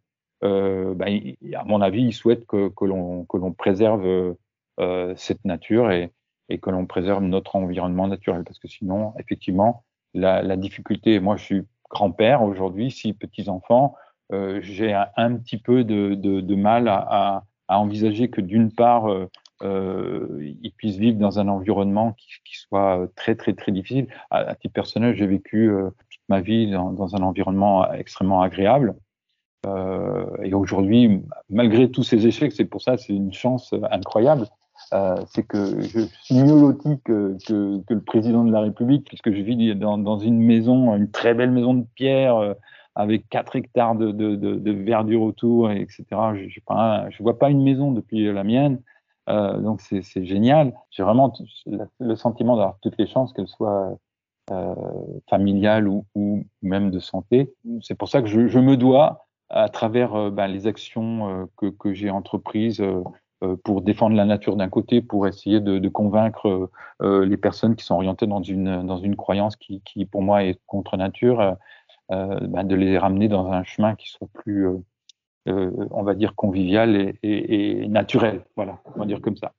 euh, 0.45 0.95
ben, 0.95 1.35
à 1.55 1.65
mon 1.65 1.81
avis, 1.81 2.03
il 2.03 2.13
souhaite 2.13 2.47
que, 2.47 2.69
que 2.69 2.85
l'on 2.85 3.53
préserve 3.53 4.37
euh, 4.81 5.15
cette 5.17 5.45
nature 5.45 5.91
et, 5.91 6.13
et 6.49 6.59
que 6.59 6.71
l'on 6.71 6.87
préserve 6.87 7.23
notre 7.23 7.57
environnement 7.57 8.09
naturel. 8.09 8.45
Parce 8.45 8.59
que 8.59 8.69
sinon, 8.69 9.13
effectivement, 9.19 9.85
la, 10.15 10.43
la 10.43 10.57
difficulté, 10.57 11.21
moi 11.21 11.37
je 11.37 11.45
suis 11.45 11.63
grand-père 11.91 12.43
aujourd'hui, 12.43 12.91
six 12.91 13.13
petits-enfants, 13.13 13.95
euh, 14.33 14.61
j'ai 14.63 14.93
un, 14.93 15.37
petit 15.37 15.59
peu 15.59 15.85
de, 15.85 16.15
de, 16.15 16.41
de 16.41 16.55
mal 16.55 16.89
à, 16.89 16.97
à, 16.97 17.45
à, 17.69 17.79
envisager 17.79 18.29
que 18.29 18.41
d'une 18.41 18.71
part, 18.71 19.11
euh, 19.11 19.29
euh, 19.63 20.53
ils 20.63 20.73
puissent 20.73 20.99
vivre 20.99 21.19
dans 21.19 21.39
un 21.39 21.49
environnement 21.49 22.13
qui, 22.13 22.29
qui 22.45 22.57
soit 22.57 23.09
très 23.17 23.35
très 23.35 23.55
très 23.55 23.73
difficile. 23.73 24.09
À, 24.31 24.39
à 24.39 24.55
titre 24.55 24.75
personnel, 24.75 25.17
j'ai 25.17 25.27
vécu 25.27 25.71
toute 26.11 26.21
ma 26.29 26.41
vie 26.41 26.71
dans, 26.71 26.93
dans, 26.93 27.17
un 27.17 27.23
environnement 27.23 27.91
extrêmement 27.93 28.43
agréable. 28.43 28.95
Euh, 29.67 30.27
et 30.43 30.55
aujourd'hui, 30.55 31.23
malgré 31.51 31.91
tous 31.91 32.03
ces 32.03 32.27
échecs, 32.27 32.53
c'est 32.53 32.65
pour 32.65 32.83
ça, 32.83 32.97
c'est 32.97 33.13
une 33.13 33.33
chance 33.33 33.75
incroyable. 33.91 34.47
Euh, 34.93 35.17
c'est 35.27 35.43
que 35.43 35.81
je 35.81 36.01
suis 36.23 36.37
mieux 36.37 36.59
loti 36.59 37.01
que, 37.05 37.37
que, 37.47 37.83
que, 37.83 37.95
le 37.95 38.01
président 38.01 38.45
de 38.45 38.53
la 38.53 38.61
République, 38.61 39.07
puisque 39.07 39.33
je 39.33 39.43
vis 39.43 39.75
dans, 39.75 39.99
dans 39.99 40.19
une 40.19 40.39
maison, 40.39 40.95
une 40.95 41.11
très 41.11 41.35
belle 41.35 41.51
maison 41.51 41.75
de 41.75 41.85
pierre, 41.95 42.37
euh, 42.37 42.55
avec 42.95 43.29
4 43.29 43.57
hectares 43.57 43.97
de, 43.97 44.13
de, 44.13 44.37
de, 44.37 44.55
de, 44.55 44.73
verdure 44.73 45.23
autour, 45.23 45.71
etc. 45.71 46.05
Je 46.35 46.45
ne 46.45 47.11
je 47.11 47.23
vois 47.23 47.39
pas 47.39 47.51
une 47.51 47.63
maison 47.63 47.93
depuis 47.93 48.33
la 48.33 48.45
mienne. 48.45 48.81
Euh, 49.29 49.59
donc 49.59 49.81
c'est 49.81 50.25
génial. 50.25 50.73
J'ai 50.91 51.03
vraiment 51.03 51.33
le 52.01 52.17
sentiment 52.17 52.57
d'avoir 52.57 52.79
toutes 52.81 52.99
les 52.99 53.07
chances, 53.07 53.33
qu'elles 53.33 53.49
soient 53.49 53.99
euh, 54.51 54.75
familiales 55.29 55.87
ou, 55.87 56.07
ou, 56.15 56.45
même 56.63 56.91
de 56.91 56.99
santé. 56.99 57.53
C'est 57.83 57.95
pour 57.95 58.09
ça 58.09 58.23
que 58.23 58.29
je, 58.29 58.49
je 58.49 58.59
me 58.59 58.77
dois 58.77 59.28
à 59.51 59.69
travers 59.69 60.15
euh, 60.15 60.31
ben, 60.31 60.47
les 60.47 60.67
actions 60.67 61.45
euh, 61.59 61.73
que, 61.79 61.93
j'ai 61.93 62.11
entreprises 62.11 62.81
euh, 62.81 63.57
pour 63.65 63.83
défendre 63.83 64.17
la 64.17 64.25
nature 64.25 64.57
d'un 64.57 64.69
côté, 64.69 65.01
pour 65.01 65.27
essayer 65.27 65.61
de, 65.61 65.89
convaincre 65.89 66.71
les 67.01 67.37
personnes 67.37 67.77
qui 67.77 67.85
sont 67.85 67.95
orientées 67.95 68.27
dans 68.27 68.43
une, 68.43 69.15
croyance 69.17 69.55
qui, 69.55 69.81
pour 70.11 70.23
moi 70.23 70.43
est 70.43 70.61
contre 70.67 70.97
nature, 70.97 71.57
ben, 72.09 72.65
de 72.65 72.75
les 72.75 72.99
ramener 72.99 73.29
dans 73.29 73.53
un 73.53 73.63
chemin 73.63 73.95
qui 73.95 74.09
soit 74.09 74.27
plus, 74.35 74.67
on 75.47 76.03
va 76.03 76.17
dire, 76.17 76.35
convivial 76.35 77.15
et, 77.23 77.87
naturel. 77.87 78.45
Voilà, 78.57 78.81
on 78.97 78.99
va 78.99 79.07
dire 79.07 79.21
comme 79.21 79.37
ça. 79.37 79.55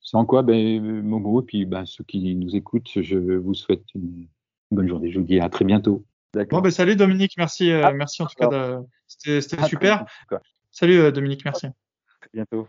Sans 0.00 0.26
quoi, 0.26 0.42
ben, 0.42 0.78
Momo, 1.02 1.40
et 1.40 1.44
puis 1.46 1.66
ceux 1.86 2.04
qui 2.04 2.34
nous 2.34 2.54
écoutent, 2.54 3.00
je 3.00 3.16
vous 3.16 3.54
souhaite 3.54 3.94
une 3.94 4.26
bonne 4.70 4.88
journée. 4.88 5.10
Je 5.10 5.18
vous 5.18 5.24
dis 5.24 5.40
à 5.40 5.48
très 5.48 5.64
bientôt. 5.64 6.04
Bon, 6.34 6.60
ben, 6.60 6.70
salut 6.70 6.96
Dominique, 6.96 7.32
merci, 7.38 7.72
ah, 7.72 7.92
merci 7.92 8.22
en 8.22 8.26
tout 8.26 8.34
cas 8.38 8.80
c'était 9.06 9.56
ah, 9.58 9.66
super. 9.66 10.04
Salut 10.70 10.98
euh, 10.98 11.12
Dominique, 11.12 11.44
merci. 11.44 11.66
À 11.66 11.72
bientôt. 12.32 12.68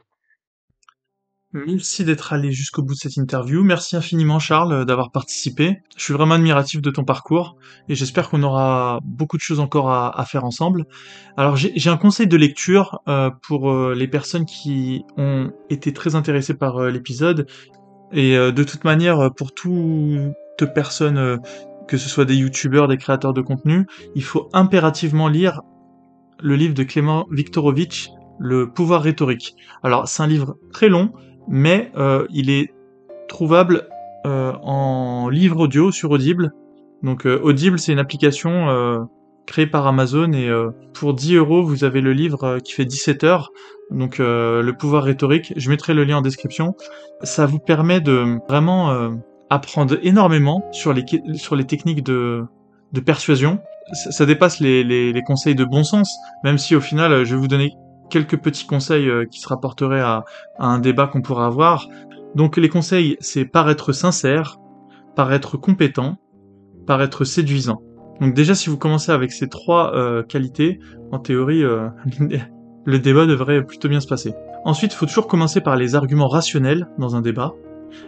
Merci 1.54 2.04
d'être 2.04 2.34
allé 2.34 2.52
jusqu'au 2.52 2.84
bout 2.84 2.94
de 2.94 3.00
cette 3.00 3.18
interview. 3.18 3.64
Merci 3.64 3.96
infiniment 3.96 4.38
Charles 4.38 4.74
euh, 4.74 4.86
d'avoir 4.86 5.12
participé. 5.12 5.80
Je 5.98 6.04
suis 6.04 6.14
vraiment 6.14 6.36
admiratif 6.36 6.82
de 6.82 6.92
ton 6.92 7.04
parcours 7.04 7.58
et 7.90 7.96
j'espère 7.96 8.30
qu'on 8.30 8.44
aura 8.44 9.00
beaucoup 9.04 9.38
de 9.38 9.42
choses 9.42 9.60
encore 9.60 9.90
à, 9.92 10.26
faire 10.26 10.44
ensemble. 10.44 10.86
Alors 11.38 11.56
j'ai 11.56 11.90
un 11.90 11.98
conseil 11.98 12.28
de 12.28 12.38
lecture 12.38 13.02
euh, 13.08 13.32
pour 13.42 13.74
les 13.74 14.08
personnes 14.08 14.46
qui 14.46 15.04
ont 15.18 15.52
été 15.70 15.94
très 15.94 16.16
intéressées 16.16 16.54
par 16.54 16.82
l'épisode 16.84 17.48
et 18.12 18.36
de 18.36 18.64
toute 18.64 18.84
manière 18.84 19.32
pour 19.36 19.54
toute 19.54 20.34
personne 20.74 21.40
que 21.88 21.98
ce 21.98 22.10
soit 22.10 22.26
des 22.26 22.36
youtubeurs, 22.36 22.88
des 22.88 22.98
créateurs 22.98 23.34
de 23.34 23.42
contenu, 23.42 23.86
il 24.16 24.24
faut 24.24 24.50
impérativement 24.54 25.28
lire 25.28 25.62
le 26.42 26.56
livre 26.56 26.74
de 26.74 26.84
Clément 26.84 27.28
Viktorovitch, 27.32 28.10
Le 28.40 28.70
pouvoir 28.72 29.02
rhétorique. 29.02 29.56
Alors 29.82 30.08
c'est 30.08 30.22
un 30.22 30.28
livre 30.28 30.58
très 30.72 30.90
long, 30.90 31.12
mais 31.48 31.92
euh, 31.98 32.28
il 32.30 32.50
est 32.52 32.74
trouvable 33.28 33.88
euh, 34.26 34.54
en 34.62 35.30
livre 35.30 35.62
audio 35.62 35.92
sur 35.92 36.12
Audible. 36.12 36.52
Donc 37.02 37.26
euh, 37.26 37.40
Audible 37.42 37.80
c'est 37.80 37.94
une 37.94 38.00
application 38.00 39.08
créée 39.48 39.66
par 39.66 39.88
Amazon 39.88 40.34
et 40.34 40.52
pour 40.94 41.14
10 41.14 41.36
euros 41.36 41.64
vous 41.64 41.86
avez 41.86 42.02
le 42.02 42.12
livre 42.14 42.60
qui 42.60 42.74
fait 42.74 42.86
17 42.86 43.24
heures. 43.24 43.52
Donc 43.90 44.18
le 44.20 44.72
pouvoir 44.74 45.04
rhétorique, 45.04 45.54
je 45.56 45.70
mettrai 45.70 45.94
le 45.94 46.04
lien 46.04 46.18
en 46.18 46.22
description. 46.22 46.76
Ça 47.24 47.46
vous 47.46 47.60
permet 47.60 48.02
de 48.02 48.38
vraiment 48.50 49.18
apprendre 49.50 49.98
énormément 50.02 50.64
sur 50.72 50.94
les, 50.94 51.06
sur 51.36 51.56
les 51.56 51.66
techniques 51.66 52.04
de, 52.04 52.44
de 52.92 53.00
persuasion 53.00 53.60
ça, 53.94 54.26
dépasse 54.26 54.60
les, 54.60 54.84
les, 54.84 55.22
conseils 55.24 55.56
de 55.56 55.66
bon 55.66 55.84
sens, 55.84 56.18
même 56.44 56.58
si 56.58 56.76
au 56.76 56.82
final, 56.82 57.24
je 57.24 57.36
vais 57.36 57.42
vous 57.42 57.48
donner 57.48 57.74
quelques 58.10 58.38
petits 58.38 58.66
conseils 58.66 59.10
euh, 59.10 59.26
qui 59.26 59.40
se 59.40 59.48
rapporteraient 59.48 60.02
à, 60.02 60.24
un 60.60 60.80
débat 60.80 61.08
qu'on 61.08 61.22
pourrait 61.22 61.46
avoir. 61.46 61.88
Donc 62.36 62.58
les 62.58 62.70
conseils, 62.70 63.18
c'est 63.20 63.46
paraître 63.46 63.94
sincère, 63.94 64.58
paraître 65.16 65.58
compétent, 65.58 66.18
paraître 66.86 67.24
séduisant. 67.24 67.82
Donc 68.22 68.34
déjà, 68.34 68.56
si 68.56 68.70
vous 68.70 68.78
commencez 68.78 69.12
avec 69.12 69.32
ces 69.32 69.48
trois 69.48 69.96
euh, 69.96 70.24
qualités, 70.24 70.80
en 71.12 71.20
théorie, 71.20 71.64
euh, 71.64 71.88
le 72.86 73.00
débat 73.00 73.26
devrait 73.26 73.64
plutôt 73.64 73.90
bien 73.90 74.00
se 74.00 74.08
passer. 74.08 74.34
Ensuite, 74.66 74.94
il 74.94 74.96
faut 74.96 75.06
toujours 75.06 75.28
commencer 75.28 75.62
par 75.62 75.76
les 75.76 75.96
arguments 75.96 76.28
rationnels 76.28 76.88
dans 76.98 77.16
un 77.16 77.22
débat, 77.22 77.54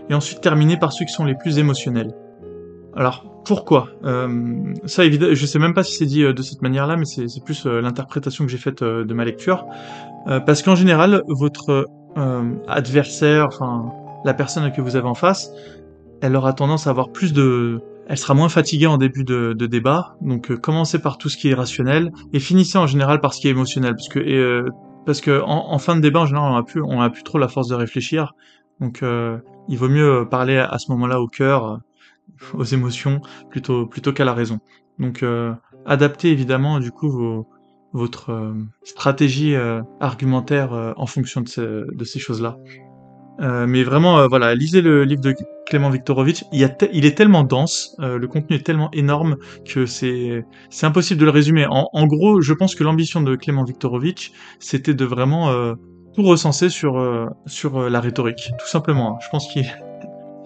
et 0.10 0.14
ensuite 0.14 0.41
terminer 0.41 0.77
par 0.77 0.93
ceux 0.93 1.06
qui 1.06 1.14
sont 1.14 1.26
les 1.26 1.35
plus 1.35 1.60
émotionnels. 1.60 2.14
Alors, 2.95 3.30
pourquoi? 3.45 3.89
Euh, 4.03 4.73
Ça, 4.85 5.03
je 5.10 5.45
sais 5.45 5.60
même 5.60 5.73
pas 5.73 5.84
si 5.84 5.95
c'est 5.95 6.06
dit 6.06 6.23
euh, 6.23 6.34
de 6.34 6.41
cette 6.41 6.61
manière-là, 6.61 6.97
mais 6.97 7.06
c'est 7.06 7.43
plus 7.43 7.65
euh, 7.65 7.81
l'interprétation 7.81 8.45
que 8.45 8.51
j'ai 8.51 8.57
faite 8.57 8.81
euh, 8.81 9.06
de 9.06 9.14
ma 9.14 9.26
lecture. 9.26 9.65
parce 10.45 10.61
qu'en 10.61 10.76
général, 10.76 11.23
votre 11.27 11.88
adversaire, 12.68 13.45
enfin 13.47 13.91
la 14.26 14.34
personne 14.34 14.72
que 14.72 14.81
vous 14.81 14.95
avez 14.95 15.07
en 15.07 15.14
face, 15.14 15.51
elle 16.22 16.35
aura 16.35 16.53
tendance 16.53 16.88
à 16.88 16.89
avoir 16.89 17.11
plus 17.11 17.31
de... 17.34 17.81
Elle 18.07 18.18
sera 18.18 18.34
moins 18.34 18.49
fatiguée 18.49 18.88
en 18.88 18.97
début 18.97 19.23
de, 19.23 19.53
débat, 19.53 20.15
donc 20.22 20.56
commencez 20.57 20.99
par 20.99 21.18
tout 21.18 21.30
ce 21.30 21.38
qui 21.38 21.49
est 21.49 21.53
rationnel, 21.53 22.11
et 22.34 22.39
finissez 22.39 22.77
en 22.77 22.88
général 22.88 23.22
par 23.22 23.34
ce 23.34 23.39
qui 23.39 23.47
est 23.47 23.51
émotionnel, 23.51 23.93
parce 23.95 24.10
que, 24.10 24.65
parce 25.06 25.22
que 25.22 25.41
fin 25.77 25.95
de 25.95 26.01
débat, 26.01 26.22
en 26.22 26.26
général, 26.26 26.51
on 26.51 26.57
a 26.57 26.64
plus, 26.64 26.81
plus 27.14 27.23
trop 27.23 27.38
la 27.38 27.47
force 27.47 27.68
de 27.69 27.76
réfléchir, 27.76 28.34
donc 28.80 29.03
il 29.68 29.77
vaut 29.77 29.89
mieux 29.89 30.27
parler 30.30 30.57
à 30.57 30.77
ce 30.80 30.91
moment-là 30.91 31.22
au 31.22 31.27
cœur, 31.27 31.81
aux 32.53 32.64
émotions 32.64 33.22
plutôt 33.49 33.85
plutôt 33.85 34.14
qu'à 34.14 34.26
la 34.26 34.34
raison. 34.34 34.60
Donc 34.97 35.23
euh, 35.23 35.53
adaptez 35.85 36.31
évidemment 36.31 36.80
du 36.80 36.91
coup 36.91 37.10
vos, 37.10 37.47
votre 37.93 38.53
stratégie 38.84 39.56
argumentaire 39.99 40.93
en 40.95 41.06
fonction 41.06 41.41
de, 41.41 41.88
de 41.91 42.03
ces 42.03 42.19
choses-là. 42.19 42.57
mais 43.39 43.84
vraiment, 43.84 44.27
voilà, 44.27 44.53
lisez 44.53 44.81
le 44.81 45.03
livre 45.06 45.22
de 45.22 45.34
Clément 45.65 45.89
Viktorovitch. 45.89 46.43
Il, 46.51 46.60
y 46.60 46.64
a 46.64 46.76
il 46.93 47.06
est 47.06 47.18
tellement 47.18 47.43
dense, 47.43 47.95
le 47.99 48.27
contenu 48.27 48.57
est 48.57 48.65
tellement 48.65 48.91
énorme 48.91 49.38
que 49.65 49.85
c'est 49.85 50.45
c'est 50.69 50.85
impossible 50.85 51.19
de 51.19 51.26
le 51.26 51.31
résumer. 51.31 51.65
En, 51.65 51.89
en, 51.91 52.06
gros, 52.06 52.41
je 52.41 52.53
pense 52.53 52.76
que 52.76 52.84
l'ambition 52.84 53.22
de 53.22 53.35
Clément 53.35 53.64
Viktorovitch, 53.64 54.31
c'était 54.60 54.93
de 54.93 55.06
vraiment 55.06 55.76
tout 56.20 56.28
recenser 56.28 56.70
sur 56.70 57.30
sur 57.46 57.90
la 57.90 58.00
rhétorique, 58.00 58.52
tout 58.60 58.68
simplement. 58.68 59.16
Hein. 59.16 59.20
Je 59.22 59.30
pense 59.30 59.48
qu'il 59.48 59.66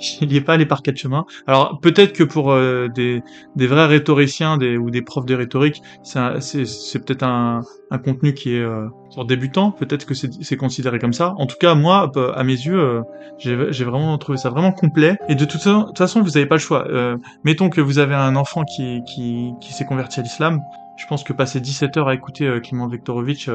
il 0.22 0.28
n'y 0.28 0.36
est 0.36 0.41
pas 0.41 0.54
allé 0.54 0.66
par 0.66 0.82
quatre 0.82 0.98
chemins. 0.98 1.26
Alors 1.48 1.80
peut-être 1.82 2.14
que 2.14 2.24
pour 2.24 2.52
euh, 2.52 2.88
des, 2.88 3.24
des 3.56 3.68
vrais 3.68 3.86
rhétoriciens 3.86 4.58
des, 4.58 4.78
ou 4.78 4.90
des 4.90 5.02
profs 5.02 5.26
de 5.26 5.36
rhétorique, 5.36 5.82
c'est 6.04 7.06
peut-être 7.06 7.24
un, 7.24 7.62
un 7.91 7.98
contenu 7.98 8.34
qui 8.34 8.56
est 8.56 8.62
euh, 8.62 8.88
débutant. 9.28 9.72
Peut-être 9.72 10.06
que 10.06 10.14
c'est 10.14 10.58
considéré 10.58 11.00
comme 11.00 11.14
ça. 11.14 11.34
En 11.38 11.45
tout 11.45 11.58
cas, 11.60 11.76
moi, 11.76 12.12
à 12.36 12.44
mes 12.44 12.54
yeux, 12.54 12.80
euh, 12.80 13.02
j'ai 13.38 13.86
vraiment 13.86 14.18
trouvé 14.18 14.38
ça 14.38 14.50
vraiment 14.50 14.72
complet. 14.72 15.18
Et 15.30 15.36
de 15.36 15.45
toute, 15.45 15.62
façon, 15.62 16.22
vous 16.22 16.32
n'avez 16.32 16.45
pas 16.45 16.56
le 16.56 16.60
choix. 16.60 16.88
Euh, 16.90 17.18
mettons 17.44 17.70
que 17.70 17.82
vous 17.82 18.00
avez 18.00 18.16
un 18.16 18.36
enfant 18.36 18.64
qui, 18.64 19.02
qui, 19.06 19.54
qui 19.62 19.74
s'est 19.74 19.86
converti 19.86 20.20
à 20.20 20.24
l'islam. 20.24 20.60
Je 20.98 21.08
pense 21.08 21.24
que 21.24 21.34
passer 21.34 21.60
17 21.60 21.98
heures 21.98 22.08
à 22.08 22.14
écouter 22.14 22.60
Clément 22.62 22.88
Vektorovitch, 22.88 23.50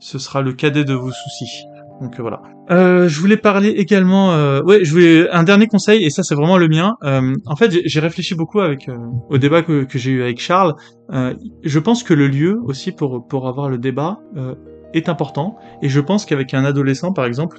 ce 0.00 0.18
sera 0.18 0.42
le 0.42 0.52
cadet 0.52 0.84
de 0.84 0.94
vos 0.94 1.10
soucis. 1.10 1.64
Donc 2.00 2.18
euh, 2.18 2.22
voilà. 2.22 2.40
Euh, 2.70 3.08
je 3.08 3.20
voulais 3.20 3.36
parler 3.36 3.70
également. 3.70 4.32
Euh, 4.32 4.62
ouais, 4.62 4.84
je 4.84 4.92
voulais 4.92 5.28
un 5.30 5.42
dernier 5.42 5.66
conseil 5.66 6.04
et 6.04 6.10
ça 6.10 6.22
c'est 6.22 6.34
vraiment 6.34 6.58
le 6.58 6.68
mien. 6.68 6.96
Euh, 7.02 7.34
en 7.46 7.56
fait, 7.56 7.72
j'ai 7.84 8.00
réfléchi 8.00 8.34
beaucoup 8.34 8.60
avec 8.60 8.90
au 9.30 9.38
débat 9.38 9.62
que, 9.62 9.84
que 9.84 9.98
j'ai 9.98 10.12
eu 10.12 10.22
avec 10.22 10.40
Charles. 10.40 10.74
je 11.10 11.78
pense 11.78 12.02
que 12.02 12.14
le 12.14 12.28
lieu 12.28 12.58
aussi 12.64 12.92
pour 12.92 13.26
pour 13.26 13.48
avoir 13.48 13.68
le 13.68 13.78
débat 13.78 14.18
est 14.94 15.08
important 15.08 15.56
et 15.82 15.88
je 15.88 16.00
pense 16.00 16.24
qu'avec 16.24 16.54
un 16.54 16.64
adolescent 16.64 17.12
par 17.12 17.24
exemple. 17.24 17.58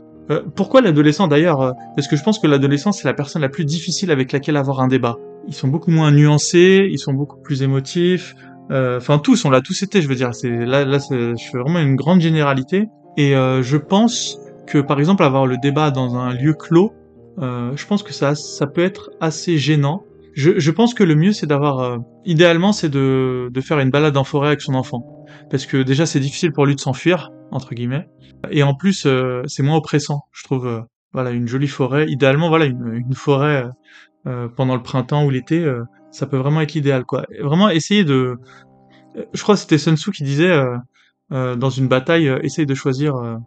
pourquoi 0.56 0.82
l'adolescent 0.82 1.28
d'ailleurs 1.28 1.74
Parce 1.96 2.08
que 2.08 2.16
je 2.16 2.24
pense 2.24 2.40
que 2.40 2.48
l'adolescent 2.48 2.92
c'est 2.92 3.08
la 3.08 3.14
personne 3.14 3.42
la 3.42 3.50
plus 3.50 3.66
difficile 3.66 4.12
avec 4.12 4.32
laquelle 4.32 4.58
avoir 4.58 4.80
un 4.80 4.88
débat. 4.88 5.18
Ils 5.48 5.54
sont 5.54 5.68
beaucoup 5.68 5.92
moins 5.92 6.12
nuancés, 6.12 6.88
ils 6.92 7.00
sont 7.00 7.14
beaucoup 7.14 7.40
plus 7.42 7.64
émotifs. 7.64 8.36
Enfin 8.72 9.20
tous, 9.20 9.46
on 9.46 9.50
l'a 9.50 9.62
tous 9.62 9.82
été, 9.84 10.02
je 10.02 10.08
veux 10.08 10.16
dire. 10.16 10.34
C'est 10.34 10.50
là, 10.50 10.86
là, 10.86 11.00
je 11.10 11.36
fais 11.52 11.58
vraiment 11.58 11.80
une 11.80 11.96
grande 11.96 12.22
généralité. 12.22 12.88
Et 13.18 13.36
euh, 13.36 13.62
je 13.64 13.78
pense 13.78 14.40
que 14.68 14.78
par 14.78 15.00
exemple 15.00 15.24
avoir 15.24 15.46
le 15.48 15.58
débat 15.58 15.92
dans 15.92 16.16
un 16.16 16.34
lieu 16.34 16.54
clos, 16.54 16.94
euh, 17.40 17.72
je 17.76 17.86
pense 17.86 18.04
que 18.04 18.14
ça, 18.14 18.36
ça 18.36 18.68
peut 18.68 18.84
être 18.84 19.10
assez 19.20 19.58
gênant. 19.58 20.04
Je, 20.36 20.60
je 20.60 20.72
pense 20.72 20.94
que 20.94 21.04
le 21.04 21.16
mieux 21.16 21.34
c'est 21.34 21.48
d'avoir, 21.48 21.80
euh, 21.80 21.98
idéalement 22.24 22.72
c'est 22.72 22.88
de, 22.88 23.50
de 23.52 23.62
faire 23.62 23.80
une 23.80 23.90
balade 23.90 24.16
en 24.16 24.24
forêt 24.24 24.50
avec 24.50 24.62
son 24.62 24.76
enfant, 24.76 25.26
parce 25.50 25.66
que 25.66 25.82
déjà 25.82 26.06
c'est 26.06 26.20
difficile 26.20 26.52
pour 26.52 26.66
lui 26.66 26.76
de 26.76 26.80
s'enfuir 26.80 27.32
entre 27.52 27.74
guillemets, 27.74 28.08
et 28.52 28.62
en 28.62 28.76
plus 28.76 29.06
euh, 29.06 29.42
c'est 29.48 29.64
moins 29.64 29.78
oppressant, 29.78 30.22
je 30.32 30.44
trouve. 30.44 30.68
Euh, 30.68 30.82
voilà 31.12 31.32
une 31.32 31.48
jolie 31.48 31.68
forêt, 31.68 32.06
idéalement 32.08 32.50
voilà 32.50 32.66
une, 32.66 32.94
une 32.94 33.16
forêt 33.16 33.66
pendant 34.56 34.76
le 34.76 34.84
printemps 34.84 35.26
ou 35.26 35.32
l'été, 35.32 35.68
ça 36.12 36.26
peut 36.26 36.38
vraiment 36.38 36.62
être 36.62 36.74
l'idéal 36.74 37.06
quoi. 37.06 37.26
Vraiment 37.42 37.70
essayer 37.70 38.04
de, 38.04 38.38
je 39.34 39.42
crois 39.42 39.56
que 39.56 39.62
c'était 39.62 39.78
Sun 39.78 39.98
Tzu 39.98 40.12
qui 40.12 40.24
disait 40.24 40.58
euh, 41.32 41.56
dans 41.56 41.70
une 41.70 41.88
bataille, 41.88 42.28
euh, 42.28 42.40
essaye 42.42 42.66
de 42.66 42.74
choisir 42.74 43.16
euh, 43.16 43.38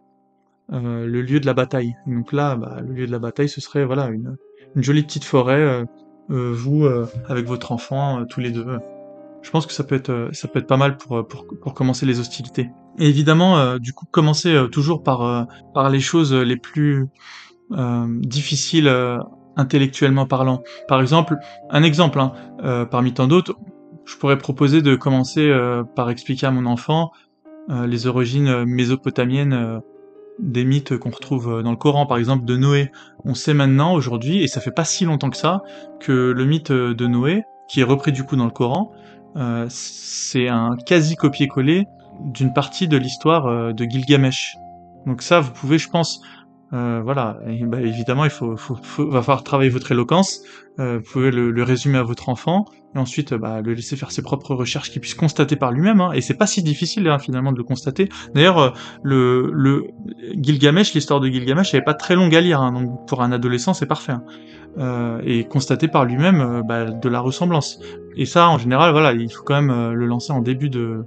le 0.71 1.23
lieu 1.23 1.41
de 1.41 1.47
la 1.47 1.55
bataille. 1.55 1.97
donc 2.07 2.33
là, 2.33 2.55
bah, 2.55 2.79
le 2.81 2.95
lieu 2.95 3.07
de 3.07 3.13
la 3.13 3.19
bataille, 3.19 3.49
ce 3.49 3.61
serait 3.61 3.85
voilà 3.85 4.09
une, 4.09 4.37
une 4.77 4.83
jolie 4.83 5.03
petite 5.03 5.25
forêt, 5.25 5.85
vous 6.29 6.89
avec 7.29 7.47
votre 7.47 7.73
enfant, 7.73 8.25
tous 8.25 8.41
les 8.41 8.51
deux. 8.51 8.65
Je 9.43 9.51
pense 9.51 9.67
que 9.67 9.73
ça 9.73 9.85
peut 9.85 9.97
être 9.97 10.31
ça 10.33 10.49
peut 10.49 10.61
être 10.61 10.67
pas 10.67 10.79
mal 10.79 10.97
pour 10.97 11.27
pour, 11.27 11.47
pour 11.61 11.75
commencer 11.75 12.07
les 12.07 12.21
hostilités. 12.21 12.71
Et 12.99 13.07
évidemment, 13.07 13.77
du 13.79 13.93
coup, 13.93 14.07
commencer 14.11 14.67
toujours 14.71 15.03
par 15.03 15.47
par 15.75 15.91
les 15.91 16.01
choses 16.01 16.33
les 16.33 16.57
plus 16.57 17.07
difficiles 17.71 18.91
intellectuellement 19.57 20.27
parlant. 20.27 20.63
Par 20.89 21.01
exemple, 21.01 21.37
un 21.71 21.83
exemple 21.83 22.21
hein, 22.21 22.87
parmi 22.91 23.13
tant 23.13 23.27
d'autres, 23.27 23.57
je 24.05 24.17
pourrais 24.17 24.39
proposer 24.39 24.83
de 24.83 24.95
commencer 24.97 25.53
par 25.95 26.11
expliquer 26.11 26.47
à 26.47 26.51
mon 26.51 26.67
enfant 26.67 27.13
euh, 27.71 27.87
les 27.87 28.09
origines 28.09 28.49
euh, 28.49 28.65
mésopotamiennes 28.67 29.53
euh, 29.53 29.79
des 30.41 30.65
mythes 30.65 30.97
qu'on 30.99 31.11
retrouve 31.11 31.63
dans 31.63 31.71
le 31.71 31.77
Coran, 31.77 32.07
par 32.07 32.17
exemple 32.19 32.45
de 32.45 32.57
Noé. 32.57 32.91
On 33.25 33.35
sait 33.35 33.55
maintenant, 33.55 33.95
aujourd'hui, 33.95 34.43
et 34.43 34.49
ça 34.49 34.61
fait 34.61 34.73
pas 34.73 34.85
si 34.85 35.05
longtemps 35.05 35.31
que 35.31 35.37
ça, 35.37 35.63
que 36.01 36.33
le 36.33 36.45
mythe 36.45 36.73
de 36.73 37.07
Noé, 37.07 37.45
qui 37.69 37.81
est 37.81 37.85
repris 37.85 38.11
du 38.11 38.25
coup 38.25 38.35
dans 38.35 38.47
le 38.47 38.51
Coran, 38.51 38.93
c'est 39.69 40.49
un 40.49 40.77
quasi 40.87 41.17
copier-coller 41.17 41.87
d'une 42.21 42.53
partie 42.55 42.89
de 42.89 42.97
l'histoire 42.97 43.75
de 43.75 43.85
Gilgamesh. 43.85 44.57
Donc 45.07 45.21
ça, 45.21 45.41
vous 45.41 45.53
pouvez, 45.53 45.77
je 45.77 45.91
pense, 45.91 46.23
voilà, 46.73 47.39
bah, 47.63 47.81
évidemment, 47.81 48.25
il 48.25 48.31
faut, 48.31 48.57
faut, 48.57 48.77
faut, 48.83 49.09
va 49.09 49.23
falloir 49.23 49.45
travailler 49.45 49.71
votre 49.71 49.93
éloquence. 49.93 50.43
vous 50.79 51.01
pouvez 51.01 51.31
le, 51.31 51.51
le, 51.51 51.63
résumer 51.63 51.99
à 51.99 52.03
votre 52.03 52.29
enfant, 52.29 52.65
et 52.95 52.99
ensuite 52.99 53.35
bah, 53.35 53.61
le 53.61 53.75
laisser 53.75 53.97
faire 53.97 54.11
ses 54.11 54.23
propres 54.23 54.55
recherches 54.55 54.91
qu'il 54.91 55.01
puisse 55.01 55.15
constater 55.15 55.57
par 55.57 55.73
lui-même, 55.73 56.01
hein, 56.01 56.13
et 56.13 56.21
c'est 56.21 56.35
pas 56.35 56.47
si 56.47 56.63
difficile 56.63 57.09
hein, 57.09 57.19
finalement 57.19 57.53
de 57.53 57.59
le 57.59 57.65
constater. 57.65 58.09
D'ailleurs, 58.35 58.59
euh, 58.59 58.71
le, 59.03 59.51
le 59.53 59.87
Gilgamesh, 60.41 60.95
l'histoire 60.95 61.21
de 61.21 61.29
Gilgamesh, 61.29 61.75
elle 61.75 61.81
est 61.81 61.85
pas 61.85 61.95
très 61.95 62.15
longue 62.15 62.35
à 62.35 62.41
lire, 62.41 62.61
hein, 62.61 62.73
donc 62.73 63.07
pour 63.07 63.23
un 63.23 63.33
adolescent 63.33 63.75
c'est 63.75 63.87
parfait. 63.87 64.13
Hein. 64.13 64.25
Euh, 64.79 65.21
et 65.23 65.45
constater 65.45 65.87
par 65.87 66.07
lui-même 66.07 66.41
euh, 66.41 66.63
bah, 66.63 66.87
de 66.87 67.09
la 67.11 67.21
ressemblance. 67.21 67.79
Et 68.17 68.25
ça, 68.25 68.49
en 68.49 68.57
général, 68.57 68.93
voilà, 68.93 69.13
il 69.13 69.31
faut 69.31 69.43
quand 69.43 69.61
même 69.61 69.71
euh, 69.71 69.93
le 69.93 70.07
lancer 70.07 70.33
en 70.33 70.41
début 70.41 70.71
de, 70.71 71.05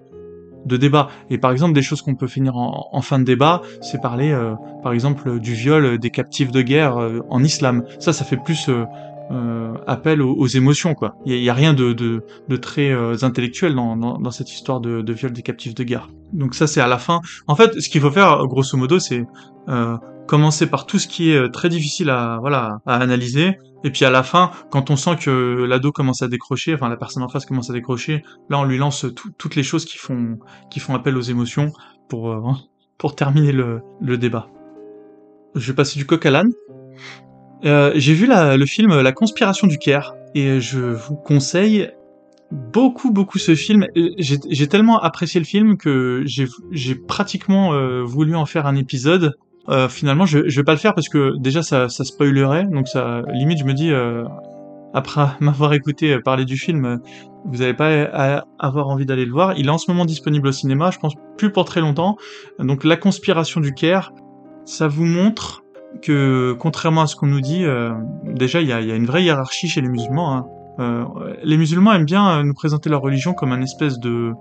de 0.65 0.77
débat. 0.77 1.09
Et 1.29 1.37
par 1.37 1.51
exemple, 1.51 1.73
des 1.73 1.81
choses 1.81 2.01
qu'on 2.01 2.15
peut 2.15 2.27
finir 2.27 2.57
en, 2.57 3.01
fin 3.01 3.19
de 3.19 3.23
débat, 3.23 3.61
c'est 3.81 4.01
parler, 4.01 4.35
par 4.83 4.93
exemple, 4.93 5.39
du 5.39 5.53
viol 5.53 5.97
des 5.97 6.09
captifs 6.09 6.51
de 6.51 6.61
guerre 6.61 6.97
en 7.29 7.43
islam. 7.43 7.83
Ça, 7.99 8.13
ça 8.13 8.25
fait 8.25 8.37
plus 8.37 8.69
euh, 9.31 9.73
appel 9.87 10.21
aux, 10.21 10.47
émotions 10.47 10.93
quoi. 10.93 11.15
Il 11.25 11.35
y, 11.35 11.49
a 11.49 11.53
rien 11.53 11.73
de, 11.73 11.93
de, 11.93 12.23
de 12.47 12.55
très 12.57 12.91
euh, 12.91 13.15
intellectuel 13.23 13.73
dans, 13.73 13.97
dans, 13.97 14.19
dans, 14.19 14.31
cette 14.31 14.51
histoire 14.51 14.79
de, 14.79 15.01
de, 15.01 15.13
viol 15.13 15.31
des 15.31 15.41
captifs 15.41 15.73
de 15.73 15.83
guerre. 15.83 16.09
Donc 16.33 16.53
ça 16.53 16.67
c'est 16.67 16.81
à 16.81 16.87
la 16.87 16.97
fin. 16.97 17.21
En 17.47 17.55
fait, 17.55 17.79
ce 17.79 17.89
qu'il 17.89 18.01
faut 18.01 18.11
faire 18.11 18.45
grosso 18.45 18.77
modo, 18.77 18.99
c'est 18.99 19.25
euh, 19.67 19.97
commencer 20.27 20.67
par 20.67 20.85
tout 20.85 20.99
ce 20.99 21.07
qui 21.07 21.31
est 21.31 21.37
euh, 21.37 21.49
très 21.49 21.69
difficile 21.69 22.09
à 22.09 22.37
voilà 22.39 22.79
à 22.85 22.97
analyser, 22.97 23.57
et 23.85 23.91
puis 23.91 24.03
à 24.03 24.09
la 24.09 24.23
fin, 24.23 24.49
quand 24.71 24.89
on 24.89 24.95
sent 24.95 25.15
que 25.21 25.63
l'ado 25.63 25.91
commence 25.91 26.23
à 26.23 26.27
décrocher, 26.27 26.73
enfin 26.73 26.89
la 26.89 26.97
personne 26.97 27.21
en 27.21 27.29
face 27.29 27.45
commence 27.45 27.69
à 27.69 27.73
décrocher, 27.73 28.23
là 28.49 28.57
on 28.57 28.63
lui 28.63 28.79
lance 28.79 29.05
toutes 29.37 29.55
les 29.55 29.61
choses 29.61 29.85
qui 29.85 29.99
font 29.99 30.39
appel 30.95 31.15
aux 31.15 31.21
émotions 31.21 31.71
pour 32.09 32.31
euh, 32.31 33.09
terminer 33.15 33.51
le, 33.51 33.83
le 34.01 34.17
débat. 34.17 34.49
Je 35.53 35.71
vais 35.71 35.75
passer 35.75 35.99
du 35.99 36.07
coq 36.07 36.25
à 36.25 36.31
l'âne. 36.31 36.51
Euh, 37.63 37.91
j'ai 37.93 38.15
vu 38.15 38.27
le 38.27 38.65
film 38.65 38.99
La 39.01 39.11
conspiration 39.11 39.67
du 39.67 39.77
Caire 39.77 40.15
et 40.33 40.59
je 40.59 40.79
vous 40.79 41.15
conseille 41.15 41.91
beaucoup 42.51 43.11
beaucoup 43.11 43.37
ce 43.37 43.53
film. 43.53 43.85
J'ai 44.17 44.67
tellement 44.67 44.99
apprécié 44.99 45.39
le 45.39 45.45
film 45.45 45.77
que 45.77 46.23
j'ai 46.25 46.95
pratiquement 46.95 47.73
euh, 47.73 48.01
voulu 48.01 48.35
en 48.35 48.47
faire 48.47 48.65
un 48.65 48.75
épisode. 48.75 49.35
Euh, 49.69 49.89
finalement, 49.89 50.25
je, 50.25 50.47
je 50.47 50.59
vais 50.59 50.63
pas 50.63 50.73
le 50.73 50.79
faire 50.79 50.93
parce 50.93 51.09
que 51.09 51.37
déjà 51.39 51.63
ça, 51.63 51.89
ça 51.89 52.03
spoilerait, 52.03 52.65
donc 52.65 52.87
ça 52.87 53.23
limite 53.33 53.59
je 53.59 53.65
me 53.65 53.73
dis 53.73 53.91
après 54.93 55.27
m'avoir 55.39 55.73
écouté 55.73 56.19
parler 56.19 56.45
du 56.45 56.57
film, 56.57 56.99
vous 57.45 57.57
n'allez 57.57 57.73
pas 57.73 58.43
avoir 58.59 58.89
envie 58.89 59.05
d'aller 59.05 59.25
le 59.25 59.31
voir. 59.31 59.57
Il 59.57 59.67
est 59.67 59.71
en 59.71 59.77
ce 59.77 59.89
moment 59.89 60.05
disponible 60.05 60.47
au 60.47 60.51
cinéma, 60.51 60.91
je 60.91 60.99
pense 60.99 61.13
plus 61.37 61.51
pour 61.51 61.65
très 61.65 61.81
longtemps. 61.81 62.17
Donc 62.59 62.83
La 62.83 62.97
conspiration 62.97 63.59
du 63.59 63.73
Caire, 63.73 64.11
ça 64.65 64.87
vous 64.87 65.05
montre 65.05 65.63
que 66.01 66.55
contrairement 66.59 67.01
à 67.01 67.07
ce 67.07 67.15
qu'on 67.15 67.27
nous 67.27 67.41
dit, 67.41 67.63
euh, 67.63 67.93
déjà 68.23 68.61
il 68.61 68.67
y 68.67 68.73
a, 68.73 68.81
y 68.81 68.91
a, 68.91 68.95
une 68.95 69.05
vraie 69.05 69.23
hiérarchie 69.23 69.67
chez 69.67 69.81
les 69.81 69.87
musulmans. 69.87 70.35
Hein. 70.35 70.45
Euh, 70.79 71.05
les 71.43 71.57
musulmans 71.57 71.93
aiment 71.93 72.05
bien 72.05 72.39
euh, 72.39 72.43
nous 72.43 72.53
présenter 72.53 72.89
leur 72.89 73.01
religion 73.01 73.33
comme 73.33 73.51
un 73.51 73.61
espèce 73.61 73.97
de 73.99 74.33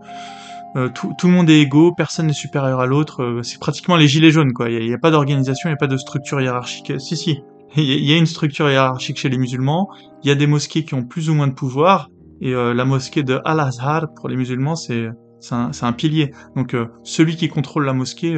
euh, 0.76 0.88
tout, 0.88 1.12
tout, 1.18 1.28
le 1.28 1.32
monde 1.32 1.48
est 1.50 1.60
égaux, 1.60 1.92
personne 1.92 2.26
n'est 2.26 2.32
supérieur 2.32 2.80
à 2.80 2.86
l'autre. 2.86 3.22
Euh, 3.22 3.42
c'est 3.42 3.58
pratiquement 3.58 3.96
les 3.96 4.08
gilets 4.08 4.30
jaunes, 4.30 4.52
quoi. 4.52 4.70
Il 4.70 4.86
n'y 4.86 4.92
a, 4.92 4.96
a, 4.96 4.98
pas 4.98 5.10
d'organisation, 5.10 5.68
il 5.68 5.72
n'y 5.72 5.76
a 5.76 5.78
pas 5.78 5.86
de 5.86 5.96
structure 5.96 6.40
hiérarchique. 6.40 6.92
Si, 6.98 7.16
si, 7.16 7.42
il 7.76 8.04
y, 8.04 8.12
a 8.12 8.16
une 8.16 8.26
structure 8.26 8.68
hiérarchique 8.70 9.18
chez 9.18 9.28
les 9.28 9.38
musulmans. 9.38 9.88
Il 10.22 10.28
y 10.28 10.30
a 10.30 10.34
des 10.34 10.46
mosquées 10.46 10.84
qui 10.84 10.94
ont 10.94 11.04
plus 11.04 11.30
ou 11.30 11.34
moins 11.34 11.48
de 11.48 11.54
pouvoir. 11.54 12.10
Et 12.40 12.52
la 12.52 12.84
mosquée 12.84 13.22
de 13.22 13.40
Al-Azhar, 13.44 14.08
pour 14.16 14.28
les 14.28 14.36
musulmans, 14.36 14.74
c'est 14.74 15.08
un, 15.50 15.70
un, 15.80 15.92
pilier. 15.92 16.32
Donc 16.56 16.76
celui 17.02 17.36
qui 17.36 17.48
contrôle 17.48 17.86
la 17.86 17.94
mosquée 17.94 18.34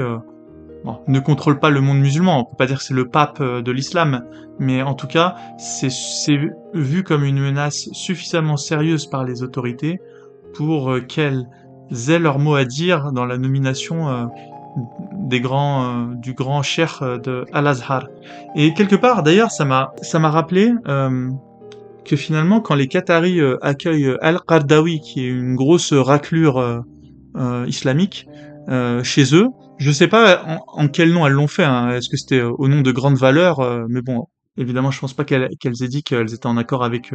ne 1.08 1.20
contrôle 1.20 1.58
pas 1.58 1.70
le 1.70 1.80
monde 1.80 1.98
musulman, 1.98 2.40
on 2.40 2.44
peut 2.44 2.56
pas 2.56 2.66
dire 2.66 2.78
que 2.78 2.84
c'est 2.84 2.94
le 2.94 3.08
pape 3.08 3.38
euh, 3.40 3.62
de 3.62 3.72
l'islam, 3.72 4.24
mais 4.58 4.82
en 4.82 4.94
tout 4.94 5.06
cas, 5.06 5.36
c'est 5.58 6.38
vu 6.74 7.02
comme 7.02 7.24
une 7.24 7.40
menace 7.40 7.88
suffisamment 7.92 8.56
sérieuse 8.56 9.06
par 9.06 9.24
les 9.24 9.42
autorités 9.42 10.00
pour 10.54 10.92
euh, 10.92 11.00
qu'elles 11.00 11.46
aient 12.08 12.18
leur 12.18 12.38
mot 12.38 12.54
à 12.54 12.64
dire 12.64 13.12
dans 13.12 13.24
la 13.24 13.38
nomination 13.38 14.08
euh, 14.08 14.24
des 15.14 15.40
grands, 15.40 16.08
du 16.08 16.34
grand 16.34 16.62
cher 16.62 17.18
de 17.22 17.46
Al-Azhar. 17.52 18.08
Et 18.54 18.74
quelque 18.74 18.96
part, 18.96 19.22
d'ailleurs, 19.22 19.50
ça 19.50 19.64
m'a, 19.64 19.90
rappelé 20.30 20.72
que 22.04 22.14
finalement, 22.14 22.60
quand 22.60 22.74
les 22.74 22.86
Qataris 22.86 23.40
accueillent 23.62 24.14
Al-Qardawi, 24.20 25.00
qui 25.00 25.24
est 25.24 25.30
une 25.30 25.54
grosse 25.54 25.94
raclure 25.94 26.84
islamiques 27.66 28.28
chez 29.02 29.34
eux. 29.34 29.48
Je 29.78 29.90
sais 29.90 30.08
pas 30.08 30.60
en, 30.68 30.88
quel 30.88 31.10
nom 31.10 31.26
elles 31.26 31.32
l'ont 31.32 31.48
fait. 31.48 31.64
Hein. 31.64 31.92
Est-ce 31.92 32.10
que 32.10 32.18
c'était 32.18 32.42
au 32.42 32.68
nom 32.68 32.82
de 32.82 32.92
grandes 32.92 33.16
valeurs 33.16 33.86
Mais 33.88 34.02
bon, 34.02 34.26
évidemment, 34.58 34.90
je 34.90 35.00
pense 35.00 35.14
pas 35.14 35.24
qu'elles 35.24 35.48
aient 35.82 35.88
dit 35.88 36.02
qu'elles 36.02 36.34
étaient 36.34 36.46
en 36.46 36.58
accord 36.58 36.84
avec 36.84 37.12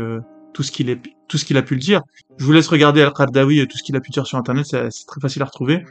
tout 0.53 0.63
ce 0.63 0.71
qu'il 0.71 0.89
est, 0.89 1.01
tout 1.27 1.37
ce 1.37 1.45
qu'il 1.45 1.57
a 1.57 1.61
pu 1.61 1.75
le 1.75 1.79
dire. 1.79 2.01
Je 2.37 2.45
vous 2.45 2.51
laisse 2.51 2.67
regarder 2.67 3.01
Al-Qardawi 3.01 3.67
tout 3.67 3.77
ce 3.77 3.83
qu'il 3.83 3.95
a 3.95 3.99
pu 3.99 4.11
dire 4.11 4.25
sur 4.25 4.37
internet, 4.37 4.65
c'est 4.65 5.05
très 5.07 5.21
facile 5.21 5.41
à 5.41 5.45
retrouver. 5.45 5.83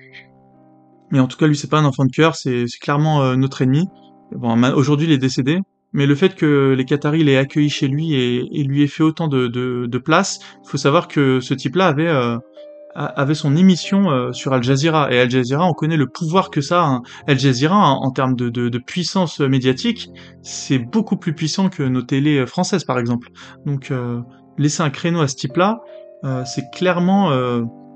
Mais 1.10 1.18
en 1.18 1.26
tout 1.26 1.36
cas, 1.36 1.46
lui, 1.46 1.56
c'est 1.56 1.70
pas 1.70 1.78
un 1.78 1.84
enfant 1.84 2.04
de 2.04 2.12
cœur, 2.12 2.36
c'est 2.36 2.66
clairement 2.80 3.36
notre 3.36 3.62
ennemi. 3.62 3.88
Bon, 4.32 4.62
aujourd'hui, 4.74 5.06
il 5.08 5.12
est 5.12 5.18
décédé, 5.18 5.58
mais 5.92 6.06
le 6.06 6.14
fait 6.14 6.34
que 6.34 6.74
les 6.76 6.84
Qataris 6.84 7.24
l'aient 7.24 7.36
accueilli 7.36 7.68
chez 7.68 7.88
lui 7.88 8.14
et, 8.14 8.62
lui 8.62 8.82
aient 8.82 8.88
fait 8.88 9.02
autant 9.02 9.28
de, 9.28 9.48
de, 9.48 9.86
de 9.86 9.98
place, 9.98 10.38
il 10.64 10.68
faut 10.68 10.78
savoir 10.78 11.08
que 11.08 11.40
ce 11.40 11.54
type-là 11.54 11.88
avait 11.88 12.08
euh, 12.08 12.38
avait 12.94 13.34
son 13.34 13.56
émission 13.56 14.10
euh, 14.10 14.32
sur 14.32 14.52
Al 14.52 14.62
Jazeera 14.62 15.12
et 15.12 15.20
Al 15.20 15.30
Jazeera, 15.30 15.66
on 15.66 15.72
connaît 15.72 15.96
le 15.96 16.06
pouvoir 16.06 16.50
que 16.50 16.60
ça. 16.60 16.84
Hein. 16.84 17.02
Al 17.26 17.38
Jazeera, 17.38 17.76
en, 17.76 18.10
termes 18.10 18.34
de, 18.34 18.48
de, 18.48 18.68
de, 18.68 18.78
puissance 18.78 19.40
médiatique, 19.40 20.10
c'est 20.42 20.78
beaucoup 20.78 21.16
plus 21.16 21.34
puissant 21.34 21.68
que 21.68 21.82
nos 21.82 22.02
télés 22.02 22.46
françaises, 22.46 22.84
par 22.84 22.98
exemple. 22.98 23.28
Donc 23.66 23.90
euh, 23.90 24.20
laisser 24.58 24.82
un 24.82 24.90
créneau 24.90 25.20
à 25.20 25.28
ce 25.28 25.36
type-là, 25.36 25.80
c'est 26.44 26.70
clairement 26.70 27.30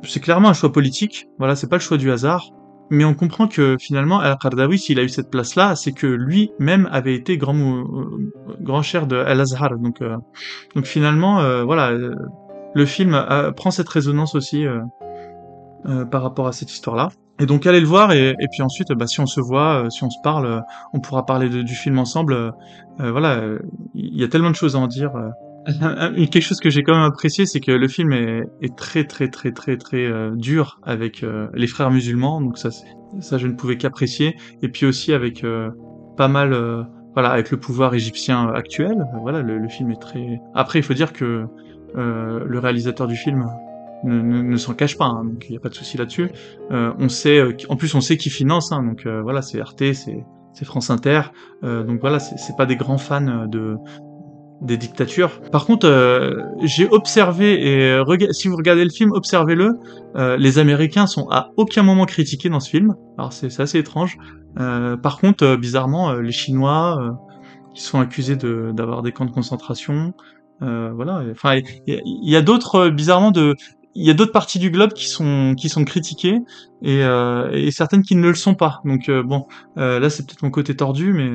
c'est 0.02 0.20
clairement 0.20 0.50
un 0.50 0.54
choix 0.54 0.72
politique. 0.72 1.28
Voilà, 1.38 1.56
c'est 1.56 1.68
pas 1.68 1.76
le 1.76 1.82
choix 1.82 1.96
du 1.96 2.10
hasard 2.10 2.50
mais 2.90 3.04
on 3.04 3.14
comprend 3.14 3.48
que 3.48 3.76
finalement 3.78 4.20
Al-Qardawi, 4.20 4.78
s'il 4.78 4.98
a 4.98 5.02
eu 5.02 5.08
cette 5.08 5.30
place-là, 5.30 5.76
c'est 5.76 5.92
que 5.92 6.06
lui-même 6.06 6.88
avait 6.92 7.14
été 7.14 7.36
grand, 7.38 7.56
euh, 7.56 7.84
grand 8.60 8.82
cher 8.82 9.06
de 9.06 9.16
Al-Azhar. 9.16 9.78
Donc, 9.78 10.02
euh, 10.02 10.16
donc 10.74 10.86
finalement, 10.86 11.40
euh, 11.40 11.64
voilà, 11.64 11.92
le 12.74 12.86
film 12.86 13.24
prend 13.56 13.70
cette 13.70 13.88
résonance 13.88 14.34
aussi 14.34 14.66
par 16.10 16.22
rapport 16.22 16.46
à 16.46 16.52
cette 16.52 16.72
histoire-là. 16.72 17.10
Et 17.40 17.46
donc 17.46 17.66
allez 17.66 17.80
le 17.80 17.86
voir 17.86 18.12
et, 18.12 18.34
puis 18.52 18.62
ensuite, 18.62 18.92
bah, 18.92 19.06
si 19.06 19.20
on 19.20 19.26
se 19.26 19.40
voit, 19.40 19.86
si 19.90 20.04
on 20.04 20.10
se 20.10 20.18
parle, 20.22 20.62
on 20.92 21.00
pourra 21.00 21.24
parler 21.24 21.48
du 21.48 21.74
film 21.74 21.98
ensemble. 21.98 22.52
voilà, 22.98 23.42
il 23.94 24.20
y 24.20 24.24
a 24.24 24.28
tellement 24.28 24.50
de 24.50 24.56
choses 24.56 24.76
à 24.76 24.80
en 24.80 24.88
dire. 24.88 25.12
Quelque 25.64 26.40
chose 26.40 26.60
que 26.60 26.70
j'ai 26.70 26.82
quand 26.82 26.94
même 26.94 27.04
apprécié, 27.04 27.46
c'est 27.46 27.60
que 27.60 27.72
le 27.72 27.88
film 27.88 28.12
est, 28.12 28.42
est, 28.60 28.76
très 28.76 29.04
très 29.04 29.28
très 29.28 29.50
très 29.50 29.76
très 29.76 30.04
euh, 30.04 30.32
dur 30.34 30.78
avec 30.82 31.22
euh, 31.22 31.48
les 31.54 31.66
frères 31.66 31.90
musulmans, 31.90 32.40
donc 32.40 32.58
ça, 32.58 32.70
ça 33.20 33.38
je 33.38 33.46
ne 33.46 33.54
pouvais 33.54 33.76
qu'apprécier. 33.76 34.36
Et 34.62 34.68
puis 34.68 34.84
aussi 34.84 35.12
avec 35.12 35.42
euh, 35.42 35.70
pas 36.16 36.28
mal, 36.28 36.54
voilà, 37.14 37.30
avec 37.30 37.50
le 37.50 37.58
pouvoir 37.58 37.94
égyptien 37.94 38.48
actuel. 38.54 39.06
Voilà, 39.22 39.40
le, 39.40 39.68
film 39.68 39.90
est 39.90 40.00
très. 40.00 40.38
Après, 40.54 40.78
il 40.78 40.82
faut 40.82 40.94
dire 40.94 41.12
que 41.12 41.46
le 41.94 42.58
réalisateur 42.58 43.06
du 43.06 43.16
film 43.16 43.46
ne, 44.04 44.56
s'en 44.56 44.74
cache 44.74 44.98
pas, 44.98 45.06
hein, 45.06 45.24
donc 45.24 45.46
il 45.48 45.52
n'y 45.52 45.56
a 45.56 45.60
pas 45.60 45.70
de 45.70 45.74
souci 45.74 45.96
là-dessus. 45.96 46.30
on 46.70 47.08
sait, 47.08 47.42
en 47.68 47.76
plus, 47.76 47.94
on 47.94 48.00
sait 48.00 48.16
qui 48.16 48.30
finance, 48.30 48.70
hein, 48.70 48.82
donc 48.82 49.06
voilà, 49.06 49.42
c'est 49.42 49.60
RT, 49.60 49.94
c'est 49.94 50.24
c'est 50.52 50.64
France 50.64 50.88
Inter, 50.88 51.22
donc 51.62 52.00
voilà, 52.00 52.20
c'est 52.20 52.56
pas 52.56 52.64
des 52.64 52.76
grands 52.76 52.98
fans 52.98 53.46
de 53.48 53.76
des 54.64 54.78
dictatures. 54.78 55.40
Par 55.52 55.66
contre, 55.66 55.86
euh, 55.86 56.42
j'ai 56.62 56.88
observé 56.88 57.92
et 57.92 58.02
si 58.32 58.48
vous 58.48 58.56
regardez 58.56 58.84
le 58.84 58.90
film, 58.90 59.12
observez-le. 59.12 59.78
Euh, 60.16 60.36
les 60.36 60.58
Américains 60.58 61.06
sont 61.06 61.28
à 61.30 61.50
aucun 61.56 61.82
moment 61.82 62.06
critiqués 62.06 62.48
dans 62.48 62.60
ce 62.60 62.70
film. 62.70 62.94
Alors 63.18 63.32
c'est 63.32 63.60
assez 63.60 63.78
étrange. 63.78 64.16
Euh, 64.58 64.96
par 64.96 65.18
contre, 65.18 65.56
bizarrement, 65.56 66.14
les 66.14 66.32
Chinois 66.32 67.18
qui 67.74 67.82
sont 67.82 68.00
accusés 68.00 68.36
d'avoir 68.36 69.02
des 69.02 69.12
camps 69.12 69.26
de 69.26 69.30
concentration. 69.30 70.14
voilà. 70.60 71.22
Enfin, 71.30 71.60
il 71.86 72.30
y, 72.30 72.36
a, 72.36 72.42
d'autres 72.42 72.88
bizarrement 72.88 73.32
de 73.32 73.54
il 73.96 74.04
y 74.04 74.10
a 74.10 74.14
d'autres 74.14 74.32
parties 74.32 74.58
du 74.58 74.70
globe 74.70 74.92
qui 74.92 75.08
sont 75.08 75.54
qui 75.56 75.68
sont 75.68 75.84
critiquées 75.84 76.38
et, 76.82 77.00
et 77.52 77.70
certaines 77.70 78.02
qui 78.02 78.16
ne 78.16 78.28
le 78.28 78.34
sont 78.34 78.54
pas. 78.54 78.80
Donc 78.84 79.10
bon, 79.10 79.46
là 79.76 80.08
c'est 80.08 80.26
peut-être 80.26 80.42
mon 80.42 80.50
côté 80.50 80.74
tordu, 80.74 81.12
mais 81.12 81.28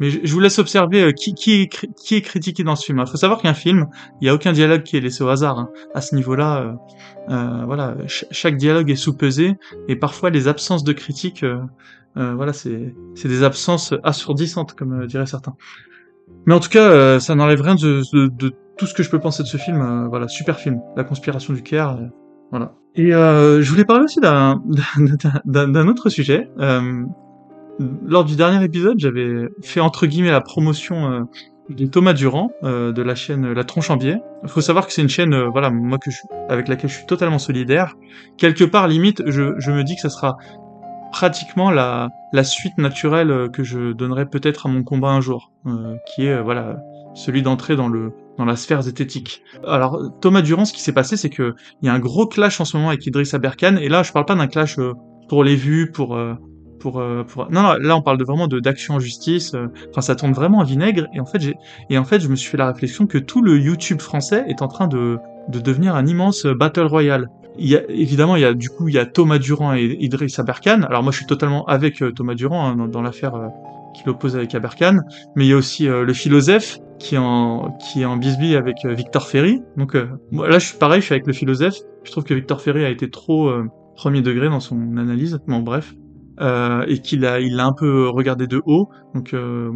mais 0.00 0.10
je, 0.10 0.32
vous 0.32 0.40
laisse 0.40 0.58
observer 0.58 1.02
euh, 1.02 1.12
qui, 1.12 1.34
qui, 1.34 1.62
est, 1.62 1.86
qui 1.96 2.14
est 2.14 2.20
critiqué 2.20 2.64
dans 2.64 2.76
ce 2.76 2.84
film. 2.84 3.02
Il 3.04 3.10
faut 3.10 3.16
savoir 3.16 3.40
qu'un 3.40 3.54
film, 3.54 3.86
il 4.20 4.24
n'y 4.24 4.28
a 4.28 4.34
aucun 4.34 4.52
dialogue 4.52 4.82
qui 4.82 4.96
est 4.96 5.00
laissé 5.00 5.22
au 5.24 5.28
hasard. 5.28 5.58
Hein. 5.58 5.70
À 5.94 6.00
ce 6.00 6.14
niveau-là, 6.14 6.60
euh, 6.60 7.32
euh 7.34 7.64
voilà, 7.64 7.96
chaque 8.06 8.56
dialogue 8.56 8.90
est 8.90 8.96
sous-pesé 8.96 9.56
et 9.88 9.96
parfois 9.96 10.30
les 10.30 10.48
absences 10.48 10.84
de 10.84 10.92
critique, 10.92 11.44
euh, 11.44 12.34
voilà, 12.34 12.52
c'est 12.52 12.94
des 13.24 13.42
absences 13.42 13.94
assourdissantes, 14.02 14.74
comme 14.74 15.06
diraient 15.06 15.26
certains. 15.26 15.54
Mais 16.46 16.54
en 16.54 16.60
tout 16.60 16.70
cas, 16.70 17.20
ça 17.20 17.34
n'enlève 17.34 17.60
rien 17.60 17.74
de, 17.74 18.02
de, 18.12 18.28
de, 18.28 18.52
tout 18.78 18.86
ce 18.86 18.94
que 18.94 19.02
je 19.02 19.10
peux 19.10 19.20
penser 19.20 19.42
de 19.42 19.48
ce 19.48 19.56
film. 19.56 20.08
voilà, 20.08 20.26
super 20.28 20.58
film, 20.58 20.80
La 20.96 21.04
conspiration 21.04 21.52
du 21.52 21.62
Caire. 21.62 21.98
voilà. 22.50 22.72
Et 22.94 23.10
je 23.10 23.68
voulais 23.68 23.84
parler 23.84 24.04
aussi 24.04 24.20
d'un 24.20 24.62
autre 25.88 26.08
sujet 26.08 26.48
lors 27.78 28.24
du 28.24 28.36
dernier 28.36 28.64
épisode, 28.64 28.98
j'avais 28.98 29.48
fait 29.62 29.80
entre 29.80 30.06
guillemets 30.06 30.30
la 30.30 30.40
promotion 30.40 31.12
euh, 31.12 31.20
de 31.68 31.86
Thomas 31.86 32.12
Durand 32.12 32.50
euh, 32.62 32.92
de 32.92 33.02
la 33.02 33.14
chaîne 33.14 33.52
La 33.52 33.64
Tronche 33.64 33.90
en 33.90 33.96
Biais. 33.96 34.20
Il 34.42 34.48
faut 34.48 34.60
savoir 34.60 34.86
que 34.86 34.92
c'est 34.92 35.02
une 35.02 35.08
chaîne, 35.08 35.34
euh, 35.34 35.48
voilà, 35.48 35.70
moi 35.70 35.98
que 35.98 36.10
je, 36.10 36.18
avec 36.48 36.68
laquelle 36.68 36.90
je 36.90 36.96
suis 36.96 37.06
totalement 37.06 37.38
solidaire. 37.38 37.94
Quelque 38.38 38.64
part, 38.64 38.88
limite, 38.88 39.22
je, 39.26 39.54
je 39.58 39.70
me 39.72 39.82
dis 39.84 39.94
que 39.94 40.00
ça 40.00 40.10
sera 40.10 40.36
pratiquement 41.12 41.70
la, 41.70 42.10
la 42.32 42.44
suite 42.44 42.76
naturelle 42.78 43.48
que 43.52 43.62
je 43.62 43.92
donnerai 43.92 44.26
peut-être 44.26 44.66
à 44.66 44.68
mon 44.68 44.82
combat 44.82 45.10
un 45.10 45.20
jour, 45.20 45.52
qui 46.06 46.26
est 46.26 46.42
voilà 46.42 46.76
celui 47.14 47.42
d'entrer 47.42 47.74
dans 47.76 47.88
le 47.88 48.12
dans 48.36 48.44
la 48.44 48.56
sphère 48.56 48.82
zététique. 48.82 49.42
Alors 49.66 49.98
Thomas 50.20 50.42
Durand, 50.42 50.66
ce 50.66 50.74
qui 50.74 50.82
s'est 50.82 50.92
passé, 50.92 51.16
c'est 51.16 51.30
que 51.30 51.54
il 51.80 51.86
y 51.86 51.88
a 51.88 51.94
un 51.94 52.00
gros 52.00 52.26
clash 52.26 52.60
en 52.60 52.66
ce 52.66 52.76
moment 52.76 52.90
avec 52.90 53.06
Idriss 53.06 53.32
Aberkan, 53.32 53.76
et 53.76 53.88
là 53.88 54.02
je 54.02 54.12
parle 54.12 54.26
pas 54.26 54.34
d'un 54.34 54.48
clash 54.48 54.78
pour 55.28 55.42
les 55.42 55.56
vues, 55.56 55.90
pour 55.90 56.18
pour, 56.78 57.00
euh, 57.00 57.24
pour... 57.24 57.50
Non, 57.50 57.74
là 57.80 57.96
on 57.96 58.02
parle 58.02 58.18
de 58.18 58.24
vraiment 58.24 58.48
d'action 58.48 58.94
en 58.94 58.98
justice. 59.00 59.54
Euh, 59.54 59.66
enfin, 59.90 60.00
ça 60.00 60.14
tourne 60.14 60.32
vraiment 60.32 60.60
à 60.60 60.64
vinaigre. 60.64 61.06
Et 61.14 61.20
en 61.20 61.26
fait, 61.26 61.40
j'ai 61.40 61.54
et 61.90 61.98
en 61.98 62.04
fait, 62.04 62.20
je 62.20 62.28
me 62.28 62.36
suis 62.36 62.50
fait 62.50 62.56
la 62.56 62.72
réflexion 62.72 63.06
que 63.06 63.18
tout 63.18 63.42
le 63.42 63.58
YouTube 63.58 64.00
français 64.00 64.44
est 64.48 64.62
en 64.62 64.68
train 64.68 64.88
de 64.88 65.18
de 65.48 65.60
devenir 65.60 65.94
un 65.94 66.06
immense 66.06 66.44
euh, 66.46 66.54
battle 66.54 66.86
royale. 66.86 67.28
Il 67.58 67.68
y 67.68 67.76
a, 67.76 67.82
évidemment, 67.88 68.36
il 68.36 68.42
y 68.42 68.44
a 68.44 68.52
du 68.52 68.68
coup, 68.68 68.88
il 68.88 68.94
y 68.94 68.98
a 68.98 69.06
Thomas 69.06 69.38
Durand 69.38 69.74
et 69.74 69.96
Idriss 70.00 70.38
Aberkan. 70.38 70.82
Alors 70.82 71.02
moi, 71.02 71.12
je 71.12 71.18
suis 71.18 71.26
totalement 71.26 71.64
avec 71.66 72.02
Thomas 72.14 72.34
Durand 72.34 72.68
hein, 72.68 72.88
dans, 72.88 73.00
l'affaire 73.00 73.32
qu'il 73.94 74.10
oppose 74.10 74.36
avec 74.36 74.54
Aberkan, 74.54 74.98
mais 75.36 75.46
il 75.46 75.48
y 75.48 75.52
a 75.54 75.56
aussi 75.56 75.86
le 75.86 76.12
philosophe 76.12 76.78
qui 76.98 77.14
est 77.14 77.18
en 77.18 77.74
qui 77.78 78.02
est 78.02 78.04
en 78.04 78.18
bisbille 78.18 78.56
avec 78.56 78.84
Victor 78.84 79.26
Ferry. 79.26 79.62
Donc 79.78 79.94
là, 79.94 80.58
je 80.58 80.66
suis 80.66 80.76
pareil, 80.76 81.00
je 81.00 81.06
suis 81.06 81.14
avec 81.14 81.26
le 81.26 81.32
philosophe. 81.32 81.76
Je 82.04 82.10
trouve 82.10 82.24
que 82.24 82.34
Victor 82.34 82.60
Ferry 82.60 82.84
a 82.84 82.90
été 82.90 83.08
trop 83.08 83.50
premier 83.96 84.20
degré 84.20 84.48
dans 84.48 84.60
son 84.60 84.96
analyse. 84.96 85.40
Bon, 85.48 85.60
bref. 85.60 85.94
Euh, 86.40 86.84
et 86.86 87.00
qu'il 87.00 87.24
a, 87.24 87.40
il 87.40 87.56
l'a 87.56 87.66
un 87.66 87.72
peu 87.72 88.08
regardé 88.08 88.46
de 88.46 88.62
haut. 88.66 88.90
Donc, 89.14 89.32
euh, 89.32 89.70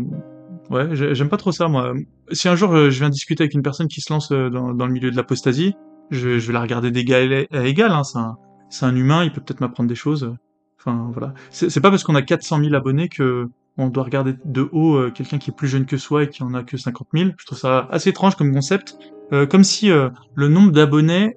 ouais, 0.70 0.88
j'aime 0.92 1.28
pas 1.28 1.36
trop 1.36 1.52
ça, 1.52 1.68
moi. 1.68 1.94
Si 2.32 2.48
un 2.48 2.56
jour 2.56 2.72
euh, 2.72 2.90
je 2.90 2.98
viens 2.98 3.08
discuter 3.08 3.44
avec 3.44 3.54
une 3.54 3.62
personne 3.62 3.88
qui 3.88 4.00
se 4.00 4.12
lance 4.12 4.30
dans, 4.30 4.74
dans 4.74 4.86
le 4.86 4.92
milieu 4.92 5.10
de 5.10 5.16
l'apostasie, 5.16 5.74
je, 6.10 6.38
je, 6.38 6.46
vais 6.46 6.52
la 6.52 6.60
regarder 6.60 6.90
d'égal 6.90 7.46
à 7.50 7.66
égal. 7.66 7.92
Hein. 7.92 8.04
C'est 8.04 8.18
un, 8.18 8.36
c'est 8.68 8.84
un 8.84 8.94
humain, 8.94 9.24
il 9.24 9.32
peut 9.32 9.40
peut-être 9.40 9.60
m'apprendre 9.60 9.88
des 9.88 9.94
choses. 9.94 10.34
Enfin, 10.78 11.10
voilà. 11.12 11.34
C'est 11.50 11.80
pas 11.80 11.90
parce 11.90 12.04
qu'on 12.04 12.14
a 12.14 12.22
400 12.22 12.60
000 12.62 12.74
abonnés 12.74 13.08
que 13.08 13.48
on 13.76 13.88
doit 13.88 14.04
regarder 14.04 14.34
de 14.44 14.68
haut 14.72 15.10
quelqu'un 15.12 15.38
qui 15.38 15.50
est 15.50 15.54
plus 15.54 15.68
jeune 15.68 15.86
que 15.86 15.96
soi 15.96 16.24
et 16.24 16.28
qui 16.28 16.42
en 16.42 16.52
a 16.54 16.62
que 16.62 16.76
50 16.76 17.08
000. 17.14 17.30
Je 17.38 17.46
trouve 17.46 17.58
ça 17.58 17.86
assez 17.90 18.10
étrange 18.10 18.34
comme 18.34 18.52
concept. 18.52 18.98
Euh, 19.32 19.46
comme 19.46 19.62
si 19.62 19.88
le 19.88 20.48
nombre 20.48 20.72
d'abonnés 20.72 21.34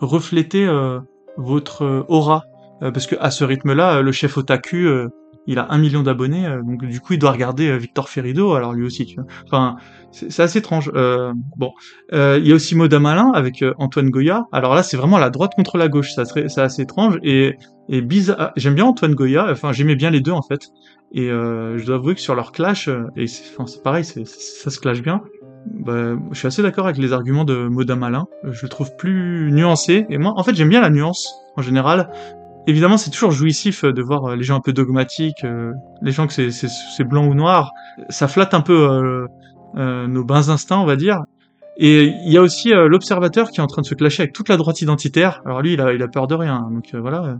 reflétait 0.00 0.66
votre 1.36 2.04
aura 2.08 2.44
euh, 2.44 2.55
parce 2.80 3.06
que 3.06 3.16
à 3.20 3.30
ce 3.30 3.44
rythme-là, 3.44 4.02
le 4.02 4.12
chef 4.12 4.36
otaku, 4.36 4.76
euh, 4.76 5.08
il 5.46 5.58
a 5.58 5.68
un 5.70 5.78
million 5.78 6.02
d'abonnés, 6.02 6.46
euh, 6.46 6.60
donc 6.62 6.84
du 6.84 7.00
coup 7.00 7.12
il 7.12 7.18
doit 7.18 7.30
regarder 7.30 7.78
Victor 7.78 8.08
Ferrido, 8.08 8.54
alors 8.54 8.72
lui 8.72 8.84
aussi, 8.84 9.06
tu 9.06 9.16
vois. 9.16 9.26
Enfin, 9.46 9.76
c'est 10.10 10.40
assez 10.42 10.58
étrange. 10.58 10.90
bon, 11.56 11.72
il 12.12 12.46
y 12.46 12.52
a 12.52 12.54
aussi 12.54 12.74
Moda 12.74 12.98
Malin 12.98 13.30
avec 13.34 13.64
Antoine 13.78 14.10
Goya. 14.10 14.46
Alors 14.52 14.74
là, 14.74 14.82
c'est 14.82 14.96
vraiment 14.96 15.18
la 15.18 15.30
droite 15.30 15.52
contre 15.56 15.78
la 15.78 15.88
gauche, 15.88 16.12
c'est 16.14 16.60
assez 16.60 16.82
étrange 16.82 17.18
et, 17.22 17.56
et 17.88 18.00
bizarre. 18.00 18.52
J'aime 18.56 18.74
bien 18.74 18.86
Antoine 18.86 19.14
Goya, 19.14 19.46
enfin 19.50 19.72
j'aimais 19.72 19.96
bien 19.96 20.10
les 20.10 20.20
deux 20.20 20.32
en 20.32 20.42
fait. 20.42 20.68
Et 21.12 21.28
je 21.28 21.84
dois 21.84 21.96
avouer 21.96 22.14
que 22.14 22.20
sur 22.20 22.34
leur 22.34 22.50
clash, 22.52 22.88
et 23.16 23.26
c'est 23.26 23.82
pareil, 23.82 24.04
ça 24.04 24.70
se 24.70 24.80
clash 24.80 25.02
bien. 25.02 25.22
Bah, 25.66 26.16
je 26.30 26.38
suis 26.38 26.46
assez 26.46 26.62
d'accord 26.62 26.86
avec 26.86 26.98
les 26.98 27.12
arguments 27.12 27.44
de 27.44 27.68
Moda 27.68 27.96
Malin. 27.96 28.26
Je 28.44 28.62
le 28.62 28.68
trouve 28.68 28.96
plus 28.96 29.50
nuancé. 29.52 30.06
Et 30.10 30.18
moi, 30.18 30.32
en 30.36 30.42
fait, 30.42 30.54
j'aime 30.54 30.68
bien 30.68 30.80
la 30.80 30.90
nuance 30.90 31.28
en 31.56 31.62
général 31.62 32.10
évidemment, 32.66 32.96
c'est 32.96 33.10
toujours 33.10 33.30
jouissif 33.30 33.84
euh, 33.84 33.92
de 33.92 34.02
voir 34.02 34.24
euh, 34.24 34.36
les 34.36 34.44
gens 34.44 34.56
un 34.56 34.60
peu 34.60 34.72
dogmatiques, 34.72 35.44
euh, 35.44 35.72
les 36.02 36.12
gens 36.12 36.26
que 36.26 36.50
c'est 36.50 37.04
blanc 37.04 37.26
ou 37.26 37.34
noir. 37.34 37.72
Ça 38.08 38.28
flatte 38.28 38.54
un 38.54 38.60
peu 38.60 39.26
nos 39.74 40.24
bons 40.24 40.50
instincts, 40.50 40.78
on 40.78 40.86
va 40.86 40.96
dire. 40.96 41.22
Et 41.78 42.04
il 42.04 42.32
y 42.32 42.38
a 42.38 42.42
aussi 42.42 42.70
l'observateur 42.70 43.50
qui 43.50 43.60
est 43.60 43.62
en 43.62 43.66
train 43.66 43.82
de 43.82 43.86
se 43.86 43.94
clasher 43.94 44.22
avec 44.22 44.32
toute 44.32 44.48
la 44.48 44.56
droite 44.56 44.80
identitaire. 44.80 45.42
Alors 45.44 45.60
lui, 45.60 45.74
il 45.74 45.80
a, 45.80 45.92
il 45.92 46.02
a 46.02 46.08
peur 46.08 46.26
de 46.26 46.34
rien. 46.34 46.68
Donc 46.70 46.94
voilà, 46.94 47.36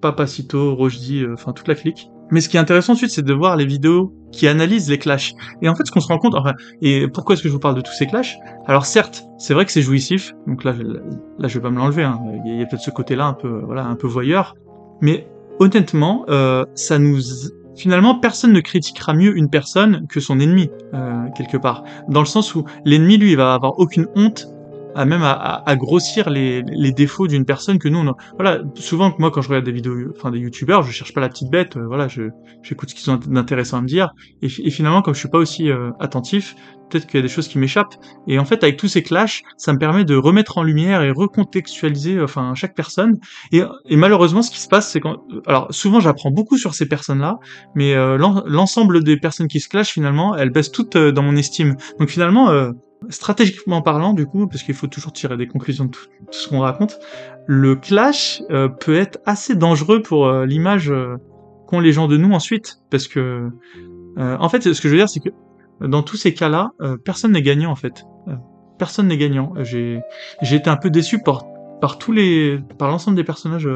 Papacito, 0.00 0.74
Rochdi, 0.74 1.26
enfin 1.30 1.52
toute 1.52 1.68
la 1.68 1.74
clique. 1.74 2.10
Mais 2.30 2.40
ce 2.40 2.48
qui 2.48 2.56
est 2.56 2.60
intéressant 2.60 2.92
ensuite, 2.92 3.10
c'est 3.10 3.24
de 3.24 3.34
voir 3.34 3.56
les 3.56 3.66
vidéos 3.66 4.14
qui 4.32 4.46
analysent 4.46 4.88
les 4.88 4.98
clashs. 4.98 5.34
Et 5.62 5.68
en 5.68 5.74
fait, 5.74 5.86
ce 5.86 5.90
qu'on 5.90 6.00
se 6.00 6.08
rend 6.08 6.18
compte, 6.18 6.34
enfin, 6.34 6.54
et 6.80 7.08
pourquoi 7.08 7.34
est-ce 7.34 7.42
que 7.42 7.48
je 7.48 7.52
vous 7.52 7.60
parle 7.60 7.74
de 7.74 7.80
tous 7.80 7.92
ces 7.92 8.06
clashs? 8.06 8.38
Alors 8.66 8.86
certes, 8.86 9.24
c'est 9.38 9.54
vrai 9.54 9.64
que 9.64 9.72
c'est 9.72 9.82
jouissif, 9.82 10.34
donc 10.46 10.64
là, 10.64 10.72
là, 10.72 11.48
je 11.48 11.54
vais 11.54 11.62
pas 11.62 11.70
me 11.70 11.78
l'enlever. 11.78 12.04
Hein. 12.04 12.20
Il 12.44 12.58
y 12.58 12.62
a, 12.62 12.66
peut-être 12.66 12.82
ce 12.82 12.90
côté-là 12.90 13.26
un 13.26 13.34
peu, 13.34 13.62
voilà, 13.64 13.84
un 13.84 13.96
peu 13.96 14.06
voyeur. 14.06 14.54
Mais 15.00 15.28
honnêtement, 15.58 16.24
euh, 16.28 16.64
ça 16.74 16.98
nous, 16.98 17.20
finalement, 17.76 18.14
personne 18.18 18.52
ne 18.52 18.60
critiquera 18.60 19.14
mieux 19.14 19.36
une 19.36 19.50
personne 19.50 20.06
que 20.08 20.20
son 20.20 20.38
ennemi 20.38 20.70
euh, 20.94 21.26
quelque 21.36 21.56
part. 21.56 21.84
Dans 22.08 22.20
le 22.20 22.26
sens 22.26 22.54
où 22.54 22.64
l'ennemi, 22.84 23.16
lui, 23.16 23.32
il 23.32 23.36
va 23.36 23.54
avoir 23.54 23.78
aucune 23.78 24.06
honte 24.14 24.48
à 24.94 25.04
même 25.04 25.22
à, 25.22 25.62
à, 25.66 25.76
grossir 25.76 26.30
les, 26.30 26.62
les 26.62 26.92
défauts 26.92 27.26
d'une 27.26 27.44
personne 27.44 27.78
que 27.78 27.88
nous 27.88 27.98
on 27.98 28.14
voilà 28.34 28.60
souvent 28.74 29.14
moi 29.18 29.30
quand 29.30 29.42
je 29.42 29.48
regarde 29.48 29.64
des 29.64 29.72
vidéos 29.72 30.12
enfin 30.16 30.30
des 30.30 30.38
youtubeurs 30.38 30.82
je 30.82 30.92
cherche 30.92 31.12
pas 31.12 31.20
la 31.20 31.28
petite 31.28 31.50
bête 31.50 31.76
euh, 31.76 31.86
voilà 31.86 32.08
je 32.08 32.22
j'écoute 32.62 32.90
ce 32.90 32.94
qu'ils 32.94 33.10
ont 33.10 33.16
d'intéressant 33.16 33.78
à 33.78 33.80
me 33.82 33.86
dire. 33.86 34.10
Et, 34.42 34.46
et, 34.46 34.70
finalement 34.70 35.02
comme 35.02 35.14
je 35.14 35.20
suis 35.20 35.28
pas 35.28 35.38
aussi 35.38 35.70
euh, 35.70 35.90
attentif 36.00 36.54
peut-être 36.90 37.06
qu'il 37.06 37.18
y 37.18 37.20
a 37.20 37.22
des 37.22 37.28
choses 37.28 37.46
qui 37.46 37.58
m'échappent. 37.58 37.94
Et 38.26 38.38
en 38.38 38.44
fait 38.44 38.64
avec 38.64 38.76
tous 38.76 38.88
ces 38.88 39.02
clashs 39.02 39.42
ça 39.56 39.72
me 39.72 39.78
permet 39.78 40.04
de 40.04 40.16
remettre 40.16 40.58
en 40.58 40.62
lumière 40.62 41.02
et 41.02 41.10
recontextualiser 41.10 42.16
euh, 42.16 42.24
enfin 42.24 42.54
chaque 42.54 42.74
personne. 42.74 43.18
Et, 43.52 43.62
et 43.88 43.96
malheureusement 43.96 44.42
ce 44.42 44.50
qui 44.50 44.60
se 44.60 44.68
passe 44.68 44.90
c'est 44.90 45.00
quand 45.00 45.18
alors 45.46 45.68
souvent 45.70 46.00
j'apprends 46.00 46.30
beaucoup 46.30 46.58
sur 46.58 46.74
ces 46.74 46.86
personnes 46.86 47.20
là 47.20 47.38
mais 47.74 47.94
l'ensemble 48.18 49.04
des 49.04 49.16
personnes 49.16 49.48
qui 49.48 49.60
se 49.60 49.68
clashent 49.68 49.92
finalement 49.92 50.36
elles 50.36 50.50
baissent 50.50 50.72
toutes 50.72 50.96
dans 50.96 51.22
mon 51.22 51.36
estime. 51.36 51.76
Donc 51.98 52.08
finalement 52.08 52.72
stratégiquement 53.08 53.82
parlant, 53.82 54.12
du 54.12 54.26
coup, 54.26 54.46
parce 54.46 54.62
qu'il 54.62 54.74
faut 54.74 54.86
toujours 54.86 55.12
tirer 55.12 55.36
des 55.36 55.46
conclusions 55.46 55.86
de 55.86 55.90
tout, 55.90 56.00
ce 56.30 56.48
qu'on 56.48 56.60
raconte, 56.60 56.98
le 57.46 57.74
clash 57.76 58.42
euh, 58.50 58.68
peut 58.68 58.94
être 58.94 59.18
assez 59.24 59.54
dangereux 59.54 60.02
pour 60.02 60.26
euh, 60.26 60.46
l'image 60.46 60.90
euh, 60.90 61.16
qu'ont 61.66 61.80
les 61.80 61.92
gens 61.92 62.08
de 62.08 62.16
nous 62.16 62.32
ensuite, 62.32 62.78
parce 62.90 63.08
que, 63.08 63.48
en 64.16 64.48
fait, 64.48 64.72
ce 64.74 64.80
que 64.80 64.88
je 64.88 64.92
veux 64.92 64.98
dire, 64.98 65.08
c'est 65.08 65.20
que 65.20 65.30
dans 65.80 66.02
tous 66.02 66.16
ces 66.16 66.34
cas-là, 66.34 66.72
personne 67.04 67.32
n'est 67.32 67.42
gagnant 67.42 67.70
en 67.70 67.76
fait. 67.76 68.04
personne 68.76 69.06
n'est 69.06 69.16
gagnant. 69.16 69.54
J'ai, 69.60 70.00
j'ai 70.42 70.56
été 70.56 70.68
un 70.68 70.76
peu 70.76 70.90
déçu 70.90 71.22
par 71.22 71.44
par 71.80 71.98
tous 71.98 72.12
les, 72.12 72.58
par 72.78 72.90
l'ensemble 72.90 73.16
des 73.16 73.24
personnages 73.24 73.68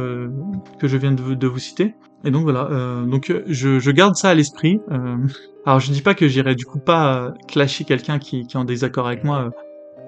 que 0.78 0.89
je 0.89 0.97
viens 0.97 1.12
de, 1.12 1.47
vous 1.47 1.59
citer. 1.59 1.94
Et 2.24 2.31
donc 2.31 2.43
voilà. 2.43 2.68
donc 3.06 3.32
je, 3.47 3.78
je 3.78 3.90
garde 3.90 4.16
ça 4.16 4.31
à 4.31 4.35
l'esprit. 4.35 4.81
Alors 5.66 5.81
je 5.81 5.90
dis 5.90 6.02
pas 6.02 6.14
que 6.14 6.28
j'irai 6.28 6.55
du 6.55 6.66
coup 6.66 6.78
pas 6.78 7.16
euh, 7.16 7.31
clasher 7.48 7.85
quelqu'un 7.85 8.18
qui, 8.18 8.47
qui 8.47 8.56
est 8.56 8.60
en 8.60 8.64
désaccord 8.64 9.06
avec 9.06 9.24
moi 9.24 9.44
euh, 9.47 9.51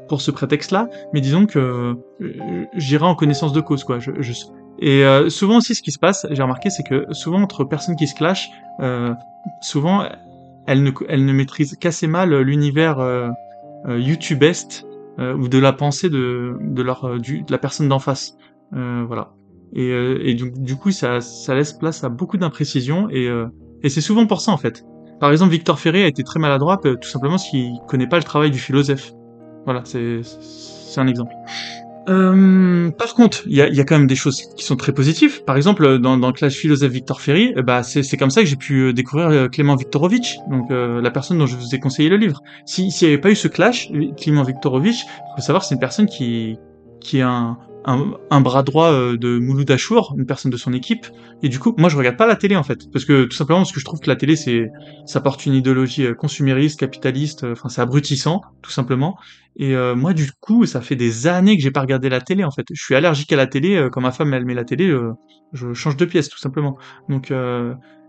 pour 0.09 0.21
ce 0.21 0.31
prétexte-là, 0.31 0.89
mais 1.13 1.21
disons 1.21 1.47
que 1.47 1.97
euh, 2.21 2.65
j'irai 2.75 3.07
en 3.07 3.15
connaissance 3.15 3.53
de 3.53 3.61
cause 3.61 3.83
quoi. 3.83 3.99
Je, 3.99 4.11
je... 4.21 4.33
Et 4.79 5.03
souvent 5.31 5.57
aussi 5.57 5.75
ce 5.75 5.81
qui 5.81 5.91
se 5.91 5.99
passe, 5.99 6.27
j'ai 6.31 6.43
remarqué, 6.43 6.69
c'est 6.69 6.83
que 6.83 7.07
souvent 7.13 7.41
entre 7.41 7.65
personnes 7.65 7.97
qui 7.97 8.07
se 8.07 8.15
clashent, 8.15 8.51
souvent 9.63 10.07
elles 10.67 10.83
ne, 10.83 10.91
elles 11.09 11.25
ne 11.25 11.33
maîtrisent 11.33 11.79
qu'assez 11.81 12.07
mal 12.07 12.39
l'univers 12.43 12.99
YouTubeste 15.19 15.45
ou 15.45 15.49
de 15.49 15.59
la 15.59 15.73
pensée 15.73 16.11
de, 16.11 16.57
de, 16.61 16.83
leur, 16.83 17.19
du, 17.19 17.43
de 17.43 17.53
la 17.53 17.59
personne 17.59 17.89
d'en 17.89 17.99
face. 17.99 18.37
voilà. 18.73 19.33
Et, 19.73 19.91
et 20.31 20.35
du, 20.35 20.77
coup 20.77 20.91
ça, 20.91 21.21
ça 21.21 21.55
laisse 21.55 21.73
place 21.73 22.05
à 22.05 22.09
beaucoup 22.09 22.37
d'imprécisions 22.37 23.09
et, 23.11 23.29
et 23.83 23.89
c'est 23.89 24.01
souvent 24.01 24.27
pour 24.27 24.41
ça 24.41 24.53
en 24.53 24.57
fait. 24.57 24.85
Par 25.21 25.31
exemple, 25.31 25.53
Victor 25.53 25.79
Ferré 25.79 26.05
a 26.05 26.09
été 26.09 26.23
très 26.23 26.39
maladroit, 26.39 26.79
euh, 26.85 26.97
tout 26.97 27.09
simplement 27.09 27.35
parce 27.35 27.49
qu'il 27.49 27.79
connaît 27.89 28.07
pas 28.07 28.19
le 28.19 28.23
travail 28.23 28.51
du 28.51 28.59
philosophe. 28.59 29.13
Voilà, 29.65 29.83
c'est 29.85 30.21
un 31.01 31.07
exemple. 31.07 31.33
Euh, 32.09 32.91
par 32.91 33.15
contre, 33.15 33.43
il 33.47 33.57
y 33.57 33.63
a, 33.63 33.69
y 33.69 33.81
a, 33.81 33.85
quand 33.85 33.99
même 33.99 34.07
des 34.07 34.15
choses 34.15 34.43
qui 34.57 34.65
sont 34.65 34.77
très 34.77 34.93
positives. 34.93 35.43
Par 35.45 35.57
exemple, 35.57 35.99
dans, 35.99 36.17
dans 36.17 36.33
clash 36.33 36.55
philosophe 36.55 36.93
Victor 36.93 37.21
Ferry, 37.21 37.53
euh, 37.57 37.63
bah 37.63 37.83
c'est 37.83 38.17
comme 38.17 38.31
ça 38.31 38.43
que 38.43 38.47
j'ai 38.47 38.57
pu 38.57 38.89
euh, 38.89 38.93
découvrir 38.93 39.51
Clément 39.51 39.75
Viktorovitch, 39.77 40.39
donc 40.49 40.71
la 40.71 41.11
personne 41.11 41.39
dont 41.39 41.47
je 41.47 41.57
vous 41.57 41.75
ai 41.75 41.81
conseillé 41.81 42.09
le 42.09 42.17
livre. 42.17 42.43
S'il 42.65 42.87
n'y 42.87 43.09
avait 43.09 43.19
pas 43.19 43.31
eu 43.31 43.37
ce 43.37 43.49
clash, 43.49 43.91
Clément 44.17 44.43
Viktorovitch, 44.43 45.01
il 45.05 45.35
faut 45.37 45.43
savoir 45.43 45.65
c'est 45.65 45.75
une 45.75 45.81
personne 45.81 46.07
qui 46.07 46.59
qui 47.01 47.19
est 47.19 47.23
un, 47.23 47.59
un, 47.87 48.41
bras 48.41 48.63
droit 48.63 48.91
euh, 48.91 49.17
de 49.17 49.39
Mouloud 49.39 49.71
Achour, 49.71 50.15
une 50.19 50.27
personne 50.27 50.51
de 50.51 50.57
son 50.57 50.73
équipe. 50.73 51.07
Et 51.43 51.49
du 51.49 51.59
coup, 51.59 51.75
moi, 51.79 51.89
je 51.89 51.97
regarde 51.97 52.17
pas 52.17 52.27
la 52.27 52.37
télé 52.37 52.57
en 52.57 52.65
fait, 52.65 52.91
parce 52.93 53.05
que 53.05 53.25
tout 53.25 53.37
simplement 53.37 53.61
parce 53.61 53.73
que 53.73 53.81
je 53.81 53.85
trouve 53.85 54.01
que 54.01 54.09
la 54.09 54.17
télé, 54.17 54.35
c'est, 54.35 54.71
ça 55.07 55.21
porte 55.21 55.47
une 55.47 55.55
idéologie 55.55 56.07
euh, 56.07 56.15
consumériste, 56.15 56.81
capitaliste. 56.81 57.45
Euh, 57.45 57.53
enfin, 57.53 57.69
c'est 57.69 57.81
abrutissant, 57.81 58.43
tout 58.63 58.71
simplement. 58.71 59.17
Et 59.59 59.75
moi, 59.95 60.13
du 60.13 60.31
coup, 60.39 60.67
ça 60.67 60.83
fait 60.83 60.97
des 60.97 61.27
années 61.27 61.57
que 61.57 61.63
j'ai 61.63 61.71
pas 61.71 61.81
regardé 61.81 62.11
la 62.11 62.21
télé 62.21 62.45
en 62.45 62.51
fait. 62.51 62.67
Je 62.71 62.83
suis 62.83 62.95
allergique 62.95 63.33
à 63.33 63.37
la 63.37 63.47
télé. 63.47 63.89
quand 63.91 64.03
ma 64.03 64.13
femme 64.13 64.35
elle 64.35 64.45
met 64.45 64.53
la 64.53 64.65
télé, 64.65 64.95
je 65.55 65.73
change 65.73 65.97
de 65.97 66.05
pièce, 66.05 66.29
tout 66.29 66.37
simplement. 66.39 66.77
Donc, 67.09 67.33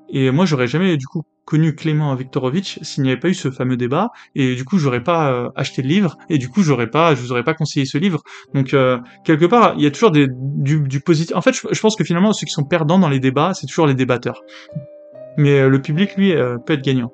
et 0.09 0.31
moi, 0.31 0.45
j'aurais 0.45 0.67
jamais 0.67 0.97
du 0.97 1.07
coup 1.07 1.23
connu 1.47 1.73
Clément 1.73 2.13
Viktorovitch 2.13 2.79
s'il 2.83 3.03
n'y 3.03 3.09
avait 3.09 3.19
pas 3.19 3.29
eu 3.29 3.33
ce 3.33 3.49
fameux 3.49 3.77
débat 3.77 4.11
et 4.35 4.53
du 4.53 4.65
coup 4.65 4.77
j'aurais 4.77 5.01
pas 5.01 5.31
euh, 5.31 5.49
acheté 5.55 5.81
le 5.81 5.87
livre 5.87 6.17
et 6.29 6.37
du 6.37 6.49
coup 6.49 6.61
j'aurais 6.61 6.89
pas 6.89 7.15
je 7.15 7.21
vous 7.21 7.31
aurais 7.31 7.45
pas 7.45 7.53
conseillé 7.53 7.85
ce 7.85 7.97
livre. 7.97 8.21
Donc 8.53 8.73
euh, 8.73 8.99
quelque 9.23 9.45
part 9.45 9.73
il 9.77 9.83
y 9.83 9.87
a 9.87 9.91
toujours 9.91 10.11
des 10.11 10.27
du, 10.29 10.81
du 10.81 10.99
positif. 10.99 11.35
En 11.35 11.41
fait 11.41 11.53
je, 11.53 11.79
pense 11.79 11.95
que 11.95 12.03
finalement 12.03 12.33
ceux 12.33 12.45
qui 12.45 12.51
sont 12.51 12.65
perdants 12.65 12.99
dans 12.99 13.07
les 13.07 13.21
débats 13.21 13.53
c'est 13.53 13.65
toujours 13.65 13.87
les 13.87 13.95
débatteurs. 13.95 14.43
Mais 15.37 15.61
euh, 15.61 15.69
le 15.69 15.81
public 15.81 16.17
lui 16.17 16.33
peut 16.65 16.73
être 16.73 16.83
gagnant. 16.83 17.13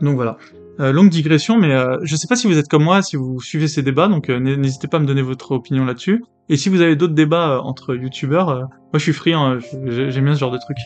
Donc 0.00 0.14
voilà. 0.14 0.36
Longue 0.78 1.08
digression, 1.08 1.58
mais 1.58 1.74
je 2.02 2.14
sais 2.14 2.28
pas 2.28 2.36
si 2.36 2.46
vous 2.46 2.56
êtes 2.56 2.68
comme 2.68 2.84
moi, 2.84 3.02
si 3.02 3.16
vous 3.16 3.40
suivez 3.40 3.66
ces 3.66 3.82
débats, 3.82 4.06
donc 4.06 4.28
n'hésitez 4.28 4.86
pas 4.86 4.98
à 4.98 5.00
me 5.00 5.06
donner 5.06 5.22
votre 5.22 5.50
opinion 5.50 5.84
là-dessus. 5.84 6.22
Et 6.48 6.56
si 6.56 6.68
vous 6.68 6.82
avez 6.82 6.94
d'autres 6.94 7.14
débats 7.14 7.60
entre 7.64 7.96
youtubeurs, 7.96 8.46
moi 8.48 8.68
je 8.94 8.98
suis 8.98 9.12
friand, 9.12 9.58
j'aime 9.88 10.24
bien 10.24 10.34
ce 10.34 10.38
genre 10.38 10.52
de 10.52 10.58
trucs. 10.58 10.78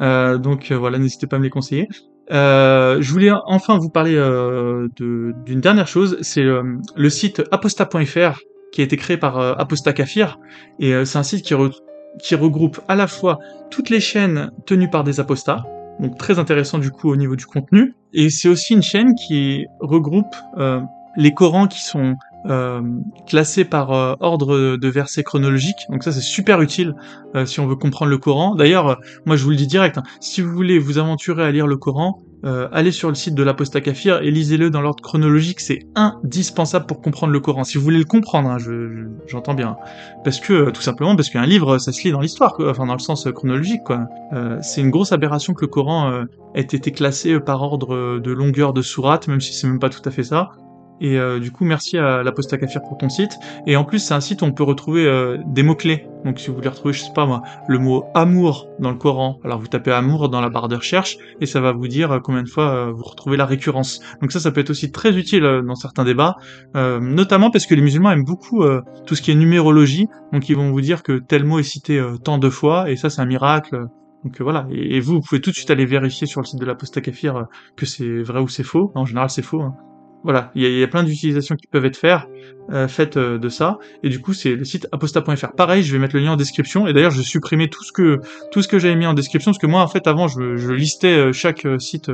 Euh, 0.00 0.38
donc 0.38 0.70
euh, 0.70 0.76
voilà, 0.76 0.98
n'hésitez 0.98 1.26
pas 1.26 1.36
à 1.36 1.38
me 1.38 1.44
les 1.44 1.50
conseiller. 1.50 1.88
Euh, 2.30 2.98
je 3.00 3.12
voulais 3.12 3.30
enfin 3.46 3.78
vous 3.78 3.90
parler 3.90 4.14
d'une 4.96 5.60
dernière 5.60 5.88
chose, 5.88 6.18
c'est 6.22 6.44
le 6.44 7.10
site 7.10 7.42
aposta.fr 7.50 8.38
qui 8.72 8.80
a 8.80 8.84
été 8.84 8.96
créé 8.96 9.18
par 9.18 9.38
Aposta 9.60 9.92
Kafir, 9.92 10.38
et 10.78 11.04
c'est 11.04 11.18
un 11.18 11.22
site 11.22 11.44
qui, 11.44 12.34
regroupe 12.34 12.80
à 12.88 12.94
la 12.94 13.06
fois 13.06 13.38
toutes 13.70 13.90
les 13.90 14.00
chaînes 14.00 14.50
tenues 14.66 14.88
par 14.88 15.04
des 15.04 15.20
apostats, 15.20 15.66
donc 16.00 16.16
très 16.16 16.38
intéressant 16.38 16.78
du 16.78 16.90
coup 16.90 17.10
au 17.10 17.16
niveau 17.16 17.36
du 17.36 17.44
contenu, 17.44 17.94
et 18.14 18.30
c'est 18.30 18.48
aussi 18.48 18.72
une 18.72 18.82
chaîne 18.82 19.14
qui 19.14 19.66
regroupe 19.80 20.34
les 21.16 21.34
Corans 21.34 21.66
qui 21.66 21.82
sont 21.82 22.14
euh, 22.46 22.80
classés 23.28 23.64
par 23.64 23.92
euh, 23.92 24.14
ordre 24.18 24.76
de 24.76 24.88
versets 24.88 25.22
chronologiques. 25.22 25.86
Donc 25.90 26.02
ça 26.02 26.10
c'est 26.10 26.20
super 26.20 26.60
utile 26.60 26.94
euh, 27.36 27.46
si 27.46 27.60
on 27.60 27.68
veut 27.68 27.76
comprendre 27.76 28.10
le 28.10 28.18
Coran. 28.18 28.56
D'ailleurs, 28.56 28.98
moi 29.26 29.36
je 29.36 29.44
vous 29.44 29.50
le 29.50 29.56
dis 29.56 29.68
direct, 29.68 29.98
hein, 29.98 30.02
si 30.20 30.40
vous 30.40 30.50
voulez 30.50 30.80
vous 30.80 30.98
aventurer 30.98 31.44
à 31.44 31.52
lire 31.52 31.66
le 31.66 31.76
Coran, 31.76 32.20
allez 32.72 32.90
sur 32.90 33.08
le 33.08 33.14
site 33.14 33.36
de 33.36 33.42
l'Apostat 33.44 33.80
Kafir 33.80 34.20
et 34.20 34.32
lisez-le 34.32 34.68
dans 34.68 34.80
l'ordre 34.80 35.00
chronologique, 35.00 35.60
c'est 35.60 35.78
indispensable 35.94 36.86
pour 36.86 37.00
comprendre 37.00 37.32
le 37.32 37.38
Coran. 37.38 37.62
Si 37.62 37.78
vous 37.78 37.84
voulez 37.84 38.00
le 38.00 38.04
comprendre, 38.04 38.50
hein, 38.50 38.56
j'entends 39.28 39.54
bien. 39.54 39.76
Parce 40.24 40.40
que, 40.40 40.70
tout 40.70 40.82
simplement, 40.82 41.14
parce 41.14 41.30
qu'un 41.30 41.46
livre, 41.46 41.78
ça 41.78 41.92
se 41.92 42.02
lit 42.02 42.10
dans 42.10 42.20
l'histoire, 42.20 42.56
enfin 42.58 42.86
dans 42.86 42.94
le 42.94 42.98
sens 42.98 43.28
chronologique, 43.32 43.84
quoi. 43.84 44.08
c'est 44.60 44.80
une 44.80 44.90
grosse 44.90 45.12
aberration 45.12 45.54
que 45.54 45.60
le 45.60 45.68
Coran 45.68 46.24
ait 46.56 46.62
été 46.62 46.90
classé 46.90 47.38
par 47.38 47.62
ordre 47.62 48.18
de 48.18 48.32
longueur 48.32 48.72
de 48.72 48.82
sourate, 48.82 49.28
même 49.28 49.40
si 49.40 49.54
c'est 49.54 49.68
même 49.68 49.78
pas 49.78 49.90
tout 49.90 50.02
à 50.04 50.10
fait 50.10 50.24
ça. 50.24 50.50
Et 51.02 51.18
euh, 51.18 51.40
du 51.40 51.50
coup, 51.50 51.64
merci 51.64 51.98
à 51.98 52.22
l'Aposta 52.22 52.56
Kafir 52.56 52.80
pour 52.80 52.96
ton 52.96 53.08
site. 53.08 53.36
Et 53.66 53.74
en 53.74 53.84
plus, 53.84 53.98
c'est 53.98 54.14
un 54.14 54.20
site 54.20 54.40
où 54.40 54.44
on 54.44 54.52
peut 54.52 54.62
retrouver 54.62 55.04
euh, 55.04 55.36
des 55.46 55.64
mots-clés. 55.64 56.06
Donc 56.24 56.38
si 56.38 56.48
vous 56.48 56.54
voulez 56.54 56.68
retrouver, 56.68 56.94
je 56.94 57.00
sais 57.00 57.12
pas 57.12 57.26
moi, 57.26 57.42
le 57.66 57.80
mot 57.80 58.04
amour 58.14 58.68
dans 58.78 58.92
le 58.92 58.96
Coran, 58.96 59.40
alors 59.42 59.58
vous 59.58 59.66
tapez 59.66 59.90
amour 59.90 60.28
dans 60.28 60.40
la 60.40 60.48
barre 60.48 60.68
de 60.68 60.76
recherche 60.76 61.18
et 61.40 61.46
ça 61.46 61.60
va 61.60 61.72
vous 61.72 61.88
dire 61.88 62.12
euh, 62.12 62.18
combien 62.20 62.44
de 62.44 62.48
fois 62.48 62.92
vous 62.92 63.02
retrouvez 63.02 63.36
la 63.36 63.46
récurrence. 63.46 64.00
Donc 64.20 64.30
ça, 64.30 64.38
ça 64.38 64.52
peut 64.52 64.60
être 64.60 64.70
aussi 64.70 64.92
très 64.92 65.18
utile 65.18 65.42
dans 65.66 65.74
certains 65.74 66.04
débats, 66.04 66.36
notamment 66.74 67.50
parce 67.50 67.66
que 67.66 67.74
les 67.74 67.82
musulmans 67.82 68.12
aiment 68.12 68.24
beaucoup 68.24 68.64
tout 69.04 69.16
ce 69.16 69.22
qui 69.22 69.32
est 69.32 69.34
numérologie. 69.34 70.06
Donc 70.32 70.48
ils 70.48 70.56
vont 70.56 70.70
vous 70.70 70.80
dire 70.80 71.02
que 71.02 71.18
tel 71.18 71.44
mot 71.44 71.58
est 71.58 71.64
cité 71.64 72.00
tant 72.22 72.38
de 72.38 72.48
fois 72.48 72.88
et 72.88 72.94
ça, 72.94 73.10
c'est 73.10 73.20
un 73.20 73.26
miracle. 73.26 73.86
Donc 74.24 74.40
voilà, 74.40 74.68
et, 74.70 75.00
vous, 75.00 75.14
vous 75.14 75.20
pouvez 75.20 75.40
tout 75.40 75.50
de 75.50 75.56
suite 75.56 75.70
aller 75.70 75.86
vérifier 75.86 76.28
sur 76.28 76.40
le 76.40 76.46
site 76.46 76.60
de 76.60 76.66
l'Aposta 76.66 77.00
Kafir 77.00 77.46
que 77.76 77.86
c'est 77.86 78.22
vrai 78.22 78.40
ou 78.40 78.46
c'est 78.46 78.62
faux. 78.62 78.92
En 78.94 79.04
général, 79.04 79.30
c'est 79.30 79.42
faux. 79.42 79.62
Hein. 79.62 79.74
Voilà, 80.24 80.52
il 80.54 80.62
y, 80.62 80.82
a 80.82 80.88
plein 80.88 81.02
d'utilisations 81.02 81.56
qui 81.56 81.66
peuvent 81.66 81.84
être 81.84 81.96
faites, 81.96 82.20
euh, 82.70 82.86
faites 82.86 83.16
euh, 83.16 83.38
de 83.38 83.48
ça. 83.48 83.78
Et 84.04 84.08
du 84.08 84.20
coup, 84.20 84.34
c'est 84.34 84.54
le 84.54 84.64
site 84.64 84.86
aposta.fr. 84.92 85.52
Pareil, 85.56 85.82
je 85.82 85.92
vais 85.92 85.98
mettre 85.98 86.14
le 86.14 86.22
lien 86.22 86.32
en 86.32 86.36
description. 86.36 86.86
Et 86.86 86.92
d'ailleurs, 86.92 87.10
je 87.10 87.22
supprimer 87.22 87.68
tout 87.68 87.82
ce 87.82 87.90
que 87.90 88.20
tout 88.52 88.62
ce 88.62 88.68
que 88.68 88.78
j'avais 88.78 88.94
mis 88.94 89.06
en 89.06 89.14
description, 89.14 89.50
parce 89.50 89.58
que 89.58 89.66
moi, 89.66 89.82
en 89.82 89.88
fait, 89.88 90.06
avant, 90.06 90.28
je, 90.28 90.72
listais 90.72 91.16
euh, 91.16 91.32
chaque 91.32 91.66
site 91.78 92.08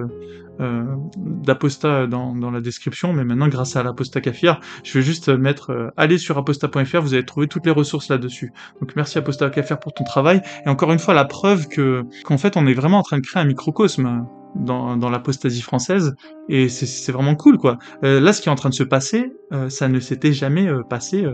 euh, 0.60 0.85
d'aposta 1.18 2.06
dans, 2.06 2.51
la 2.51 2.60
description, 2.62 3.12
mais 3.12 3.24
maintenant, 3.24 3.48
grâce 3.48 3.76
à 3.76 3.82
l'aposta 3.82 4.22
Kafir, 4.22 4.59
je 4.85 4.98
vais 4.98 5.05
juste 5.05 5.28
mettre 5.28 5.93
allez 5.98 6.16
sur 6.16 6.39
aposta.fr. 6.39 7.01
Vous 7.02 7.12
allez 7.12 7.26
trouver 7.26 7.47
toutes 7.47 7.66
les 7.66 7.72
ressources 7.72 8.09
là-dessus. 8.09 8.52
Donc, 8.80 8.97
merci 8.97 9.18
aposta 9.18 9.51
Kafir 9.51 9.78
pour 9.78 9.93
ton 9.93 10.05
travail. 10.05 10.40
Et 10.64 10.70
encore 10.70 10.93
une 10.93 10.98
fois, 10.98 11.12
la 11.12 11.26
preuve 11.26 11.68
que 11.68 12.05
qu'en 12.24 12.39
fait, 12.39 12.56
on 12.56 12.66
est 12.66 12.74
vraiment 12.74 13.01
en 13.01 13.02
train 13.02 13.18
de 13.18 13.26
créer 13.26 13.43
un 13.43 13.47
microcosme 13.47 14.24
dans, 14.54 14.96
dans 14.96 15.10
l'apostasie 15.10 15.62
française 15.62 16.14
et 16.48 16.68
c'est 16.68 17.12
vraiment 17.12 17.34
cool 17.34 17.58
quoi. 17.58 17.78
Euh, 18.04 18.20
là 18.20 18.32
ce 18.32 18.40
qui 18.40 18.48
est 18.48 18.52
en 18.52 18.56
train 18.56 18.70
de 18.70 18.74
se 18.74 18.82
passer, 18.82 19.32
euh, 19.52 19.68
ça 19.68 19.88
ne 19.88 20.00
s'était 20.00 20.32
jamais 20.32 20.66
euh, 20.66 20.82
passé 20.82 21.26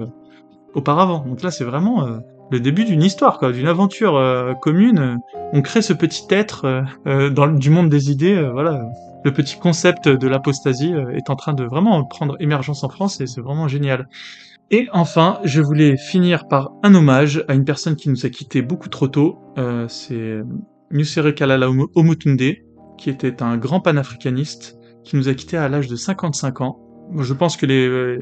auparavant. 0.74 1.24
Donc 1.26 1.42
là 1.42 1.50
c'est 1.50 1.64
vraiment 1.64 2.06
le 2.50 2.60
début 2.60 2.84
d'une 2.84 3.02
histoire, 3.02 3.38
quoi, 3.38 3.52
d'une 3.52 3.68
aventure 3.68 4.20
commune. 4.60 5.18
On 5.52 5.62
crée 5.62 5.82
ce 5.82 5.92
petit 5.92 6.26
être 6.30 6.84
dans 7.06 7.46
du 7.46 7.70
monde 7.70 7.88
des 7.88 8.10
idées, 8.10 8.48
voilà. 8.52 8.84
Le 9.24 9.32
petit 9.32 9.58
concept 9.58 10.08
de 10.08 10.28
l'apostasie 10.28 10.92
est 11.12 11.30
en 11.30 11.36
train 11.36 11.54
de 11.54 11.64
vraiment 11.64 12.04
prendre 12.04 12.36
émergence 12.40 12.84
en 12.84 12.88
France 12.88 13.20
et 13.20 13.26
c'est 13.26 13.40
vraiment 13.40 13.68
génial. 13.68 14.08
Et 14.70 14.88
enfin, 14.92 15.40
je 15.44 15.60
voulais 15.60 15.96
finir 15.96 16.48
par 16.48 16.72
un 16.82 16.94
hommage 16.94 17.44
à 17.48 17.54
une 17.54 17.64
personne 17.64 17.96
qui 17.96 18.08
nous 18.08 18.26
a 18.26 18.30
quitté 18.30 18.62
beaucoup 18.62 18.88
trop 18.88 19.08
tôt. 19.08 19.38
Euh, 19.58 19.86
c'est 19.88 20.40
Nusere 20.90 21.34
Kalala 21.34 21.68
Omutunde, 21.94 22.40
qui 22.98 23.10
était 23.10 23.42
un 23.42 23.56
grand 23.56 23.80
panafricaniste, 23.80 24.78
qui 25.02 25.16
nous 25.16 25.28
a 25.28 25.34
quitté 25.34 25.56
à 25.56 25.68
l'âge 25.68 25.88
de 25.88 25.96
55 25.96 26.60
ans. 26.60 26.80
Je 27.18 27.34
pense 27.34 27.56
que 27.56 27.66
les, 27.66 28.18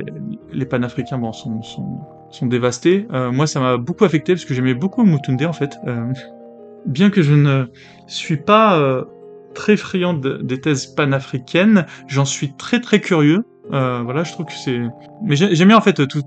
les 0.52 0.66
panafricains 0.66 1.20
sont, 1.32 1.62
sont, 1.62 2.00
sont 2.30 2.46
dévastés. 2.46 3.06
Euh, 3.12 3.30
moi, 3.30 3.46
ça 3.46 3.60
m'a 3.60 3.76
beaucoup 3.76 4.04
affecté 4.04 4.32
parce 4.34 4.44
que 4.44 4.54
j'aimais 4.54 4.74
beaucoup 4.74 5.02
Omutunde 5.02 5.42
en 5.44 5.52
fait. 5.52 5.78
Euh, 5.86 6.12
bien 6.86 7.10
que 7.10 7.22
je 7.22 7.34
ne 7.34 7.66
suis 8.08 8.38
pas 8.38 8.78
euh, 8.78 9.04
très 9.54 9.76
friand 9.76 10.14
des 10.14 10.60
thèses 10.60 10.86
panafricaines, 10.86 11.86
j'en 12.08 12.24
suis 12.24 12.56
très 12.56 12.80
très 12.80 13.00
curieux. 13.00 13.44
Euh, 13.72 14.02
voilà, 14.02 14.24
je 14.24 14.32
trouve 14.32 14.46
que 14.46 14.52
c'est. 14.52 14.80
Mais 15.22 15.36
j'aime 15.36 15.68
bien 15.68 15.76
en 15.76 15.82
fait 15.82 16.06
tout, 16.08 16.22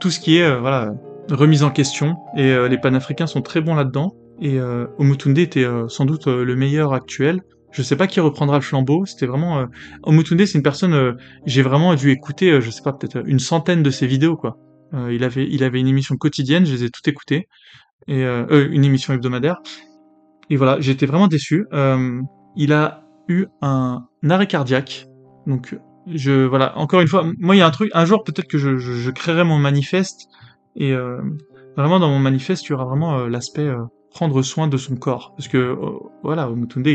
tout 0.00 0.10
ce 0.10 0.20
qui 0.20 0.36
est 0.36 0.44
euh, 0.44 0.58
voilà 0.58 0.92
remise 1.30 1.62
en 1.62 1.70
question 1.70 2.16
et 2.36 2.52
euh, 2.52 2.68
les 2.68 2.76
panafricains 2.76 3.26
sont 3.26 3.40
très 3.40 3.60
bons 3.60 3.74
là-dedans. 3.74 4.14
Et 4.40 4.58
euh, 4.58 4.86
Omutunde 4.98 5.38
était 5.38 5.66
sans 5.88 6.04
doute 6.04 6.26
le 6.26 6.56
meilleur 6.56 6.92
actuel. 6.92 7.40
Je 7.74 7.82
sais 7.82 7.96
pas 7.96 8.06
qui 8.06 8.20
reprendra 8.20 8.56
le 8.56 8.62
flambeau. 8.62 9.04
C'était 9.04 9.26
vraiment 9.26 9.66
Omutunde, 10.04 10.46
c'est 10.46 10.56
une 10.56 10.62
personne. 10.62 11.16
J'ai 11.44 11.62
vraiment 11.62 11.94
dû 11.94 12.10
écouter, 12.10 12.60
je 12.60 12.70
sais 12.70 12.82
pas, 12.82 12.92
peut-être 12.92 13.22
une 13.26 13.40
centaine 13.40 13.82
de 13.82 13.90
ses 13.90 14.06
vidéos 14.06 14.36
quoi. 14.36 14.56
il 15.10 15.24
avait, 15.24 15.46
il 15.50 15.64
avait 15.64 15.80
une 15.80 15.88
émission 15.88 16.16
quotidienne, 16.16 16.64
je 16.66 16.72
les 16.72 16.84
ai 16.84 16.90
toutes 16.90 17.08
écoutées 17.08 17.48
et 18.06 18.22
une 18.22 18.84
émission 18.84 19.12
hebdomadaire. 19.12 19.60
Et 20.50 20.56
voilà, 20.56 20.80
j'étais 20.80 21.06
vraiment 21.06 21.26
déçu. 21.26 21.66
il 22.56 22.72
a 22.72 23.02
eu 23.28 23.46
un 23.60 24.06
arrêt 24.28 24.46
cardiaque, 24.46 25.06
donc 25.46 25.76
je 26.06 26.44
voilà 26.44 26.76
encore 26.78 27.00
une 27.00 27.08
fois 27.08 27.24
moi 27.38 27.56
il 27.56 27.58
y 27.58 27.62
a 27.62 27.66
un 27.66 27.70
truc 27.70 27.90
un 27.94 28.04
jour 28.04 28.24
peut-être 28.24 28.48
que 28.48 28.58
je, 28.58 28.76
je, 28.76 28.92
je, 28.92 29.10
créerai 29.10 29.44
mon 29.44 29.58
manifeste 29.58 30.28
et 30.76 30.92
euh, 30.92 31.20
vraiment 31.76 31.98
dans 31.98 32.08
mon 32.08 32.18
manifeste 32.18 32.66
il 32.66 32.70
y 32.70 32.72
aura 32.74 32.84
vraiment 32.84 33.18
euh, 33.18 33.28
l'aspect 33.28 33.66
euh, 33.66 33.84
prendre 34.10 34.42
soin 34.42 34.68
de 34.68 34.76
son 34.76 34.96
corps 34.96 35.34
parce 35.36 35.48
que 35.48 35.56
euh, 35.56 35.76
voilà 36.22 36.48
Mutunde 36.48 36.86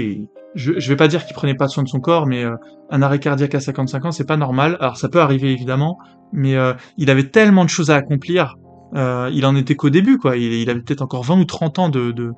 je, 0.55 0.79
je 0.79 0.89
vais 0.89 0.95
pas 0.95 1.07
dire 1.07 1.25
qu'il 1.25 1.35
prenait 1.35 1.55
pas 1.55 1.67
soin 1.67 1.83
de 1.83 1.89
son 1.89 1.99
corps 1.99 2.25
mais 2.25 2.43
un 2.89 3.01
arrêt 3.01 3.19
cardiaque 3.19 3.55
à 3.55 3.59
55 3.59 4.05
ans 4.05 4.11
c'est 4.11 4.27
pas 4.27 4.37
normal. 4.37 4.77
Alors 4.79 4.97
ça 4.97 5.09
peut 5.09 5.21
arriver 5.21 5.51
évidemment 5.51 5.97
mais 6.33 6.55
il 6.97 7.09
avait 7.09 7.29
tellement 7.29 7.63
de 7.65 7.69
choses 7.69 7.91
à 7.91 7.95
accomplir 7.95 8.57
il 8.93 9.45
en 9.45 9.55
était 9.55 9.75
qu'au 9.75 9.89
début 9.89 10.17
quoi. 10.17 10.37
Il, 10.37 10.69
avait 10.69 10.81
peut-être 10.81 11.01
encore 11.01 11.23
20 11.23 11.39
ou 11.39 11.45
30 11.45 11.79
ans 11.79 11.89
de, 11.89 12.11
de, 12.11 12.33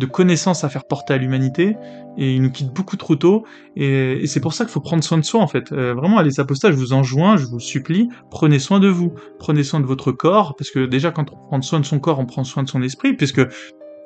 de 0.00 0.06
connaissances 0.06 0.64
à 0.64 0.68
faire 0.68 0.84
porter 0.84 1.14
à 1.14 1.18
l'humanité 1.18 1.76
et 2.16 2.34
il 2.34 2.42
nous 2.42 2.50
quitte 2.50 2.72
beaucoup 2.72 2.96
trop 2.96 3.16
tôt 3.16 3.44
et, 3.76 4.26
c'est 4.26 4.40
pour 4.40 4.54
ça 4.54 4.64
qu'il 4.64 4.72
faut 4.72 4.80
prendre 4.80 5.04
soin 5.04 5.18
de 5.18 5.24
soi 5.24 5.40
en 5.40 5.46
fait. 5.46 5.72
Euh, 5.72 5.94
vraiment, 5.94 6.20
les 6.22 6.40
apostats, 6.40 6.70
je 6.70 6.76
vous 6.76 6.92
enjoins, 6.92 7.36
je 7.36 7.46
vous 7.46 7.60
supplie, 7.60 8.08
prenez 8.30 8.58
soin 8.58 8.80
de 8.80 8.88
vous, 8.88 9.12
prenez 9.38 9.62
soin 9.62 9.80
de 9.80 9.86
votre 9.86 10.10
corps 10.10 10.56
parce 10.56 10.70
que 10.70 10.86
déjà 10.86 11.10
quand 11.10 11.30
on 11.32 11.36
prend 11.48 11.62
soin 11.62 11.80
de 11.80 11.84
son 11.84 12.00
corps, 12.00 12.18
on 12.18 12.26
prend 12.26 12.44
soin 12.44 12.62
de 12.62 12.68
son 12.68 12.82
esprit 12.82 13.12
puisque 13.12 13.42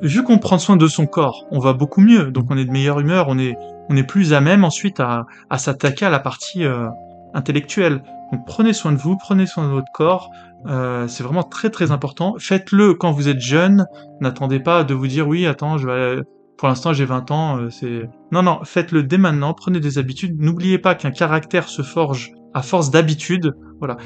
vu 0.01 0.23
qu'on 0.23 0.39
prend 0.39 0.59
soin 0.59 0.77
de 0.77 0.87
son 0.87 1.07
corps, 1.07 1.47
on 1.51 1.59
va 1.59 1.73
beaucoup 1.73 2.01
mieux, 2.01 2.31
donc 2.31 2.47
on 2.51 2.57
est 2.57 2.65
de 2.65 2.71
meilleure 2.71 3.01
humeur, 3.01 3.27
on 3.29 3.39
est 3.39 3.57
on 3.91 3.97
est 3.97 4.05
plus 4.05 4.33
à 4.33 4.41
même 4.41 4.65
ensuite 4.65 4.99
à, 4.99 5.27
à 5.51 5.59
s'attaquer 5.59 6.07
à 6.07 6.11
la 6.11 6.19
partie 6.19 6.65
euh, 6.65 6.89
intellectuelle. 7.35 8.03
Donc 8.33 8.47
prenez 8.47 8.73
soin 8.73 8.93
de 8.93 8.97
vous, 8.97 9.17
prenez 9.17 9.47
soin 9.47 9.65
de 9.65 9.73
votre 9.73 9.93
corps, 9.93 10.31
euh, 10.67 11.07
c'est 11.09 11.23
vraiment 11.23 11.43
très 11.43 11.71
très 11.71 11.91
important. 11.91 12.37
Faites-le 12.39 12.95
quand 12.95 13.13
vous 13.13 13.29
êtes 13.29 13.41
jeune. 13.41 13.87
N'attendez 14.21 14.61
pas 14.61 14.85
de 14.85 14.95
vous 14.95 15.07
dire 15.07 15.29
oui, 15.29 15.47
attends, 15.47 15.79
je 15.79 15.87
vais. 15.87 16.23
Pour 16.57 16.69
l'instant, 16.69 16.93
j'ai 16.93 17.05
20 17.05 17.31
ans. 17.31 17.59
Euh, 17.59 17.71
c'est 17.71 18.09
non, 18.33 18.43
non. 18.43 18.61
Faites-le 18.65 19.03
dès 19.03 19.19
maintenant. 19.19 19.53
Prenez 19.55 19.81
des 19.81 19.99
habitudes. 19.99 20.41
N'oubliez 20.41 20.79
pas 20.79 20.95
qu'un 20.95 21.11
caractère 21.11 21.69
se 21.69 21.83
forge 21.83 22.33
à 22.55 22.63
force 22.63 22.91
d'habitude. 22.91 23.53
Voilà. 23.79 23.97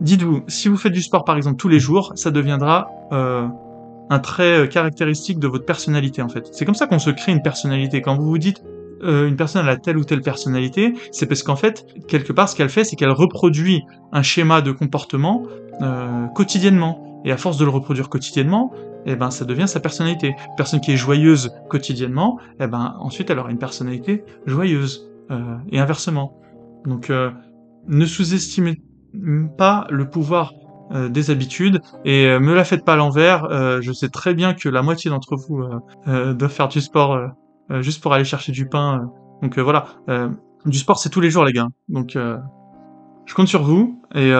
Dites-vous, 0.00 0.44
si 0.48 0.68
vous 0.68 0.76
faites 0.76 0.92
du 0.92 1.02
sport 1.02 1.24
par 1.24 1.36
exemple 1.36 1.56
tous 1.56 1.68
les 1.68 1.78
jours, 1.78 2.12
ça 2.16 2.30
deviendra 2.30 2.88
euh, 3.12 3.46
un 4.10 4.18
trait 4.18 4.68
caractéristique 4.68 5.38
de 5.38 5.48
votre 5.48 5.64
personnalité 5.64 6.22
en 6.22 6.28
fait. 6.28 6.48
C'est 6.52 6.64
comme 6.64 6.74
ça 6.74 6.86
qu'on 6.86 6.98
se 6.98 7.10
crée 7.10 7.32
une 7.32 7.42
personnalité. 7.42 8.02
Quand 8.02 8.16
vous 8.16 8.26
vous 8.26 8.38
dites 8.38 8.62
euh, 9.02 9.28
une 9.28 9.36
personne 9.36 9.66
a 9.68 9.76
telle 9.76 9.96
ou 9.96 10.04
telle 10.04 10.22
personnalité, 10.22 10.94
c'est 11.10 11.26
parce 11.26 11.42
qu'en 11.42 11.56
fait, 11.56 11.86
quelque 12.08 12.32
part, 12.32 12.48
ce 12.48 12.56
qu'elle 12.56 12.68
fait, 12.68 12.84
c'est 12.84 12.96
qu'elle 12.96 13.10
reproduit 13.10 13.82
un 14.12 14.22
schéma 14.22 14.62
de 14.62 14.72
comportement 14.72 15.42
euh, 15.82 16.26
quotidiennement. 16.28 17.22
Et 17.26 17.32
à 17.32 17.38
force 17.38 17.56
de 17.56 17.64
le 17.64 17.70
reproduire 17.70 18.10
quotidiennement, 18.10 18.72
eh 19.06 19.16
ben, 19.16 19.30
ça 19.30 19.46
devient 19.46 19.66
sa 19.66 19.80
personnalité. 19.80 20.28
Une 20.28 20.56
personne 20.56 20.80
qui 20.80 20.92
est 20.92 20.96
joyeuse 20.96 21.54
quotidiennement, 21.70 22.38
eh 22.60 22.66
ben, 22.66 22.96
ensuite, 23.00 23.30
elle 23.30 23.38
aura 23.38 23.50
une 23.50 23.58
personnalité 23.58 24.24
joyeuse. 24.46 25.08
Euh, 25.30 25.56
et 25.72 25.78
inversement. 25.78 26.38
Donc, 26.84 27.08
euh, 27.08 27.30
ne 27.88 28.04
sous-estimez 28.04 28.82
pas 29.56 29.86
le 29.90 30.10
pouvoir 30.10 30.52
euh, 30.92 31.08
des 31.08 31.30
habitudes 31.30 31.80
et 32.04 32.26
euh, 32.26 32.40
me 32.40 32.54
la 32.54 32.64
faites 32.64 32.84
pas 32.84 32.94
à 32.94 32.96
l'envers. 32.96 33.48
je 33.80 33.92
sais 33.92 34.08
très 34.08 34.34
bien 34.34 34.54
que 34.54 34.68
la 34.68 34.82
moitié 34.82 35.10
d'entre 35.10 35.36
vous 35.36 35.62
doivent 36.06 36.52
faire 36.52 36.68
du 36.68 36.80
sport 36.80 37.18
juste 37.80 38.02
pour 38.02 38.12
aller 38.12 38.24
chercher 38.24 38.52
du 38.52 38.68
pain. 38.68 39.10
donc 39.42 39.58
voilà, 39.58 39.86
du 40.66 40.78
sport 40.78 40.98
c'est 40.98 41.10
tous 41.10 41.20
les 41.20 41.30
jours 41.30 41.44
les 41.44 41.52
gars. 41.52 41.68
Donc 41.88 42.12
je 42.16 43.34
compte 43.34 43.48
sur 43.48 43.62
vous 43.62 44.00
et 44.14 44.32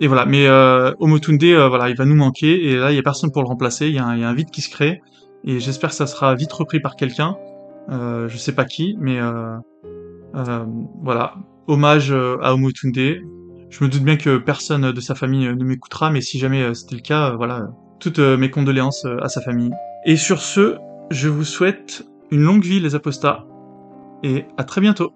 et 0.00 0.06
voilà, 0.06 0.26
mais 0.26 0.46
euh, 0.46 0.92
Omotunde, 1.00 1.42
euh, 1.42 1.68
voilà, 1.68 1.88
il 1.90 1.96
va 1.96 2.04
nous 2.04 2.14
manquer, 2.14 2.68
et 2.68 2.76
là, 2.76 2.92
il 2.92 2.96
y 2.96 2.98
a 2.98 3.02
personne 3.02 3.32
pour 3.32 3.42
le 3.42 3.48
remplacer, 3.48 3.88
il 3.88 3.94
y, 3.94 3.98
a 3.98 4.06
un, 4.06 4.34
vide 4.34 4.50
qui 4.50 4.60
se 4.60 4.70
crée, 4.70 5.02
et 5.44 5.58
j'espère 5.58 5.90
que 5.90 5.96
ça 5.96 6.06
sera 6.06 6.34
vite 6.34 6.52
repris 6.52 6.78
par 6.78 6.94
quelqu'un, 6.94 7.36
euh, 7.90 8.28
je 8.28 8.36
sais 8.36 8.54
pas 8.54 8.64
qui, 8.64 8.96
mais 9.00 9.18
euh, 9.18 9.56
euh 10.36 10.64
voilà, 11.02 11.34
hommage 11.66 12.12
euh, 12.12 12.36
à 12.42 12.54
Omotunde. 12.54 12.98
Je 13.70 13.84
me 13.84 13.88
doute 13.88 14.02
bien 14.02 14.16
que 14.16 14.38
personne 14.38 14.92
de 14.92 15.00
sa 15.00 15.14
famille 15.14 15.46
ne 15.46 15.64
m'écoutera, 15.64 16.10
mais 16.10 16.20
si 16.20 16.38
jamais 16.38 16.74
c'était 16.74 16.96
le 16.96 17.02
cas, 17.02 17.34
voilà, 17.34 17.68
toutes 18.00 18.18
mes 18.18 18.50
condoléances 18.50 19.06
à 19.20 19.28
sa 19.28 19.40
famille. 19.40 19.70
Et 20.04 20.16
sur 20.16 20.40
ce, 20.40 20.76
je 21.10 21.28
vous 21.28 21.44
souhaite 21.44 22.06
une 22.30 22.42
longue 22.42 22.64
vie 22.64 22.80
les 22.80 22.94
apostats, 22.94 23.46
et 24.22 24.46
à 24.56 24.64
très 24.64 24.80
bientôt 24.80 25.12